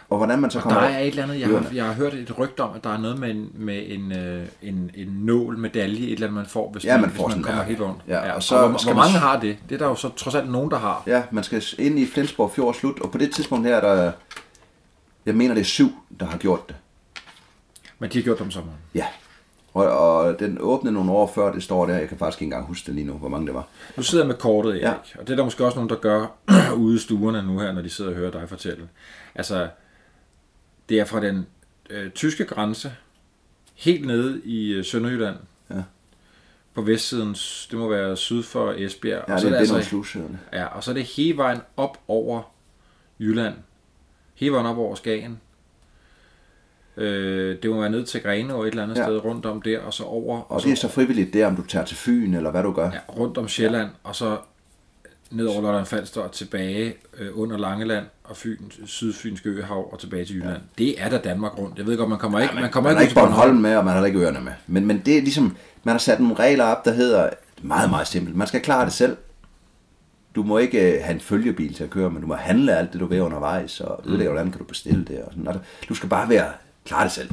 Og 0.09 0.17
hvordan 0.17 0.39
man 0.39 0.51
så 0.51 0.57
Der 0.57 0.63
kommer... 0.63 0.79
er 0.81 0.99
et 0.99 1.07
eller 1.07 1.23
andet, 1.23 1.39
jeg 1.39 1.47
har, 1.47 1.65
jeg 1.73 1.85
har 1.85 1.93
hørt 1.93 2.13
et 2.13 2.37
rygte 2.39 2.59
om, 2.61 2.75
at 2.75 2.83
der 2.83 2.89
er 2.89 2.97
noget 2.97 3.19
med 3.19 3.29
en, 3.29 3.49
med 3.53 3.83
en, 3.87 4.11
øh, 4.17 4.45
en, 4.61 4.91
en 4.95 5.07
nål, 5.07 5.57
medalje, 5.57 6.05
et 6.05 6.11
eller 6.11 6.27
andet, 6.27 6.33
man 6.37 6.45
får, 6.45 6.71
hvis 6.71 6.85
Ja, 6.85 6.91
man, 6.93 7.01
man 7.01 7.09
hvis 7.09 7.17
får 7.17 7.27
man 7.27 7.31
sådan 7.31 7.43
kommer 7.43 7.61
der. 7.61 7.67
helt 7.67 7.81
rundt. 7.81 7.97
Ja, 8.07 8.29
og 8.29 8.35
og 8.35 8.43
så 8.43 8.47
så 8.49 8.67
hvor, 8.67 8.77
skal 8.77 8.93
hvor 8.93 9.01
man- 9.03 9.11
mange 9.11 9.19
har 9.19 9.39
det? 9.39 9.57
Det 9.69 9.75
er 9.75 9.79
der 9.79 9.85
jo 9.87 9.95
så 9.95 10.09
trods 10.09 10.35
alt 10.35 10.51
nogen, 10.51 10.71
der 10.71 10.77
har. 10.79 11.03
Ja, 11.07 11.23
man 11.31 11.43
skal 11.43 11.63
ind 11.77 11.99
i 11.99 12.05
Flensborg 12.07 12.51
Fjord 12.55 12.73
slut. 12.73 12.99
Og 12.99 13.11
på 13.11 13.17
det 13.17 13.31
tidspunkt 13.35 13.67
her, 13.67 13.81
der... 13.81 14.11
Jeg 15.25 15.35
mener, 15.35 15.53
det 15.53 15.61
er 15.61 15.65
syv, 15.65 15.91
der 16.19 16.25
har 16.25 16.37
gjort 16.37 16.67
det. 16.67 16.75
Men 17.99 18.09
de 18.09 18.17
har 18.17 18.23
gjort 18.23 18.37
det 18.37 18.45
om 18.45 18.51
sommeren. 18.51 18.77
Ja. 18.95 19.05
Og, 19.73 19.85
og 19.85 20.39
den 20.39 20.57
åbnede 20.61 20.93
nogle 20.93 21.11
år 21.11 21.31
før, 21.35 21.51
det 21.53 21.63
står 21.63 21.85
der. 21.85 21.97
Jeg 21.97 22.09
kan 22.09 22.17
faktisk 22.17 22.41
ikke 22.41 22.45
engang 22.53 22.65
huske 22.67 22.85
det 22.85 22.95
lige 22.95 23.07
nu, 23.07 23.13
hvor 23.13 23.29
mange 23.29 23.47
det 23.47 23.55
var. 23.55 23.67
Nu 23.97 24.03
sidder 24.03 24.25
med 24.25 24.35
kortet, 24.35 24.71
Erik, 24.71 24.83
Ja. 24.83 25.19
og 25.19 25.27
det 25.27 25.29
er 25.29 25.35
der 25.35 25.43
måske 25.43 25.65
også 25.65 25.75
nogen, 25.77 25.89
der 25.89 25.95
gør 25.95 26.25
ude 26.77 26.95
i 26.95 26.99
stuerne 26.99 27.43
nu 27.43 27.59
her, 27.59 27.71
når 27.71 27.81
de 27.81 27.89
sidder 27.89 28.11
og 28.11 28.17
hører 28.17 28.31
dig 28.31 28.49
fortælle. 28.49 28.89
Altså, 29.35 29.69
det 30.89 30.99
er 30.99 31.05
fra 31.05 31.21
den 31.21 31.47
øh, 31.89 32.11
tyske 32.11 32.45
grænse, 32.45 32.91
helt 33.75 34.05
nede 34.07 34.41
i 34.43 34.71
øh, 34.73 34.85
Sønderjylland, 34.85 35.35
Ja. 35.69 35.83
på 36.73 36.81
vestsiden, 36.81 37.33
det 37.71 37.79
må 37.79 37.87
være 37.89 38.17
syd 38.17 38.43
for 38.43 38.73
Esbjerg. 38.77 39.23
Ja, 39.27 39.33
og 39.33 39.41
det, 39.41 39.41
så 39.41 39.47
det 39.47 39.53
er 39.55 39.59
altså, 39.59 39.73
nogle 39.73 39.85
slusøerne. 39.85 40.39
ja, 40.53 40.65
og 40.65 40.83
så 40.83 40.91
er 40.91 40.95
det 40.95 41.03
hele 41.03 41.37
vejen 41.37 41.59
op 41.77 41.97
over 42.07 42.41
Jylland. 43.19 43.55
Hele 44.35 44.51
vejen 44.53 44.65
op 44.65 44.77
over 44.77 44.95
Skagen. 44.95 45.41
Øh, 46.99 47.57
det 47.63 47.69
må 47.71 47.79
være 47.81 47.89
ned 47.89 48.05
til 48.05 48.21
Grene 48.21 48.53
og 48.53 48.61
et 48.63 48.67
eller 48.69 48.83
andet 48.83 48.97
Ja. 48.97 49.03
sted 49.03 49.25
rundt 49.25 49.45
om 49.45 49.61
der, 49.61 49.79
og 49.79 49.93
så 49.93 50.03
over, 50.03 50.41
Og 50.51 50.61
så, 50.61 50.65
det 50.67 50.71
er 50.71 50.77
så 50.77 50.87
frivilligt 50.87 51.33
der, 51.33 51.47
om 51.47 51.55
du 51.55 51.61
tager 51.67 51.85
til 51.85 51.97
Fyn, 51.97 52.33
eller 52.33 52.51
hvad 52.51 52.63
du 52.63 52.71
gør. 52.71 52.83
ja, 52.93 52.99
rundt 53.17 53.37
om 53.37 53.47
Sjælland, 53.47 53.87
ja. 53.87 54.09
og 54.09 54.15
så 54.15 54.37
ned 55.31 55.45
over 55.45 55.61
Lolland 55.61 55.85
Falster 55.85 56.21
og 56.21 56.31
tilbage 56.31 56.93
øh, 57.19 57.27
under 57.33 57.57
Langeland 57.57 58.05
og 58.23 58.37
Fyn, 58.37 58.57
Sydfynske 58.85 59.49
Øhav 59.49 59.93
og 59.93 59.99
tilbage 59.99 60.25
til 60.25 60.35
Jylland. 60.35 60.53
Ja. 60.53 60.83
Det 60.83 61.01
er 61.01 61.09
da 61.09 61.17
Danmark 61.17 61.57
rundt. 61.57 61.77
Jeg 61.77 61.85
ved 61.87 61.97
godt, 61.97 62.09
man 62.09 62.19
kommer 62.19 62.39
ikke, 62.39 62.55
man 62.55 62.69
kommer 62.71 62.89
man 62.93 63.01
ikke 63.01 63.09
ikke 63.09 63.19
Bornholm 63.21 63.55
med, 63.57 63.75
og 63.75 63.85
man 63.85 63.93
har 63.93 64.05
ikke 64.05 64.19
ørerne 64.19 64.41
med. 64.41 64.51
Men, 64.67 64.85
men 64.85 65.01
det 65.05 65.17
er 65.17 65.21
ligesom, 65.21 65.57
man 65.83 65.91
har 65.93 65.99
sat 65.99 66.19
nogle 66.19 66.35
regler 66.35 66.63
op, 66.63 66.85
der 66.85 66.91
hedder, 66.91 67.29
meget, 67.61 67.89
meget 67.89 68.07
simpelt. 68.07 68.35
Man 68.35 68.47
skal 68.47 68.61
klare 68.61 68.85
det 68.85 68.93
selv. 68.93 69.17
Du 70.35 70.43
må 70.43 70.57
ikke 70.57 70.93
øh, 70.97 71.03
have 71.03 71.13
en 71.13 71.19
følgebil 71.19 71.73
til 71.73 71.83
at 71.83 71.89
køre, 71.89 72.09
men 72.09 72.21
du 72.21 72.27
må 72.27 72.33
handle 72.35 72.77
alt 72.77 72.93
det, 72.93 72.99
du 73.01 73.05
vil 73.05 73.21
undervejs, 73.21 73.81
og 73.81 74.01
Mm. 74.03 74.09
ødelægge, 74.09 74.31
hvordan 74.31 74.51
kan 74.51 74.59
du 74.59 74.65
bestille 74.65 75.05
det. 75.05 75.19
Og 75.21 75.31
sådan. 75.31 75.47
Altså, 75.47 75.61
du 75.89 75.93
skal 75.95 76.09
bare 76.09 76.29
være, 76.29 76.45
klare 76.89 77.03
det 77.03 77.11
selv. 77.11 77.29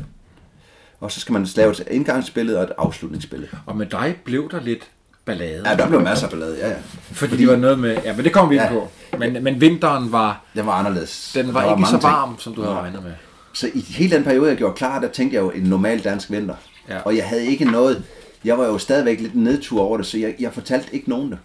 Og 1.01 1.13
så 1.13 1.21
skal 1.21 1.33
man 1.33 1.47
lave 1.57 1.71
et 1.71 1.89
indgangsbillede 1.91 2.59
og 2.59 2.65
et 2.65 2.73
afslutningsbillede. 2.79 3.51
Og 3.67 3.77
med 3.77 3.87
dig 3.87 4.17
blev 4.25 4.51
der 4.51 4.61
lidt 4.61 4.91
ballade. 5.25 5.63
Ja, 5.71 5.77
der 5.77 5.89
blev 5.89 6.01
masser 6.01 6.27
af 6.27 6.31
ballade, 6.31 6.57
ja, 6.59 6.69
ja. 6.69 6.77
Fordi, 7.13 7.15
fordi 7.31 7.37
det 7.37 7.49
var 7.49 7.57
noget 7.57 7.79
med... 7.79 7.97
Ja, 8.05 8.17
men 8.17 8.25
det 8.25 8.33
kommer 8.33 8.49
vi 8.49 8.55
ind 8.55 8.65
Ja. 8.65 8.71
på. 8.73 8.89
Men, 9.19 9.45
men 9.45 9.61
vinteren 9.61 10.13
var... 10.13 10.45
Den 10.55 10.67
var 10.67 10.73
anderledes. 10.73 11.33
Den 11.35 11.47
Der 11.47 11.53
var, 11.53 11.63
ikke 11.63 11.71
mange 11.71 11.87
så 11.87 11.91
ting. 11.91 12.03
varm, 12.03 12.39
som 12.39 12.55
du 12.55 12.63
havde 12.63 12.75
regnet 12.75 13.03
med. 13.03 13.13
Så 13.53 13.71
i 13.75 13.81
hele 13.81 14.17
den 14.17 14.25
periode, 14.25 14.49
jeg 14.49 14.57
gjorde 14.57 14.75
klar, 14.75 15.01
der 15.01 15.09
tænkte 15.09 15.35
jeg 15.37 15.43
jo 15.43 15.51
en 15.51 15.63
normal 15.63 16.05
dansk 16.05 16.31
vinter. 16.31 16.55
Ja. 16.89 16.99
Og 16.99 17.17
jeg 17.17 17.25
havde 17.29 17.47
ikke 17.47 17.65
noget... 17.65 18.05
Jeg 18.45 18.59
var 18.59 18.65
jo 18.67 18.79
stadigvæk 18.79 19.21
lidt 19.21 19.35
nedtur 19.35 19.81
over 19.83 19.97
det, 19.97 20.07
så 20.07 20.19
jeg, 20.19 20.35
jeg 20.41 20.53
fortalte 20.53 20.95
ikke 20.95 21.09
nogen 21.11 21.31
det. 21.31 21.39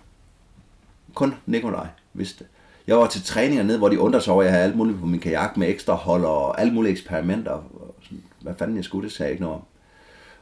Kun 1.14 1.36
Nikolaj 1.46 1.88
vidste 2.14 2.40
det. 2.40 2.48
Jeg 2.88 2.98
var 2.98 3.08
til 3.08 3.24
træninger 3.24 3.64
ned, 3.64 3.78
hvor 3.78 3.90
de 3.90 4.00
undrede 4.00 4.24
sig 4.24 4.34
over, 4.34 4.42
at 4.42 4.46
jeg 4.46 4.54
havde 4.54 4.66
alt 4.66 4.76
muligt 4.76 5.00
på 5.00 5.06
min 5.06 5.20
kajak 5.20 5.58
med 5.58 5.70
ekstra 5.70 5.94
hold 5.94 6.26
og 6.26 6.62
alle 6.62 6.74
mulige 6.74 6.92
eksperimenter. 6.92 7.64
Hvad 8.42 8.54
fanden 8.60 8.76
jeg 8.78 8.86
skulle, 8.86 9.08
det 9.08 9.16
sagde 9.16 9.28
jeg 9.28 9.32
ikke 9.32 9.44
noget 9.44 9.56
om. 9.58 9.64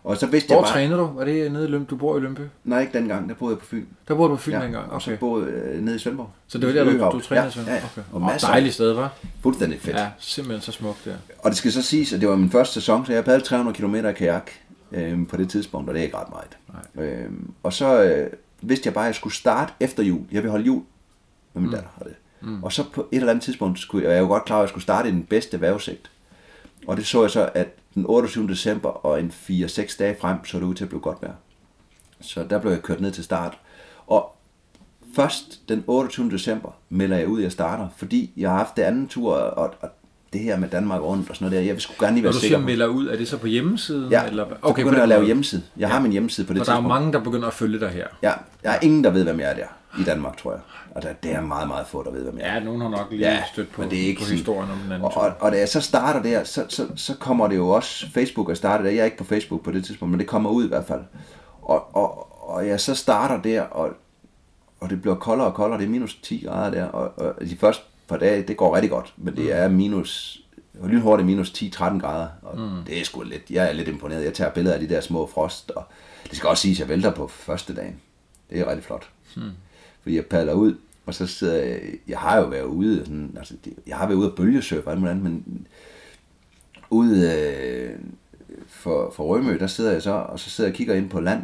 Og 0.03 0.17
så 0.17 0.27
vidste 0.27 0.47
Hvor 0.47 0.55
jeg 0.55 0.63
bare... 0.63 0.73
træner 0.73 0.97
du? 0.97 1.05
Var 1.05 1.25
det 1.25 1.51
nede 1.51 1.65
i 1.65 1.67
Lømpe? 1.67 1.89
Du 1.89 1.95
bor 1.95 2.17
i 2.17 2.19
Lømpe? 2.19 2.49
Nej, 2.63 2.81
ikke 2.81 2.97
dengang. 2.97 3.29
Der 3.29 3.35
boede 3.35 3.53
jeg 3.53 3.59
på 3.59 3.65
Fyn. 3.65 3.85
Der 4.07 4.15
bor 4.15 4.27
du 4.27 4.35
på 4.35 4.41
Fyn 4.41 4.51
Ja, 4.51 4.59
ja. 4.59 4.65
engang? 4.65 4.91
og 4.91 5.01
så 5.01 5.09
Okay. 5.11 5.19
boede 5.19 5.45
øh, 5.45 5.81
nede 5.81 5.95
i 5.95 5.99
Svendborg. 5.99 6.29
Så 6.47 6.57
det 6.57 6.67
var 6.67 6.73
der, 6.73 6.83
du, 6.83 7.17
du 7.17 7.19
træner 7.21 7.43
ja, 7.43 7.49
sådan? 7.49 7.67
Ja, 7.67 7.75
ja. 7.75 7.81
Okay. 7.85 8.01
Og 8.11 8.21
masser. 8.21 8.47
dejligt 8.47 8.73
sted, 8.73 8.93
var? 8.93 9.13
Fuldstændig 9.41 9.79
fedt. 9.81 9.95
Ja, 9.97 10.07
simpelthen 10.19 10.61
så 10.61 10.71
smukt 10.71 11.05
der. 11.05 11.15
Og 11.39 11.49
det 11.49 11.57
skal 11.57 11.71
så 11.71 11.81
siges, 11.81 12.13
at 12.13 12.21
det 12.21 12.29
var 12.29 12.35
min 12.35 12.49
første 12.49 12.73
sæson, 12.73 13.05
så 13.05 13.13
jeg 13.13 13.25
padlede 13.25 13.45
300 13.45 13.77
km 13.77 13.95
i 13.95 14.13
kajak 14.13 14.51
øh, 14.91 15.27
på 15.27 15.37
det 15.37 15.49
tidspunkt, 15.49 15.89
og 15.89 15.95
det 15.95 15.99
er 15.99 16.03
ikke 16.03 16.17
ret 16.17 16.29
meget. 16.29 17.09
Øh, 17.09 17.29
og 17.63 17.73
så 17.73 18.03
øh, 18.03 18.29
vidste 18.61 18.87
jeg 18.87 18.93
bare, 18.93 19.03
at 19.05 19.07
jeg 19.07 19.15
skulle 19.15 19.33
starte 19.35 19.73
efter 19.79 20.03
jul. 20.03 20.21
Jeg 20.31 20.43
vil 20.43 20.51
holde 20.51 20.65
jul 20.65 20.81
med 21.53 21.61
min 21.61 21.69
mm. 21.69 21.75
datter. 21.75 21.89
Og, 21.97 22.05
det. 22.05 22.13
Mm. 22.41 22.63
og 22.63 22.73
så 22.73 22.83
på 22.93 23.07
et 23.11 23.17
eller 23.17 23.29
andet 23.29 23.43
tidspunkt 23.43 23.79
skulle 23.79 24.05
jeg, 24.07 24.13
jeg 24.15 24.21
var 24.23 24.27
jo 24.27 24.33
godt 24.33 24.45
klar, 24.45 24.57
at 24.57 24.61
jeg 24.61 24.69
skulle 24.69 24.83
starte 24.83 25.09
i 25.09 25.11
den 25.11 25.23
bedste 25.23 25.61
vejrudsigt. 25.61 26.11
Og 26.87 26.97
det 26.97 27.05
så 27.07 27.21
jeg 27.21 27.31
så, 27.31 27.49
at 27.53 27.67
den 27.99 28.05
28. 28.09 28.47
december 28.47 28.89
og 28.89 29.19
en 29.19 29.31
4-6 29.49 29.97
dage 29.99 30.15
frem, 30.21 30.45
så 30.45 30.57
det 30.57 30.63
ud 30.65 30.73
til 30.75 30.83
at 30.83 30.89
blive 30.89 31.01
godt 31.01 31.17
vejr. 31.21 31.33
Så 32.21 32.45
der 32.49 32.59
blev 32.59 32.71
jeg 32.71 32.81
kørt 32.81 33.01
ned 33.01 33.11
til 33.11 33.23
start. 33.23 33.57
Og 34.07 34.35
først 35.15 35.69
den 35.69 35.83
28. 35.87 36.31
december 36.31 36.69
melder 36.89 37.17
jeg 37.17 37.27
ud, 37.27 37.39
at 37.39 37.43
jeg 37.43 37.51
starter, 37.51 37.87
fordi 37.97 38.31
jeg 38.37 38.49
har 38.49 38.57
haft 38.57 38.77
det 38.77 38.81
anden 38.81 39.07
tur, 39.07 39.35
og, 39.35 39.73
og 39.81 39.89
det 40.33 40.41
her 40.41 40.57
med 40.57 40.69
Danmark 40.69 41.01
rundt 41.01 41.29
og 41.29 41.35
sådan 41.35 41.45
noget 41.51 41.65
der, 41.65 41.73
jeg 41.73 41.81
sgu 41.81 41.93
gerne 41.99 42.15
lige 42.15 42.23
Når 42.23 42.27
være 42.29 42.33
du 42.33 42.39
sikker 42.39 42.57
siger 42.57 42.61
på. 42.61 42.65
melder 42.65 42.87
ud, 42.87 43.07
er 43.07 43.17
det 43.17 43.27
så 43.27 43.37
på 43.37 43.47
hjemmesiden? 43.47 44.11
Ja, 44.11 44.25
eller? 44.25 44.45
så 44.49 44.55
Okay, 44.61 44.81
begynder 44.81 44.91
på 44.91 44.95
jeg 44.95 45.03
at 45.03 45.09
lave 45.09 45.25
hjemmeside. 45.25 45.61
Jeg 45.77 45.89
har 45.89 45.99
min 45.99 46.11
hjemmeside 46.11 46.47
på 46.47 46.53
det 46.53 46.59
Og 46.59 46.65
der 46.65 46.71
er 46.71 46.75
jo 46.75 46.81
tidspunkt. 46.81 47.01
mange, 47.01 47.13
der 47.13 47.23
begynder 47.23 47.47
at 47.47 47.53
følge 47.53 47.79
dig 47.79 47.89
her. 47.89 48.07
Ja, 48.23 48.33
der 48.63 48.69
er 48.69 48.79
ingen, 48.81 49.03
der 49.03 49.09
ved, 49.09 49.23
hvem 49.23 49.39
jeg 49.39 49.51
er 49.51 49.55
der 49.55 49.65
i 49.99 50.03
Danmark, 50.03 50.37
tror 50.37 50.51
jeg. 50.51 50.61
Og 50.95 51.01
der, 51.01 51.13
det 51.13 51.31
er 51.31 51.41
meget, 51.41 51.67
meget 51.67 51.87
få, 51.87 52.03
der 52.03 52.11
ved, 52.11 52.23
hvem 52.23 52.37
jeg 52.37 52.47
er. 52.47 52.53
Ja, 52.53 52.59
nogen 52.59 52.81
har 52.81 52.89
nok 52.89 53.07
lige 53.09 53.31
Ja, 53.31 53.43
stødt 53.53 53.71
på, 53.71 53.81
men 53.81 53.89
det 53.89 54.01
er 54.01 54.07
ikke 54.07 54.21
på 54.21 54.31
historien 54.31 54.71
om 54.71 54.77
den 54.77 54.91
anden 54.91 55.05
Og, 55.05 55.17
og, 55.17 55.33
og 55.39 55.51
da 55.51 55.57
jeg 55.57 55.69
så 55.69 55.81
starter 55.81 56.21
der, 56.21 56.43
så, 56.43 56.65
så, 56.69 56.87
så 56.95 57.15
kommer 57.19 57.47
det 57.47 57.55
jo 57.55 57.69
også, 57.69 58.11
Facebook 58.11 58.49
er 58.49 58.53
startet 58.53 58.85
der, 58.85 58.91
jeg 58.91 58.99
er 58.99 59.05
ikke 59.05 59.17
på 59.17 59.23
Facebook 59.23 59.63
på 59.63 59.71
det 59.71 59.85
tidspunkt, 59.85 60.11
men 60.11 60.19
det 60.19 60.27
kommer 60.27 60.49
ud 60.49 60.65
i 60.65 60.67
hvert 60.67 60.85
fald. 60.85 61.01
Og, 61.61 61.95
og, 61.95 62.27
og 62.49 62.67
jeg 62.67 62.79
så 62.79 62.95
starter 62.95 63.41
der, 63.41 63.61
og, 63.61 63.89
og 64.79 64.89
det 64.89 65.01
bliver 65.01 65.15
koldere 65.15 65.47
og 65.47 65.53
koldere, 65.53 65.79
det 65.79 65.85
er 65.85 65.89
minus 65.89 66.15
10 66.23 66.43
grader 66.47 66.71
der, 66.71 66.85
og, 66.85 67.25
og 67.25 67.41
de 67.41 67.57
første 67.57 67.83
par 68.07 68.17
dage, 68.17 68.43
det 68.43 68.57
går 68.57 68.75
rigtig 68.75 68.91
godt, 68.91 69.13
men 69.17 69.35
det 69.35 69.55
er 69.55 69.67
minus, 69.67 70.41
lynhurtigt 70.83 71.25
minus 71.25 71.49
10-13 71.49 71.99
grader, 71.99 72.27
og 72.41 72.59
mm. 72.59 72.83
det 72.87 72.99
er 72.99 73.05
sgu 73.05 73.21
lidt, 73.21 73.49
jeg 73.49 73.69
er 73.69 73.73
lidt 73.73 73.87
imponeret, 73.87 74.25
jeg 74.25 74.33
tager 74.33 74.51
billeder 74.51 74.75
af 74.75 74.81
de 74.81 74.89
der 74.89 75.01
små 75.01 75.27
frost, 75.27 75.71
og 75.71 75.83
det 76.29 76.37
skal 76.37 76.49
også 76.49 76.61
siges, 76.61 76.77
at 76.77 76.79
jeg 76.79 76.89
vælter 76.89 77.11
på 77.11 77.27
første 77.27 77.75
dagen. 77.75 77.99
Det 78.49 78.59
er 78.59 78.67
rigtig 78.67 78.83
flot. 78.83 79.09
Hmm. 79.35 79.51
Fordi 80.01 80.15
jeg 80.15 80.25
padler 80.25 80.53
ud, 80.53 80.75
og 81.05 81.13
så 81.13 81.27
sidder 81.27 81.55
jeg, 81.55 81.81
jeg 82.07 82.19
har 82.19 82.37
jo 82.37 82.45
været 82.45 82.63
ude, 82.63 82.99
sådan, 82.99 83.35
altså, 83.37 83.53
det, 83.65 83.73
jeg 83.87 83.97
har 83.97 84.07
været 84.07 84.17
ude 84.17 84.31
og 84.31 84.35
bølgesurfe 84.35 84.87
og 84.87 84.91
alt 84.91 84.99
muligt 84.99 85.11
andet, 85.11 85.31
men 85.31 85.67
ude 86.89 87.31
øh, 87.31 87.99
for, 88.67 89.13
for 89.15 89.23
Rømø, 89.23 89.57
der 89.59 89.67
sidder 89.67 89.91
jeg 89.91 90.01
så, 90.01 90.11
og 90.11 90.39
så 90.39 90.49
sidder 90.49 90.67
jeg 90.67 90.73
og 90.73 90.77
kigger 90.77 90.95
ind 90.95 91.09
på 91.09 91.19
land, 91.19 91.43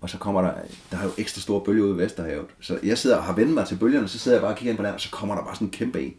og 0.00 0.10
så 0.10 0.18
kommer 0.18 0.42
der, 0.42 0.52
der 0.90 0.98
er 0.98 1.04
jo 1.04 1.10
ekstra 1.18 1.40
store 1.40 1.60
bølger 1.60 1.84
ude 1.84 1.94
i 1.94 1.98
Vesterhavet. 1.98 2.46
Så 2.60 2.78
jeg 2.82 2.98
sidder 2.98 3.16
og 3.16 3.22
har 3.22 3.34
vendt 3.34 3.54
mig 3.54 3.66
til 3.66 3.76
bølgerne, 3.76 4.04
og 4.04 4.10
så 4.10 4.18
sidder 4.18 4.36
jeg 4.36 4.42
bare 4.42 4.52
og 4.52 4.58
kigger 4.58 4.70
ind 4.70 4.76
på 4.76 4.82
land, 4.82 4.94
og 4.94 5.00
så 5.00 5.10
kommer 5.10 5.34
der 5.34 5.44
bare 5.44 5.54
sådan 5.54 5.66
en 5.66 5.70
kæmpe 5.70 6.02
en. 6.02 6.14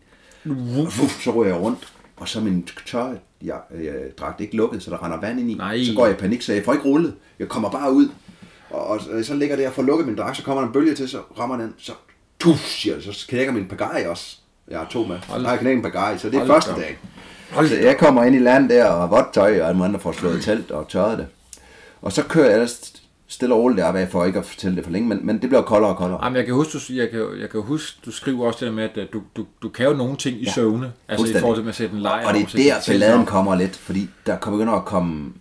Og 0.86 0.92
så 0.92 1.32
ryger 1.32 1.54
jeg 1.54 1.62
rundt, 1.62 1.94
og 2.16 2.28
så 2.28 2.40
er 2.40 2.44
min 2.44 2.68
tør, 2.86 3.14
jeg, 3.42 3.60
jeg 3.72 4.18
dragt 4.18 4.42
ikke 4.42 4.56
lukket, 4.56 4.84
så 4.84 4.92
der 4.92 5.04
render 5.04 5.20
vand 5.20 5.40
ind 5.40 5.52
i. 5.52 5.54
Nej. 5.54 5.84
Så 5.84 5.94
går 5.96 6.06
jeg 6.06 6.16
i 6.16 6.20
panik, 6.20 6.42
så 6.42 6.54
jeg 6.54 6.66
får 6.66 6.74
ikke 6.74 6.86
rullet. 6.86 7.14
Jeg 7.40 7.48
kommer 7.48 7.72
bare 7.72 7.94
ud, 7.94 8.10
og, 8.74 8.88
og 8.88 9.00
så 9.24 9.34
ligger 9.34 9.56
det, 9.56 9.68
og 9.68 9.74
får 9.74 9.82
lukket 9.84 10.08
min 10.08 10.16
dragt, 10.18 10.38
så 10.38 10.44
kommer 10.44 10.62
der 10.62 10.68
en 10.68 10.74
bølge 10.74 10.96
til, 10.96 11.10
så 11.10 11.18
rammer 11.40 11.58
den, 11.58 11.74
så 11.78 11.92
tuff, 12.40 12.66
siger 12.68 12.96
det, 12.96 13.04
så 13.04 13.26
knækker 13.30 13.54
min 13.54 13.66
pagaj 13.68 14.06
også. 14.10 14.38
Jeg 14.68 14.80
har 14.80 14.88
to 14.92 15.04
med. 15.06 15.18
Hold- 15.28 15.42
Jeg 15.42 15.50
har 15.50 15.58
knækket 15.58 15.78
en 15.86 15.92
pagaj, 15.92 16.18
så 16.18 16.28
det 16.30 16.36
er 16.36 16.40
Hold 16.40 16.50
første 16.52 16.72
dag. 16.82 16.98
Hold 17.52 17.68
Så 17.68 17.76
jeg 17.76 17.98
kommer 17.98 18.24
ind 18.24 18.36
i 18.36 18.40
land 18.40 18.70
der, 18.70 18.86
og 18.86 19.10
vådt 19.12 19.34
tøj, 19.34 19.62
og 19.62 19.70
alle 19.70 19.84
andre 19.86 20.00
får 20.00 20.12
slået 20.12 20.42
telt 20.44 20.72
og 20.72 20.88
tørret 20.88 21.18
det. 21.18 21.28
Og 22.02 22.12
så 22.12 22.24
kører 22.24 22.46
jeg 22.46 22.54
ellers 22.54 22.94
stille 23.28 23.56
og 23.56 23.62
roligt 23.62 23.78
deroppe 23.78 24.00
af, 24.00 24.10
for 24.10 24.26
ikke 24.26 24.40
at 24.40 24.46
fortælle 24.46 24.76
det 24.78 24.84
for 24.84 24.92
længe, 24.92 25.10
men, 25.10 25.20
men 25.26 25.42
det 25.42 25.50
bliver 25.50 25.62
koldere 25.62 25.92
og 25.92 25.98
koldere. 25.98 26.24
Jamen, 26.24 26.38
jeg 26.38 26.46
kan 26.46 26.54
huske, 26.54 26.78
du, 26.78 26.94
jeg 26.94 27.10
kan, 27.10 27.28
jeg 27.42 27.50
kan 27.50 27.62
huske, 27.62 27.98
du 28.06 28.12
skriver 28.12 28.48
også 28.48 28.60
det 28.60 28.68
der 28.68 28.74
med, 28.74 28.84
at 28.84 29.08
du, 29.14 29.22
du, 29.38 29.46
du 29.62 29.70
kan 29.70 29.86
jo 29.86 29.94
nogle 29.94 30.18
ting 30.18 30.38
i 30.38 30.44
ja, 30.46 30.52
søvne. 30.52 30.92
Altså 31.08 31.28
i 31.28 31.40
forhold 31.40 31.58
til 31.58 31.64
med 31.64 31.70
at 31.70 31.76
sætte 31.76 31.96
en 31.96 32.02
lejr. 32.02 32.28
Og 32.28 32.34
det 32.34 32.44
og 32.44 32.48
er 32.48 32.50
sætte 32.50 32.70
der, 32.70 32.82
balladen 32.88 33.26
kommer 33.26 33.56
lidt, 33.56 33.76
fordi 33.76 34.10
der 34.26 34.38
kommer 34.38 34.58
begynder 34.60 34.74
at 34.78 34.86
komme 34.86 35.34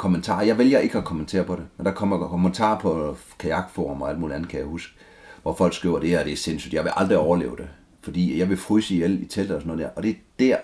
kommentarer. 0.00 0.42
Jeg 0.42 0.58
vælger 0.58 0.78
ikke 0.78 0.98
at 0.98 1.04
kommentere 1.04 1.44
på 1.44 1.56
det, 1.56 1.66
men 1.76 1.86
der 1.86 1.92
kommer 1.92 2.28
kommentarer 2.28 2.78
på 2.78 3.16
kajakforum 3.38 4.02
og 4.02 4.10
alt 4.10 4.18
muligt 4.18 4.36
andet, 4.36 4.50
kan 4.50 4.58
jeg 4.58 4.66
huske, 4.66 4.92
hvor 5.42 5.54
folk 5.54 5.74
skriver, 5.74 5.98
det 5.98 6.08
her 6.08 6.24
det 6.24 6.32
er 6.32 6.36
sindssygt, 6.36 6.74
jeg 6.74 6.84
vil 6.84 6.92
aldrig 6.96 7.18
overleve 7.18 7.56
det, 7.56 7.68
fordi 8.02 8.38
jeg 8.38 8.48
vil 8.48 8.56
fryse 8.56 8.94
ihjel 8.94 9.22
i 9.22 9.26
teltet 9.26 9.56
og 9.56 9.62
sådan 9.62 9.76
noget 9.76 9.88
der. 9.88 9.94
Og 9.96 10.02
det 10.02 10.10
er 10.10 10.14
der, 10.38 10.56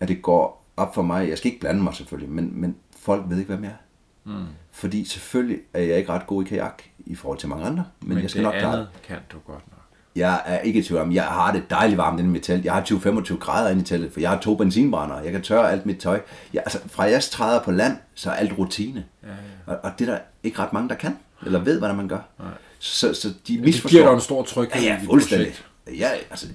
at 0.00 0.08
det 0.08 0.22
går 0.22 0.64
op 0.76 0.94
for 0.94 1.02
mig. 1.02 1.28
Jeg 1.28 1.38
skal 1.38 1.48
ikke 1.48 1.60
blande 1.60 1.82
mig 1.82 1.94
selvfølgelig, 1.94 2.32
men, 2.32 2.60
men 2.60 2.76
folk 2.96 3.24
ved 3.28 3.38
ikke, 3.38 3.54
hvem 3.54 3.64
jeg 3.64 3.70
er. 3.70 3.76
Mm. 4.24 4.46
Fordi 4.70 5.04
selvfølgelig 5.04 5.60
er 5.74 5.82
jeg 5.82 5.98
ikke 5.98 6.12
ret 6.12 6.26
god 6.26 6.44
i 6.44 6.48
kajak 6.48 6.82
i 6.98 7.14
forhold 7.14 7.38
til 7.38 7.48
mange 7.48 7.64
andre, 7.64 7.84
men, 8.00 8.08
Men 8.08 8.22
jeg 8.22 8.30
skal 8.30 8.44
det 8.44 8.52
nok 8.52 8.60
klare 8.60 8.72
andet 8.72 8.88
kan 9.02 9.18
du 9.32 9.38
godt 9.46 9.64
nok. 9.70 9.77
Jeg 10.18 10.40
er 10.46 10.58
ikke 10.60 10.80
i 10.80 10.82
tvivl 10.82 11.00
om, 11.00 11.12
jeg 11.12 11.24
har 11.24 11.52
det 11.52 11.70
dejligt 11.70 11.98
varmt 11.98 12.18
inde 12.20 12.30
i 12.30 12.32
mit 12.32 12.42
telt. 12.42 12.64
Jeg 12.64 12.72
har 12.72 12.82
20-25 12.82 13.38
grader 13.38 13.70
inde 13.70 13.82
i 13.82 13.84
teltet, 13.84 14.12
for 14.12 14.20
jeg 14.20 14.30
har 14.30 14.38
to 14.38 14.54
benzinbrændere. 14.54 15.18
Jeg 15.18 15.32
kan 15.32 15.42
tørre 15.42 15.72
alt 15.72 15.86
mit 15.86 15.98
tøj. 15.98 16.20
Jeg, 16.54 16.62
altså, 16.66 16.78
fra 16.90 17.02
jeg 17.04 17.22
træder 17.22 17.60
på 17.62 17.70
land, 17.70 17.96
så 18.14 18.30
er 18.30 18.34
alt 18.34 18.58
rutine. 18.58 19.04
Ja, 19.22 19.28
ja. 19.28 19.72
Og, 19.72 19.78
og 19.82 19.90
det 19.98 20.08
er 20.08 20.12
der 20.12 20.18
ikke 20.42 20.58
ret 20.58 20.72
mange, 20.72 20.88
der 20.88 20.94
kan, 20.94 21.16
eller 21.46 21.58
ved, 21.60 21.78
hvordan 21.78 21.96
man 21.96 22.08
gør. 22.08 22.18
Nej. 22.38 22.48
Så, 22.78 23.14
så 23.14 23.28
de 23.28 23.34
Det 23.52 23.60
misforstår. 23.60 23.88
giver 23.90 24.04
dig 24.08 24.14
en 24.14 24.20
stor 24.20 24.42
tryghed 24.42 24.82
Ja, 24.82 24.86
ja, 24.88 24.98
fuldstændig. 25.04 25.54
Jeg, 25.98 26.20
altså, 26.30 26.46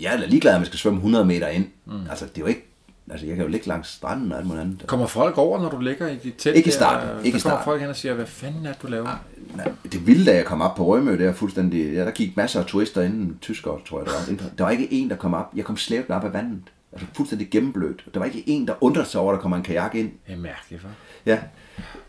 jeg 0.00 0.14
er 0.14 0.26
ligeglad, 0.26 0.52
at 0.54 0.60
man 0.60 0.66
skal 0.66 0.78
svømme 0.78 0.96
100 0.96 1.24
meter 1.24 1.48
ind. 1.48 1.66
Mm. 1.86 1.92
Altså, 2.10 2.24
det 2.24 2.36
er 2.36 2.40
jo 2.40 2.46
ikke... 2.46 2.65
Altså, 3.10 3.26
jeg 3.26 3.36
kan 3.36 3.44
jo 3.44 3.50
ligge 3.50 3.66
langs 3.68 3.88
stranden 3.88 4.32
og 4.32 4.38
alt 4.38 4.46
muligt 4.46 4.62
andet. 4.64 4.84
Kommer 4.86 5.06
folk 5.06 5.38
over, 5.38 5.60
når 5.62 5.70
du 5.70 5.80
ligger 5.80 6.08
i 6.08 6.16
dit 6.16 6.34
telt? 6.38 6.56
Ikke 6.56 6.68
i 6.68 6.72
starten, 6.72 7.08
Der 7.08 7.16
ikke 7.18 7.28
i 7.28 7.30
kommer 7.30 7.40
starten. 7.40 7.64
folk 7.64 7.80
hen 7.80 7.90
og 7.90 7.96
siger, 7.96 8.14
hvad 8.14 8.26
fanden 8.26 8.66
er 8.66 8.72
det, 8.72 8.82
du 8.82 8.86
laver? 8.86 9.24
Nej, 9.56 9.72
det 9.92 10.06
vilde, 10.06 10.30
da 10.30 10.36
jeg 10.36 10.44
kom 10.44 10.60
op 10.60 10.74
på 10.76 10.84
Rømø, 10.86 11.18
der 11.18 11.32
fuldstændig, 11.32 11.92
ja, 11.92 12.04
der 12.04 12.10
gik 12.10 12.36
masser 12.36 12.60
af 12.60 12.66
turister 12.66 13.02
inden, 13.02 13.38
tyskere, 13.42 13.78
tror 13.88 13.98
jeg, 13.98 14.06
der 14.06 14.12
var. 14.12 14.50
Der 14.58 14.64
var 14.64 14.70
ikke 14.70 14.92
en, 14.92 15.10
der 15.10 15.16
kom 15.16 15.34
op. 15.34 15.50
Jeg 15.56 15.64
kom 15.64 15.76
slæbt 15.76 16.10
op 16.10 16.24
af 16.24 16.32
vandet. 16.32 16.62
Altså 16.92 17.06
fuldstændig 17.16 17.48
gennemblødt. 17.50 18.04
Der 18.14 18.18
var 18.20 18.26
ikke 18.26 18.48
en, 18.48 18.66
der 18.68 18.74
undrede 18.80 19.06
sig 19.06 19.20
over, 19.20 19.32
at 19.32 19.36
der 19.36 19.42
kommer 19.42 19.56
en 19.56 19.62
kajak 19.62 19.94
ind. 19.94 20.10
Det 20.26 20.32
er 20.32 20.36
mærkeligt, 20.38 20.82
hva'? 20.82 20.86
Ja. 21.26 21.38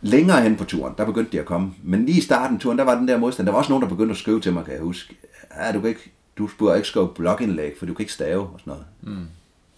Længere 0.02 0.42
hen 0.42 0.56
på 0.56 0.64
turen, 0.64 0.94
der 0.98 1.06
begyndte 1.06 1.32
de 1.32 1.40
at 1.40 1.46
komme. 1.46 1.74
Men 1.84 2.06
lige 2.06 2.18
i 2.18 2.22
starten 2.22 2.56
af 2.56 2.62
turen, 2.62 2.78
der 2.78 2.84
var 2.84 2.96
den 2.98 3.08
der 3.08 3.18
modstand. 3.18 3.46
Der 3.46 3.52
var 3.52 3.60
også 3.60 3.72
nogen, 3.72 3.82
der 3.84 3.90
begyndte 3.90 4.12
at 4.12 4.18
skrive 4.18 4.42
til 4.42 4.54
mig, 4.54 4.64
kan 4.66 4.74
jeg 4.74 4.82
huske. 4.82 5.16
Ja, 5.58 5.72
du 5.72 5.80
kan 5.80 5.90
ikke, 5.90 6.12
du 6.38 6.50
burde 6.60 6.76
ikke 6.76 6.88
skrive 6.88 7.08
blogindlæg, 7.16 7.74
for 7.80 7.86
du 7.86 7.94
kan 7.94 8.04
ikke 8.04 8.14
stave 8.14 8.42
og 8.42 8.60
sådan 8.60 8.74
noget. 9.06 9.28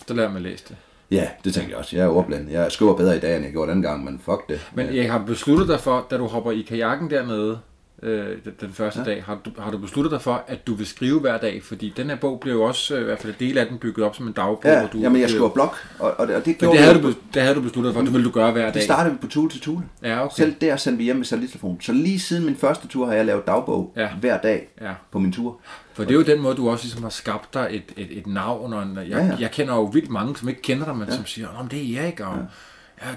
Så 0.07 0.13
lader 0.13 0.31
man 0.31 0.41
læse 0.41 0.63
det. 0.69 0.75
Ja, 1.11 1.27
det 1.43 1.53
tænker 1.53 1.69
jeg 1.69 1.77
også. 1.77 1.95
Jeg 1.95 2.05
er 2.05 2.09
ordblind. 2.09 2.49
Jeg 2.49 2.71
skriver 2.71 2.95
bedre 2.95 3.17
i 3.17 3.19
dag, 3.19 3.35
end 3.35 3.43
jeg 3.43 3.51
gjorde 3.51 3.71
den 3.71 3.81
gang, 3.81 4.03
men 4.03 4.19
fuck 4.19 4.49
det. 4.49 4.69
Men 4.73 4.95
jeg 4.95 5.11
har 5.11 5.19
besluttet 5.19 5.67
dig 5.67 5.79
for, 5.79 6.07
da 6.11 6.17
du 6.17 6.27
hopper 6.27 6.51
i 6.51 6.61
kajakken 6.61 7.09
dernede, 7.09 7.59
øh, 8.03 8.25
den- 8.45 8.53
den 8.61 8.69
første 8.73 8.99
ja. 8.99 9.05
dag. 9.05 9.23
Har 9.23 9.39
du, 9.45 9.51
har 9.59 9.71
du 9.71 9.77
besluttet 9.77 10.11
dig 10.11 10.21
for, 10.21 10.43
at 10.47 10.67
du 10.67 10.73
vil 10.73 10.85
skrive 10.87 11.19
hver 11.19 11.37
dag? 11.37 11.63
Fordi 11.63 11.93
den 11.97 12.09
her 12.09 12.15
bog 12.15 12.39
blev 12.39 12.53
jo 12.53 12.63
også, 12.63 12.95
øh, 12.95 13.01
i 13.01 13.03
hvert 13.03 13.19
fald 13.19 13.33
en 13.39 13.47
del 13.47 13.57
af 13.57 13.67
den, 13.67 13.77
bygget 13.77 14.05
op 14.05 14.15
som 14.15 14.27
en 14.27 14.33
dagbog. 14.33 14.59
Ja, 14.65 14.79
hvor 14.79 14.87
du, 14.89 14.97
jamen 14.97 15.21
jeg 15.21 15.29
skriver 15.29 15.49
blog, 15.49 15.73
og, 15.99 16.13
og, 16.19 16.27
det- 16.27 16.35
og 16.35 16.45
det 16.45 16.57
gjorde 16.57 16.77
det 16.77 16.85
havde, 16.85 17.01
du, 17.01 17.13
det 17.33 17.41
havde 17.41 17.55
du 17.55 17.61
besluttet 17.61 17.93
for, 17.93 18.01
det 18.01 18.13
ville 18.13 18.25
du 18.25 18.31
gøre 18.31 18.51
hver 18.51 18.63
dag. 18.65 18.73
Det 18.73 18.83
startede 18.83 19.17
på 19.21 19.27
Tule 19.27 19.49
til 19.49 19.61
Tule. 19.61 19.83
Ja, 20.03 20.23
okay. 20.25 20.35
Selv 20.35 20.55
der 20.61 20.75
sendte 20.75 20.97
vi 20.97 21.03
hjem 21.03 21.15
med 21.15 21.25
satellittelefon. 21.25 21.81
Så 21.81 21.91
lige 21.93 22.19
siden 22.19 22.45
min 22.45 22.55
første 22.55 22.87
tur 22.87 23.05
har 23.05 23.13
jeg 23.13 23.25
lavet 23.25 23.47
dagbog 23.47 23.93
Ja. 23.95 24.09
hver 24.19 24.37
dag 24.41 24.67
Ja. 24.81 24.91
på 25.11 25.19
min 25.19 25.31
tur. 25.31 25.59
For 25.93 26.03
det 26.03 26.11
er 26.11 26.15
jo 26.15 26.23
den 26.23 26.41
måde, 26.41 26.55
du 26.55 26.69
også 26.69 26.83
ligesom 26.85 27.03
har 27.03 27.09
skabt 27.09 27.53
dig 27.53 27.67
et, 27.71 27.83
et, 28.05 28.17
et 28.17 28.27
navn. 28.27 28.73
Og 28.73 28.83
en, 28.83 28.95
jeg, 28.97 29.07
Ja, 29.07 29.25
ja, 29.25 29.31
jeg 29.39 29.51
kender 29.51 29.75
jo 29.75 29.83
vildt 29.83 30.09
mange, 30.09 30.37
som 30.37 30.49
ikke 30.49 30.61
kender 30.61 30.85
dig, 30.85 30.95
men 30.95 31.07
ja. 31.09 31.15
som 31.15 31.25
siger, 31.25 31.47
men 31.61 31.71
det 31.71 31.97
er 31.97 32.01
Erik, 32.03 32.19
og 32.19 32.33
ja. 32.35 32.41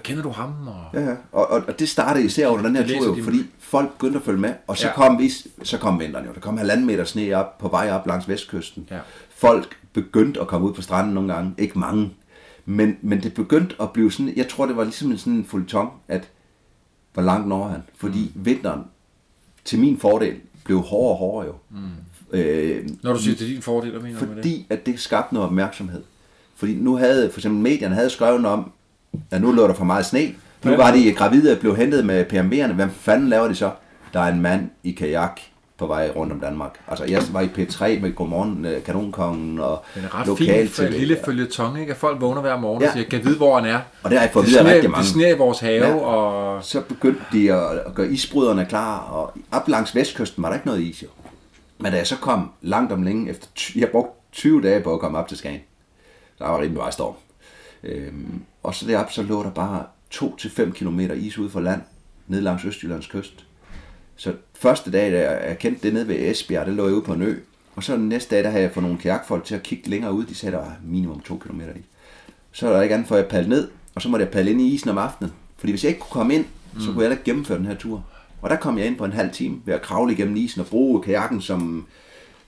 Kender 0.02 0.22
du 0.22 0.28
ham? 0.30 0.68
Og... 0.68 0.84
Ja, 0.94 1.00
ja. 1.00 1.14
Og, 1.32 1.50
og, 1.50 1.62
og 1.68 1.78
det 1.78 1.88
startede 1.88 2.24
især 2.24 2.48
under 2.48 2.64
den 2.64 2.76
her 2.76 2.86
tur, 2.86 3.06
jo, 3.06 3.14
de- 3.16 3.22
fordi 3.22 3.38
folk 3.58 3.92
begyndte 3.92 4.18
at 4.18 4.24
følge 4.24 4.40
med. 4.40 4.54
Og 4.66 4.76
så, 4.78 4.86
Ja. 4.86 4.94
kom 4.94 5.18
vi, 5.18 5.30
så 5.62 5.78
kom 5.78 6.00
vinteren 6.00 6.26
jo. 6.26 6.32
Der 6.32 6.40
kom 6.40 6.56
halvanden 6.58 6.86
meter 6.86 7.04
sne 7.04 7.32
op 7.36 7.58
på 7.58 7.68
vej 7.68 7.90
op 7.92 8.06
langs 8.06 8.28
vestkysten. 8.28 8.88
Ja. 8.90 8.98
Folk 9.34 9.76
begyndte 9.92 10.40
at 10.40 10.46
komme 10.46 10.66
ud 10.68 10.74
på 10.74 10.82
stranden 10.82 11.14
nogle 11.14 11.34
gange. 11.34 11.54
Ikke 11.58 11.78
mange. 11.78 12.10
Men, 12.66 12.96
men 13.02 13.22
det 13.22 13.34
begyndte 13.34 13.74
at 13.80 13.90
blive 13.90 14.12
sådan, 14.12 14.32
jeg 14.36 14.48
tror 14.48 14.66
det 14.66 14.76
var 14.76 14.84
ligesom 14.84 15.10
en 15.10 15.18
sådan 15.18 15.32
en 15.32 15.44
fulton, 15.44 15.88
at 16.08 16.28
hvor 17.12 17.22
langt 17.22 17.48
når 17.48 17.68
han? 17.68 17.82
Fordi 17.96 18.32
mm. 18.34 18.44
vinteren, 18.44 18.80
til 19.64 19.78
min 19.78 19.98
fordel, 19.98 20.36
blev 20.64 20.78
hårdere 20.80 21.10
og 21.12 21.16
hårdere 21.16 21.46
jo. 21.46 21.54
Mm. 21.70 22.38
Øh, 22.38 22.88
Når 23.02 23.12
du 23.12 23.18
siger, 23.18 23.34
er 23.34 23.38
din 23.52 23.62
fordel, 23.62 23.90
hvad 23.90 24.00
mener 24.00 24.18
du 24.18 24.24
med 24.26 24.34
det? 24.34 24.42
fordi 24.42 24.66
at 24.70 24.86
det 24.86 25.00
skabte 25.00 25.34
noget 25.34 25.46
opmærksomhed. 25.46 26.02
Fordi 26.56 26.74
nu 26.74 26.96
havde, 26.96 27.30
for 27.30 27.38
eksempel 27.38 27.62
medierne 27.62 27.94
havde 27.94 28.10
skrevet 28.10 28.46
om, 28.46 28.72
at 29.30 29.40
nu 29.40 29.52
lå 29.52 29.66
der 29.66 29.74
for 29.74 29.84
meget 29.84 30.06
sne. 30.06 30.34
Nu 30.64 30.70
Ja. 30.70 30.76
var 30.76 30.90
de 30.92 31.12
gravide 31.12 31.52
og 31.52 31.58
blev 31.58 31.76
hentet 31.76 32.06
med 32.06 32.24
PMV'erne. 32.32 32.72
Hvad 32.72 32.88
fanden 33.00 33.28
laver 33.28 33.48
de 33.48 33.54
så? 33.54 33.70
Der 34.12 34.20
er 34.20 34.32
en 34.32 34.40
mand 34.40 34.70
i 34.82 34.92
kajak 34.92 35.40
på 35.78 35.86
vej 35.86 36.10
rundt 36.16 36.32
om 36.32 36.40
Danmark. 36.40 36.78
Altså, 36.88 37.04
jeg 37.04 37.22
var 37.32 37.40
i 37.40 37.46
P3 37.46 38.00
med 38.00 38.14
Godmorgen, 38.14 38.64
øh, 38.64 38.82
Kanonkongen 38.84 39.58
og 39.58 39.82
Den 39.94 40.04
er 40.04 40.20
ret 40.20 40.26
lokal 40.26 40.46
fint 40.66 40.70
for 40.70 40.82
en 40.82 40.92
lille 40.92 41.18
følgetong, 41.24 41.80
ikke? 41.80 41.90
At 41.92 41.96
folk 41.98 42.20
vågner 42.20 42.40
hver 42.40 42.56
morgen 42.58 42.82
Ja. 42.82 42.88
og 42.88 42.92
siger, 42.94 43.08
kan 43.08 43.24
vide, 43.24 43.36
hvor 43.36 43.58
han 43.60 43.70
er? 43.70 43.80
Og 44.02 44.10
det 44.10 44.18
har 44.18 44.24
jeg 44.26 44.32
fået 44.32 44.46
videre 44.46 44.74
rigtig 44.74 44.90
mange. 44.90 45.02
det 45.02 45.10
sner 45.12 45.28
i 45.34 45.38
vores 45.38 45.60
have, 45.60 45.84
Ja. 45.86 45.88
ja. 45.90 45.94
og 45.96 46.64
Så 46.64 46.80
begyndte 46.80 47.22
de 47.32 47.52
at, 47.52 47.78
at 47.86 47.94
gøre 47.94 48.08
isbryderne 48.08 48.66
klar, 48.68 48.98
og 48.98 49.32
op 49.52 49.68
langs 49.68 49.94
vestkysten 49.94 50.42
var 50.42 50.48
der 50.48 50.56
ikke 50.56 50.66
noget 50.66 50.80
is 50.80 51.02
jo. 51.02 51.08
Men 51.78 51.92
da 51.92 51.98
jeg 51.98 52.06
så 52.06 52.16
kom 52.16 52.50
langt 52.62 52.92
om 52.92 53.02
længe, 53.02 53.30
efter 53.30 53.48
jeg 53.76 53.88
brugte 53.88 54.12
20 54.32 54.62
dage 54.62 54.80
på 54.80 54.94
at 54.94 55.00
komme 55.00 55.18
op 55.18 55.28
til 55.28 55.36
Skagen, 55.38 55.60
der 56.38 56.44
var 56.48 56.56
rimelig 56.56 56.76
meget 56.76 56.94
storm. 56.94 57.14
Øhm, 57.84 58.40
og 58.62 58.74
så 58.74 58.86
deroppe, 58.86 59.12
så 59.12 59.22
lå 59.22 59.42
der 59.42 59.50
bare 59.50 59.84
2-5 60.14 60.70
km 60.70 61.00
is 61.00 61.38
ude 61.38 61.50
for 61.50 61.60
land, 61.60 61.80
ned 62.28 62.40
langs 62.40 62.64
Østjyllands 62.64 63.06
kyst. 63.06 63.44
Så 64.16 64.34
første 64.54 64.90
dag, 64.90 65.12
da 65.12 65.46
jeg 65.48 65.58
kendte 65.58 65.82
det 65.82 65.94
nede 65.94 66.08
ved 66.08 66.30
Esbjerg, 66.30 66.66
det 66.66 66.74
lå 66.74 66.86
jeg 66.86 66.94
ude 66.94 67.02
på 67.02 67.12
en 67.12 67.22
ø. 67.22 67.34
Og 67.76 67.84
så 67.84 67.96
den 67.96 68.08
næste 68.08 68.34
dag, 68.34 68.44
der 68.44 68.50
havde 68.50 68.62
jeg 68.62 68.72
fået 68.72 68.84
nogle 68.84 68.98
kajakfolk 68.98 69.44
til 69.44 69.54
at 69.54 69.62
kigge 69.62 69.90
længere 69.90 70.12
ud. 70.12 70.24
De 70.24 70.34
sagde, 70.34 70.56
der 70.56 70.62
var 70.62 70.76
minimum 70.84 71.20
2 71.20 71.36
km 71.36 71.60
i. 71.60 71.82
Så 72.52 72.68
er 72.68 72.72
der 72.72 72.82
ikke 72.82 72.94
andet 72.94 73.08
for, 73.08 73.14
at 73.14 73.22
jeg 73.22 73.30
padle 73.30 73.48
ned, 73.48 73.68
og 73.94 74.02
så 74.02 74.08
måtte 74.08 74.24
jeg 74.24 74.32
padle 74.32 74.50
ind 74.50 74.60
i 74.60 74.74
isen 74.74 74.90
om 74.90 74.98
aftenen. 74.98 75.32
Fordi 75.56 75.72
hvis 75.72 75.84
jeg 75.84 75.88
ikke 75.88 76.00
kunne 76.00 76.10
komme 76.20 76.34
ind, 76.34 76.44
så 76.78 76.86
kunne 76.86 76.86
jeg 76.86 76.94
heller 76.94 77.16
ikke 77.16 77.24
gennemføre 77.24 77.58
den 77.58 77.66
her 77.66 77.74
tur. 77.74 78.04
Og 78.42 78.50
der 78.50 78.56
kom 78.56 78.78
jeg 78.78 78.86
ind 78.86 78.96
på 78.96 79.04
en 79.04 79.12
halv 79.12 79.32
time 79.32 79.60
ved 79.64 79.74
at 79.74 79.82
kravle 79.82 80.12
igennem 80.12 80.36
isen 80.36 80.60
og 80.60 80.66
bruge 80.66 81.02
kajakken 81.02 81.40
som, 81.40 81.86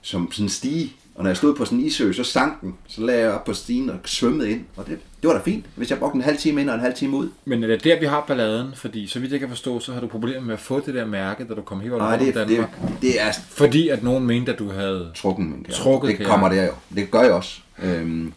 som 0.01 0.31
sådan 0.31 0.45
en 0.45 0.49
stige. 0.49 0.93
Og 1.15 1.23
når 1.23 1.29
jeg 1.29 1.37
stod 1.37 1.55
på 1.55 1.65
sådan 1.65 1.79
en 1.79 1.85
isø, 1.85 2.11
så 2.11 2.23
sank 2.23 2.61
den. 2.61 2.75
Så 2.87 3.01
lagde 3.01 3.21
jeg 3.21 3.31
op 3.31 3.45
på 3.45 3.53
stigen 3.53 3.89
og 3.89 3.99
svømmede 4.05 4.51
ind. 4.51 4.65
Og 4.75 4.87
det, 4.87 4.99
det 5.25 5.33
var 5.33 5.39
da 5.39 5.43
fint, 5.43 5.65
hvis 5.75 5.89
jeg 5.89 5.99
brugte 5.99 6.15
en 6.15 6.21
halv 6.21 6.37
time 6.37 6.61
ind 6.61 6.69
og 6.69 6.75
en 6.75 6.81
halv 6.81 6.95
time 6.95 7.17
ud. 7.17 7.29
Men 7.45 7.63
er 7.63 7.67
det 7.67 7.83
der, 7.83 7.99
vi 7.99 8.05
har 8.05 8.25
balladen? 8.27 8.71
Fordi 8.75 9.07
så 9.07 9.19
vidt 9.19 9.31
jeg 9.31 9.39
kan 9.39 9.49
forstå, 9.49 9.79
så 9.79 9.93
har 9.93 10.01
du 10.01 10.07
problemer 10.07 10.41
med 10.41 10.53
at 10.53 10.59
få 10.59 10.79
det 10.79 10.93
der 10.93 11.05
mærke, 11.05 11.47
da 11.47 11.53
du 11.53 11.61
kom 11.61 11.81
rundt 11.81 11.93
om 11.93 12.19
det, 12.19 12.35
det, 12.35 12.47
Danmark. 12.49 13.01
det 13.01 13.21
er 13.21 13.31
Fordi 13.49 13.89
at 13.89 14.03
nogen 14.03 14.25
mente, 14.25 14.53
at 14.53 14.59
du 14.59 14.71
havde... 14.71 15.11
trukken 15.15 15.49
min 15.49 15.63
kajak. 15.63 15.77
Trukket 15.77 16.17
Det 16.19 16.27
kommer 16.27 16.49
der 16.49 16.65
jo. 16.65 16.71
Det 16.95 17.11
gør 17.11 17.21
jeg 17.21 17.31
også. 17.31 17.61
Øhm, 17.83 18.33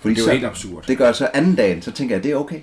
fordi 0.00 0.14
Det 0.14 0.20
er 0.20 0.22
jo 0.22 0.26
så, 0.26 0.32
helt 0.32 0.44
absurd. 0.44 0.84
Det 0.86 0.98
gør 0.98 1.04
jeg 1.04 1.14
så 1.14 1.30
anden 1.34 1.54
dagen, 1.54 1.82
så 1.82 1.92
tænker 1.92 2.14
jeg, 2.14 2.24
det 2.24 2.30
er 2.30 2.36
okay 2.36 2.60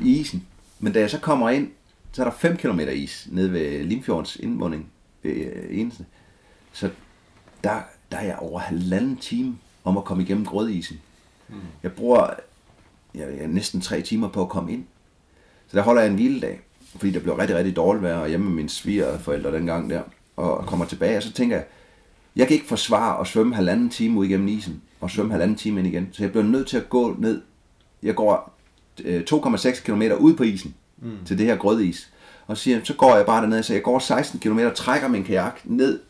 i 0.00 0.20
isen. 0.20 0.46
Men 0.80 0.92
da 0.92 1.00
jeg 1.00 1.10
så 1.10 1.18
kommer 1.18 1.50
ind, 1.50 1.70
så 2.12 2.22
er 2.22 2.26
der 2.26 2.36
5 2.38 2.56
km 2.56 2.80
is 2.80 3.28
nede 3.30 3.52
ved 3.52 3.84
Limfjordens 3.84 4.36
indmunding 4.36 4.86
øh, 5.24 5.46
Eneste. 5.70 6.04
Så 6.72 6.88
der, 7.64 7.76
der 8.12 8.16
er 8.16 8.24
jeg 8.24 8.36
over 8.38 8.60
halvanden 8.60 9.16
time 9.16 9.58
om 9.84 9.96
at 9.96 10.04
komme 10.04 10.22
igennem 10.22 10.46
grødisen. 10.46 11.00
Mm. 11.48 11.54
Jeg 11.82 11.92
bruger 11.92 12.30
jeg, 13.14 13.46
næsten 13.46 13.80
tre 13.80 14.02
timer 14.02 14.28
på 14.28 14.42
at 14.42 14.48
komme 14.48 14.72
ind. 14.72 14.84
Så 15.68 15.76
der 15.76 15.82
holder 15.82 16.02
jeg 16.02 16.10
en 16.10 16.14
hviledag, 16.14 16.60
fordi 16.96 17.12
der 17.12 17.20
blev 17.20 17.34
rigtig, 17.34 17.56
rigtig 17.56 17.76
dårligt 17.76 18.02
vejr, 18.02 18.26
hjemme 18.26 18.46
med 18.46 18.54
mine 18.54 18.68
svigerforældre 18.68 19.52
dengang 19.52 19.90
der, 19.90 20.02
og 20.36 20.66
kommer 20.66 20.84
tilbage, 20.84 21.16
og 21.16 21.22
så 21.22 21.32
tænker 21.32 21.56
jeg, 21.56 21.64
jeg 22.36 22.46
kan 22.46 22.54
ikke 22.54 22.68
forsvare 22.68 23.20
at 23.20 23.26
svømme 23.26 23.54
halvanden 23.54 23.90
time 23.90 24.18
ud 24.18 24.26
igennem 24.26 24.48
isen, 24.48 24.82
og 25.00 25.10
svømme 25.10 25.32
halvanden 25.32 25.56
time 25.56 25.80
ind 25.80 25.88
igen. 25.88 26.08
Så 26.12 26.22
jeg 26.22 26.30
bliver 26.30 26.44
nødt 26.44 26.66
til 26.66 26.76
at 26.76 26.88
gå 26.88 27.14
ned. 27.18 27.42
Jeg 28.02 28.14
går 28.14 28.58
øh, 29.04 29.22
2,6 29.30 29.82
km 29.84 30.02
ud 30.18 30.34
på 30.34 30.42
isen, 30.42 30.74
mm. 30.98 31.10
til 31.26 31.38
det 31.38 31.46
her 31.46 31.56
grødis. 31.56 32.12
Og 32.46 32.56
siger, 32.56 32.80
så 32.84 32.94
går 32.94 33.16
jeg 33.16 33.26
bare 33.26 33.42
derned, 33.42 33.62
så 33.62 33.72
jeg 33.72 33.82
går 33.82 33.98
16 33.98 34.40
km, 34.40 34.60
trækker 34.74 35.08
min 35.08 35.24
kajak 35.24 35.60
ned 35.64 36.00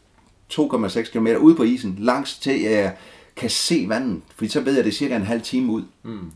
2,6 0.52 1.12
km 1.12 1.26
ud 1.26 1.54
på 1.54 1.62
isen, 1.62 1.96
langs 1.98 2.38
til 2.38 2.60
jeg 2.60 2.96
kan 3.36 3.50
se 3.50 3.84
vandet. 3.88 4.20
Fordi 4.34 4.48
så 4.48 4.60
ved 4.60 4.72
jeg, 4.72 4.78
at 4.78 4.84
det 4.84 4.90
er 4.90 4.96
cirka 4.96 5.16
en 5.16 5.22
halv 5.22 5.42
time 5.42 5.72
ud. 5.72 5.82
Mm. 6.02 6.30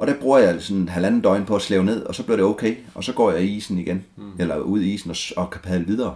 Og 0.00 0.06
der 0.06 0.14
bruger 0.14 0.38
jeg 0.38 0.62
sådan 0.62 0.82
en 0.82 0.88
halvanden 0.88 1.20
døgn 1.20 1.44
på 1.44 1.56
at 1.56 1.62
slæve 1.62 1.84
ned, 1.84 2.02
og 2.02 2.14
så 2.14 2.22
bliver 2.22 2.36
det 2.36 2.46
okay. 2.46 2.76
Og 2.94 3.04
så 3.04 3.12
går 3.12 3.30
jeg 3.30 3.42
i 3.42 3.56
isen 3.56 3.78
igen, 3.78 4.04
mm. 4.16 4.32
eller 4.38 4.58
ud 4.58 4.80
i 4.80 4.92
isen 4.94 5.10
og, 5.10 5.16
og 5.36 5.50
kan 5.50 5.60
padle 5.60 5.86
videre. 5.86 6.14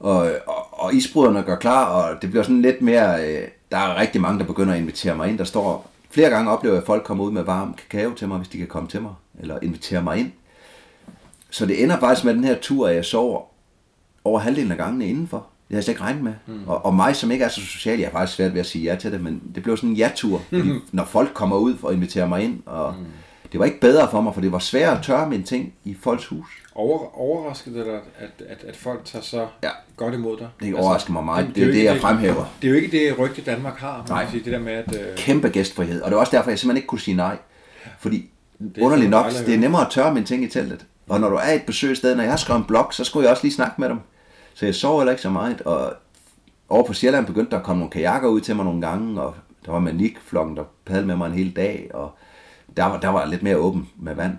Og, 0.00 0.30
og, 0.46 0.80
og 0.82 0.94
isbryderne 0.94 1.42
gør 1.42 1.56
klar, 1.56 1.84
og 1.84 2.22
det 2.22 2.30
bliver 2.30 2.42
sådan 2.42 2.62
lidt 2.62 2.82
mere... 2.82 3.26
Øh, 3.26 3.48
der 3.70 3.78
er 3.78 4.00
rigtig 4.00 4.20
mange, 4.20 4.38
der 4.38 4.44
begynder 4.44 4.74
at 4.74 4.80
invitere 4.80 5.16
mig 5.16 5.28
ind. 5.28 5.38
Der 5.38 5.44
står 5.44 5.90
flere 6.10 6.30
gange 6.30 6.50
oplever 6.50 6.74
jeg, 6.74 6.82
at 6.82 6.86
folk 6.86 7.04
kommer 7.04 7.24
ud 7.24 7.32
med 7.32 7.42
varm 7.42 7.74
kakao 7.74 8.14
til 8.14 8.28
mig, 8.28 8.38
hvis 8.38 8.48
de 8.48 8.58
kan 8.58 8.66
komme 8.66 8.88
til 8.88 9.02
mig, 9.02 9.14
eller 9.40 9.58
invitere 9.62 10.02
mig 10.02 10.18
ind. 10.18 10.32
Så 11.50 11.66
det 11.66 11.82
ender 11.82 12.00
faktisk 12.00 12.24
med 12.24 12.34
den 12.34 12.44
her 12.44 12.58
tur, 12.60 12.88
at 12.88 12.94
jeg 12.94 13.04
sover 13.04 13.42
over 14.24 14.40
halvdelen 14.40 14.72
af 14.72 14.78
gangene 14.78 15.06
indenfor. 15.06 15.46
Det 15.68 15.74
havde 15.74 15.78
jeg 15.78 15.84
slet 15.84 15.92
ikke 15.94 16.02
regnet 16.02 16.22
med. 16.22 16.32
Mm. 16.46 16.60
Og, 16.68 16.84
og 16.84 16.94
mig, 16.94 17.16
som 17.16 17.30
ikke 17.30 17.44
er 17.44 17.48
så 17.48 17.60
social, 17.60 17.98
jeg 17.98 18.08
har 18.08 18.12
faktisk 18.18 18.36
svært 18.36 18.52
ved 18.54 18.60
at 18.60 18.66
sige 18.66 18.84
ja 18.84 18.94
til 18.96 19.12
det, 19.12 19.20
men 19.20 19.42
det 19.54 19.62
blev 19.62 19.76
sådan 19.76 19.90
en 19.90 19.96
ja-tur, 19.96 20.42
fordi 20.48 20.70
når 20.92 21.04
folk 21.04 21.34
kommer 21.34 21.56
ud 21.56 21.74
og 21.82 21.94
inviterer 21.94 22.26
mig 22.28 22.42
ind, 22.44 22.60
og 22.66 22.94
mm. 22.98 23.04
det 23.52 23.60
var 23.60 23.66
ikke 23.66 23.80
bedre 23.80 24.08
for 24.10 24.20
mig, 24.20 24.34
for 24.34 24.40
det 24.40 24.52
var 24.52 24.58
svært 24.58 24.96
at 24.98 25.04
tørre 25.04 25.28
mine 25.28 25.42
ting 25.42 25.72
i 25.84 25.96
folks 26.00 26.26
hus. 26.26 26.46
Over, 26.74 27.18
overrasket 27.20 27.74
det 27.74 27.86
dig, 27.86 27.94
at, 28.18 28.46
at, 28.48 28.64
at 28.68 28.76
folk 28.76 29.04
tager 29.04 29.22
så 29.22 29.46
Ja. 29.62 29.68
godt 29.96 30.14
imod 30.14 30.36
dig? 30.38 30.48
Det 30.60 30.74
overrasker 30.74 31.12
mig 31.12 31.24
meget. 31.24 31.42
jamen, 31.42 31.54
Det 31.54 31.62
er 31.62 31.66
jo 31.66 31.72
det, 31.72 31.84
jeg 31.84 32.00
fremhæver. 32.00 32.44
Det 32.62 32.68
er 32.68 32.72
jo 32.72 32.76
ikke 32.80 32.98
det 32.98 33.18
rygte, 33.18 33.42
Danmark 33.42 33.78
har. 33.78 34.04
Nej. 34.08 34.26
Sige, 34.30 34.44
det 34.44 34.52
der 34.52 34.58
med, 34.58 34.72
at... 34.72 34.94
Øh, 35.00 35.16
Kæmpe 35.16 35.48
gæstfrihed, 35.48 36.02
og 36.02 36.10
det 36.10 36.14
var 36.14 36.20
også 36.20 36.36
derfor, 36.36 36.50
jeg 36.50 36.58
simpelthen 36.58 36.76
ikke 36.76 36.86
kunne 36.86 37.00
sige 37.00 37.16
nej. 37.16 37.36
Fordi 38.00 38.16
Det 38.58 38.74
det 38.74 38.80
er 38.80 38.84
underligt 38.84 39.10
nok, 39.10 39.26
det 39.46 39.54
er 39.54 39.58
nemmere 39.58 39.86
at 39.86 39.92
tørre 39.92 40.14
mine 40.14 40.26
ting 40.26 40.44
i 40.44 40.48
teltet. 40.48 40.86
Og 41.08 41.20
når 41.20 41.28
du 41.28 41.36
er 41.36 41.52
et 41.52 41.62
besøgssted, 41.62 42.14
når 42.14 42.22
jeg 42.22 42.32
har 42.32 42.36
skrevet 42.36 42.58
en 42.60 42.64
blog, 42.66 42.86
så 42.94 43.04
skulle 43.04 43.24
jeg 43.24 43.30
også 43.30 43.44
lige 43.44 43.54
snakke 43.54 43.74
med 43.80 43.88
dem. 43.88 43.98
Så 44.54 44.66
jeg 44.66 44.74
sov 44.74 44.98
heller 44.98 45.12
ikke 45.12 45.22
så 45.22 45.30
meget, 45.30 45.60
og 45.60 45.94
over 46.68 46.86
på 46.86 46.92
Sjælland 46.92 47.26
begyndte 47.26 47.50
der 47.50 47.58
at 47.58 47.64
komme 47.64 47.80
nogle 47.80 47.90
kajakker 47.90 48.28
ud 48.28 48.40
til 48.40 48.56
mig 48.56 48.64
nogle 48.64 48.86
gange, 48.86 49.22
og 49.22 49.34
der 49.66 49.72
var 49.72 49.78
manikflokken, 49.78 50.56
der 50.56 50.64
padlede 50.84 51.06
med 51.06 51.16
mig 51.16 51.26
en 51.26 51.32
hel 51.32 51.56
dag, 51.56 51.90
og 51.94 52.10
der 52.76 52.84
var, 52.84 53.00
der 53.00 53.08
var 53.08 53.26
lidt 53.26 53.42
mere 53.42 53.56
åben 53.56 53.90
med 53.96 54.14
vand. 54.14 54.36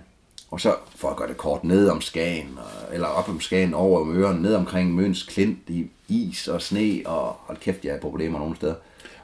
Og 0.50 0.60
så, 0.60 0.76
for 0.96 1.10
at 1.10 1.16
gøre 1.16 1.28
det 1.28 1.36
kort, 1.36 1.64
ned 1.64 1.88
om 1.88 2.00
Skagen, 2.00 2.58
eller 2.92 3.06
op 3.06 3.28
om 3.28 3.40
Skagen, 3.40 3.74
over 3.74 4.00
om 4.00 4.16
øren, 4.16 4.42
ned 4.42 4.54
omkring 4.54 4.94
Møns 4.94 5.22
Klint 5.22 5.58
i 5.68 5.90
is 6.08 6.48
og 6.48 6.62
sne, 6.62 7.02
og 7.06 7.36
hold 7.38 7.58
kæft, 7.58 7.84
jeg 7.84 7.92
har 7.92 8.00
problemer 8.00 8.38
nogle 8.38 8.56
steder. 8.56 8.74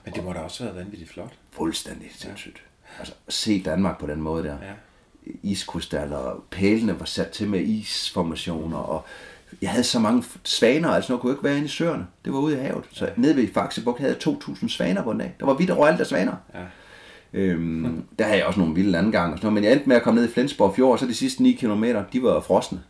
men 0.05 0.15
det 0.15 0.25
må 0.25 0.33
da 0.33 0.39
også 0.39 0.63
have 0.63 0.75
været 0.75 0.85
vanvittigt 0.85 1.11
flot. 1.13 1.33
Fuldstændig 1.51 2.11
sindssygt. 2.15 2.63
Altså, 2.99 3.15
se 3.29 3.63
Danmark 3.63 4.01
på 4.01 4.07
den 4.07 4.21
måde 4.21 4.45
der. 4.45 4.57
Ja. 4.63 4.73
Iskrystaller, 5.43 6.45
pælene 6.51 7.01
var 7.01 7.07
sat 7.07 7.29
til 7.29 7.49
med 7.49 7.61
isformationer, 7.61 8.79
og 8.79 9.05
jeg 9.63 9.71
havde 9.71 9.85
så 9.85 9.99
mange 9.99 10.25
svaner, 10.45 10.89
altså 10.89 11.13
noget 11.13 11.21
kunne 11.21 11.31
jeg 11.31 11.35
ikke 11.35 11.45
være 11.45 11.57
inde 11.57 11.67
i 11.67 11.69
søerne. 11.69 12.07
Det 12.25 12.33
var 12.33 12.39
ude 12.39 12.55
i 12.55 12.59
havet. 12.59 12.85
Så 12.93 13.09
nede 13.17 13.37
ved 13.37 13.49
Faxebugt 13.55 13.99
havde 13.99 14.17
jeg 14.27 14.35
2.000 14.35 14.69
svaner 14.69 15.03
på 15.03 15.11
en 15.11 15.19
dag. 15.19 15.35
Der 15.41 15.47
var 15.47 15.55
vidt 15.55 15.71
overalt 15.71 16.01
af 16.01 16.07
svaner. 16.07 16.33
Ja. 16.55 16.61
Øhm, 17.33 18.03
der 18.19 18.25
havde 18.25 18.39
jeg 18.39 18.47
også 18.47 18.61
nogle 18.61 18.75
vilde 18.75 18.91
landgange 18.91 19.33
og 19.33 19.39
sådan 19.39 19.47
noget, 19.47 19.55
men 19.55 19.65
jeg 19.65 19.73
endte 19.73 19.89
med 19.89 19.97
at 19.97 20.03
komme 20.03 20.21
ned 20.21 20.29
i 20.29 20.33
Flensborg 20.33 20.75
Fjord, 20.77 20.93
og 20.93 20.99
så 20.99 21.07
de 21.07 21.15
sidste 21.15 21.43
9 21.43 21.53
km, 21.53 21.85
de 22.13 22.23
var 22.23 22.41
frosne. 22.41 22.81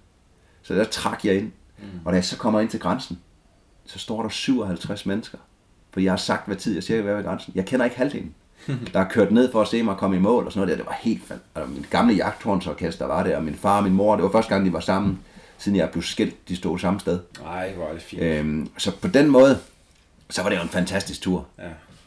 Så 0.63 0.75
der 0.75 0.85
trak 0.85 1.25
jeg 1.25 1.35
ind. 1.35 1.51
Mm. 1.79 1.85
Og 2.05 2.13
da 2.13 2.17
jeg 2.17 2.25
så 2.25 2.37
kommer 2.37 2.61
ind 2.61 2.69
til 2.69 2.81
grænsen, 2.81 3.19
så 3.85 3.99
står 3.99 4.23
der 4.23 4.29
57 4.29 5.07
mennesker. 5.07 5.39
For 5.91 6.01
jeg 6.01 6.13
har 6.13 6.17
sagt, 6.17 6.47
hvad 6.47 6.57
tid 6.57 6.83
jeg 6.89 6.97
vil 6.97 7.07
være 7.07 7.17
ved 7.17 7.25
grænsen. 7.25 7.53
Jeg 7.57 7.65
kender 7.67 7.85
ikke 7.85 7.97
halvdelen. 7.97 8.35
der 8.93 9.01
er 9.01 9.09
kørt 9.09 9.33
ned 9.33 9.53
for 9.53 9.61
at 9.61 9.69
se 9.69 9.83
mig 9.83 9.97
komme 9.97 10.17
i 10.17 10.21
mål 10.21 10.47
og 10.47 10.53
sådan 10.53 10.67
noget 10.67 10.79
der. 10.79 10.85
Det 10.85 10.91
var 10.91 10.99
helt 11.01 11.25
fandt. 11.25 11.43
Altså, 11.55 11.73
min 11.73 11.87
gamle 11.91 12.15
jagthornsorkester 12.15 13.07
var 13.07 13.23
der, 13.23 13.37
og 13.37 13.45
min 13.45 13.55
far 13.55 13.77
og 13.77 13.85
min 13.85 13.93
mor, 13.93 14.17
det 14.17 14.23
var 14.23 14.31
første 14.31 14.55
gang, 14.55 14.67
de 14.67 14.73
var 14.73 14.81
sammen, 14.81 15.19
siden 15.61 15.79
jeg 15.79 15.91
blev 15.91 16.03
skilt, 16.03 16.49
de 16.49 16.57
stod 16.57 16.79
samme 16.79 17.01
sted. 17.01 17.21
Nej, 17.43 17.73
hvor 17.73 17.87
er 17.87 17.93
det 17.93 18.03
fint. 18.03 18.23
Øhm, 18.23 18.71
så 18.79 18.93
på 18.97 19.09
den 19.09 19.31
måde, 19.31 19.59
så 20.31 20.43
var 20.43 20.49
det 20.49 20.57
jo 20.57 20.63
en 20.63 20.69
fantastisk 20.69 21.23
tur. 21.23 21.47
Ja. 21.59 21.65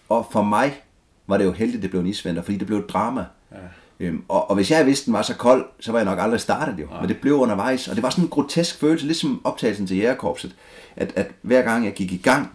Og 0.09 0.27
for 0.31 0.43
mig 0.43 0.81
var 1.27 1.37
det 1.37 1.45
jo 1.45 1.51
heldigt, 1.51 1.81
det 1.81 1.89
blev 1.89 2.01
en 2.01 2.07
isvinter, 2.07 2.41
fordi 2.41 2.57
det 2.57 2.67
blev 2.67 2.79
et 2.79 2.89
drama. 2.89 3.25
Ja. 3.51 3.57
Øhm, 3.99 4.23
og, 4.27 4.49
og 4.49 4.55
hvis 4.55 4.71
jeg 4.71 4.85
vidste, 4.85 5.05
den 5.05 5.13
var 5.13 5.21
så 5.21 5.35
kold, 5.35 5.65
så 5.79 5.91
var 5.91 5.99
jeg 5.99 6.05
nok 6.05 6.19
aldrig 6.19 6.39
startet 6.39 6.79
jo. 6.79 6.87
Men 6.99 7.09
det 7.09 7.17
blev 7.17 7.33
undervejs, 7.33 7.87
og 7.87 7.95
det 7.95 8.03
var 8.03 8.09
sådan 8.09 8.23
en 8.23 8.29
grotesk 8.29 8.79
følelse, 8.79 9.05
ligesom 9.05 9.41
optagelsen 9.43 9.87
til 9.87 9.97
jægerkorpset, 9.97 10.55
at, 10.95 11.13
at 11.15 11.27
hver 11.41 11.61
gang 11.61 11.85
jeg 11.85 11.93
gik 11.93 12.11
i 12.11 12.17
gang, 12.17 12.51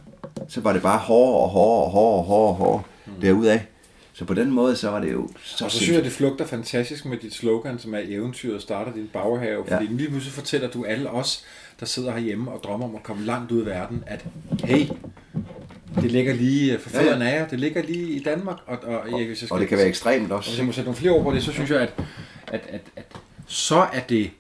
så 0.49 0.61
var 0.61 0.73
det 0.73 0.83
bare 0.83 0.99
hårdere 0.99 1.41
og 1.41 1.49
hårdere 1.49 1.85
og 1.85 1.91
hårdere 1.91 2.19
og 2.19 2.25
hårdere, 2.25 2.55
hårdere 2.55 2.83
mm. 3.07 3.21
derudaf. 3.21 3.61
Så 4.19 4.25
på 4.25 4.35
den 4.35 4.51
måde, 4.51 4.77
så 4.77 4.91
var 4.91 5.01
det 5.01 5.13
jo 5.13 5.29
så 5.45 5.65
Og 5.65 5.71
så 5.71 5.79
synes 5.79 5.97
jeg, 5.97 6.05
det 6.05 6.13
flugter 6.13 6.47
fantastisk 6.47 7.05
med 7.05 7.17
dit 7.19 7.35
slogan, 7.35 7.79
som 7.79 7.95
er 7.95 8.01
eventyret 8.05 8.63
starter 8.63 8.93
din 8.93 9.11
baghave. 9.13 9.65
Fordi 9.69 9.85
Ja. 9.85 9.91
lige 9.91 10.09
pludselig 10.09 10.33
fortæller 10.35 10.69
du 10.71 10.85
alle 10.85 11.11
os, 11.11 11.45
der 11.81 11.87
sidder 11.87 12.13
herhjemme 12.13 12.51
og 12.51 12.61
drømmer 12.65 12.87
om 12.89 12.95
at 12.95 13.03
komme 13.03 13.25
langt 13.27 13.53
ud 13.53 13.63
i 13.63 13.67
verden, 13.67 14.05
at 14.07 14.25
hey, 14.65 14.87
det 15.95 16.13
ligger 16.13 16.35
lige 16.35 16.79
for 16.79 16.91
Ja, 16.91 16.99
ja. 16.99 17.05
fødderne 17.05 17.31
af 17.33 17.41
jer, 17.41 17.49
det 17.49 17.61
ligger 17.61 17.83
lige 17.83 18.09
i 18.13 18.23
Danmark. 18.23 18.57
Og, 18.67 18.79
og, 18.83 18.99
og, 18.99 19.11
hvis 19.19 19.29
jeg 19.29 19.37
skal, 19.37 19.53
Og 19.53 19.61
det 19.61 19.69
kan 19.69 19.79
være 19.79 19.87
ekstremt 19.89 20.33
og 20.33 20.39
hvis 20.39 20.49
også. 20.49 20.59
jeg 20.61 20.67
må 20.67 20.73
sætte 20.73 20.87
nogle 20.87 20.99
flere 20.99 21.13
ord 21.13 21.25
på 21.25 21.33
det, 21.33 21.43
så 21.43 21.53
synes 21.53 21.71
jeg, 21.71 21.81
at, 21.81 21.93
at, 22.47 22.61
at, 22.69 22.81
at 22.97 23.17
så 23.47 23.87
er 23.93 24.01
det 24.09 24.31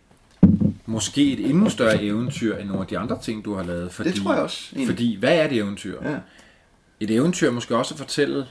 måske 0.87 1.33
et 1.33 1.51
endnu 1.51 1.71
større 1.71 2.03
eventyr 2.03 2.57
end 2.57 2.67
nogle 2.69 2.81
af 2.83 2.87
de 2.87 2.99
andre 2.99 3.19
ting, 3.23 3.45
du 3.45 3.55
har 3.55 3.63
lavet. 3.63 3.93
Fordi, 3.93 4.21
tror 4.23 4.33
jeg 4.35 4.43
også, 4.43 4.69
egentlig. 4.73 4.95
Fordi, 4.97 5.17
hvad 5.17 5.39
er 5.39 5.45
et 5.45 5.53
eventyr? 5.53 6.03
Ja. 6.11 6.17
Et 7.01 7.11
eventyr 7.11 7.51
måske 7.51 7.77
også 7.77 7.95
at 7.95 7.99
fortælle 7.99 8.47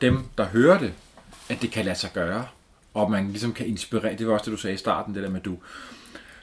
dem, 0.00 0.24
der 0.38 0.44
hører 0.44 0.78
det, 0.78 0.92
at 1.48 1.62
det 1.62 1.70
kan 1.70 1.84
lade 1.84 1.96
sig 1.98 2.10
gøre, 2.14 2.46
og 2.94 3.10
man 3.10 3.28
ligesom 3.28 3.52
kan 3.52 3.66
inspirere. 3.66 4.16
Det 4.16 4.26
var 4.26 4.32
også 4.32 4.44
det, 4.44 4.52
du 4.52 4.56
sagde 4.62 4.74
i 4.74 4.78
starten, 4.78 5.14
det 5.14 5.22
der 5.22 5.30
med, 5.30 5.38
at 5.40 5.44
du, 5.44 5.58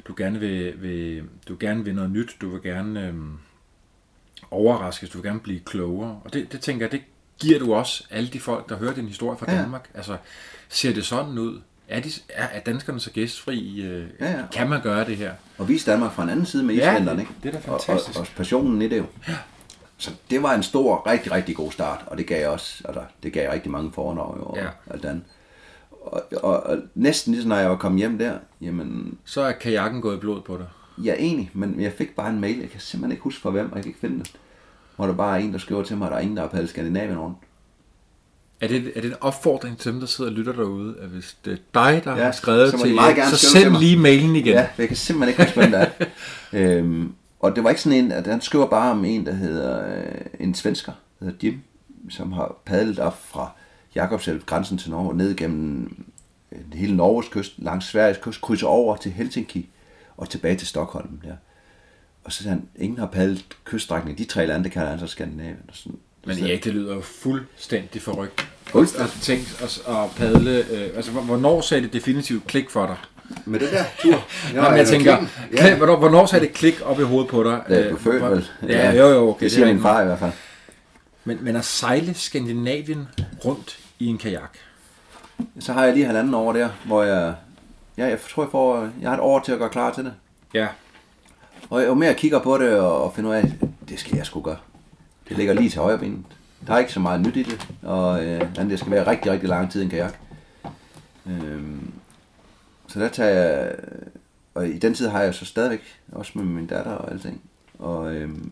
du 0.07 0.13
gerne 0.17 0.39
vil, 0.39 0.81
vil, 0.81 1.23
du 1.47 1.57
gerne 1.59 1.83
vil 1.85 1.95
noget 1.95 2.11
nyt, 2.11 2.35
du 2.41 2.49
vil 2.49 2.61
gerne 2.61 3.07
øhm, 3.07 3.37
overraskes, 4.51 5.09
du 5.09 5.17
vil 5.17 5.25
gerne 5.29 5.39
blive 5.39 5.59
klogere. 5.59 6.19
Og 6.23 6.33
det, 6.33 6.51
det 6.51 6.59
tænker 6.61 6.85
jeg, 6.85 6.91
det 6.91 7.01
giver 7.39 7.59
du 7.59 7.73
også 7.73 8.03
alle 8.09 8.29
de 8.29 8.39
folk, 8.39 8.69
der 8.69 8.77
hører 8.77 8.93
din 8.93 9.07
historie 9.07 9.37
fra 9.37 9.51
Ja. 9.51 9.57
Danmark. 9.61 9.89
Altså, 9.93 10.17
ser 10.69 10.93
det 10.93 11.05
sådan 11.05 11.37
ud? 11.37 11.61
Er, 11.87 11.99
de, 11.99 12.09
er, 12.29 12.45
er 12.47 12.59
danskerne 12.59 12.99
så 12.99 13.11
gæstfri? 13.11 13.81
Øh, 13.81 14.07
Ja, 14.19 14.31
ja. 14.31 14.37
Kan 14.53 14.69
man 14.69 14.81
gøre 14.81 15.05
det 15.05 15.17
her? 15.17 15.33
Og 15.57 15.67
vise 15.69 15.91
Danmark 15.91 16.13
fra 16.13 16.23
en 16.23 16.29
anden 16.29 16.45
side 16.45 16.63
med 16.63 16.75
Ja, 16.75 16.91
islænderne, 16.93 17.19
det- 17.19 17.27
ikke? 17.27 17.33
det 17.43 17.55
er 17.55 17.61
da 17.61 17.71
Og- 17.71 17.81
fantastisk. 17.87 18.19
Og, 18.19 18.21
og, 18.21 18.27
passionen 18.37 18.81
i 18.81 18.87
det 18.87 18.97
jo. 18.97 19.05
Så 19.97 20.11
det 20.29 20.43
var 20.43 20.53
en 20.53 20.63
stor, 20.63 21.07
rigtig, 21.11 21.31
rigtig 21.31 21.55
god 21.55 21.71
start, 21.71 22.03
og 22.07 22.17
det 22.17 22.27
gav 22.27 22.49
også, 22.51 22.81
altså, 22.85 23.01
det 23.23 23.33
gav 23.33 23.51
rigtig 23.51 23.71
mange 23.71 23.91
foredrag 23.93 24.37
jo, 24.37 24.43
og 24.43 24.57
Ja. 24.57 24.67
alt 24.93 25.05
andet. 25.05 25.23
Og, 26.05 26.23
og, 26.43 26.63
og, 26.63 26.77
næsten 26.95 27.33
ligesom 27.33 27.49
når 27.49 27.55
jeg 27.55 27.69
var 27.69 27.75
kommet 27.75 27.99
hjem 27.99 28.17
der, 28.17 28.33
jamen, 28.61 29.17
Så 29.25 29.41
er 29.41 29.51
kajakken 29.51 30.01
gået 30.01 30.15
i 30.17 30.19
blod 30.19 30.41
på 30.41 30.57
dig. 30.57 30.65
jeg 31.05 31.11
er 31.11 31.15
enig, 31.19 31.51
men 31.53 31.81
jeg 31.81 31.93
fik 31.97 32.15
bare 32.15 32.29
en 32.29 32.39
mail, 32.39 32.59
jeg 32.59 32.69
kan 32.69 32.79
simpelthen 32.79 33.11
ikke 33.11 33.23
huske 33.23 33.41
fra 33.41 33.49
hvem, 33.49 33.69
og 33.71 33.75
jeg 33.75 33.83
kan 33.83 33.89
ikke 33.89 33.99
finde 33.99 34.15
den. 34.15 34.25
Hvor 34.95 35.05
der 35.07 35.13
bare 35.13 35.39
er 35.39 35.43
en, 35.43 35.53
der 35.53 35.59
skriver 35.59 35.83
til 35.83 35.97
mig, 35.97 36.05
at 36.05 36.11
der 36.11 36.17
er 36.17 36.21
ingen, 36.21 36.37
der 36.37 36.43
har 36.43 36.49
padlet 36.49 36.69
Skandinavien 36.69 37.19
rundt. 37.19 37.37
Er 38.61 38.67
det, 38.67 38.91
er 38.95 39.01
det 39.01 39.09
en 39.09 39.15
opfordring 39.21 39.77
til 39.77 39.91
dem, 39.91 39.99
der 39.99 40.07
sidder 40.07 40.31
og 40.31 40.37
lytter 40.37 40.53
derude, 40.53 40.95
at 41.01 41.07
hvis 41.09 41.37
det 41.45 41.53
er 41.53 41.57
dig, 41.73 42.01
der 42.03 42.15
Ja, 42.17 42.23
har 42.23 42.31
skrevet 42.31 42.71
så 42.71 42.77
til 42.77 42.93
jer, 42.95 43.25
så 43.29 43.37
til 43.37 43.47
send 43.49 43.69
mig. 43.71 43.79
lige 43.79 43.97
mailen 43.99 44.35
igen. 44.35 44.53
Ja, 44.53 44.67
jeg 44.77 44.87
kan 44.87 44.97
simpelthen 44.97 45.29
ikke 45.29 45.43
huske, 45.43 45.59
hvem 45.59 45.71
der 45.71 45.77
er. 45.79 45.89
øhm, 46.77 47.13
og 47.45 47.55
det 47.55 47.63
var 47.63 47.69
ikke 47.69 47.81
sådan 47.81 48.05
en, 48.05 48.11
at 48.11 48.27
han 48.27 48.41
skriver 48.41 48.67
bare 48.67 48.91
om 48.91 49.05
en, 49.05 49.25
der 49.25 49.33
hedder 49.33 49.97
øh, 49.97 50.15
en 50.39 50.55
svensker, 50.55 50.91
der 51.19 51.25
hedder 51.25 51.37
Jim, 51.43 51.59
som 52.09 52.31
har 52.31 52.55
padlet 52.65 52.99
op 52.99 53.21
fra 53.25 53.51
Jakobselv, 53.95 54.41
grænsen 54.45 54.77
til 54.77 54.91
Norge, 54.91 55.17
ned 55.17 55.35
gennem 55.35 56.03
øh, 56.51 56.59
hele 56.73 56.95
Norges 56.95 57.27
kyst, 57.29 57.53
langs 57.57 57.85
Sveriges 57.85 58.17
kyst, 58.21 58.41
krydser 58.41 58.67
over 58.67 58.95
til 58.95 59.11
Helsinki 59.11 59.69
og 60.17 60.29
tilbage 60.29 60.55
til 60.55 60.67
Stockholm. 60.67 61.19
Der. 61.23 61.35
Og 62.23 62.31
så 62.31 62.37
siger 62.37 62.49
han, 62.49 62.67
ingen 62.75 62.99
har 62.99 63.05
padlet 63.05 63.45
kyststrækning. 63.65 64.17
De 64.17 64.25
tre 64.25 64.45
lande, 64.45 64.63
det 64.63 64.71
kalder 64.71 64.89
han 64.89 64.99
så 64.99 65.07
Skandinavien. 65.07 65.57
Og 65.67 65.75
sådan. 65.75 65.97
Men 66.25 66.37
Erik, 66.43 66.63
det 66.63 66.73
lyder 66.73 66.95
jo 66.95 67.01
fuldstændig 67.01 68.01
forrygt. 68.01 68.47
Fuldstændig. 68.63 69.03
Altså, 69.03 69.19
tænk 69.21 69.41
at, 69.61 69.81
at 69.95 70.09
padle... 70.17 70.57
Øh, 70.71 70.95
altså, 70.95 71.11
hvor- 71.11 71.21
hvornår 71.21 71.61
sagde 71.61 71.83
det 71.83 71.93
definitivt 71.93 72.47
klik 72.47 72.69
for 72.69 72.85
dig? 72.85 72.97
Med 73.45 73.59
det 73.59 73.71
der 73.71 73.83
tur. 73.99 74.11
Ja, 74.53 74.63
Jamen, 74.63 74.77
jeg 74.77 74.87
tænker, 74.87 75.11
Ja. 75.51 75.57
klik, 75.57 75.73
hvornår, 75.73 75.95
hvornår 75.95 76.25
sagde 76.25 76.45
det 76.45 76.53
klik 76.53 76.81
op 76.85 76.99
i 76.99 77.03
hovedet 77.03 77.29
på 77.31 77.43
dig? 77.43 77.61
Da 77.69 77.75
jeg 77.75 77.91
Øh, 77.91 77.99
født, 77.99 78.23
vel? 78.23 78.49
Ja, 78.67 78.91
jo, 78.91 79.07
jo, 79.07 79.29
okay. 79.29 79.43
Det 79.43 79.51
siger 79.51 79.67
er 79.67 79.73
min 79.73 79.81
far 79.81 80.01
i 80.01 80.05
hvert 80.05 80.19
fald. 80.19 80.31
Men, 81.25 81.37
men 81.41 81.55
at 81.55 81.65
sejle 81.65 82.13
Skandinavien 82.13 83.07
rundt 83.45 83.79
i 83.99 84.05
en 84.07 84.17
kajak. 84.17 84.57
Så 85.59 85.73
har 85.73 85.85
jeg 85.85 85.93
lige 85.93 86.05
halvanden 86.05 86.33
år 86.33 86.53
der, 86.53 86.69
hvor 86.85 87.03
jeg... 87.03 87.33
Ja, 87.97 88.05
jeg 88.07 88.17
tror, 88.33 88.43
jeg 88.43 88.51
får... 88.51 88.89
Jeg 89.01 89.09
har 89.09 89.13
et 89.17 89.21
år 89.21 89.39
til 89.39 89.51
at 89.51 89.59
gøre 89.59 89.69
klar 89.69 89.93
til 89.93 90.03
det. 90.03 90.13
Ja. 90.53 90.67
Og 91.69 91.85
jo 91.85 91.93
mere 91.93 92.07
jeg 92.07 92.17
kigger 92.17 92.39
på 92.39 92.57
det 92.57 92.79
og, 92.79 93.13
finder 93.15 93.29
ud 93.29 93.35
af, 93.35 93.51
det 93.89 93.99
skal 93.99 94.15
jeg 94.17 94.25
sgu 94.25 94.41
gøre. 94.41 94.57
Det 95.29 95.37
ligger 95.37 95.53
lige 95.53 95.69
til 95.69 95.79
højre 95.81 95.97
benet. 95.97 96.25
Der 96.67 96.73
er 96.73 96.77
ikke 96.77 96.91
så 96.93 96.99
meget 96.99 97.21
nyt 97.21 97.35
i 97.35 97.43
det, 97.43 97.67
og 97.83 98.25
øh, 98.25 98.41
det 98.57 98.79
skal 98.79 98.91
være 98.91 99.07
rigtig, 99.07 99.31
rigtig 99.31 99.49
lang 99.49 99.71
tid 99.71 99.81
i 99.81 99.83
en 99.83 99.89
kajak. 99.89 100.13
Øhm, 101.27 101.91
så 102.95 103.01
der 103.01 103.09
tager 103.09 103.29
jeg, 103.29 103.75
og 104.53 104.67
i 104.67 104.77
den 104.77 104.93
tid 104.93 105.07
har 105.07 105.21
jeg 105.21 105.33
så 105.33 105.45
stadigvæk, 105.45 105.81
også 106.11 106.31
med 106.35 106.43
min 106.45 106.65
datter 106.67 106.91
og 106.91 107.11
alting. 107.11 107.41
Og 107.79 108.15
øhm, 108.15 108.51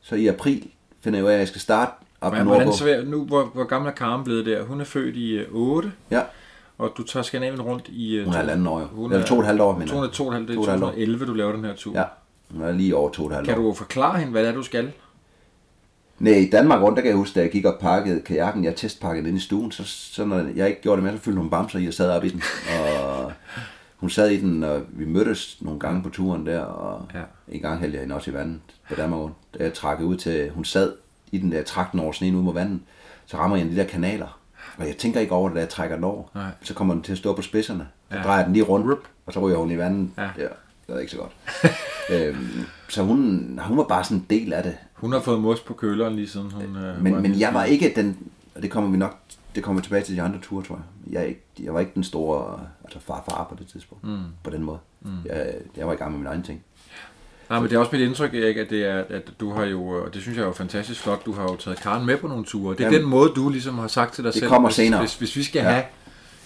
så 0.00 0.14
i 0.14 0.26
april 0.26 0.68
finder 1.00 1.18
jeg 1.18 1.24
ud 1.24 1.30
af, 1.30 1.34
at 1.34 1.38
jeg 1.40 1.48
skal 1.48 1.60
starte 1.60 1.92
op 2.20 2.32
Men, 2.32 2.42
hvordan 2.46 2.72
svært, 2.72 3.06
nu, 3.08 3.24
hvor, 3.24 3.44
hvor 3.44 3.64
gammel 3.64 3.90
er 3.90 3.94
Karen 3.94 4.24
blevet 4.24 4.46
der? 4.46 4.62
Hun 4.62 4.80
er 4.80 4.84
født 4.84 5.16
i 5.16 5.30
øh, 5.32 5.46
8, 5.52 5.92
Ja, 6.10 6.22
og 6.78 6.92
du 6.96 7.02
tager 7.02 7.22
Skandinavien 7.24 7.62
rundt 7.62 7.88
i... 7.88 8.14
øh, 8.16 8.24
hun 8.24 8.32
er 8.34 8.38
halvanden 8.38 8.66
år 8.66 8.80
jo. 8.80 8.86
Hun 8.86 9.10
Eller 9.12 9.22
er- 9.24 9.28
to 9.28 9.34
og 9.34 9.40
et 9.40 9.46
halvt 9.46 9.60
år, 9.60 9.72
mener 9.72 9.84
jeg. 9.84 9.88
to, 10.12 10.32
det 10.32 10.50
er 10.50 10.56
og 10.58 10.62
et 10.64 10.68
halvt 10.70 10.82
år. 10.84 10.88
2011, 10.88 11.26
du 11.26 11.34
laver 11.34 11.52
den 11.52 11.64
her 11.64 11.74
tur. 11.74 11.92
Ja, 11.98 12.04
hun 12.50 12.62
er 12.62 12.72
lige 12.72 12.96
over 12.96 13.10
to 13.10 13.22
og 13.24 13.28
et 13.28 13.34
halvt 13.34 13.48
Kan 13.48 13.58
år. 13.58 13.62
du 13.62 13.74
forklare 13.74 14.18
hende, 14.18 14.30
hvad 14.32 14.42
det 14.42 14.50
er, 14.50 14.54
du 14.54 14.62
skal? 14.62 14.92
Nej, 16.18 16.32
i 16.32 16.50
Danmark 16.50 16.82
rundt, 16.82 16.96
der 16.96 17.02
kan 17.02 17.08
jeg 17.08 17.16
huske, 17.16 17.34
da 17.34 17.40
jeg 17.40 17.50
gik 17.50 17.64
og 17.64 17.76
pakkede 17.80 18.20
kajakken, 18.20 18.64
jeg 18.64 18.76
testpakkede 18.76 19.26
den 19.28 19.36
i 19.36 19.40
stuen, 19.40 19.72
så, 19.72 19.82
så 19.86 20.24
når 20.24 20.46
jeg 20.56 20.68
ikke 20.68 20.80
gjorde 20.82 20.96
det 20.96 21.04
mere, 21.04 21.16
så 21.16 21.22
fyldte 21.22 21.40
hun 21.40 21.50
bamser 21.50 21.78
i 21.78 21.86
og 21.86 21.94
sad 21.94 22.10
op 22.10 22.24
i 22.24 22.28
den. 22.28 22.42
Og 22.82 23.32
hun 23.96 24.10
sad 24.10 24.28
i 24.30 24.40
den, 24.40 24.64
og 24.64 24.82
vi 24.88 25.04
mødtes 25.04 25.58
nogle 25.60 25.80
gange 25.80 26.02
på 26.02 26.08
turen 26.08 26.46
der, 26.46 26.60
og 26.60 27.06
Ja. 27.14 27.20
en 27.48 27.60
gang 27.60 27.80
hældte 27.80 27.96
jeg 27.96 28.02
hende 28.02 28.14
også 28.14 28.30
i 28.30 28.34
vandet 28.34 28.60
på 28.88 28.94
Danmark 28.94 29.20
rundt. 29.20 29.34
Da 29.58 29.64
jeg 29.64 29.74
trak 29.74 30.00
ud 30.00 30.16
til, 30.16 30.50
hun 30.50 30.64
sad 30.64 30.92
i 31.32 31.38
den 31.38 31.50
der, 31.50 31.56
jeg 31.56 31.66
trak 31.66 31.92
den 31.92 32.00
over 32.00 32.12
sneen 32.12 32.34
ud 32.34 32.42
mod 32.42 32.54
vandet, 32.54 32.80
så 33.26 33.36
rammer 33.36 33.56
jeg 33.56 33.66
de 33.66 33.76
der 33.76 33.84
kanaler. 33.84 34.38
Og 34.78 34.86
jeg 34.86 34.96
tænker 34.96 35.20
ikke 35.20 35.32
over 35.32 35.48
det, 35.48 35.54
da 35.56 35.60
jeg 35.60 35.68
trækker 35.68 35.96
den 35.96 36.04
over. 36.04 36.22
Nej. 36.34 36.44
Så 36.62 36.74
kommer 36.74 36.94
den 36.94 37.02
til 37.02 37.12
at 37.12 37.18
stå 37.18 37.32
på 37.36 37.42
spidserne. 37.42 37.86
Så 38.10 38.16
Ja. 38.16 38.22
drejer 38.22 38.44
den 38.44 38.52
lige 38.52 38.64
rundt, 38.64 38.98
og 39.26 39.32
så 39.32 39.40
ryger 39.40 39.56
hun 39.58 39.70
i 39.70 39.78
vandet. 39.78 40.10
Ja. 40.18 40.22
Ja. 40.38 40.46
Det 40.86 40.94
er 40.94 40.98
ikke 40.98 41.12
så 41.12 41.18
godt. 41.18 41.32
øhm, 42.20 42.64
så 42.88 43.02
hun, 43.02 43.60
hun 43.64 43.76
var 43.78 43.84
bare 43.84 44.04
sådan 44.04 44.16
en 44.16 44.26
del 44.30 44.52
af 44.52 44.62
det. 44.62 44.76
Hun 44.92 45.12
har 45.12 45.20
fået 45.20 45.40
mos 45.40 45.60
på 45.60 45.74
køleren 45.74 46.16
lige 46.16 46.28
siden 46.28 46.50
hun... 46.50 46.76
Øh, 46.76 47.02
Men, 47.02 47.14
var 47.14 47.20
men 47.20 47.40
jeg 47.40 47.54
var 47.54 47.64
ikke 47.64 47.92
den, 47.96 48.18
og 48.54 48.62
det 48.62 48.70
kommer 48.70 48.90
vi 48.90 48.96
nok, 48.96 49.18
det 49.54 49.62
kommer 49.62 49.82
tilbage 49.82 50.04
til 50.04 50.16
de 50.16 50.22
andre 50.22 50.38
ture, 50.42 50.64
tror 50.64 50.74
jeg. 50.76 51.14
Jeg, 51.14 51.28
ikke, 51.28 51.44
jeg 51.62 51.74
var 51.74 51.80
ikke 51.80 51.92
den 51.94 52.04
store, 52.04 52.60
altså 52.84 52.98
far-far 53.00 53.46
på 53.50 53.56
det 53.58 53.66
tidspunkt, 53.66 54.04
mm. 54.04 54.18
på 54.42 54.50
den 54.50 54.62
måde. 54.62 54.78
Mm. 55.02 55.10
Jeg, 55.26 55.54
jeg 55.76 55.86
var 55.86 55.92
i 55.92 55.96
gang 55.96 56.10
med 56.10 56.18
mine 56.18 56.30
egne 56.30 56.42
ting. 56.42 56.62
Nej, 57.50 57.60
men 57.60 57.68
det 57.70 57.76
er 57.76 57.80
også 57.80 57.92
mit 57.92 58.00
indtryk, 58.00 58.34
Erik, 58.34 58.56
at, 58.56 58.70
det 58.70 58.84
er, 58.84 59.04
at 59.08 59.30
du 59.40 59.52
har 59.52 59.64
jo, 59.64 59.86
og 59.88 60.14
det 60.14 60.22
synes 60.22 60.36
jeg 60.36 60.42
er 60.42 60.46
jo 60.46 60.52
fantastisk 60.52 61.00
flot, 61.02 61.26
du 61.26 61.32
har 61.32 61.42
jo 61.42 61.56
taget 61.56 61.80
Karen 61.80 62.06
med 62.06 62.16
på 62.16 62.28
nogle 62.28 62.44
ture. 62.44 62.74
Det 62.76 62.80
er 62.80 62.84
Jamen, 62.84 63.00
den 63.00 63.10
måde, 63.10 63.32
du 63.36 63.48
ligesom 63.48 63.78
har 63.78 63.88
sagt 63.88 64.14
til 64.14 64.24
dig 64.24 64.32
det 64.32 64.38
selv, 64.38 64.48
kommer 64.50 64.68
hvis, 64.68 64.76
senere. 64.76 65.00
Hvis, 65.00 65.14
hvis 65.14 65.36
vi 65.36 65.42
skal 65.42 65.58
Ja. 65.62 65.70
have 65.70 65.84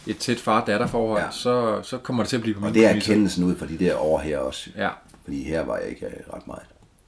et 0.06 0.16
tæt 0.18 0.40
far-datter-forhold, 0.40 1.22
Ja. 1.22 1.30
så, 1.30 1.82
så 1.82 1.98
kommer 1.98 2.22
det 2.22 2.28
til 2.30 2.36
at 2.36 2.42
blive 2.42 2.54
på 2.54 2.60
Og 2.60 2.64
mine 2.66 2.74
det 2.74 2.86
er 2.86 2.94
erkendelsen 2.96 3.44
ud 3.44 3.56
fra 3.56 3.66
de 3.66 3.78
der 3.78 3.96
år 3.96 4.18
her 4.18 4.38
også. 4.38 4.70
Ja, 4.76 4.88
Fordi 5.24 5.42
her 5.44 5.64
var 5.64 5.76
jeg 5.78 5.88
ikke 5.88 6.06
øh, 6.06 6.12
ret 6.34 6.46
meget. 6.46 6.62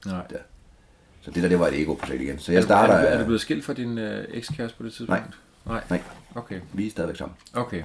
nej. 0.05 0.23
Der. 0.29 0.37
Så 1.21 1.31
det 1.31 1.43
der, 1.43 1.49
det 1.49 1.59
var 1.59 1.67
et 1.67 1.81
ego-projekt 1.81 2.21
igen. 2.21 2.39
Så 2.39 2.51
Er 2.51 2.55
jeg 2.55 2.63
du, 2.63 2.67
starter... 2.67 2.93
er, 2.93 3.01
du, 3.01 3.07
er 3.07 3.13
du 3.15 3.19
øh, 3.19 3.25
blevet 3.25 3.41
skilt 3.41 3.65
fra 3.65 3.73
din 3.73 3.97
øh, 3.97 4.25
ekskæreste 4.33 4.77
på 4.77 4.83
det 4.83 4.93
tidspunkt? 4.93 5.23
Nej. 5.65 5.81
Nej, 5.89 6.01
Okay, 6.35 6.59
vi 6.73 6.87
er 6.87 6.91
stadigvæk 6.91 7.17
sammen. 7.17 7.35
okay. 7.53 7.81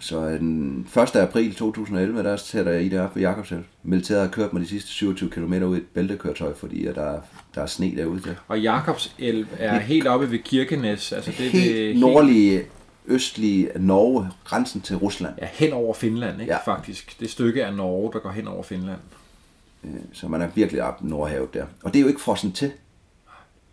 Så 0.00 0.28
den 0.28 0.88
1. 0.96 1.16
april 1.16 1.54
2011, 1.54 2.22
der 2.22 2.36
sætter 2.36 2.72
jeg 2.72 2.84
i 2.84 2.88
der 2.88 3.08
på 3.08 3.18
Jakobsel. 3.18 3.64
Militæret 3.82 4.20
har 4.20 4.28
kørt 4.28 4.52
mig 4.52 4.62
de 4.62 4.68
sidste 4.68 4.90
27 4.90 5.30
km 5.30 5.52
ud 5.52 5.76
i 5.76 5.78
et 5.78 5.86
bæltekøretøj, 5.94 6.54
fordi 6.54 6.86
at 6.86 6.94
der, 6.94 7.20
der 7.54 7.62
er 7.62 7.66
sne 7.66 7.96
derude 7.96 8.20
til. 8.20 8.36
Og 8.48 8.60
Jakobs 8.60 9.14
elv 9.18 9.46
er 9.58 9.78
helt 9.78 10.06
oppe 10.06 10.30
ved 10.30 10.38
Kirkenes, 10.38 11.12
altså 11.12 11.30
det 11.38 11.46
er 11.46 11.50
Helt 11.50 11.76
det, 11.94 11.96
nordlige, 12.00 12.62
østlige 13.06 13.70
Norge, 13.76 14.30
grænsen 14.44 14.80
til 14.80 14.96
Rusland. 14.96 15.34
Ja, 15.40 15.48
hen 15.52 15.72
over 15.72 15.94
Finland, 15.94 16.40
ikke? 16.40 16.52
Ja. 16.52 16.58
Faktisk. 16.64 17.20
Det 17.20 17.30
stykke 17.30 17.66
af 17.66 17.74
Norge, 17.74 18.12
der 18.12 18.18
går 18.18 18.30
hen 18.30 18.48
over 18.48 18.62
Finland. 18.62 18.98
Øh, 19.84 19.90
Så 20.12 20.28
man 20.28 20.42
er 20.42 20.48
virkelig 20.54 20.82
op 20.82 21.00
i 21.02 21.06
Nordhavet 21.06 21.54
der. 21.54 21.66
Og 21.82 21.92
det 21.92 21.98
er 21.98 22.02
jo 22.02 22.08
ikke 22.08 22.20
frossen 22.20 22.52
til. 22.52 22.72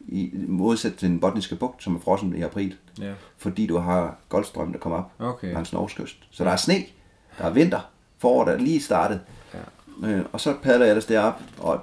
I 0.08 0.32
modsat 0.48 0.96
til 0.96 1.10
den 1.10 1.20
botniske 1.20 1.56
bugt, 1.56 1.84
som 1.84 1.96
er 1.96 2.00
frossen 2.00 2.36
i 2.36 2.42
april. 2.42 2.76
Ja. 3.00 3.12
Fordi 3.38 3.68
du 3.68 3.78
har 3.78 4.18
Goldstrøm, 4.30 4.72
der 4.72 4.80
kommer 4.80 4.98
op 4.98 5.12
Okay. 5.20 5.54
langs 5.54 5.74
Norges 5.74 5.94
kyst. 5.94 6.18
Så 6.32 6.44
der 6.44 6.52
er 6.52 6.56
sne, 6.56 6.76
der 7.38 7.44
er 7.46 7.50
vinter, 7.50 7.80
foråret 8.18 8.54
er 8.54 8.58
lige 8.58 8.82
startet. 8.82 9.22
Ja. 10.04 10.08
Øh, 10.08 10.26
og 10.32 10.40
så 10.42 10.56
padler 10.64 10.86
jeg 10.86 10.92
ellers 10.92 11.06
derop, 11.06 11.42
og 11.58 11.82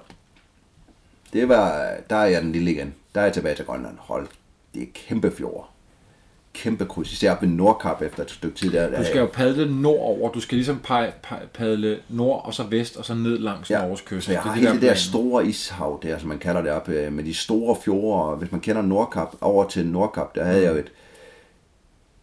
det 1.32 1.48
var, 1.48 1.94
der 2.10 2.16
er 2.16 2.24
jeg 2.26 2.42
den 2.42 2.52
lille 2.52 2.70
igen. 2.72 2.94
Der 3.14 3.20
er 3.20 3.24
jeg 3.24 3.34
tilbage 3.34 3.54
til 3.56 3.64
Grønland. 3.64 3.96
Hold, 3.98 4.28
det 4.74 4.82
er 4.82 4.86
kæmpe 4.94 5.30
fjord. 5.36 5.70
Kæmpe 6.62 6.84
kryds. 6.84 7.12
Især 7.12 7.36
ved 7.40 7.48
Nordkap 7.48 8.02
efter 8.02 8.22
et 8.22 8.30
stykke 8.30 8.56
tid. 8.56 8.72
Der, 8.72 8.98
Du 8.98 9.04
skal 9.04 9.18
jo 9.18 9.26
padle 9.26 9.80
nordover. 9.82 10.30
Du 10.30 10.40
skal 10.40 10.56
ligesom 10.56 10.80
padle 11.54 11.98
nord 12.08 12.42
og 12.44 12.54
så 12.54 12.62
vest 12.62 12.96
og 12.96 13.04
så 13.04 13.14
ned 13.14 13.38
langs 13.38 13.70
ja. 13.70 13.82
Norges 13.82 14.00
kyst. 14.00 14.26
Så 14.26 14.32
jeg 14.32 14.42
Det 14.42 14.48
er 14.48 14.50
har 14.50 14.54
det 14.54 14.62
hele 14.62 14.74
det 14.74 14.82
der 14.82 14.88
planen. 14.88 14.96
store 14.98 15.46
ishav 15.46 16.00
der, 16.02 16.18
som 16.18 16.28
man 16.28 16.38
kalder 16.38 16.62
det 16.62 16.70
op, 16.70 16.88
øh, 16.88 17.12
med 17.12 17.24
de 17.24 17.34
store 17.34 17.76
fjorde. 17.84 18.36
Hvis 18.36 18.52
man 18.52 18.60
kender 18.60 18.82
Nordkap, 18.82 19.34
over 19.40 19.68
til 19.68 19.86
Nordkap, 19.86 20.34
der 20.34 20.44
havde 20.44 20.62
jeg 20.62 20.72
jo 20.72 20.78
et, 20.78 20.92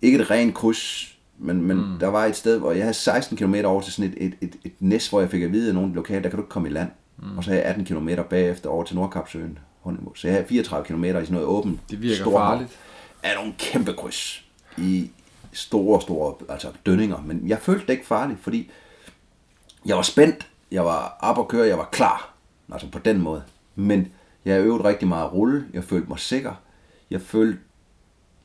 ikke 0.02 0.20
et 0.20 0.32
rent 0.32 0.54
kryds 0.56 1.16
Men, 1.38 1.62
men 1.62 1.78
mm. 1.78 2.00
der 2.00 2.08
var 2.08 2.26
et 2.26 2.36
sted, 2.36 2.60
hvor 2.60 2.72
jeg 2.72 2.82
havde 2.82 2.94
16 2.94 3.38
km 3.38 3.56
over 3.66 3.82
til 3.82 3.94
sådan 3.94 4.14
et, 4.18 4.24
et, 4.26 4.34
et, 4.42 4.56
et 4.64 4.72
næst, 4.80 5.10
hvor 5.10 5.20
jeg 5.20 5.30
fik 5.30 5.44
at 5.44 5.52
vide 5.52 5.70
af 5.70 5.76
nogle 5.76 5.94
lokale, 5.94 6.24
der 6.24 6.30
kan 6.30 6.38
du 6.38 6.44
ikke 6.44 6.50
komme 6.50 6.70
i 6.70 6.72
land. 6.72 6.90
Mm. 7.18 7.38
Og 7.38 7.44
så 7.44 7.50
havde 7.50 7.62
jeg 7.64 7.70
18 7.70 7.86
km 7.86 8.10
bagefter 8.30 8.70
over 8.70 8.84
til 8.84 8.96
Nordkapsøen. 8.96 9.60
Så 10.16 10.28
jeg 10.28 10.34
havde 10.36 10.48
34 10.48 10.86
km 10.86 11.04
i 11.04 11.10
sådan 11.10 11.26
noget 11.30 11.48
åbent. 11.48 11.80
Det 11.90 12.02
virker 12.02 12.32
farligt. 12.32 12.80
Er 13.26 13.36
nogle 13.36 13.54
kæmpe 13.58 13.94
kryds 13.94 14.46
i 14.78 15.12
store, 15.54 16.02
store 16.02 16.36
altså 16.50 16.72
dønninger. 16.86 17.22
Men 17.22 17.48
jeg 17.48 17.60
følte 17.60 17.88
det 17.88 17.94
ikke 17.94 18.06
farligt, 18.06 18.40
fordi 18.40 18.72
jeg 19.86 19.96
var 19.96 20.02
spændt, 20.02 20.48
jeg 20.72 20.86
var 20.86 21.18
op 21.20 21.38
og 21.38 21.48
køre, 21.48 21.68
jeg 21.68 21.78
var 21.78 21.90
klar. 21.92 22.34
Altså 22.72 22.92
på 22.92 23.00
den 23.00 23.22
måde. 23.22 23.44
Men 23.76 24.12
jeg 24.46 24.62
øvede 24.62 24.84
rigtig 24.84 25.08
meget 25.08 25.26
at 25.26 25.34
rulle, 25.34 25.66
jeg 25.74 25.84
følte 25.84 26.10
mig 26.10 26.20
sikker. 26.20 26.54
Jeg 27.10 27.22
følte 27.22 27.60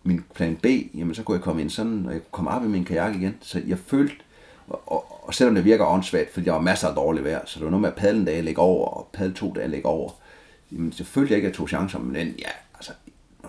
min 0.03 0.25
plan 0.35 0.57
B, 0.57 0.67
jamen 0.95 1.15
så 1.15 1.23
kunne 1.23 1.37
jeg 1.37 1.45
komme 1.45 1.63
ind 1.63 1.71
sådan, 1.71 2.07
og 2.07 2.13
jeg 2.13 2.21
kunne 2.21 2.31
komme 2.31 2.51
op 2.51 2.65
i 2.65 2.69
min 2.69 2.85
kajak 2.85 3.15
igen. 3.15 3.37
Så 3.41 3.63
jeg 3.67 3.79
følte, 3.79 4.15
og, 4.69 4.83
og, 4.87 5.29
og 5.29 5.35
selvom 5.35 5.55
det 5.55 5.65
virker 5.65 5.87
åndssvagt, 5.87 6.33
fordi 6.33 6.47
der 6.47 6.53
var 6.53 6.61
masser 6.61 6.89
af 6.89 6.95
dårligt 6.95 7.25
vejr, 7.25 7.47
så 7.47 7.59
det 7.59 7.65
var 7.65 7.71
noget 7.71 7.81
med 7.81 7.91
at 7.91 7.97
padle 7.97 8.19
en 8.19 8.25
dag 8.25 8.45
lægge 8.45 8.61
over, 8.61 8.89
og 8.89 9.09
padle 9.13 9.35
to 9.35 9.53
dage 9.53 9.69
lægge 9.69 9.87
over. 9.87 10.11
Jamen 10.73 10.93
selvfølgelig 10.93 11.37
ikke, 11.37 11.47
at 11.47 11.51
jeg 11.51 11.57
tog 11.57 11.69
chancer, 11.69 11.99
men 11.99 12.35
ja, 12.39 12.51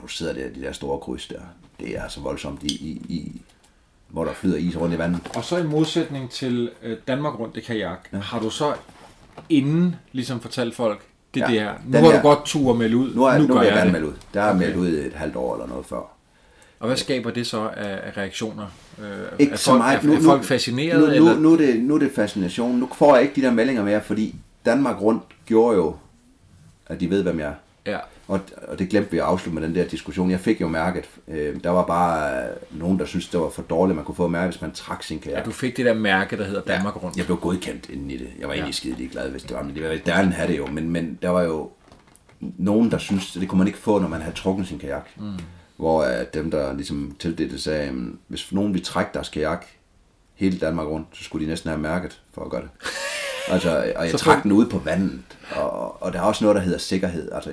når 0.02 0.08
du 0.08 0.14
sidder 0.14 0.34
der 0.34 0.50
de 0.50 0.62
der 0.62 0.72
store 0.72 1.00
kryds 1.00 1.28
der, 1.28 1.40
det 1.80 1.98
er 1.98 2.04
altså 2.04 2.22
voldsomt 2.22 2.64
i, 2.64 2.74
i, 2.74 3.02
i 3.10 3.42
hvor 4.08 4.26
der 4.26 4.34
flyder 4.34 4.58
is 4.58 4.78
rundt 4.78 4.96
i 4.96 4.98
vandet. 4.98 5.22
Og 5.36 5.44
så 5.44 5.58
i 5.58 5.64
modsætning 5.64 6.30
til 6.32 6.72
øh, 6.84 6.98
Danmark 7.08 7.40
rundt 7.40 7.58
i 7.58 7.62
kajak, 7.62 8.08
ja. 8.14 8.18
har 8.18 8.40
du 8.40 8.50
så 8.50 8.74
inden 9.50 9.96
ligesom 10.12 10.40
fortalt 10.42 10.76
folk, 10.76 11.02
det 11.34 11.40
ja, 11.40 11.46
der, 11.92 12.02
nu 12.02 12.10
har 12.10 12.16
du 12.16 12.22
godt 12.22 12.46
tur 12.46 12.74
melde 12.74 12.98
ud, 12.98 13.16
nu, 13.16 13.24
er, 13.24 13.38
nu, 13.38 13.48
nu 13.48 13.54
gør 13.54 13.62
jeg, 13.62 13.76
jeg 13.76 13.84
det. 13.86 13.92
melde 13.92 14.08
ud. 14.08 14.14
Der 14.34 14.42
har 14.42 14.50
okay. 14.50 14.60
meldt 14.60 14.76
ud 14.76 14.88
et 14.88 15.14
halvt 15.14 15.36
år 15.36 15.56
eller 15.56 15.68
noget 15.68 15.86
før. 15.86 16.12
Og 16.80 16.88
hvad 16.88 16.98
skaber 16.98 17.32
det 17.32 17.48
så 17.48 17.70
af, 17.78 18.00
af 18.04 18.18
reaktioner? 18.18 18.66
Øh, 19.00 19.06
ikke 19.40 19.54
er, 19.54 19.58
så 19.58 19.78
meget. 19.78 20.00
Er, 20.00 20.04
nu, 20.04 20.14
er 20.14 20.22
folk 20.22 20.44
fascineret? 20.44 21.00
Nu, 21.00 21.06
eller? 21.06 21.34
Nu, 21.34 21.40
nu, 21.40 21.54
er 21.54 21.58
det, 21.58 21.84
nu 21.84 21.96
er 21.96 22.00
det 22.00 22.12
fascination. 22.16 22.76
Nu 22.76 22.90
får 22.96 23.16
jeg 23.16 23.24
ikke 23.24 23.36
de 23.36 23.42
der 23.42 23.52
meldinger 23.52 23.84
mere, 23.84 24.02
fordi 24.02 24.36
Danmark 24.66 25.02
rundt 25.02 25.24
gjorde 25.46 25.78
jo, 25.78 25.96
at 26.88 27.00
de 27.00 27.10
ved, 27.10 27.24
hvem 27.24 27.40
jeg 27.40 27.48
er. 27.86 27.92
Ja. 27.92 27.98
Og, 28.28 28.40
og 28.68 28.80
det 28.80 28.90
glemte 28.90 29.12
vi 29.12 29.18
at 29.18 29.24
afslutte 29.24 29.60
med 29.60 29.68
den 29.68 29.76
der 29.76 29.88
diskussion. 29.88 30.32
Jeg 30.32 30.40
fik 30.40 30.62
jo 30.62 30.68
mærket, 30.68 31.10
øh, 31.28 31.64
der 31.64 31.70
var 31.70 31.86
bare 31.86 32.44
øh, 32.44 32.80
nogen, 32.80 33.00
der 33.00 33.06
syntes, 33.06 33.30
det 33.30 33.40
var 33.40 33.50
for 33.50 33.62
dårligt, 33.62 33.96
man 33.96 34.06
kunne 34.06 34.16
få 34.16 34.28
mærke, 34.28 34.52
hvis 34.52 34.62
man 34.62 34.72
trak 34.72 35.04
sin 35.04 35.20
kære. 35.20 35.38
Ja, 35.38 35.44
du 35.44 35.52
fik 35.52 35.78
det 35.78 35.86
der 35.86 35.94
mærke, 35.94 36.38
der 36.38 36.44
hedder 36.44 36.62
Danmark 36.62 36.96
ja, 36.96 37.00
rundt. 37.00 37.18
Jeg 37.18 37.26
blev 37.26 37.38
godkendt 37.38 37.90
inden 37.90 38.12
i 38.12 38.18
det. 38.18 38.30
Jeg 38.40 38.48
var 38.48 38.54
ja. 38.54 38.60
egentlig 38.60 38.76
skide 38.76 39.08
glad, 39.08 39.30
hvis 39.30 39.44
det 39.44 39.56
var, 39.56 39.64
men 39.64 39.76
det 39.76 39.84
var, 39.84 39.98
der 40.06 40.14
have 40.14 40.48
det 40.48 40.58
jo. 40.58 40.68
Men, 40.68 40.90
men 40.90 41.20
der 41.22 41.30
var 41.30 41.42
jo 41.42 41.70
nogen, 42.40 42.92
der 42.92 42.98
synes, 42.98 43.36
at 43.36 43.42
det 43.42 43.50
kunne 43.50 43.58
man 43.58 43.68
ikke 43.68 43.80
få, 43.80 44.00
når 44.00 44.08
man 44.08 44.22
havde 44.22 44.36
trukket 44.36 44.68
sin 44.68 44.80
kajak. 44.80 45.08
Mm. 45.18 45.40
Hvor 45.78 46.04
at 46.04 46.34
dem, 46.34 46.52
der 46.52 46.74
ligesom 46.74 47.16
tildelte, 47.20 47.60
sagde, 47.60 47.82
at 47.82 47.94
hvis 48.28 48.52
nogen 48.52 48.74
ville 48.74 48.86
trække 48.86 49.12
deres 49.14 49.30
kajak 49.30 49.66
hele 50.36 50.60
Danmark 50.60 50.88
rundt, 50.88 51.08
så 51.14 51.24
skulle 51.24 51.46
de 51.46 51.50
næsten 51.50 51.70
have 51.70 51.82
mærket 51.82 52.22
for 52.34 52.44
at 52.44 52.52
gøre 52.52 52.62
det. 52.62 52.70
altså, 53.54 53.94
og 53.96 54.06
jeg 54.06 54.20
trak 54.20 54.44
den 54.44 54.52
ud 54.52 54.70
på 54.70 54.78
vandet, 54.78 55.22
og, 55.56 56.04
og 56.04 56.14
der 56.14 56.20
er 56.20 56.24
også 56.24 56.44
noget, 56.44 56.56
der 56.56 56.62
hedder 56.62 56.78
sikkerhed. 56.78 57.32
Altså, 57.32 57.52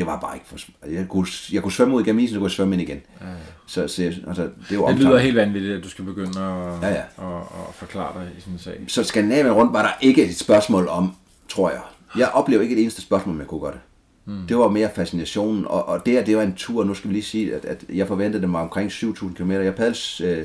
det 0.00 0.08
var 0.08 0.20
bare 0.20 0.36
ikke 0.36 0.46
for... 0.46 0.58
Jeg 0.90 1.08
kunne, 1.08 1.26
jeg 1.52 1.62
kunne 1.62 1.72
svømme 1.72 1.94
ud 1.94 2.02
igennem 2.02 2.20
isen, 2.20 2.34
så 2.34 2.38
kunne 2.38 2.46
jeg 2.46 2.50
svømme 2.50 2.74
ind 2.74 2.82
igen. 2.82 3.00
Ja, 3.20 3.26
ja. 3.26 3.34
Så, 3.66 3.88
så 3.88 4.02
altså, 4.26 4.42
det, 4.42 4.74
jo 4.74 4.88
det 4.88 4.98
lyder 4.98 5.18
helt 5.18 5.36
vanvittigt, 5.36 5.76
at 5.76 5.84
du 5.84 5.88
skal 5.88 6.04
begynde 6.04 6.40
at, 6.40 6.82
ja, 6.82 6.88
ja. 6.88 7.02
At, 7.18 7.36
at, 7.36 7.74
forklare 7.74 8.20
dig 8.20 8.30
i 8.38 8.40
sådan 8.40 8.52
en 8.52 8.58
sag. 8.58 8.84
Så 8.88 9.04
Skandinavien 9.04 9.52
rundt 9.52 9.72
var 9.72 9.82
der 9.82 9.90
ikke 10.00 10.24
et 10.24 10.36
spørgsmål 10.36 10.88
om, 10.88 11.14
tror 11.48 11.70
jeg. 11.70 11.80
Jeg 12.16 12.28
oplever 12.28 12.62
ikke 12.62 12.74
et 12.74 12.82
eneste 12.82 13.02
spørgsmål, 13.02 13.34
om 13.34 13.40
jeg 13.40 13.48
kunne 13.48 13.60
gøre 13.60 13.72
det. 13.72 13.80
Mm. 14.24 14.46
Det 14.46 14.56
var 14.58 14.68
mere 14.68 14.90
fascinationen, 14.94 15.66
og, 15.66 15.88
og 15.88 16.06
det, 16.06 16.26
det 16.26 16.36
var 16.36 16.42
en 16.42 16.54
tur, 16.54 16.84
nu 16.84 16.94
skal 16.94 17.10
vi 17.10 17.14
lige 17.14 17.24
sige, 17.24 17.54
at, 17.54 17.64
at 17.64 17.84
jeg 17.88 18.06
forventede 18.06 18.42
det 18.42 18.50
mig 18.50 18.60
omkring 18.60 18.90
7.000 18.90 19.34
km. 19.34 19.50
Jeg 19.50 19.74
padlede 19.74 19.96
øh, 20.24 20.44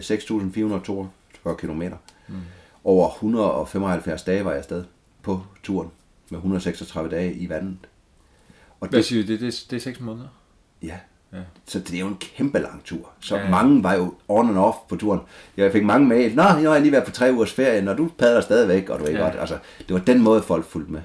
6.442 1.46 1.56
km. 1.56 1.82
Mm. 2.28 2.36
Over 2.84 3.10
175 3.10 4.24
dage 4.24 4.46
var 4.46 4.52
jeg 4.52 4.58
afsted 4.58 4.84
på 5.24 5.42
turen, 5.64 5.90
med 6.30 6.38
136 6.38 7.10
dage 7.10 7.34
i 7.34 7.50
vandet. 7.50 7.78
Og 8.80 8.88
Hvad 8.88 9.00
det, 9.00 9.06
siger 9.06 9.24
du, 9.24 9.28
det, 9.28 9.40
det, 9.40 9.66
det 9.70 9.76
er 9.76 9.82
6 9.82 10.00
måneder? 10.00 10.28
Ja. 10.84 10.98
ja. 11.34 11.38
Så 11.66 11.80
det 11.80 11.96
er 11.96 12.00
jo 12.00 12.08
en 12.08 12.18
kæmpe 12.18 12.60
lang 12.60 12.84
tur. 12.84 13.12
Så 13.20 13.38
ja. 13.38 13.50
mange 13.50 13.84
var 13.84 13.94
jo 13.94 14.14
on 14.28 14.50
and 14.50 14.58
off 14.58 14.78
på 14.90 14.96
turen. 14.96 15.20
Jeg 15.58 15.72
fik 15.72 15.84
mange 15.84 16.08
mail. 16.08 16.36
Nå, 16.36 16.44
jeg 16.44 16.72
har 16.72 16.80
lige 16.80 16.92
været 16.92 17.06
på 17.06 17.12
tre 17.12 17.34
ugers 17.34 17.54
ferie, 17.54 17.82
når 17.82 17.94
du 17.94 18.12
padler 18.18 18.42
stadigvæk, 18.42 18.90
og 18.90 19.00
du 19.00 19.04
ved 19.06 19.14
ja. 19.14 19.20
godt. 19.20 19.36
Altså, 19.40 19.58
det 19.88 19.94
var 19.94 20.00
den 20.00 20.22
måde, 20.22 20.44
folk 20.44 20.66
fulgte 20.66 20.92
med. 20.92 21.02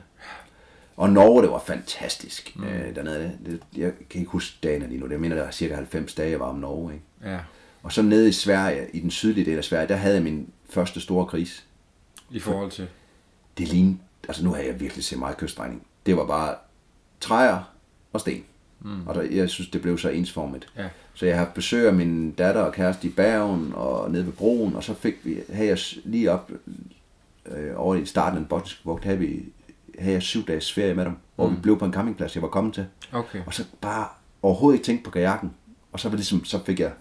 Og 0.97 1.11
Norge, 1.11 1.43
det 1.43 1.51
var 1.51 1.63
fantastisk 1.67 2.57
mm. 2.57 2.65
øh, 2.65 2.95
dernede. 2.95 3.33
Det, 3.47 3.61
jeg 3.77 3.93
kan 4.11 4.21
ikke 4.21 4.31
huske 4.31 4.57
dagene 4.63 4.89
lige 4.89 5.01
nu. 5.01 5.07
Det, 5.07 5.13
jeg 5.13 5.21
mener, 5.21 5.37
der 5.37 5.43
var 5.43 5.51
cirka 5.51 5.75
90 5.75 6.15
dage, 6.15 6.31
jeg 6.31 6.41
var 6.41 6.47
om 6.47 6.57
Norge. 6.57 6.93
Ikke? 6.93 7.05
Ja. 7.25 7.39
Og 7.83 7.93
så 7.93 8.03
nede 8.03 8.29
i 8.29 8.33
Sverige, 8.33 8.87
i 8.93 9.01
den 9.01 9.11
sydlige 9.11 9.51
del 9.51 9.59
af 9.59 9.65
Sverige, 9.65 9.89
der 9.89 9.97
havde 9.97 10.15
jeg 10.15 10.23
min 10.23 10.49
første 10.71 11.01
store 11.01 11.27
krise. 11.27 11.63
I 12.31 12.39
forhold 12.39 12.71
til? 12.71 12.89
Det 13.59 13.69
lignede, 13.69 13.99
altså 14.29 14.45
nu 14.45 14.53
har 14.53 14.63
jeg 14.63 14.81
virkelig 14.81 15.05
set 15.05 15.19
meget 15.19 15.37
kyststrækning. 15.37 15.87
Det 16.07 16.17
var 16.17 16.27
bare 16.27 16.55
træer 17.21 17.73
og 18.13 18.21
sten. 18.21 18.45
Mm. 18.81 19.07
Og 19.07 19.15
der, 19.15 19.23
jeg 19.23 19.49
synes, 19.49 19.71
det 19.71 19.83
blev 19.83 19.99
så 19.99 20.09
ensformigt. 20.09 20.73
Ja. 20.77 20.89
Så 21.15 21.27
jeg 21.27 21.35
har 21.35 21.45
haft 21.45 21.55
besøg 21.55 21.87
af 21.87 21.95
min 21.95 22.33
datter 22.33 22.61
og 22.61 22.73
kæreste 22.73 23.09
i 23.09 23.11
Bergen 23.11 23.73
og 23.75 24.11
nede 24.11 24.27
ved 24.27 24.33
broen, 24.33 24.77
og 24.77 24.85
så 24.85 24.95
fik 24.95 25.15
vi, 25.23 25.39
havde 25.53 25.69
jeg 25.69 25.79
lige 26.05 26.31
op 26.31 26.51
øh, 27.47 27.73
over 27.77 27.95
i 27.95 28.05
starten 28.05 28.37
af 28.37 28.41
den 28.41 28.49
botniske 28.49 28.85
bugt, 28.85 29.05
havde 29.05 29.19
vi 29.19 29.53
havde 29.99 30.13
jeg 30.13 30.23
syv 30.23 30.47
dages 30.47 30.73
ferie 30.73 30.95
med 30.95 31.05
dem, 31.05 31.17
hvor 31.37 31.49
mm. 31.49 31.57
vi 31.57 31.61
blev 31.61 31.79
på 31.79 31.85
en 31.85 31.93
campingplads, 31.93 32.35
jeg 32.35 32.43
var 32.43 32.49
kommet 32.49 32.75
til. 32.75 32.87
Okay. 33.13 33.41
Og 33.47 33.55
så 33.55 33.65
bare 33.81 34.09
overhovedet 34.43 34.79
ikke 34.79 34.87
tænkt 34.87 35.05
på 35.05 35.11
kajakken. 35.11 35.55
Og 35.93 36.01
så, 36.01 36.09
var 36.09 36.11
det 36.11 36.19
ligesom, 36.19 36.45
så 36.45 36.65
fik 36.65 36.81
jeg 36.81 36.93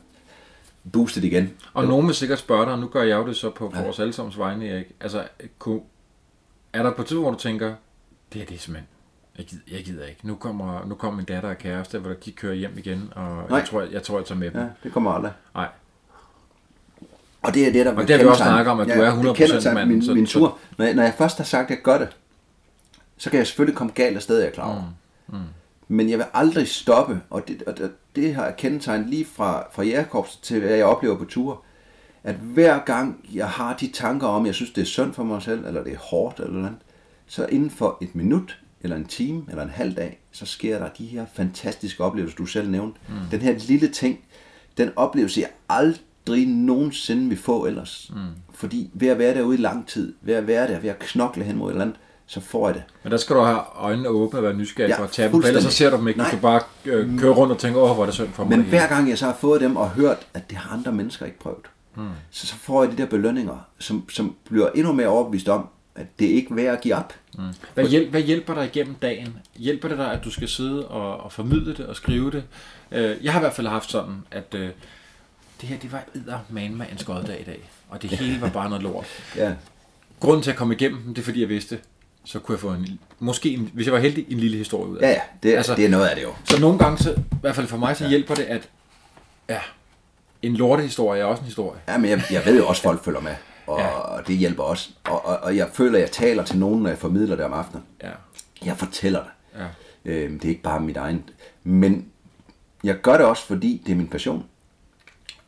boostet 0.91 1.23
igen. 1.23 1.53
Og 1.73 1.85
nogen 1.85 2.07
vil 2.07 2.15
sikkert 2.15 2.39
spørge 2.39 2.65
dig, 2.65 2.73
og 2.73 2.79
nu 2.79 2.87
gør 2.87 3.03
jeg 3.03 3.17
jo 3.17 3.27
det 3.27 3.35
så 3.35 3.49
på 3.49 3.71
ja. 3.75 3.83
vores 3.83 3.99
allesammens 3.99 4.37
vegne, 4.37 4.67
Erik. 4.67 4.85
Altså, 4.99 5.27
kunne, 5.59 5.81
er 6.73 6.83
der 6.83 6.93
på 6.93 7.03
tid, 7.03 7.17
hvor 7.17 7.31
du 7.31 7.37
tænker, 7.37 7.67
det 8.33 8.39
her 8.39 8.45
det 8.45 8.55
er 8.55 8.59
simpelthen, 8.59 8.87
jeg 9.39 9.47
gider, 9.47 9.63
jeg 9.71 9.83
gider 9.83 10.05
ikke. 10.05 10.27
Nu 10.27 10.35
kommer, 10.35 10.85
nu 10.85 10.95
kommer 10.95 11.17
min 11.17 11.25
datter 11.25 11.49
og 11.49 11.57
kæreste, 11.57 11.99
hvor 11.99 12.13
de 12.25 12.31
kører 12.31 12.53
hjem 12.53 12.77
igen, 12.77 13.13
og 13.15 13.49
Nej. 13.49 13.57
jeg 13.57 13.67
tror, 13.67 13.81
jeg, 13.81 13.91
jeg 13.91 14.03
tror, 14.03 14.17
jeg 14.17 14.25
tager 14.25 14.39
med 14.39 14.51
dem. 14.51 14.61
Ja, 14.61 14.67
det 14.83 14.93
kommer 14.93 15.11
aldrig. 15.11 15.31
Nej. 15.55 15.67
Og 17.41 17.53
det 17.53 17.67
er 17.67 17.71
det, 17.71 17.85
der 17.85 17.95
og 17.95 18.07
det 18.07 18.15
har 18.15 18.23
vi 18.23 18.29
også 18.29 18.43
snakket 18.43 18.71
om, 18.71 18.79
at 18.79 18.87
ja, 18.87 18.95
du 18.95 19.01
er 19.01 19.33
100% 19.33 19.73
mand. 19.73 19.89
Min, 19.89 20.03
min 20.13 20.25
tur. 20.25 20.57
Når 20.77 20.85
jeg, 20.85 20.93
når 20.93 21.03
jeg 21.03 21.13
først 21.17 21.37
har 21.37 21.43
sagt, 21.43 21.63
at 21.65 21.69
jeg 21.69 21.83
gør 21.83 21.97
det, 21.97 22.07
så 23.17 23.29
kan 23.29 23.37
jeg 23.37 23.47
selvfølgelig 23.47 23.77
komme 23.77 23.93
galt 23.93 24.15
af 24.15 24.21
sted, 24.21 24.37
jeg 24.37 24.47
er 24.47 24.51
klar 24.51 24.67
over. 24.67 24.93
Mm. 25.27 25.37
Mm. 25.37 25.43
Men 25.87 26.09
jeg 26.09 26.17
vil 26.17 26.25
aldrig 26.33 26.67
stoppe, 26.67 27.21
og 27.29 27.47
det, 27.47 27.63
og 27.67 27.77
det, 27.77 27.91
det 28.15 28.35
har 28.35 28.45
jeg 28.45 28.55
kendetegnet 28.57 29.07
lige 29.07 29.25
fra, 29.25 29.67
fra 29.71 29.83
jægerkorps 29.83 30.35
til, 30.35 30.59
hvad 30.59 30.75
jeg 30.75 30.85
oplever 30.85 31.17
på 31.17 31.25
ture, 31.25 31.57
at 32.23 32.35
hver 32.35 32.79
gang 32.79 33.29
jeg 33.33 33.49
har 33.49 33.77
de 33.77 33.91
tanker 33.93 34.27
om, 34.27 34.45
jeg 34.45 34.55
synes, 34.55 34.71
det 34.71 34.81
er 34.81 34.85
synd 34.85 35.13
for 35.13 35.23
mig 35.23 35.41
selv, 35.41 35.65
eller 35.65 35.83
det 35.83 35.93
er 35.93 35.97
hårdt, 35.97 36.39
eller 36.39 36.53
noget, 36.53 36.75
så 37.27 37.45
inden 37.45 37.69
for 37.69 37.97
et 38.01 38.15
minut, 38.15 38.57
eller 38.81 38.95
en 38.95 39.05
time, 39.05 39.43
eller 39.49 39.63
en 39.63 39.69
halv 39.69 39.95
dag, 39.95 40.19
så 40.31 40.45
sker 40.45 40.79
der 40.79 40.89
de 40.97 41.05
her 41.05 41.25
fantastiske 41.33 42.03
oplevelser, 42.03 42.37
du 42.37 42.45
selv 42.45 42.69
nævnte. 42.69 42.99
Mm. 43.07 43.15
Den 43.31 43.41
her 43.41 43.55
lille 43.67 43.87
ting, 43.87 44.19
den 44.77 44.89
oplevelse, 44.95 45.41
jeg 45.41 45.49
aldrig 45.69 46.47
nogensinde 46.47 47.29
vil 47.29 47.37
få 47.37 47.65
ellers. 47.65 48.11
Mm. 48.13 48.19
Fordi 48.53 48.89
ved 48.93 49.07
at 49.07 49.19
være 49.19 49.33
derude 49.33 49.57
i 49.57 49.61
lang 49.61 49.87
tid, 49.87 50.13
ved 50.21 50.33
at 50.33 50.47
være 50.47 50.67
der, 50.67 50.79
ved 50.79 50.89
at 50.89 50.99
knokle 50.99 51.43
hen 51.43 51.57
mod 51.57 51.69
et 51.69 51.73
eller 51.73 51.81
andet, 51.81 51.97
så 52.25 52.39
får 52.41 52.67
jeg 52.67 52.75
det. 52.75 52.83
Men 53.03 53.11
der 53.11 53.17
skal 53.17 53.35
du 53.35 53.41
have 53.41 53.59
øjnene 53.75 54.09
åbne 54.09 54.39
og 54.39 54.43
være 54.43 54.53
nysgerrig 54.53 54.89
ja, 54.89 54.97
for 54.97 55.03
at 55.03 55.11
tage 55.11 55.31
dem, 55.31 55.43
ellers 55.43 55.63
så 55.63 55.71
ser 55.71 55.89
du 55.89 55.97
dem 55.97 56.07
ikke, 56.07 56.17
når 56.17 56.29
du 56.31 56.37
bare 56.37 56.61
øh, 56.85 57.19
kører 57.19 57.33
rundt 57.33 57.51
og 57.51 57.59
tænker, 57.59 57.81
åh, 57.81 57.93
hvor 57.93 58.03
er 58.03 58.05
det 58.05 58.13
synd 58.13 58.29
for 58.29 58.43
mig. 58.43 58.57
Men 58.57 58.67
hver 58.67 58.87
gang 58.87 59.09
jeg 59.09 59.17
så 59.17 59.25
har 59.25 59.33
fået 59.33 59.61
dem 59.61 59.75
og 59.75 59.89
hørt, 59.89 60.27
at 60.33 60.49
det 60.49 60.57
har 60.57 60.73
andre 60.77 60.91
mennesker 60.91 61.25
ikke 61.25 61.39
prøvet, 61.39 61.65
hmm. 61.95 62.07
så, 62.31 62.47
så 62.47 62.55
får 62.55 62.83
jeg 62.83 62.91
de 62.91 62.97
der 62.97 63.05
belønninger, 63.05 63.57
som, 63.79 64.09
som 64.09 64.35
bliver 64.49 64.69
endnu 64.75 64.93
mere 64.93 65.07
overbevist 65.07 65.49
om, 65.49 65.67
at 65.95 66.05
det 66.19 66.25
ikke 66.25 66.47
er 66.51 66.55
værd 66.55 66.73
at 66.73 66.81
give 66.81 66.95
op. 66.95 67.13
Hmm. 67.33 67.53
Hvad, 67.73 67.87
hjælp, 67.87 68.09
hvad 68.09 68.21
hjælper 68.21 68.53
dig 68.53 68.65
igennem 68.65 68.95
dagen? 68.95 69.35
Hjælper 69.55 69.87
det 69.87 69.97
dig, 69.97 70.11
at 70.11 70.23
du 70.23 70.31
skal 70.31 70.47
sidde 70.47 70.87
og, 70.87 71.17
og 71.17 71.31
formidle 71.31 71.75
det 71.75 71.85
og 71.85 71.95
skrive 71.95 72.31
det? 72.31 72.43
Øh, 72.91 73.17
jeg 73.23 73.33
har 73.33 73.39
i 73.39 73.43
hvert 73.43 73.53
fald 73.53 73.67
haft 73.67 73.91
sådan, 73.91 74.15
at 74.31 74.55
øh, 74.55 74.69
det 75.61 75.69
her, 75.69 75.77
det 75.77 75.91
var 75.91 76.41
man 76.49 76.75
med 76.75 76.85
en 76.91 76.97
skoddag 76.97 77.41
i 77.41 77.43
dag, 77.43 77.69
og 77.89 78.01
det 78.01 78.09
hele 78.09 78.41
var 78.41 78.49
bare 78.49 78.69
noget 78.69 78.83
lort. 78.83 79.05
ja. 79.35 79.53
Grunden 80.19 80.43
til 80.43 80.51
at 80.51 80.57
komme 80.57 80.73
igennem 80.73 81.13
det 81.13 81.17
er, 81.17 81.25
fordi 81.25 81.41
jeg 81.41 81.49
vidste, 81.49 81.79
så 82.25 82.39
kunne 82.39 82.53
jeg 82.53 82.59
få 82.59 82.69
en, 82.69 82.99
måske, 83.19 83.49
en, 83.49 83.71
hvis 83.73 83.85
jeg 83.85 83.93
var 83.93 83.99
heldig, 83.99 84.25
en 84.29 84.39
lille 84.39 84.57
historie 84.57 84.89
ud 84.89 84.97
af 84.97 85.01
det. 85.01 85.07
Ja, 85.07 85.13
ja, 85.13 85.21
det, 85.43 85.57
altså, 85.57 85.75
det 85.75 85.85
er 85.85 85.89
noget 85.89 86.07
af 86.07 86.15
det 86.15 86.23
jo. 86.23 86.33
Så 86.43 86.59
nogle 86.59 86.79
gange, 86.79 86.97
så, 86.97 87.11
i 87.11 87.35
hvert 87.41 87.55
fald 87.55 87.67
for 87.67 87.77
mig, 87.77 87.97
så 87.97 88.03
ja. 88.03 88.09
hjælper 88.09 88.35
det, 88.35 88.43
at 88.43 88.69
ja, 89.49 89.59
en 90.41 90.55
lortehistorie 90.55 91.21
er 91.21 91.25
også 91.25 91.41
en 91.41 91.45
historie. 91.45 91.79
Ja, 91.87 91.97
men 91.97 92.09
jeg, 92.09 92.23
jeg 92.31 92.45
ved 92.45 92.57
jo 92.57 92.67
også, 92.67 92.79
at 92.79 92.83
folk 92.83 93.03
følger 93.03 93.21
med, 93.21 93.35
og 93.69 94.17
ja. 94.17 94.21
det 94.27 94.37
hjælper 94.37 94.63
også. 94.63 94.89
Og, 95.03 95.25
og, 95.25 95.37
og 95.37 95.57
jeg 95.57 95.69
føler, 95.73 95.97
at 95.97 96.01
jeg 96.01 96.11
taler 96.11 96.43
til 96.43 96.59
nogen, 96.59 96.83
når 96.83 96.89
jeg 96.89 96.97
formidler 96.97 97.35
det 97.35 97.45
om 97.45 97.53
aftenen. 97.53 97.83
Ja. 98.03 98.11
Jeg 98.65 98.77
fortæller 98.77 99.19
det. 99.19 99.61
Ja. 99.61 99.65
Øhm, 100.11 100.39
det 100.39 100.45
er 100.45 100.49
ikke 100.49 100.61
bare 100.61 100.79
mit 100.79 100.97
egen. 100.97 101.29
Men 101.63 102.05
jeg 102.83 103.01
gør 103.01 103.17
det 103.17 103.25
også, 103.25 103.45
fordi 103.45 103.81
det 103.85 103.91
er 103.91 103.95
min 103.95 104.07
passion. 104.07 104.45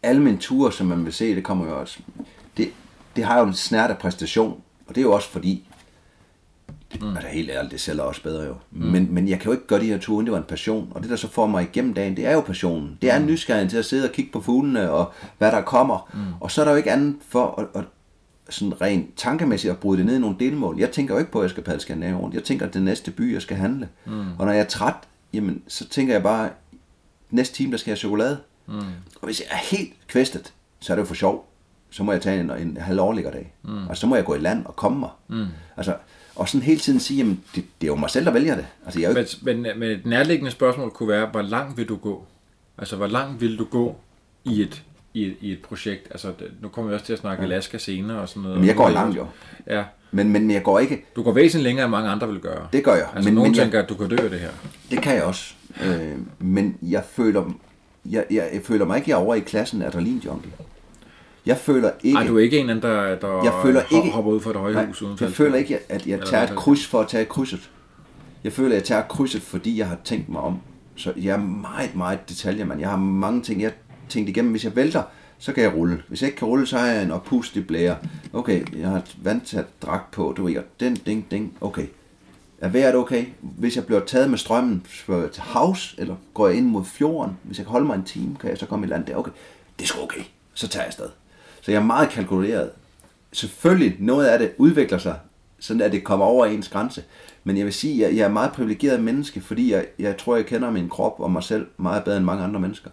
Alle 0.04 0.22
mine 0.22 0.38
ture, 0.38 0.72
som 0.72 0.88
man 0.88 1.06
vil 1.06 1.14
se, 1.14 1.36
det 1.36 1.44
kommer 1.44 1.66
jo 1.68 1.80
også... 1.80 2.00
Det, 2.58 2.72
det 3.16 3.24
har 3.24 3.40
jo 3.40 3.46
en 3.46 3.54
snært 3.54 3.90
af 3.90 3.98
præstation, 3.98 4.62
og 4.88 4.96
det 4.96 5.02
er 5.02 5.06
jo 5.06 5.12
også 5.12 5.30
fordi, 5.30 5.66
Mm. 7.02 7.16
Altså 7.16 7.28
helt 7.28 7.50
ærligt, 7.50 7.72
det 7.72 7.82
sælger 7.82 8.04
også 8.04 8.24
bedre 8.24 8.44
jo. 8.44 8.56
Mm. 8.72 8.86
Men, 8.86 9.14
men 9.14 9.28
jeg 9.28 9.40
kan 9.40 9.46
jo 9.46 9.52
ikke 9.52 9.68
gøre 9.68 9.80
de 9.80 9.86
her 9.86 9.98
ture, 9.98 10.16
uden 10.16 10.26
det 10.26 10.32
var 10.32 10.38
en 10.38 10.44
passion. 10.44 10.92
Og 10.96 11.02
det, 11.02 11.10
der 11.10 11.16
så 11.16 11.28
får 11.28 11.48
mig 11.48 11.64
igennem 11.64 11.94
dagen, 11.94 12.18
det 12.18 12.26
er 12.26 12.32
jo 12.32 12.42
passionen. 12.42 12.98
Det 13.02 13.12
er 13.12 13.20
mm. 13.20 13.26
nysgerrigheden 13.26 13.70
til 13.70 13.78
at 13.78 13.86
sidde 13.86 14.10
og 14.10 14.12
kigge 14.12 14.32
på 14.32 14.42
fuglene, 14.42 14.92
og 14.92 15.14
hvad 15.38 15.52
der 15.52 15.62
kommer. 15.62 16.10
Mm. 16.14 16.20
Og 16.40 16.52
så 16.52 16.62
er 16.62 16.66
der 16.66 16.72
jo 16.72 16.78
ikke 16.78 16.92
andet 16.92 17.16
for 17.30 17.60
at, 17.60 17.82
at 17.82 17.88
sådan 18.54 18.82
rent 18.82 19.18
tankemæssigt 19.18 19.72
at 19.72 19.78
bryde 19.78 19.98
det 19.98 20.06
ned 20.06 20.16
i 20.16 20.20
nogle 20.20 20.36
delmål. 20.40 20.80
Jeg 20.80 20.92
tænker 20.92 21.14
jo 21.14 21.20
ikke 21.20 21.32
på, 21.32 21.40
at 21.40 21.44
jeg 21.44 21.50
skal 21.50 21.64
padle 21.64 21.80
Skandinavien 21.80 22.18
rundt. 22.18 22.36
Jeg 22.36 22.44
tænker, 22.44 22.66
at 22.66 22.74
det 22.74 22.82
næste 22.82 23.12
by, 23.12 23.34
jeg 23.34 23.42
skal 23.42 23.58
handle. 23.58 23.90
Mm. 24.06 24.26
Og 24.40 24.46
når 24.46 24.52
jeg 24.52 24.62
er 24.62 24.68
træt, 24.68 24.96
jamen, 25.34 25.62
så 25.68 25.88
tænker 25.88 26.14
jeg 26.14 26.24
bare, 26.24 26.50
næste 27.30 27.56
time, 27.56 27.72
der 27.72 27.78
skal 27.78 27.92
jeg 27.92 27.96
have 27.96 28.00
chokolade. 28.00 28.38
Mm. 28.68 28.74
Og 29.22 29.26
hvis 29.26 29.40
jeg 29.40 29.48
er 29.52 29.76
helt 29.76 29.94
kvæstet, 30.08 30.54
så 30.80 30.94
er 30.94 30.96
det 30.96 31.02
jo 31.02 31.08
for 31.08 31.16
sjov. 31.16 31.48
Så 31.90 32.04
må 32.04 32.12
jeg 32.12 32.22
tage 32.22 32.40
en, 32.40 32.52
en 32.52 32.78
halv 32.78 33.00
overliggerdag. 33.00 33.54
Mm. 33.64 33.88
Og 33.88 33.98
så 33.98 34.08
må 34.08 34.16
jeg 34.16 34.26
gå 34.26 34.36
i 34.36 34.40
land 34.40 34.66
og 34.66 34.76
komme 34.76 35.00
mig. 35.00 35.10
Mm. 35.28 35.46
Altså, 35.78 35.96
og 36.36 36.50
sådan 36.50 36.66
hele 36.66 36.80
tiden 36.80 37.00
sige, 37.00 37.18
jamen, 37.18 37.44
det, 37.56 37.66
det 37.82 37.88
er 37.88 37.92
jo 37.92 37.96
mig 37.96 38.10
selv, 38.10 38.26
der 38.26 38.32
vælger 38.32 38.56
det. 38.56 38.66
Altså, 38.86 39.00
jeg 39.00 39.28
men, 39.42 39.62
men, 39.62 39.80
men 39.80 39.92
et 39.92 40.06
nærliggende 40.06 40.52
spørgsmål 40.52 40.90
kunne 40.90 41.10
være, 41.10 41.26
hvor 41.26 41.42
langt 41.42 41.78
vil 41.78 41.90
du 41.90 41.96
gå? 41.96 42.26
Altså, 42.78 42.96
hvor 42.96 43.08
langt 43.08 43.42
vil 43.42 43.60
du 43.60 43.64
gå 43.64 43.96
i 44.44 44.62
et, 44.62 44.84
i 45.14 45.26
et, 45.26 45.36
i 45.42 45.52
et 45.52 45.62
projekt? 45.62 46.08
Altså, 46.12 46.34
nu 46.62 46.68
kommer 46.68 46.90
vi 46.90 46.96
også 46.96 47.06
til 47.06 47.14
at 47.14 47.20
snakke. 47.20 47.44
Alaska 47.44 47.78
senere 47.78 48.20
og 48.20 48.30
sådan 48.30 48.44
noget. 48.44 48.58
Men 48.58 48.68
jeg 48.68 48.76
går 48.76 48.90
langt 48.90 49.18
jo. 49.18 49.26
Ja. 49.68 49.84
Men, 50.12 50.30
men 50.30 50.52
jeg 50.52 50.64
går 50.64 50.80
ikke... 50.80 51.06
Du 51.16 51.24
går 51.24 51.32
væsentligt 51.32 51.64
længere, 51.64 51.86
end 51.86 51.92
mange 51.92 52.10
andre 52.10 52.28
vil 52.28 52.40
gøre. 52.40 52.68
Det 52.74 52.84
gør 52.84 52.96
jeg. 52.96 53.08
Altså, 53.16 53.30
men, 53.30 53.36
nogen 53.36 53.52
men 53.52 53.58
tænker, 53.58 53.78
jeg, 53.78 53.84
at 53.84 53.90
du 53.90 53.96
kan 53.96 54.10
dø 54.10 54.16
af 54.24 54.30
det 54.30 54.40
her. 54.40 54.50
Det 54.92 55.02
kan 55.02 55.16
jeg 55.16 55.24
også. 55.24 55.54
Øh, 55.84 56.18
men 56.40 56.78
jeg 56.82 57.04
føler, 57.12 57.44
jeg, 58.06 58.26
jeg, 58.32 58.50
jeg 58.54 58.62
føler 58.64 58.86
mig 58.86 58.98
ikke, 58.98 59.10
jeg 59.10 59.16
er 59.16 59.20
over 59.20 59.36
i 59.36 59.40
klassen 59.40 59.82
adrenalinjunkie. 59.82 60.52
Jeg 61.46 61.58
føler 61.58 61.92
ikke... 62.04 62.14
Nej, 62.14 62.28
du 62.28 62.38
er 62.38 62.42
ikke 62.42 62.60
en 62.60 62.70
anden, 62.70 62.84
der, 62.84 63.16
der 63.16 63.44
jeg 63.44 63.54
føler 63.64 63.82
ikke, 63.92 64.12
hopper 64.12 64.32
ud 64.32 64.40
for 64.40 64.50
et 64.50 64.56
højhus 64.56 65.02
uden 65.02 65.18
Jeg 65.22 65.32
føler 65.32 65.58
ikke, 65.58 65.80
at 65.90 66.08
jeg 66.08 66.20
tager 66.26 66.44
et 66.44 66.56
kryds 66.56 66.88
for 66.88 67.00
at 67.00 67.08
tage 67.08 67.26
krydset. 67.26 67.70
Jeg 68.44 68.54
føler, 68.54 68.70
at 68.70 68.76
jeg 68.76 68.84
tager 68.84 69.02
krydset, 69.02 69.42
fordi 69.42 69.80
jeg 69.80 69.88
har 69.88 69.98
tænkt 70.04 70.30
mig 70.30 70.42
om. 70.42 70.60
Så 70.96 71.14
jeg 71.18 71.34
er 71.34 71.38
meget, 71.38 71.96
meget 71.96 72.30
detaljer, 72.30 72.76
Jeg 72.80 72.90
har 72.90 72.98
mange 72.98 73.42
ting, 73.42 73.62
jeg 73.62 73.72
tænkt 74.12 74.30
igennem. 74.30 74.52
Hvis 74.52 74.64
jeg 74.64 74.76
vælter, 74.76 75.04
så 75.40 75.54
kan 75.54 75.64
jeg 75.64 75.74
rulle. 75.76 76.04
Hvis 76.08 76.22
jeg 76.22 76.28
ikke 76.28 76.38
kan 76.38 76.48
rulle, 76.48 76.68
så 76.68 76.78
har 76.78 76.88
jeg 76.88 77.04
en 77.04 77.12
oppustig 77.12 77.68
blære. 77.68 77.98
Okay, 78.34 78.78
jeg 78.78 78.90
har 78.90 78.98
et 78.98 79.18
vandtæt 79.24 79.66
dragt 79.82 80.12
på, 80.12 80.34
du 80.38 80.46
ved, 80.46 80.56
den, 80.80 80.96
ding, 80.96 81.32
ding, 81.32 81.58
okay. 81.62 81.86
Er 82.62 82.70
vejret 82.70 82.96
okay? 82.96 83.26
Hvis 83.42 83.76
jeg 83.76 83.86
bliver 83.86 84.00
taget 84.06 84.30
med 84.30 84.38
strømmen 84.38 84.86
til 85.08 85.42
havs, 85.42 85.96
eller 85.98 86.16
går 86.34 86.48
jeg 86.48 86.58
ind 86.58 86.66
mod 86.66 86.86
fjorden, 86.86 87.38
hvis 87.44 87.58
jeg 87.58 87.66
kan 87.66 87.72
holde 87.72 87.88
mig 87.88 87.96
en 87.96 88.04
time, 88.04 88.36
kan 88.40 88.50
jeg 88.50 88.58
så 88.58 88.66
komme 88.66 88.86
i 88.86 88.90
land 88.90 89.06
der. 89.06 89.16
Okay, 89.16 89.32
det 89.80 89.84
er 89.84 89.88
sgu 89.88 90.02
okay. 90.04 90.22
Så 90.54 90.68
tager 90.68 90.84
jeg 90.84 90.88
afsted. 90.88 91.10
Så 91.62 91.72
jeg 91.72 91.80
er 91.82 91.86
meget 91.86 92.10
kalkuleret. 92.10 92.70
Selvfølgelig, 93.32 93.96
noget 94.00 94.26
af 94.26 94.40
det 94.40 94.52
udvikler 94.58 94.98
sig, 94.98 95.16
sådan 95.60 95.82
at 95.82 95.92
det 95.92 96.04
kommer 96.04 96.26
over 96.26 96.46
ens 96.46 96.70
grænse. 96.70 97.04
Men 97.44 97.58
jeg 97.58 97.66
vil 97.66 97.74
sige, 97.74 98.08
at 98.08 98.16
jeg 98.16 98.24
er 98.24 98.30
meget 98.30 98.52
privilegeret 98.52 99.04
menneske, 99.04 99.42
fordi 99.42 99.72
jeg, 99.72 99.86
jeg 100.00 100.18
tror, 100.18 100.36
jeg 100.36 100.46
kender 100.46 100.72
min 100.72 100.90
krop 100.90 101.20
og 101.20 101.32
mig 101.32 101.44
selv 101.44 101.68
meget 101.78 102.04
bedre 102.04 102.18
end 102.18 102.26
mange 102.26 102.44
andre 102.44 102.60
mennesker. 102.60 102.90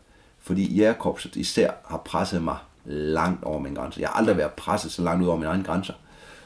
Fordi 0.48 0.74
jægerkorpset 0.74 1.36
især 1.36 1.70
har 1.84 1.96
presset 1.96 2.42
mig 2.42 2.56
langt 2.84 3.44
over 3.44 3.58
min 3.58 3.74
grænse. 3.74 4.00
Jeg 4.00 4.08
har 4.08 4.14
aldrig 4.14 4.36
været 4.36 4.52
presset 4.52 4.92
så 4.92 5.02
langt 5.02 5.22
ud 5.22 5.28
over 5.28 5.36
mine 5.36 5.48
egne 5.48 5.64
grænser 5.64 5.94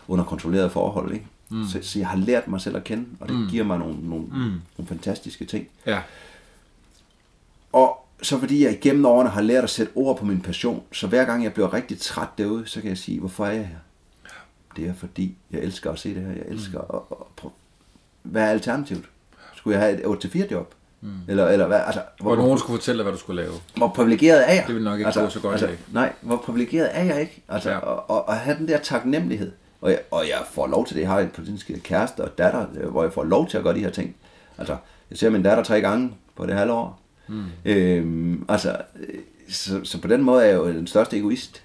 under 0.09 0.25
kontrollerede 0.25 0.71
forhold. 0.71 1.13
Ikke? 1.13 1.27
Mm. 1.49 1.67
Så, 1.69 1.79
så 1.83 1.99
jeg 1.99 2.09
har 2.09 2.17
lært 2.17 2.49
mig 2.49 2.61
selv 2.61 2.77
at 2.77 2.85
kende, 2.85 3.07
og 3.21 3.29
det 3.29 3.37
mm. 3.37 3.49
giver 3.49 3.65
mig 3.65 3.79
nogle, 3.79 4.09
nogle, 4.09 4.25
mm. 4.27 4.61
nogle 4.79 4.89
fantastiske 4.89 5.45
ting. 5.45 5.69
Ja. 5.87 6.03
Og 7.73 8.07
så 8.23 8.39
fordi 8.39 8.65
jeg 8.65 8.73
igennem 8.73 9.05
årene 9.05 9.31
har 9.31 9.43
lært 9.43 9.65
at 9.65 9.71
sætte 9.71 9.93
ord 9.95 10.19
på 10.19 10.25
min 10.25 10.41
passion, 10.41 10.83
så 10.93 11.07
hver 11.07 11.25
gang 11.25 11.45
jeg 11.45 11.53
bliver 11.53 11.75
rigtig 11.75 11.99
træt 11.99 12.29
derude, 12.39 12.67
så 12.67 12.81
kan 12.81 12.89
jeg 12.89 12.99
sige, 12.99 13.21
hvorfor 13.21 13.47
er 13.47 13.53
jeg 13.53 13.67
her? 13.67 13.79
Det 14.77 14.89
er 14.89 14.95
fordi, 14.95 15.37
jeg 15.51 15.61
elsker 15.61 15.93
at 15.93 15.99
se 15.99 16.15
det 16.15 16.23
her. 16.23 16.33
Jeg 16.33 16.45
elsker 16.49 16.79
mm. 16.79 16.97
at, 16.97 17.03
at 17.11 17.27
prøve. 17.37 17.53
Hvad 18.23 18.43
er 18.43 18.51
alternativet? 18.51 19.05
Skulle 19.55 19.79
jeg 19.79 19.87
have 19.87 20.17
et 20.17 20.25
8-4 20.25 20.51
job? 20.51 20.75
Mm. 21.03 21.11
Eller, 21.29 21.49
eller 21.49 21.67
hvad? 21.67 21.81
Altså, 21.87 22.01
hvor, 22.21 22.35
hvor 22.35 22.45
nogen 22.45 22.59
skulle 22.59 22.79
fortælle 22.79 22.99
dig, 22.99 23.03
hvad 23.03 23.13
du 23.13 23.19
skulle 23.19 23.43
lave. 23.43 23.53
Hvor 23.77 23.89
privilegeret 23.89 24.51
er 24.51 24.55
jeg? 24.55 24.65
Det 24.67 24.75
vil 24.75 24.85
nok 24.85 24.99
ikke 24.99 25.07
altså, 25.07 25.23
gå 25.23 25.29
så 25.29 25.41
godt 25.41 25.63
altså, 25.63 25.77
Nej, 25.93 26.13
hvor 26.21 26.37
privilegeret 26.37 26.91
er 26.93 27.05
jeg 27.05 27.21
ikke? 27.21 27.43
Altså, 27.49 27.71
ja. 27.71 27.79
og, 27.79 28.11
og, 28.11 28.29
og, 28.29 28.35
have 28.35 28.57
den 28.59 28.69
der 28.69 28.79
taknemmelighed. 28.79 29.53
Og 29.81 29.91
jeg, 29.91 30.01
og 30.11 30.25
jeg 30.29 30.39
får 30.51 30.67
lov 30.67 30.87
til 30.87 30.97
det. 30.97 31.03
Jeg 31.03 31.11
har 31.11 31.21
en 31.21 31.31
politisk 31.35 31.71
kæreste 31.83 32.21
og 32.21 32.39
datter, 32.39 32.67
hvor 32.67 33.03
jeg 33.03 33.13
får 33.13 33.25
lov 33.25 33.49
til 33.49 33.59
at 33.59 33.65
gøre 33.65 33.75
de 33.75 33.81
her 33.81 33.91
ting. 33.91 34.17
Altså, 34.59 34.77
jeg 35.11 35.19
ser 35.19 35.31
min 35.31 35.43
datter 35.43 35.65
tre 35.65 35.81
gange 35.81 36.15
på 36.37 36.47
det 36.47 36.55
halve 36.55 36.73
år. 36.73 37.01
Mm. 37.29 37.45
Øhm, 37.65 38.45
altså, 38.49 38.77
så, 39.49 39.81
så 39.85 40.01
på 40.01 40.09
den 40.09 40.23
måde 40.23 40.43
er 40.43 40.49
jeg 40.49 40.57
jo 40.57 40.69
den 40.69 40.87
største 40.87 41.17
egoist 41.17 41.63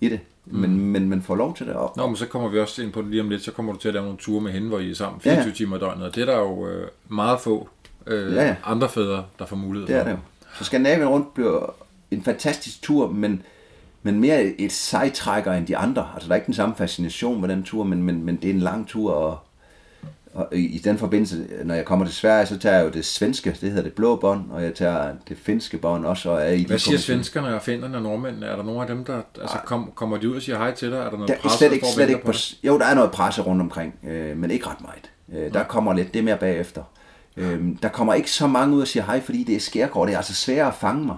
i 0.00 0.08
det. 0.08 0.20
Mm. 0.46 0.58
Men, 0.58 0.80
men 0.80 1.08
man 1.08 1.22
får 1.22 1.34
lov 1.34 1.56
til 1.56 1.66
det. 1.66 1.74
Og, 1.74 1.92
Nå, 1.96 2.06
men 2.06 2.16
så 2.16 2.26
kommer 2.26 2.48
vi 2.48 2.60
også 2.60 2.82
ind 2.82 2.92
på 2.92 3.02
det 3.02 3.10
lige 3.10 3.20
om 3.22 3.28
lidt, 3.28 3.42
så 3.42 3.52
kommer 3.52 3.72
du 3.72 3.78
til 3.78 3.88
at 3.88 3.94
lave 3.94 4.04
nogle 4.04 4.18
ture 4.18 4.40
med 4.40 4.52
hende, 4.52 4.68
hvor 4.68 4.78
I 4.78 4.90
er 4.90 4.94
sammen 4.94 5.20
24 5.20 5.42
ja, 5.42 5.48
ja. 5.48 5.54
timer 5.54 5.76
i 5.76 5.80
døgnet, 5.80 6.06
og 6.06 6.14
det 6.14 6.20
er 6.20 6.26
der 6.26 6.38
jo 6.38 6.66
øh, 6.66 6.88
meget 7.08 7.40
få 7.40 7.68
øh, 8.08 8.34
ja, 8.34 8.46
ja. 8.46 8.56
andre 8.64 8.88
fædre, 8.88 9.24
der 9.38 9.46
får 9.46 9.56
mulighed 9.56 9.88
for. 9.88 9.94
Det 9.94 10.00
er 10.00 10.08
det. 10.08 10.18
Så 10.58 10.64
Skandinavien 10.64 11.08
rundt 11.08 11.34
bliver 11.34 11.74
en 12.10 12.22
fantastisk 12.22 12.82
tur, 12.82 13.10
men, 13.10 13.42
men 14.02 14.20
mere 14.20 14.44
et 14.44 14.72
sejtrækker 14.72 15.52
end 15.52 15.66
de 15.66 15.76
andre. 15.76 16.08
Altså, 16.14 16.28
der 16.28 16.32
er 16.32 16.36
ikke 16.36 16.46
den 16.46 16.54
samme 16.54 16.74
fascination 16.74 17.40
med 17.40 17.48
den 17.48 17.62
tur, 17.62 17.84
men, 17.84 18.02
men, 18.02 18.24
men 18.24 18.36
det 18.36 18.50
er 18.50 18.54
en 18.54 18.60
lang 18.60 18.88
tur, 18.88 19.12
og 19.12 19.38
og 20.38 20.48
i 20.52 20.80
den 20.84 20.98
forbindelse, 20.98 21.46
når 21.64 21.74
jeg 21.74 21.84
kommer 21.84 22.06
til 22.06 22.14
Sverige, 22.14 22.46
så 22.46 22.58
tager 22.58 22.76
jeg 22.76 22.84
jo 22.84 22.90
det 22.90 23.04
svenske, 23.04 23.56
det 23.60 23.70
hedder 23.70 23.82
det 23.82 23.92
blå 23.92 24.16
bånd, 24.16 24.50
og 24.50 24.62
jeg 24.62 24.74
tager 24.74 25.12
det 25.28 25.36
finske 25.38 25.78
bånd 25.78 26.06
også. 26.06 26.30
Og 26.30 26.42
er 26.42 26.48
i 26.48 26.64
Hvad 26.64 26.78
siger 26.78 26.98
svenskerne 26.98 27.54
og 27.54 27.62
finnerne 27.62 27.96
og 27.96 28.02
nordmændene? 28.02 28.46
Er 28.46 28.56
der 28.56 28.62
nogle 28.62 28.80
af 28.80 28.86
dem, 28.86 29.04
der 29.04 29.22
altså, 29.40 29.56
kom, 29.64 29.92
kommer 29.94 30.16
de 30.16 30.30
ud 30.30 30.36
og 30.36 30.42
siger 30.42 30.58
hej 30.58 30.74
til 30.74 30.90
dig? 30.90 30.98
Er 30.98 31.10
der 31.10 31.16
noget 31.16 31.28
der, 31.28 31.36
presse, 31.36 31.58
slet 31.58 31.72
ikke, 31.72 31.86
slet 31.86 32.08
ikke 32.08 32.24
på, 32.24 32.32
Jo, 32.64 32.78
der 32.78 32.84
er 32.84 32.94
noget 32.94 33.10
presse 33.10 33.42
rundt 33.42 33.62
omkring, 33.62 33.94
øh, 34.08 34.36
men 34.36 34.50
ikke 34.50 34.66
ret 34.66 34.80
meget. 34.80 35.10
Øh, 35.44 35.52
der 35.52 35.58
ja. 35.58 35.66
kommer 35.66 35.92
lidt, 35.92 36.14
det 36.14 36.24
mere 36.24 36.36
bagefter. 36.36 36.82
Øh, 37.38 37.60
der 37.82 37.88
kommer 37.88 38.14
ikke 38.14 38.30
så 38.30 38.46
mange 38.46 38.76
ud 38.76 38.80
og 38.80 38.88
siger 38.88 39.04
hej, 39.04 39.20
fordi 39.20 39.44
det 39.44 39.56
er 39.56 39.60
skærgård, 39.60 40.06
det 40.06 40.12
er 40.12 40.16
altså 40.16 40.34
svært 40.34 40.66
at 40.68 40.74
fange 40.74 41.06
mig. 41.06 41.16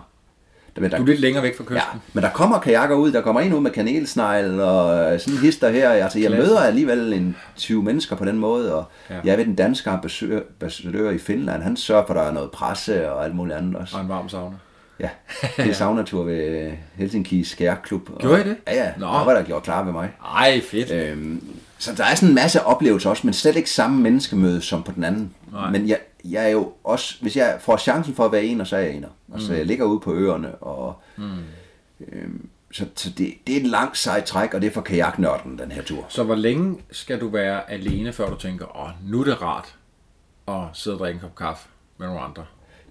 Der, 0.76 0.88
der, 0.88 0.96
du 0.96 1.02
er 1.02 1.06
lidt 1.06 1.20
længere 1.20 1.42
væk 1.42 1.56
fra 1.56 1.64
kysten. 1.64 1.76
Ja, 1.76 1.98
men 2.12 2.24
der 2.24 2.30
kommer 2.30 2.58
kajakker 2.58 2.96
ud, 2.96 3.12
der 3.12 3.20
kommer 3.20 3.40
en 3.40 3.52
ud 3.52 3.60
med 3.60 3.70
kanelsnegl 3.70 4.60
og 4.60 5.20
sådan 5.20 5.38
hister 5.38 5.70
her. 5.70 5.90
Altså, 5.90 6.18
jeg 6.18 6.30
Klasse. 6.30 6.48
møder 6.48 6.60
alligevel 6.60 7.12
en 7.12 7.36
20 7.56 7.82
mennesker 7.82 8.16
på 8.16 8.24
den 8.24 8.38
måde, 8.38 8.74
og 8.74 8.84
ja. 9.10 9.20
jeg 9.24 9.38
ved, 9.38 9.44
den 9.44 9.54
danske 9.54 9.90
ambassadør 9.90 11.10
i 11.10 11.18
Finland, 11.18 11.62
han 11.62 11.76
sørger 11.76 12.06
for, 12.06 12.14
at 12.14 12.18
der 12.20 12.22
er 12.22 12.32
noget 12.32 12.50
presse 12.50 13.12
og 13.12 13.24
alt 13.24 13.34
muligt 13.34 13.58
andet 13.58 13.76
også. 13.76 13.96
Og 13.96 14.02
en 14.02 14.08
varm 14.08 14.28
sauna. 14.28 14.56
Ja, 15.00 15.08
det 15.56 15.68
er 15.68 15.72
saunatur 15.82 16.24
ved 16.24 16.72
Helsinki 16.94 17.44
Skærklub. 17.44 18.18
Gjorde 18.18 18.40
I 18.40 18.44
det? 18.44 18.56
Ja, 18.66 18.84
ja. 18.84 18.92
Nå. 18.98 19.06
Der 19.06 19.24
var 19.24 19.34
der 19.34 19.42
gjort 19.42 19.62
klar 19.62 19.84
ved 19.84 19.92
mig. 19.92 20.10
Ej, 20.36 20.60
fedt. 20.70 20.90
Øhm, 20.90 21.42
så 21.78 21.90
der 21.96 22.04
er 22.04 22.14
sådan 22.14 22.28
en 22.28 22.34
masse 22.34 22.64
oplevelser 22.64 23.10
også, 23.10 23.26
men 23.26 23.34
slet 23.34 23.56
ikke 23.56 23.70
samme 23.70 24.02
menneskemøde 24.02 24.62
som 24.62 24.82
på 24.82 24.92
den 24.92 25.04
anden. 25.04 25.34
Nej. 25.52 25.70
Men 25.70 25.88
jeg, 25.88 25.98
jeg 26.24 26.44
er 26.44 26.48
jo 26.48 26.72
også, 26.84 27.16
hvis 27.20 27.36
jeg 27.36 27.58
får 27.60 27.76
chancen 27.76 28.14
for 28.14 28.24
at 28.24 28.32
være 28.32 28.44
en, 28.44 28.66
så 28.66 28.76
er 28.76 28.80
jeg 28.80 28.94
ener. 28.94 29.08
Altså, 29.32 29.52
mm. 29.52 29.58
jeg 29.58 29.66
ligger 29.66 29.84
ude 29.84 30.00
på 30.00 30.14
øerne, 30.14 30.54
og 30.54 30.94
mm. 31.16 31.38
øhm, 32.08 32.48
så, 32.72 32.86
så 32.94 33.10
det, 33.18 33.34
det 33.46 33.56
er 33.56 33.60
en 33.60 33.66
lang 33.66 33.96
sej 33.96 34.20
træk, 34.20 34.54
og 34.54 34.60
det 34.60 34.66
er 34.66 34.72
for 34.72 34.80
kajaknørden, 34.80 35.58
den 35.58 35.72
her 35.72 35.82
tur. 35.82 36.06
Så 36.08 36.24
hvor 36.24 36.34
længe 36.34 36.78
skal 36.90 37.20
du 37.20 37.28
være 37.28 37.70
alene, 37.70 38.12
før 38.12 38.30
du 38.30 38.36
tænker, 38.36 38.76
åh, 38.82 39.10
nu 39.10 39.20
er 39.20 39.24
det 39.24 39.42
rart 39.42 39.76
at 40.48 40.62
sidde 40.72 40.96
og 40.96 40.98
drikke 40.98 41.16
en 41.16 41.20
kop 41.20 41.34
kaffe 41.34 41.68
med 41.98 42.06
nogle 42.06 42.20
andre? 42.20 42.44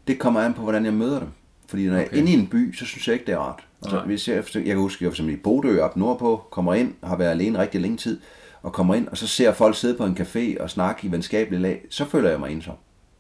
Det 0.08 0.20
kommer 0.20 0.42
an 0.42 0.54
på, 0.54 0.62
hvordan 0.62 0.86
jeg 0.86 0.94
møder 0.94 1.20
dem. 1.20 1.30
Fordi 1.68 1.86
når 1.86 1.94
okay. 1.94 2.06
jeg 2.06 2.14
er 2.14 2.18
inde 2.18 2.32
i 2.32 2.34
en 2.34 2.48
by, 2.48 2.74
så 2.76 2.86
synes 2.86 3.08
jeg 3.08 3.14
ikke, 3.14 3.26
det 3.26 3.34
er 3.34 3.38
rart. 3.38 3.64
Altså, 3.84 4.00
hvis 4.00 4.28
jeg, 4.28 4.44
jeg 4.56 4.66
kan 4.66 4.78
huske, 4.78 5.06
jeg 5.06 5.12
var 5.20 5.32
i 5.32 5.36
Bodø 5.36 5.82
op 5.82 5.98
nordpå, 5.98 6.48
kommer 6.52 6.74
ind, 6.74 6.94
har 7.04 7.16
været 7.16 7.32
alene 7.32 7.60
rigtig 7.60 7.82
længe 7.82 7.98
tid, 7.98 8.22
og 8.62 8.74
kommer 8.74 8.96
ind, 8.96 9.08
og 9.08 9.18
så 9.18 9.28
ser 9.28 9.54
folk 9.54 9.76
sidde 9.76 9.98
på 9.98 10.06
en 10.06 10.18
café 10.20 10.62
og 10.64 10.70
snakke 10.70 11.08
i 11.08 11.12
venskabelige 11.12 11.62
lag, 11.62 11.86
så 11.90 12.06
føler 12.06 12.30
jeg 12.30 12.40
mig 12.40 12.52
ensom. 12.52 12.76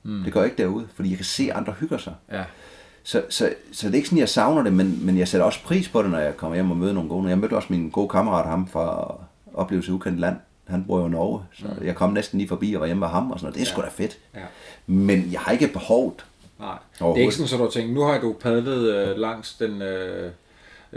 Mm. 0.10 0.24
Det 0.24 0.34
går 0.34 0.44
ikke 0.44 0.58
derude, 0.58 0.88
fordi 0.94 1.10
jeg 1.10 1.18
kan 1.18 1.26
se, 1.26 1.44
at 1.44 1.58
andre 1.58 1.74
hygger 1.80 1.98
sig. 1.98 2.14
Ja. 2.32 2.44
Så, 3.04 3.24
så, 3.30 3.54
så 3.72 3.88
det 3.88 3.94
er 3.94 3.98
ikke 3.98 4.08
sådan, 4.08 4.20
jeg 4.20 4.30
savner 4.30 4.64
det, 4.64 4.74
men, 4.74 5.06
men 5.06 5.18
jeg 5.18 5.28
sætter 5.28 5.46
også 5.46 5.64
pris 5.64 5.90
på 5.90 6.02
det, 6.02 6.12
når 6.12 6.20
jeg 6.20 6.38
kommer 6.38 6.56
hjem 6.56 6.72
og 6.72 6.78
møder 6.78 6.94
nogle 6.94 7.10
gode. 7.10 7.30
Jeg 7.30 7.38
mødte 7.38 7.54
også 7.54 7.68
min 7.72 7.90
gode 7.90 8.10
kammerat, 8.10 8.46
ham 8.46 8.68
fra 8.68 9.16
Oplevelse 9.54 9.94
Ukendt 9.94 10.20
Land. 10.20 10.36
Han 10.68 10.84
bor 10.84 11.00
jo 11.00 11.08
i 11.08 11.10
Norge, 11.10 11.44
så 11.54 11.66
mm. 11.80 11.86
jeg 11.86 11.96
kom 11.96 12.14
næsten 12.14 12.38
lige 12.38 12.48
forbi 12.48 12.74
og 12.74 12.80
var 12.80 12.86
hjemme 12.86 13.00
med 13.00 13.08
ham 13.08 13.32
og 13.32 13.40
sådan 13.40 13.46
noget. 13.46 13.56
Det 13.56 13.62
er 13.62 13.66
sgu 13.74 13.82
da 13.82 13.88
fedt. 14.04 14.18
Ja. 14.36 14.40
Men 14.88 15.30
jeg 15.32 15.40
har 15.40 15.52
ikke 15.52 15.68
behovet. 15.68 16.26
Nej, 16.60 16.78
det 17.00 17.08
er 17.08 17.16
ikke 17.16 17.34
sådan, 17.34 17.48
så 17.48 17.58
du 17.58 17.64
har 17.64 17.70
tænkt, 17.70 17.94
nu 17.94 18.02
har 18.02 18.20
du 18.20 18.36
padlet 18.42 18.96
øh, 18.96 19.18
langs 19.18 19.54
den 19.54 19.82
øh, 19.82 20.32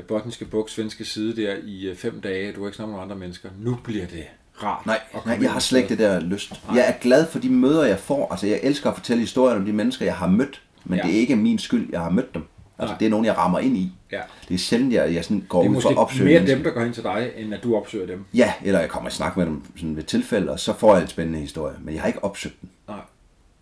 botniske 0.09 0.45
buk, 0.45 0.71
svenske 0.71 1.05
side 1.05 1.43
der 1.43 1.57
i 1.65 1.89
øh, 1.89 1.97
fem 1.97 2.21
dage. 2.21 2.53
Du 2.53 2.61
har 2.61 2.69
ikke 2.69 2.77
snakket 2.77 2.95
med 2.95 3.03
andre 3.03 3.17
mennesker. 3.17 3.49
Nu 3.59 3.79
bliver 3.85 4.07
det 4.07 4.25
rart. 4.63 4.87
Nej, 4.87 5.01
nej 5.27 5.39
jeg 5.43 5.53
har 5.53 5.61
slet 5.61 5.79
ikke 5.79 5.89
det 5.89 5.99
der 5.99 6.21
lyst. 6.21 6.51
Nej. 6.67 6.77
Jeg 6.77 6.89
er 6.89 6.93
glad 7.01 7.27
for 7.27 7.39
de 7.39 7.49
møder, 7.49 7.85
jeg 7.85 7.99
får. 7.99 8.29
Altså, 8.31 8.47
jeg 8.47 8.61
elsker 8.63 8.91
at 8.91 8.97
fortælle 8.97 9.21
historier 9.21 9.57
om 9.57 9.65
de 9.65 9.73
mennesker, 9.73 10.05
jeg 10.05 10.17
har 10.17 10.27
mødt. 10.27 10.63
Men 10.85 10.99
ja. 10.99 11.07
det 11.07 11.15
er 11.15 11.21
ikke 11.21 11.37
min 11.37 11.59
skyld, 11.59 11.89
jeg 11.93 12.01
har 12.01 12.11
mødt 12.11 12.35
dem. 12.35 12.45
Altså, 12.79 12.97
det 13.01 13.07
er 13.07 13.11
nogen, 13.11 13.27
jeg 13.27 13.37
rammer 13.37 13.59
ind 13.59 13.77
i. 13.77 13.93
Ja. 14.13 14.21
Det 14.49 14.55
er 14.55 14.59
sjældent, 14.59 14.93
jeg, 14.93 15.15
jeg 15.15 15.25
sådan 15.25 15.45
går 15.49 15.69
ud 15.69 15.83
for 15.83 15.89
at 15.89 15.97
opsøge 15.97 16.25
mere 16.25 16.35
mennesker. 16.35 16.57
dem, 16.57 16.65
der 16.65 16.71
går 16.71 16.81
hen 16.81 16.93
til 16.93 17.03
dig, 17.03 17.31
end 17.37 17.55
at 17.55 17.63
du 17.63 17.77
opsøger 17.77 18.07
dem. 18.07 18.25
Ja, 18.35 18.53
eller 18.63 18.81
jeg 18.81 18.89
kommer 18.89 19.09
og 19.09 19.13
snakker 19.13 19.39
med 19.39 19.47
dem 19.47 19.63
sådan 19.77 19.97
ved 19.97 20.03
tilfælde, 20.03 20.53
og 20.53 20.61
så 20.61 20.73
får 20.73 20.95
jeg 20.95 21.03
en 21.03 21.09
spændende 21.09 21.39
historie. 21.39 21.77
Men 21.81 21.95
jeg 21.95 22.03
har 22.03 22.07
ikke 22.07 22.25
opsøgt 22.25 22.61
dem. 22.61 22.71
Nej. 22.89 23.01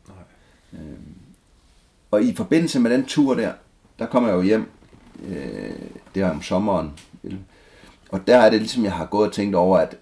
Nej. 0.09 0.81
Øhm, 0.81 1.15
og 2.11 2.23
i 2.23 2.35
forbindelse 2.35 2.81
med 2.81 2.91
den 2.91 3.05
tur 3.05 3.35
der, 3.35 3.53
der 3.99 4.07
kommer 4.07 4.29
jeg 4.29 4.37
jo 4.37 4.43
hjem. 4.43 4.71
Øh, 5.29 5.71
det 6.15 6.23
er 6.23 6.31
om 6.31 6.43
sommeren. 6.43 6.93
Og 8.09 8.27
der 8.27 8.37
er 8.37 8.51
det 8.51 8.59
ligesom, 8.59 8.85
jeg 8.85 8.93
har 8.93 9.07
gået 9.07 9.29
og 9.29 9.35
tænkt 9.35 9.55
over, 9.55 9.79
at 9.79 9.97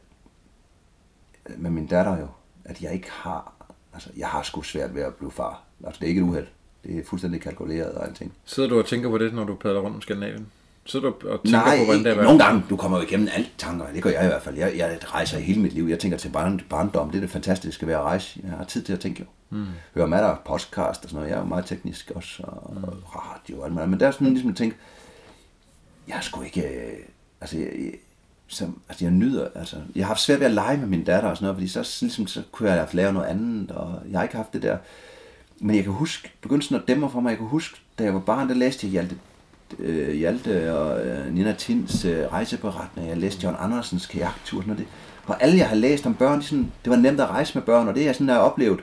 med 1.56 1.70
min 1.70 1.86
datter 1.86 2.18
jo, 2.18 2.26
at 2.64 2.82
jeg 2.82 2.92
ikke 2.92 3.10
har, 3.10 3.52
altså 3.94 4.10
jeg 4.16 4.28
har 4.28 4.42
sgu 4.42 4.62
svært 4.62 4.94
ved 4.94 5.02
at 5.02 5.14
blive 5.14 5.30
far. 5.30 5.62
Altså 5.86 5.98
det 6.00 6.04
er 6.06 6.08
ikke 6.08 6.20
et 6.20 6.24
uheld. 6.24 6.46
Det 6.84 6.98
er 6.98 7.04
fuldstændig 7.04 7.40
kalkuleret 7.40 7.92
og 7.92 8.06
alting. 8.08 8.32
Sidder 8.44 8.68
du 8.68 8.78
og 8.78 8.86
tænker 8.86 9.10
på 9.10 9.18
det, 9.18 9.34
når 9.34 9.44
du 9.44 9.54
padler 9.54 9.80
rundt 9.80 9.96
om 9.96 10.02
Skandinavien? 10.02 10.46
Sidder 10.84 11.10
du 11.10 11.28
og 11.28 11.42
tænker 11.44 11.58
Nej, 11.60 11.78
på, 11.78 11.84
hvordan 11.84 12.04
det 12.04 12.12
er? 12.12 12.22
nogle 12.22 12.44
gange, 12.44 12.64
du 12.70 12.76
kommer 12.76 12.98
jo 12.98 13.04
igennem 13.04 13.28
alle 13.34 13.46
tanker. 13.58 13.86
Det 13.94 14.02
gør 14.02 14.10
jeg 14.10 14.24
i 14.24 14.26
hvert 14.26 14.42
fald. 14.42 14.56
Jeg, 14.56 14.76
jeg 14.76 14.98
rejser 15.04 15.38
hele 15.38 15.60
mit 15.62 15.72
liv. 15.72 15.84
Jeg 15.84 15.98
tænker 15.98 16.18
til 16.18 16.28
barn, 16.28 16.60
barndom. 16.70 17.10
Det 17.10 17.16
er 17.16 17.20
det 17.20 17.30
fantastiske 17.30 17.86
ved 17.86 17.94
at 17.94 18.00
rejse. 18.00 18.40
Jeg 18.42 18.50
har 18.50 18.64
tid 18.64 18.82
til 18.82 18.92
at 18.92 19.00
tænke 19.00 19.20
jo. 19.20 19.26
Mm. 19.56 19.66
Hører 19.94 20.06
masser 20.06 20.26
af 20.26 20.38
podcast 20.46 21.04
og 21.04 21.10
sådan 21.10 21.14
noget. 21.14 21.28
Jeg 21.30 21.36
er 21.36 21.40
jo 21.40 21.46
meget 21.46 21.66
teknisk 21.66 22.12
også. 22.14 22.42
Og 22.42 22.74
mm. 22.74 22.84
radio 23.16 23.58
og 23.58 23.64
alt 23.64 23.74
muligt. 23.74 23.90
Men 23.90 24.00
der 24.00 24.06
er 24.06 24.10
sådan 24.10 24.28
ligesom 24.28 24.50
at 24.50 24.56
tænke, 24.56 24.76
jeg 26.08 26.18
sgu 26.20 26.42
ikke... 26.42 26.62
øh, 26.62 26.92
Altså, 27.40 27.58
jeg, 27.58 27.68
som, 28.48 28.80
altså 28.88 29.04
jeg 29.04 29.12
nyder, 29.12 29.48
altså, 29.54 29.76
jeg 29.94 30.04
har 30.04 30.08
haft 30.08 30.20
svært 30.20 30.40
ved 30.40 30.46
at 30.46 30.52
lege 30.52 30.76
med 30.76 30.86
min 30.86 31.04
datter 31.04 31.30
og 31.30 31.36
sådan 31.36 31.44
noget, 31.44 31.56
fordi 31.56 31.68
så, 31.68 31.98
ligesom, 32.00 32.26
så 32.26 32.42
kunne 32.52 32.70
jeg 32.70 32.78
have 32.78 32.88
lave 32.92 33.12
noget 33.12 33.26
andet, 33.26 33.70
og 33.70 34.00
jeg 34.10 34.18
har 34.18 34.22
ikke 34.22 34.36
haft 34.36 34.52
det 34.52 34.62
der. 34.62 34.78
Men 35.60 35.76
jeg 35.76 35.84
kan 35.84 35.92
huske, 35.92 36.32
begyndte 36.40 36.66
sådan 36.66 36.82
at 36.82 36.88
dæmme 36.88 37.10
for 37.10 37.20
mig, 37.20 37.30
jeg 37.30 37.38
kan 37.38 37.46
huske, 37.46 37.80
da 37.98 38.04
jeg 38.04 38.14
var 38.14 38.20
barn, 38.20 38.48
der 38.48 38.54
læste 38.54 38.86
jeg 38.86 38.90
Hjalte, 38.90 39.16
øh, 39.78 40.14
Hjalte 40.14 40.78
og 40.78 41.06
øh, 41.06 41.34
Nina 41.34 41.52
Tins 41.52 42.04
øh, 42.04 42.26
rejseberetninger, 42.32 43.10
jeg 43.10 43.18
læste 43.18 43.44
John 43.44 43.56
Andersens 43.58 44.06
kajaktur, 44.06 44.60
sådan 44.60 44.68
noget. 44.68 44.78
Det. 44.78 44.88
Og 45.26 45.42
alle 45.42 45.58
jeg 45.58 45.68
har 45.68 45.76
læst 45.76 46.06
om 46.06 46.14
børn, 46.14 46.40
de 46.40 46.44
sådan, 46.44 46.72
det 46.84 46.90
var 46.90 46.96
nemt 46.96 47.20
at 47.20 47.28
rejse 47.28 47.54
med 47.54 47.62
børn, 47.62 47.88
og 47.88 47.94
det 47.94 48.04
jeg 48.04 48.14
sådan 48.14 48.28
har 48.28 48.38
oplevet, 48.38 48.80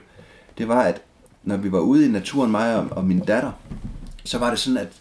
det 0.57 0.67
var, 0.67 0.81
at 0.81 1.01
når 1.43 1.57
vi 1.57 1.71
var 1.71 1.79
ude 1.79 2.05
i 2.05 2.09
naturen, 2.09 2.51
mig 2.51 2.75
og, 2.75 2.87
og 2.91 3.05
min 3.05 3.19
datter, 3.19 3.51
så 4.23 4.39
var 4.39 4.49
det 4.49 4.59
sådan, 4.59 4.77
at 4.77 4.93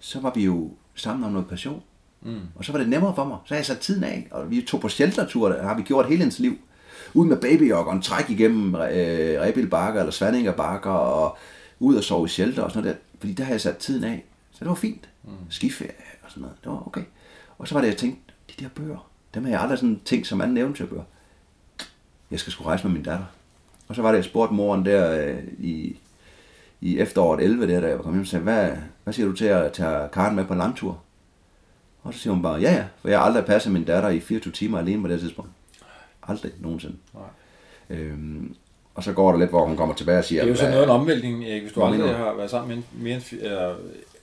så 0.00 0.20
var 0.20 0.32
vi 0.34 0.44
jo 0.44 0.70
sammen 0.94 1.24
om 1.24 1.32
noget 1.32 1.48
passion. 1.48 1.82
Mm. 2.22 2.40
Og 2.54 2.64
så 2.64 2.72
var 2.72 2.78
det 2.78 2.88
nemmere 2.88 3.14
for 3.14 3.24
mig. 3.24 3.38
Så 3.44 3.54
har 3.54 3.58
jeg 3.58 3.66
sat 3.66 3.78
tiden 3.78 4.04
af, 4.04 4.28
og 4.30 4.50
vi 4.50 4.62
tog 4.62 4.80
på 4.80 4.88
sheltertur, 4.88 5.48
der 5.48 5.62
har 5.62 5.76
vi 5.76 5.82
gjort 5.82 6.08
hele 6.08 6.24
ens 6.24 6.38
liv. 6.38 6.58
Ud 7.14 7.26
med 7.26 7.36
babyjoggeren, 7.36 8.02
træk 8.02 8.30
igennem 8.30 8.74
øh, 8.74 9.40
Rebild 9.40 9.70
Bakker 9.70 10.00
eller 10.00 10.12
Svandinger 10.12 10.52
Bakker, 10.52 10.90
og 10.90 11.38
ud 11.78 11.94
og 11.94 12.04
sove 12.04 12.26
i 12.26 12.28
shelter 12.28 12.62
og 12.62 12.70
sådan 12.70 12.84
noget 12.84 12.96
der. 12.96 13.18
Fordi 13.18 13.32
der 13.32 13.44
har 13.44 13.52
jeg 13.52 13.60
sat 13.60 13.76
tiden 13.76 14.04
af. 14.04 14.24
Så 14.52 14.58
det 14.60 14.68
var 14.68 14.74
fint. 14.74 15.08
Mm. 15.24 15.30
Skiferie 15.50 15.92
og 16.22 16.30
sådan 16.30 16.40
noget. 16.40 16.56
Det 16.64 16.72
var 16.72 16.86
okay. 16.86 17.02
Og 17.58 17.68
så 17.68 17.74
var 17.74 17.80
det, 17.80 17.88
jeg 17.88 17.96
tænkte, 17.96 18.32
de 18.50 18.64
der 18.64 18.68
bøger, 18.74 19.10
dem 19.34 19.44
har 19.44 19.50
jeg 19.50 19.60
aldrig 19.60 19.78
sådan 19.78 20.00
tænkt 20.04 20.26
som 20.26 20.40
anden 20.40 20.56
eventyrbøger. 20.56 21.02
Jeg 22.30 22.40
skal 22.40 22.52
sgu 22.52 22.64
rejse 22.64 22.86
med 22.86 22.94
min 22.94 23.02
datter. 23.02 23.26
Og 23.88 23.94
så 23.96 24.02
var 24.02 24.10
det, 24.10 24.16
jeg 24.16 24.24
spurgte 24.24 24.54
moren 24.54 24.84
der 24.84 25.26
øh, 25.26 25.38
i, 25.58 25.96
i 26.80 26.98
efteråret 26.98 27.44
11, 27.44 27.68
der, 27.68 27.80
da 27.80 27.86
jeg 27.86 27.96
var 27.96 28.02
kommet 28.02 28.16
hjem, 28.18 28.22
og 28.22 28.26
sagde, 28.26 28.42
hvad, 28.42 28.70
hvad 29.04 29.14
siger 29.14 29.26
du 29.26 29.32
til 29.32 29.44
at 29.44 29.72
tage 29.72 30.08
Karen 30.12 30.36
med 30.36 30.44
på 30.44 30.54
langtur? 30.54 31.00
Og 32.02 32.14
så 32.14 32.20
siger 32.20 32.32
hun 32.32 32.42
bare, 32.42 32.60
ja 32.60 32.72
ja, 32.72 32.84
for 33.00 33.08
jeg 33.08 33.18
har 33.18 33.26
aldrig 33.26 33.44
passet 33.44 33.72
min 33.72 33.84
datter 33.84 34.08
i 34.08 34.20
24 34.20 34.52
timer 34.52 34.78
alene 34.78 35.02
på 35.02 35.08
det 35.08 35.20
tidspunkt. 35.20 35.50
Aldrig 36.28 36.52
nogensinde. 36.60 36.96
Nej. 37.14 37.98
Øhm, 37.98 38.54
og 38.94 39.04
så 39.04 39.12
går 39.12 39.32
der 39.32 39.38
lidt, 39.38 39.50
hvor 39.50 39.66
hun 39.66 39.76
kommer 39.76 39.94
tilbage 39.94 40.18
og 40.18 40.24
siger, 40.24 40.40
Det 40.42 40.46
er 40.48 40.52
jo 40.52 40.56
sådan 40.56 40.72
"Hvad- 40.72 40.86
noget 40.86 40.94
en 40.96 41.00
omvæltning, 41.00 41.44
Erik, 41.44 41.62
hvis 41.62 41.72
du 41.72 41.82
aldrig 41.82 42.00
mener 42.00 42.16
har 42.16 42.34
været 42.34 42.50
sammen 42.50 42.84
med 42.92 43.02
mere 43.02 43.14
end 43.14 43.40
eller 43.40 43.74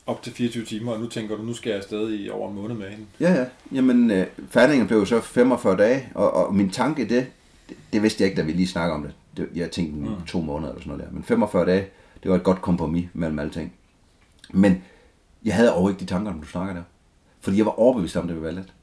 op 0.08 0.22
til 0.24 0.34
24 0.34 0.66
timer, 0.66 0.92
og 0.92 1.00
nu 1.00 1.08
tænker 1.08 1.36
du, 1.36 1.44
nu 1.44 1.54
skal 1.54 1.70
jeg 1.70 1.78
afsted 1.78 2.14
i 2.20 2.30
over 2.30 2.50
en 2.50 2.56
måned 2.56 2.76
med 2.76 2.90
hende. 2.90 3.06
Ja, 3.20 3.34
ja. 3.34 3.46
Jamen, 3.72 4.12
øh, 4.12 4.28
færdingen 4.50 4.88
blev 4.88 5.00
jo 5.00 5.06
så 5.06 5.22
45 5.22 5.78
dage, 5.78 6.10
og, 6.16 6.32
og 6.34 6.56
min 6.56 6.70
tanke, 6.70 7.02
det, 7.10 7.28
det, 7.70 7.78
det 7.94 8.04
vidste 8.04 8.24
jeg 8.24 8.30
ikke, 8.32 8.42
da 8.42 8.46
vi 8.46 8.52
lige 8.52 8.68
snakkede 8.68 8.94
om 8.96 9.04
det. 9.04 9.14
det 9.38 9.50
jeg 9.56 9.72
tænkte 9.72 10.00
mm. 10.10 10.26
to 10.28 10.42
måneder 10.42 10.70
eller 10.72 10.82
sådan 10.82 10.92
noget 10.98 11.06
der. 11.06 11.14
Men 11.14 11.24
45 11.24 11.66
dage, 11.66 11.88
det 12.24 12.32
var 12.32 12.38
et 12.38 12.44
godt 12.44 12.62
kompromis 12.62 13.08
mellem 13.14 13.40
alle 13.40 13.52
ting. 13.52 13.74
Men 14.50 14.84
jeg 15.46 15.56
havde 15.56 15.72
overhovedet 15.72 15.96
ikke 16.02 16.06
de 16.06 16.14
tanker, 16.14 16.32
når 16.32 16.40
du 16.42 16.48
snakker 16.48 16.74
der. 16.74 16.84
Fordi 17.48 17.58
jeg 17.58 17.66
var 17.66 17.80
overbevist 17.80 18.18
om, 18.18 18.28
det 18.28 18.36
ville 18.36 18.46
være 18.46 18.56
let. 18.56 18.74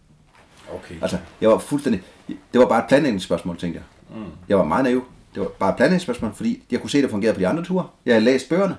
Okay. 0.75 0.95
Altså, 1.03 1.19
jeg 1.41 1.51
var 1.51 1.59
fuldstændig... 1.59 2.03
Det 2.29 2.61
var 2.61 2.67
bare 2.67 2.79
et 2.79 2.85
planlægningsspørgsmål, 2.89 3.59
tænkte 3.59 3.81
jeg. 3.81 4.19
Mm. 4.19 4.25
Jeg 4.49 4.59
var 4.59 4.65
meget 4.65 4.85
naiv. 4.85 5.05
Det 5.35 5.41
var 5.41 5.49
bare 5.49 5.71
et 5.71 5.77
planlægningsspørgsmål, 5.77 6.35
fordi 6.35 6.63
jeg 6.71 6.81
kunne 6.81 6.91
se, 6.91 6.99
at 6.99 7.03
det 7.03 7.11
fungerede 7.11 7.35
på 7.35 7.41
de 7.41 7.49
andre 7.49 7.65
ture. 7.65 7.87
Jeg 8.07 8.15
havde 8.15 8.25
læst 8.25 8.49
bøgerne. 8.49 8.77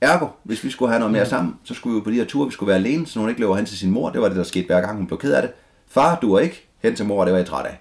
Ergo, 0.00 0.26
hvis 0.42 0.64
vi 0.64 0.70
skulle 0.70 0.88
have 0.88 0.98
noget 0.98 1.12
mere 1.12 1.26
sammen, 1.26 1.56
så 1.64 1.74
skulle 1.74 1.94
vi 1.94 1.98
jo 1.98 2.04
på 2.04 2.10
de 2.10 2.14
her 2.14 2.24
ture, 2.24 2.46
vi 2.46 2.52
skulle 2.52 2.68
være 2.68 2.76
alene, 2.76 3.06
så 3.06 3.20
hun 3.20 3.28
ikke 3.28 3.40
løber 3.40 3.56
hen 3.56 3.66
til 3.66 3.78
sin 3.78 3.90
mor. 3.90 4.10
Det 4.10 4.20
var 4.20 4.28
det, 4.28 4.36
der 4.36 4.42
skete 4.42 4.66
hver 4.66 4.80
gang, 4.80 4.96
hun 4.96 5.06
blev 5.06 5.18
ked 5.18 5.32
af 5.32 5.42
det. 5.42 5.50
Far, 5.88 6.18
du 6.22 6.34
er 6.34 6.40
ikke 6.40 6.68
hen 6.78 6.96
til 6.96 7.06
mor, 7.06 7.24
det 7.24 7.32
var 7.32 7.38
jeg 7.38 7.46
træt 7.46 7.66
af. 7.66 7.80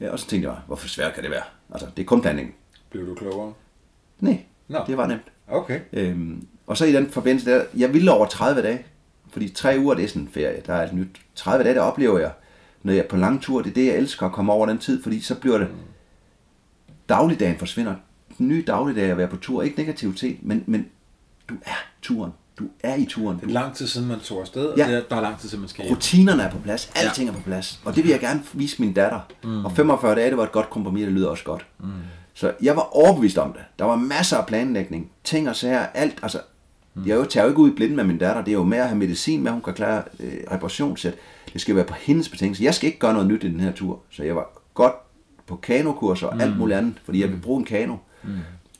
Ja, 0.00 0.10
og 0.10 0.18
så 0.18 0.26
tænkte 0.26 0.48
jeg, 0.48 0.58
hvorfor 0.66 0.88
svært 0.88 1.14
kan 1.14 1.22
det 1.22 1.30
være? 1.30 1.42
Altså, 1.72 1.86
det 1.96 2.02
er 2.02 2.06
kun 2.06 2.22
planlægning. 2.22 2.56
Blev 2.90 3.06
du 3.06 3.14
klogere? 3.14 3.52
Nej, 4.20 4.38
Nå. 4.68 4.78
det 4.86 4.96
var 4.96 5.06
nemt. 5.06 5.22
Okay. 5.48 5.80
Øhm, 5.92 6.46
og 6.66 6.76
så 6.76 6.84
i 6.84 6.92
den 6.92 7.10
forbindelse 7.10 7.50
der, 7.50 7.64
jeg 7.76 7.94
ville 7.94 8.12
over 8.12 8.26
30 8.26 8.62
dage, 8.62 8.84
fordi 9.32 9.48
tre 9.48 9.76
uger, 9.78 9.94
det 9.94 10.04
er 10.04 10.08
sådan 10.08 10.22
en 10.22 10.28
ferie, 10.32 10.62
der 10.66 10.74
er 10.74 10.82
alt 10.82 10.92
nyt. 10.94 11.08
30 11.34 11.64
dage, 11.64 11.74
der 11.74 11.80
oplever 11.80 12.18
jeg, 12.18 12.30
når 12.82 12.92
jeg 12.92 13.04
er 13.04 13.08
på 13.08 13.16
lang 13.16 13.42
tur, 13.42 13.62
det 13.62 13.70
er 13.70 13.74
det, 13.74 13.86
jeg 13.86 13.94
elsker 13.96 14.26
at 14.26 14.32
komme 14.32 14.52
over 14.52 14.66
den 14.66 14.78
tid, 14.78 15.02
fordi 15.02 15.20
så 15.20 15.34
bliver 15.34 15.58
det, 15.58 15.68
dagligdagen 17.08 17.58
forsvinder. 17.58 17.94
Den 18.38 18.48
nye 18.48 18.64
dagligdag 18.66 19.10
at 19.10 19.16
være 19.16 19.28
på 19.28 19.36
tur, 19.36 19.62
ikke 19.62 19.78
negativitet, 19.78 20.36
men, 20.42 20.64
men 20.66 20.86
du 21.48 21.54
er 21.66 21.84
turen. 22.02 22.32
Du 22.58 22.64
er 22.82 22.94
i 22.94 23.04
turen. 23.04 23.38
Det 23.40 23.48
er 23.48 23.52
lang 23.52 23.74
tid 23.74 23.86
siden, 23.86 24.08
man 24.08 24.20
tog 24.20 24.40
afsted, 24.40 24.66
og 24.66 24.78
Ja. 24.78 24.86
det 24.88 24.94
er, 24.96 25.02
der 25.10 25.16
er 25.16 25.20
lang 25.20 25.38
tid 25.38 25.48
siden, 25.48 25.60
man 25.62 25.68
skal 25.68 25.84
hjem. 25.84 25.94
rutinerne 25.94 26.42
er 26.42 26.50
på 26.50 26.58
plads, 26.58 26.90
alting 26.94 27.28
er 27.28 27.32
på 27.32 27.40
plads. 27.40 27.80
Og 27.84 27.94
det 27.96 28.04
vil 28.04 28.10
jeg 28.10 28.20
gerne 28.20 28.42
vise 28.52 28.76
min 28.82 28.92
datter. 28.92 29.20
Mm. 29.44 29.64
Og 29.64 29.72
45 29.72 30.14
dage, 30.14 30.30
det 30.30 30.36
var 30.36 30.44
et 30.44 30.52
godt 30.52 30.70
kompromis, 30.70 31.04
det 31.04 31.12
lyder 31.12 31.28
også 31.28 31.44
godt. 31.44 31.66
Mm. 31.78 31.86
Så 32.34 32.52
jeg 32.62 32.76
var 32.76 32.96
overbevist 32.96 33.38
om 33.38 33.52
det. 33.52 33.62
Der 33.78 33.84
var 33.84 33.96
masser 33.96 34.36
af 34.36 34.46
planlægning, 34.46 35.10
ting 35.24 35.48
og 35.48 35.56
sager, 35.56 35.78
alt. 35.86 36.18
Altså, 36.22 36.38
mm. 36.94 37.02
jeg 37.06 37.12
er 37.12 37.16
jo- 37.16 37.24
tager 37.24 37.44
jo 37.44 37.50
ikke 37.50 37.60
ud 37.60 37.70
i 37.70 37.74
blinden 37.74 37.96
med 37.96 38.04
min 38.04 38.18
datter. 38.18 38.44
Det 38.44 38.50
er 38.50 38.56
jo 38.56 38.64
med 38.64 38.78
at 38.78 38.86
have 38.88 38.98
medicin 38.98 39.40
med, 39.42 39.48
at 39.48 39.52
hun 39.52 39.62
kan 39.62 39.74
klare 39.74 40.02
øh, 40.20 40.32
reparationssæt. 40.52 41.14
Det 41.52 41.60
skal 41.60 41.76
være 41.76 41.84
på 41.84 41.94
hendes 41.94 42.28
betingelser. 42.28 42.64
Jeg 42.64 42.74
skal 42.74 42.86
ikke 42.86 42.98
gøre 42.98 43.12
noget 43.12 43.28
nyt 43.28 43.44
i 43.44 43.48
den 43.52 43.60
her 43.60 43.72
tur. 43.72 43.98
Så 44.10 44.22
jeg 44.24 44.36
var 44.36 44.60
godt 44.74 44.92
på 45.46 45.56
kanokurser 45.56 46.26
og 46.26 46.42
alt 46.42 46.58
muligt 46.58 46.78
andet, 46.78 46.94
fordi 47.04 47.20
jeg 47.20 47.28
vil 47.30 47.36
bruge 47.42 47.58
en 47.58 47.64
kano. 47.64 47.96
Mm. 48.22 48.30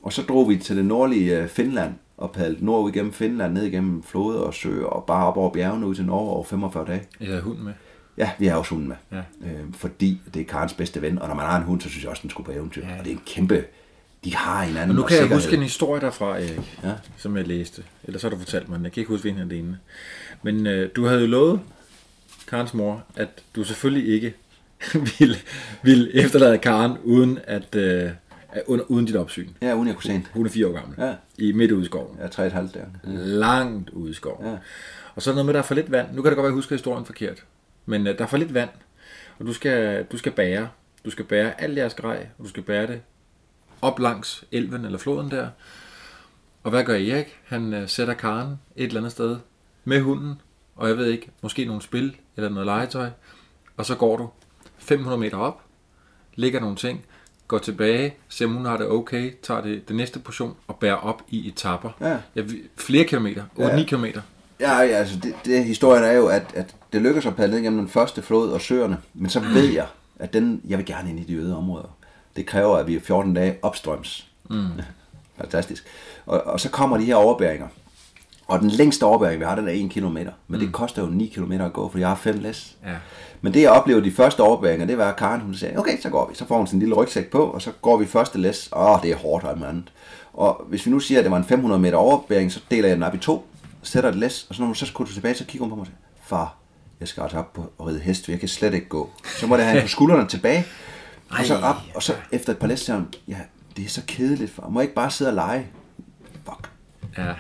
Og 0.03 0.13
så 0.13 0.23
drog 0.23 0.49
vi 0.49 0.57
til 0.57 0.77
det 0.77 0.85
nordlige 0.85 1.39
øh, 1.43 1.49
Finland 1.49 1.95
og 2.17 2.33
padlede 2.33 2.65
nordud 2.65 2.91
igennem 2.91 3.13
Finland, 3.13 3.53
ned 3.53 3.63
igennem 3.65 4.03
floder 4.03 4.41
og 4.41 4.55
søer 4.55 4.85
og 4.87 5.05
bare 5.05 5.27
op 5.27 5.37
over 5.37 5.51
bjergene 5.51 5.87
ud 5.87 5.95
til 5.95 6.05
Norge 6.05 6.31
over 6.31 6.45
45 6.45 6.87
dage. 6.87 7.03
Jeg 7.21 7.29
havde 7.29 7.43
hunden 7.43 7.65
med. 7.65 7.73
Ja, 8.19 8.31
vi 8.39 8.47
har 8.47 8.57
også 8.57 8.71
hunden 8.75 8.89
med. 8.89 8.97
Ja. 9.13 9.49
Øh, 9.49 9.61
fordi 9.73 10.21
det 10.35 10.41
er 10.41 10.45
Karens 10.47 10.75
bedste 10.75 11.03
ven, 11.03 11.19
og 11.19 11.29
når 11.29 11.35
man 11.35 11.47
har 11.47 11.57
en 11.59 11.63
hund, 11.65 11.81
så 11.81 11.89
synes 11.89 12.03
jeg 12.05 12.11
også, 12.11 12.23
den 12.23 12.31
skulle 12.31 12.45
på 12.45 12.53
eventyr. 12.53 12.87
Ja. 12.87 12.99
Og 12.99 13.05
det 13.05 13.11
er 13.11 13.15
en 13.17 13.23
kæmpe... 13.27 13.65
De 14.25 14.35
har 14.37 14.63
hinanden 14.65 14.91
Og 14.91 14.97
nu 14.97 15.03
kan 15.03 15.11
jeg 15.17 15.23
sikkerhed. 15.23 15.43
huske 15.43 15.57
en 15.57 15.63
historie 15.63 16.01
derfra, 16.01 16.39
Erik, 16.39 16.79
Ja. 16.85 16.93
som 17.17 17.37
jeg 17.37 17.47
læste. 17.47 17.83
Ellers 18.05 18.23
har 18.23 18.29
du 18.29 18.37
fortalt 18.39 18.69
mig. 18.69 18.81
Jeg 18.83 18.93
kan 18.93 19.01
ikke 19.01 19.09
huske, 19.09 19.23
hvilken 19.23 19.51
det 19.51 19.59
ene. 19.59 19.79
Men 20.43 20.67
øh, 20.67 20.91
du 20.97 21.05
havde 21.07 21.21
jo 21.21 21.27
lovet 21.27 21.61
Karens 22.49 22.75
mor, 22.75 23.05
at 23.17 23.29
du 23.57 23.65
selvfølgelig 23.65 24.15
ikke 24.15 24.35
ville, 25.19 25.37
ville 25.83 26.15
efterlade 26.15 26.59
Karen 26.59 26.99
uden, 27.05 27.39
at, 27.45 27.75
øh, 27.75 28.11
under, 28.67 28.85
uden 28.85 29.07
dit 29.07 29.17
opsyn. 29.17 29.49
Ja, 29.63 29.75
uden 29.75 29.87
jeg 29.87 29.95
kunne 29.97 30.03
se 30.05 30.13
hende. 30.13 30.27
Hun 30.33 30.47
er 30.47 30.51
fire 30.51 30.67
år 30.67 30.73
gammel. 30.73 30.95
Ja. 30.99 31.15
I 31.39 31.53
midt 31.53 31.73
ude 31.73 31.83
i 31.83 31.87
skoven. 31.87 32.17
Er 32.21 32.29
tre 32.29 32.47
et 32.47 32.53
halvt 32.53 32.75
der. 32.75 32.85
Langt 33.25 33.91
ude 33.91 34.11
i 34.11 34.15
skoven. 34.15 34.47
Ja. 34.47 34.57
Og 35.15 35.23
så 35.23 35.31
noget 35.31 35.47
med, 35.47 35.53
at 35.53 35.55
der 35.55 35.61
er 35.61 35.67
for 35.67 35.75
lidt 35.75 35.91
vand. 35.91 36.07
Nu 36.13 36.23
kan 36.23 36.31
det 36.31 36.37
godt 36.37 36.45
være, 36.45 36.47
at 36.47 36.51
jeg 36.53 36.55
husker 36.55 36.75
historien 36.75 37.05
forkert. 37.05 37.45
Men 37.87 38.07
øh, 38.07 38.19
der 38.19 38.25
er 38.25 38.29
for 38.29 38.37
lidt 38.37 38.55
vand. 38.55 38.71
Og 39.39 39.47
du 39.47 39.53
skal, 39.53 40.05
du 40.13 40.19
skal 40.19 40.33
bære. 40.33 40.69
Du 41.05 41.11
skal 41.11 41.25
bære 41.25 41.61
alt 41.61 41.79
jeres 41.79 41.95
grej, 41.95 42.27
og 42.39 42.45
du 42.45 42.49
skal 42.49 42.63
bære 42.63 42.87
det 42.87 43.01
op 43.83 43.99
langs 43.99 44.45
elven 44.53 44.85
eller 44.85 44.99
floden 44.99 45.31
der. 45.31 45.49
Og 46.65 46.71
hvad 46.71 46.85
gør 46.85 46.95
Erik? 46.95 47.39
Han 47.47 47.75
øh, 47.75 47.89
sætter 47.89 48.15
Karen 48.15 48.49
et 48.77 48.87
eller 48.87 49.01
andet 49.01 49.13
sted 49.13 49.37
med 49.85 50.01
hunden, 50.01 50.41
og 50.77 50.89
jeg 50.89 50.97
ved 50.97 51.07
ikke, 51.07 51.31
måske 51.43 51.65
nogle 51.65 51.83
spil 51.83 52.17
eller 52.37 52.49
noget 52.51 52.67
legetøj. 52.67 53.09
Og 53.77 53.87
så 53.87 53.95
går 53.95 54.17
du 54.17 54.29
500 54.79 55.19
meter 55.21 55.37
op, 55.37 55.61
lægger 56.35 56.61
nogle 56.61 56.77
ting, 56.77 57.05
går 57.49 57.59
tilbage, 57.59 58.15
ser 58.29 58.47
om 58.47 58.53
hun 58.53 58.65
har 58.67 58.77
det 58.77 58.87
okay, 58.89 59.33
tager 59.43 59.61
det, 59.63 59.89
det 59.89 59.97
næste 59.97 60.19
portion 60.19 60.57
og 60.67 60.77
bærer 60.77 60.95
op 60.95 61.23
i 61.29 61.49
etapper. 61.49 61.91
Ja. 62.01 62.19
Ja, 62.37 62.43
flere 62.77 63.05
kilometer, 63.05 63.45
8-9 63.59 63.63
Ja. 63.63 63.83
kilometer. 63.85 64.21
Ja, 64.61 64.79
ja, 64.79 64.87
altså 64.87 65.19
det, 65.23 65.35
det 65.45 65.65
historien 65.65 66.05
er 66.05 66.13
jo, 66.13 66.27
at, 66.27 66.43
at 66.55 66.75
det 66.93 67.03
lykkedes 67.03 67.27
at 67.27 67.37
padle 67.37 67.53
ned 67.55 67.63
gennem 67.63 67.79
den 67.79 67.89
første 67.89 68.23
flod 68.23 68.51
og 68.51 68.61
søerne. 68.61 68.99
Men 69.15 69.31
så 69.31 69.41
ved 69.41 69.65
jeg, 69.73 69.87
at 70.19 70.33
den, 70.33 70.61
jeg 70.69 70.79
vil 70.79 70.87
gerne 70.87 71.11
ind 71.11 71.21
i 71.21 71.25
de 71.25 71.35
øde 71.35 71.57
områder. 71.57 71.97
Det 72.37 72.47
kræver, 72.47 72.77
at 72.77 72.87
vi 72.87 72.97
er 72.97 73.01
14 73.01 73.35
dage 73.35 73.57
opstrøms. 73.63 74.27
Mm. 74.51 74.67
Fantastisk. 75.41 75.85
Og, 76.27 76.43
og 76.47 76.61
så 76.61 76.71
kommer 76.71 76.99
de 76.99 77.05
her 77.05 77.15
overbæringer. 77.15 77.69
Og 78.47 78.61
den 78.61 78.71
længste 78.71 79.05
overbæring, 79.05 79.41
vi 79.41 79.45
har, 79.45 79.55
den 79.55 79.69
er 79.69 79.73
1 79.73 79.91
km. 79.91 80.05
Men 80.07 80.31
mm. 80.49 80.59
det 80.59 80.73
koster 80.73 81.03
jo 81.03 81.09
9 81.09 81.27
km 81.27 81.53
at 81.53 81.73
gå, 81.73 81.91
for 81.91 81.99
jeg 81.99 82.09
har 82.09 82.15
fem 82.15 82.39
læs. 82.39 82.77
Ja. 82.87 82.95
Men 83.41 83.55
det 83.55 83.63
jeg 83.63 83.71
oplevede 83.71 84.05
de 84.05 84.13
første 84.13 84.41
overbæringer, 84.41 84.87
det 84.87 84.99
var, 84.99 85.09
at 85.09 85.17
Karen 85.17 85.41
hun 85.41 85.55
sagde, 85.55 85.79
okay, 85.79 86.01
så 86.01 86.11
går 86.11 86.29
vi. 86.29 86.35
Så 86.35 86.47
får 86.47 86.57
hun 86.57 86.67
sin 86.67 86.79
lille 86.79 86.95
rygsæk 86.95 87.31
på, 87.31 87.39
og 87.39 87.63
så 87.63 87.71
går 87.83 87.97
vi 87.97 88.07
første 88.07 88.39
læs. 88.39 88.69
Åh, 88.77 89.03
det 89.03 89.11
er 89.11 89.17
hårdt 89.17 89.45
og 89.45 89.69
andet. 89.69 89.93
Og 90.33 90.65
hvis 90.69 90.87
vi 90.87 90.91
nu 90.91 91.01
siger, 91.01 91.19
at 91.19 91.25
det 91.25 91.31
var 91.31 91.37
en 91.37 91.45
500 91.45 91.81
meter 91.81 91.97
overbæring, 91.97 92.53
så 92.53 92.61
deler 92.71 92.89
jeg 92.89 92.97
den 92.97 93.03
op 93.03 93.15
i 93.15 93.19
to, 93.19 93.47
sætter 93.83 94.11
et 94.11 94.17
læs, 94.17 94.47
og 94.49 94.55
så 94.55 94.63
når 94.63 94.67
hun 94.67 94.75
så 94.75 94.87
skutter 94.87 95.15
tilbage, 95.15 95.35
så 95.35 95.45
kigger 95.45 95.65
hun 95.65 95.71
på 95.71 95.77
mig 95.77 95.81
og 95.81 95.87
siger, 95.87 95.97
far, 96.23 96.57
jeg 97.01 97.09
skal 97.09 97.23
altså 97.23 97.39
op 97.39 97.53
på 97.53 97.73
at 97.81 97.87
ride 97.87 98.01
hest, 98.01 98.25
for 98.25 98.33
jeg 98.33 98.41
kan 98.41 98.49
slet 98.49 98.75
ikke 98.75 98.89
gå. 98.89 99.11
Så 99.39 99.47
må 99.47 99.57
jeg 99.57 99.65
have 99.65 99.73
hende 99.75 99.85
på 99.85 99.89
skuldrene 99.89 100.29
tilbage, 100.29 100.65
og 101.31 101.47
så 101.47 101.57
op, 101.57 101.77
og 101.95 102.03
så 102.03 102.15
efter 102.33 102.53
et 102.53 102.59
par 102.59 102.67
læs 102.67 102.89
ja, 103.29 103.37
det 103.77 103.85
er 103.85 103.89
så 103.89 104.03
kedeligt, 104.07 104.51
far. 104.51 104.69
Må 104.69 104.81
jeg 104.81 104.85
ikke 104.85 104.95
bare 104.95 105.11
sidde 105.11 105.31
og 105.31 105.35
lege? 105.35 105.67
Fuck. 106.45 106.71
Ja. 107.19 107.35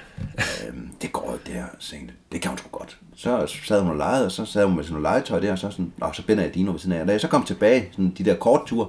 Øhm, 0.68 0.90
det 1.02 1.12
går 1.12 1.38
ikke 1.46 1.58
der, 1.58 1.64
så 1.78 1.90
tænkte, 1.90 2.14
jeg, 2.14 2.32
det 2.32 2.42
kan 2.42 2.48
hun 2.48 2.58
sgu 2.58 2.68
godt. 2.68 2.98
Så 3.16 3.46
sad 3.64 3.80
hun 3.80 3.90
og 3.90 3.96
legede, 3.96 4.26
og 4.26 4.32
så 4.32 4.44
sad 4.44 4.64
hun 4.64 4.76
med 4.76 4.84
sådan 4.84 5.02
noget 5.02 5.14
legetøj 5.14 5.40
der, 5.40 5.52
og 5.52 5.58
så 5.58 5.70
sådan, 5.70 5.92
Nå, 5.96 6.12
så 6.12 6.26
binder 6.26 6.42
jeg 6.42 6.54
Dino 6.54 6.72
ved 6.72 6.78
siden 6.78 6.92
af. 6.96 7.00
Og 7.00 7.06
da 7.06 7.12
jeg 7.12 7.20
så 7.20 7.28
kom 7.28 7.44
tilbage, 7.44 7.88
sådan 7.92 8.10
de 8.18 8.24
der 8.24 8.36
kortture, 8.36 8.88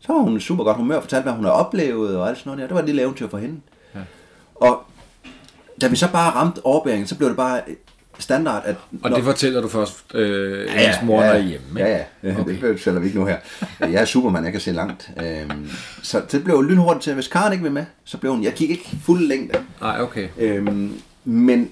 Så 0.00 0.12
var 0.12 0.20
hun 0.20 0.40
super 0.40 0.64
godt 0.64 0.76
humør 0.76 0.96
og 0.96 1.02
fortalte, 1.02 1.22
hvad 1.22 1.32
hun 1.32 1.44
har 1.44 1.52
oplevet 1.52 2.16
og 2.16 2.28
alt 2.28 2.38
sådan 2.38 2.50
noget 2.50 2.60
der. 2.60 2.66
Det 2.66 2.74
var 2.74 2.80
et 2.80 2.86
lille 2.86 3.02
eventyr 3.02 3.28
for 3.28 3.38
hende. 3.38 3.60
Ja. 3.94 4.00
Og 4.54 4.82
da 5.80 5.88
vi 5.88 5.96
så 5.96 6.12
bare 6.12 6.30
ramte 6.30 6.66
overbæringen, 6.66 7.06
så 7.06 7.16
blev 7.16 7.28
det 7.28 7.36
bare 7.36 7.62
standard, 8.18 8.62
at... 8.64 8.76
Og 9.02 9.10
det 9.10 9.24
fortæller 9.24 9.60
du 9.60 9.68
først, 9.68 10.14
øh, 10.14 10.66
ja, 10.66 10.88
ens 10.88 10.96
mor 11.02 11.22
ja, 11.22 11.28
er 11.28 11.38
hjemme, 11.38 11.80
ikke? 11.80 11.90
Ja, 11.90 12.04
ja. 12.22 12.40
Okay. 12.40 12.60
Det 12.60 12.78
fortæller 12.78 13.00
vi 13.00 13.06
ikke 13.06 13.18
nu 13.18 13.26
her. 13.26 13.36
Jeg 13.80 13.94
er 13.94 14.04
superman, 14.04 14.44
jeg 14.44 14.52
kan 14.52 14.60
se 14.60 14.72
langt. 14.72 15.10
Øhm, 15.22 15.68
så 16.02 16.22
det 16.32 16.44
blev 16.44 16.62
lynhurtigt 16.62 17.02
til, 17.02 17.10
at 17.10 17.16
hvis 17.16 17.28
Karen 17.28 17.52
ikke 17.52 17.62
vil 17.62 17.72
med, 17.72 17.84
så 18.04 18.18
blev 18.18 18.32
hun... 18.32 18.42
Jeg 18.44 18.54
kiggede 18.54 18.78
ikke 18.78 18.96
fuld 19.02 19.26
længde. 19.26 19.58
Nej, 19.80 20.00
okay. 20.00 20.28
Øhm, 20.38 21.00
men 21.24 21.70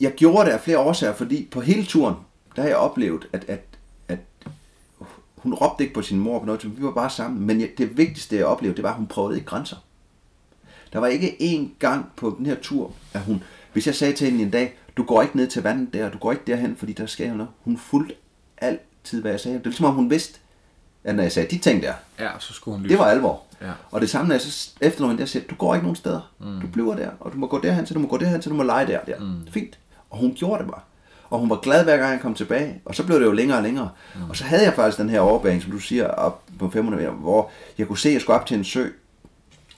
jeg 0.00 0.12
gjorde 0.12 0.44
det 0.44 0.50
af 0.50 0.60
flere 0.60 0.78
årsager, 0.78 1.14
fordi 1.14 1.48
på 1.50 1.60
hele 1.60 1.84
turen, 1.84 2.14
der 2.56 2.62
har 2.62 2.68
jeg 2.68 2.78
oplevet, 2.78 3.26
at, 3.32 3.44
at, 3.48 3.60
at 4.08 4.18
hun 5.36 5.54
råbte 5.54 5.84
ikke 5.84 5.94
på 5.94 6.02
sin 6.02 6.18
mor 6.18 6.38
på 6.38 6.46
noget, 6.46 6.78
vi 6.78 6.82
var 6.84 6.90
bare 6.90 7.10
sammen. 7.10 7.46
Men 7.46 7.68
det 7.78 7.98
vigtigste, 7.98 8.36
jeg 8.36 8.44
oplevede, 8.44 8.76
det 8.76 8.82
var, 8.82 8.90
at 8.90 8.96
hun 8.96 9.06
prøvede 9.06 9.36
ikke 9.36 9.46
grænser. 9.46 9.76
Der 10.92 10.98
var 10.98 11.06
ikke 11.06 11.36
én 11.40 11.78
gang 11.78 12.06
på 12.16 12.34
den 12.38 12.46
her 12.46 12.56
tur, 12.62 12.92
at 13.12 13.20
hun... 13.20 13.42
Hvis 13.72 13.86
jeg 13.86 13.94
sagde 13.94 14.12
til 14.12 14.30
hende 14.30 14.42
en 14.42 14.50
dag, 14.50 14.78
du 14.98 15.02
går 15.04 15.22
ikke 15.22 15.36
ned 15.36 15.46
til 15.46 15.62
vandet 15.62 15.94
der, 15.94 16.10
du 16.10 16.18
går 16.18 16.32
ikke 16.32 16.44
derhen, 16.46 16.76
fordi 16.76 16.92
der 16.92 17.06
sker 17.06 17.34
noget. 17.34 17.50
Hun 17.64 17.78
fulgte 17.78 18.14
altid, 18.58 19.20
hvad 19.20 19.30
jeg 19.30 19.40
sagde. 19.40 19.58
Det 19.58 19.64
er 19.64 19.68
ligesom 19.70 19.86
om 19.86 19.94
hun 19.94 20.10
vidste, 20.10 20.38
at 21.04 21.14
når 21.14 21.22
jeg 21.22 21.32
sagde 21.32 21.56
de 21.56 21.58
ting 21.58 21.82
der, 21.82 21.92
ja, 22.18 22.28
så 22.38 22.52
skulle 22.52 22.74
hun 22.74 22.82
lytte. 22.82 22.92
det 22.92 22.98
var 22.98 23.10
alvor. 23.10 23.42
Ja. 23.62 23.70
Og 23.90 24.00
det 24.00 24.10
samme, 24.10 24.28
når 24.28 24.34
jeg 24.34 24.40
så 24.42 24.70
efter 24.80 25.02
noget 25.02 25.18
der 25.18 25.26
siger, 25.26 25.42
du 25.50 25.54
går 25.54 25.74
ikke 25.74 25.84
nogen 25.84 25.96
steder. 25.96 26.32
Mm. 26.40 26.60
Du 26.60 26.66
bliver 26.66 26.96
der, 26.96 27.10
og 27.20 27.32
du 27.32 27.38
må 27.38 27.46
gå 27.46 27.60
derhen, 27.60 27.86
så 27.86 27.94
du 27.94 28.00
må 28.00 28.08
gå 28.08 28.16
derhen, 28.16 28.42
så 28.42 28.50
du 28.50 28.56
må 28.56 28.62
lege 28.62 28.86
der. 28.86 29.00
der. 29.00 29.18
Mm. 29.20 29.46
Fint. 29.50 29.78
Og 30.10 30.18
hun 30.18 30.34
gjorde 30.36 30.62
det 30.62 30.70
bare. 30.70 30.80
Og 31.30 31.38
hun 31.38 31.50
var 31.50 31.56
glad 31.56 31.84
hver 31.84 31.96
gang 31.96 32.12
jeg 32.12 32.20
kom 32.20 32.34
tilbage. 32.34 32.80
Og 32.84 32.94
så 32.94 33.06
blev 33.06 33.20
det 33.20 33.26
jo 33.26 33.32
længere 33.32 33.58
og 33.58 33.62
længere. 33.62 33.90
Mm. 34.14 34.30
Og 34.30 34.36
så 34.36 34.44
havde 34.44 34.64
jeg 34.64 34.74
faktisk 34.74 34.98
den 34.98 35.08
her 35.08 35.20
overbæring, 35.20 35.62
som 35.62 35.70
du 35.70 35.78
siger, 35.78 36.08
op 36.08 36.42
på 36.58 36.70
500 36.70 37.02
meter, 37.02 37.14
hvor 37.14 37.50
jeg 37.78 37.86
kunne 37.86 37.98
se, 37.98 38.08
at 38.08 38.12
jeg 38.12 38.20
skulle 38.20 38.38
op 38.40 38.46
til 38.46 38.56
en 38.56 38.64
sø. 38.64 38.88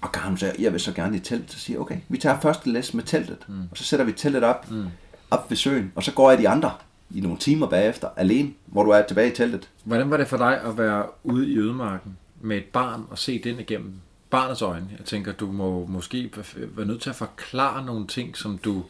Og 0.01 0.13
Karen 0.13 0.37
sagde, 0.37 0.55
jeg 0.59 0.73
vil 0.73 0.81
så 0.81 0.93
gerne 0.93 1.17
i 1.17 1.21
telt. 1.21 1.53
Så 1.53 1.59
siger 1.59 1.75
jeg, 1.77 1.81
okay, 1.81 1.97
vi 2.09 2.19
tager 2.19 2.41
første 2.41 2.73
læs 2.73 2.95
med 2.95 3.05
teltet. 3.05 3.39
Mm. 3.49 3.61
Og 3.71 3.77
så 3.77 3.85
sætter 3.85 4.07
vi 4.07 4.13
teltet 4.13 4.45
op. 4.45 4.71
Mm 4.71 4.87
op 5.31 5.51
ved 5.51 5.57
søen, 5.57 5.93
og 5.95 6.03
så 6.03 6.13
går 6.13 6.31
jeg 6.31 6.39
de 6.39 6.49
andre 6.49 6.73
i 7.15 7.21
nogle 7.21 7.39
timer 7.39 7.67
bagefter, 7.67 8.09
alene, 8.17 8.51
hvor 8.67 8.83
du 8.83 8.91
er 8.91 9.03
tilbage 9.03 9.33
i 9.33 9.35
teltet. 9.35 9.69
Hvordan 9.85 10.11
var 10.11 10.17
det 10.17 10.29
for 10.29 10.37
dig 10.37 10.61
at 10.63 10.79
være 10.79 11.05
ude 11.25 11.51
i 11.51 11.59
ødemarken 11.59 12.17
med 12.41 12.57
et 12.57 12.65
barn 12.65 13.05
og 13.11 13.19
se 13.19 13.43
den 13.45 13.61
igennem 13.61 13.93
barnets 14.31 14.63
øjne? 14.63 14.89
Jeg 14.99 15.07
tænker, 15.07 15.33
du 15.33 15.53
må 15.53 15.87
måske 15.87 16.31
være 16.77 16.87
nødt 16.87 17.03
til 17.03 17.11
at 17.11 17.17
forklare 17.17 17.87
nogle 17.87 18.07
ting, 18.07 18.37
som 18.37 18.59
du 18.59 18.83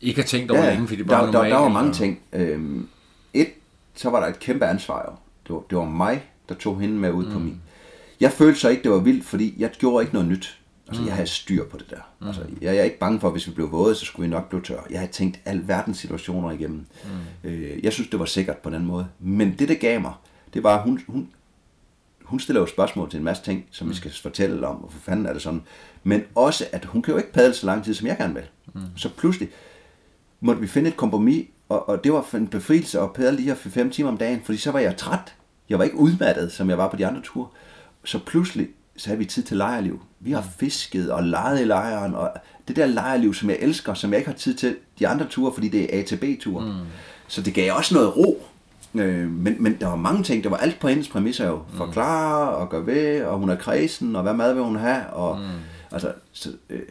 ikke 0.00 0.20
har 0.20 0.26
tænkt 0.26 0.50
over 0.50 0.64
ja, 0.64 0.70
længe, 0.70 0.88
fordi 0.88 0.98
det 0.98 1.06
bare 1.06 1.26
der, 1.26 1.32
der, 1.32 1.48
der 1.48 1.56
var 1.56 1.68
mange 1.68 1.92
ting. 1.92 2.20
Øhm, 2.32 2.88
et, 3.34 3.48
så 3.94 4.10
var 4.10 4.20
der 4.20 4.26
et 4.26 4.38
kæmpe 4.38 4.66
ansvar 4.66 5.04
jo. 5.10 5.16
Det 5.46 5.54
var, 5.54 5.62
det 5.70 5.78
var 5.78 5.84
mig, 5.84 6.30
der 6.48 6.54
tog 6.54 6.80
hende 6.80 6.94
med 6.94 7.12
ud 7.12 7.26
mm. 7.26 7.32
på 7.32 7.38
min. 7.38 7.62
Jeg 8.20 8.32
følte 8.32 8.60
så 8.60 8.68
ikke, 8.68 8.82
det 8.82 8.90
var 8.90 8.98
vildt, 8.98 9.24
fordi 9.24 9.54
jeg 9.58 9.70
gjorde 9.70 10.02
ikke 10.02 10.14
noget 10.14 10.28
nyt. 10.28 10.58
Altså, 10.88 11.02
mm. 11.02 11.08
jeg 11.08 11.14
havde 11.14 11.28
styr 11.28 11.64
på 11.64 11.78
det 11.78 11.90
der. 11.90 12.00
Mm. 12.20 12.26
Altså, 12.26 12.42
jeg 12.60 12.76
er 12.76 12.82
ikke 12.82 12.98
bange 12.98 13.20
for, 13.20 13.28
at 13.28 13.34
hvis 13.34 13.46
vi 13.46 13.52
blev 13.52 13.72
våde, 13.72 13.94
så 13.94 14.04
skulle 14.04 14.28
vi 14.28 14.30
nok 14.30 14.48
blive 14.48 14.62
tør. 14.62 14.80
Jeg 14.90 14.98
havde 14.98 15.12
tænkt 15.12 15.40
al 15.44 15.68
verdens 15.68 15.98
situationer 15.98 16.50
igennem. 16.50 16.86
Mm. 17.44 17.50
Øh, 17.50 17.84
jeg 17.84 17.92
synes, 17.92 18.10
det 18.10 18.18
var 18.18 18.24
sikkert 18.24 18.58
på 18.58 18.70
den 18.70 18.86
måde. 18.86 19.08
Men 19.20 19.54
det, 19.58 19.68
det 19.68 19.80
gav 19.80 20.00
mig, 20.00 20.12
det 20.54 20.62
var, 20.62 20.76
at 20.76 20.82
hun, 20.82 21.00
hun, 21.08 21.28
hun 22.22 22.40
stiller 22.40 22.60
jo 22.60 22.66
spørgsmål 22.66 23.10
til 23.10 23.18
en 23.18 23.24
masse 23.24 23.42
ting, 23.42 23.66
som 23.70 23.86
mm. 23.86 23.90
vi 23.90 23.96
skal 23.96 24.12
fortælle 24.22 24.66
om, 24.66 24.84
og 24.84 24.92
for 24.92 24.98
fanden 24.98 25.26
er 25.26 25.32
det 25.32 25.42
sådan. 25.42 25.62
Men 26.04 26.22
også, 26.34 26.66
at 26.72 26.84
hun 26.84 27.02
kan 27.02 27.12
jo 27.12 27.18
ikke 27.18 27.32
padle 27.32 27.54
så 27.54 27.66
lang 27.66 27.84
tid, 27.84 27.94
som 27.94 28.06
jeg 28.06 28.16
gerne 28.16 28.34
vil. 28.34 28.44
Mm. 28.74 28.80
Så 28.96 29.10
pludselig 29.16 29.48
måtte 30.40 30.60
vi 30.60 30.66
finde 30.66 30.90
et 30.90 30.96
kompromis, 30.96 31.46
og, 31.68 31.88
og 31.88 32.04
det 32.04 32.12
var 32.12 32.34
en 32.34 32.48
befrielse 32.48 33.00
at 33.00 33.12
padle 33.12 33.36
lige 33.36 33.46
her 33.46 33.54
for 33.54 33.68
fem 33.68 33.90
timer 33.90 34.10
om 34.10 34.18
dagen, 34.18 34.40
fordi 34.44 34.58
så 34.58 34.70
var 34.70 34.78
jeg 34.78 34.96
træt. 34.96 35.34
Jeg 35.68 35.78
var 35.78 35.84
ikke 35.84 35.96
udmattet, 35.96 36.52
som 36.52 36.70
jeg 36.70 36.78
var 36.78 36.88
på 36.88 36.96
de 36.96 37.06
andre 37.06 37.20
ture. 37.22 37.48
Så 38.04 38.18
pludselig 38.26 38.68
så 38.96 39.08
havde 39.08 39.18
vi 39.18 39.24
tid 39.24 39.42
til 39.42 39.56
lejrliv. 39.56 40.02
Vi 40.20 40.32
har 40.32 40.44
fisket 40.58 41.12
og 41.12 41.24
leget 41.24 41.60
i 41.60 41.64
lejren, 41.64 42.14
og 42.14 42.32
det 42.68 42.76
der 42.76 42.86
lejrliv, 42.86 43.34
som 43.34 43.50
jeg 43.50 43.58
elsker, 43.60 43.94
som 43.94 44.10
jeg 44.10 44.18
ikke 44.18 44.30
har 44.30 44.36
tid 44.36 44.54
til 44.54 44.76
de 44.98 45.08
andre 45.08 45.26
ture, 45.26 45.52
fordi 45.52 45.68
det 45.68 45.94
er 45.94 46.00
A 46.00 46.02
til 46.02 46.16
B-ture. 46.16 46.64
Mm. 46.64 46.72
Så 47.28 47.42
det 47.42 47.54
gav 47.54 47.72
også 47.76 47.94
noget 47.94 48.16
ro. 48.16 48.42
Øh, 48.94 49.30
men, 49.30 49.56
men 49.58 49.76
der 49.80 49.86
var 49.86 49.96
mange 49.96 50.22
ting, 50.22 50.44
der 50.44 50.50
var 50.50 50.56
alt 50.56 50.78
på 50.80 50.88
hendes 50.88 51.08
præmisser 51.08 51.46
jo. 51.46 51.56
Mm. 51.56 51.76
Forklare 51.76 52.48
og 52.48 52.68
gøre 52.68 52.86
ved, 52.86 53.22
og 53.22 53.38
hun 53.38 53.48
er 53.48 53.56
kredsen, 53.56 54.16
og 54.16 54.22
hvad 54.22 54.34
mad 54.34 54.54
vil 54.54 54.62
hun 54.62 54.76
have, 54.76 55.06
og 55.06 55.38
mm. 55.38 55.44
altså, 55.92 56.12
så, 56.32 56.52
øh, 56.70 56.82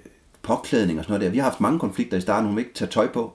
påklædning 0.41 0.99
og 0.99 1.05
sådan 1.05 1.13
noget 1.13 1.25
der. 1.25 1.31
Vi 1.31 1.37
har 1.37 1.43
haft 1.43 1.61
mange 1.61 1.79
konflikter 1.79 2.17
i 2.17 2.21
starten, 2.21 2.47
hun 2.47 2.55
vil 2.55 2.61
ikke 2.61 2.75
tage 2.75 2.91
tøj 2.91 3.07
på, 3.07 3.33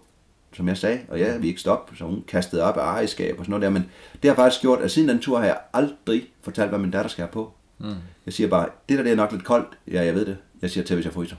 som 0.53 0.69
jeg 0.69 0.77
sagde, 0.77 1.01
og 1.09 1.19
ja, 1.19 1.37
vi 1.37 1.49
ikke 1.49 1.61
stoppe, 1.61 1.97
så 1.97 2.05
hun 2.05 2.25
kastede 2.29 2.63
op 2.63 2.77
af 2.77 2.85
ejerskab 2.85 3.39
og 3.39 3.45
sådan 3.45 3.51
noget 3.51 3.63
der, 3.63 3.71
men 3.71 3.91
det 4.23 4.31
har 4.31 4.35
faktisk 4.35 4.61
gjort, 4.61 4.81
at 4.81 4.91
siden 4.91 5.09
den 5.09 5.19
tur 5.19 5.39
har 5.39 5.45
jeg 5.45 5.59
aldrig 5.73 6.29
fortalt, 6.43 6.69
hvad 6.69 6.79
min 6.79 6.91
datter 6.91 7.09
skal 7.09 7.23
have 7.23 7.33
på. 7.33 7.53
Mm. 7.81 7.94
Jeg 8.27 8.35
siger 8.35 8.48
bare, 8.48 8.69
det 8.89 8.98
der 8.98 9.05
det 9.05 9.12
er 9.12 9.16
nok 9.16 9.32
lidt 9.32 9.44
koldt. 9.44 9.69
Ja, 9.89 10.05
jeg 10.05 10.15
ved 10.15 10.27
det. 10.27 10.36
Jeg 10.62 10.70
siger 10.70 10.85
til, 10.85 10.94
hvis 10.94 11.05
jeg 11.05 11.12
fryser. 11.12 11.36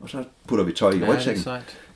Og 0.00 0.10
så 0.10 0.24
putter 0.48 0.64
vi 0.64 0.72
tøj 0.72 0.90
i 0.90 0.98
ja, 0.98 1.12
rygsækken. 1.12 1.44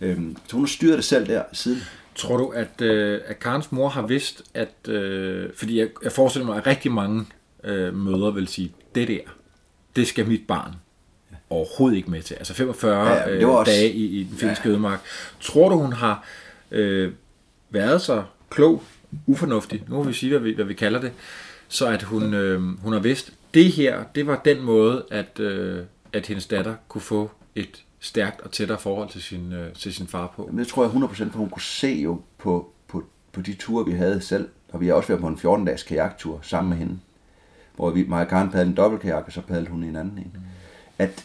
Øhm, 0.01 0.37
så 0.47 0.57
hun 0.57 0.65
har 0.65 0.69
styret 0.69 0.97
det 0.97 1.05
selv 1.05 1.27
der 1.27 1.43
siden. 1.53 1.81
Tror 2.15 2.37
du, 2.37 2.49
at, 2.49 2.81
øh, 2.81 3.21
at 3.27 3.39
Karens 3.39 3.73
mor 3.73 3.89
har 3.89 4.07
vidst, 4.07 4.43
at... 4.55 4.89
Øh, 4.89 5.51
fordi 5.57 5.79
jeg, 5.79 5.89
jeg 6.05 6.13
forestiller 6.13 6.47
mig, 6.47 6.57
at 6.57 6.67
rigtig 6.67 6.93
mange 6.93 7.25
øh, 7.65 7.95
mødre 7.95 8.35
vil 8.35 8.49
sige, 8.49 8.73
det 8.95 9.09
der, 9.09 9.21
det 9.97 10.07
skal 10.07 10.27
mit 10.27 10.47
barn 10.49 10.75
overhovedet 11.51 11.97
ikke 11.97 12.11
med 12.11 12.23
til. 12.23 12.35
Altså 12.35 12.55
45 12.55 13.09
ja, 13.09 13.39
det 13.39 13.47
var 13.47 13.53
øh, 13.53 13.59
også... 13.59 13.73
dage 13.73 13.93
i, 13.93 14.21
i 14.21 14.25
den 14.25 14.37
finske 14.37 14.63
ja. 14.65 14.71
ødemark. 14.71 15.01
Tror 15.41 15.69
du, 15.69 15.79
hun 15.79 15.93
har 15.93 16.25
øh, 16.71 17.13
været 17.71 18.03
så 18.03 18.25
klog, 18.51 18.83
ufornuftig, 19.27 19.85
nu 19.89 19.97
må 19.97 20.03
vi 20.03 20.13
sige, 20.13 20.31
hvad 20.31 20.41
vi, 20.41 20.55
hvad 20.55 20.65
vi 20.65 20.75
kalder 20.75 21.01
det, 21.01 21.13
så 21.69 21.87
at 21.87 22.03
hun, 22.03 22.35
øh, 22.35 22.61
hun 22.83 22.93
har 22.93 23.01
vidst, 23.01 23.33
det 23.57 23.73
her, 23.73 24.05
det 24.15 24.27
var 24.27 24.41
den 24.45 24.63
måde, 24.63 25.05
at, 25.11 25.41
øh, 25.41 25.85
at 26.13 26.27
hendes 26.27 26.47
datter 26.47 26.75
kunne 26.89 27.01
få 27.01 27.31
et 27.55 27.85
stærkt 28.01 28.41
og 28.41 28.53
tættere 28.53 28.79
forhold 28.79 29.09
til 29.09 29.23
sin, 29.23 29.53
øh, 29.53 29.73
til 29.73 29.95
sin 29.95 30.07
far 30.07 30.33
på. 30.37 30.45
Jamen, 30.47 30.59
det 30.59 30.69
tror 30.69 30.85
jeg 30.85 30.93
100%, 30.93 31.33
for 31.33 31.39
hun 31.39 31.51
kunne 31.51 31.63
se 31.63 31.89
jo 31.89 32.21
på, 32.39 32.73
på, 32.89 33.05
på 33.33 33.41
de 33.41 33.55
ture, 33.55 33.87
vi 33.87 33.93
havde 33.93 34.21
selv, 34.21 34.49
og 34.73 34.81
vi 34.81 34.87
har 34.87 34.95
også 34.95 35.09
været 35.09 35.21
på 35.21 35.29
en 35.29 35.63
14-dages 35.63 35.83
kajaktur 35.83 36.41
sammen 36.43 36.71
med 36.71 36.79
hende, 36.79 36.99
hvor 37.77 37.91
vi, 37.91 38.05
mig 38.05 38.21
og 38.21 38.29
Karen 38.29 38.51
padlede 38.51 38.71
en 38.71 38.77
dobbeltkajak, 38.77 39.25
og 39.27 39.33
så 39.33 39.41
padlede 39.41 39.71
hun 39.71 39.85
i 39.85 39.89
en 39.89 39.97
anden 39.97 40.19
en. 40.19 40.31
Mm. 40.35 40.41
At, 40.99 41.25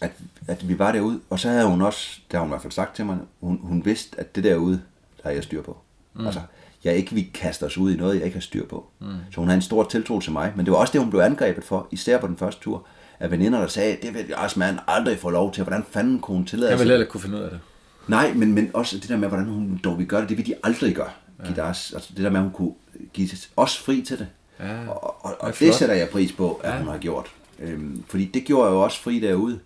at, 0.00 0.12
at 0.48 0.68
vi 0.68 0.78
var 0.78 0.92
derude, 0.92 1.20
og 1.30 1.38
så 1.38 1.48
havde 1.48 1.66
hun 1.66 1.82
også, 1.82 2.20
det 2.30 2.32
har 2.32 2.40
hun 2.40 2.48
i 2.48 2.52
hvert 2.52 2.62
fald 2.62 2.72
sagt 2.72 2.96
til 2.96 3.06
mig, 3.06 3.18
hun, 3.40 3.60
hun 3.62 3.84
vidste, 3.84 4.20
at 4.20 4.36
det 4.36 4.44
derude, 4.44 4.82
der 5.16 5.22
har 5.22 5.30
jeg 5.30 5.42
styr 5.42 5.62
på. 5.62 5.78
Mm. 6.14 6.26
Altså, 6.26 6.40
jeg 6.86 6.96
ikke 6.96 7.14
vil 7.14 7.26
kaste 7.34 7.64
os 7.64 7.78
ud 7.78 7.94
i 7.94 7.96
noget, 7.96 8.14
jeg 8.14 8.24
ikke 8.24 8.36
har 8.36 8.40
styr 8.40 8.66
på. 8.66 8.86
Mm. 9.00 9.06
Så 9.30 9.40
hun 9.40 9.48
har 9.48 9.54
en 9.54 9.62
stor 9.62 9.84
tiltro 9.84 10.20
til 10.20 10.32
mig. 10.32 10.52
Men 10.56 10.66
det 10.66 10.72
var 10.72 10.78
også 10.78 10.92
det, 10.92 11.00
hun 11.00 11.10
blev 11.10 11.20
angrebet 11.20 11.64
for, 11.64 11.88
især 11.90 12.18
på 12.18 12.26
den 12.26 12.36
første 12.36 12.60
tur. 12.62 12.86
Af 13.20 13.30
veninder, 13.30 13.58
der 13.58 13.66
sagde, 13.66 13.96
det 14.02 14.14
vil 14.14 14.24
Lars 14.28 14.56
mand 14.56 14.78
aldrig 14.88 15.18
få 15.18 15.30
lov 15.30 15.52
til. 15.52 15.62
Hvordan 15.62 15.84
fanden 15.90 16.18
kunne 16.18 16.36
hun 16.36 16.46
tillade 16.46 16.68
sig? 16.68 16.72
Jeg 16.72 16.78
vil 16.78 16.88
heller 16.88 17.04
ikke 17.04 17.10
kunne 17.10 17.20
finde 17.20 17.36
ud 17.36 17.42
af 17.42 17.50
det. 17.50 17.60
Nej, 18.06 18.32
men, 18.34 18.52
men 18.52 18.70
også 18.74 18.98
det 18.98 19.08
der 19.08 19.16
med, 19.16 19.28
hvordan 19.28 19.46
hun 19.46 19.80
dog 19.84 19.98
vil 19.98 20.06
gøre 20.06 20.20
det, 20.20 20.28
det 20.28 20.36
vil 20.36 20.46
de 20.46 20.54
aldrig 20.64 20.94
gøre. 20.94 21.10
Ja. 21.44 21.50
Deres, 21.62 21.92
altså 21.92 22.12
det 22.16 22.24
der 22.24 22.30
med, 22.30 22.38
at 22.38 22.42
hun 22.42 22.52
kunne 22.52 22.72
give 23.12 23.28
os 23.56 23.78
fri 23.78 24.02
til 24.02 24.18
det. 24.18 24.26
Ja, 24.60 24.88
og 24.88 25.24
og, 25.24 25.36
og 25.40 25.52
det, 25.52 25.60
det 25.60 25.74
sætter 25.74 25.94
jeg 25.94 26.08
pris 26.08 26.32
på, 26.32 26.60
at 26.64 26.72
ja. 26.72 26.78
hun 26.78 26.88
har 26.88 26.98
gjort. 26.98 27.26
Øhm, 27.58 28.04
fordi 28.08 28.24
det 28.24 28.44
gjorde 28.44 28.66
jeg 28.66 28.74
jo 28.74 28.80
også 28.80 29.02
fri 29.02 29.20
derude. 29.20 29.58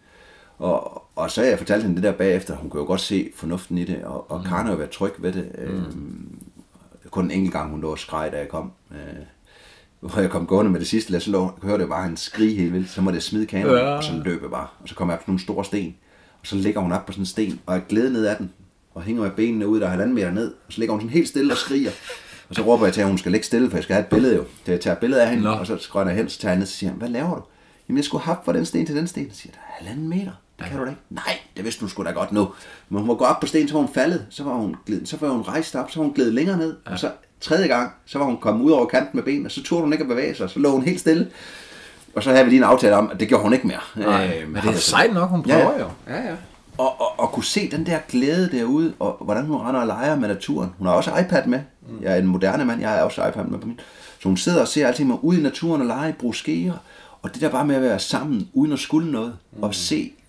Og, 0.58 1.02
og 1.16 1.30
så 1.30 1.42
jeg 1.42 1.58
fortalt 1.58 1.82
hende 1.82 1.96
det 1.96 2.04
der 2.04 2.12
bagefter. 2.12 2.56
Hun 2.56 2.70
kunne 2.70 2.80
jo 2.80 2.86
godt 2.86 3.00
se 3.00 3.30
fornuften 3.36 3.78
i 3.78 3.84
det, 3.84 4.04
og, 4.04 4.30
og 4.30 4.38
mm. 4.38 4.44
Karen 4.44 4.66
har 4.66 4.72
jo 4.72 4.78
været 4.78 4.90
tryg 4.90 5.12
ved 5.18 5.32
det. 5.32 5.68
Mm. 5.68 6.38
Kun 7.10 7.24
en 7.24 7.30
enkelt 7.30 7.52
gang, 7.52 7.70
hun 7.70 7.80
lå 7.80 7.90
og 7.90 7.98
skreg, 7.98 8.32
da 8.32 8.38
jeg 8.38 8.48
kom. 8.48 8.72
Øh, 8.90 8.98
hvor 10.00 10.20
jeg 10.20 10.30
kom 10.30 10.46
gående 10.46 10.70
med 10.70 10.80
det 10.80 10.88
sidste 10.88 11.12
læs, 11.12 11.22
så 11.22 11.30
lå, 11.30 11.50
hørte 11.62 11.80
jeg 11.80 11.88
bare 11.88 12.06
en 12.06 12.16
skrig 12.16 12.56
helt 12.58 12.72
vildt. 12.72 12.90
Så 12.90 13.00
måtte 13.00 13.16
jeg 13.16 13.22
smide 13.22 13.46
kanonen, 13.46 13.76
ja. 13.76 13.84
og 13.84 14.04
så 14.04 14.12
løb 14.24 14.42
jeg 14.42 14.50
bare. 14.50 14.66
Og 14.82 14.88
så 14.88 14.94
kom 14.94 15.08
jeg 15.08 15.16
op 15.18 15.24
på 15.24 15.30
nogle 15.30 15.40
store 15.40 15.64
sten. 15.64 15.94
Og 16.40 16.46
så 16.46 16.56
ligger 16.56 16.80
hun 16.80 16.92
op 16.92 17.06
på 17.06 17.12
sådan 17.12 17.22
en 17.22 17.26
sten, 17.26 17.60
og 17.66 17.74
jeg 17.74 17.82
glæder 17.88 18.10
ned 18.10 18.24
af 18.24 18.36
den. 18.36 18.52
Og 18.94 19.02
hænger 19.02 19.22
med 19.22 19.30
benene 19.30 19.68
ud, 19.68 19.80
der 19.80 19.86
er 19.86 19.90
halvanden 19.90 20.14
meter 20.14 20.30
ned. 20.30 20.54
Og 20.66 20.72
så 20.72 20.78
ligger 20.78 20.92
hun 20.92 21.00
sådan 21.00 21.12
helt 21.12 21.28
stille 21.28 21.52
og 21.52 21.56
skriger. 21.56 21.90
Og 22.48 22.54
så 22.54 22.62
råber 22.62 22.86
jeg 22.86 22.94
til, 22.94 23.00
at 23.00 23.06
hun 23.06 23.18
skal 23.18 23.32
ligge 23.32 23.46
stille, 23.46 23.70
for 23.70 23.76
jeg 23.76 23.84
skal 23.84 23.94
have 23.94 24.02
et 24.04 24.10
billede 24.10 24.36
jo. 24.36 24.44
Det 24.66 24.72
jeg 24.72 24.80
tager 24.80 24.94
et 24.94 25.00
billede 25.00 25.22
af 25.22 25.30
hende, 25.30 25.44
Nå. 25.44 25.50
og 25.50 25.66
så 25.66 25.78
skrænder 25.78 26.12
jeg 26.12 26.18
hen, 26.18 26.28
så 26.28 26.38
tager 26.38 26.52
jeg 26.52 26.58
ned, 26.58 26.64
og 26.66 26.68
siger 26.68 26.92
hvad 26.92 27.08
laver 27.08 27.34
du? 27.34 27.42
Jamen, 27.88 27.96
jeg 27.96 28.04
skulle 28.04 28.24
hoppe 28.24 28.44
fra 28.44 28.52
den 28.52 28.64
sten 28.64 28.86
til 28.86 28.96
den 28.96 29.06
sten. 29.06 29.30
Så 29.30 29.36
siger 29.36 29.52
jeg, 29.52 29.60
halvanden 29.78 30.08
meter. 30.08 30.32
Det 30.60 30.68
kan 30.68 30.78
du 30.78 30.84
da 30.84 30.90
ikke. 30.90 31.02
Nej, 31.10 31.38
det 31.56 31.64
vidste 31.64 31.84
du 31.84 31.88
sgu 31.88 32.04
da 32.04 32.10
godt 32.10 32.32
nu. 32.32 32.48
Men 32.88 32.98
hun 32.98 33.08
var 33.08 33.14
gået 33.14 33.30
op 33.30 33.40
på 33.40 33.46
sten, 33.46 33.68
så 33.68 33.74
var 33.74 33.80
hun 33.80 33.94
faldet. 33.94 34.26
Så 34.30 34.44
var 34.44 34.52
hun, 34.52 34.76
glid, 34.86 35.06
så 35.06 35.16
var 35.20 35.28
hun 35.28 35.42
rejst 35.42 35.76
op, 35.76 35.90
så 35.90 35.98
var 35.98 36.04
hun 36.04 36.14
glædet 36.14 36.34
længere 36.34 36.56
ned. 36.56 36.76
Ja. 36.86 36.92
Og 36.92 36.98
så 36.98 37.10
tredje 37.40 37.66
gang, 37.66 37.92
så 38.06 38.18
var 38.18 38.24
hun 38.24 38.36
kommet 38.36 38.64
ud 38.64 38.70
over 38.70 38.86
kanten 38.86 39.10
med 39.16 39.22
benene, 39.22 39.50
så 39.50 39.62
turde 39.62 39.82
hun 39.82 39.92
ikke 39.92 40.02
at 40.02 40.08
bevæge 40.08 40.34
sig, 40.34 40.50
så 40.50 40.58
lå 40.58 40.70
hun 40.70 40.82
helt 40.82 41.00
stille. 41.00 41.30
Og 42.14 42.22
så 42.22 42.30
havde 42.30 42.44
vi 42.44 42.50
lige 42.50 42.58
en 42.58 42.64
aftale 42.64 42.96
om, 42.96 43.10
at 43.10 43.20
det 43.20 43.28
gjorde 43.28 43.42
hun 43.42 43.52
ikke 43.52 43.66
mere. 43.66 43.80
Nej, 43.96 44.40
øh, 44.42 44.48
men 44.48 44.62
det 44.62 44.70
er 44.70 44.74
sejt 44.74 45.14
nok, 45.14 45.30
hun 45.30 45.42
prøver 45.42 45.72
ja. 45.72 45.78
jo. 45.78 45.88
Ja, 46.08 46.22
ja. 46.22 46.34
Og, 46.78 47.00
og, 47.00 47.20
og 47.20 47.32
kunne 47.32 47.44
se 47.44 47.70
den 47.70 47.86
der 47.86 47.98
glæde 48.08 48.50
derude, 48.52 48.92
og 48.98 49.16
hvordan 49.20 49.46
hun 49.46 49.56
render 49.60 49.80
og 49.80 49.86
leger 49.86 50.16
med 50.16 50.28
naturen. 50.28 50.70
Hun 50.78 50.86
har 50.86 50.94
også 50.94 51.10
iPad 51.10 51.46
med. 51.46 51.60
Mm. 51.88 52.02
Jeg 52.02 52.12
er 52.12 52.16
en 52.16 52.26
moderne 52.26 52.64
mand, 52.64 52.80
jeg 52.80 52.90
har 52.90 53.02
også 53.02 53.26
iPad 53.28 53.44
med 53.44 53.58
på 53.58 53.66
min. 53.66 53.80
Så 54.20 54.28
hun 54.28 54.36
sidder 54.36 54.60
og 54.60 54.68
ser 54.68 54.86
altid 54.86 55.04
med 55.04 55.16
ud 55.22 55.36
i 55.36 55.42
naturen 55.42 55.80
og 55.80 55.86
leger, 55.86 56.12
bruge 56.12 56.34
skeer. 56.34 56.72
Og 57.22 57.34
det 57.34 57.42
der 57.42 57.48
bare 57.48 57.64
med 57.64 57.76
at 57.76 57.82
være 57.82 57.98
sammen, 57.98 58.48
uden 58.52 58.72
at 58.72 58.78
skulle 58.78 59.12
noget, 59.12 59.36
mm. 59.52 59.62
og 59.62 59.74
se, 59.74 60.12
at 60.18 60.19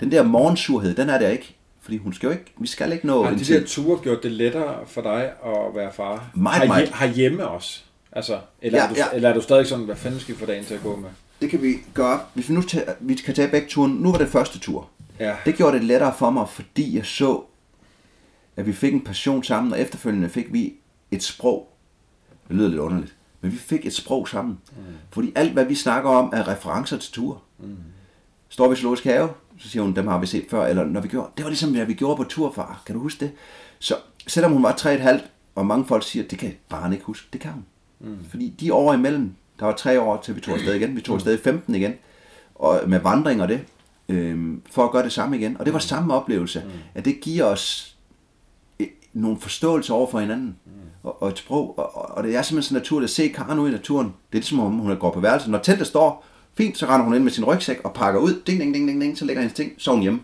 den 0.00 0.10
der 0.10 0.22
morgensurhed, 0.22 0.94
den 0.94 1.08
er 1.10 1.18
der 1.18 1.28
ikke. 1.28 1.56
Fordi 1.80 1.96
hun 1.96 2.12
skal 2.12 2.26
jo 2.26 2.32
ikke, 2.32 2.44
vi 2.58 2.66
skal 2.66 2.92
ikke 2.92 3.06
nå... 3.06 3.24
Har 3.24 3.34
de 3.34 3.44
der 3.44 3.66
ture 3.66 3.98
gjort 4.02 4.22
det 4.22 4.32
lettere 4.32 4.86
for 4.86 5.02
dig 5.02 5.22
at 5.24 5.74
være 5.74 5.92
far? 5.92 6.30
Meget, 6.34 6.58
har, 6.58 6.66
meget. 6.66 6.88
Har 6.88 7.06
hjemme 7.06 7.48
også? 7.48 7.80
Altså, 8.12 8.40
eller, 8.62 8.78
Ja, 8.78 8.84
er 8.84 8.88
du, 8.88 8.94
ja. 8.96 9.04
eller 9.12 9.28
er 9.28 9.34
du 9.34 9.40
stadig 9.40 9.66
sådan, 9.66 9.84
hvad 9.84 9.96
fanden 9.96 10.20
skal 10.20 10.34
vi 10.34 10.38
få 10.38 10.46
dagen 10.46 10.64
til 10.64 10.74
at 10.74 10.82
gå 10.82 10.96
med? 10.96 11.08
Det 11.40 11.50
kan 11.50 11.62
vi 11.62 11.74
gøre. 11.94 12.20
Hvis 12.34 12.48
vi 12.48 12.54
nu 12.54 12.62
tager, 12.62 12.94
vi 13.00 13.14
kan 13.14 13.34
tage 13.34 13.48
begge 13.48 13.68
turen. 13.68 13.92
Nu 13.92 14.10
var 14.10 14.18
det 14.18 14.28
første 14.28 14.58
tur. 14.58 14.88
Ja. 15.20 15.36
Det 15.44 15.54
gjorde 15.56 15.76
det 15.76 15.84
lettere 15.84 16.14
for 16.18 16.30
mig, 16.30 16.48
fordi 16.48 16.96
jeg 16.96 17.06
så, 17.06 17.42
at 18.56 18.66
vi 18.66 18.72
fik 18.72 18.92
en 18.94 19.04
passion 19.04 19.44
sammen, 19.44 19.72
og 19.72 19.80
efterfølgende 19.80 20.28
fik 20.28 20.52
vi 20.52 20.74
et 21.10 21.22
sprog. 21.22 21.68
Det 22.48 22.56
lyder 22.56 22.68
lidt 22.68 22.80
underligt, 22.80 23.14
men 23.40 23.52
vi 23.52 23.56
fik 23.56 23.86
et 23.86 23.94
sprog 23.94 24.28
sammen. 24.28 24.58
Mm. 24.76 24.82
Fordi 25.10 25.32
alt, 25.34 25.52
hvad 25.52 25.64
vi 25.64 25.74
snakker 25.74 26.10
om, 26.10 26.32
er 26.32 26.48
referencer 26.48 26.98
til 26.98 27.12
tur. 27.12 27.42
Mm. 27.58 27.76
Står 28.48 28.68
vi 28.68 28.72
i 28.72 28.76
Zoologisk 28.76 29.04
Have, 29.04 29.28
så 29.60 29.68
siger 29.68 29.82
hun, 29.82 29.96
dem 29.96 30.06
har 30.06 30.18
vi 30.18 30.26
set 30.26 30.44
før, 30.50 30.66
eller 30.66 30.84
når 30.84 31.00
vi 31.00 31.08
gjorde, 31.08 31.28
det 31.36 31.44
var 31.44 31.50
ligesom, 31.50 31.70
hvad 31.74 31.84
vi 31.86 31.94
gjorde 31.94 32.16
på 32.16 32.24
turfar. 32.24 32.82
Kan 32.86 32.94
du 32.94 33.00
huske 33.00 33.24
det? 33.24 33.32
Så 33.78 33.94
selvom 34.26 34.52
hun 34.52 34.62
var 34.62 34.72
3,5, 34.72 35.20
og 35.54 35.66
mange 35.66 35.84
folk 35.86 36.02
siger, 36.02 36.28
det 36.28 36.38
kan 36.38 36.52
barn 36.68 36.92
ikke 36.92 37.04
huske, 37.04 37.28
det 37.32 37.40
kan 37.40 37.50
hun. 37.52 37.64
Mm. 38.00 38.18
Fordi 38.30 38.48
de 38.60 38.74
år 38.74 38.94
imellem, 38.94 39.34
der 39.58 39.64
var 39.66 39.72
tre 39.72 40.00
år 40.00 40.20
til 40.22 40.36
vi 40.36 40.40
tog 40.40 40.54
afsted 40.54 40.74
igen, 40.74 40.96
vi 40.96 41.00
tog 41.00 41.14
afsted 41.14 41.34
i 41.38 41.42
15 41.42 41.74
igen, 41.74 41.92
og 42.54 42.80
med 42.86 42.98
vandring 43.00 43.42
og 43.42 43.48
det, 43.48 43.60
øhm, 44.08 44.62
for 44.70 44.84
at 44.84 44.90
gøre 44.90 45.02
det 45.02 45.12
samme 45.12 45.38
igen. 45.38 45.56
Og 45.58 45.64
det 45.66 45.72
var 45.72 45.78
samme 45.78 46.14
oplevelse, 46.14 46.62
at 46.94 47.04
det 47.04 47.20
giver 47.20 47.44
os 47.44 47.96
øh, 48.80 48.86
nogle 49.12 49.40
forståelser 49.40 49.94
over 49.94 50.10
for 50.10 50.20
hinanden, 50.20 50.56
og, 51.02 51.22
og 51.22 51.28
et 51.28 51.38
sprog, 51.38 51.78
og, 51.78 52.16
og- 52.16 52.24
det 52.24 52.36
er 52.36 52.42
simpelthen 52.42 52.68
så 52.68 52.74
naturligt 52.74 53.10
at 53.10 53.14
se 53.14 53.28
Karen 53.28 53.58
ud 53.58 53.68
i 53.68 53.72
naturen. 53.72 54.06
Det 54.06 54.38
er 54.38 54.40
ligesom, 54.40 54.60
om 54.60 54.72
hun 54.78 54.96
går 54.96 55.10
på 55.12 55.20
værelset. 55.20 55.50
Når 55.50 55.58
teltet 55.58 55.86
står 55.86 56.24
fint, 56.54 56.78
så 56.78 56.86
render 56.86 57.04
hun 57.04 57.14
ind 57.14 57.24
med 57.24 57.32
sin 57.32 57.44
rygsæk 57.44 57.80
og 57.84 57.92
pakker 57.92 58.20
ud, 58.20 58.42
ding, 58.46 58.60
ding, 58.60 58.74
ding, 58.74 58.88
ding, 58.88 59.00
ding, 59.00 59.18
så 59.18 59.24
lægger 59.24 59.42
hendes 59.42 59.56
ting, 59.56 59.72
så 59.78 59.90
hun 59.90 60.02
hjemme. 60.02 60.20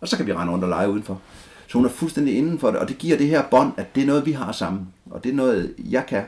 Og 0.00 0.08
så 0.08 0.16
kan 0.16 0.26
vi 0.26 0.32
rende 0.32 0.52
rundt 0.52 0.64
og 0.64 0.70
lege 0.70 0.90
udenfor. 0.90 1.20
Så 1.66 1.78
hun 1.78 1.84
er 1.84 1.90
fuldstændig 1.90 2.38
inden 2.38 2.58
for 2.58 2.70
det, 2.70 2.80
og 2.80 2.88
det 2.88 2.98
giver 2.98 3.16
det 3.16 3.26
her 3.26 3.42
bånd, 3.50 3.72
at 3.76 3.94
det 3.94 4.02
er 4.02 4.06
noget, 4.06 4.26
vi 4.26 4.32
har 4.32 4.52
sammen, 4.52 4.88
og 5.10 5.24
det 5.24 5.30
er 5.30 5.34
noget, 5.34 5.74
jeg 5.78 6.06
kan. 6.06 6.22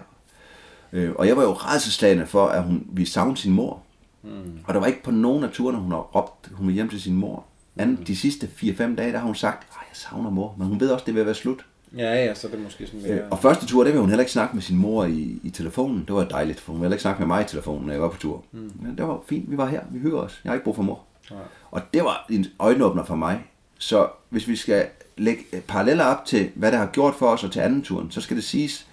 Øh, 0.92 1.12
og 1.14 1.26
jeg 1.26 1.36
var 1.36 1.42
jo 1.42 1.52
redselslagende 1.52 2.26
for, 2.26 2.46
at 2.46 2.62
hun 2.62 2.86
vi 2.92 3.04
savnede 3.04 3.36
sin 3.36 3.52
mor. 3.52 3.82
Mm. 4.22 4.58
Og 4.64 4.74
der 4.74 4.80
var 4.80 4.86
ikke 4.86 5.02
på 5.02 5.10
nogen 5.10 5.44
af 5.44 5.50
turene, 5.50 5.78
hun 5.78 5.90
har 5.90 5.98
råbt, 5.98 6.50
hun 6.52 6.66
vil 6.66 6.74
hjem 6.74 6.88
til 6.88 7.02
sin 7.02 7.14
mor. 7.14 7.44
Anden, 7.76 8.04
de 8.06 8.16
sidste 8.16 8.48
4-5 8.62 8.94
dage, 8.94 9.12
der 9.12 9.18
har 9.18 9.26
hun 9.26 9.34
sagt, 9.34 9.62
at 9.70 9.76
jeg 9.88 9.96
savner 9.96 10.30
mor, 10.30 10.54
men 10.58 10.66
hun 10.66 10.80
ved 10.80 10.90
også, 10.90 11.04
det 11.06 11.14
vil 11.14 11.26
være 11.26 11.34
slut. 11.34 11.66
Ja, 11.96 12.24
ja, 12.24 12.34
så 12.34 12.46
er 12.46 12.50
det 12.50 12.60
måske 12.60 12.86
sådan 12.86 13.00
Øh, 13.06 13.16
mere... 13.16 13.24
og 13.30 13.38
første 13.38 13.66
tur, 13.66 13.84
det 13.84 13.92
vil 13.92 14.00
hun 14.00 14.08
heller 14.08 14.22
ikke 14.22 14.32
snakke 14.32 14.54
med 14.56 14.62
sin 14.62 14.76
mor 14.76 15.04
i, 15.04 15.40
i 15.42 15.50
telefonen. 15.50 16.04
Det 16.06 16.14
var 16.14 16.24
dejligt, 16.24 16.60
for 16.60 16.72
hun 16.72 16.80
ville 16.80 16.84
heller 16.84 16.94
ikke 16.94 17.02
snakke 17.02 17.20
med 17.20 17.26
mig 17.26 17.42
i 17.42 17.48
telefonen, 17.48 17.86
når 17.86 17.92
jeg 17.92 18.02
var 18.02 18.08
på 18.08 18.18
tur. 18.18 18.44
Mm. 18.52 18.72
Men 18.80 18.98
det 18.98 19.08
var 19.08 19.20
fint, 19.28 19.50
vi 19.50 19.56
var 19.56 19.66
her, 19.66 19.80
vi 19.90 19.98
hygger 19.98 20.18
os. 20.18 20.40
Jeg 20.44 20.50
har 20.50 20.54
ikke 20.54 20.64
brug 20.64 20.76
for 20.76 20.82
mor. 20.82 21.00
Nej. 21.30 21.40
Og 21.70 21.82
det 21.94 22.04
var 22.04 22.26
en 22.30 22.46
øjenåbner 22.58 23.04
for 23.04 23.16
mig. 23.16 23.44
Så 23.78 24.08
hvis 24.28 24.48
vi 24.48 24.56
skal 24.56 24.86
lægge 25.16 25.44
paralleller 25.68 26.04
op 26.04 26.24
til, 26.24 26.50
hvad 26.54 26.70
det 26.72 26.78
har 26.78 26.86
gjort 26.86 27.14
for 27.14 27.26
os 27.26 27.44
og 27.44 27.52
til 27.52 27.60
anden 27.60 27.82
turen, 27.82 28.10
så 28.10 28.20
skal 28.20 28.36
det 28.36 28.44
siges, 28.44 28.86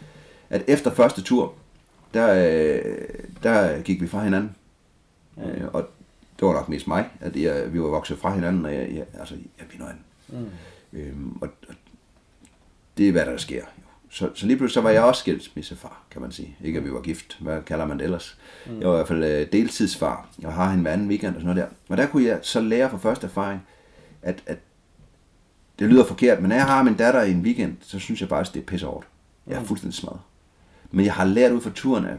at 0.50 0.64
efter 0.68 0.92
første 0.92 1.22
tur, 1.22 1.54
der, 2.14 2.34
øh, 2.34 2.82
der 3.44 3.82
gik 3.82 4.02
vi 4.02 4.08
fra 4.08 4.24
hinanden. 4.24 4.56
Øh, 5.38 5.64
og 5.74 5.90
det 6.40 6.48
var 6.48 6.54
nok 6.54 6.70
mest 6.70 6.88
mig, 6.88 7.10
at 7.20 7.36
jeg, 7.36 7.74
vi 7.74 7.82
var 7.82 7.88
vokset 7.88 8.18
fra 8.18 8.34
hinanden, 8.34 8.66
og 8.66 8.74
jeg, 8.74 8.90
jeg, 8.94 9.06
altså, 9.20 9.36
jeg 9.60 9.68
blev 9.68 9.80
noget 9.80 9.94
andet. 9.94 10.50
Mm. 10.94 11.00
Øhm, 11.00 11.38
og, 11.42 11.50
og 11.70 11.76
det 12.98 13.08
er, 13.08 13.12
hvad 13.12 13.26
der 13.26 13.38
sker. 13.38 13.64
Så, 14.10 14.30
så 14.36 14.48
lige 14.48 14.58
pludselig 14.58 14.74
så 14.74 14.82
var 14.82 14.90
jeg 14.90 15.04
også 15.04 15.20
skilsmissefar, 15.20 16.04
kan 16.12 16.22
man 16.22 16.32
sige. 16.32 16.58
Ikke 16.64 16.80
at 16.80 16.86
vi 16.86 16.94
var 16.94 17.02
gift, 17.02 17.38
hvad 17.40 17.62
kalder 17.62 17.86
man 17.86 17.98
det 17.98 18.04
ellers. 18.04 18.38
Mm. 18.66 18.80
Jeg 18.80 18.88
var 18.88 18.94
i 18.94 18.98
hvert 18.98 19.08
fald 19.08 19.24
øh, 19.24 19.48
deltidsfar. 19.52 20.30
Jeg 20.40 20.54
har 20.54 20.70
hende 20.70 20.82
hver 20.82 20.92
anden 20.92 21.08
weekend 21.08 21.36
og 21.36 21.42
sådan 21.42 21.56
noget 21.56 21.70
der. 21.70 21.76
Og 21.90 21.98
der 21.98 22.08
kunne 22.08 22.24
jeg 22.24 22.40
så 22.42 22.62
lære 22.62 22.90
fra 22.90 22.98
første 22.98 23.28
erfaring, 23.28 23.62
at, 24.22 24.44
at 24.46 24.58
det 25.80 25.90
lyder 25.90 26.06
forkert, 26.06 26.42
men 26.42 26.50
når 26.50 26.56
jeg 26.56 26.66
har 26.66 26.84
min 26.84 26.94
datter 26.94 27.22
i 27.22 27.32
en 27.32 27.42
weekend, 27.42 27.78
så 27.82 28.00
synes 28.00 28.22
jeg 28.22 28.30
faktisk, 28.30 28.54
det 28.54 28.62
er 28.62 28.66
pisse 28.66 28.86
hårdt. 28.86 29.08
Jeg 29.48 29.56
er 29.56 29.64
fuldstændig 29.64 29.98
smadret. 29.98 30.20
Men 30.92 31.06
jeg 31.06 31.14
har 31.14 31.26
lært 31.26 31.52
ud 31.52 31.62
fra 31.62 31.72
turen, 31.76 32.06
at 32.06 32.18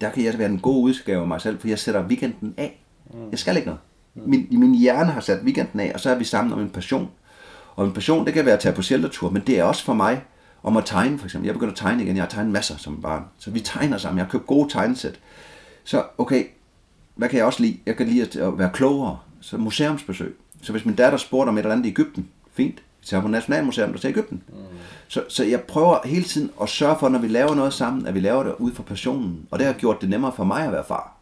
der 0.00 0.10
kan 0.10 0.24
jeg 0.24 0.38
være 0.38 0.48
en 0.48 0.60
god 0.60 0.82
udgave 0.82 1.20
af 1.20 1.28
mig 1.28 1.40
selv, 1.40 1.60
for 1.60 1.68
jeg 1.68 1.78
sætter 1.78 2.06
weekenden 2.06 2.54
af. 2.56 2.80
Jeg 3.30 3.38
skal 3.38 3.56
ikke 3.56 3.66
noget. 3.66 3.80
Min, 4.14 4.46
min 4.50 4.74
hjerne 4.74 5.12
har 5.12 5.20
sat 5.20 5.42
weekenden 5.42 5.80
af, 5.80 5.90
og 5.94 6.00
så 6.00 6.10
er 6.10 6.18
vi 6.18 6.24
sammen 6.24 6.52
om 6.52 6.60
en 6.60 6.70
passion. 6.70 7.10
Og 7.76 7.86
en 7.86 7.92
passion, 7.92 8.26
det 8.26 8.34
kan 8.34 8.44
være 8.44 8.54
at 8.54 8.60
tage 8.60 8.74
på 8.74 8.82
sheltertur, 8.82 9.30
men 9.30 9.42
det 9.46 9.58
er 9.58 9.64
også 9.64 9.84
for 9.84 9.94
mig 9.94 10.22
om 10.62 10.76
at 10.76 10.84
tegne, 10.84 11.18
for 11.18 11.24
eksempel. 11.26 11.46
Jeg 11.46 11.54
begynder 11.54 11.72
at 11.72 11.78
tegne 11.78 12.02
igen. 12.02 12.16
Jeg 12.16 12.22
har 12.24 12.28
tegnet 12.30 12.52
masser 12.52 12.76
som 12.76 13.02
barn. 13.02 13.24
Så 13.38 13.50
vi 13.50 13.60
tegner 13.60 13.98
sammen. 13.98 14.18
Jeg 14.18 14.24
har 14.26 14.30
købt 14.30 14.46
gode 14.46 14.68
tegnesæt. 14.72 15.18
Så 15.84 16.02
okay, 16.18 16.44
hvad 17.14 17.28
kan 17.28 17.38
jeg 17.38 17.46
også 17.46 17.62
lide? 17.62 17.78
Jeg 17.86 17.96
kan 17.96 18.06
lide 18.08 18.22
at- 18.42 18.58
være 18.58 18.70
klogere. 18.74 19.18
Så 19.40 19.56
museumsbesøg. 19.56 20.36
Så 20.62 20.72
hvis 20.72 20.84
min 20.84 20.94
datter 20.94 21.18
spurgte 21.18 21.48
om 21.48 21.56
et 21.56 21.62
eller 21.62 21.72
andet 21.72 21.86
i 21.86 21.88
Ægypten, 21.88 22.28
fint. 22.54 22.74
Vi 23.00 23.06
tager 23.06 23.20
på 23.20 23.28
Nationalmuseum, 23.28 23.92
der 23.92 23.98
til 23.98 24.08
Ægypten. 24.08 24.42
Mm. 24.48 24.54
Så, 25.08 25.22
så 25.28 25.44
jeg 25.44 25.60
prøver 25.60 25.98
hele 26.04 26.24
tiden 26.24 26.50
at 26.62 26.68
sørge 26.68 26.96
for, 27.00 27.08
når 27.08 27.18
vi 27.18 27.28
laver 27.28 27.54
noget 27.54 27.72
sammen, 27.72 28.06
at 28.06 28.14
vi 28.14 28.20
laver 28.20 28.42
det 28.42 28.54
ud 28.58 28.72
fra 28.72 28.82
passionen. 28.82 29.46
Og 29.50 29.58
det 29.58 29.66
har 29.66 29.72
gjort 29.74 30.00
det 30.00 30.08
nemmere 30.08 30.32
for 30.36 30.44
mig 30.44 30.64
at 30.66 30.72
være 30.72 30.84
far. 30.88 31.16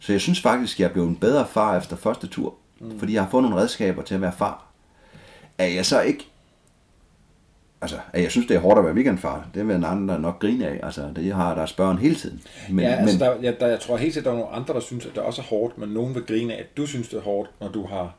Så 0.00 0.12
jeg 0.12 0.20
synes 0.20 0.40
faktisk, 0.40 0.76
at 0.76 0.80
jeg 0.80 0.88
er 0.88 0.92
blevet 0.92 1.08
en 1.08 1.16
bedre 1.16 1.46
far 1.46 1.76
efter 1.78 1.96
første 1.96 2.26
tur. 2.26 2.54
Mm. 2.80 2.98
Fordi 2.98 3.14
jeg 3.14 3.22
har 3.22 3.30
fået 3.30 3.42
nogle 3.42 3.56
redskaber 3.56 4.02
til 4.02 4.14
at 4.14 4.20
være 4.20 4.32
far. 4.38 4.64
Er 5.58 5.66
jeg 5.66 5.86
så 5.86 6.00
ikke... 6.00 6.26
Altså, 7.80 7.96
at 8.12 8.22
jeg 8.22 8.30
synes, 8.30 8.46
det 8.46 8.56
er 8.56 8.60
hårdt 8.60 8.78
at 8.78 8.84
være 8.84 8.94
weekendfar. 8.94 9.46
Det 9.54 9.68
vil 9.68 9.76
en 9.76 9.84
anden 9.84 10.08
der 10.08 10.18
nok 10.18 10.38
grine 10.40 10.66
af. 10.68 10.80
Altså, 10.82 11.02
det 11.16 11.34
har 11.34 11.54
deres 11.54 11.72
børn 11.72 11.98
hele 11.98 12.14
tiden. 12.14 12.40
Men, 12.70 12.84
ja, 12.84 12.90
altså, 12.94 13.18
der, 13.18 13.34
ja, 13.42 13.52
der, 13.60 13.66
jeg 13.66 13.80
tror 13.80 13.96
helt 13.96 14.14
sikkert, 14.14 14.32
der 14.34 14.38
er 14.40 14.44
nogle 14.44 14.56
andre, 14.56 14.74
der 14.74 14.80
synes, 14.80 15.06
at 15.06 15.10
det 15.14 15.22
også 15.22 15.42
er 15.42 15.46
hårdt, 15.46 15.78
men 15.78 15.88
nogen 15.88 16.14
vil 16.14 16.22
grine 16.22 16.54
af, 16.54 16.58
at 16.60 16.76
du 16.76 16.86
synes, 16.86 17.08
det 17.08 17.16
er 17.16 17.20
hårdt, 17.22 17.50
når 17.60 17.68
du 17.68 17.86
har 17.86 18.14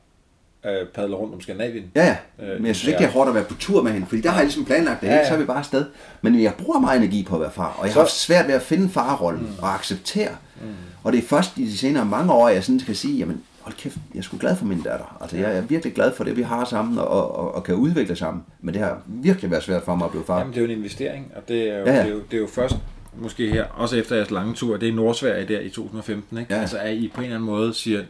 øh, 0.66 0.88
padlet 0.96 1.20
rundt 1.20 1.34
om 1.36 1.42
Skandinavien. 1.42 1.92
Ja, 1.96 2.16
ja. 2.40 2.46
Øh, 2.46 2.58
Men 2.58 2.68
jeg 2.68 2.76
synes 2.76 2.88
ikke, 2.88 2.98
det 2.98 3.06
er 3.06 3.12
hårdt 3.12 3.30
at 3.30 3.36
være 3.36 3.44
på 3.44 3.54
tur 3.60 3.84
med 3.84 3.92
hende, 3.92 4.08
fordi 4.08 4.22
der 4.22 4.30
har 4.30 4.38
jeg 4.38 4.46
ligesom 4.46 4.66
planlagt 4.66 5.02
det 5.02 5.08
Ja, 5.08 5.16
ja. 5.16 5.28
så 5.28 5.34
er 5.34 5.38
vi 5.38 5.46
bare 5.46 5.58
afsted. 5.60 5.86
Men 6.22 6.42
jeg 6.44 6.54
bruger 6.58 6.80
meget 6.80 6.98
energi 6.98 7.24
på 7.24 7.36
at 7.36 7.42
være 7.42 7.52
far, 7.52 7.76
og 7.80 7.86
jeg 7.86 7.94
Så- 7.94 8.00
har 8.00 8.06
haft 8.06 8.14
svært 8.14 8.48
ved 8.48 8.54
at 8.56 8.62
finde 8.62 8.90
farrollen 8.90 9.42
mm. 9.44 9.64
og 9.64 9.74
acceptere. 9.74 10.32
Mm. 10.62 10.68
Og 11.04 11.12
det 11.14 11.24
er 11.24 11.28
først 11.28 11.58
i 11.58 11.66
de 11.66 11.78
senere 11.78 12.06
mange 12.06 12.34
år, 12.34 12.50
jeg 12.50 12.64
sådan 12.64 12.80
kan 12.80 12.96
sige, 12.96 13.18
jamen 13.18 13.44
hold 13.62 13.76
kæft, 13.76 13.98
jeg 14.14 14.20
er 14.20 14.24
sgu 14.24 14.38
glad 14.38 14.56
for 14.56 14.66
min 14.66 14.82
datter. 14.82 15.18
Altså 15.22 15.38
jeg 15.38 15.58
er 15.58 15.62
virkelig 15.62 15.94
glad 15.94 16.16
for 16.16 16.24
det, 16.24 16.38
vi 16.38 16.42
har 16.42 16.66
sammen 16.66 16.98
og, 17.00 17.36
og, 17.36 17.56
og 17.56 17.64
kan 17.64 17.76
udvikle 17.76 18.16
sammen. 18.16 18.44
Men 18.62 18.74
det 18.74 18.82
har 18.82 19.02
virkelig 19.06 19.52
været 19.52 19.64
svært 19.64 19.84
for 19.84 19.96
mig 19.96 20.06
at 20.06 20.12
blive 20.12 20.26
far. 20.26 20.38
Jamen, 20.40 20.54
det 20.54 20.60
er 20.60 20.66
jo 20.66 20.72
en 20.72 20.78
investering, 20.78 21.32
og 21.36 21.48
det 21.48 21.70
er 21.70 21.80
jo, 21.80 21.86
Ja, 21.86 21.92
ja, 21.92 21.98
ja. 21.98 21.98
ja. 21.98 22.04
Det, 22.04 22.10
er 22.10 22.16
jo, 22.16 22.22
det 22.32 22.38
er 22.38 22.42
jo 22.42 22.48
først, 22.48 22.76
måske 23.18 23.52
her, 23.52 23.66
også 23.66 23.96
efter 23.96 24.16
jeres 24.16 24.32
lange 24.32 24.54
tur, 24.54 24.78
det 24.78 24.90
er 24.90 24.94
Nordsverige 24.94 25.48
der 25.48 25.60
i 25.60 25.70
2015, 25.70 26.38
ikke? 26.38 26.48
Ja. 26.50 26.56
Ja. 26.56 26.62
Altså, 26.62 26.78
at 26.78 26.94
I 26.94 27.12
på 27.16 27.22
en 27.22 27.26
eller 27.26 27.36
anden 27.36 27.50
måde 27.50 27.74
siger, 27.74 28.04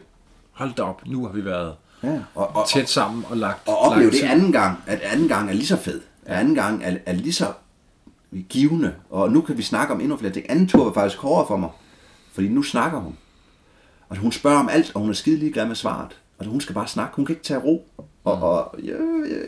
hold 0.52 0.74
da 0.74 0.82
op, 0.82 1.06
nu 1.06 1.26
har 1.26 1.32
vi 1.32 1.44
været 1.44 1.74
Ja, 2.02 2.18
og, 2.34 2.56
og, 2.56 2.68
tæt 2.68 2.88
sammen 2.88 3.24
og 3.30 3.36
lagt 3.36 3.68
og 3.68 3.78
opleve 3.78 4.10
det 4.10 4.22
anden 4.22 4.52
gang, 4.52 4.78
at 4.86 5.00
anden 5.00 5.28
gang 5.28 5.48
er 5.48 5.52
lige 5.52 5.66
så 5.66 5.76
fed. 5.76 6.00
At 6.26 6.36
anden 6.40 6.54
gang 6.54 6.84
er, 6.84 6.96
er 7.06 7.12
lige 7.12 7.32
så 7.32 7.46
givende. 8.48 8.94
Og 9.10 9.32
nu 9.32 9.40
kan 9.40 9.58
vi 9.58 9.62
snakke 9.62 9.94
om 9.94 10.00
endnu 10.00 10.16
flere 10.16 10.32
ting. 10.32 10.50
Anden 10.50 10.68
tur 10.68 10.84
var 10.84 10.92
faktisk 10.92 11.20
hårdere 11.20 11.46
for 11.46 11.56
mig, 11.56 11.70
fordi 12.32 12.48
nu 12.48 12.62
snakker 12.62 12.98
hun. 12.98 13.16
Og 14.10 14.16
hun 14.16 14.32
spørger 14.32 14.58
om 14.58 14.68
alt, 14.68 14.92
og 14.94 15.00
hun 15.00 15.10
er 15.10 15.14
skide 15.14 15.36
ligeglad 15.36 15.66
med 15.66 15.74
svaret. 15.74 16.20
Altså 16.38 16.50
hun 16.50 16.60
skal 16.60 16.74
bare 16.74 16.88
snakke, 16.88 17.16
hun 17.16 17.26
kan 17.26 17.32
ikke 17.32 17.44
tage 17.44 17.60
ro. 17.60 17.86
Og, 18.24 18.42
og 18.42 18.74
ja, 18.84 18.92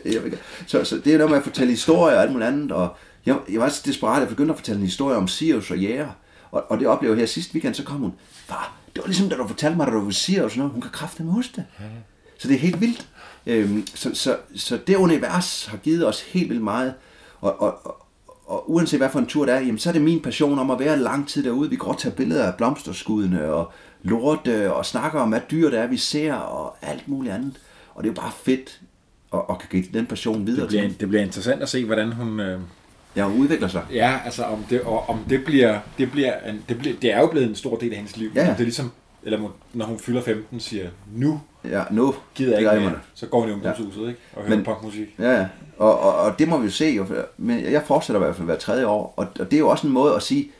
ja, 0.05 0.11
jeg, 0.13 0.31
så, 0.67 0.83
så 0.83 1.01
det 1.05 1.13
er 1.13 1.17
noget 1.17 1.31
med 1.31 1.37
at 1.37 1.43
fortælle 1.43 1.71
historier 1.71 2.15
og 2.15 2.21
alt 2.21 2.31
muligt 2.31 2.47
andet. 2.47 2.71
Og 2.71 2.95
jeg, 3.25 3.37
jeg 3.49 3.59
var 3.59 3.69
så 3.69 3.81
desperat, 3.85 4.15
at 4.15 4.19
jeg 4.19 4.29
begyndte 4.29 4.51
at 4.51 4.57
fortælle 4.57 4.79
en 4.79 4.85
historie 4.85 5.17
om 5.17 5.27
Sirius 5.27 5.71
og 5.71 5.77
Jæger. 5.77 6.09
Og, 6.51 6.63
og 6.69 6.79
det 6.79 6.87
oplevede 6.87 7.17
jeg 7.17 7.21
her 7.21 7.27
sidste 7.27 7.53
weekend, 7.53 7.75
så 7.75 7.83
kom 7.83 7.97
hun, 7.97 8.13
far, 8.29 8.73
det 8.95 9.01
var 9.01 9.07
ligesom 9.07 9.29
da 9.29 9.35
du 9.35 9.47
fortalte 9.47 9.77
mig, 9.77 9.87
at 9.87 9.93
du 9.93 10.03
var 10.03 10.11
Sirius 10.11 10.43
og 10.43 10.49
sådan 10.49 10.59
noget. 10.59 10.73
Hun 10.73 10.81
kan 10.81 10.91
kraftigt 10.91 11.29
huske 11.29 11.53
det. 11.55 11.65
Så 12.37 12.47
det 12.47 12.55
er 12.55 12.59
helt 12.59 12.81
vildt. 12.81 13.07
Øhm, 13.45 13.87
så, 13.87 14.15
så, 14.15 14.37
så 14.55 14.79
det 14.87 14.95
univers 14.95 15.65
har 15.65 15.77
givet 15.77 16.07
os 16.07 16.21
helt 16.21 16.49
vildt 16.49 16.63
meget. 16.63 16.93
Og, 17.41 17.61
og, 17.61 17.85
og, 17.85 18.05
og 18.45 18.71
uanset 18.71 18.99
hvad 18.99 19.09
for 19.09 19.19
en 19.19 19.25
tur 19.25 19.45
det 19.45 19.53
er, 19.53 19.59
jamen, 19.59 19.79
så 19.79 19.89
er 19.89 19.93
det 19.93 20.01
min 20.01 20.21
passion 20.21 20.59
om 20.59 20.71
at 20.71 20.79
være 20.79 20.99
lang 20.99 21.27
tid 21.27 21.43
derude. 21.43 21.69
Vi 21.69 21.75
går 21.75 21.91
og 21.91 21.97
tager 21.97 22.15
billeder 22.15 22.47
af 22.47 22.55
blomsterskuddene 22.55 23.53
og 23.53 23.71
lorte 24.03 24.73
og 24.73 24.85
snakker 24.85 25.19
om, 25.19 25.29
hvad 25.29 25.41
dyr 25.51 25.69
det 25.69 25.79
er, 25.79 25.87
vi 25.87 25.97
ser 25.97 26.33
og 26.33 26.75
alt 26.81 27.07
muligt 27.07 27.33
andet. 27.35 27.53
Og 27.95 28.03
det 28.03 28.09
er 28.09 28.13
jo 28.13 28.21
bare 28.21 28.31
fedt 28.43 28.81
at, 29.33 29.39
at 29.49 29.59
kan 29.59 29.69
give 29.71 29.83
den 29.93 30.05
passion 30.05 30.47
videre 30.47 30.61
Det 30.61 30.67
bliver, 30.69 30.83
til. 30.87 30.99
det 30.99 31.09
bliver 31.09 31.23
interessant 31.23 31.61
at 31.61 31.69
se, 31.69 31.85
hvordan 31.85 32.11
hun... 32.11 32.39
Øh, 32.39 32.59
Ja, 33.15 33.23
hun 33.23 33.39
udvikler 33.41 33.67
sig. 33.67 33.81
ja, 33.93 34.19
altså 34.25 34.43
om 34.43 34.65
det, 34.69 34.81
og, 34.81 35.09
om 35.09 35.19
det 35.29 35.45
bliver... 35.45 35.79
Det, 35.97 36.11
bliver 36.11 36.33
en, 36.49 36.63
det, 36.69 36.77
bliver, 36.77 36.95
det 37.01 37.13
er 37.13 37.19
jo 37.19 37.27
blevet 37.27 37.47
en 37.49 37.55
stor 37.55 37.77
del 37.77 37.89
af 37.91 37.95
hendes 37.97 38.17
liv. 38.17 38.31
Ja, 38.35 38.41
ja. 38.43 38.49
Det 38.51 38.59
er 38.59 38.63
ligesom, 38.63 38.91
eller 39.23 39.39
når 39.73 39.85
hun 39.85 39.99
fylder 39.99 40.21
15, 40.21 40.59
siger, 40.59 40.87
nu 41.15 41.41
Ja, 41.69 41.83
nu 41.91 42.15
gider 42.35 42.59
jeg 42.59 42.73
ikke 42.75 42.85
mere. 42.89 42.99
Så 43.13 43.25
går 43.27 43.39
hun 43.39 43.49
i 43.49 43.51
ungdomshuset, 43.51 44.01
ikke? 44.07 44.19
Og 44.35 44.41
hører 44.43 44.55
Men- 44.55 44.65
punkmusik. 44.65 45.07
Ja, 45.19 45.31
ja. 45.39 45.47
Og, 45.77 45.99
og, 45.99 46.15
og 46.15 46.39
det 46.39 46.47
må 46.47 46.57
vi 46.57 46.65
jo 46.65 46.71
se. 46.71 46.85
Jo. 46.85 47.05
Men 47.37 47.63
jeg 47.71 47.83
fortsætter 47.85 48.21
i 48.21 48.23
hvert 48.23 48.35
fald 48.35 48.45
hver 48.45 48.55
tredje 48.57 48.85
år. 48.85 49.13
Og, 49.17 49.27
og 49.39 49.51
det 49.51 49.53
er 49.57 49.59
jo 49.59 49.69
også 49.69 49.87
en 49.87 49.93
måde 49.93 50.15
at 50.15 50.23
sige, 50.23 50.51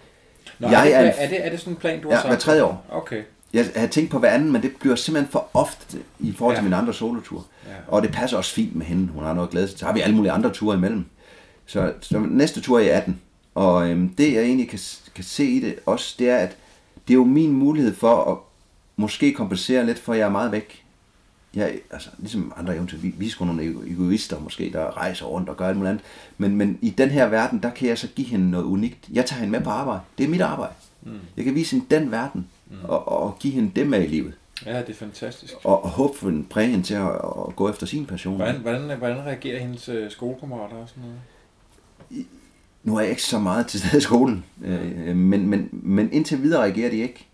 Nå, 0.60 0.68
jeg 0.68 0.92
er, 0.92 0.96
er 0.98 1.02
det, 1.04 1.08
en- 1.10 1.24
er, 1.26 1.30
det, 1.30 1.46
er 1.46 1.50
det 1.50 1.60
sådan 1.60 1.74
en 1.74 1.78
plan, 1.78 2.02
du 2.02 2.10
Ja, 2.10 2.16
har 2.16 2.22
sagt? 2.22 2.32
hver 2.32 2.40
tredje 2.40 2.64
år. 2.64 2.86
Okay. 2.92 3.22
Jeg 3.54 3.72
havde 3.76 3.88
tænkt 3.92 4.12
på 4.12 4.20
hver 4.20 4.30
anden, 4.30 4.52
men 4.52 4.62
det 4.62 4.72
bliver 4.80 4.96
simpelthen 4.96 5.32
for 5.32 5.48
ofte 5.54 5.98
i 6.20 6.34
forhold 6.34 6.56
til 6.56 6.60
Ja. 6.62 6.64
mine 6.64 6.76
andre 6.76 6.94
soloture. 6.94 7.44
Ja. 7.68 7.72
Og 7.88 8.02
det 8.02 8.12
passer 8.12 8.38
også 8.38 8.54
fint 8.54 8.76
med 8.76 8.86
hende. 8.86 9.08
Hun 9.14 9.24
har 9.24 9.34
noget 9.34 9.50
glæde 9.50 9.68
til. 9.68 9.80
Så 9.80 9.86
har 9.86 9.94
vi 9.94 10.00
alle 10.02 10.16
mulige 10.16 10.32
andre 10.32 10.50
ture 10.50 10.76
imellem. 10.78 11.06
Så, 11.66 11.94
så 12.02 12.20
næste 12.20 12.62
tur 12.62 12.80
er 12.80 12.84
i 12.84 12.88
18. 12.90 13.20
Og 13.56 13.90
øhm, 13.90 14.10
det 14.10 14.34
jeg 14.34 14.44
egentlig 14.44 14.70
kan, 14.70 14.80
kan 15.16 15.24
se 15.24 15.46
i 15.46 15.60
det 15.60 15.76
også, 15.86 16.16
det 16.20 16.30
er, 16.30 16.38
at 16.38 16.58
det 17.08 17.14
er 17.14 17.18
jo 17.18 17.24
min 17.24 17.52
mulighed 17.54 17.96
for 17.96 18.32
at 18.32 18.38
måske 18.96 19.34
kompensere 19.34 19.86
lidt, 19.86 20.00
for 20.00 20.14
jeg 20.14 20.26
er 20.26 20.30
meget 20.32 20.52
væk. 20.52 20.84
jeg, 21.56 21.74
altså, 21.92 22.10
ligesom 22.20 22.54
andre 22.58 22.76
eventyr, 22.76 22.98
vi, 22.98 23.14
vi 23.18 23.26
er 23.26 23.30
sgu 23.30 23.46
nogle 23.46 23.64
ego- 23.64 23.92
egoister 23.92 24.40
måske, 24.40 24.70
der 24.74 24.98
rejser 24.98 25.26
rundt 25.26 25.50
og 25.50 25.58
gør 25.58 25.68
alt 25.68 25.78
muligt 25.78 25.90
andet. 25.90 26.06
Men, 26.38 26.56
men 26.56 26.78
i 26.82 26.90
den 26.90 27.10
her 27.10 27.28
verden, 27.28 27.60
der 27.64 27.70
kan 27.70 27.88
jeg 27.88 27.98
så 27.98 28.08
give 28.16 28.28
hende 28.28 28.52
noget 28.52 28.66
unikt. 28.66 29.00
Jeg 29.14 29.26
tager 29.26 29.40
hende 29.40 29.52
med 29.52 29.62
på 29.62 29.70
arbejde. 29.70 30.00
Det 30.18 30.24
er 30.24 30.28
mit 30.28 30.42
arbejde. 30.42 30.74
Mm. 31.02 31.12
Jeg 31.38 31.46
kan 31.46 31.56
vise 31.56 31.72
hende 31.76 31.96
den 31.96 32.12
verden, 32.12 32.48
mm. 32.84 32.90
og, 32.90 33.08
og 33.08 33.38
give 33.40 33.54
hende 33.54 33.72
det 33.76 33.88
med 33.88 34.04
i 34.04 34.08
livet. 34.08 34.34
Ja, 34.66 34.78
det 34.80 34.90
er 34.90 34.94
fantastisk. 34.94 35.54
Og, 35.64 35.84
og 35.84 35.90
håbe 35.90 36.18
for 36.18 36.30
en 36.30 36.46
præge 36.50 36.68
hende 36.70 36.84
til 36.86 36.94
at, 36.94 37.08
at 37.48 37.56
gå 37.56 37.70
efter 37.70 37.86
sin 37.86 38.06
passion. 38.06 38.36
Hvordan, 38.36 38.56
hvordan, 38.56 38.98
hvordan 38.98 39.18
reagerer 39.18 39.60
hendes 39.60 39.90
øh, 39.90 40.12
skolekammerater 40.12 40.76
og 40.76 40.90
sådan 40.90 41.04
noget? 41.04 42.26
Nu 42.84 42.96
er 42.96 43.02
jeg 43.02 43.10
ikke 43.10 43.24
så 43.24 43.40
meget 43.40 43.68
til 43.68 43.80
stede 43.80 43.98
i 43.98 44.02
skolen, 44.02 44.46
øh, 44.66 45.16
men, 45.16 45.48
men, 45.48 45.70
men 45.72 46.14
indtil 46.14 46.42
videre 46.42 46.62
reagerer 46.62 46.90
de 46.90 46.98
ikke. 46.98 47.28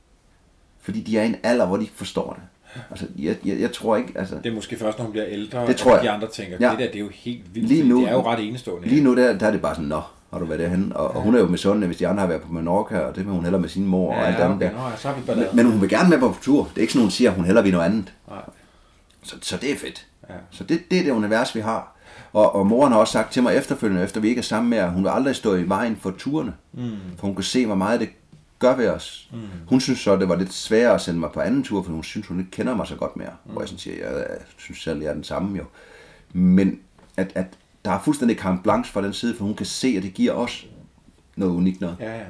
Fordi 0.82 1.02
de 1.02 1.18
er 1.18 1.24
i 1.24 1.26
en 1.26 1.36
alder, 1.44 1.66
hvor 1.68 1.76
de 1.78 1.84
ikke 1.84 1.96
forstår 1.96 2.34
det. 2.34 2.44
Altså, 2.92 3.06
jeg, 3.20 3.36
jeg, 3.46 3.60
jeg 3.60 3.72
tror 3.72 3.96
ikke, 3.96 4.12
altså... 4.16 4.36
Det 4.44 4.46
er 4.46 4.54
måske 4.56 4.78
først, 4.78 4.98
når 4.98 5.06
hun 5.06 5.12
bliver 5.12 5.28
ældre, 5.30 5.68
Det 5.68 5.76
tror 5.76 5.94
jeg. 5.96 6.04
de 6.04 6.10
andre 6.10 6.28
tænker, 6.28 6.58
Ja. 6.62 6.70
det 6.72 6.80
der 6.80 6.86
det 6.86 6.96
er 6.96 7.00
jo 7.00 7.10
helt 7.14 7.56
vildt, 7.56 7.68
Lige 7.68 7.84
nu- 7.90 8.02
det 8.02 8.10
er 8.10 8.14
jo 8.14 8.22
ret 8.32 8.48
enestående. 8.48 8.88
Lige 8.88 9.04
nu, 9.04 9.16
der, 9.16 9.38
der 9.38 9.48
er 9.48 9.52
det 9.52 9.62
bare 9.62 9.76
sådan, 9.76 9.88
nå, 9.90 10.02
har 10.32 10.40
du 10.40 10.46
været 10.46 10.60
derhen? 10.60 10.92
Og, 10.96 11.16
og 11.16 11.22
hun 11.22 11.36
er 11.36 11.40
jo 11.40 11.48
med 11.48 11.88
hvis 11.88 11.98
de 11.98 12.08
andre 12.08 12.22
har 12.22 12.28
været 12.28 12.42
på 12.42 12.54
Mallorca, 12.54 13.00
og 13.00 13.16
det 13.16 13.26
vil 13.26 13.34
hun 13.34 13.44
hellere 13.44 13.62
med 13.62 13.70
sin 13.70 13.86
mor 13.86 14.14
og 14.14 14.28
alt 14.28 14.38
ja, 14.40 14.44
andet 14.44 14.56
okay, 14.56 14.66
der. 14.66 14.82
nå, 14.82 14.90
ja, 14.90 14.96
så 14.98 15.12
vi 15.12 15.34
Men, 15.36 15.46
men 15.54 15.66
hun 15.66 15.82
vil 15.82 15.90
gerne 15.90 16.10
med 16.10 16.20
på 16.20 16.36
tur. 16.42 16.64
Det 16.64 16.78
er 16.78 16.82
ikke 16.82 16.94
sådan, 16.94 17.04
hun 17.04 17.12
siger, 17.12 17.30
at 17.30 17.36
hun 17.36 17.46
hellere 17.46 17.64
vil 17.64 17.74
noget 17.74 17.86
andet. 17.86 18.14
Nej. 18.30 18.42
Så, 19.24 19.36
så 19.42 19.58
det 19.58 19.72
er 19.72 19.76
fedt. 19.76 20.08
Ja. 20.30 20.36
Så 20.52 20.64
det, 20.64 20.82
det 20.92 21.00
er 21.00 21.04
det 21.04 21.12
univers, 21.12 21.56
vi 21.56 21.60
har. 21.60 21.96
Og, 22.34 22.56
og 22.56 22.68
moren 22.68 22.92
har 22.92 23.00
også 23.00 23.12
sagt 23.14 23.32
til 23.32 23.44
mig 23.44 23.56
efterfølgende, 23.56 24.04
efter 24.04 24.22
vi 24.22 24.30
ikke 24.30 24.40
er 24.40 24.44
sammen 24.44 24.70
med 24.70 24.78
at 24.78 24.92
hun 24.92 25.04
vil 25.04 25.10
aldrig 25.10 25.36
stå 25.36 25.56
i 25.56 25.70
vejen 25.70 25.98
for 26.02 26.12
turene. 26.12 26.54
Mm. 26.74 26.92
For 27.18 27.28
hun 27.28 27.36
kan 27.36 27.44
se, 27.44 27.66
hvor 27.66 27.76
meget 27.76 28.00
det 28.00 28.10
gør 28.60 28.76
ved 28.76 28.90
os. 28.90 29.30
Mm. 29.34 29.40
Hun 29.68 29.82
synes 29.82 30.00
så, 30.00 30.16
det 30.16 30.30
var 30.30 30.36
lidt 30.36 30.54
sværere 30.54 30.94
at 30.94 31.02
sende 31.02 31.20
mig 31.20 31.32
på 31.32 31.40
anden 31.40 31.64
tur, 31.64 31.84
for 31.84 31.92
hun 31.92 32.04
synes, 32.04 32.28
hun 32.28 32.40
ikke 32.40 32.52
kender 32.52 32.76
mig 32.76 32.88
så 32.88 32.96
godt 32.96 33.18
mere. 33.18 33.30
Mm. 33.46 33.52
Hvor 33.52 33.62
jeg 33.62 33.68
sådan 33.70 33.80
siger, 33.80 34.10
jeg, 34.10 34.18
jeg 34.18 34.38
synes 34.58 34.82
selv, 34.82 35.02
jeg 35.02 35.10
er 35.10 35.14
den 35.14 35.24
samme 35.24 35.58
jo. 35.58 35.64
Men 36.34 36.80
at, 37.18 37.32
at 37.36 37.46
der 37.86 37.92
er 37.92 38.00
fuldstændig 38.02 38.38
carte 38.38 38.60
blanche 38.64 38.94
fra 38.94 39.02
den 39.02 39.14
side, 39.14 39.36
for 39.36 39.46
hun 39.46 39.56
kan 39.56 39.66
se, 39.66 39.94
at 39.98 40.04
det 40.04 40.14
giver 40.14 40.34
os 40.34 40.66
noget 41.36 41.54
unikt 41.54 41.82
noget. 41.82 41.96
Ja, 42.00 42.12
ja. 42.18 42.24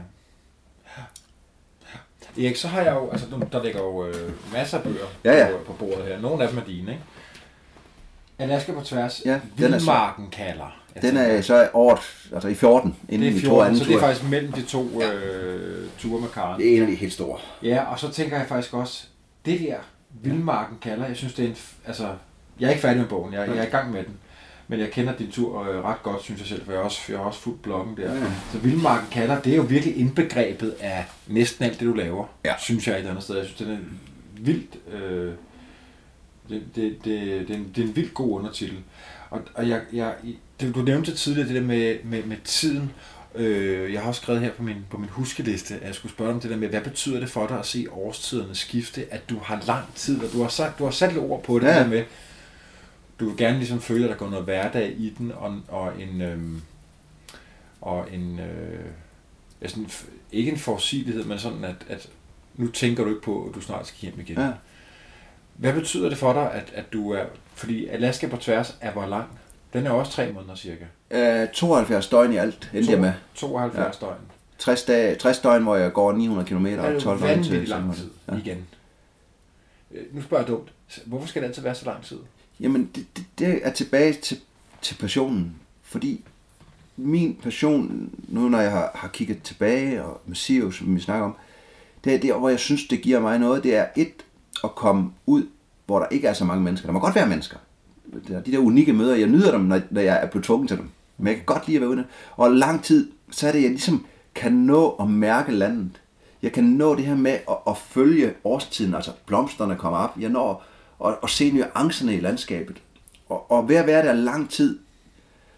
Ja. 2.38 2.44
Erik, 2.46 2.56
så 2.56 2.68
har 2.68 2.82
jeg 2.82 2.94
jo, 2.96 3.10
altså 3.10 3.28
der 3.52 3.64
ligger 3.64 3.80
jo 3.80 4.08
øh, 4.08 4.32
masser 4.54 4.78
af 4.78 4.84
bøger 4.84 5.06
Ja, 5.24 5.38
ja. 5.48 5.52
På, 5.58 5.64
på 5.64 5.74
bordet 5.74 6.06
her. 6.06 6.20
Nogle 6.20 6.44
af 6.44 6.50
dem 6.50 6.58
er 6.58 6.64
dine, 6.64 6.92
ikke? 6.92 7.04
Alaska 8.40 8.72
på 8.72 8.82
tværs. 8.82 9.22
Ja, 9.26 9.32
den 9.32 9.40
er 9.40 9.70
så- 9.70 9.76
Vildmarken 9.78 10.30
kalder. 10.32 10.76
Jeg 10.96 11.02
Den 11.04 11.18
er 11.18 11.42
så 11.42 11.70
året, 11.74 12.00
altså 12.34 12.48
i 12.48 12.54
14, 12.56 12.96
inden 13.10 13.22
det 13.22 13.30
er 13.30 13.34
vi 13.34 13.48
tog 13.48 13.50
14, 13.50 13.66
anden 13.68 13.80
så 13.80 13.86
det 13.90 13.96
er 13.96 14.00
faktisk 14.00 14.30
mellem 14.30 14.52
de 14.52 14.62
to 14.62 15.02
øh, 15.04 15.88
ture 16.00 16.22
med 16.22 16.30
Karen. 16.30 16.62
det 16.62 16.78
er 16.80 16.86
de 16.86 16.96
helt 16.96 17.14
store. 17.14 17.40
Ja, 17.64 17.84
og 17.92 18.00
så 18.00 18.12
tænker 18.12 18.38
jeg 18.38 18.48
faktisk 18.48 18.74
også, 18.74 19.04
det 19.46 19.60
der 19.60 19.76
Vildmarken 20.22 20.78
kalder, 20.82 21.08
jeg 21.08 21.16
synes 21.16 21.34
det 21.34 21.46
er 21.46 21.50
en, 21.50 21.56
altså, 21.86 22.08
jeg 22.60 22.66
er 22.68 22.70
ikke 22.70 22.82
færdig 22.82 23.00
med 23.02 23.10
bogen, 23.10 23.34
jeg, 23.34 23.48
jeg 23.48 23.58
er 23.58 23.64
i 23.68 23.70
gang 23.70 23.92
med 23.92 24.04
den. 24.04 24.18
Men 24.72 24.80
jeg 24.80 24.92
kender 24.92 25.16
din 25.18 25.32
tur 25.32 25.62
øh, 25.70 25.84
ret 25.84 26.04
godt, 26.04 26.24
synes 26.24 26.40
jeg 26.40 26.48
selv, 26.48 26.66
for 26.66 26.72
jeg 26.72 26.80
har 26.80 26.86
også, 26.86 27.02
jeg 27.10 27.18
har 27.18 27.26
også 27.26 27.40
fuldt 27.40 27.62
bloggen 27.62 27.98
der. 27.98 28.14
Ja. 28.14 28.26
Så 28.52 28.58
Vildmarken 28.58 29.08
kalder, 29.12 29.42
det 29.42 29.52
er 29.52 29.56
jo 29.58 29.62
virkelig 29.62 29.98
indbegrebet 29.98 30.76
af 30.80 31.06
næsten 31.28 31.66
alt 31.66 31.80
det, 31.80 31.88
du 31.88 31.94
laver, 31.94 32.26
Ja. 32.46 32.54
synes 32.60 32.88
jeg 32.88 33.00
et 33.00 33.08
andet 33.08 33.24
sted. 33.24 33.36
Jeg 33.38 33.46
synes, 33.46 33.58
den 33.58 33.72
er 33.72 33.78
vildt, 34.40 34.76
øh, 34.94 35.34
det, 36.50 36.64
det, 36.76 36.98
det, 37.06 37.48
det, 37.48 37.50
er 37.50 37.56
en, 37.56 37.72
det 37.76 37.84
er 37.84 37.88
en 37.88 37.96
vildt 37.96 38.14
god 38.14 38.40
undertitel. 38.40 38.78
Og, 39.30 39.42
og 39.56 39.70
jeg, 39.70 39.82
jeg, 39.94 40.14
det, 40.60 40.76
du 40.76 40.82
nævnte 40.82 41.16
tidligere 41.16 41.48
det 41.48 41.56
der 41.56 41.62
med, 41.62 41.98
med, 42.04 42.24
med 42.24 42.38
tiden. 42.44 42.92
Øh, 43.36 43.94
jeg 43.94 44.02
har 44.02 44.08
også 44.08 44.22
skrevet 44.22 44.42
her 44.42 44.52
på 44.52 44.64
min, 44.64 44.76
på 44.90 44.98
min 44.98 45.10
huskeliste, 45.10 45.76
at 45.76 45.88
jeg 45.88 45.96
skulle 45.96 46.12
spørge 46.12 46.34
om 46.34 46.40
det 46.40 46.50
der 46.50 46.58
med, 46.58 46.68
hvad 46.68 46.82
betyder 46.82 47.20
det 47.20 47.30
for 47.30 47.48
dig 47.48 47.60
at 47.60 47.66
se 47.66 47.86
årstiderne 47.92 48.56
skifte, 48.56 49.06
at 49.12 49.30
du 49.30 49.40
har 49.44 49.64
lang 49.68 49.86
tid, 49.96 50.24
og 50.24 50.34
du 50.34 50.42
har, 50.42 50.50
sagt, 50.50 50.80
du 50.80 50.84
har 50.84 50.92
sat 50.92 51.14
lidt 51.14 51.24
ord 51.24 51.44
på 51.44 51.60
det 51.60 51.68
ja. 51.68 51.80
der 51.80 51.88
med, 51.88 52.04
du 53.20 53.26
vil 53.30 53.38
gerne 53.38 53.58
ligesom 53.58 53.82
føle, 53.82 54.04
at 54.04 54.10
der 54.10 54.16
går 54.18 54.30
noget 54.30 54.46
hverdag 54.46 54.94
i 54.98 55.14
den, 55.18 55.32
og, 55.32 55.60
og 55.68 56.02
en, 56.02 56.22
øhm, 56.22 56.62
og 57.82 58.14
en 58.14 58.40
øh, 58.40 58.86
ja, 59.62 59.68
sådan, 59.68 59.90
ikke 60.32 60.52
en 60.52 60.58
forudsigelighed, 60.58 61.24
men 61.24 61.40
sådan, 61.40 61.64
at, 61.64 61.76
at 61.90 62.10
nu 62.56 62.68
tænker 62.68 63.04
du 63.04 63.10
ikke 63.10 63.22
på, 63.22 63.46
at 63.50 63.56
du 63.56 63.62
snart 63.62 63.88
skal 63.88 64.00
hjem 64.00 64.20
igen. 64.20 64.38
Ja. 64.38 64.52
Hvad 65.56 65.74
betyder 65.74 66.10
det 66.10 66.18
for 66.18 66.34
dig, 66.34 66.52
at, 66.54 66.72
at 66.74 66.94
du 66.94 67.12
er, 67.12 67.24
fordi 67.54 67.88
Alaska 67.88 68.28
på 68.28 68.38
tværs 68.38 68.78
er 68.82 68.92
hvor 68.92 69.06
lang? 69.06 69.40
Den 69.74 69.86
er 69.88 69.92
også 69.92 70.12
tre 70.12 70.32
måneder 70.32 70.56
cirka. 70.56 70.86
Øh, 71.12 71.48
72 71.54 72.08
døgn 72.10 72.34
i 72.34 72.38
alt, 72.38 72.72
endte 72.74 72.92
jeg 72.92 73.02
med. 73.02 73.14
72 73.36 73.98
ja. 74.02 74.06
døgn. 74.08 74.18
60, 74.58 74.84
dage, 74.84 75.16
60 75.16 75.40
døgn, 75.40 75.64
hvor 75.64 75.76
jeg 75.76 75.94
går 75.94 76.12
900 76.14 76.48
km 76.50 76.66
Det 76.66 76.74
er 76.74 76.82
og 76.82 76.94
jo 76.94 77.00
12 77.00 77.20
døgn 77.22 77.44
til. 77.44 77.68
lang 77.68 77.96
tid 77.96 78.10
Ja. 78.32 78.38
igen. 78.38 78.68
Øh, 79.92 80.16
Nu 80.16 80.22
spørger 80.22 80.44
jeg 80.44 80.48
dumt. 80.48 80.70
Hvorfor 81.06 81.28
skal 81.28 81.42
det 81.42 81.48
altid 81.48 81.62
være 81.64 81.76
så 81.76 81.86
lang 81.86 82.04
tid? 82.04 82.18
Jamen, 82.60 82.90
det, 82.96 83.06
det, 83.18 83.26
det 83.40 83.60
er 83.64 83.72
tilbage 83.72 84.14
til, 84.14 84.38
til 84.82 84.96
passionen. 84.96 85.56
Fordi 85.84 86.24
min 86.98 87.38
passion, 87.44 88.10
nu 88.28 88.50
når 88.50 88.60
jeg 88.60 88.72
har, 88.72 88.92
har 88.96 89.08
kigget 89.08 89.44
tilbage, 89.44 90.04
og 90.04 90.22
med 90.26 90.36
Sirius, 90.36 90.78
som 90.78 90.96
vi 90.96 91.02
snakker 91.02 91.26
om, 91.26 91.36
det 92.04 92.16
er 92.16 92.20
der, 92.20 92.38
hvor 92.38 92.50
jeg 92.50 92.60
synes, 92.60 92.88
det 92.88 93.02
giver 93.02 93.20
mig 93.20 93.40
noget, 93.40 93.64
det 93.64 93.76
er 93.76 93.86
et, 93.96 94.14
at 94.64 94.76
komme 94.76 95.12
ud, 95.26 95.44
hvor 95.86 96.00
der 96.00 96.08
ikke 96.12 96.28
er 96.28 96.34
så 96.34 96.46
mange 96.46 96.64
mennesker. 96.64 96.88
Der 96.88 96.94
må 96.94 97.00
godt 97.00 97.16
være 97.16 97.28
mennesker. 97.28 97.58
Det 98.28 98.36
er 98.36 98.42
De 98.42 98.52
der 98.52 98.60
unikke 98.60 98.94
møder, 98.94 99.16
jeg 99.16 99.28
nyder 99.28 99.52
dem, 99.52 99.62
når, 99.62 99.82
når 99.90 100.02
jeg 100.02 100.24
er 100.24 100.28
blevet 100.28 100.46
tvunget 100.46 100.68
til 100.68 100.78
dem. 100.78 100.90
Men 101.18 101.28
jeg 101.28 101.36
kan 101.36 101.46
godt 101.46 101.68
lide 101.68 101.78
at 101.78 101.82
være 101.82 101.90
ude. 101.90 102.06
Og 102.38 102.52
lang 102.52 102.84
tid, 102.84 103.12
så 103.32 103.48
er 103.48 103.52
det, 103.52 103.62
jeg 103.62 103.70
ligesom 103.70 104.06
kan 104.36 104.52
nå 104.52 104.90
at 104.90 105.10
mærke 105.10 105.52
landet. 105.52 106.02
Jeg 106.42 106.52
kan 106.52 106.64
nå 106.64 106.96
det 106.96 107.06
her 107.06 107.16
med 107.16 107.32
at, 107.32 107.58
at 107.68 107.78
følge 107.78 108.34
årstiden, 108.44 108.96
altså 108.96 109.12
blomsterne 109.26 109.76
kommer 109.76 110.00
op. 110.00 110.16
Jeg 110.20 110.30
når 110.30 110.66
at, 111.06 111.16
at 111.24 111.30
se 111.30 111.52
nuancerne 111.52 112.16
i 112.16 112.20
landskabet. 112.20 112.78
Og, 113.30 113.52
og 113.52 113.70
ved 113.70 113.76
at 113.76 113.88
være 113.88 114.06
der 114.06 114.14
lang 114.14 114.50
tid, 114.50 114.80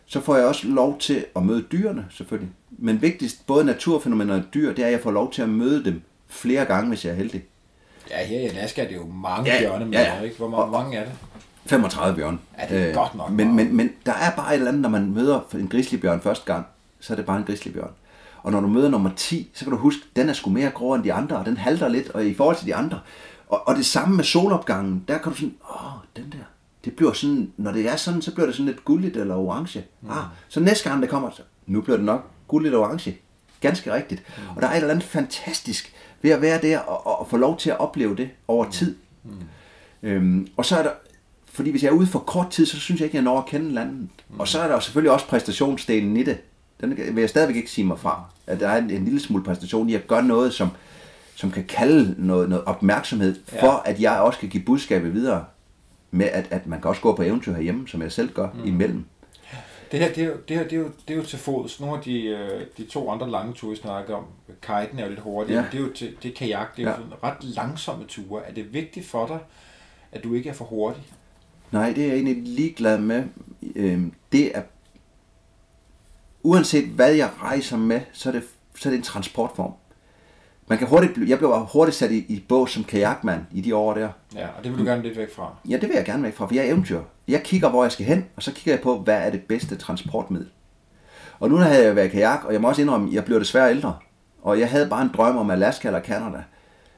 så 0.05 0.21
får 0.21 0.35
jeg 0.35 0.45
også 0.45 0.67
lov 0.67 0.99
til 0.99 1.25
at 1.35 1.43
møde 1.43 1.61
dyrene, 1.71 2.05
selvfølgelig. 2.09 2.51
Men 2.69 3.01
vigtigst, 3.01 3.47
både 3.47 3.65
naturfænomener 3.65 4.35
og 4.35 4.43
dyr, 4.53 4.73
det 4.73 4.79
er, 4.81 4.85
at 4.85 4.91
jeg 4.91 4.99
får 5.01 5.11
lov 5.11 5.31
til 5.31 5.41
at 5.41 5.49
møde 5.49 5.85
dem 5.85 6.01
flere 6.27 6.65
gange, 6.65 6.87
hvis 6.89 7.05
jeg 7.05 7.11
er 7.11 7.15
heldig. 7.15 7.43
Ja, 8.09 8.25
her 8.25 8.39
i 8.39 8.45
Alaska 8.45 8.83
er 8.83 8.87
det 8.87 8.95
jo 8.95 9.05
mange 9.07 9.51
Ja, 9.51 9.59
bjørne 9.59 9.85
med, 9.85 9.93
ja, 9.93 10.15
ja. 10.15 10.21
ikke? 10.21 10.37
Hvor 10.37 10.51
Og- 10.55 10.71
mange, 10.71 10.97
er 10.97 11.03
det? 11.03 11.13
35 11.65 12.15
bjørn. 12.15 12.39
Ja, 12.59 12.75
det 12.75 12.89
er 12.89 12.93
godt 12.93 13.15
nok 13.15 13.29
Men, 13.31 13.53
meget. 13.53 13.67
men, 13.67 13.77
men 13.77 13.89
der 14.05 14.13
er 14.13 14.35
bare 14.35 14.49
et 14.49 14.53
eller 14.57 14.67
andet, 14.67 14.81
når 14.81 14.89
man 14.89 15.11
møder 15.13 15.39
en 15.53 15.67
grizzlybjørn 15.67 16.21
første 16.21 16.53
gang, 16.53 16.65
så 16.99 17.13
er 17.13 17.15
det 17.15 17.25
bare 17.25 17.37
en 17.37 17.43
grizzlybjørn. 17.43 17.91
Og 18.43 18.51
når 18.51 18.59
du 18.61 18.67
møder 18.67 18.89
nummer 18.89 19.09
10, 19.15 19.49
så 19.53 19.65
kan 19.65 19.71
du 19.71 19.77
huske, 19.77 20.01
den 20.15 20.29
er 20.29 20.33
sgu 20.33 20.49
mere 20.49 20.69
grå 20.69 20.93
end 20.95 21.03
de 21.03 21.13
andre, 21.13 21.37
og 21.37 21.45
den 21.45 21.57
halter 21.57 21.87
lidt 21.87 22.09
og 22.09 22.25
i 22.25 22.33
forhold 22.33 22.55
til 22.57 22.65
de 22.67 22.75
andre. 22.75 22.99
Og, 23.51 23.67
og 23.67 23.75
det 23.75 23.85
samme 23.85 24.15
med 24.15 24.23
solopgangen, 24.23 25.03
der 25.07 25.17
kan 25.17 25.31
du 25.31 25.37
sådan, 25.37 25.55
åh, 25.69 25.91
den 26.15 26.25
der, 26.31 26.45
det 26.85 26.95
bliver 26.95 27.13
sådan, 27.13 27.51
når 27.57 27.71
det 27.71 27.89
er 27.89 27.95
sådan, 27.95 28.21
så 28.21 28.33
bliver 28.33 28.45
det 28.45 28.55
sådan 28.55 28.65
lidt 28.65 28.85
gulligt 28.85 29.17
eller 29.17 29.35
orange. 29.35 29.85
Mm. 30.01 30.09
Ah, 30.09 30.23
så 30.49 30.59
næste 30.59 30.89
gang 30.89 31.01
det 31.01 31.09
kommer, 31.09 31.29
så 31.31 31.41
nu 31.65 31.81
bliver 31.81 31.97
det 31.97 32.05
nok 32.05 32.31
gulligt 32.47 32.75
og 32.75 32.81
orange. 32.81 33.17
Ganske 33.61 33.93
rigtigt. 33.93 34.23
Mm. 34.37 34.55
Og 34.55 34.61
der 34.61 34.67
er 34.67 34.71
et 34.71 34.77
eller 34.77 34.89
andet 34.89 35.05
fantastisk 35.05 35.93
ved 36.21 36.31
at 36.31 36.41
være 36.41 36.61
der 36.61 36.79
og, 36.79 37.07
og, 37.07 37.19
og 37.19 37.27
få 37.29 37.37
lov 37.37 37.57
til 37.57 37.69
at 37.69 37.79
opleve 37.79 38.15
det 38.15 38.29
over 38.47 38.69
tid. 38.69 38.95
Mm. 39.23 39.31
Øhm, 40.03 40.47
og 40.57 40.65
så 40.65 40.77
er 40.77 40.83
der, 40.83 40.91
fordi 41.45 41.71
hvis 41.71 41.83
jeg 41.83 41.89
er 41.89 41.93
ude 41.93 42.07
for 42.07 42.19
kort 42.19 42.49
tid, 42.49 42.65
så 42.65 42.79
synes 42.79 43.01
jeg 43.01 43.05
ikke, 43.05 43.17
jeg 43.17 43.23
når 43.23 43.39
at 43.39 43.45
kende 43.45 43.71
landet. 43.71 44.09
Mm. 44.29 44.39
Og 44.39 44.47
så 44.47 44.59
er 44.59 44.67
der 44.67 44.79
selvfølgelig 44.79 45.11
også 45.11 45.27
præstationsdelen 45.27 46.17
i 46.17 46.23
det. 46.23 46.37
Den 46.81 46.97
vil 46.97 47.21
jeg 47.21 47.29
stadigvæk 47.29 47.55
ikke 47.55 47.71
sige 47.71 47.85
mig 47.85 47.99
fra. 47.99 48.23
At 48.47 48.59
der 48.59 48.69
er 48.69 48.77
en, 48.77 48.89
en 48.89 49.05
lille 49.05 49.19
smule 49.19 49.43
præstation 49.43 49.89
i 49.89 49.95
at 49.95 50.07
gøre 50.07 50.23
noget, 50.23 50.53
som, 50.53 50.69
som 51.41 51.51
kan 51.51 51.63
kalde 51.65 52.15
noget, 52.17 52.49
noget 52.49 52.65
opmærksomhed, 52.65 53.35
Ja. 53.53 53.63
for 53.63 53.71
at 53.85 54.01
jeg 54.01 54.19
også 54.19 54.39
kan 54.39 54.49
give 54.49 54.63
budskabet 54.63 55.13
videre 55.13 55.45
med, 56.11 56.25
at, 56.25 56.47
at 56.51 56.67
man 56.67 56.81
kan 56.81 56.89
også 56.89 57.01
gå 57.01 57.15
på 57.15 57.21
eventyr 57.23 57.53
herhjemme, 57.53 57.87
som 57.87 58.01
jeg 58.01 58.11
selv 58.11 58.33
gør 58.33 58.47
mm. 58.53 58.65
imellem. 58.65 59.05
Det 59.91 59.99
her, 59.99 60.07
det 60.13 60.23
er, 60.23 60.27
jo, 60.27 60.33
det, 60.47 60.57
her 60.57 60.63
det, 60.63 60.73
er 60.73 60.77
jo, 60.77 60.89
det 61.07 61.13
er 61.13 61.17
jo 61.17 61.23
til 61.23 61.39
fods. 61.39 61.79
Nogle 61.79 61.97
af 61.97 62.03
de, 62.03 62.23
øh, 62.25 62.61
de 62.77 62.83
to 62.85 63.09
andre 63.09 63.29
lange 63.31 63.53
ture, 63.53 63.69
vi 63.69 63.75
snakker 63.77 64.15
om, 64.15 64.23
kiten 64.61 64.99
er 64.99 65.03
jo 65.03 65.09
lidt 65.09 65.19
hurtigere, 65.19 65.59
Ja. 65.59 65.65
ja. 65.65 65.71
det 65.71 65.83
er 65.83 65.87
jo 65.87 65.93
til, 65.93 66.15
det 66.23 66.31
er 66.31 66.35
kajak, 66.35 66.77
det 66.77 66.85
er 66.85 66.89
Ja. 66.89 66.95
jo 66.97 67.03
ret 67.23 67.43
langsomme 67.43 68.05
ture. 68.05 68.41
Er 68.47 68.53
det 68.53 68.73
vigtigt 68.73 69.05
for 69.07 69.27
dig, 69.27 69.39
at 70.11 70.23
du 70.23 70.33
ikke 70.33 70.49
er 70.49 70.53
for 70.53 70.65
hurtig? 70.65 71.03
Nej, 71.71 71.93
det 71.93 72.03
er 72.03 72.07
jeg 72.07 72.15
egentlig 72.15 72.37
ligeglad 72.43 72.97
med. 72.99 73.23
Øhm, 73.75 74.13
det 74.31 74.57
er, 74.57 74.61
uanset 76.43 76.85
hvad 76.85 77.13
jeg 77.13 77.29
rejser 77.41 77.77
med, 77.77 78.01
så 78.13 78.29
er 78.29 78.33
det, 78.33 78.43
så 78.75 78.89
er 78.89 78.91
det 78.91 78.97
en 78.97 79.03
transportform. 79.03 79.71
Man 80.71 80.77
kan 80.77 80.87
hurtigt, 80.87 81.13
blive- 81.13 81.29
jeg 81.29 81.37
blev 81.37 81.53
hurtigt 81.73 81.97
sat 81.97 82.11
i, 82.11 82.17
i 82.17 82.43
bås 82.49 82.71
som 82.71 82.83
kajakmand 82.83 83.41
i 83.51 83.61
de 83.61 83.75
år 83.75 83.93
der. 83.93 84.09
Ja, 84.35 84.47
og 84.57 84.63
det 84.63 84.71
vil 84.71 84.79
du 84.79 84.83
gerne 84.85 85.01
lidt 85.03 85.17
væk 85.17 85.35
fra. 85.35 85.53
Ja, 85.69 85.73
det 85.77 85.81
vil 85.89 85.91
jeg 85.95 86.05
gerne 86.05 86.23
væk 86.23 86.35
fra, 86.35 86.45
for 86.47 86.53
jeg 86.53 86.65
er 86.65 86.69
eventyr. 86.71 86.99
Jeg 87.27 87.43
kigger, 87.43 87.69
hvor 87.69 87.83
jeg 87.83 87.91
skal 87.91 88.05
hen, 88.05 88.25
og 88.35 88.43
så 88.43 88.51
kigger 88.51 88.71
jeg 88.71 88.81
på, 88.81 88.97
hvad 88.97 89.17
er 89.17 89.29
det 89.29 89.41
bedste 89.41 89.75
transportmiddel. 89.75 90.47
Og 91.39 91.49
nu 91.49 91.55
havde 91.55 91.85
jeg 91.85 91.95
været 91.95 92.11
kajak, 92.11 92.39
og 92.45 92.53
jeg 92.53 92.61
må 92.61 92.67
også 92.67 92.81
indrømme, 92.81 93.07
at 93.09 93.13
jeg 93.13 93.25
blev 93.25 93.39
desværre 93.39 93.69
ældre. 93.71 93.93
Og 94.41 94.59
jeg 94.59 94.69
havde 94.69 94.87
bare 94.89 95.01
en 95.01 95.09
drøm 95.17 95.37
om 95.37 95.49
Alaska 95.49 95.87
eller 95.87 96.01
Canada. 96.01 96.43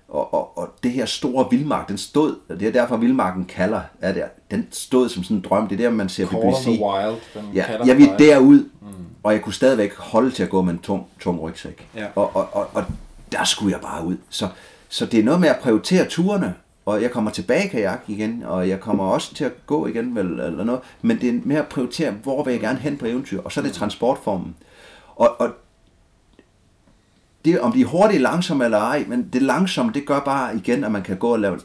Og, 0.07 0.33
og, 0.33 0.57
og 0.57 0.69
det 0.83 0.91
her 0.91 1.05
store 1.05 1.47
vildmark, 1.51 1.87
den 1.89 1.97
stod, 1.97 2.35
og 2.49 2.59
det 2.59 2.67
er 2.67 2.71
derfor 2.71 2.97
vildmarken 2.97 3.45
kalder, 3.45 3.81
er 4.01 4.13
der, 4.13 4.25
den 4.51 4.67
stod 4.71 5.09
som 5.09 5.23
sådan 5.23 5.37
en 5.37 5.43
drøm. 5.49 5.67
Det 5.67 5.79
er 5.79 5.83
der, 5.89 5.95
man 5.95 6.09
ser 6.09 6.27
Call 6.27 6.41
BBC. 6.43 6.63
the 6.63 6.71
Wild, 6.85 7.15
den 7.33 7.53
Ja, 7.53 7.65
jeg 7.85 7.97
ville 7.97 8.13
derud, 8.19 8.69
mm. 8.81 8.87
og 9.23 9.33
jeg 9.33 9.41
kunne 9.41 9.53
stadigvæk 9.53 9.95
holde 9.95 10.31
til 10.31 10.43
at 10.43 10.49
gå 10.49 10.61
med 10.61 10.73
en 10.73 10.79
tung, 10.79 11.05
tung 11.19 11.41
rygsæk. 11.41 11.87
Ja. 11.95 12.05
Og, 12.15 12.35
og, 12.35 12.49
og, 12.51 12.67
og 12.73 12.83
der 13.33 13.43
skulle 13.43 13.71
jeg 13.71 13.81
bare 13.81 14.05
ud. 14.05 14.17
Så, 14.29 14.47
så 14.89 15.05
det 15.05 15.19
er 15.19 15.23
noget 15.23 15.39
med 15.39 15.49
at 15.49 15.59
prioritere 15.61 16.05
turene, 16.05 16.53
og 16.85 17.01
jeg 17.01 17.11
kommer 17.11 17.31
tilbage 17.31 17.65
i 17.65 17.67
kajak 17.67 18.03
igen, 18.07 18.43
og 18.45 18.69
jeg 18.69 18.79
kommer 18.79 19.03
også 19.03 19.35
til 19.35 19.43
at 19.43 19.65
gå 19.65 19.87
igen, 19.87 20.15
vel, 20.15 20.25
eller 20.25 20.63
noget, 20.63 20.81
men 21.01 21.21
det 21.21 21.29
er 21.29 21.39
mere 21.43 21.59
at 21.59 21.67
prioritere, 21.67 22.11
hvor 22.11 22.43
vil 22.43 22.51
jeg 22.51 22.61
gerne 22.61 22.79
hen 22.79 22.97
på 22.97 23.05
eventyr, 23.05 23.41
og 23.41 23.51
så 23.51 23.59
er 23.59 23.63
det 23.63 23.73
transportformen. 23.73 24.55
Og, 25.15 25.41
og 25.41 25.49
det, 27.45 27.59
om 27.59 27.71
de 27.71 27.81
er 27.81 27.85
hurtige, 27.85 28.19
langsomme 28.19 28.65
eller 28.65 28.77
ej, 28.77 29.05
men 29.07 29.29
det 29.33 29.41
langsomme, 29.41 29.91
det 29.93 30.05
gør 30.05 30.19
bare 30.19 30.55
igen, 30.55 30.83
at 30.83 30.91
man 30.91 31.03
kan 31.03 31.17
gå 31.17 31.33
og 31.33 31.39
lave 31.39 31.59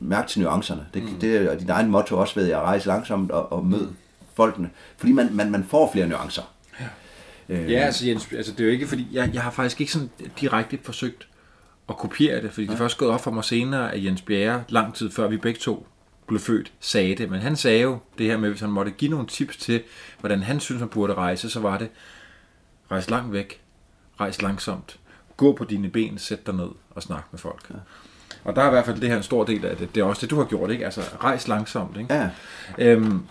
mærke 0.00 0.28
til 0.28 0.42
nuancerne. 0.42 0.86
Det, 0.94 1.02
mm. 1.02 1.08
det 1.20 1.36
er 1.36 1.58
dit 1.58 1.70
egen 1.70 1.90
motto 1.90 2.18
også 2.18 2.34
ved, 2.34 2.50
at 2.50 2.58
rejse 2.58 2.86
langsomt 2.86 3.30
og, 3.30 3.52
og 3.52 3.66
møde 3.66 3.82
mm. 3.82 3.96
folkene. 4.34 4.70
Fordi 4.96 5.12
man, 5.12 5.28
man, 5.32 5.50
man 5.50 5.64
får 5.64 5.92
flere 5.92 6.08
nuancer. 6.08 6.42
Ja, 7.48 7.62
øh. 7.62 7.70
ja 7.70 7.78
altså 7.78 8.06
Jens, 8.06 8.32
altså 8.32 8.52
det 8.52 8.60
er 8.60 8.64
jo 8.64 8.70
ikke 8.70 8.86
fordi, 8.86 9.08
jeg, 9.12 9.30
jeg 9.34 9.42
har 9.42 9.50
faktisk 9.50 9.80
ikke 9.80 9.92
sådan 9.92 10.10
direkte 10.40 10.78
forsøgt 10.82 11.28
at 11.88 11.96
kopiere 11.96 12.42
det, 12.42 12.50
fordi 12.52 12.64
ja. 12.64 12.70
det 12.70 12.78
først 12.78 12.98
gået 12.98 13.10
op 13.10 13.20
for 13.20 13.30
mig 13.30 13.44
senere, 13.44 13.94
at 13.94 14.04
Jens 14.04 14.22
Bjerre, 14.22 14.64
lang 14.68 14.94
tid 14.94 15.10
før 15.10 15.28
vi 15.28 15.36
begge 15.36 15.60
to 15.60 15.86
blev 16.26 16.40
født, 16.40 16.72
sagde 16.80 17.14
det. 17.14 17.30
Men 17.30 17.40
han 17.40 17.56
sagde 17.56 17.82
jo 17.82 17.98
det 18.18 18.26
her 18.26 18.36
med, 18.36 18.48
hvis 18.48 18.60
han 18.60 18.70
måtte 18.70 18.90
give 18.90 19.10
nogle 19.10 19.26
tips 19.26 19.56
til, 19.56 19.82
hvordan 20.20 20.42
han 20.42 20.60
synes, 20.60 20.80
man 20.80 20.88
burde 20.88 21.14
rejse, 21.14 21.50
så 21.50 21.60
var 21.60 21.78
det, 21.78 21.88
rejse 22.90 23.10
langt 23.10 23.32
væk, 23.32 23.60
rejse 24.20 24.42
langsomt, 24.42 24.98
gå 25.36 25.52
på 25.52 25.64
dine 25.64 25.88
ben, 25.88 26.18
sæt 26.18 26.46
dig 26.46 26.54
ned 26.54 26.68
og 26.90 27.02
snak 27.02 27.24
med 27.30 27.38
folk. 27.38 27.70
Ja. 27.70 27.74
Og 28.44 28.56
der 28.56 28.62
er 28.62 28.66
i 28.66 28.70
hvert 28.70 28.84
fald 28.84 29.00
det 29.00 29.08
her 29.08 29.16
en 29.16 29.22
stor 29.22 29.44
del 29.44 29.64
af 29.64 29.76
det. 29.76 29.94
Det 29.94 30.00
er 30.00 30.04
også 30.04 30.20
det, 30.20 30.30
du 30.30 30.36
har 30.36 30.44
gjort, 30.44 30.70
ikke? 30.70 30.84
Altså, 30.84 31.00
rejs 31.00 31.48
langsomt, 31.48 31.96
ikke? 31.96 32.14
Ja. 32.14 32.30
Øhm, 32.78 33.22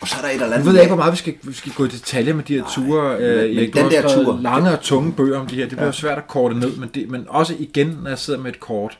og 0.00 0.08
så 0.08 0.16
er 0.16 0.20
der 0.20 0.28
et 0.28 0.32
eller 0.32 0.46
andet... 0.46 0.58
Nu 0.58 0.64
ved 0.64 0.72
jeg 0.72 0.82
ikke, 0.82 0.94
hvor 0.94 1.02
meget 1.02 1.12
vi 1.12 1.16
skal, 1.16 1.34
vi 1.42 1.52
skal 1.52 1.72
gå 1.72 1.84
i 1.84 1.88
detaljer 1.88 2.34
med 2.34 2.44
de 2.44 2.54
her 2.54 2.64
ture. 2.74 3.18
Nej, 3.18 3.28
øh, 3.28 3.56
men, 3.56 3.72
den 3.72 3.90
der 3.90 4.08
tur... 4.08 4.40
Lange 4.40 4.70
og 4.70 4.80
tunge 4.80 5.12
bøger 5.12 5.38
om 5.38 5.46
de 5.46 5.54
her. 5.54 5.62
Det 5.62 5.72
bliver 5.72 5.84
ja. 5.84 5.92
svært 5.92 6.18
at 6.18 6.28
korte 6.28 6.58
ned, 6.58 6.76
men, 6.76 6.88
det, 6.94 7.10
men 7.10 7.26
også 7.28 7.54
igen, 7.58 7.86
når 8.02 8.08
jeg 8.08 8.18
sidder 8.18 8.40
med 8.40 8.50
et 8.52 8.60
kort, 8.60 8.98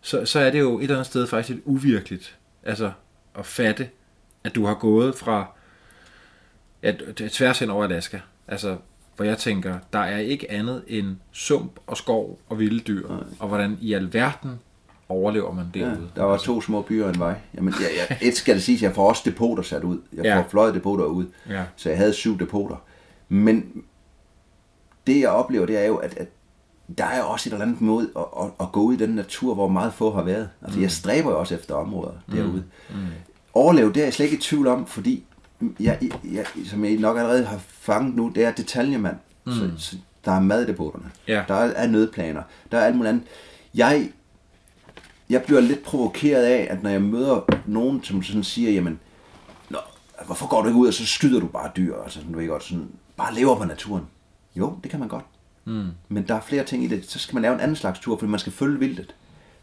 så, 0.00 0.24
så 0.24 0.40
er 0.40 0.50
det 0.50 0.60
jo 0.60 0.78
et 0.78 0.82
eller 0.82 0.94
andet 0.94 1.06
sted 1.06 1.26
faktisk 1.26 1.48
lidt 1.48 1.60
uvirkeligt. 1.64 2.36
Altså, 2.62 2.90
at 3.38 3.46
fatte, 3.46 3.88
at 4.44 4.54
du 4.54 4.66
har 4.66 4.74
gået 4.74 5.14
fra 5.14 5.46
ja, 6.82 6.92
tværs 7.16 7.58
hen 7.58 7.70
over 7.70 7.84
Alaska. 7.84 8.18
Altså, 8.48 8.76
hvor 9.16 9.24
jeg 9.24 9.38
tænker, 9.38 9.78
der 9.92 9.98
er 9.98 10.18
ikke 10.18 10.50
andet 10.50 10.84
end 10.88 11.16
sump 11.32 11.80
og 11.86 11.96
skov 11.96 12.40
og 12.48 12.58
vilde 12.58 12.80
dyr. 12.80 13.08
Nej. 13.08 13.18
Og 13.38 13.48
hvordan 13.48 13.78
i 13.80 13.92
alverden 13.92 14.60
overlever 15.08 15.52
man 15.52 15.66
derude. 15.74 16.10
Ja, 16.16 16.20
der 16.20 16.26
var 16.26 16.36
to 16.36 16.60
små 16.60 16.82
byer 16.82 17.04
og 17.04 17.10
en 17.10 17.18
vej. 17.18 17.34
Jamen, 17.54 17.74
jeg, 17.80 17.88
jeg, 18.10 18.18
et 18.28 18.36
skal 18.36 18.54
det 18.54 18.62
sige, 18.62 18.78
jeg 18.82 18.94
får 18.94 19.08
også 19.08 19.22
depoter 19.24 19.62
sat 19.62 19.84
ud. 19.84 19.98
Jeg 20.12 20.24
ja. 20.24 20.38
får 20.38 20.48
fløjet 20.48 20.74
depoter 20.74 21.04
ud. 21.04 21.26
Ja. 21.48 21.64
Så 21.76 21.88
jeg 21.88 21.98
havde 21.98 22.12
syv 22.12 22.38
depoter. 22.38 22.76
Men 23.28 23.82
det 25.06 25.20
jeg 25.20 25.28
oplever, 25.28 25.66
det 25.66 25.78
er 25.78 25.86
jo, 25.86 25.96
at, 25.96 26.14
at 26.16 26.28
der 26.98 27.04
er 27.04 27.22
også 27.22 27.48
et 27.48 27.52
eller 27.52 27.66
andet 27.66 27.80
måde 27.80 28.10
at, 28.16 28.24
at, 28.42 28.50
at 28.60 28.72
gå 28.72 28.80
ud 28.80 28.94
i 28.94 28.96
den 28.96 29.10
natur, 29.10 29.54
hvor 29.54 29.68
meget 29.68 29.94
få 29.94 30.10
har 30.10 30.22
været. 30.22 30.48
Altså, 30.62 30.78
mm. 30.78 30.82
jeg 30.82 30.90
stræber 30.90 31.30
jo 31.30 31.38
også 31.38 31.54
efter 31.54 31.74
områder 31.74 32.12
mm. 32.26 32.34
derude. 32.34 32.64
Mm. 32.90 32.96
Overleve, 33.54 33.92
det 33.92 34.00
er 34.00 34.04
jeg 34.04 34.12
slet 34.12 34.26
ikke 34.26 34.36
i 34.36 34.40
tvivl 34.40 34.66
om, 34.66 34.86
fordi 34.86 35.24
jeg, 35.80 36.10
jeg, 36.32 36.46
som 36.66 36.84
jeg 36.84 36.96
nok 36.96 37.18
allerede 37.18 37.44
har 37.44 37.58
fanget 37.58 38.16
nu, 38.16 38.28
det 38.34 38.44
er 38.44 38.52
detaljemand. 38.52 39.16
Mm. 39.46 39.52
Så, 39.52 39.70
så 39.76 39.96
der 40.24 40.32
er 40.32 40.40
maddepoterne. 40.40 41.10
Ja. 41.28 41.44
Der 41.48 41.54
er 41.54 41.86
nødplaner. 41.86 42.42
Der 42.72 42.78
er 42.78 42.84
alt 42.84 42.96
muligt 42.96 43.08
andet. 43.08 43.24
Jeg 43.74 44.10
jeg 45.32 45.42
bliver 45.42 45.60
lidt 45.60 45.82
provokeret 45.82 46.44
af, 46.44 46.66
at 46.70 46.82
når 46.82 46.90
jeg 46.90 47.02
møder 47.02 47.40
nogen, 47.66 48.04
som 48.04 48.22
sådan 48.22 48.44
siger, 48.44 48.70
jamen, 48.70 49.00
Nå, 49.70 49.78
hvorfor 50.26 50.48
går 50.48 50.62
du 50.62 50.68
ikke 50.68 50.80
ud, 50.80 50.88
og 50.88 50.94
så 50.94 51.06
skyder 51.06 51.40
du 51.40 51.46
bare 51.46 51.70
dyr, 51.76 51.96
altså, 52.02 52.20
du 52.32 52.38
ved 52.38 52.48
godt, 52.48 52.64
sådan, 52.64 52.88
bare 53.16 53.34
lever 53.34 53.56
på 53.56 53.64
naturen. 53.64 54.04
Jo, 54.56 54.78
det 54.82 54.90
kan 54.90 55.00
man 55.00 55.08
godt. 55.08 55.24
Mm. 55.64 55.88
Men 56.08 56.28
der 56.28 56.34
er 56.34 56.40
flere 56.40 56.64
ting 56.64 56.84
i 56.84 56.86
det. 56.86 57.10
Så 57.10 57.18
skal 57.18 57.34
man 57.34 57.42
lave 57.42 57.54
en 57.54 57.60
anden 57.60 57.76
slags 57.76 57.98
tur, 57.98 58.16
fordi 58.16 58.30
man 58.30 58.40
skal 58.40 58.52
følge 58.52 58.78
vildtet. 58.78 59.14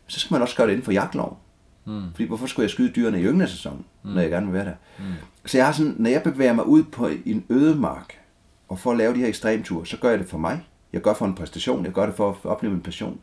Så 0.08 0.20
skal 0.20 0.36
man 0.36 0.42
også 0.42 0.56
gøre 0.56 0.68
det 0.68 0.74
inden 0.74 0.86
for 0.86 0.92
jagtlov. 0.92 1.40
Mm. 1.86 2.04
Fordi 2.12 2.28
hvorfor 2.28 2.48
skulle 2.48 2.64
jeg 2.64 2.70
skyde 2.70 2.92
dyrene 2.92 3.22
i 3.22 3.24
ynglesæsonen, 3.24 3.86
mm. 4.04 4.12
når 4.12 4.22
jeg 4.22 4.30
gerne 4.30 4.46
vil 4.46 4.54
være 4.54 4.66
der? 4.66 4.74
Mm. 5.00 5.06
Så 5.46 5.58
jeg 5.58 5.66
har 5.66 5.74
sådan, 5.74 5.96
når 5.98 6.10
jeg 6.10 6.24
bevæger 6.24 6.54
mig 6.54 6.66
ud 6.66 6.84
på 6.84 7.10
en 7.26 7.46
ødemark, 7.50 8.20
og 8.68 8.80
for 8.80 8.92
at 8.92 8.98
lave 8.98 9.14
de 9.14 9.20
her 9.20 9.28
ekstremture, 9.28 9.86
så 9.86 9.98
gør 9.98 10.10
jeg 10.10 10.20
det 10.20 10.28
for 10.28 10.38
mig. 10.38 10.66
Jeg 10.94 11.02
gør 11.02 11.14
for 11.14 11.26
en 11.26 11.36
præstation, 11.36 11.86
jeg 11.86 11.94
gør 11.94 12.06
det 12.06 12.16
for 12.16 12.30
at 12.30 12.46
opleve 12.46 12.74
en 12.74 12.82
passion. 12.82 13.20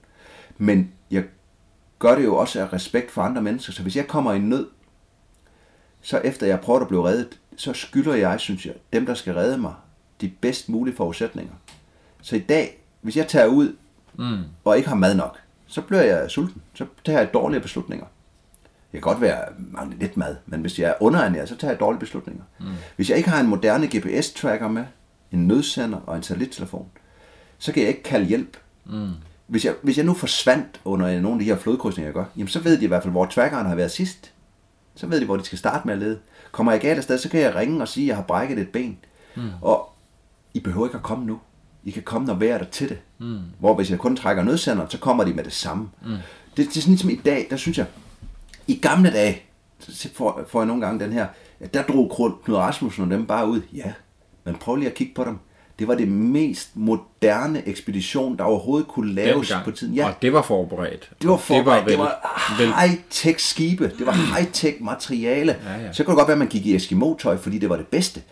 Men 0.59 0.93
jeg 1.11 1.25
gør 1.99 2.15
det 2.15 2.25
jo 2.25 2.37
også 2.37 2.61
af 2.61 2.73
respekt 2.73 3.11
for 3.11 3.23
andre 3.23 3.43
mennesker. 3.43 3.73
Så 3.73 3.83
hvis 3.83 3.97
jeg 3.97 4.07
kommer 4.07 4.33
i 4.33 4.39
nød, 4.39 4.67
så 6.01 6.19
efter 6.19 6.47
jeg 6.47 6.61
prøver 6.61 6.81
at 6.81 6.89
blive 6.89 7.09
reddet, 7.09 7.39
så 7.57 7.73
skylder 7.73 8.15
jeg, 8.15 8.41
synes 8.41 8.67
jeg, 8.67 8.75
dem, 8.93 9.07
der 9.07 9.15
skal 9.15 9.35
redde 9.35 9.59
mig, 9.59 9.75
de 10.21 10.29
bedst 10.41 10.69
mulige 10.69 10.97
forudsætninger. 10.97 11.55
Så 12.23 12.37
i 12.37 12.41
dag, 12.41 12.85
hvis 13.01 13.17
jeg 13.17 13.29
tager 13.29 13.47
ud 13.47 13.77
mm. 14.15 14.43
og 14.65 14.77
ikke 14.77 14.89
har 14.89 14.97
mad 14.97 15.15
nok, 15.15 15.39
så 15.67 15.81
bliver 15.83 16.03
jeg 16.03 16.31
sulten. 16.31 16.63
Så 16.75 16.87
tager 17.05 17.19
jeg 17.19 17.33
dårlige 17.33 17.61
beslutninger. 17.61 18.07
Jeg 18.93 19.03
kan 19.03 19.13
godt 19.13 19.21
være 19.21 19.45
mange 19.59 19.97
lidt 19.99 20.17
mad, 20.17 20.37
men 20.47 20.61
hvis 20.61 20.79
jeg 20.79 20.91
er 20.91 20.95
underernæret, 21.01 21.49
så 21.49 21.57
tager 21.57 21.73
jeg 21.73 21.81
dårlige 21.81 22.01
beslutninger. 22.01 22.45
Mm. 22.61 22.67
Hvis 22.97 23.11
jeg 23.11 23.19
ikke 23.19 23.31
har 23.31 23.41
en 23.41 23.47
moderne 23.47 23.87
GPS-tracker 23.87 24.69
med, 24.69 24.85
en 25.33 25.47
nødsender 25.47 25.99
og 26.07 26.17
en 26.17 26.23
satellittelefon, 26.23 26.89
så 27.59 27.73
kan 27.73 27.83
jeg 27.83 27.89
ikke 27.89 28.03
kalde 28.03 28.27
hjælp. 28.27 28.57
Mm 28.85 29.11
hvis 29.47 29.65
jeg, 29.65 29.75
hvis 29.83 29.97
jeg 29.97 30.05
nu 30.05 30.15
forsvandt 30.15 30.81
under 30.85 31.21
nogle 31.21 31.35
af 31.35 31.39
de 31.39 31.45
her 31.45 31.57
flodkrydsninger, 31.57 32.09
jeg 32.09 32.15
gør, 32.15 32.25
jamen 32.37 32.49
så 32.49 32.61
ved 32.61 32.79
de 32.79 32.85
i 32.85 32.89
hvert 32.89 33.03
fald, 33.03 33.13
hvor 33.13 33.27
trackeren 33.27 33.67
har 33.67 33.75
været 33.75 33.91
sidst. 33.91 34.33
Så 34.95 35.07
ved 35.07 35.21
de, 35.21 35.25
hvor 35.25 35.37
de 35.37 35.45
skal 35.45 35.59
starte 35.59 35.87
med 35.87 35.95
at 35.95 36.01
lede. 36.01 36.19
Kommer 36.53 36.73
jeg 36.73 36.81
galt 36.81 36.99
afsted, 36.99 37.19
så 37.19 37.29
kan 37.29 37.41
jeg 37.41 37.55
ringe 37.55 37.81
og 37.81 37.89
sige, 37.89 38.05
at 38.05 38.09
jeg 38.09 38.17
har 38.17 38.23
brækket 38.23 38.59
et 38.59 38.69
ben. 38.69 38.99
Mm. 39.37 39.51
Og 39.63 39.93
I 40.55 40.61
behøver 40.61 40.87
ikke 40.87 40.97
at 40.97 41.03
komme 41.03 41.27
nu. 41.27 41.41
I 41.85 41.91
kan 41.91 42.03
komme, 42.03 42.27
når 42.27 42.35
vejret 42.35 42.61
er 42.61 42.65
til 42.65 42.89
det. 42.89 42.99
Mm. 43.19 43.41
Hvor 43.59 43.75
hvis 43.75 43.91
jeg 43.91 43.99
kun 43.99 44.17
trækker 44.17 44.43
nødsender, 44.43 44.87
så 44.89 44.99
kommer 44.99 45.25
de 45.25 45.35
med 45.35 45.45
det 45.45 45.53
samme. 45.53 45.89
Mm. 46.03 46.09
Det, 46.11 46.21
det 46.57 46.77
er 46.77 46.81
sådan 46.81 46.93
ligesom 46.93 47.11
i 47.11 47.21
dag, 47.25 47.47
der 47.51 47.57
synes 47.57 47.79
jeg, 47.79 47.87
i 48.67 48.75
gamle 48.77 49.11
dage, 49.11 49.43
så 49.79 50.09
får, 50.15 50.45
får 50.49 50.61
jeg 50.61 50.67
nogle 50.67 50.87
gange 50.87 51.05
den 51.05 51.13
her, 51.13 51.27
der 51.75 51.83
drog 51.83 52.37
Knud 52.45 52.57
Rasmussen 52.57 53.05
og 53.05 53.11
dem 53.11 53.27
bare 53.27 53.49
ud. 53.49 53.61
Ja, 53.73 53.93
men 54.45 54.55
prøv 54.55 54.77
lige 54.77 54.89
at 54.89 54.95
kigge 54.95 55.15
på 55.15 55.25
dem 55.25 55.39
det 55.79 55.89
var 55.89 55.95
det 55.95 56.09
mest 56.09 56.71
moderne 56.75 57.69
ekspedition, 57.69 58.37
der 58.39 58.45
overhovedet 58.45 58.89
kunne 58.89 59.15
laves 59.15 59.53
på 59.65 59.71
tiden. 59.71 59.95
Ja. 59.95 60.09
Og 60.09 60.15
det 60.23 60.33
var 60.33 60.43
forberedt. 60.43 61.11
Det 61.23 61.31
var 61.31 61.37
forberedt. 61.37 61.89
Det 61.89 61.99
var, 61.99 62.39
det 62.59 62.69
var 62.69 62.75
high-tech 62.75 63.39
skibe. 63.39 63.93
Det 63.99 64.07
var 64.07 64.13
high-tech 64.13 64.85
materiale. 64.85 65.57
Ja, 65.65 65.87
ja. 65.87 65.93
Så 65.93 66.05
kunne 66.05 66.13
det 66.13 66.19
godt 66.19 66.29
være, 66.29 66.35
at 66.35 66.39
man 66.39 66.49
gik 66.49 66.67
i 66.67 66.75
Eskimo-tøj, 66.75 67.37
fordi 67.37 67.59
det 67.59 67.69
var 67.69 67.77
det 67.77 67.87
bedste. 67.87 68.23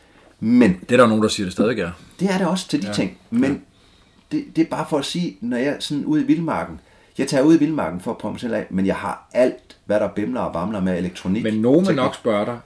Men, 0.41 0.81
det 0.81 0.93
er 0.93 0.97
der 0.97 1.07
nogen, 1.07 1.23
der 1.23 1.29
siger, 1.29 1.47
det 1.47 1.53
stadig 1.53 1.81
er. 1.81 1.91
Det 2.21 2.31
er 2.31 2.39
det 2.39 2.47
også 2.47 2.69
til 2.69 2.83
de 2.83 2.87
ja. 2.87 2.93
ting. 2.93 3.19
Men 3.31 3.53
ja. 4.33 4.37
det, 4.37 4.45
det 4.57 4.63
er 4.63 4.71
bare 4.71 4.87
for 4.91 4.99
at 4.99 5.05
sige, 5.05 5.37
når 5.41 5.57
jeg 5.57 5.67
er 5.67 5.77
sådan 5.79 6.05
ude 6.05 6.23
i 6.23 6.27
vildmarken, 6.27 6.81
jeg 7.19 7.29
tager 7.29 7.45
ud 7.45 7.55
i 7.55 7.59
vildmarken 7.59 8.01
for 8.01 8.11
at 8.11 8.19
prøve 8.19 8.33
mig 8.33 8.41
selv 8.41 8.55
af, 8.55 8.67
men 8.71 8.87
jeg 8.87 8.97
har 8.97 9.29
alt, 9.33 9.77
hvad 9.85 10.01
der 10.01 10.09
bimler 10.09 10.41
og 10.41 10.53
bamler 10.53 10.81
med 10.81 10.99
elektronik. 10.99 11.43
Men 11.43 11.55
nogen 11.55 11.87
vil 11.87 11.97
nok 11.97 12.15
spørge 12.15 12.47
dig, 12.47 12.59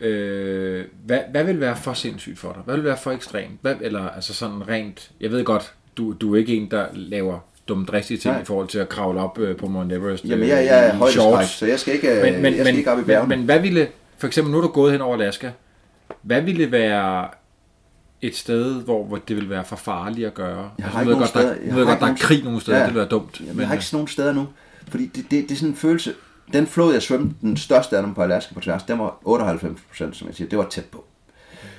Øh, 0.00 0.84
hvad, 1.04 1.18
hvad 1.30 1.44
vil 1.44 1.60
være 1.60 1.76
for 1.76 1.92
sindssygt 1.92 2.38
for 2.38 2.52
dig? 2.52 2.62
Hvad 2.64 2.74
vil 2.74 2.84
være 2.84 2.96
for 2.96 3.10
ekstremt? 3.10 3.58
Hvad, 3.60 3.74
eller 3.80 4.08
altså 4.08 4.34
sådan 4.34 4.68
rent, 4.68 5.10
jeg 5.20 5.30
ved 5.30 5.44
godt, 5.44 5.74
du, 5.96 6.12
du 6.12 6.34
er 6.34 6.38
ikke 6.38 6.56
en, 6.56 6.70
der 6.70 6.86
laver 6.92 7.38
dumdristige 7.68 8.18
ting 8.18 8.34
Nej. 8.34 8.42
i 8.42 8.44
forhold 8.44 8.68
til 8.68 8.78
at 8.78 8.88
kravle 8.88 9.20
op 9.20 9.38
øh, 9.38 9.56
på 9.56 9.66
Mount 9.66 9.92
Everest. 9.92 10.24
Jamen 10.24 10.48
jeg, 10.48 10.64
jeg 10.64 10.86
er 10.86 10.94
højdeskræk, 10.94 11.46
så 11.46 11.66
jeg 11.66 11.80
skal 11.80 11.94
ikke, 11.94 12.20
men, 12.22 12.34
men, 12.34 12.44
jeg 12.44 12.52
skal 12.52 12.64
men, 12.64 12.78
ikke 12.78 12.92
op 12.92 12.98
i 12.98 13.02
bjergene. 13.02 13.28
Men, 13.28 13.38
men 13.38 13.44
hvad 13.44 13.60
ville, 13.60 13.88
for 14.18 14.26
eksempel 14.26 14.52
nu 14.52 14.58
er 14.58 14.62
du 14.62 14.68
gået 14.68 14.92
hen 14.92 15.00
over 15.00 15.14
Alaska, 15.14 15.50
hvad 16.22 16.40
ville 16.42 16.72
være 16.72 17.28
et 18.22 18.36
sted, 18.36 18.82
hvor, 18.82 19.04
hvor 19.04 19.16
det 19.16 19.36
vil 19.36 19.50
være 19.50 19.64
for 19.64 19.76
farligt 19.76 20.26
at 20.26 20.34
gøre? 20.34 20.70
Jeg 20.78 20.86
har 20.86 20.98
altså, 20.98 21.00
ikke 21.00 21.12
nogen 21.12 21.26
steder. 21.26 21.54
Der, 21.54 21.60
jeg 21.66 21.76
ved 21.76 21.86
godt, 21.86 22.00
der 22.00 22.06
er 22.06 22.16
krig 22.16 22.44
nogle 22.44 22.60
steder, 22.60 22.78
ja, 22.78 22.84
det 22.84 22.94
vil 22.94 22.98
være 22.98 23.08
dumt. 23.08 23.40
Jamen, 23.40 23.52
men, 23.52 23.60
jeg 23.60 23.68
har 23.68 23.74
ikke 23.74 23.86
sådan 23.86 23.96
nogen 23.96 24.08
steder 24.08 24.32
nu, 24.32 24.46
fordi 24.88 25.06
det, 25.06 25.24
det, 25.30 25.48
det 25.48 25.50
er 25.50 25.56
sådan 25.56 25.68
en 25.68 25.76
følelse, 25.76 26.14
den 26.52 26.66
flod, 26.66 26.92
jeg 26.92 27.02
svømte, 27.02 27.34
den 27.40 27.56
største 27.56 27.96
af 27.96 28.02
dem 28.02 28.14
på 28.14 28.22
Alaska 28.22 28.54
på 28.54 28.60
tværs, 28.60 28.82
den 28.82 28.98
var 28.98 29.18
98 29.24 29.80
procent, 29.88 30.16
som 30.16 30.28
jeg 30.28 30.34
siger. 30.34 30.48
Det 30.48 30.58
var 30.58 30.68
tæt 30.68 30.84
på. 30.84 31.04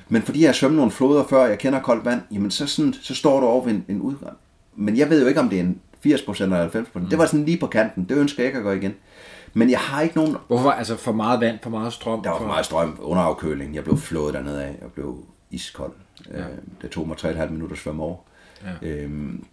Men 0.10 0.22
fordi 0.22 0.42
jeg 0.42 0.48
har 0.48 0.54
svømmet 0.54 0.78
nogle 0.78 0.92
floder 0.92 1.24
før, 1.24 1.46
jeg 1.46 1.58
kender 1.58 1.82
koldt 1.82 2.06
vand, 2.06 2.22
jamen 2.32 2.52
så, 2.52 2.68
sådan, 2.68 2.94
så 2.94 3.16
står 3.16 3.40
du 3.40 3.46
over 3.46 3.66
ved 3.66 3.74
en, 3.74 3.86
en 3.88 4.02
udgang. 4.02 4.38
Men 4.76 4.98
jeg 4.98 5.10
ved 5.10 5.22
jo 5.22 5.28
ikke, 5.28 5.40
om 5.40 5.50
det 5.50 5.60
er 5.60 5.64
en 5.64 5.80
80 6.02 6.22
procent 6.22 6.46
eller 6.46 6.62
90 6.62 6.88
procent. 6.88 7.04
Mm. 7.04 7.10
Det 7.10 7.20
var 7.20 7.26
sådan 7.26 7.46
lige 7.46 7.58
på 7.58 7.68
kanten. 7.68 8.06
Det 8.10 8.18
ønsker 8.18 8.44
jeg 8.44 8.48
ikke 8.48 8.58
at 8.58 8.64
gå 8.64 8.72
igen. 8.72 8.94
Men 9.54 9.70
jeg 9.70 9.80
har 9.80 10.02
ikke 10.02 10.16
nogen... 10.16 10.36
Hvorfor? 10.48 10.72
Altså 10.72 10.96
for 10.98 11.12
meget 11.12 11.40
vand, 11.40 11.60
for 11.64 11.70
meget 11.70 11.94
strøm? 11.94 12.24
Der 12.24 12.30
var 12.30 12.38
for 12.38 12.46
meget 12.46 12.66
strøm 12.66 13.00
under 13.02 13.24
afkøling. 13.24 13.76
Jeg 13.76 13.84
blev 13.84 13.98
flået 13.98 14.34
dernede 14.34 14.64
af. 14.64 14.76
Jeg 14.82 14.92
blev 14.92 15.26
iskold. 15.52 15.92
Ja. 16.32 16.40
Øh, 16.40 16.46
det 16.82 16.90
tog 16.90 17.08
mig 17.08 17.18
3,5 17.18 17.50
minutter 17.50 17.76
at 17.76 17.82
svømme 17.82 18.04
over. 18.04 18.18
Ja. 18.64 18.88
Øhm, 18.88 19.44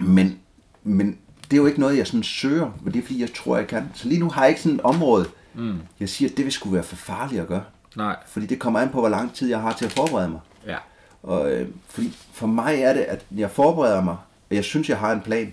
men, 0.00 0.38
men 0.82 1.18
det 1.52 1.58
er 1.58 1.62
jo 1.62 1.66
ikke 1.66 1.80
noget, 1.80 1.96
jeg 1.96 2.06
sådan 2.06 2.22
søger, 2.22 2.70
men 2.82 2.94
det 2.94 2.98
er 2.98 3.02
fordi, 3.02 3.20
jeg 3.20 3.34
tror, 3.34 3.56
jeg 3.56 3.66
kan. 3.66 3.90
Så 3.94 4.08
lige 4.08 4.20
nu 4.20 4.30
har 4.30 4.42
jeg 4.42 4.48
ikke 4.48 4.60
sådan 4.60 4.76
et 4.76 4.82
område, 4.82 5.26
mm. 5.54 5.78
jeg 6.00 6.08
siger, 6.08 6.28
at 6.30 6.36
det 6.36 6.44
vil 6.44 6.52
skulle 6.52 6.74
være 6.74 6.82
for 6.82 6.96
farligt 6.96 7.40
at 7.40 7.48
gøre. 7.48 7.62
Nej. 7.96 8.16
Fordi 8.26 8.46
det 8.46 8.58
kommer 8.58 8.80
an 8.80 8.88
på, 8.88 9.00
hvor 9.00 9.08
lang 9.08 9.34
tid 9.34 9.48
jeg 9.48 9.60
har 9.60 9.72
til 9.72 9.84
at 9.84 9.92
forberede 9.92 10.28
mig. 10.28 10.40
Ja. 10.66 10.76
Og, 11.22 11.52
øh, 11.52 11.68
fordi 11.88 12.16
for 12.32 12.46
mig 12.46 12.74
er 12.78 12.92
det, 12.92 13.00
at 13.00 13.24
jeg 13.36 13.50
forbereder 13.50 14.02
mig, 14.02 14.16
og 14.50 14.56
jeg 14.56 14.64
synes, 14.64 14.88
jeg 14.88 14.98
har 14.98 15.12
en 15.12 15.20
plan, 15.20 15.52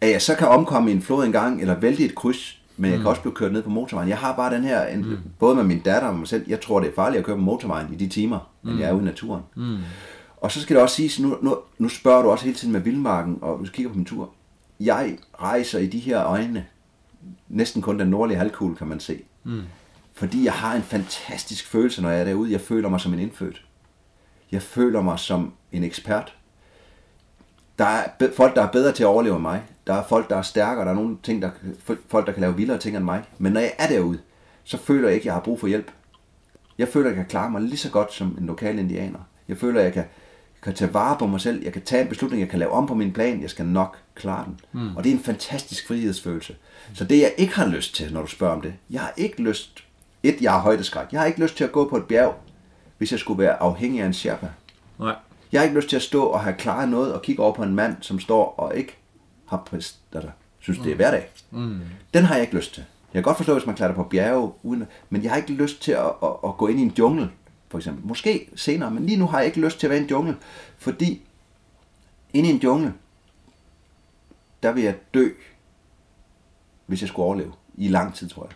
at 0.00 0.10
jeg 0.10 0.22
så 0.22 0.34
kan 0.34 0.48
omkomme 0.48 0.90
i 0.90 0.94
en 0.94 1.02
flod 1.02 1.24
en 1.24 1.32
gang, 1.32 1.60
eller 1.60 1.74
vælte 1.74 2.04
et 2.04 2.14
kryds, 2.14 2.60
men 2.76 2.90
jeg 2.90 2.98
mm. 2.98 3.02
kan 3.02 3.10
også 3.10 3.22
blive 3.22 3.34
kørt 3.34 3.52
ned 3.52 3.62
på 3.62 3.70
motorvejen. 3.70 4.08
Jeg 4.08 4.18
har 4.18 4.36
bare 4.36 4.54
den 4.54 4.64
her, 4.64 4.86
en, 4.86 5.00
mm. 5.00 5.18
både 5.38 5.54
med 5.54 5.64
min 5.64 5.80
datter 5.80 6.08
og 6.08 6.14
mig 6.14 6.28
selv, 6.28 6.44
jeg 6.48 6.60
tror, 6.60 6.80
det 6.80 6.88
er 6.88 6.94
farligt 6.94 7.18
at 7.18 7.26
køre 7.26 7.36
på 7.36 7.42
motorvejen 7.42 7.92
i 7.92 7.96
de 7.96 8.08
timer, 8.08 8.50
mm. 8.62 8.80
jeg 8.80 8.88
er 8.88 8.92
ude 8.92 9.02
i 9.02 9.04
naturen. 9.04 9.42
Mm. 9.54 9.78
Og 10.36 10.52
så 10.52 10.60
skal 10.60 10.76
det 10.76 10.82
også 10.82 10.96
siges, 10.96 11.20
nu, 11.20 11.36
nu, 11.42 11.56
nu 11.78 11.88
spørger 11.88 12.22
du 12.22 12.30
også 12.30 12.44
hele 12.44 12.56
tiden 12.56 12.72
med 12.72 12.80
vildmarken, 12.80 13.38
og 13.42 13.58
du 13.58 13.70
kigger 13.70 13.90
på 13.92 13.96
min 13.96 14.04
tur 14.04 14.30
jeg 14.80 15.18
rejser 15.40 15.78
i 15.78 15.86
de 15.86 15.98
her 15.98 16.24
øjne, 16.24 16.66
næsten 17.48 17.82
kun 17.82 17.98
den 17.98 18.08
nordlige 18.08 18.38
halvkugle, 18.38 18.76
kan 18.76 18.86
man 18.86 19.00
se. 19.00 19.22
Mm. 19.44 19.62
Fordi 20.12 20.44
jeg 20.44 20.52
har 20.52 20.76
en 20.76 20.82
fantastisk 20.82 21.66
følelse, 21.66 22.02
når 22.02 22.10
jeg 22.10 22.20
er 22.20 22.24
derude. 22.24 22.52
Jeg 22.52 22.60
føler 22.60 22.88
mig 22.88 23.00
som 23.00 23.14
en 23.14 23.18
indfødt. 23.18 23.64
Jeg 24.52 24.62
føler 24.62 25.02
mig 25.02 25.18
som 25.18 25.52
en 25.72 25.84
ekspert. 25.84 26.36
Der 27.78 27.84
er 27.84 28.06
folk, 28.36 28.54
der 28.54 28.62
er 28.62 28.70
bedre 28.70 28.92
til 28.92 29.02
at 29.02 29.06
overleve 29.06 29.34
end 29.34 29.42
mig. 29.42 29.62
Der 29.86 29.94
er 29.94 30.04
folk, 30.04 30.30
der 30.30 30.36
er 30.36 30.42
stærkere. 30.42 30.84
Der 30.84 30.90
er 30.90 30.94
nogle 30.96 31.18
ting, 31.22 31.42
der, 31.42 31.50
folk, 32.08 32.26
der 32.26 32.32
kan 32.32 32.40
lave 32.40 32.56
vildere 32.56 32.78
ting 32.78 32.96
end 32.96 33.04
mig. 33.04 33.22
Men 33.38 33.52
når 33.52 33.60
jeg 33.60 33.72
er 33.78 33.86
derude, 33.86 34.18
så 34.64 34.76
føler 34.76 35.08
jeg 35.08 35.14
ikke, 35.14 35.22
at 35.22 35.26
jeg 35.26 35.34
har 35.34 35.40
brug 35.40 35.60
for 35.60 35.66
hjælp. 35.66 35.90
Jeg 36.78 36.88
føler, 36.88 37.06
at 37.06 37.16
jeg 37.16 37.24
kan 37.24 37.30
klare 37.30 37.50
mig 37.50 37.62
lige 37.62 37.76
så 37.76 37.90
godt 37.90 38.12
som 38.12 38.36
en 38.40 38.46
lokal 38.46 38.78
indianer. 38.78 39.18
Jeg 39.48 39.56
føler, 39.56 39.80
at 39.80 39.84
jeg 39.84 39.92
kan, 39.92 40.04
kan 40.62 40.74
tage 40.74 40.94
vare 40.94 41.16
på 41.18 41.26
mig 41.26 41.40
selv. 41.40 41.64
Jeg 41.64 41.72
kan 41.72 41.82
tage 41.82 42.02
en 42.02 42.08
beslutning. 42.08 42.40
Jeg 42.40 42.48
kan 42.48 42.58
lave 42.58 42.72
om 42.72 42.86
på 42.86 42.94
min 42.94 43.12
plan. 43.12 43.42
Jeg 43.42 43.50
skal 43.50 43.66
nok 43.66 43.98
klare 44.14 44.44
den. 44.44 44.60
Mm. 44.72 44.96
Og 44.96 45.04
det 45.04 45.10
er 45.10 45.16
en 45.16 45.22
fantastisk 45.22 45.86
frihedsfølelse. 45.86 46.56
Så 46.94 47.04
det, 47.04 47.20
jeg 47.20 47.34
ikke 47.36 47.54
har 47.54 47.66
lyst 47.66 47.94
til, 47.94 48.12
når 48.12 48.20
du 48.20 48.26
spørger 48.26 48.54
om 48.54 48.60
det. 48.60 48.74
Jeg 48.90 49.00
har 49.00 49.12
ikke 49.16 49.42
lyst... 49.42 49.84
Et, 50.22 50.40
jeg 50.40 50.52
har 50.52 50.60
højdeskræk. 50.60 51.06
Jeg 51.12 51.20
har 51.20 51.26
ikke 51.26 51.42
lyst 51.42 51.56
til 51.56 51.64
at 51.64 51.72
gå 51.72 51.88
på 51.88 51.96
et 51.96 52.04
bjerg, 52.04 52.34
hvis 52.98 53.12
jeg 53.12 53.20
skulle 53.20 53.42
være 53.42 53.62
afhængig 53.62 54.00
af 54.00 54.06
en 54.06 54.14
sherpa. 54.14 54.48
Nej. 54.98 55.14
Jeg 55.52 55.60
har 55.60 55.64
ikke 55.64 55.76
lyst 55.76 55.88
til 55.88 55.96
at 55.96 56.02
stå 56.02 56.24
og 56.24 56.40
have 56.40 56.54
klaret 56.54 56.88
noget 56.88 57.14
og 57.14 57.22
kigge 57.22 57.42
over 57.42 57.54
på 57.54 57.62
en 57.62 57.74
mand, 57.74 57.96
som 58.00 58.20
står 58.20 58.54
og 58.58 58.76
ikke 58.76 58.96
har 59.46 59.62
præst, 59.66 59.96
altså, 60.12 60.30
synes, 60.60 60.78
det 60.78 60.92
er 60.92 60.96
hverdag. 60.96 61.30
Mm. 61.50 61.80
Den 62.14 62.24
har 62.24 62.34
jeg 62.34 62.42
ikke 62.42 62.56
lyst 62.56 62.74
til. 62.74 62.84
Jeg 63.14 63.22
kan 63.22 63.22
godt 63.22 63.36
forstå, 63.36 63.52
hvis 63.52 63.66
man 63.66 63.74
klatrer 63.74 63.94
på 63.94 64.02
bjerge, 64.02 64.52
uden, 64.62 64.84
men 65.10 65.22
jeg 65.22 65.30
har 65.30 65.36
ikke 65.36 65.52
lyst 65.52 65.82
til 65.82 65.92
at, 65.92 66.06
at, 66.22 66.28
at 66.44 66.56
gå 66.56 66.66
ind 66.66 66.78
i 66.78 66.82
en 66.82 66.92
jungle, 66.98 67.30
for 67.68 67.78
eksempel. 67.78 68.06
Måske 68.06 68.48
senere, 68.56 68.90
men 68.90 69.06
lige 69.06 69.16
nu 69.16 69.26
har 69.26 69.38
jeg 69.38 69.46
ikke 69.46 69.60
lyst 69.60 69.80
til 69.80 69.86
at 69.86 69.90
være 69.90 69.98
i 69.98 70.02
en 70.02 70.10
jungle, 70.10 70.36
fordi 70.78 71.22
inde 72.32 72.48
i 72.48 72.52
en 72.52 72.58
jungle, 72.58 72.92
der 74.64 74.72
vil 74.72 74.82
jeg 74.82 74.94
dø, 75.14 75.28
hvis 76.86 77.00
jeg 77.00 77.08
skulle 77.08 77.26
overleve, 77.26 77.52
i 77.74 77.88
lang 77.88 78.14
tid, 78.14 78.28
tror 78.28 78.44
jeg. 78.44 78.54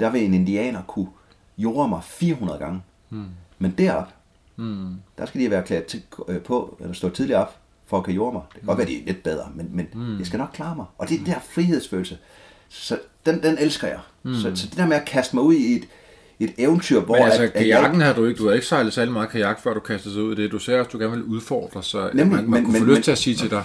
Der 0.00 0.10
vil 0.10 0.24
en 0.24 0.34
indianer 0.34 0.82
kunne 0.82 1.08
jorde 1.58 1.88
mig 1.88 2.00
400 2.04 2.58
gange. 2.58 2.82
Mm. 3.10 3.24
Men 3.58 3.74
derop, 3.78 4.08
mm. 4.56 4.94
der 5.18 5.26
skal 5.26 5.40
de 5.40 5.50
være 5.50 5.62
klædt 5.62 5.86
til, 5.86 6.02
øh, 6.28 6.40
på, 6.40 6.76
eller 6.80 6.94
stå 6.94 7.08
tidligt 7.08 7.36
op, 7.36 7.56
for 7.86 7.98
at 7.98 8.04
kan 8.04 8.14
jorde 8.14 8.32
mig. 8.32 8.42
Det 8.48 8.52
kan 8.52 8.62
mm. 8.62 8.66
godt 8.66 8.78
være, 8.78 8.86
de 8.86 9.00
er 9.00 9.06
lidt 9.06 9.22
bedre, 9.22 9.48
men, 9.54 9.70
men 9.72 9.86
mm. 9.94 10.18
jeg 10.18 10.26
skal 10.26 10.38
nok 10.38 10.50
klare 10.52 10.76
mig. 10.76 10.86
Og 10.98 11.08
det 11.08 11.14
er 11.14 11.18
den 11.18 11.26
der 11.26 11.40
frihedsfølelse. 11.50 12.18
Så 12.68 12.98
den, 13.26 13.42
den 13.42 13.58
elsker 13.58 13.88
jeg. 13.88 14.00
Mm. 14.22 14.34
Så, 14.34 14.52
så 14.54 14.66
det 14.66 14.76
der 14.76 14.86
med 14.86 14.96
at 14.96 15.04
kaste 15.04 15.36
mig 15.36 15.44
ud 15.44 15.54
i 15.54 15.76
et, 15.76 15.88
et 16.40 16.54
eventyr, 16.58 17.00
hvor... 17.00 17.14
Men 17.14 17.24
altså, 17.24 17.42
at, 17.42 17.48
at 17.48 17.54
kajakken 17.54 18.00
har 18.00 18.12
du 18.12 18.24
ikke, 18.26 18.38
du 18.38 18.46
har 18.46 18.54
ikke 18.54 18.66
sejlet 18.66 18.92
særlig 18.92 19.12
meget 19.12 19.30
kajak, 19.30 19.60
før 19.60 19.74
du 19.74 19.80
kastede 19.80 20.14
sig 20.14 20.22
ud 20.22 20.38
i 20.38 20.42
det. 20.42 20.52
Du 20.52 20.58
ser 20.58 20.78
også, 20.78 20.90
du 20.90 20.98
gerne 20.98 21.12
vil 21.12 21.22
udfordre, 21.24 21.82
så 21.82 22.10
Nemlig, 22.14 22.26
man, 22.26 22.36
man 22.36 22.50
men- 22.50 22.64
kunne 22.64 22.72
men- 22.72 22.80
få 22.82 22.86
lyst 22.86 22.96
men- 22.96 23.02
til 23.02 23.10
at 23.10 23.18
sige 23.18 23.36
til 23.36 23.50
dig, 23.50 23.64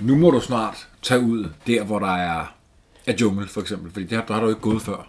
nu 0.00 0.16
må 0.16 0.30
du 0.30 0.40
snart 0.40 0.88
tage 1.02 1.20
ud 1.20 1.48
der, 1.66 1.84
hvor 1.84 1.98
der 1.98 2.16
er, 2.16 2.54
er 3.06 3.14
jungle, 3.20 3.48
for 3.48 3.60
eksempel, 3.60 3.92
fordi 3.92 4.06
det 4.06 4.18
har, 4.18 4.24
der 4.24 4.34
har 4.34 4.40
du 4.40 4.48
ikke 4.48 4.60
gået 4.60 4.82
før. 4.82 5.08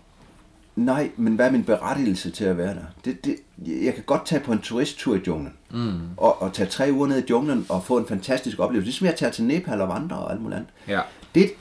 Nej, 0.76 1.12
men 1.18 1.36
hvad 1.36 1.48
er 1.48 1.52
min 1.52 1.64
berettigelse 1.64 2.32
til 2.32 2.46
at 2.46 2.58
være 2.58 2.74
der? 2.74 2.86
Det, 3.06 3.26
det, 3.26 3.36
jeg 3.66 3.94
kan 3.94 4.04
godt 4.04 4.26
tage 4.26 4.42
på 4.42 4.52
en 4.52 4.60
turisttur 4.60 5.16
i 5.16 5.22
junglen, 5.28 5.54
mm. 5.72 6.00
og, 6.18 6.42
og 6.42 6.54
tage 6.54 6.70
tre 6.70 6.90
uger 6.92 7.08
ned 7.08 7.24
i 7.24 7.26
junglen 7.30 7.66
og 7.70 7.84
få 7.84 7.98
en 7.98 8.08
fantastisk 8.08 8.60
oplevelse. 8.60 8.86
Ligesom 8.86 9.08
jeg 9.08 9.16
tager 9.16 9.32
til 9.32 9.44
Nepal 9.44 9.82
og 9.82 9.88
vandre 9.88 10.16
og 10.16 10.32
alt 10.32 10.42
muligt 10.42 10.58
andet. 10.58 10.72
Ja. 10.88 11.02
Det, 11.36 11.52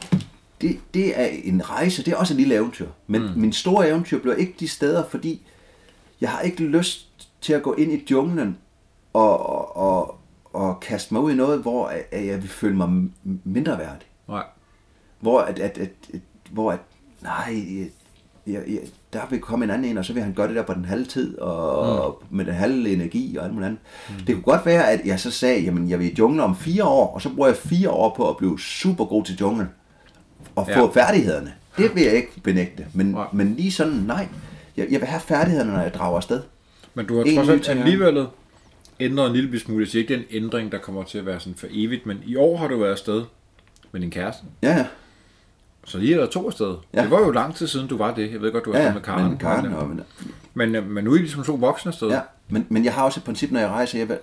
det, 0.60 0.78
det 0.94 1.20
er 1.20 1.26
en 1.26 1.70
rejse, 1.70 2.04
det 2.04 2.12
er 2.12 2.16
også 2.16 2.34
et 2.34 2.38
lille 2.38 2.54
eventyr. 2.54 2.86
Men 3.06 3.22
mm. 3.22 3.28
min 3.36 3.52
store 3.52 3.88
eventyr 3.88 4.18
bliver 4.18 4.36
ikke 4.36 4.54
de 4.60 4.68
steder, 4.68 5.04
fordi 5.08 5.42
jeg 6.20 6.30
har 6.30 6.40
ikke 6.40 6.64
lyst 6.64 7.08
til 7.40 7.52
at 7.52 7.62
gå 7.62 7.74
ind 7.74 7.92
i 7.92 8.06
junglen 8.10 8.58
og, 9.12 9.46
og, 9.46 9.76
og, 9.76 10.13
og 10.54 10.80
kaste 10.80 11.14
mig 11.14 11.22
ud 11.22 11.32
i 11.32 11.34
noget, 11.34 11.62
hvor 11.62 11.92
at 12.12 12.26
jeg 12.26 12.42
vil 12.42 12.48
føle 12.50 12.76
mig 12.76 12.88
mindre 13.44 13.78
værdig. 13.78 14.06
Nej. 14.28 14.42
Hvor 15.20 15.40
at, 15.40 15.58
at, 15.58 15.78
at, 15.78 15.90
at 16.14 16.20
hvor 16.50 16.72
at, 16.72 16.78
nej, 17.22 17.64
jeg, 18.46 18.62
jeg, 18.68 18.78
der 19.12 19.20
vil 19.30 19.40
komme 19.40 19.64
en 19.64 19.70
anden 19.70 19.90
ind, 19.90 19.98
og 19.98 20.04
så 20.04 20.12
vil 20.12 20.22
han 20.22 20.32
gøre 20.32 20.48
det 20.48 20.56
der 20.56 20.62
på 20.62 20.74
den 20.74 20.84
halve 20.84 21.04
tid, 21.04 21.38
og 21.38 22.18
mm. 22.30 22.36
med 22.36 22.44
den 22.44 22.54
halve 22.54 22.92
energi 22.92 23.36
og 23.36 23.44
alt 23.44 23.54
muligt 23.54 23.66
andet. 23.66 23.80
Mm. 24.08 24.24
Det 24.26 24.34
kunne 24.34 24.42
godt 24.42 24.66
være, 24.66 24.90
at 24.90 25.00
jeg 25.06 25.20
så 25.20 25.30
sagde, 25.30 25.60
jamen 25.60 25.90
jeg 25.90 25.98
vil 25.98 26.06
i 26.12 26.14
junglen 26.18 26.40
om 26.40 26.56
fire 26.56 26.84
år, 26.84 27.14
og 27.14 27.22
så 27.22 27.34
bruger 27.34 27.48
jeg 27.48 27.56
fire 27.56 27.90
år 27.90 28.14
på 28.16 28.30
at 28.30 28.36
blive 28.36 28.60
super 28.60 29.04
god 29.04 29.24
til 29.24 29.36
junglen, 29.40 29.68
og 30.56 30.66
få 30.66 30.80
Ja. 30.96 31.02
færdighederne. 31.02 31.54
Det 31.76 31.94
vil 31.94 32.02
jeg 32.02 32.12
ikke 32.12 32.40
benægte, 32.42 32.86
men, 32.94 33.06
Nej. 33.06 33.26
men 33.32 33.54
lige 33.54 33.72
sådan, 33.72 33.92
nej. 33.92 34.28
Jeg, 34.76 34.86
jeg 34.90 35.00
vil 35.00 35.08
have 35.08 35.20
færdighederne, 35.20 35.72
når 35.72 35.80
jeg 35.80 35.94
drager 35.94 36.16
afsted. 36.16 36.42
Men 36.94 37.06
du 37.06 37.16
har 37.16 37.24
trods 37.34 37.48
alt 37.48 37.68
ja. 37.68 37.72
alligevel 37.72 38.26
ændret 39.00 39.26
en 39.26 39.32
lille 39.32 39.60
smule. 39.60 39.82
Jeg 39.82 39.88
siger 39.88 40.02
ikke, 40.02 40.14
det 40.14 40.20
er 40.20 40.24
en 40.36 40.44
ændring, 40.44 40.72
der 40.72 40.78
kommer 40.78 41.02
til 41.02 41.18
at 41.18 41.26
være 41.26 41.40
sådan 41.40 41.54
for 41.54 41.66
evigt, 41.70 42.06
men 42.06 42.22
i 42.26 42.36
år 42.36 42.56
har 42.56 42.68
du 42.68 42.78
været 42.78 42.90
afsted 42.90 43.24
med 43.92 44.00
din 44.00 44.10
kæreste. 44.10 44.42
Ja, 44.62 44.76
ja. 44.76 44.86
Så 45.84 45.98
lige 45.98 46.14
er 46.14 46.20
der 46.20 46.26
to 46.26 46.46
afsted. 46.46 46.76
Ja. 46.94 47.02
Det 47.02 47.10
var 47.10 47.20
jo 47.20 47.30
lang 47.30 47.54
tid 47.54 47.66
siden, 47.66 47.88
du 47.88 47.96
var 47.96 48.14
det. 48.14 48.32
Jeg 48.32 48.40
ved 48.40 48.52
godt, 48.52 48.64
du 48.64 48.72
var 48.72 48.78
ja, 48.78 48.92
med 48.92 49.00
Karen. 49.02 49.28
men 49.28 49.38
Karen 49.38 49.72
og, 49.72 49.88
men, 49.88 50.00
Men, 50.54 50.74
øh, 50.74 50.90
men 50.90 51.04
nu 51.04 51.12
er 51.12 51.16
I 51.16 51.18
ligesom 51.18 51.44
to 51.44 51.54
voksne 51.54 51.88
afsted. 51.88 52.08
Ja, 52.08 52.20
men, 52.48 52.66
men 52.68 52.84
jeg 52.84 52.94
har 52.94 53.04
også 53.04 53.20
et 53.20 53.24
princip, 53.24 53.50
når 53.50 53.60
jeg 53.60 53.68
rejser. 53.68 53.98
Jeg 53.98 54.08
vil, 54.08 54.18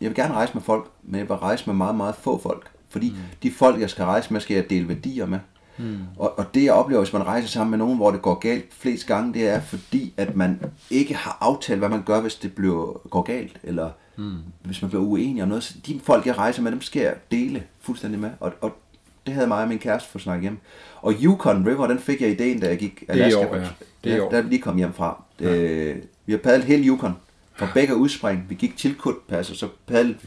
jeg 0.00 0.08
vil 0.08 0.16
gerne 0.16 0.34
rejse 0.34 0.54
med 0.54 0.62
folk, 0.62 0.90
men 1.02 1.20
jeg 1.20 1.28
vil 1.28 1.36
rejse 1.36 1.66
med 1.66 1.74
meget, 1.74 1.94
meget 1.94 2.14
få 2.14 2.40
folk. 2.42 2.70
Fordi 2.88 3.10
mm. 3.10 3.16
de 3.42 3.52
folk, 3.52 3.80
jeg 3.80 3.90
skal 3.90 4.04
rejse 4.04 4.32
med, 4.32 4.40
skal 4.40 4.54
jeg 4.54 4.70
dele 4.70 4.88
værdier 4.88 5.26
med. 5.26 5.38
Mm. 5.80 5.98
Og, 6.16 6.38
og 6.38 6.54
det, 6.54 6.64
jeg 6.64 6.72
oplever, 6.72 7.02
hvis 7.02 7.12
man 7.12 7.26
rejser 7.26 7.48
sammen 7.48 7.70
med 7.70 7.78
nogen, 7.78 7.96
hvor 7.96 8.10
det 8.10 8.22
går 8.22 8.34
galt 8.34 8.74
flest 8.74 9.06
gange, 9.06 9.34
det 9.34 9.48
er 9.48 9.60
fordi, 9.60 10.14
at 10.16 10.36
man 10.36 10.60
ikke 10.90 11.14
har 11.14 11.38
aftalt, 11.40 11.78
hvad 11.78 11.88
man 11.88 12.02
gør, 12.02 12.20
hvis 12.20 12.34
det 12.34 12.54
bliver, 12.54 13.08
går 13.08 13.22
galt. 13.22 13.56
Eller 13.62 13.90
mm. 14.16 14.36
hvis 14.62 14.82
man 14.82 14.88
bliver 14.88 15.04
uenig 15.04 15.42
om 15.42 15.48
noget. 15.48 15.64
Så 15.64 15.74
de 15.86 16.00
folk, 16.04 16.26
jeg 16.26 16.38
rejser 16.38 16.62
med, 16.62 16.72
dem 16.72 16.82
skal 16.82 17.02
jeg 17.02 17.14
dele 17.30 17.62
fuldstændig 17.80 18.20
med. 18.20 18.30
Og, 18.40 18.52
og 18.60 18.76
det 19.26 19.34
havde 19.34 19.46
mig 19.46 19.62
og 19.62 19.68
min 19.68 19.78
kæreste 19.78 20.08
fået 20.10 20.22
snakket 20.22 20.42
hjem. 20.42 20.58
Og 21.02 21.14
Yukon 21.22 21.66
River, 21.66 21.86
den 21.86 21.98
fik 21.98 22.20
jeg 22.20 22.30
ideen, 22.30 22.60
da 22.60 22.66
jeg 22.68 22.78
gik 22.78 23.04
er 23.08 23.14
i 23.14 23.20
Alaska. 23.20 23.46
år, 23.46 23.56
ja. 23.56 23.68
Det 24.04 24.12
er 24.12 24.16
i 24.16 24.20
år. 24.20 24.30
der 24.30 24.38
er 24.38 24.42
lige 24.42 24.62
kommet 24.62 24.80
hjem 24.80 24.92
fra. 24.92 25.22
Ja. 25.40 25.94
Vi 26.26 26.32
har 26.32 26.38
padlet 26.38 26.64
hele 26.64 26.86
Yukon. 26.86 27.12
Fra 27.56 27.68
begge 27.74 27.96
udspring. 27.96 28.46
Vi 28.48 28.54
gik 28.54 28.78
Chilkut 28.78 29.14
Pass, 29.28 29.50
og 29.50 29.56
så 29.56 29.68
padlede 29.86 30.18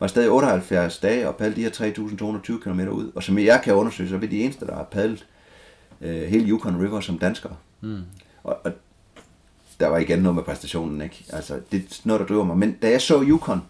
var 0.00 0.06
stadig 0.06 0.30
78 0.30 0.98
dage 0.98 1.28
og 1.28 1.36
padlede 1.36 1.56
de 1.56 1.62
her 1.62 1.70
3.220 2.58 2.58
km 2.62 2.80
ud. 2.80 3.10
Og 3.14 3.22
som 3.22 3.38
jeg 3.38 3.60
kan 3.64 3.74
undersøge, 3.74 4.08
så 4.08 4.14
er 4.14 4.18
vi 4.18 4.26
de 4.26 4.42
eneste, 4.42 4.66
der 4.66 4.74
har 4.74 4.82
padlet 4.82 5.26
øh, 6.00 6.22
hele 6.22 6.48
Yukon 6.48 6.80
River 6.82 7.00
som 7.00 7.18
danskere. 7.18 7.52
Mm. 7.80 7.98
Og, 8.44 8.58
og 8.64 8.72
der 9.80 9.86
var 9.88 9.98
igen 9.98 10.18
noget 10.18 10.34
med 10.36 10.42
præstationen, 10.42 11.00
ikke? 11.02 11.24
Altså, 11.32 11.54
det 11.72 11.78
er 11.80 12.00
noget, 12.04 12.20
der 12.20 12.26
driver 12.26 12.44
mig. 12.44 12.56
Men 12.58 12.72
da 12.72 12.90
jeg 12.90 13.00
så 13.00 13.22
Yukon 13.22 13.62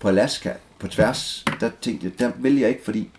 på 0.00 0.08
Alaska 0.08 0.52
på 0.78 0.88
tværs, 0.88 1.44
der 1.60 1.70
tænkte 1.80 2.06
jeg, 2.06 2.18
der 2.18 2.30
vil 2.38 2.58
jeg 2.58 2.68
ikke, 2.68 2.84
fordi 2.84 3.10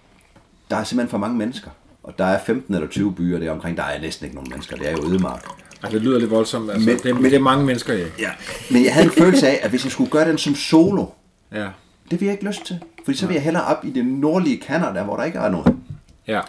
der 0.70 0.76
er 0.78 0.84
simpelthen 0.84 1.10
for 1.10 1.18
mange 1.18 1.38
mennesker. 1.38 1.70
Og 2.04 2.18
der 2.18 2.26
er 2.26 2.40
15 2.46 2.74
eller 2.76 2.88
20 2.88 3.14
byer 3.16 3.40
der 3.40 3.52
omkring, 3.52 3.78
der 3.78 3.84
er 3.84 4.02
næsten 4.02 4.26
ikke 4.26 4.36
nogen 4.36 4.50
mennesker. 4.50 4.76
Det 4.78 4.88
er 4.88 4.92
jo 4.92 5.06
ødemark. 5.10 5.46
Ej, 5.84 5.90
det 5.90 6.02
lyder 6.02 6.20
lidt 6.20 6.32
voldsomt. 6.32 6.72
Altså, 6.72 6.90
Men- 6.90 6.98
det, 7.00 7.16
men, 7.16 7.24
det 7.24 7.34
er 7.34 7.40
mange 7.40 7.66
mennesker, 7.66 7.94
ja. 7.94 8.06
Ja. 8.20 8.30
Men 8.72 8.84
jeg 8.86 8.94
havde 8.94 9.06
en 9.06 9.12
følelse 9.12 9.48
af, 9.48 9.60
at 9.64 9.70
hvis 9.70 9.84
jeg 9.84 9.92
skulle 9.92 10.10
gøre 10.12 10.30
den 10.30 10.38
som 10.38 10.56
solo, 10.56 11.06
Ja. 11.52 11.68
Det 12.12 12.20
vil 12.22 12.26
jeg 12.26 12.34
ikke 12.34 12.46
lyst 12.46 12.66
til. 12.66 12.80
Fordi 13.06 13.18
så 13.18 13.28
vil 13.28 13.34
jeg 13.34 13.44
hellere 13.44 13.64
op 13.64 13.86
i 13.86 13.90
det 13.90 14.06
nordlige 14.06 14.62
Canada, 14.68 15.04
hvor 15.04 15.16
der 15.18 15.24
ikke 15.24 15.38
er 15.40 15.50
noget. 15.50 15.76
ja. 16.28 16.42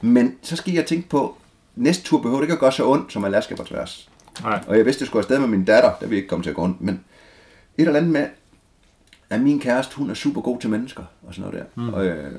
Men 0.00 0.34
så 0.42 0.56
skal 0.56 0.74
jeg 0.74 0.86
tænke 0.86 1.08
på, 1.08 1.36
næste 1.76 2.04
tur 2.04 2.18
behøver 2.20 2.40
det 2.40 2.44
ikke 2.44 2.52
at 2.52 2.58
gøre 2.60 2.72
så 2.72 2.86
ondt 2.88 3.12
som 3.12 3.24
Alaska 3.24 3.54
på 3.54 3.64
tværs. 3.64 4.08
Nej. 4.42 4.60
Og 4.66 4.76
jeg 4.76 4.84
vidste, 4.86 5.02
jeg 5.02 5.06
skulle 5.06 5.20
afsted 5.20 5.38
med 5.38 5.48
min 5.48 5.64
datter, 5.64 5.90
der 6.00 6.06
vil 6.06 6.16
ikke 6.16 6.28
komme 6.28 6.42
til 6.42 6.50
at 6.50 6.56
gå 6.56 6.62
ondt. 6.62 6.80
Men 6.80 6.94
et 7.78 7.86
eller 7.86 7.96
andet 8.00 8.12
med, 8.12 8.26
at 9.30 9.40
min 9.40 9.60
kæreste, 9.60 9.96
hun 9.96 10.10
er 10.10 10.14
super 10.14 10.40
god 10.40 10.60
til 10.60 10.70
mennesker 10.70 11.02
og 11.28 11.34
sådan 11.34 11.50
noget 11.50 11.66
der. 11.76 11.82
Mm. 11.82 11.94
Og, 11.94 12.06
øh, 12.06 12.32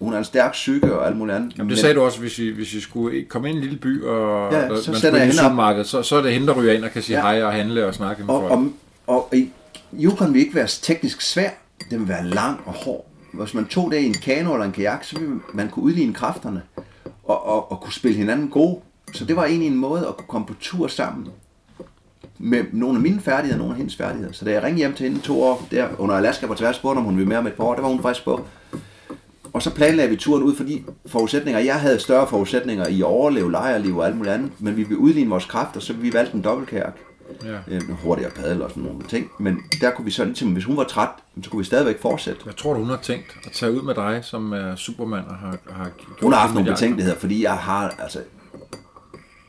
hun 0.00 0.12
er 0.14 0.18
en 0.18 0.24
stærk 0.24 0.52
psyke 0.52 0.98
og 0.98 1.06
alt 1.06 1.16
muligt 1.16 1.36
andet. 1.36 1.58
Jamen, 1.58 1.70
det 1.70 1.78
sagde 1.78 1.94
du 1.94 2.00
også, 2.02 2.20
hvis 2.20 2.38
I, 2.38 2.48
hvis 2.50 2.74
I 2.74 2.80
skulle 2.80 3.24
komme 3.24 3.48
ind 3.48 3.58
i 3.58 3.58
en 3.58 3.64
lille 3.64 3.78
by, 3.78 4.02
og 4.02 4.52
Ja, 4.52 4.68
så 4.68 4.90
man 4.90 5.00
skulle 5.00 5.22
ind 5.24 5.32
i 5.32 5.36
supermarkedet, 5.36 5.86
så, 5.88 6.02
så 6.02 6.16
er 6.16 6.22
det 6.22 6.32
hende, 6.32 6.46
der 6.46 6.54
ryger 6.54 6.72
ind 6.72 6.84
og 6.84 6.90
kan 6.90 7.02
sige 7.02 7.16
Ja. 7.16 7.22
hej 7.22 7.42
og 7.44 7.52
handle 7.52 7.86
og 7.86 7.94
snakke 7.94 8.24
med 8.24 8.34
Og, 8.34 8.40
folk. 8.40 8.52
og, 8.52 8.72
og 9.06 9.36
i 9.36 9.50
Yukon 10.00 10.34
vil 10.34 10.40
ikke 10.42 10.54
være 10.54 10.66
teknisk 10.82 11.20
svær. 11.20 11.50
Den 11.90 12.00
vil 12.00 12.08
være 12.08 12.26
lang 12.26 12.60
og 12.66 12.72
hård. 12.72 13.06
Hvis 13.32 13.54
man 13.54 13.66
tog 13.66 13.90
det 13.90 13.98
i 13.98 14.06
en 14.06 14.14
kano 14.14 14.52
eller 14.52 14.66
en 14.66 14.72
kajak, 14.72 15.04
så 15.04 15.18
ville 15.18 15.40
man 15.54 15.68
kunne 15.68 15.84
udligne 15.84 16.14
kræfterne 16.14 16.62
og, 17.24 17.46
og, 17.46 17.72
og 17.72 17.80
kunne 17.80 17.92
spille 17.92 18.18
hinanden 18.18 18.48
gode. 18.48 18.80
Så 19.12 19.24
det 19.24 19.36
var 19.36 19.44
egentlig 19.44 19.68
en 19.68 19.76
måde 19.76 20.08
at 20.08 20.16
kunne 20.16 20.26
komme 20.28 20.46
på 20.46 20.54
tur 20.60 20.86
sammen 20.88 21.28
med 22.38 22.64
nogle 22.72 22.96
af 22.96 23.02
mine 23.02 23.20
færdigheder 23.20 23.54
og 23.54 23.58
nogle 23.58 23.74
af 23.74 23.76
hendes 23.76 23.96
færdigheder. 23.96 24.32
Så 24.32 24.44
da 24.44 24.50
jeg 24.50 24.62
ringede 24.62 24.78
hjem 24.78 24.94
til 24.94 25.08
hende 25.08 25.20
to 25.20 25.42
år 25.42 25.66
der 25.70 25.88
under 25.98 26.14
Alaska 26.14 26.46
på 26.46 26.54
tværs, 26.54 26.76
spurgte 26.76 26.98
om 26.98 27.04
hun 27.04 27.16
ville 27.16 27.28
med 27.28 27.36
om 27.36 27.46
et 27.46 27.52
par 27.52 27.64
år, 27.64 27.74
der 27.74 27.82
var 27.82 27.88
hun 27.88 28.02
faktisk 28.02 28.24
på. 28.24 28.44
Og 29.52 29.62
så 29.62 29.74
planlagde 29.74 30.10
vi 30.10 30.16
turen 30.16 30.42
ud 30.42 30.56
for 30.56 30.64
de 30.64 30.84
forudsætninger. 31.06 31.60
Jeg 31.60 31.80
havde 31.80 32.00
større 32.00 32.26
forudsætninger 32.26 32.86
i 32.86 33.00
at 33.00 33.06
overleve 33.06 33.50
lejrliv 33.50 33.96
og 33.96 34.06
alt 34.06 34.16
muligt 34.16 34.34
andet, 34.34 34.50
men 34.58 34.76
vi 34.76 34.82
ville 34.82 34.98
udligne 34.98 35.30
vores 35.30 35.44
kræfter, 35.44 35.80
så 35.80 35.92
vi 35.92 36.12
valgte 36.12 36.34
en 36.34 36.44
dobbeltkajak 36.44 36.96
Ja. 37.44 37.58
øh, 37.68 37.90
hurtigere 37.90 38.30
padle 38.30 38.64
og 38.64 38.70
sådan 38.70 38.82
nogle 38.82 39.02
ting. 39.08 39.30
Men 39.38 39.60
der 39.80 39.90
kunne 39.90 40.04
vi 40.04 40.10
sådan, 40.10 40.28
ligesom, 40.28 40.52
hvis 40.52 40.64
hun 40.64 40.76
var 40.76 40.84
træt, 40.84 41.08
så 41.42 41.50
kunne 41.50 41.58
vi 41.58 41.64
stadigvæk 41.64 42.00
fortsætte. 42.00 42.42
Jeg 42.46 42.56
tror 42.56 42.72
du, 42.74 42.80
hun 42.80 42.88
har 42.88 42.96
tænkt 42.96 43.36
at 43.44 43.52
tage 43.52 43.72
ud 43.72 43.82
med 43.82 43.94
dig, 43.94 44.20
som 44.24 44.52
er 44.52 44.76
supermand 44.76 45.26
og 45.26 45.34
har, 45.36 45.58
har 45.70 45.90
gjort 45.98 46.20
Hun 46.20 46.32
har 46.32 46.40
haft 46.40 46.48
det 46.50 46.54
nogle 46.54 46.70
betænkeligheder, 46.70 47.18
fordi 47.18 47.42
jeg 47.42 47.56
har, 47.56 47.88
altså, 47.98 48.22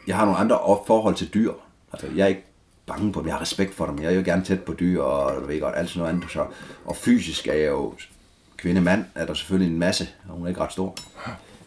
jeg 0.07 0.15
har 0.15 0.25
nogle 0.25 0.39
andre 0.39 0.57
forhold 0.87 1.15
til 1.15 1.33
dyr. 1.33 1.51
Altså, 1.93 2.07
jeg 2.15 2.23
er 2.23 2.27
ikke 2.27 2.45
bange 2.85 3.11
på 3.13 3.19
dem, 3.19 3.27
jeg 3.27 3.35
har 3.35 3.41
respekt 3.41 3.75
for 3.75 3.85
dem. 3.85 3.99
Jeg 4.01 4.13
er 4.13 4.15
jo 4.15 4.21
gerne 4.25 4.43
tæt 4.43 4.63
på 4.63 4.73
dyr, 4.73 5.01
og 5.01 5.47
ved 5.47 5.59
godt, 5.59 5.75
alt 5.77 5.89
sådan 5.89 5.99
noget 5.99 6.13
andet. 6.13 6.31
Så, 6.31 6.45
og 6.85 6.95
fysisk 6.95 7.47
er 7.47 7.53
jeg 7.53 7.67
jo, 7.67 7.93
kvinde-mand, 8.57 9.05
er 9.15 9.25
der 9.25 9.33
selvfølgelig 9.33 9.73
en 9.73 9.79
masse, 9.79 10.07
og 10.29 10.35
hun 10.35 10.45
er 10.45 10.49
ikke 10.49 10.61
ret 10.61 10.71
stor. 10.71 10.95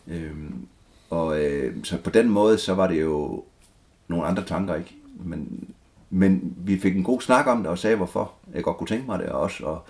Øhm, 0.08 0.66
Og 1.10 1.40
øh, 1.40 1.74
så 1.84 1.98
på 1.98 2.10
den 2.10 2.28
måde, 2.28 2.58
så 2.58 2.74
var 2.74 2.86
det 2.86 3.00
jo 3.00 3.44
nogle 4.08 4.24
andre 4.26 4.44
tanker, 4.44 4.74
ikke? 4.74 4.94
Men, 5.24 5.68
men 6.12 6.54
vi 6.56 6.78
fik 6.78 6.96
en 6.96 7.04
god 7.04 7.20
snak 7.20 7.46
om 7.46 7.58
det, 7.58 7.66
og 7.66 7.78
sagde, 7.78 7.96
hvorfor 7.96 8.32
jeg 8.54 8.62
godt 8.64 8.76
kunne 8.76 8.86
tænke 8.86 9.06
mig 9.06 9.18
det 9.18 9.28
også. 9.28 9.64
Og, 9.64 9.84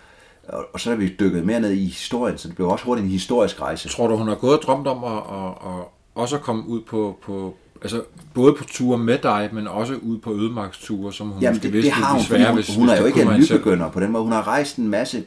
og, 0.49 0.65
og 0.73 0.81
så 0.81 0.91
er 0.91 0.95
vi 0.95 1.17
dykket 1.21 1.47
mere 1.47 1.61
ned 1.61 1.71
i 1.71 1.85
historien, 1.85 2.39
så 2.39 2.49
det 2.49 2.57
blev 2.57 2.69
også 2.69 2.85
hurtigt 2.85 3.05
en 3.05 3.11
historisk 3.11 3.61
rejse. 3.61 3.89
Tror 3.89 4.07
du, 4.07 4.17
hun 4.17 4.29
har 4.29 4.35
gået 4.35 4.59
og 4.59 4.63
drømt 4.63 4.87
om 4.87 5.05
at, 5.05 5.13
at, 5.13 5.49
at 5.49 5.85
også 6.15 6.39
komme 6.39 6.67
ud 6.69 6.81
på, 6.81 7.19
på 7.23 7.55
altså 7.83 8.03
både 8.35 8.55
på 8.55 8.65
ture 8.65 8.99
med 8.99 9.19
dig, 9.19 9.49
men 9.53 9.69
også 9.69 9.95
ud 9.95 10.19
på 10.19 10.33
ødemarksture, 10.35 11.13
som 11.13 11.29
hun 11.29 11.43
Jamen, 11.43 11.55
måske 11.57 11.63
det, 11.63 11.73
vidste 11.73 11.87
det 11.91 11.93
har 12.05 12.15
hun, 12.15 12.23
fordi 12.25 12.45
hun, 12.45 12.55
hvis, 12.55 12.77
hun 12.77 12.89
er 12.89 13.01
jo 13.01 13.07
ikke 13.07 13.23
en 13.23 13.41
nybegynder 13.41 13.91
på 13.91 14.01
den 14.01 14.13
måde. 14.13 14.23
Hun 14.23 14.33
har 14.33 14.47
rejst 14.49 14.77
en 14.77 14.89
masse 14.89 15.25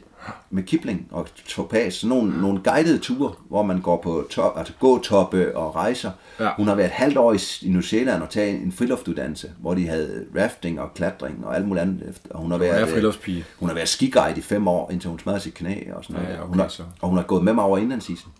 med 0.50 0.62
Kipling 0.62 1.08
og 1.10 1.26
Topaz, 1.48 1.94
sådan 1.94 2.08
nogle, 2.08 2.40
nogle 2.40 2.60
guidede 2.64 2.98
ture, 2.98 3.32
hvor 3.48 3.62
man 3.62 3.80
går 3.80 4.00
på 4.02 4.26
top, 4.30 4.58
altså 4.58 4.72
gåtoppe 4.80 5.56
og 5.56 5.76
rejser. 5.76 6.10
Ja. 6.40 6.48
Hun 6.56 6.68
har 6.68 6.74
været 6.74 6.86
et 6.86 6.92
halvt 6.92 7.16
år 7.16 7.32
i, 7.32 7.38
i 7.62 7.68
New 7.70 7.80
Zealand 7.80 8.22
og 8.22 8.30
taget 8.30 8.62
en 8.62 8.72
friluftuddannelse, 8.72 9.50
hvor 9.58 9.74
de 9.74 9.88
havde 9.88 10.24
rafting 10.36 10.80
og 10.80 10.94
klatring 10.94 11.46
og 11.46 11.56
alt 11.56 11.68
muligt 11.68 11.82
andet. 11.82 12.20
Og 12.30 12.40
hun 12.40 12.50
har 12.50 12.58
Hun 12.58 12.66
er 12.66 12.72
været, 12.72 12.88
friluftspige. 12.88 13.44
hun 13.58 13.68
har 13.68 13.74
været 13.74 13.88
skiguide 13.88 14.38
i 14.38 14.40
fem 14.40 14.68
år, 14.68 14.90
indtil 14.90 15.10
hun 15.10 15.18
smadrede 15.18 15.42
sit 15.42 15.54
knæ 15.54 15.74
og 15.92 16.04
sådan 16.04 16.14
noget. 16.14 16.28
Ja, 16.28 16.34
ja, 16.34 16.40
okay, 16.42 16.48
hun 16.48 16.60
har, 16.60 16.68
så. 16.68 16.82
og 17.00 17.08
hun 17.08 17.18
har 17.18 17.24
gået 17.24 17.44
med 17.44 17.52
mig 17.52 17.64
over 17.64 17.78
indlandsisen. 17.78 18.30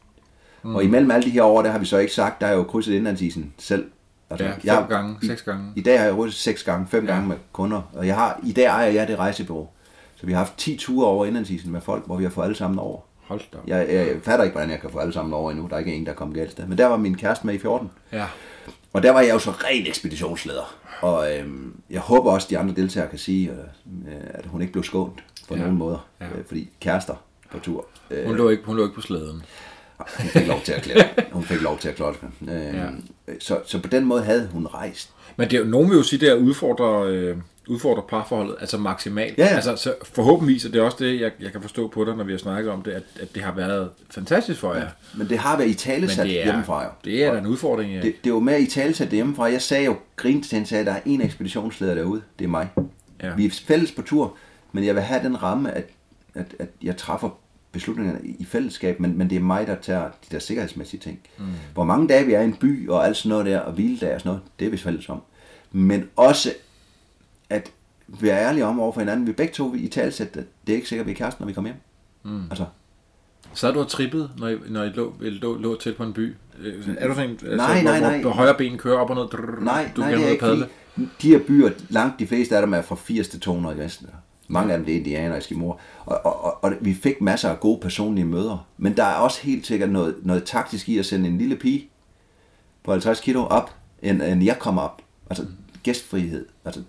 Mm. 0.62 0.74
Og 0.74 0.84
imellem 0.84 1.10
alle 1.10 1.24
de 1.24 1.30
her 1.30 1.42
år, 1.42 1.62
der 1.62 1.70
har 1.70 1.78
vi 1.78 1.86
så 1.86 1.98
ikke 1.98 2.14
sagt, 2.14 2.40
der 2.40 2.46
er 2.46 2.52
jo 2.54 2.62
krydset 2.62 2.92
indlandsisen 2.94 3.52
selv. 3.58 3.84
Altså, 4.30 4.44
Ja, 4.46 4.52
fem 4.52 4.60
jeg- 4.64 4.86
gange, 4.88 5.16
i- 5.22 5.26
seks 5.26 5.42
gange. 5.42 5.72
I 5.76 5.80
dag 5.82 5.98
har 5.98 6.06
jeg 6.06 6.14
krydset 6.14 6.40
seks 6.40 6.62
gange, 6.62 6.86
fem 6.90 7.05
Ja. 7.06 7.12
gange 7.12 7.28
med 7.28 7.36
kunder. 7.52 7.82
Og 7.94 8.06
jeg 8.06 8.14
har, 8.14 8.40
i 8.46 8.52
dag 8.52 8.64
ejer 8.64 8.90
jeg 8.90 9.08
det 9.08 9.18
rejsebureau. 9.18 9.68
Så 10.16 10.26
vi 10.26 10.32
har 10.32 10.38
haft 10.38 10.56
10 10.58 10.76
ture 10.76 11.06
over 11.06 11.26
indlandsisen 11.26 11.72
med 11.72 11.80
folk, 11.80 12.06
hvor 12.06 12.16
vi 12.16 12.24
har 12.24 12.30
fået 12.30 12.44
alle 12.44 12.56
sammen 12.56 12.78
over. 12.78 13.00
Hold 13.26 13.40
da. 13.52 13.58
op. 13.58 13.68
Jeg, 13.68 13.86
jeg 13.90 14.08
fatter 14.22 14.44
ikke, 14.44 14.55
hvordan 14.55 14.70
jeg 14.70 14.80
kan 14.80 14.90
få 14.90 14.98
alle 14.98 15.12
sammen 15.12 15.34
over 15.34 15.50
endnu. 15.50 15.66
Der 15.68 15.74
er 15.74 15.78
ikke 15.78 15.94
en, 15.94 16.05
der 16.06 16.12
er 16.12 16.16
kommet 16.16 16.36
galt 16.36 16.50
sted. 16.50 16.66
Men 16.66 16.78
der 16.78 16.86
var 16.86 16.96
min 16.96 17.14
kæreste 17.16 17.46
med 17.46 17.55
i 17.55 17.58
14. 17.58 17.90
Ja. 18.12 18.26
Og 18.92 19.02
der 19.02 19.10
var 19.10 19.20
jeg 19.20 19.34
jo 19.34 19.38
så 19.38 19.50
ren 19.50 19.86
ekspeditionsleder. 19.86 20.74
Og 21.00 21.36
øhm, 21.38 21.80
jeg 21.90 22.00
håber 22.00 22.30
også, 22.32 22.46
at 22.46 22.50
de 22.50 22.58
andre 22.58 22.74
deltagere 22.74 23.08
kan 23.10 23.18
sige, 23.18 23.50
øh, 23.50 23.56
at 24.30 24.46
hun 24.46 24.60
ikke 24.60 24.72
blev 24.72 24.84
skånt 24.84 25.24
på 25.48 25.55
ja. 25.55 25.60
nogen 25.60 25.76
måder. 25.78 26.06
Ja. 26.20 26.26
Øh, 26.26 26.44
fordi 26.46 26.70
kærester 26.80 27.14
på 27.52 27.58
tur. 27.58 27.86
Øh, 28.10 28.26
Hun 28.26 28.36
lå 28.36 28.48
ikke, 28.48 28.62
hun 28.66 28.76
lå 28.76 28.82
ikke 28.82 28.94
på 28.94 29.00
slæden. 29.00 29.42
Hun 29.99 30.26
fik 30.28 30.47
lov 30.47 30.60
til 30.62 30.73
at 30.73 30.83
klæde. 30.83 31.05
Hun 31.33 31.44
fik 31.44 31.60
lov 31.62 31.78
til 31.78 31.89
at 31.89 31.94
klodse. 31.94 32.20
Øh, 32.42 32.49
Ja. 32.75 32.86
så, 33.41 33.58
så 33.66 33.78
på 33.83 33.89
den 33.89 34.05
måde 34.05 34.23
havde 34.23 34.49
hun 34.52 34.66
rejst. 34.66 35.10
Men 35.36 35.50
det 35.50 35.57
er, 35.57 35.60
jo- 35.60 35.66
nogen 35.66 35.91
vil 35.91 35.97
jo 35.97 36.02
sige, 36.02 36.20
det 36.20 36.28
er 36.28 36.33
at 36.34 36.39
udfordre, 36.39 37.08
øh, 37.10 37.36
udfordre 37.68 38.02
parforholdet, 38.08 38.57
altså 38.60 38.78
maksimalt. 38.78 39.39
Ja, 39.39 39.44
ja. 39.47 39.55
Altså, 39.55 39.76
så 39.76 39.94
forhåbentlig, 40.15 40.60
og 40.66 40.73
det 40.73 40.78
er 40.81 40.83
også 40.84 40.97
det, 41.00 41.20
jeg, 41.20 41.31
jeg 41.41 41.52
kan 41.52 41.60
forstå 41.62 41.89
på 41.89 42.05
dig, 42.05 42.16
når 42.16 42.25
vi 42.25 42.33
har 42.33 42.39
snakket 42.39 42.73
om 42.73 42.83
det, 42.83 42.91
at, 42.92 43.02
at 43.20 43.34
det 43.34 43.42
har 43.42 43.52
været 43.55 43.91
fantastisk 44.10 44.60
for 44.60 44.75
jer. 44.75 44.81
Ja. 44.81 44.86
Men 45.18 45.28
det 45.28 45.39
har 45.39 45.57
været 45.57 45.68
i 45.68 45.75
tale 45.75 46.08
sat 46.08 46.26
det 46.26 46.41
er, 46.41 46.44
hjemmefra 46.44 46.84
jo. 46.84 46.91
det 47.05 47.25
er 47.25 47.33
da 47.33 47.39
en 47.39 47.47
udfordring. 47.47 47.92
Ja. 47.94 48.00
Det, 48.00 48.15
det 48.25 48.33
var 48.33 48.39
med 48.41 48.60
i 48.60 48.66
talesæt 48.66 49.08
hjemmefra. 49.08 49.44
Jeg 49.44 49.62
sagde 49.62 49.84
jo, 49.84 49.97
hende, 50.23 50.44
sagde, 50.49 50.81
at 50.81 50.86
der 50.86 50.92
er 50.92 51.00
en 51.07 51.20
ekspeditionsleder 51.20 51.94
derude. 51.94 52.23
Det 52.39 52.44
er 52.44 52.49
mig. 52.49 52.68
Ja. 53.23 53.34
Vi 53.34 53.47
er 53.47 53.50
fælles 53.66 53.92
på 53.92 54.02
tur, 54.02 54.36
men 54.73 54.84
jeg 54.84 54.94
vil 54.94 55.02
have 55.02 55.23
den 55.23 55.42
ramme, 55.42 55.73
at, 55.73 55.84
at, 56.34 56.47
at 56.58 56.68
jeg 56.83 56.97
træffer 56.97 57.28
beslutningerne 57.76 58.20
i 58.24 58.44
fællesskab, 58.44 59.00
men, 59.00 59.18
men 59.18 59.30
det 59.30 59.36
er 59.36 59.40
mig, 59.40 59.66
der 59.66 59.74
tager 59.74 60.05
de 60.05 60.26
der 60.30 60.38
sikkerhedsmæssige 60.38 61.00
ting. 61.00 61.18
Mm. 61.38 61.44
Hvor 61.74 61.84
mange 61.84 62.08
dage 62.08 62.26
vi 62.26 62.32
er 62.32 62.40
i 62.40 62.44
en 62.44 62.55
by 62.55 62.88
og 62.88 63.06
alt 63.06 63.16
sådan 63.16 63.28
noget 63.28 63.46
der, 63.46 63.58
og 63.60 63.72
hviledage 63.72 64.14
og 64.14 64.20
sådan 64.20 64.28
noget, 64.28 64.42
det 64.58 64.66
er 64.66 64.70
vi 64.70 64.76
fælles 64.76 65.08
om. 65.08 65.22
Men 65.72 66.08
også 66.16 66.52
at 67.50 67.70
være 68.08 68.40
ærlige 68.44 68.64
om 68.64 68.80
over 68.80 68.92
for 68.92 69.00
hinanden. 69.00 69.26
Vi 69.26 69.32
begge 69.32 69.52
to 69.55 69.74
i 69.74 69.88
talesæt, 69.88 70.26
at 70.36 70.44
det 70.66 70.72
er 70.72 70.76
ikke 70.76 70.88
sikkert, 70.88 71.02
at 71.05 71.06
vi 71.06 71.12
er 71.12 71.16
kærester, 71.16 71.40
når 71.40 71.46
vi 71.46 71.52
kommer 71.52 71.70
hjem. 71.70 71.80
Mm. 72.34 72.44
Altså, 72.50 72.64
Så 73.55 73.68
er 73.68 73.72
du 73.72 73.78
har 73.78 73.86
trippet, 73.86 74.30
når 74.38 74.48
I, 74.48 74.56
når 74.68 74.82
I 74.82 74.88
lå, 74.88 75.14
lå, 75.20 75.58
lå 75.58 75.76
til 75.80 75.94
på 75.94 76.02
en 76.02 76.12
by? 76.12 76.34
Øh, 76.58 76.84
Er 76.98 77.08
du 77.08 77.14
sådan 77.14 77.30
en, 77.30 77.38
altså, 77.42 77.56
Nej, 77.56 77.82
nej, 77.82 77.98
hvor, 78.00 78.08
nej. 78.08 78.20
hvor 78.20 78.30
højre 78.30 78.55
ben 78.58 78.78
kører 78.78 78.98
op 78.98 79.10
og 79.10 79.16
ned? 79.16 79.24
Drrr, 79.24 79.64
Nej, 79.64 79.90
du 79.96 80.00
nej, 80.00 80.10
det 80.10 80.24
er 80.24 80.28
ikke 80.28 80.46
og 80.46 80.56
de 81.22 81.28
her 81.28 81.38
byer, 81.38 81.70
langt 81.88 82.20
de 82.20 82.26
fleste 82.26 82.56
af 82.56 82.62
dem 82.62 82.74
er 82.74 82.82
fra 82.82 82.94
80 82.94 83.28
til 83.28 83.40
200 83.40 83.76
i 83.76 83.78
Vesten. 83.78 84.08
Mange 84.49 84.73
af 84.73 84.78
dem 84.78 84.86
det 84.86 84.94
er 84.94 84.99
indianer 84.99 85.33
og 85.33 85.39
eskimoer. 85.39 85.76
Og, 86.07 86.26
og, 86.26 86.44
og, 86.44 86.65
og, 86.65 86.73
vi 86.81 86.94
fik 86.94 87.20
masser 87.20 87.49
af 87.49 87.60
gode 87.60 87.81
personlige 87.81 88.25
møder. 88.25 88.66
Men 88.78 88.97
der 88.97 89.05
er 89.05 89.15
også 89.15 89.42
helt 89.42 89.66
sikkert 89.66 89.91
noget, 89.91 90.15
noget 90.23 90.44
taktisk 90.44 90.89
i 90.89 90.99
at 90.99 91.07
sende 91.07 91.28
en 91.28 91.39
lille 91.39 91.57
pige 91.57 91.89
på 92.84 92.91
50 92.92 93.20
kilo 93.20 93.44
op, 93.44 93.75
end, 94.02 94.23
end 94.23 94.44
jeg 94.44 94.58
kommer 94.58 94.83
op. 94.83 95.02
Altså 95.31 95.47
gæstfrihed. 95.83 96.47
Altså, 96.65 96.83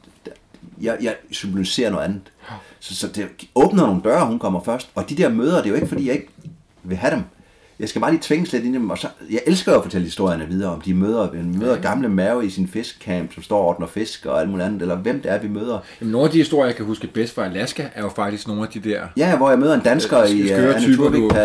jeg, 0.81 0.97
jeg 1.01 1.15
symboliserer 1.31 1.89
noget 1.89 2.05
andet. 2.05 2.21
Så, 2.79 2.95
så 2.95 3.07
det 3.07 3.29
åbner 3.55 3.85
nogle 3.85 4.01
døre, 4.03 4.25
hun 4.25 4.39
kommer 4.39 4.63
først. 4.63 4.89
Og 4.95 5.09
de 5.09 5.15
der 5.15 5.29
møder, 5.29 5.57
det 5.57 5.65
er 5.65 5.69
jo 5.69 5.75
ikke 5.75 5.87
fordi, 5.87 6.07
jeg 6.07 6.15
ikke 6.15 6.29
vil 6.83 6.97
have 6.97 7.15
dem. 7.15 7.23
Jeg 7.79 7.89
skal 7.89 8.01
bare 8.01 8.11
lige 8.11 8.21
tvinges 8.23 8.51
lidt 8.51 8.63
ind 8.65 8.75
i 8.75 8.77
dem. 8.77 8.89
Og 8.89 8.97
så, 8.97 9.07
jeg 9.29 9.41
elsker 9.47 9.71
jo 9.71 9.77
at 9.77 9.83
fortælle 9.83 10.05
historierne 10.05 10.45
videre 10.47 10.71
om 10.71 10.81
de 10.81 10.93
møder. 10.93 11.31
Vi 11.31 11.41
møder 11.43 11.81
gamle 11.81 12.09
mave 12.09 12.45
i 12.45 12.49
sin 12.49 12.67
fiskcamp, 12.67 13.33
som 13.33 13.43
står 13.43 13.57
og 13.59 13.65
ordner 13.67 13.87
fisk 13.87 14.25
og 14.25 14.41
alt 14.41 14.49
muligt 14.49 14.65
andet. 14.65 14.81
Eller 14.81 14.95
hvem 14.95 15.21
det 15.21 15.31
er, 15.31 15.39
vi 15.39 15.47
møder. 15.47 15.79
Jamen, 16.01 16.11
nogle 16.11 16.25
af 16.25 16.31
de 16.31 16.37
historier, 16.37 16.65
jeg 16.65 16.75
kan 16.75 16.85
huske 16.85 17.07
bedst 17.07 17.35
fra 17.35 17.45
Alaska, 17.45 17.87
er 17.95 18.01
jo 18.01 18.09
faktisk 18.09 18.47
nogle 18.47 18.63
af 18.63 18.67
de 18.69 18.79
der... 18.79 19.01
Ja, 19.17 19.37
hvor 19.37 19.49
jeg 19.49 19.59
møder 19.59 19.73
en 19.75 19.81
dansker 19.81 20.21
Øh, 20.23 20.29
i 20.29 20.41
uh, 20.43 20.49
Pass. 20.49 20.85
og- 20.99 21.15
ikke? 21.15 21.35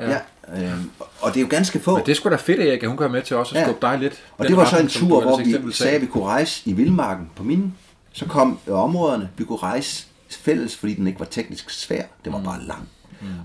Ja. 0.00 0.16
Ja. 0.56 0.72
øhm, 0.72 0.90
og 1.20 1.30
det 1.30 1.36
er 1.36 1.40
jo 1.40 1.46
ganske 1.50 1.78
få. 1.80 1.96
Men 1.96 2.06
det 2.06 2.16
sgu 2.16 2.28
da 2.30 2.36
fedt, 2.36 2.60
Erik, 2.60 2.82
at 2.82 2.88
hun 2.88 2.96
kommer 2.96 3.18
med 3.18 3.22
til 3.22 3.36
os 3.36 3.50
og 3.50 3.56
Ja. 3.56 3.64
skubbe 3.64 3.86
dig 3.86 3.98
lidt. 3.98 4.12
Og 4.38 4.48
det 4.48 4.56
var 4.56 4.64
så 4.64 4.78
en 4.78 4.88
tur, 4.88 5.20
hvor 5.20 5.36
vi 5.66 5.72
sagde, 5.72 5.94
at 5.96 6.00
vi 6.02 6.06
kunne 6.06 6.24
rejse 6.24 6.62
i 6.64 6.72
Vildmarken 6.72 7.30
på 7.36 7.42
minen. 7.42 7.74
Så 8.12 8.24
kom 8.26 8.58
øh, 8.66 8.74
områderne, 8.74 9.28
vi 9.36 9.44
kunne 9.44 9.58
rejse 9.58 10.06
fælles, 10.30 10.76
fordi 10.76 10.94
den 10.94 11.06
ikke 11.06 11.20
var 11.20 11.26
teknisk 11.26 11.70
svær. 11.70 12.02
Det 12.24 12.32
var 12.32 12.40
bare 12.42 12.58
lang. 12.66 12.88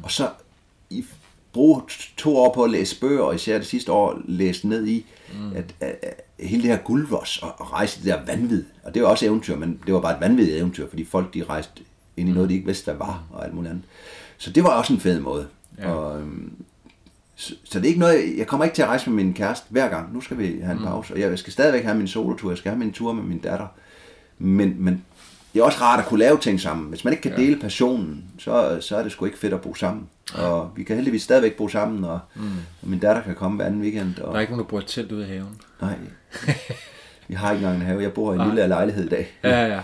Og 0.03 0.11
så 0.11 0.27
i 0.89 1.05
bruge 1.53 1.81
to 2.17 2.37
år 2.37 2.53
på 2.53 2.63
at 2.63 2.69
læse 2.71 2.99
bøger, 2.99 3.21
og 3.21 3.35
især 3.35 3.57
det 3.57 3.67
sidste 3.67 3.91
år 3.91 4.21
læse 4.25 4.67
ned 4.67 4.87
i, 4.87 5.05
at, 5.55 5.75
at, 5.79 5.99
at 6.01 6.21
hele 6.47 6.61
det 6.63 6.69
her 6.71 6.77
guldros 6.77 7.37
og, 7.37 7.51
og 7.57 7.73
rejse 7.73 7.99
det 7.99 8.05
der 8.07 8.25
vanvid, 8.25 8.63
og 8.83 8.93
det 8.93 9.01
var 9.01 9.07
også 9.07 9.25
eventyr, 9.25 9.55
men 9.55 9.79
det 9.85 9.93
var 9.93 9.99
bare 10.01 10.13
et 10.15 10.21
vanvittigt 10.21 10.57
eventyr, 10.57 10.89
fordi 10.89 11.05
folk 11.05 11.33
de 11.33 11.43
rejste 11.43 11.81
ind 12.17 12.29
i 12.29 12.31
noget, 12.31 12.49
de 12.49 12.53
ikke 12.53 12.65
vidste, 12.65 12.83
hvad 12.85 12.95
var, 12.95 13.23
og 13.31 13.45
alt 13.45 13.53
muligt 13.53 13.69
andet. 13.71 13.83
Så 14.37 14.49
det 14.51 14.63
var 14.63 14.69
også 14.69 14.93
en 14.93 14.99
fed 14.99 15.19
måde. 15.19 15.47
Ja. 15.79 15.91
Og, 15.91 16.19
øhm, 16.21 16.53
så, 17.35 17.55
så 17.63 17.79
det 17.79 17.85
er 17.85 17.89
ikke 17.89 17.99
noget, 17.99 18.37
jeg 18.37 18.47
kommer 18.47 18.63
ikke 18.65 18.75
til 18.75 18.81
at 18.81 18.87
rejse 18.87 19.09
med 19.09 19.23
min 19.23 19.33
kæreste 19.33 19.65
hver 19.69 19.89
gang. 19.89 20.13
Nu 20.13 20.21
skal 20.21 20.37
vi 20.37 20.59
have 20.63 20.77
en 20.77 20.83
pause. 20.83 21.13
Og 21.13 21.19
jeg 21.19 21.39
skal 21.39 21.53
stadigvæk 21.53 21.83
have 21.83 21.97
min 21.97 22.07
solotur, 22.07 22.49
jeg 22.51 22.57
skal 22.57 22.69
have 22.71 22.79
min 22.79 22.91
tur 22.91 23.13
med 23.13 23.23
min 23.23 23.37
datter. 23.39 23.67
Men, 24.37 24.75
men 24.79 25.05
det 25.53 25.59
er 25.59 25.63
også 25.63 25.81
rart 25.81 25.99
at 25.99 26.05
kunne 26.05 26.19
lave 26.19 26.37
ting 26.37 26.59
sammen. 26.61 26.89
Hvis 26.89 27.03
man 27.03 27.13
ikke 27.13 27.21
kan 27.21 27.31
Ja. 27.31 27.37
dele 27.37 27.59
passionen, 27.59 28.23
så, 28.39 28.77
så 28.81 28.97
er 28.97 29.03
det 29.03 29.11
sgu 29.11 29.25
ikke 29.25 29.37
fedt 29.37 29.53
at 29.53 29.61
bo 29.61 29.73
sammen. 29.75 30.09
Og 30.35 30.71
vi 30.75 30.83
kan 30.83 30.95
heldigvis 30.95 31.21
stadigvæk 31.23 31.57
bo 31.57 31.67
sammen, 31.67 32.03
og, 32.03 32.19
mm. 32.35 32.41
og 32.81 32.89
min 32.89 32.99
datter 32.99 33.21
kan 33.23 33.35
komme 33.35 33.55
hver 33.55 33.65
anden 33.65 33.81
weekend. 33.81 34.19
Og, 34.19 34.27
Der 34.31 34.35
er 34.35 34.39
ikke 34.39 34.53
nogen, 34.53 34.65
der 34.65 34.69
bor 34.69 34.77
et 34.77 34.87
telt 34.87 35.11
ude 35.11 35.25
i 35.25 35.27
haven. 35.27 35.61
Nej, 35.81 35.95
vi 37.27 37.33
har 37.33 37.51
ikke 37.51 37.61
engang 37.63 37.81
en 37.81 37.85
have. 37.87 38.01
Jeg 38.01 38.13
bor 38.13 38.33
i 38.33 38.37
en 38.37 38.47
lille 38.47 38.67
lejlighed 38.67 39.05
i 39.05 39.09
dag. 39.09 39.33
Ja, 39.43 39.67
ja. 39.67 39.79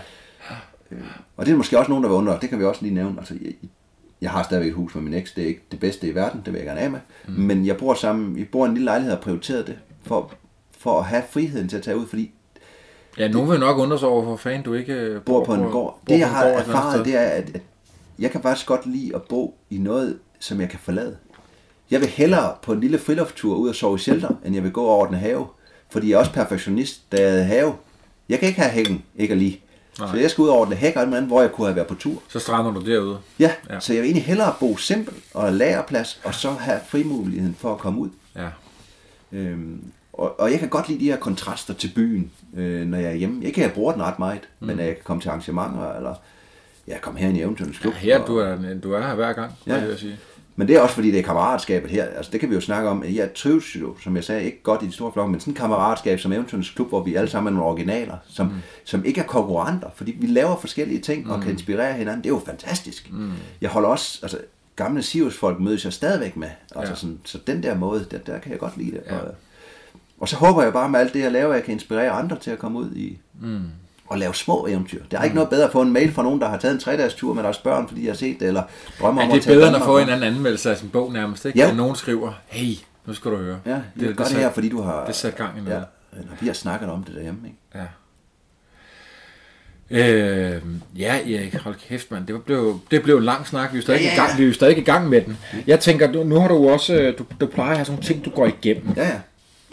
Og 1.36 1.46
det 1.46 1.52
er 1.52 1.56
måske 1.56 1.78
også 1.78 1.90
nogen, 1.90 2.04
der 2.04 2.10
vil 2.10 2.16
undre. 2.16 2.38
Det 2.40 2.48
kan 2.48 2.58
vi 2.58 2.64
også 2.64 2.82
lige 2.82 2.94
nævne. 2.94 3.18
Altså, 3.18 3.34
jeg, 3.42 3.52
jeg 4.20 4.30
har 4.30 4.42
stadigvæk 4.42 4.68
et 4.68 4.74
hus 4.74 4.94
med 4.94 5.02
min 5.02 5.14
eks. 5.14 5.32
Det 5.32 5.44
er 5.44 5.48
ikke 5.48 5.62
det 5.70 5.80
bedste 5.80 6.08
i 6.08 6.14
verden. 6.14 6.42
Det 6.44 6.52
vil 6.52 6.58
jeg 6.58 6.66
gerne 6.66 6.80
af 6.80 6.90
med. 6.90 7.00
Mm. 7.28 7.34
Men 7.34 7.66
jeg 7.66 7.76
bor 7.76 7.94
sammen. 7.94 8.36
Vi 8.36 8.44
bor 8.44 8.64
i 8.64 8.68
en 8.68 8.74
lille 8.74 8.84
lejlighed 8.84 9.16
og 9.16 9.20
prioriteret 9.20 9.66
det. 9.66 9.78
For, 10.02 10.32
for 10.78 10.98
at 10.98 11.04
have 11.04 11.22
friheden 11.30 11.68
til 11.68 11.76
at 11.76 11.82
tage 11.82 11.96
ud. 11.96 12.06
Fordi 12.06 12.32
Ja, 13.18 13.28
nogen 13.28 13.50
vil 13.50 13.60
nok 13.60 13.78
undre 13.78 13.98
sig 13.98 14.08
over, 14.08 14.22
hvor 14.22 14.36
fanden 14.36 14.62
du 14.62 14.74
ikke 14.74 14.92
øh, 14.92 15.22
bor 15.22 15.44
på 15.44 15.54
en 15.54 15.60
gård. 15.60 15.72
bor 15.72 16.00
Det 16.08 16.18
jeg 16.18 16.30
har 16.30 16.44
erfaret, 16.44 17.04
det 17.04 17.16
er, 17.16 17.20
at, 17.20 17.50
at 17.54 17.62
jeg 18.18 18.30
kan 18.30 18.42
faktisk 18.42 18.66
godt 18.66 18.86
lide 18.86 19.14
at 19.14 19.22
bo 19.22 19.58
i 19.70 19.78
noget, 19.78 20.18
som 20.40 20.60
jeg 20.60 20.68
kan 20.68 20.78
forlade. 20.82 21.16
Jeg 21.90 22.00
vil 22.00 22.08
hellere 22.08 22.54
på 22.62 22.72
en 22.72 22.80
lille 22.80 22.98
friluftstur 22.98 23.56
ud 23.56 23.68
og 23.68 23.74
sove 23.74 23.96
i 23.96 23.98
shelter, 23.98 24.28
end 24.44 24.54
jeg 24.54 24.64
vil 24.64 24.72
gå 24.72 24.86
over 24.86 25.06
den 25.06 25.14
have. 25.14 25.46
Fordi 25.90 26.08
jeg 26.10 26.14
er 26.14 26.18
også 26.18 26.32
perfektionist, 26.32 27.12
da 27.12 27.20
jeg 27.22 27.30
havde 27.30 27.44
have. 27.44 27.74
Jeg 28.28 28.38
kan 28.38 28.48
ikke 28.48 28.60
have 28.60 28.72
hækken, 28.72 29.04
ikke 29.16 29.34
lige. 29.34 29.60
Nej. 29.98 30.08
Så 30.10 30.16
jeg 30.16 30.30
skal 30.30 30.42
ud 30.42 30.48
over 30.48 30.64
den 30.64 30.74
hæk 30.74 30.96
og 30.96 31.02
andet, 31.02 31.22
hvor 31.22 31.40
jeg 31.40 31.52
kunne 31.52 31.66
have 31.66 31.76
været 31.76 31.88
på 31.88 31.94
tur. 31.94 32.22
Så 32.28 32.38
strander 32.38 32.72
du 32.72 32.80
derude. 32.80 33.18
Ja, 33.38 33.52
Ja. 33.68 33.74
ja, 33.74 33.80
så 33.80 33.92
jeg 33.92 34.02
vil 34.02 34.06
egentlig 34.08 34.24
hellere 34.24 34.54
bo 34.60 34.76
simpelt 34.76 35.16
og 35.34 35.52
lagerplads, 35.52 36.20
og 36.24 36.34
så 36.34 36.50
have 36.50 36.80
frimuligheden 36.88 37.54
for 37.58 37.72
at 37.72 37.78
komme 37.78 38.00
ud. 38.00 38.08
Ja. 38.36 38.48
Øhm, 39.32 39.84
og, 40.12 40.40
og 40.40 40.50
jeg 40.50 40.58
kan 40.58 40.68
godt 40.68 40.88
lide 40.88 41.00
de 41.00 41.04
her 41.04 41.16
kontraster 41.16 41.74
til 41.74 41.92
byen, 41.94 42.30
øh, 42.56 42.86
når 42.86 42.98
jeg 42.98 43.10
er 43.10 43.14
hjemme. 43.14 43.44
Ikke 43.44 43.60
at 43.60 43.66
jeg 43.66 43.74
bruger 43.74 43.92
den 43.92 44.02
ret 44.02 44.18
meget, 44.18 44.40
mm. 44.60 44.66
men 44.66 44.80
at 44.80 44.86
jeg 44.86 44.94
kan 44.94 45.04
komme 45.04 45.20
til 45.22 45.28
arrangementer, 45.28 45.96
eller 45.96 46.14
jeg 46.86 47.00
kommer 47.00 47.20
her 47.20 47.28
i 47.28 47.40
Eventyrens 47.40 47.78
Klub. 47.78 47.94
ja 47.94 47.98
her, 47.98 48.18
og, 48.18 48.26
du 48.26 48.36
er, 48.36 48.56
du 48.82 48.92
er 48.92 49.00
her 49.06 49.14
hver 49.14 49.32
gang, 49.32 49.52
ja. 49.66 49.74
Ja. 49.76 49.88
jeg 49.88 49.98
sige. 49.98 50.18
Men 50.56 50.68
det 50.68 50.76
er 50.76 50.80
også 50.80 50.94
fordi, 50.94 51.10
det 51.10 51.18
er 51.18 51.22
kammeratskabet 51.22 51.90
her. 51.90 52.04
Altså, 52.04 52.32
det 52.32 52.40
kan 52.40 52.50
vi 52.50 52.54
jo 52.54 52.60
snakke 52.60 52.88
om. 52.88 53.04
Jeg 53.04 53.34
trives 53.34 53.76
jo, 53.76 53.96
som 54.02 54.16
jeg 54.16 54.24
sagde, 54.24 54.44
ikke 54.44 54.62
godt 54.62 54.82
i 54.82 54.86
de 54.86 54.92
store 54.92 55.12
flokke, 55.12 55.30
men 55.30 55.40
sådan 55.40 55.52
et 55.52 55.58
kammeratskab 55.58 56.20
som 56.20 56.32
Eventyrens 56.32 56.70
Klub, 56.70 56.88
hvor 56.88 57.02
vi 57.02 57.14
alle 57.14 57.30
sammen 57.30 57.52
er 57.52 57.56
nogle 57.56 57.70
originaler, 57.72 58.16
som, 58.28 58.46
mm. 58.46 58.52
som 58.84 59.04
ikke 59.04 59.20
er 59.20 59.24
konkurrenter, 59.24 59.88
fordi 59.94 60.16
vi 60.20 60.26
laver 60.26 60.56
forskellige 60.56 61.00
ting 61.00 61.24
mm. 61.24 61.30
og 61.30 61.42
kan 61.42 61.52
inspirere 61.52 61.92
hinanden. 61.92 62.22
Det 62.22 62.30
er 62.30 62.34
jo 62.34 62.42
fantastisk. 62.46 63.12
Mm. 63.12 63.32
Jeg 63.60 63.70
holder 63.70 63.88
også, 63.88 64.18
altså 64.22 64.38
gamle 64.76 65.02
Sirius-folk 65.02 65.60
mødes 65.60 65.84
jeg 65.84 65.92
stadigvæk 65.92 66.36
med. 66.36 66.48
Altså, 66.76 66.92
Ja. 66.92 66.96
sådan, 66.96 67.18
så 67.24 67.38
den 67.46 67.62
der 67.62 67.74
måde, 67.74 68.06
der, 68.10 68.18
der 68.18 68.38
kan 68.38 68.52
jeg 68.52 68.58
godt 68.60 68.76
lide 68.76 68.90
det. 68.90 69.00
Ja. 69.06 69.16
Og, 69.18 69.34
og 70.20 70.28
så 70.28 70.36
håber 70.36 70.62
jeg 70.62 70.72
bare 70.72 70.88
med 70.88 71.00
alt 71.00 71.12
det, 71.14 71.20
jeg 71.20 71.32
laver, 71.32 71.48
at 71.50 71.56
jeg 71.56 71.64
kan 71.64 71.72
inspirere 71.74 72.10
andre 72.10 72.38
til 72.38 72.50
at 72.50 72.58
komme 72.58 72.78
ud 72.78 72.94
i 72.94 73.18
mm. 73.40 73.60
Og 74.10 74.18
lave 74.18 74.34
små 74.34 74.66
eventyr. 74.66 75.02
Der 75.10 75.18
er 75.18 75.22
ikke 75.24 75.34
noget 75.34 75.50
bedre 75.50 75.64
at 75.64 75.72
få 75.72 75.82
en 75.82 75.92
mail 75.92 76.12
fra 76.12 76.22
nogen, 76.22 76.40
der 76.40 76.48
har 76.48 76.58
taget 76.58 76.74
en 76.74 76.80
tre-dages 76.80 77.14
tur 77.14 77.34
med 77.34 77.42
deres 77.42 77.58
børn, 77.58 77.88
fordi 77.88 78.02
jeg 78.04 78.10
har 78.12 78.16
set 78.16 78.40
det, 78.40 78.48
eller 78.48 78.62
drømmer 79.00 79.22
Ja, 79.22 79.26
om 79.26 79.32
det 79.32 79.38
at 79.38 79.42
er 79.42 79.44
tage 79.46 79.56
bedre 79.56 79.68
end 79.68 79.76
at 79.76 79.82
få 79.82 79.98
en 79.98 80.08
anden 80.08 80.34
anmeldelse 80.34 80.70
af 80.70 80.76
sin 80.76 80.88
bog 80.88 81.12
nærmest, 81.12 81.44
ikke? 81.44 81.58
Ja. 81.58 81.68
At 81.70 81.76
nogen 81.76 81.96
skriver, 81.96 82.32
hey, 82.46 82.74
Nu 83.06 83.14
skal 83.14 83.30
du 83.30 83.36
høre. 83.36 83.58
Ja, 83.66 83.70
det, 83.70 83.82
det, 84.00 84.08
det 84.08 84.16
gør 84.16 84.24
det 84.24 84.36
her, 84.36 84.52
fordi 84.52 84.68
du 84.68 84.80
har... 84.82 85.06
Det 85.06 85.14
sat 85.14 85.36
gang 85.36 85.58
i 85.58 85.60
noget. 85.60 85.84
Ja, 86.12 86.18
når 86.18 86.36
vi 86.40 86.46
har 86.46 86.54
snakket 86.54 86.88
om 86.90 87.04
det 87.04 87.14
derhjemme, 87.14 87.40
ikke? 87.44 87.58
Ja. 87.74 87.86
Øh, 89.90 90.62
ja, 90.98 91.14
Erik, 91.14 91.54
hold 91.54 91.74
kæft, 91.88 92.10
mand. 92.10 92.26
Det 92.26 92.44
blev, 92.44 92.80
det 92.90 93.02
blev 93.02 93.16
en 93.16 93.24
lang 93.24 93.46
snak. 93.46 93.72
Vi 93.72 93.78
er 93.78 93.82
stadig, 93.82 94.00
Ja, 94.00 94.06
ja, 94.06 94.12
I, 94.12 94.16
gang, 94.16 94.30
ja. 94.30 94.36
vi 94.36 94.42
er 94.42 94.46
jo 94.46 94.52
stadig 94.54 94.78
i 94.78 94.80
gang 94.80 95.08
med 95.08 95.20
den. 95.20 95.38
Jeg 95.66 95.80
tænker, 95.80 96.12
nu, 96.12 96.24
nu 96.24 96.40
har 96.40 96.48
du 96.48 96.68
også, 96.70 96.94
øh, 96.94 97.18
du, 97.18 97.24
du 97.40 97.46
plejer 97.46 97.70
at 97.70 97.76
have 97.76 97.84
sådan 97.84 97.94
nogle 97.96 98.06
ting, 98.06 98.24
du 98.24 98.30
går 98.30 98.46
igennem. 98.46 98.88
Ja, 98.96 99.06
ja. 99.06 99.20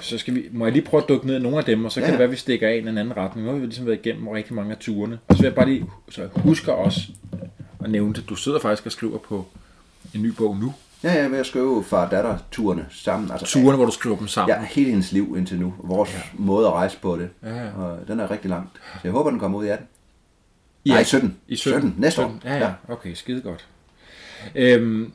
Så 0.01 0.17
skal 0.17 0.35
vi, 0.35 0.45
må 0.51 0.65
jeg 0.65 0.73
lige 0.73 0.85
prøve 0.85 1.03
at 1.03 1.09
dykke 1.09 1.27
ned 1.27 1.35
i 1.35 1.39
nogle 1.39 1.57
af 1.57 1.63
dem, 1.65 1.85
og 1.85 1.91
så 1.91 1.99
kan 1.99 2.05
Ja. 2.07 2.11
det 2.11 2.19
være, 2.19 2.25
at 2.25 2.31
vi 2.31 2.35
stikker 2.35 2.67
af 2.67 2.75
i 2.75 2.77
en 2.79 2.87
anden 2.87 3.17
retning. 3.17 3.47
Nu 3.47 3.53
har 3.53 3.59
vi 3.59 3.65
ligesom 3.65 3.85
været 3.85 3.99
igennem 4.05 4.27
rigtig 4.27 4.53
mange 4.53 4.71
af 4.71 4.77
turene. 4.77 5.19
Og 5.27 5.35
så 5.35 5.41
vil 5.41 5.47
jeg 5.47 5.55
bare 5.55 5.65
lige, 5.69 5.85
så 6.09 6.29
husker 6.35 6.71
også 6.73 7.01
at 7.83 7.89
nævne 7.89 8.13
det. 8.13 8.29
Du 8.29 8.35
sidder 8.35 8.59
faktisk 8.59 8.85
og 8.85 8.91
skriver 8.91 9.17
på 9.17 9.45
en 10.15 10.21
ny 10.21 10.27
bog 10.37 10.57
nu. 10.57 10.73
Ja, 11.03 11.11
jeg 11.13 11.23
er 11.23 11.27
ved 11.29 11.37
at 11.37 11.45
skrive 11.45 11.83
far 11.83 12.09
datter 12.09 12.37
turene 12.51 12.85
sammen. 12.89 13.31
Altså, 13.31 13.45
Turene, 13.45 13.75
hvor 13.75 13.85
du 13.85 13.91
skriver 13.91 14.17
dem 14.17 14.27
sammen. 14.27 14.55
Ja, 14.57 14.65
hele 14.65 14.89
hendes 14.89 15.11
liv 15.11 15.35
indtil 15.37 15.59
nu. 15.59 15.73
Vores 15.83 16.13
ja. 16.13 16.19
måde 16.33 16.67
at 16.67 16.73
rejse 16.73 16.97
på 17.01 17.17
det. 17.17 17.29
Ja, 17.43 17.55
ja. 17.55 17.71
Og 17.77 18.07
den 18.07 18.19
er 18.19 18.31
rigtig 18.31 18.49
langt. 18.49 18.69
Så 18.93 18.99
jeg 19.03 19.11
håber, 19.11 19.29
den 19.29 19.39
kommer 19.39 19.59
ud 19.59 19.65
i 19.65 19.69
18. 19.69 19.87
I 20.85 20.89
Nej, 20.89 20.99
er- 20.99 21.03
17. 21.03 21.37
I 21.47 21.55
17. 21.55 21.81
17. 21.81 21.95
Næste 22.01 22.21
år. 22.21 22.27
17. 22.29 22.41
Ja, 22.51 22.57
ja. 22.57 22.71
Okay, 22.87 23.13
skide 23.13 23.41
godt. 23.41 23.67
Øhm, 24.55 25.11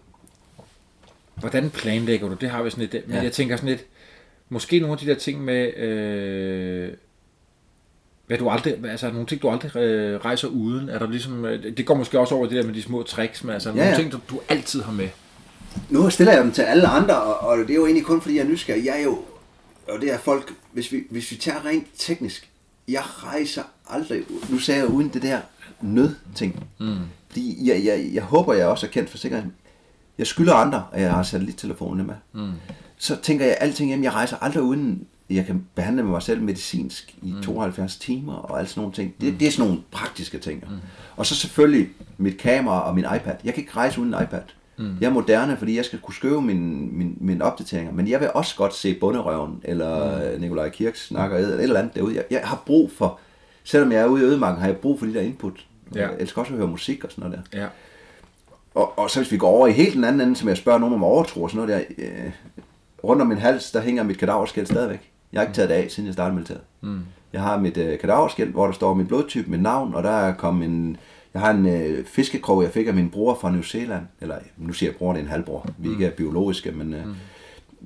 hvordan 1.35 1.71
planlægger 1.71 2.29
du? 2.29 2.35
Det 2.35 2.51
har 2.51 2.63
vi 2.63 2.71
sådan 2.71 2.89
lidt. 2.93 3.09
Men 3.09 3.17
Ja. 3.17 3.23
jeg 3.23 3.33
tænker 3.33 3.57
sådan 3.57 3.69
lidt, 3.69 3.85
måske 4.53 4.81
nogle 4.81 4.93
af 4.93 4.99
de 4.99 5.07
der 5.07 5.15
ting 5.15 5.45
med, 5.45 5.77
øh, 5.77 6.93
hvad 8.27 8.39
du 8.39 8.49
aldrig, 8.49 8.85
altså 8.85 9.11
nogle 9.11 9.27
ting, 9.27 9.43
du 9.43 9.51
aldrig 9.51 9.77
øh, 9.77 10.21
rejser 10.25 10.49
uden. 10.49 10.89
Er 10.89 10.99
der 10.99 11.11
ligesom, 11.11 11.45
øh, 11.45 11.77
det 11.77 11.87
går 11.87 11.95
måske 11.95 12.21
også 12.21 12.35
over 12.35 12.47
det 12.47 12.57
der 12.57 12.67
med 12.67 12.75
de 12.75 12.83
små 12.83 13.03
tricks, 13.03 13.45
men 13.45 13.55
altså 13.55 13.69
nogle 13.69 13.85
ja. 13.85 13.97
ting, 13.97 14.13
du, 14.13 14.21
du 14.31 14.41
altid 14.49 14.83
har 14.83 14.93
med. 14.93 15.09
Nu 15.91 16.11
stiller 16.11 16.33
jeg 16.33 16.45
dem 16.45 16.53
til 16.53 16.63
alle 16.63 16.87
andre, 16.87 17.23
og, 17.23 17.49
og 17.49 17.59
det 17.59 17.71
er 17.71 17.75
jo 17.75 17.85
egentlig 17.87 18.05
kun 18.05 18.21
fordi, 18.21 18.37
jeg 18.37 18.45
er 18.45 18.49
nysgerrig. 18.49 18.85
Jeg 18.85 18.99
er 18.99 19.05
jo, 19.05 19.19
og 19.89 20.01
det 20.01 20.13
er 20.13 20.19
folk, 20.19 20.53
hvis 20.73 20.93
vi, 20.93 21.03
hvis 21.11 21.31
vi 21.31 21.37
tager 21.37 21.67
rent 21.67 21.87
teknisk, 21.99 22.51
jeg 22.89 23.03
rejser 23.05 23.63
aldrig, 23.89 24.23
nu 24.51 24.59
sagde 24.59 24.81
jeg 24.81 24.89
uden 24.89 25.09
det 25.09 25.23
der 25.23 25.41
nødting. 25.81 26.65
Mm. 26.81 26.97
Fordi 27.29 27.69
jeg, 27.69 27.85
jeg, 27.85 28.11
jeg 28.13 28.23
håber, 28.23 28.55
jeg 28.55 28.67
også 28.67 28.87
er 28.87 28.91
kendt 28.91 29.11
for 29.11 29.19
sikkerheden. 29.19 29.53
Jeg 30.19 30.27
skylder 30.27 30.55
andre, 30.55 30.85
at 30.93 31.03
jeg 31.03 31.13
har 31.13 31.23
satellittelefonen 31.23 32.07
med. 32.07 32.15
Mm. 32.33 32.53
Så 33.03 33.17
tænker 33.17 33.47
jeg 33.47 33.57
alting 33.61 33.89
hjem, 33.89 34.03
jeg 34.03 34.13
rejser 34.13 34.37
aldrig 34.41 34.63
uden, 34.63 35.07
jeg 35.31 35.47
kan 35.47 35.67
behandle 35.75 36.03
mig 36.03 36.23
selv 36.23 36.43
medicinsk 36.43 37.15
i 37.23 37.33
mm. 37.33 37.43
72 37.43 37.97
timer 37.97 38.35
og 38.35 38.59
alle 38.59 38.69
sådan 38.69 38.81
nogle 38.81 38.95
ting. 38.95 39.15
Det, 39.21 39.41
det 39.41 39.49
er 39.49 39.53
sådan 39.53 39.67
nogle 39.67 39.83
praktiske 39.91 40.39
ting. 40.39 40.65
Mm. 40.69 40.77
Og 41.17 41.27
så 41.27 41.35
selvfølgelig 41.35 41.89
mit 42.19 42.39
kamera 42.39 42.81
og 42.81 42.95
min 42.95 43.05
iPad. 43.05 43.35
Jeg 43.45 43.55
kan 43.55 43.63
ikke 43.63 43.77
rejse 43.77 44.01
uden 44.01 44.15
en 44.15 44.23
iPad. 44.23 44.41
Mm. 44.79 44.97
Jeg 45.01 45.07
er 45.07 45.13
moderne, 45.13 45.57
fordi 45.57 45.77
jeg 45.77 45.85
skal 45.85 45.99
kunne 45.99 46.15
skrive 46.15 46.43
mine 46.43 46.77
min, 46.93 47.17
min 47.21 47.43
opdateringer, 47.43 47.93
men 47.93 48.09
jeg 48.09 48.21
vil 48.21 48.31
også 48.35 48.57
godt 48.57 48.75
se 48.75 48.95
Bunderøven, 48.95 49.61
eller 49.65 50.21
mm. 50.35 50.41
Nikolaj 50.41 50.69
Kirks 50.69 51.07
snakker, 51.07 51.37
eller 51.37 51.55
et 51.55 51.63
eller 51.63 51.79
andet 51.81 51.95
derude. 51.95 52.15
Jeg, 52.15 52.25
jeg 52.31 52.41
har 52.45 52.63
brug 52.67 52.91
for, 52.91 53.19
selvom 53.65 53.93
jeg 53.93 54.01
er 54.01 54.07
ude 54.07 54.23
i 54.23 54.27
ødemarken, 54.27 54.61
har 54.61 54.69
jeg 54.69 54.77
brug 54.77 54.99
for 54.99 55.07
de 55.07 55.15
der 55.15 55.21
input. 55.21 55.67
Ja. 55.95 56.01
Jeg 56.01 56.17
elsker 56.21 56.41
også 56.41 56.53
at 56.53 56.59
høre 56.59 56.69
musik 56.69 57.05
og 57.05 57.11
sådan 57.11 57.31
noget 57.31 57.49
der. 57.53 57.61
Ja. 57.61 57.67
Og, 58.75 58.99
og 58.99 59.11
så 59.11 59.21
hvis 59.21 59.33
vi 59.33 59.37
går 59.37 59.49
over 59.49 59.67
i 59.67 59.73
helt 59.73 59.95
den 59.95 60.05
anden 60.05 60.21
ende, 60.21 60.37
som 60.37 60.49
jeg 60.49 60.57
spørger 60.57 60.79
nogen 60.79 60.95
om 60.95 61.05
overtro 61.05 61.43
og 61.43 61.51
sådan 61.51 61.67
noget 61.67 61.87
der, 61.99 62.05
øh, 62.05 62.31
rundt 63.05 63.23
om 63.23 63.29
min 63.29 63.39
hals, 63.39 63.71
der 63.71 63.81
hænger 63.81 64.03
mit 64.03 64.19
kadaverskilt 64.19 64.69
stadigvæk. 64.69 65.11
Jeg 65.33 65.41
har 65.41 65.43
ikke 65.47 65.55
taget 65.55 65.69
det 65.69 65.75
af, 65.75 65.87
siden 65.91 66.07
jeg 66.07 66.13
startede 66.15 66.35
militæret. 66.35 66.61
Mm. 66.81 67.01
Jeg 67.33 67.41
har 67.43 67.59
mit 67.59 67.77
øh, 67.77 67.99
kadaverskilt, 67.99 68.51
hvor 68.51 68.67
der 68.67 68.73
står 68.73 68.95
min 68.95 69.07
blodtype, 69.07 69.51
mit 69.51 69.63
navn, 69.63 69.95
og 69.95 70.03
der 70.03 70.11
er 70.11 70.35
kommet 70.35 70.69
en... 70.69 70.97
Jeg 71.35 71.43
har 71.43 71.51
en 71.51 71.67
øh, 71.67 72.05
fiskekrog, 72.05 72.63
jeg 72.63 72.71
fik 72.71 72.87
af 72.87 72.95
min 72.95 73.11
bror 73.11 73.39
fra 73.41 73.51
New 73.51 73.63
Zealand. 73.63 74.03
Eller, 74.21 74.37
nu 74.57 74.73
siger 74.73 74.91
jeg 74.91 74.97
bror, 74.97 75.13
det 75.13 75.19
er 75.21 75.25
en 75.25 75.31
halvbror. 75.31 75.67
Vi 75.79 75.89
er 75.89 75.93
ikke 75.93 76.07
er 76.07 76.11
biologiske, 76.11 76.73
men... 76.73 76.95
Øh, 76.95 77.01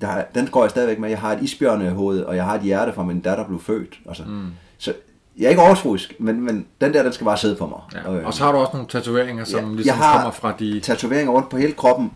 der, 0.00 0.08
er- 0.08 0.24
den 0.34 0.46
går 0.46 0.62
jeg 0.64 0.70
stadigvæk 0.70 0.98
med. 0.98 1.08
Jeg 1.08 1.18
har 1.18 1.32
et 1.32 1.42
isbjørnehoved, 1.42 2.22
og 2.22 2.36
jeg 2.36 2.44
har 2.44 2.54
et 2.54 2.60
hjerte 2.62 2.92
fra 2.92 3.02
min 3.04 3.20
datter 3.20 3.44
blev 3.46 3.60
født. 3.60 3.98
Altså, 4.08 4.22
mm. 4.26 4.46
Så 4.78 4.92
jeg 5.38 5.44
er 5.46 5.50
ikke 5.50 5.62
overtroisk, 5.62 6.14
men, 6.18 6.40
men 6.40 6.66
den 6.80 6.94
der, 6.94 7.02
den 7.02 7.12
skal 7.12 7.24
bare 7.24 7.36
sidde 7.36 7.56
på 7.56 7.66
mig. 7.66 7.78
ja. 7.94 8.08
Og, 8.08 8.16
øh, 8.16 8.26
Og 8.26 8.34
så 8.34 8.44
har 8.44 8.52
du 8.52 8.58
også 8.58 8.70
nogle 8.72 8.88
tatoveringer, 8.88 9.44
som 9.44 9.60
Ja, 9.60 9.66
ligesom 9.74 9.86
jeg 9.86 9.94
har 9.96 10.14
kommer 10.16 10.30
fra 10.30 10.54
de... 10.58 10.80
tatoveringer 10.80 11.32
rundt 11.32 11.48
på 11.48 11.56
hele 11.56 11.72
kroppen 11.72 12.10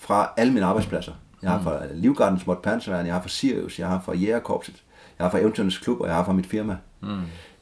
fra 0.00 0.30
alle 0.36 0.52
mine 0.52 0.66
arbejdspladser. 0.66 1.12
Jeg 1.42 1.50
har 1.50 1.62
fra 1.62 1.82
Livgardens 1.94 2.42
Småt 2.42 2.62
Panserværn, 2.62 3.06
jeg 3.06 3.14
har 3.14 3.22
fra 3.22 3.28
Sirius, 3.28 3.78
jeg 3.78 3.88
har 3.88 4.02
fra 4.04 4.14
Jægerkorpset, 4.14 4.82
jeg 5.18 5.24
har 5.24 5.30
fra 5.30 5.38
Eventyrens 5.38 5.78
Klub, 5.78 6.00
og 6.00 6.06
jeg 6.06 6.14
har 6.14 6.24
fra 6.24 6.32
mit 6.32 6.46
firma. 6.46 6.76
Mm. 7.00 7.20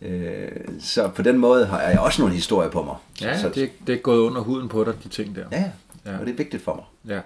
Øh, 0.08 0.50
så 0.80 1.08
på 1.08 1.22
den 1.22 1.38
måde 1.38 1.66
har 1.66 1.80
jeg 1.80 1.98
også 2.00 2.22
nogle 2.22 2.34
historier 2.34 2.70
på 2.70 2.82
mig. 2.82 2.96
Ja, 3.20 3.40
så, 3.40 3.48
det, 3.48 3.70
det 3.86 3.94
er 3.94 3.98
gået 3.98 4.18
under 4.18 4.40
huden 4.40 4.68
på 4.68 4.84
dig, 4.84 4.94
de 5.04 5.08
ting 5.08 5.34
der. 5.36 5.44
ja, 5.52 5.58
ja, 5.60 5.70
Ja. 6.12 6.18
og 6.18 6.26
det 6.26 6.32
er 6.32 6.36
vigtigt 6.36 6.62
for 6.64 6.74
mig. 6.74 7.14
Ja. 7.16 7.20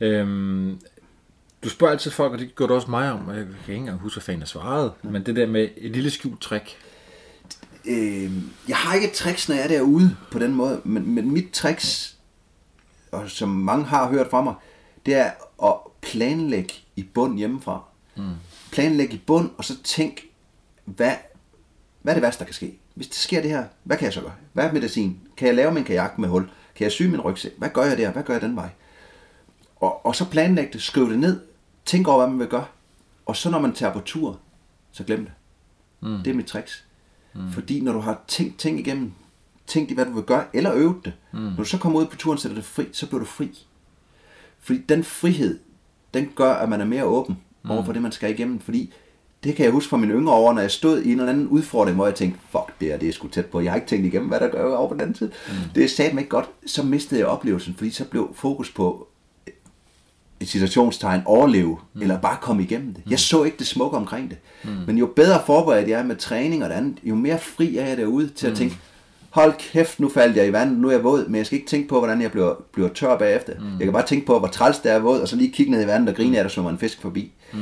Øhm, 0.00 0.80
du 1.64 1.68
spørger 1.68 1.92
altid 1.92 2.10
folk, 2.10 2.32
og 2.32 2.38
det 2.38 2.54
gjorde 2.56 2.70
du 2.70 2.74
også 2.76 2.90
mig 2.90 3.12
om, 3.12 3.28
og 3.28 3.36
jeg 3.36 3.44
kan 3.44 3.54
ikke 3.74 3.74
engang 3.80 3.98
huske, 3.98 4.16
hvad 4.16 4.22
fanden 4.22 4.40
jeg 4.40 4.48
svarede, 4.48 4.92
men 5.02 5.26
det 5.26 5.36
der 5.36 5.46
med 5.46 5.68
et 5.76 5.90
lille 5.90 6.10
skjult 6.10 6.40
trick. 6.40 6.76
Øh, 7.84 8.30
jeg 8.68 8.76
har 8.76 8.94
ikke 8.94 9.06
et 9.06 9.12
tricks, 9.12 9.48
når 9.48 9.56
jeg 9.56 9.64
er 9.64 9.68
derude 9.68 10.16
på 10.32 10.38
den 10.38 10.54
måde, 10.54 10.80
men, 10.84 11.14
men 11.14 11.30
mit 11.30 11.50
tricks, 11.52 12.16
og 13.12 13.30
som 13.30 13.48
mange 13.48 13.84
har 13.84 14.08
hørt 14.08 14.26
fra 14.30 14.42
mig, 14.42 14.54
det 15.06 15.14
er 15.14 15.30
at 15.64 15.74
planlægge 16.00 16.74
i 16.96 17.02
bund 17.02 17.38
hjemmefra. 17.38 17.82
Mm. 18.16 18.30
Planlægge 18.72 19.14
i 19.14 19.22
bund, 19.26 19.50
og 19.58 19.64
så 19.64 19.82
tænk, 19.82 20.26
hvad, 20.84 21.12
hvad 22.02 22.12
er 22.12 22.14
det 22.14 22.22
værste, 22.22 22.38
der 22.38 22.44
kan 22.44 22.54
ske? 22.54 22.78
Hvis 22.94 23.06
det 23.06 23.16
sker 23.16 23.42
det 23.42 23.50
her, 23.50 23.64
hvad 23.82 23.96
kan 23.96 24.04
jeg 24.04 24.12
så 24.12 24.20
gøre? 24.20 24.34
Hvad 24.52 24.64
er 24.64 24.72
medicin? 24.72 25.20
Kan 25.36 25.46
jeg 25.46 25.54
lave 25.54 25.72
min 25.72 25.84
kajak 25.84 26.18
med 26.18 26.28
hul? 26.28 26.50
Kan 26.74 26.84
jeg 26.84 26.92
sy 26.92 27.02
min 27.02 27.20
rygsæk? 27.20 27.52
Hvad 27.58 27.68
gør 27.68 27.84
jeg 27.84 27.98
der? 27.98 28.10
Hvad 28.10 28.22
gør 28.22 28.34
jeg 28.34 28.42
den 28.42 28.56
vej? 28.56 28.68
Og, 29.76 30.06
og 30.06 30.16
så 30.16 30.30
planlægge 30.30 30.72
det, 30.72 30.82
skriv 30.82 31.10
det 31.10 31.18
ned, 31.18 31.40
tænk 31.84 32.08
over, 32.08 32.18
hvad 32.18 32.28
man 32.28 32.38
vil 32.38 32.48
gøre. 32.48 32.66
Og 33.26 33.36
så 33.36 33.50
når 33.50 33.58
man 33.60 33.72
tager 33.72 33.92
på 33.92 34.00
tur, 34.00 34.38
så 34.92 35.04
glem 35.04 35.24
det. 35.24 35.32
Mm. 36.00 36.18
Det 36.18 36.30
er 36.30 36.34
mit 36.34 36.46
tricks. 36.46 36.84
Mm. 37.34 37.52
Fordi 37.52 37.80
når 37.80 37.92
du 37.92 38.00
har 38.00 38.20
tænkt 38.28 38.58
ting 38.58 38.80
igennem, 38.80 39.12
tænkt 39.66 39.90
i, 39.90 39.94
hvad 39.94 40.06
du 40.06 40.12
vil 40.12 40.24
gøre, 40.24 40.44
eller 40.52 40.74
øvet 40.74 41.04
det, 41.04 41.12
mm. 41.32 41.38
når 41.38 41.56
du 41.56 41.64
så 41.64 41.78
kommer 41.78 42.00
ud 42.00 42.06
på 42.06 42.16
turen 42.16 42.36
og 42.36 42.40
sætter 42.40 42.56
det 42.56 42.64
fri, 42.64 42.88
så 42.92 43.06
bliver 43.06 43.20
du 43.20 43.26
fri. 43.26 43.66
Fordi 44.66 44.78
den 44.88 45.04
frihed, 45.04 45.58
den 46.14 46.28
gør, 46.34 46.52
at 46.52 46.68
man 46.68 46.80
er 46.80 46.84
mere 46.84 47.04
åben 47.04 47.36
mm. 47.64 47.70
over 47.70 47.84
for 47.84 47.92
det, 47.92 48.02
man 48.02 48.12
skal 48.12 48.30
igennem. 48.30 48.60
Fordi 48.60 48.92
det 49.44 49.54
kan 49.54 49.64
jeg 49.64 49.72
huske 49.72 49.90
fra 49.90 49.96
mine 49.96 50.12
yngre 50.12 50.34
år, 50.34 50.52
når 50.52 50.60
jeg 50.60 50.70
stod 50.70 51.02
i 51.02 51.12
en 51.12 51.18
eller 51.18 51.32
anden 51.32 51.48
udfordring, 51.48 51.94
hvor 51.96 52.06
jeg 52.06 52.14
tænkte, 52.14 52.40
fuck, 52.50 52.80
det 52.80 52.92
er, 52.92 52.96
det 52.98 53.08
er 53.08 53.12
sgu 53.12 53.28
tæt 53.28 53.46
på. 53.46 53.60
Jeg 53.60 53.72
har 53.72 53.76
ikke 53.76 53.88
tænkt 53.88 54.06
igennem, 54.06 54.28
hvad 54.28 54.40
der 54.40 54.48
gør 54.48 54.74
over 54.76 54.88
på 54.88 54.94
den 54.94 55.00
anden 55.00 55.14
side. 55.14 55.30
Mm. 55.48 55.54
Det 55.74 55.84
er 55.84 55.88
satme 55.88 56.20
ikke 56.20 56.28
godt. 56.30 56.48
Så 56.66 56.82
mistede 56.82 57.20
jeg 57.20 57.28
oplevelsen, 57.28 57.74
fordi 57.74 57.90
så 57.90 58.04
blev 58.04 58.30
fokus 58.34 58.70
på 58.70 59.08
et 60.40 60.48
citationstegn 60.48 61.22
overleve, 61.24 61.76
mm. 61.94 62.02
eller 62.02 62.20
bare 62.20 62.36
komme 62.40 62.62
igennem 62.62 62.94
det. 62.94 63.02
Jeg 63.10 63.18
så 63.18 63.44
ikke 63.44 63.58
det 63.58 63.66
smukke 63.66 63.96
omkring 63.96 64.30
det. 64.30 64.38
Mm. 64.64 64.70
Men 64.86 64.98
jo 64.98 65.06
bedre 65.16 65.40
forberedt 65.46 65.88
jeg 65.88 66.00
er 66.00 66.04
med 66.04 66.16
træning 66.16 66.62
og 66.64 66.70
det 66.70 66.76
andet, 66.76 66.98
jo 67.04 67.14
mere 67.14 67.38
fri 67.38 67.76
er 67.76 67.86
jeg 67.86 67.96
derude 67.96 68.28
til 68.28 68.46
at 68.46 68.52
Mm. 68.52 68.56
tænke, 68.56 68.76
hold 69.36 69.52
kæft, 69.58 70.00
nu 70.00 70.08
faldt 70.08 70.36
jeg 70.36 70.48
i 70.48 70.52
vandet, 70.52 70.78
nu 70.78 70.88
er 70.88 70.92
jeg 70.92 71.04
våd, 71.04 71.26
men 71.26 71.34
jeg 71.36 71.46
skal 71.46 71.58
ikke 71.58 71.68
tænke 71.68 71.88
på, 71.88 71.98
hvordan 71.98 72.22
jeg 72.22 72.30
bliver, 72.32 72.54
bliver 72.72 72.88
tør 72.88 73.18
bagefter. 73.18 73.52
Mm. 73.60 73.66
Jeg 73.78 73.84
kan 73.84 73.92
bare 73.92 74.06
tænke 74.06 74.26
på, 74.26 74.38
hvor 74.38 74.48
træls 74.48 74.78
det 74.78 74.92
er 74.92 74.98
våd, 74.98 75.20
og 75.20 75.28
så 75.28 75.36
lige 75.36 75.52
kigge 75.52 75.72
ned 75.72 75.82
i 75.84 75.86
vandet 75.86 76.08
og 76.08 76.14
grine 76.14 76.36
af, 76.36 76.40
at 76.40 76.44
der 76.44 76.50
svømmer 76.50 76.70
en 76.70 76.78
fisk 76.78 77.00
forbi. 77.02 77.32
Mm. 77.52 77.58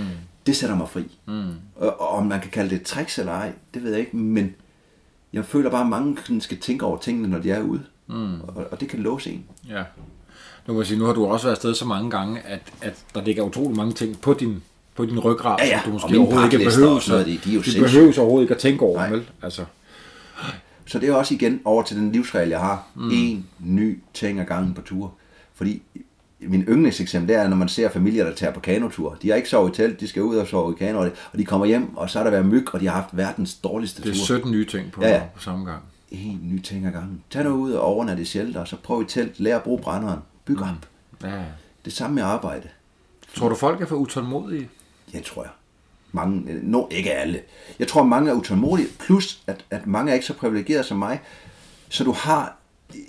Det 0.47 0.57
sætter 0.57 0.77
mig 0.77 0.89
fri. 0.89 1.03
Mm. 1.27 1.43
Og, 1.77 2.01
og 2.01 2.09
om 2.09 2.27
man 2.27 2.41
kan 2.41 2.51
kalde 2.51 2.71
det 2.71 2.77
et 2.77 2.83
tricks 2.87 3.19
eller 3.19 3.33
ej, 3.33 3.53
det 3.75 3.83
ved 3.85 3.91
jeg 3.91 4.01
ikke, 4.01 4.17
men 4.17 4.55
jeg 5.33 5.45
føler 5.45 5.71
bare, 5.71 5.81
at 5.81 5.87
mange 5.87 6.17
skal 6.41 6.59
tænke 6.59 6.87
over 6.87 6.99
tingene, 6.99 7.29
når 7.29 7.39
de 7.39 7.51
er 7.51 7.63
ude. 7.63 7.83
Mm. 8.07 8.41
Og, 8.41 8.65
og 8.71 8.81
det 8.81 8.89
kan 8.89 8.99
låse 8.99 9.31
en. 9.31 9.45
Ja. 9.69 9.83
Nu 10.67 10.73
kan 10.75 10.77
jeg 10.79 10.87
sige, 10.87 10.99
nu 10.99 11.05
har 11.05 11.13
du 11.13 11.27
også 11.27 11.47
været 11.47 11.57
afsted 11.57 11.75
så 11.75 11.85
mange 11.87 12.11
gange, 12.11 12.41
at, 12.41 12.61
at 12.83 12.95
der 13.15 13.23
ligger 13.23 13.43
utrolig 13.43 13.77
mange 13.77 13.93
ting 13.93 14.21
på 14.21 14.35
din, 14.35 14.63
på 14.95 15.05
din 15.05 15.19
ryggrad, 15.19 15.57
Ja, 15.61 15.67
ja, 15.67 15.81
som 15.83 15.87
du 15.87 15.93
måske 15.93 16.19
overhovedet 16.19 16.53
ikke 16.53 16.65
behøver. 16.65 16.99
de- 17.01 17.25
de 17.25 17.35
er 17.35 17.39
sindssyge. 17.63 17.83
behøver 17.83 18.19
overhovedet 18.19 18.45
ikke 18.45 18.55
at 18.55 18.61
tænke 18.61 18.83
over, 18.83 18.97
Nej. 18.99 19.11
vel? 19.11 19.23
Altså, 19.43 19.65
Så 20.87 20.99
det 20.99 21.09
er 21.09 21.15
også 21.15 21.35
igen 21.35 21.61
over 21.65 21.83
til 21.83 21.97
den 21.97 22.13
livsregel, 22.13 22.49
jeg 22.49 22.61
har. 22.61 22.87
Mm. 22.95 23.11
En 23.13 23.47
ny 23.61 23.99
ting 24.15 24.41
ad 24.41 24.45
gangen 24.47 24.75
på 24.75 24.83
tur. 24.83 25.13
Fordi 25.55 25.83
min 26.41 26.63
yndlingseksempel, 26.63 27.29
det 27.29 27.37
er, 27.37 27.49
når 27.49 27.57
man 27.57 27.69
ser 27.69 27.89
familier, 27.89 28.25
der 28.25 28.35
tager 28.35 28.53
på 28.53 28.61
kanotur. 28.61 29.17
De 29.23 29.29
har 29.29 29.37
ikke 29.37 29.49
sovet 29.49 29.73
i 29.73 29.83
telt, 29.83 30.01
de 30.01 30.09
skal 30.09 30.23
ud 30.23 30.37
og 30.37 30.47
sove 30.47 30.73
i 30.73 30.77
kano, 30.79 30.99
og 31.33 31.39
de 31.39 31.45
kommer 31.45 31.67
hjem, 31.67 31.97
og 31.97 32.11
så 32.11 32.19
har 32.19 32.25
der 32.25 32.31
været 32.31 32.47
myg, 32.47 32.75
og 32.75 32.81
de 32.81 32.87
har 32.87 32.95
haft 32.95 33.17
verdens 33.17 33.55
dårligste 33.55 34.03
det 34.03 34.11
er 34.11 34.15
tur. 34.15 34.25
17 34.25 34.51
nye 34.51 34.67
ting 34.67 34.93
på, 34.93 35.03
Ja, 35.03 35.09
ja. 35.09 35.23
på 35.35 35.41
samme 35.43 35.65
gang. 35.65 35.83
En 36.11 36.41
ny 36.43 36.61
ting 36.63 36.87
ad 36.87 36.93
gangen. 36.93 37.23
Tag 37.31 37.45
nu 37.45 37.51
ud 37.51 37.73
og 37.73 37.83
overnat 37.83 38.19
i 38.19 38.25
shelter, 38.25 38.61
og 38.61 38.69
så 38.69 38.77
prøv 38.83 39.03
i 39.03 39.05
telt, 39.05 39.41
lær 39.41 39.57
at 39.57 39.63
bruge 39.63 39.79
brænderen. 39.83 40.21
Byg 40.45 40.61
op. 40.61 40.69
Ja. 41.23 41.43
Det 41.85 41.93
samme 41.93 42.15
med 42.15 42.23
arbejde. 42.23 42.69
Tror 43.35 43.49
du, 43.49 43.55
folk 43.55 43.81
er 43.81 43.87
for 43.87 43.97
utålmodige? 43.97 44.69
Ja, 45.15 45.21
tror 45.21 45.43
jeg. 45.43 45.51
Mange, 46.15 46.51
øh, 46.51 46.83
ikke 46.91 47.13
alle. 47.13 47.41
Jeg 47.79 47.89
tror, 47.89 48.03
mange 48.03 48.31
er 48.31 48.35
utålmodige, 48.35 48.89
plus 48.99 49.43
at, 49.47 49.65
at 49.71 49.87
mange 49.87 50.11
er 50.11 50.15
ikke 50.15 50.27
så 50.27 50.35
privilegerede 50.35 50.85
som 50.85 50.99
mig. 50.99 51.21
Så 51.89 52.05
du 52.05 52.13
har 52.13 52.57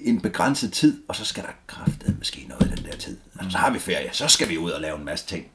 en 0.02 0.22
begrænset 0.22 0.74
tid, 0.74 1.02
og 1.08 1.16
så 1.16 1.26
skal 1.26 1.44
der 1.44 1.50
kraftet 1.68 2.16
måske 2.18 2.46
noget 2.50 2.68
i 2.68 2.76
den 2.76 2.86
der 2.86 2.98
tid. 2.98 3.18
Altså, 3.40 3.52
så 3.52 3.58
har 3.58 3.72
vi 3.72 3.80
ferie, 3.80 4.10
så 4.12 4.28
skal 4.28 4.50
vi 4.50 4.58
ud 4.58 4.72
og 4.72 4.82
lave 4.82 4.98
en 4.98 5.06
masse 5.06 5.26
ting. 5.28 5.46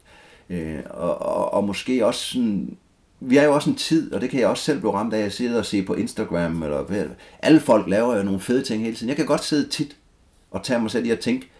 Øh, 0.50 0.78
og, 0.90 1.22
og, 1.22 1.54
og 1.54 1.64
måske 1.64 2.06
også 2.06 2.24
sådan, 2.24 2.76
vi 3.20 3.36
er 3.36 3.44
jo 3.44 3.54
også 3.54 3.70
en 3.70 3.76
tid, 3.76 4.12
og 4.12 4.20
det 4.20 4.30
kan 4.30 4.40
jeg 4.40 4.48
også 4.48 4.64
selv 4.64 4.78
blive 4.78 4.94
ramt 4.94 5.14
af, 5.14 5.20
jeg 5.20 5.32
sidder 5.32 5.58
og 5.58 5.66
ser 5.66 5.86
på 5.86 5.94
Instagram, 5.94 6.62
eller 6.62 6.82
hvad, 6.82 7.04
alle 7.38 7.60
folk 7.60 7.88
laver 7.88 8.16
jo 8.16 8.22
nogle 8.22 8.40
fede 8.40 8.62
ting 8.62 8.82
hele 8.82 8.96
tiden. 8.96 9.08
Jeg 9.08 9.16
kan 9.16 9.26
godt 9.26 9.44
sidde 9.44 9.68
tit 9.68 9.96
og 10.50 10.62
tage 10.62 10.80
mig 10.80 10.90
selv 10.90 11.06
i 11.06 11.10
at 11.10 11.20
tænke, 11.20 11.50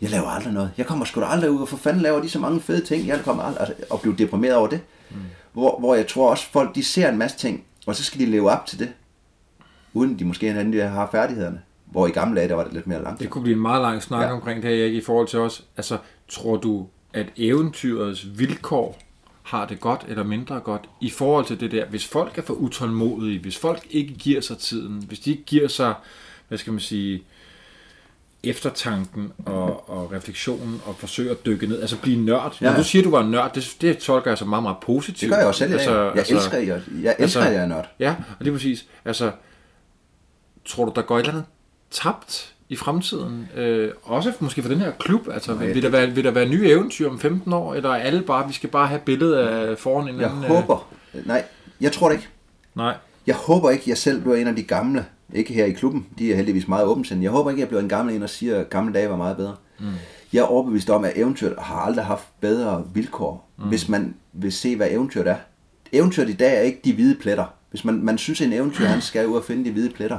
Jeg 0.00 0.10
laver 0.10 0.28
aldrig 0.28 0.52
noget. 0.52 0.70
Jeg 0.78 0.86
kommer 0.86 1.04
sgu 1.04 1.20
da 1.20 1.26
aldrig 1.26 1.50
ud, 1.50 1.60
og 1.60 1.68
for 1.68 1.76
fanden 1.76 2.02
laver 2.02 2.22
de 2.22 2.28
så 2.30 2.38
mange 2.38 2.60
fede 2.60 2.84
ting. 2.84 3.06
Jeg 3.06 3.20
kommer 3.24 3.42
aldrig 3.42 3.68
altså, 3.68 3.84
og 3.90 4.00
blive 4.00 4.16
deprimeret 4.16 4.54
over 4.54 4.68
det. 4.68 4.80
Mm. 5.14 5.20
Hvor, 5.52 5.78
hvor 5.78 5.94
jeg 5.94 6.06
tror 6.06 6.30
også, 6.30 6.50
folk 6.50 6.74
de 6.74 6.84
ser 6.84 7.08
en 7.08 7.18
masse 7.18 7.38
ting, 7.38 7.64
og 7.86 7.96
så 7.96 8.04
skal 8.04 8.20
de 8.20 8.26
leve 8.26 8.50
op 8.50 8.66
til 8.66 8.78
det. 8.78 8.92
Uden 9.92 10.18
de 10.18 10.24
måske 10.24 10.50
endda 10.50 10.86
har 10.86 11.08
færdighederne. 11.12 11.60
Hvor 11.84 12.06
i 12.06 12.10
gamle 12.10 12.40
dage, 12.40 12.48
der 12.48 12.54
var 12.54 12.64
det 12.64 12.72
lidt 12.72 12.86
mere 12.86 13.02
langt. 13.02 13.20
Det 13.20 13.30
kunne 13.30 13.42
blive 13.42 13.56
en 13.56 13.62
meget 13.62 13.82
lang 13.82 14.02
snak 14.02 14.22
ja. 14.22 14.32
omkring 14.32 14.62
det 14.62 14.70
her, 14.70 14.84
Erik, 14.84 14.94
i 14.94 15.00
forhold 15.00 15.28
til 15.28 15.38
os. 15.38 15.64
Altså, 15.76 15.98
tror 16.28 16.56
du, 16.56 16.86
at 17.12 17.26
eventyrets 17.36 18.38
vilkår 18.38 18.98
har 19.42 19.66
det 19.66 19.80
godt 19.80 20.04
eller 20.08 20.24
mindre 20.24 20.60
godt 20.60 20.88
i 21.00 21.10
forhold 21.10 21.44
til 21.44 21.60
det 21.60 21.70
der. 21.70 21.86
Hvis 21.86 22.06
folk 22.06 22.38
er 22.38 22.42
for 22.42 22.54
utålmodige, 22.54 23.38
hvis 23.38 23.58
folk 23.58 23.86
ikke 23.90 24.14
giver 24.14 24.40
sig 24.40 24.58
tiden, 24.58 25.04
hvis 25.08 25.20
de 25.20 25.30
ikke 25.30 25.44
giver 25.44 25.68
sig, 25.68 25.94
hvad 26.48 26.58
skal 26.58 26.72
man 26.72 26.80
sige, 26.80 27.22
eftertanken 28.44 29.32
og, 29.46 29.90
og 29.90 30.12
refleksionen 30.12 30.80
og 30.86 30.96
forsøger 30.98 31.30
at 31.32 31.46
dykke 31.46 31.66
ned, 31.66 31.80
altså 31.80 31.98
blive 31.98 32.24
nørd. 32.24 32.56
Ja. 32.60 32.70
Når 32.70 32.76
du 32.76 32.84
siger, 32.84 33.02
du 33.02 33.10
var 33.10 33.22
nørd, 33.22 33.54
det, 33.54 33.76
det 33.80 33.98
tolker 33.98 34.30
jeg 34.30 34.38
så 34.38 34.44
meget, 34.44 34.62
meget 34.62 34.76
positivt. 34.82 35.20
Det 35.20 35.28
gør 35.30 35.36
jeg 35.36 35.46
også 35.46 35.58
selv. 35.58 35.72
Altså, 35.72 36.02
jeg 36.02 36.16
altså, 36.16 36.34
elsker, 36.34 36.58
jeg, 36.58 36.66
jeg 36.66 36.76
elsker, 36.78 37.10
altså, 37.22 37.40
at 37.40 37.52
jeg 37.52 37.62
er 37.62 37.66
nørd. 37.66 37.88
Ja, 37.98 38.14
og 38.38 38.44
det 38.44 38.48
er 38.48 38.52
præcis. 38.54 38.86
Altså, 39.04 39.30
tror 40.64 40.84
du, 40.84 40.92
der 40.94 41.02
går 41.02 41.16
et 41.18 41.20
eller 41.20 41.32
andet 41.32 41.44
tabt 41.90 42.54
i 42.68 42.76
fremtiden? 42.76 43.48
Øh, 43.56 43.90
også 44.02 44.32
måske 44.40 44.62
for 44.62 44.68
den 44.68 44.78
her 44.78 44.90
klub? 44.90 45.28
Altså, 45.32 45.54
Nej, 45.54 45.66
vil, 45.66 45.82
der 45.82 45.88
være, 45.88 46.10
vil 46.10 46.24
der 46.24 46.30
være 46.30 46.48
nye 46.48 46.68
eventyr 46.70 47.08
om 47.10 47.20
15 47.20 47.52
år, 47.52 47.74
eller 47.74 47.90
er 47.90 47.94
alle 47.94 48.22
bare, 48.22 48.46
vi 48.46 48.52
skal 48.52 48.70
bare 48.70 48.86
have 48.86 49.00
billedet 49.00 49.36
af 49.36 49.78
foran 49.78 50.08
en 50.08 50.20
Jeg 50.20 50.30
anden, 50.30 50.44
øh? 50.44 50.50
håber. 50.50 50.92
Øh... 51.14 51.26
Nej, 51.26 51.44
jeg 51.80 51.92
tror 51.92 52.08
det 52.08 52.16
ikke. 52.16 52.28
Nej. 52.74 52.94
Jeg 53.26 53.34
håber 53.34 53.70
ikke, 53.70 53.84
jeg 53.86 53.98
selv 53.98 54.20
bliver 54.20 54.36
en 54.36 54.46
af 54.46 54.56
de 54.56 54.62
gamle, 54.62 55.06
ikke 55.32 55.54
her 55.54 55.64
i 55.64 55.72
klubben, 55.72 56.06
de 56.18 56.32
er 56.32 56.36
heldigvis 56.36 56.68
meget 56.68 56.86
åbensindige. 56.86 57.24
Jeg 57.24 57.30
håber 57.30 57.50
ikke, 57.50 57.60
jeg 57.60 57.68
bliver 57.68 57.82
en 57.82 57.88
gammel 57.88 58.14
en 58.14 58.22
og 58.22 58.30
siger, 58.30 58.60
at 58.60 58.70
gamle 58.70 58.94
dage 58.94 59.10
var 59.10 59.16
meget 59.16 59.36
bedre. 59.36 59.56
Mm. 59.80 59.86
Jeg 60.32 60.40
er 60.40 60.44
overbevist 60.44 60.90
om, 60.90 61.04
at 61.04 61.12
eventyret 61.16 61.54
har 61.58 61.76
aldrig 61.76 62.04
haft 62.04 62.24
bedre 62.40 62.84
vilkår, 62.94 63.48
mm. 63.58 63.68
hvis 63.68 63.88
man 63.88 64.14
vil 64.32 64.52
se, 64.52 64.76
hvad 64.76 64.90
eventyret 64.90 65.26
er. 65.26 65.36
Eventyret 65.92 66.28
i 66.28 66.32
dag 66.32 66.56
er 66.56 66.60
ikke 66.60 66.80
de 66.84 66.92
hvide 66.92 67.14
pletter. 67.14 67.44
Hvis 67.70 67.84
man, 67.84 67.94
man 67.94 68.18
synes, 68.18 68.40
at 68.40 68.46
en 68.46 68.52
eventyr 68.52 68.84
han 68.84 69.00
skal 69.00 69.26
ud 69.26 69.36
og 69.36 69.44
finde 69.44 69.64
de 69.64 69.70
hvide 69.70 69.90
pletter, 69.90 70.18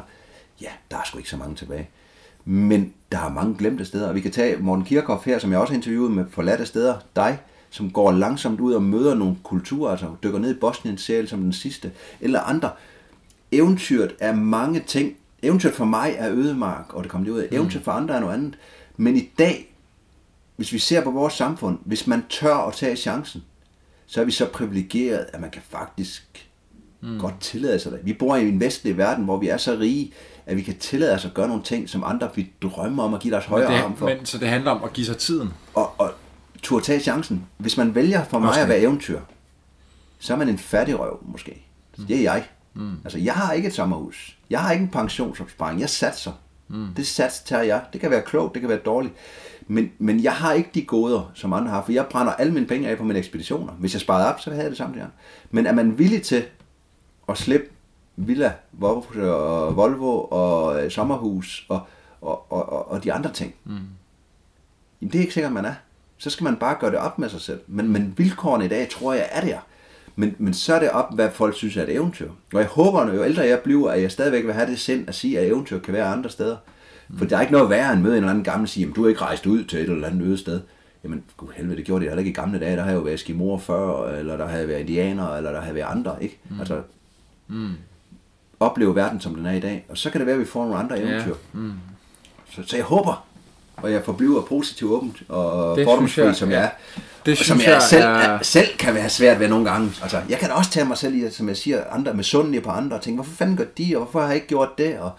ja, 0.62 0.68
der 0.92 0.98
er 0.98 1.02
sgu 1.06 1.18
ikke 1.18 1.30
så 1.30 1.38
mange 1.38 1.56
tilbage. 1.56 1.90
Men 2.46 2.94
der 3.12 3.20
er 3.20 3.30
mange 3.30 3.56
glemte 3.58 3.86
steder, 3.86 4.08
og 4.08 4.16
vi 4.16 4.22
kan 4.22 4.32
tage 4.32 4.58
Morten 4.58 4.86
Kirchhoff 4.86 5.26
her, 5.26 5.40
som 5.40 5.52
jeg 5.52 5.60
også 5.60 5.74
interviewede 5.74 6.12
med 6.12 6.26
forladte 6.30 6.66
steder, 6.66 6.96
dig, 7.16 7.40
som 7.70 7.92
går 7.92 8.12
langsomt 8.12 8.60
ud 8.60 8.74
og 8.74 8.84
møder 8.84 9.16
nogle 9.16 9.36
kulturer, 9.44 9.92
altså 9.92 10.08
dykker 10.24 10.40
ned 10.40 10.56
i 10.56 10.60
Bosnien 10.60 10.98
selv 10.98 11.28
som 11.28 11.42
den 11.42 11.54
sidste, 11.54 11.92
eller 12.22 12.40
andre. 12.40 12.70
Eventyret 13.54 14.16
er 14.20 14.36
mange 14.36 14.80
ting. 14.80 15.16
Eventyret 15.42 15.74
for 15.74 15.86
mig 15.86 16.16
er 16.18 16.32
ødemark, 16.32 16.94
og 16.94 17.04
det 17.04 17.12
kommer 17.12 17.26
det 17.26 17.32
ud 17.34 17.40
af. 17.40 17.48
Eventyret 17.52 17.84
for 17.84 17.92
andre 17.92 18.16
er 18.16 18.20
noget 18.20 18.34
andet. 18.34 18.58
Men 18.98 19.18
i 19.18 19.32
dag, 19.40 19.76
hvis 20.56 20.74
vi 20.74 20.80
ser 20.80 21.04
på 21.04 21.12
vores 21.12 21.34
samfund, 21.34 21.80
hvis 21.86 22.08
man 22.08 22.24
tør 22.30 22.56
at 22.56 22.74
tage 22.74 22.96
chancen, 22.96 23.44
så 24.06 24.22
er 24.22 24.26
vi 24.26 24.32
så 24.32 24.46
privilegeret, 24.46 25.26
at 25.34 25.42
man 25.42 25.50
kan 25.50 25.62
faktisk 25.70 26.50
mm. 27.02 27.20
godt 27.20 27.40
tillade 27.40 27.80
sig 27.80 27.92
det. 27.92 28.00
Vi 28.04 28.14
bor 28.14 28.36
i 28.36 28.48
en 28.48 28.60
vestlig 28.60 28.98
verden, 28.98 29.24
hvor 29.26 29.38
vi 29.38 29.48
er 29.48 29.58
så 29.58 29.78
rige, 29.80 30.14
at 30.46 30.58
vi 30.58 30.62
kan 30.62 30.78
tillade 30.78 31.14
os 31.14 31.26
at 31.26 31.34
gøre 31.34 31.48
nogle 31.48 31.64
ting, 31.64 31.90
som 31.90 32.04
andre 32.04 32.30
vi 32.36 32.52
drømmer 32.62 33.04
om 33.04 33.14
at 33.14 33.20
give 33.20 33.34
deres 33.34 33.46
højre 33.46 33.74
det, 33.74 33.80
arm 33.80 33.98
for. 33.98 34.06
Men, 34.06 34.26
så 34.26 34.38
det 34.38 34.48
handler 34.48 34.72
om 34.72 34.84
at 34.84 34.94
give 34.94 35.06
sig 35.06 35.18
tiden? 35.18 35.50
Og, 35.74 36.00
og 36.00 36.12
turde 36.62 36.86
tage 36.86 37.00
chancen. 37.00 37.46
Hvis 37.58 37.78
man 37.78 37.96
vælger 37.96 38.24
for 38.24 38.40
mig 38.40 38.58
at 38.58 38.70
være 38.70 38.80
eventyr, 38.80 39.20
så 40.20 40.34
er 40.34 40.38
man 40.38 40.50
en 40.50 40.58
fattig 40.58 41.00
røv 41.00 41.20
måske. 41.26 41.66
Mm. 41.98 42.06
Det 42.06 42.18
er 42.18 42.22
jeg. 42.22 42.48
Mm. 42.74 42.98
Altså, 43.04 43.20
jeg 43.20 43.34
har 43.34 43.54
ikke 43.54 43.68
et 43.68 43.74
sommerhus. 43.74 44.38
Jeg 44.50 44.62
har 44.62 44.72
ikke 44.72 44.84
en 44.84 44.90
pensionsopsparing. 44.90 45.80
Jeg 45.80 45.90
satser. 45.90 46.32
Mm. 46.68 46.88
Det 46.96 47.08
sats 47.08 47.40
tager 47.40 47.64
jeg. 47.64 47.82
Det 47.94 48.02
kan 48.02 48.12
være 48.12 48.22
klogt, 48.22 48.54
det 48.54 48.62
kan 48.62 48.70
være 48.70 48.80
dårligt. 48.80 49.14
Men, 49.68 49.92
men 49.98 50.24
jeg 50.24 50.34
har 50.34 50.54
ikke 50.54 50.70
de 50.74 50.86
goder, 50.86 51.32
som 51.34 51.54
andre 51.54 51.72
har, 51.72 51.84
for 51.86 51.92
jeg 51.92 52.06
brænder 52.06 52.34
alle 52.34 52.54
mine 52.54 52.66
penge 52.66 52.90
af 52.90 52.98
på 52.98 53.04
mine 53.04 53.20
ekspeditioner. 53.20 53.74
Hvis 53.74 53.94
jeg 53.94 54.02
sparede 54.02 54.28
op, 54.34 54.40
så 54.40 54.50
havde 54.50 54.64
jeg 54.64 54.70
det 54.70 54.78
samme 54.78 55.00
der. 55.00 55.06
Men 55.52 55.66
er 55.66 55.74
man 55.74 56.00
villig 56.00 56.22
til 56.22 56.44
at 57.30 57.38
slippe 57.38 57.68
villa, 58.16 58.54
Volvo 58.72 60.20
og 60.24 60.84
øh, 60.84 60.92
sommerhus 60.92 61.66
og, 61.70 61.82
og, 62.22 62.52
og, 62.52 62.92
og 62.92 63.04
de 63.04 63.14
andre 63.14 63.32
ting. 63.32 63.54
Mm. 63.64 63.72
Jamen, 65.02 65.12
det 65.12 65.16
er 65.16 65.20
ikke 65.20 65.34
sikkert, 65.34 65.52
man 65.54 65.66
er. 65.66 65.74
Så 66.18 66.30
skal 66.30 66.44
man 66.44 66.56
bare 66.56 66.78
gøre 66.80 66.92
det 66.92 67.00
op 67.00 67.20
med 67.20 67.30
sig 67.30 67.42
selv. 67.42 67.60
Men, 67.68 67.88
men 67.90 68.14
vilkårene 68.18 68.66
i 68.66 68.68
dag, 68.68 68.90
tror 68.90 69.14
jeg, 69.14 69.30
er 69.32 69.42
der. 69.42 69.60
Men, 70.16 70.36
men 70.38 70.54
så 70.54 70.74
er 70.74 70.80
det 70.80 70.90
op, 70.90 71.16
hvad 71.16 71.30
folk 71.32 71.56
synes 71.56 71.78
er 71.78 71.84
et 71.84 71.94
eventyr. 71.94 72.30
Og 72.54 72.60
jeg 72.60 72.68
håber, 72.68 73.00
at 73.00 73.16
jo 73.16 73.24
ældre 73.24 73.42
jeg 73.42 73.60
bliver, 73.60 73.92
at 73.92 74.02
jeg 74.02 74.12
stadigvæk 74.12 74.46
vil 74.46 74.54
have 74.54 74.70
det 74.70 74.80
sind 74.80 75.10
at 75.10 75.16
sige, 75.16 75.40
at 75.40 75.48
eventyr 75.48 75.80
kan 75.80 75.94
være 75.94 76.06
andre 76.06 76.30
steder. 76.30 76.58
Mm. 77.10 77.18
For 77.18 77.26
der 77.26 77.38
er 77.38 77.42
ikke 77.42 77.54
noget 77.54 77.70
værre 77.70 77.94
end 77.94 78.02
møde 78.02 78.14
en 78.14 78.18
eller 78.18 78.30
anden 78.30 78.44
gammel 78.44 78.68
sige, 78.70 78.88
at 78.90 78.96
du 78.96 79.06
er 79.06 79.10
ikke 79.10 79.22
rejst 79.22 79.46
ud 79.46 79.64
til 79.64 79.80
et 79.80 79.90
eller 79.90 80.08
andet 80.08 80.22
øde 80.22 80.38
sted. 80.38 80.62
Jamen, 81.04 81.24
gud 81.38 81.48
helvede, 81.56 81.78
det 81.78 81.86
gjorde 81.86 82.02
det 82.02 82.10
heller 82.10 82.20
ikke 82.20 82.32
i 82.32 82.34
gamle 82.34 82.60
dage. 82.60 82.76
Der 82.76 82.84
har 82.84 82.92
jo 82.92 83.00
været 83.00 83.20
skimor 83.20 83.58
før, 83.58 84.10
eller 84.10 84.38
der 84.38 84.48
havde 84.48 84.68
været 84.68 84.80
indianer, 84.80 85.36
eller 85.36 85.52
der 85.52 85.62
havde 85.62 85.76
været 85.76 85.88
andre, 85.92 86.24
ikke? 86.24 86.40
Mm. 86.50 86.60
Altså, 86.60 86.82
mm 87.48 87.72
opleve 88.64 88.96
verden, 88.96 89.20
som 89.20 89.36
den 89.36 89.46
er 89.46 89.52
i 89.52 89.60
dag. 89.60 89.86
Og 89.90 89.98
så 89.98 90.10
kan 90.10 90.20
det 90.20 90.26
være, 90.26 90.36
at 90.36 90.42
vi 90.42 90.46
får 90.46 90.64
nogle 90.64 90.80
andre 90.80 91.00
eventyr. 91.00 91.36
Ja. 91.54 91.60
Mm. 91.60 91.74
Så, 92.52 92.64
så 92.66 92.76
jeg 92.76 92.86
håber, 92.86 93.26
og 93.78 93.92
jeg 93.92 94.04
forbliver 94.06 94.42
positivt 94.42 94.92
åbent 94.92 95.24
og 95.30 95.80
fordomsfri, 95.84 96.34
som 96.34 96.52
jeg 96.52 96.64
er. 96.64 96.70
Det 97.26 97.38
synes 97.38 97.48
som 97.48 97.60
jeg, 97.60 97.68
jeg 97.68 97.82
selv, 97.82 98.04
er... 98.04 98.40
selv 98.42 98.78
kan 98.80 98.94
være 98.94 99.10
svært 99.10 99.40
ved 99.40 99.48
nogle 99.48 99.72
gange. 99.72 99.92
Altså, 100.02 100.22
jeg 100.30 100.38
kan 100.38 100.52
også 100.52 100.72
tage 100.72 100.86
mig 100.86 100.98
selv 100.98 101.16
i, 101.16 101.32
som 101.32 101.48
jeg 101.48 101.58
siger, 101.58 101.84
andre 101.92 102.14
med 102.14 102.24
sundige 102.24 102.62
på 102.62 102.70
andre, 102.70 102.98
og 102.98 103.02
tænke, 103.04 103.16
hvorfor 103.16 103.36
fanden 103.36 103.58
gør 103.58 103.66
de, 103.78 103.96
og 103.96 104.04
hvorfor 104.04 104.20
har 104.20 104.28
jeg 104.28 104.36
ikke 104.36 104.48
gjort 104.48 104.70
det? 104.78 105.00
Og 105.00 105.12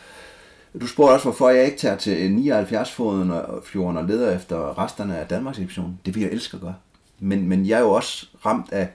du 0.80 0.86
spurgte 0.86 1.12
også, 1.12 1.24
hvorfor 1.24 1.48
jeg 1.48 1.64
ikke 1.64 1.78
tager 1.78 1.96
til 1.96 2.52
79-foden 2.52 3.30
og 3.30 3.62
fjorden 3.66 3.96
og 3.96 4.04
leder 4.04 4.36
efter 4.36 4.78
resterne 4.78 5.18
af 5.18 5.26
Danmarks 5.26 5.58
ekspedition. 5.58 5.98
Det 6.06 6.14
vil 6.14 6.22
jeg 6.22 6.32
elske 6.32 6.54
at 6.54 6.60
gøre. 6.60 6.74
Men, 7.20 7.48
men 7.48 7.66
jeg 7.66 7.76
er 7.76 7.82
jo 7.82 7.90
også 7.90 8.26
ramt 8.46 8.72
af 8.72 8.88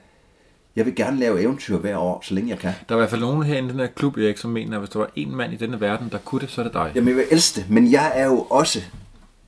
jeg 0.76 0.86
vil 0.86 0.94
gerne 0.94 1.18
lave 1.18 1.40
eventyr 1.40 1.78
hver 1.78 1.96
år, 1.96 2.20
så 2.24 2.34
længe 2.34 2.50
jeg 2.50 2.58
kan. 2.58 2.72
Der 2.88 2.94
er 2.94 2.98
i 2.98 3.00
hvert 3.00 3.10
fald 3.10 3.20
nogen 3.20 3.42
her 3.42 3.58
i 3.58 3.60
den 3.60 3.80
her 3.80 3.86
klub, 3.86 4.16
Erik, 4.16 4.38
som 4.38 4.50
mener, 4.50 4.72
at 4.72 4.80
hvis 4.80 4.90
der 4.90 4.98
var 4.98 5.10
en 5.16 5.36
mand 5.36 5.52
i 5.52 5.56
denne 5.56 5.80
verden, 5.80 6.08
der 6.12 6.18
kunne 6.18 6.40
det, 6.40 6.50
så 6.50 6.60
er 6.60 6.64
det 6.64 6.74
dig. 6.74 6.92
Jamen, 6.94 7.08
jeg 7.08 7.16
vil 7.16 7.24
elske 7.30 7.60
det, 7.60 7.70
men 7.70 7.92
jeg 7.92 8.12
er 8.14 8.26
jo 8.26 8.40
også, 8.40 8.82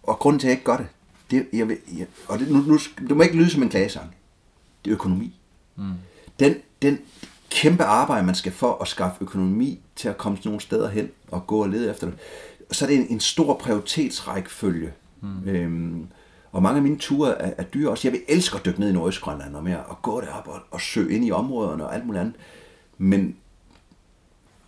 og 0.02 0.18
grunden 0.18 0.40
til, 0.40 0.46
at 0.46 0.50
jeg 0.50 0.56
ikke 0.56 0.64
gør 0.64 0.76
det, 0.76 0.86
det 1.32 1.46
jeg 1.52 1.68
vil, 1.68 1.76
jeg, 1.98 2.06
og 2.28 2.38
det, 2.38 2.50
nu, 2.50 2.58
nu, 2.58 2.78
det 3.08 3.16
må 3.16 3.22
ikke 3.22 3.36
lyde 3.36 3.50
som 3.50 3.62
en 3.62 3.68
klagesang, 3.68 4.14
det 4.84 4.90
er 4.90 4.94
økonomi. 4.94 5.40
Mm. 5.76 5.92
Den, 6.40 6.54
den 6.82 6.98
kæmpe 7.50 7.84
arbejde, 7.84 8.26
man 8.26 8.34
skal 8.34 8.52
for 8.52 8.78
at 8.82 8.88
skaffe 8.88 9.16
økonomi 9.20 9.80
til 9.96 10.08
at 10.08 10.18
komme 10.18 10.38
til 10.38 10.48
nogle 10.48 10.60
steder 10.60 10.88
hen 10.88 11.10
og 11.30 11.46
gå 11.46 11.62
og 11.62 11.68
lede 11.68 11.90
efter 11.90 12.06
det, 12.06 12.16
så 12.70 12.84
er 12.84 12.88
det 12.88 12.96
en, 12.96 13.06
en 13.08 13.20
stor 13.20 13.54
prioritetsrækkefølge. 13.54 14.92
Mm. 15.20 15.48
Øhm, 15.48 16.06
og 16.52 16.62
mange 16.62 16.76
af 16.76 16.82
mine 16.82 16.98
ture 16.98 17.42
er, 17.42 17.54
er 17.58 17.62
dyre 17.62 17.90
også. 17.90 18.08
Jeg 18.08 18.12
vil 18.12 18.22
elske 18.28 18.56
at 18.56 18.64
dykke 18.64 18.80
ned 18.80 18.90
i 18.90 18.92
Nordøstgrønland 18.92 19.56
og 19.56 19.64
mere, 19.64 19.82
og 19.84 20.02
gå 20.02 20.20
derop 20.20 20.48
og, 20.48 20.60
og 20.70 20.80
søge 20.80 21.14
ind 21.14 21.26
i 21.26 21.30
områderne 21.30 21.86
og 21.86 21.94
alt 21.94 22.06
muligt 22.06 22.20
andet. 22.20 22.34
Men 22.98 23.36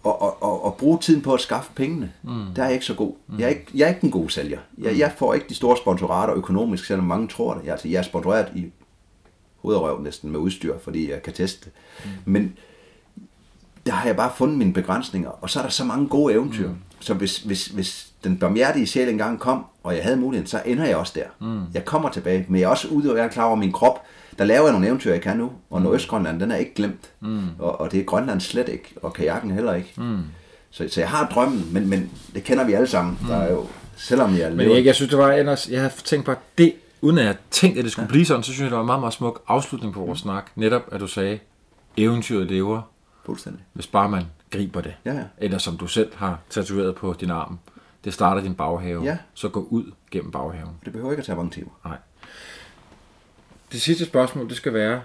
og, 0.05 0.23
og, 0.23 0.42
og, 0.42 0.65
og 0.65 0.74
bruge 0.74 0.99
tiden 0.99 1.23
på 1.23 1.34
at 1.34 1.41
skaffe 1.41 1.70
pengene, 1.74 2.12
mm. 2.23 2.44
der 2.57 2.62
er 2.62 2.66
jeg 2.66 2.74
ikke 2.74 2.86
så 2.86 2.94
god. 2.94 3.12
Mm. 3.28 3.39
Jeg, 3.39 3.44
er 3.44 3.49
ikke, 3.49 3.66
jeg 3.74 3.84
er 3.84 3.89
ikke 3.89 4.05
en 4.05 4.10
god 4.10 4.28
sælger. 4.28 4.58
Jeg, 4.78 4.92
mm. 4.92 4.99
jeg 4.99 5.12
får 5.18 5.34
ikke 5.34 5.47
de 5.49 5.55
store 5.55 5.76
sponsorater 5.76 6.34
økonomisk, 6.34 6.84
selvom 6.84 7.07
mange 7.07 7.28
tror 7.28 7.55
det. 7.55 7.65
Jeg, 7.65 7.73
altså, 7.73 7.89
jeg 7.89 7.99
er 7.99 8.02
sponsoreret 8.02 8.49
i 8.55 8.66
hovedrøv 9.62 10.02
næsten 10.02 10.31
med 10.31 10.41
udstyr, 10.41 10.78
fordi 10.78 11.10
jeg 11.10 11.23
kan 11.23 11.33
teste. 11.33 11.70
Mm. 12.05 12.10
Men 12.24 12.57
der 13.86 13.92
har 13.92 14.07
jeg 14.07 14.16
bare 14.16 14.33
fundet 14.36 14.58
mine 14.58 14.73
begrænsninger, 14.73 15.31
og 15.31 15.50
så 15.50 15.58
er 15.58 15.62
der 15.62 15.70
så 15.70 15.84
mange 15.84 16.08
gode 16.08 16.34
eventyr. 16.34 16.68
Mm. 16.68 16.76
Så 17.00 17.15
hvis, 17.15 17.39
hvis, 17.39 17.66
hvis 17.66 18.12
den 18.24 18.39
barmhjertige 18.39 18.86
sjæl 18.86 19.08
engang 19.08 19.39
kom, 19.39 19.65
og 19.83 19.94
jeg 19.94 20.02
havde 20.02 20.16
muligheden, 20.16 20.47
så 20.47 20.62
ender 20.66 20.84
jeg 20.84 20.97
også 20.97 21.12
der. 21.16 21.47
Mm. 21.47 21.60
Jeg 21.74 21.84
kommer 21.84 22.08
tilbage, 22.08 22.47
men 22.49 22.60
jeg 22.60 22.66
er 22.66 22.70
også 22.70 22.89
ude 22.89 23.10
og 23.10 23.16
jeg 23.16 23.24
er 23.24 23.28
klar 23.31 23.44
over 23.44 23.57
min 23.57 23.73
krop. 23.73 24.02
Der 24.38 24.44
laver 24.44 24.64
jeg 24.64 24.72
nogle 24.72 24.86
eventyr, 24.86 25.12
jeg 25.12 25.20
kan 25.20 25.36
nu, 25.36 25.52
og 25.70 25.78
mm. 25.78 25.84
Nordøstgrønland, 25.84 26.40
den 26.40 26.50
er 26.50 26.56
ikke 26.56 26.74
glemt. 26.74 27.10
Mm. 27.20 27.42
Og, 27.58 27.80
og 27.80 27.92
det 27.92 28.00
er 28.00 28.04
Grønland 28.04 28.40
slet 28.40 28.68
ikke, 28.68 28.94
og 29.02 29.12
kajakken 29.12 29.50
heller 29.50 29.74
ikke. 29.74 29.92
Mm. 29.96 30.22
Så, 30.70 30.88
så 30.88 31.00
jeg 31.00 31.10
har 31.10 31.28
drømmen, 31.28 31.68
men, 31.72 31.88
men 31.88 32.10
det 32.34 32.44
kender 32.44 32.64
vi 32.64 32.72
alle 32.72 32.86
sammen. 32.86 33.18
Mm. 33.20 33.26
Der 33.26 33.36
er 33.36 33.52
jo, 33.52 33.66
selvom 33.96 34.36
jeg 34.36 34.52
Men 34.52 34.70
jeg, 34.70 34.84
jeg 34.84 34.94
synes, 34.94 35.10
det 35.10 35.18
var 35.18 35.32
ellers, 35.32 35.68
jeg 35.68 35.82
har 35.82 35.92
tænkt 36.04 36.24
på, 36.24 36.30
at 36.30 36.38
det, 36.58 36.74
uden 37.00 37.18
at 37.18 37.24
jeg 37.24 37.36
tænkte, 37.50 37.78
at 37.78 37.84
det 37.84 37.92
skulle 37.92 38.06
ja. 38.06 38.08
blive 38.08 38.26
sådan, 38.26 38.42
så 38.42 38.52
synes 38.52 38.60
jeg, 38.60 38.70
det 38.70 38.74
var 38.74 38.82
en 38.82 38.86
meget, 38.86 39.00
meget 39.00 39.14
smuk 39.14 39.42
afslutning 39.48 39.94
på 39.94 40.00
vores 40.00 40.24
mm. 40.24 40.28
snak. 40.28 40.50
Netop, 40.56 40.82
at 40.92 41.00
du 41.00 41.06
sagde, 41.06 41.38
eventyret 41.96 42.46
lever. 42.46 42.82
Fuldstændig. 43.26 43.62
Hvis 43.72 43.86
bare 43.86 44.08
man 44.08 44.22
griber 44.50 44.80
det. 44.80 44.94
Ja, 45.04 45.14
ja. 45.14 45.22
Eller 45.38 45.58
som 45.58 45.76
du 45.76 45.86
selv 45.86 46.12
har 46.16 46.38
tatoveret 46.50 46.94
på 46.94 47.14
din 47.20 47.30
arm. 47.30 47.58
Det 48.04 48.14
starter 48.14 48.42
din 48.42 48.54
baghave. 48.54 49.04
Ja. 49.04 49.18
Så 49.34 49.48
gå 49.48 49.66
ud 49.70 49.92
gennem 50.10 50.30
baghaven. 50.30 50.70
Det 50.84 50.92
behøver 50.92 51.10
ikke 51.10 51.20
at 51.20 51.26
tage 51.26 51.36
mange 51.36 51.50
timer. 51.50 51.70
Nej. 51.84 51.96
Det 53.74 53.82
sidste 53.82 54.04
spørgsmål, 54.04 54.48
det 54.48 54.56
skal 54.56 54.74
være, 54.74 55.00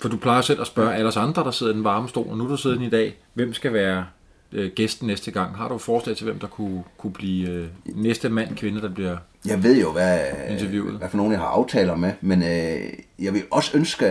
for 0.00 0.08
du 0.08 0.16
plejer 0.16 0.40
selv 0.40 0.60
at 0.60 0.66
spørge 0.66 0.94
alle 0.94 1.08
os 1.08 1.16
andre, 1.16 1.44
der 1.44 1.50
sidder 1.50 1.72
i 1.72 1.76
den 1.76 1.84
varme 1.84 2.08
stol, 2.08 2.26
og 2.30 2.36
nu 2.36 2.48
du 2.48 2.56
sidder 2.56 2.80
i 2.80 2.88
dag, 2.88 3.16
hvem 3.34 3.54
skal 3.54 3.72
være 3.72 4.06
øh, 4.52 4.70
gæsten 4.74 5.06
næste 5.06 5.30
gang? 5.30 5.56
Har 5.56 5.68
du 5.68 5.74
et 5.74 5.80
forslag 5.80 6.16
til, 6.16 6.24
hvem 6.24 6.38
der 6.38 6.46
kunne, 6.46 6.82
kunne 6.98 7.12
blive 7.12 7.48
øh, 7.48 7.68
næste 7.84 8.28
mand, 8.28 8.56
kvinde, 8.56 8.80
der 8.80 8.88
bliver 8.88 9.16
Jeg 9.46 9.62
ved 9.62 9.80
jo, 9.80 9.92
hvad, 9.92 10.20
interviewet? 10.50 10.98
hvad 10.98 11.08
for 11.08 11.16
nogen 11.16 11.32
jeg 11.32 11.40
har 11.40 11.46
aftaler 11.46 11.96
med, 11.96 12.12
men 12.20 12.42
øh, 12.42 12.92
jeg 13.18 13.34
vil 13.34 13.42
også 13.50 13.76
ønske, 13.76 14.06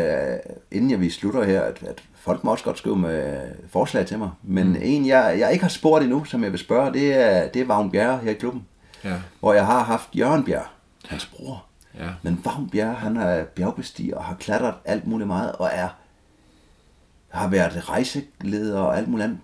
inden 0.72 0.92
jeg 0.92 1.00
vi 1.00 1.10
slutter 1.10 1.44
her, 1.44 1.62
at, 1.62 1.84
at 1.88 2.04
folk 2.16 2.44
må 2.44 2.52
også 2.52 2.64
godt 2.64 2.78
skrive 2.78 2.98
med 2.98 3.42
forslag 3.70 4.06
til 4.06 4.18
mig. 4.18 4.30
Men 4.44 4.68
mm. 4.68 4.78
en, 4.82 5.08
jeg, 5.08 5.36
jeg 5.40 5.52
ikke 5.52 5.64
har 5.64 5.70
spurgt 5.70 6.04
endnu, 6.04 6.24
som 6.24 6.44
jeg 6.44 6.52
vil 6.52 6.60
spørge, 6.60 6.94
det 6.94 7.14
er, 7.14 7.48
det 7.48 7.62
er 7.62 7.66
Vagn 7.66 7.92
Bjerre 7.92 8.18
her 8.18 8.32
i 8.32 8.34
klubben. 8.34 8.66
Ja. 9.04 9.14
Hvor 9.40 9.54
jeg 9.54 9.66
har 9.66 9.84
haft 9.84 10.10
Jørgen 10.14 10.44
Bjerre. 10.44 10.68
hans 11.06 11.26
bror. 11.26 11.66
Ja. 12.00 12.10
Men 12.22 12.42
Vagn 12.46 12.70
Bjerre, 12.70 12.94
han 12.94 13.18
er 13.18 13.44
bjergbestiger 13.44 14.16
og 14.16 14.24
har 14.24 14.36
klatret 14.36 14.74
alt 14.86 15.08
muligt 15.08 15.28
meget, 15.28 15.52
og 15.52 15.70
er 15.74 15.88
har 17.30 17.48
været 17.48 17.90
rejseleder 17.90 18.80
og 18.80 18.98
alt 18.98 19.08
muligt 19.08 19.24
andet. 19.24 19.40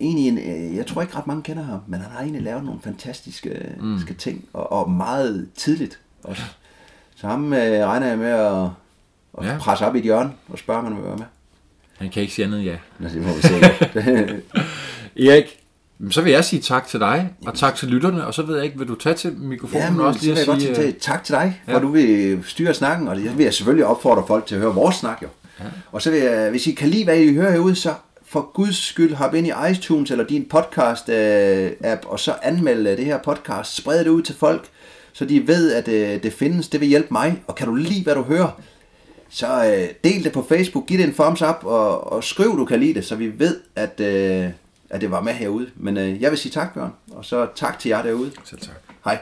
Egentlig, 0.00 0.28
en, 0.28 0.38
øh, 0.38 0.76
jeg 0.76 0.86
tror 0.86 1.02
ikke 1.02 1.16
ret 1.16 1.26
mange 1.26 1.42
kender 1.42 1.62
ham, 1.62 1.80
men 1.86 2.00
han 2.00 2.10
har 2.10 2.20
egentlig 2.20 2.42
lavet 2.42 2.64
nogle 2.64 2.80
fantastiske 2.80 3.74
mm. 3.80 4.00
ting, 4.18 4.44
og, 4.52 4.72
og 4.72 4.90
meget 4.90 5.48
tidligt 5.54 6.00
også. 6.24 6.42
Så 7.16 7.26
ham 7.26 7.52
øh, 7.52 7.86
regner 7.86 8.06
jeg 8.06 8.18
med 8.18 8.30
at, 8.30 8.64
at 9.38 9.46
Ja. 9.46 9.58
presse 9.58 9.86
op 9.86 9.94
i 9.94 9.98
et 9.98 10.04
hjørne 10.04 10.32
og 10.48 10.58
spørge, 10.58 10.78
om 10.78 10.84
han 10.84 10.96
vil 10.96 11.04
være 11.04 11.16
med. 11.16 11.24
Han 11.98 12.10
kan 12.10 12.22
ikke 12.22 12.34
sige 12.34 12.44
andet, 12.46 12.64
ja. 12.64 12.76
Nå, 12.98 13.08
det 13.08 13.22
må 13.22 13.34
vi 13.34 13.42
se. 13.42 13.54
Erik, 15.28 15.60
så 16.10 16.22
vil 16.22 16.32
jeg 16.32 16.44
sige 16.44 16.62
tak 16.62 16.86
til 16.86 17.00
dig, 17.00 17.30
og 17.46 17.54
tak 17.54 17.76
til 17.76 17.88
lytterne, 17.88 18.26
og 18.26 18.34
så 18.34 18.42
ved 18.42 18.56
jeg 18.56 18.64
ikke, 18.64 18.78
vil 18.78 18.88
du 18.88 18.94
tage 18.94 19.14
til 19.14 19.32
mikrofonen 19.32 19.82
Ja, 19.82 19.90
men 19.90 20.00
også 20.00 20.20
så 20.20 20.24
lige 20.24 20.32
at 20.32 20.38
jeg 20.38 20.46
godt 20.46 20.62
sige... 20.62 20.74
sige 20.74 20.86
øh, 20.86 20.94
tak 20.94 21.24
til 21.24 21.34
dig, 21.34 21.62
ja. 21.68 21.78
du 21.78 21.88
vil 21.88 22.38
styre 22.46 22.74
snakken, 22.74 23.08
og 23.08 23.16
det 23.16 23.38
vil 23.38 23.44
jeg 23.44 23.54
selvfølgelig 23.54 23.86
opfordre 23.86 24.24
folk 24.26 24.46
til 24.46 24.54
at 24.54 24.60
høre 24.60 24.74
vores 24.74 24.96
snak 24.96 25.22
jo. 25.22 25.28
Ja. 25.60 25.64
Og 25.92 26.02
så 26.02 26.10
vil 26.10 26.20
jeg, 26.20 26.50
hvis 26.50 26.66
I 26.66 26.72
kan 26.72 26.88
lide, 26.88 27.04
hvad 27.04 27.18
I 27.18 27.34
hører 27.34 27.52
herude, 27.52 27.74
så 27.74 27.94
for 28.26 28.50
guds 28.54 28.76
skyld 28.76 29.14
hop 29.14 29.34
ind 29.34 29.46
i 29.46 29.52
iTunes 29.70 30.10
eller 30.10 30.24
din 30.24 30.46
podcast-app, 30.54 32.06
og 32.06 32.20
så 32.20 32.34
anmeld 32.42 32.86
øh, 32.86 32.96
det 32.96 33.04
her 33.04 33.18
podcast. 33.18 33.76
Spred 33.76 33.98
det 33.98 34.08
ud 34.08 34.22
til 34.22 34.34
folk, 34.34 34.68
så 35.12 35.24
de 35.24 35.46
ved, 35.46 35.72
at 35.72 35.88
øh, 35.88 36.22
det 36.22 36.32
findes. 36.32 36.68
Det 36.68 36.80
vil 36.80 36.88
hjælpe 36.88 37.08
mig, 37.10 37.42
og 37.46 37.54
kan 37.54 37.66
du 37.66 37.74
lide, 37.74 38.02
hvad 38.02 38.14
du 38.14 38.22
hører, 38.22 38.60
så 39.30 39.46
øh, 39.46 39.88
del 40.04 40.24
det 40.24 40.32
på 40.32 40.46
Facebook, 40.48 40.86
giv 40.86 40.98
det 40.98 41.06
en 41.06 41.14
thumbs 41.14 41.42
up, 41.42 41.56
og, 41.62 42.12
og 42.12 42.24
skriv, 42.24 42.58
du 42.58 42.64
kan 42.64 42.80
lide 42.80 42.94
det, 42.94 43.04
så 43.04 43.16
vi 43.16 43.38
ved, 43.38 43.56
at, 43.76 44.00
øh, 44.00 44.50
at 44.90 45.00
det 45.00 45.10
var 45.10 45.20
med 45.20 45.32
herude. 45.32 45.70
Men 45.76 45.96
øh, 45.96 46.22
jeg 46.22 46.30
vil 46.30 46.38
sige 46.38 46.52
tak, 46.52 46.74
Bjørn, 46.74 46.92
og 47.12 47.24
så 47.24 47.48
tak 47.54 47.78
til 47.78 47.88
jer 47.88 48.02
derude. 48.02 48.32
Selv 48.44 48.60
tak. 48.60 48.74
Hej. 49.04 49.18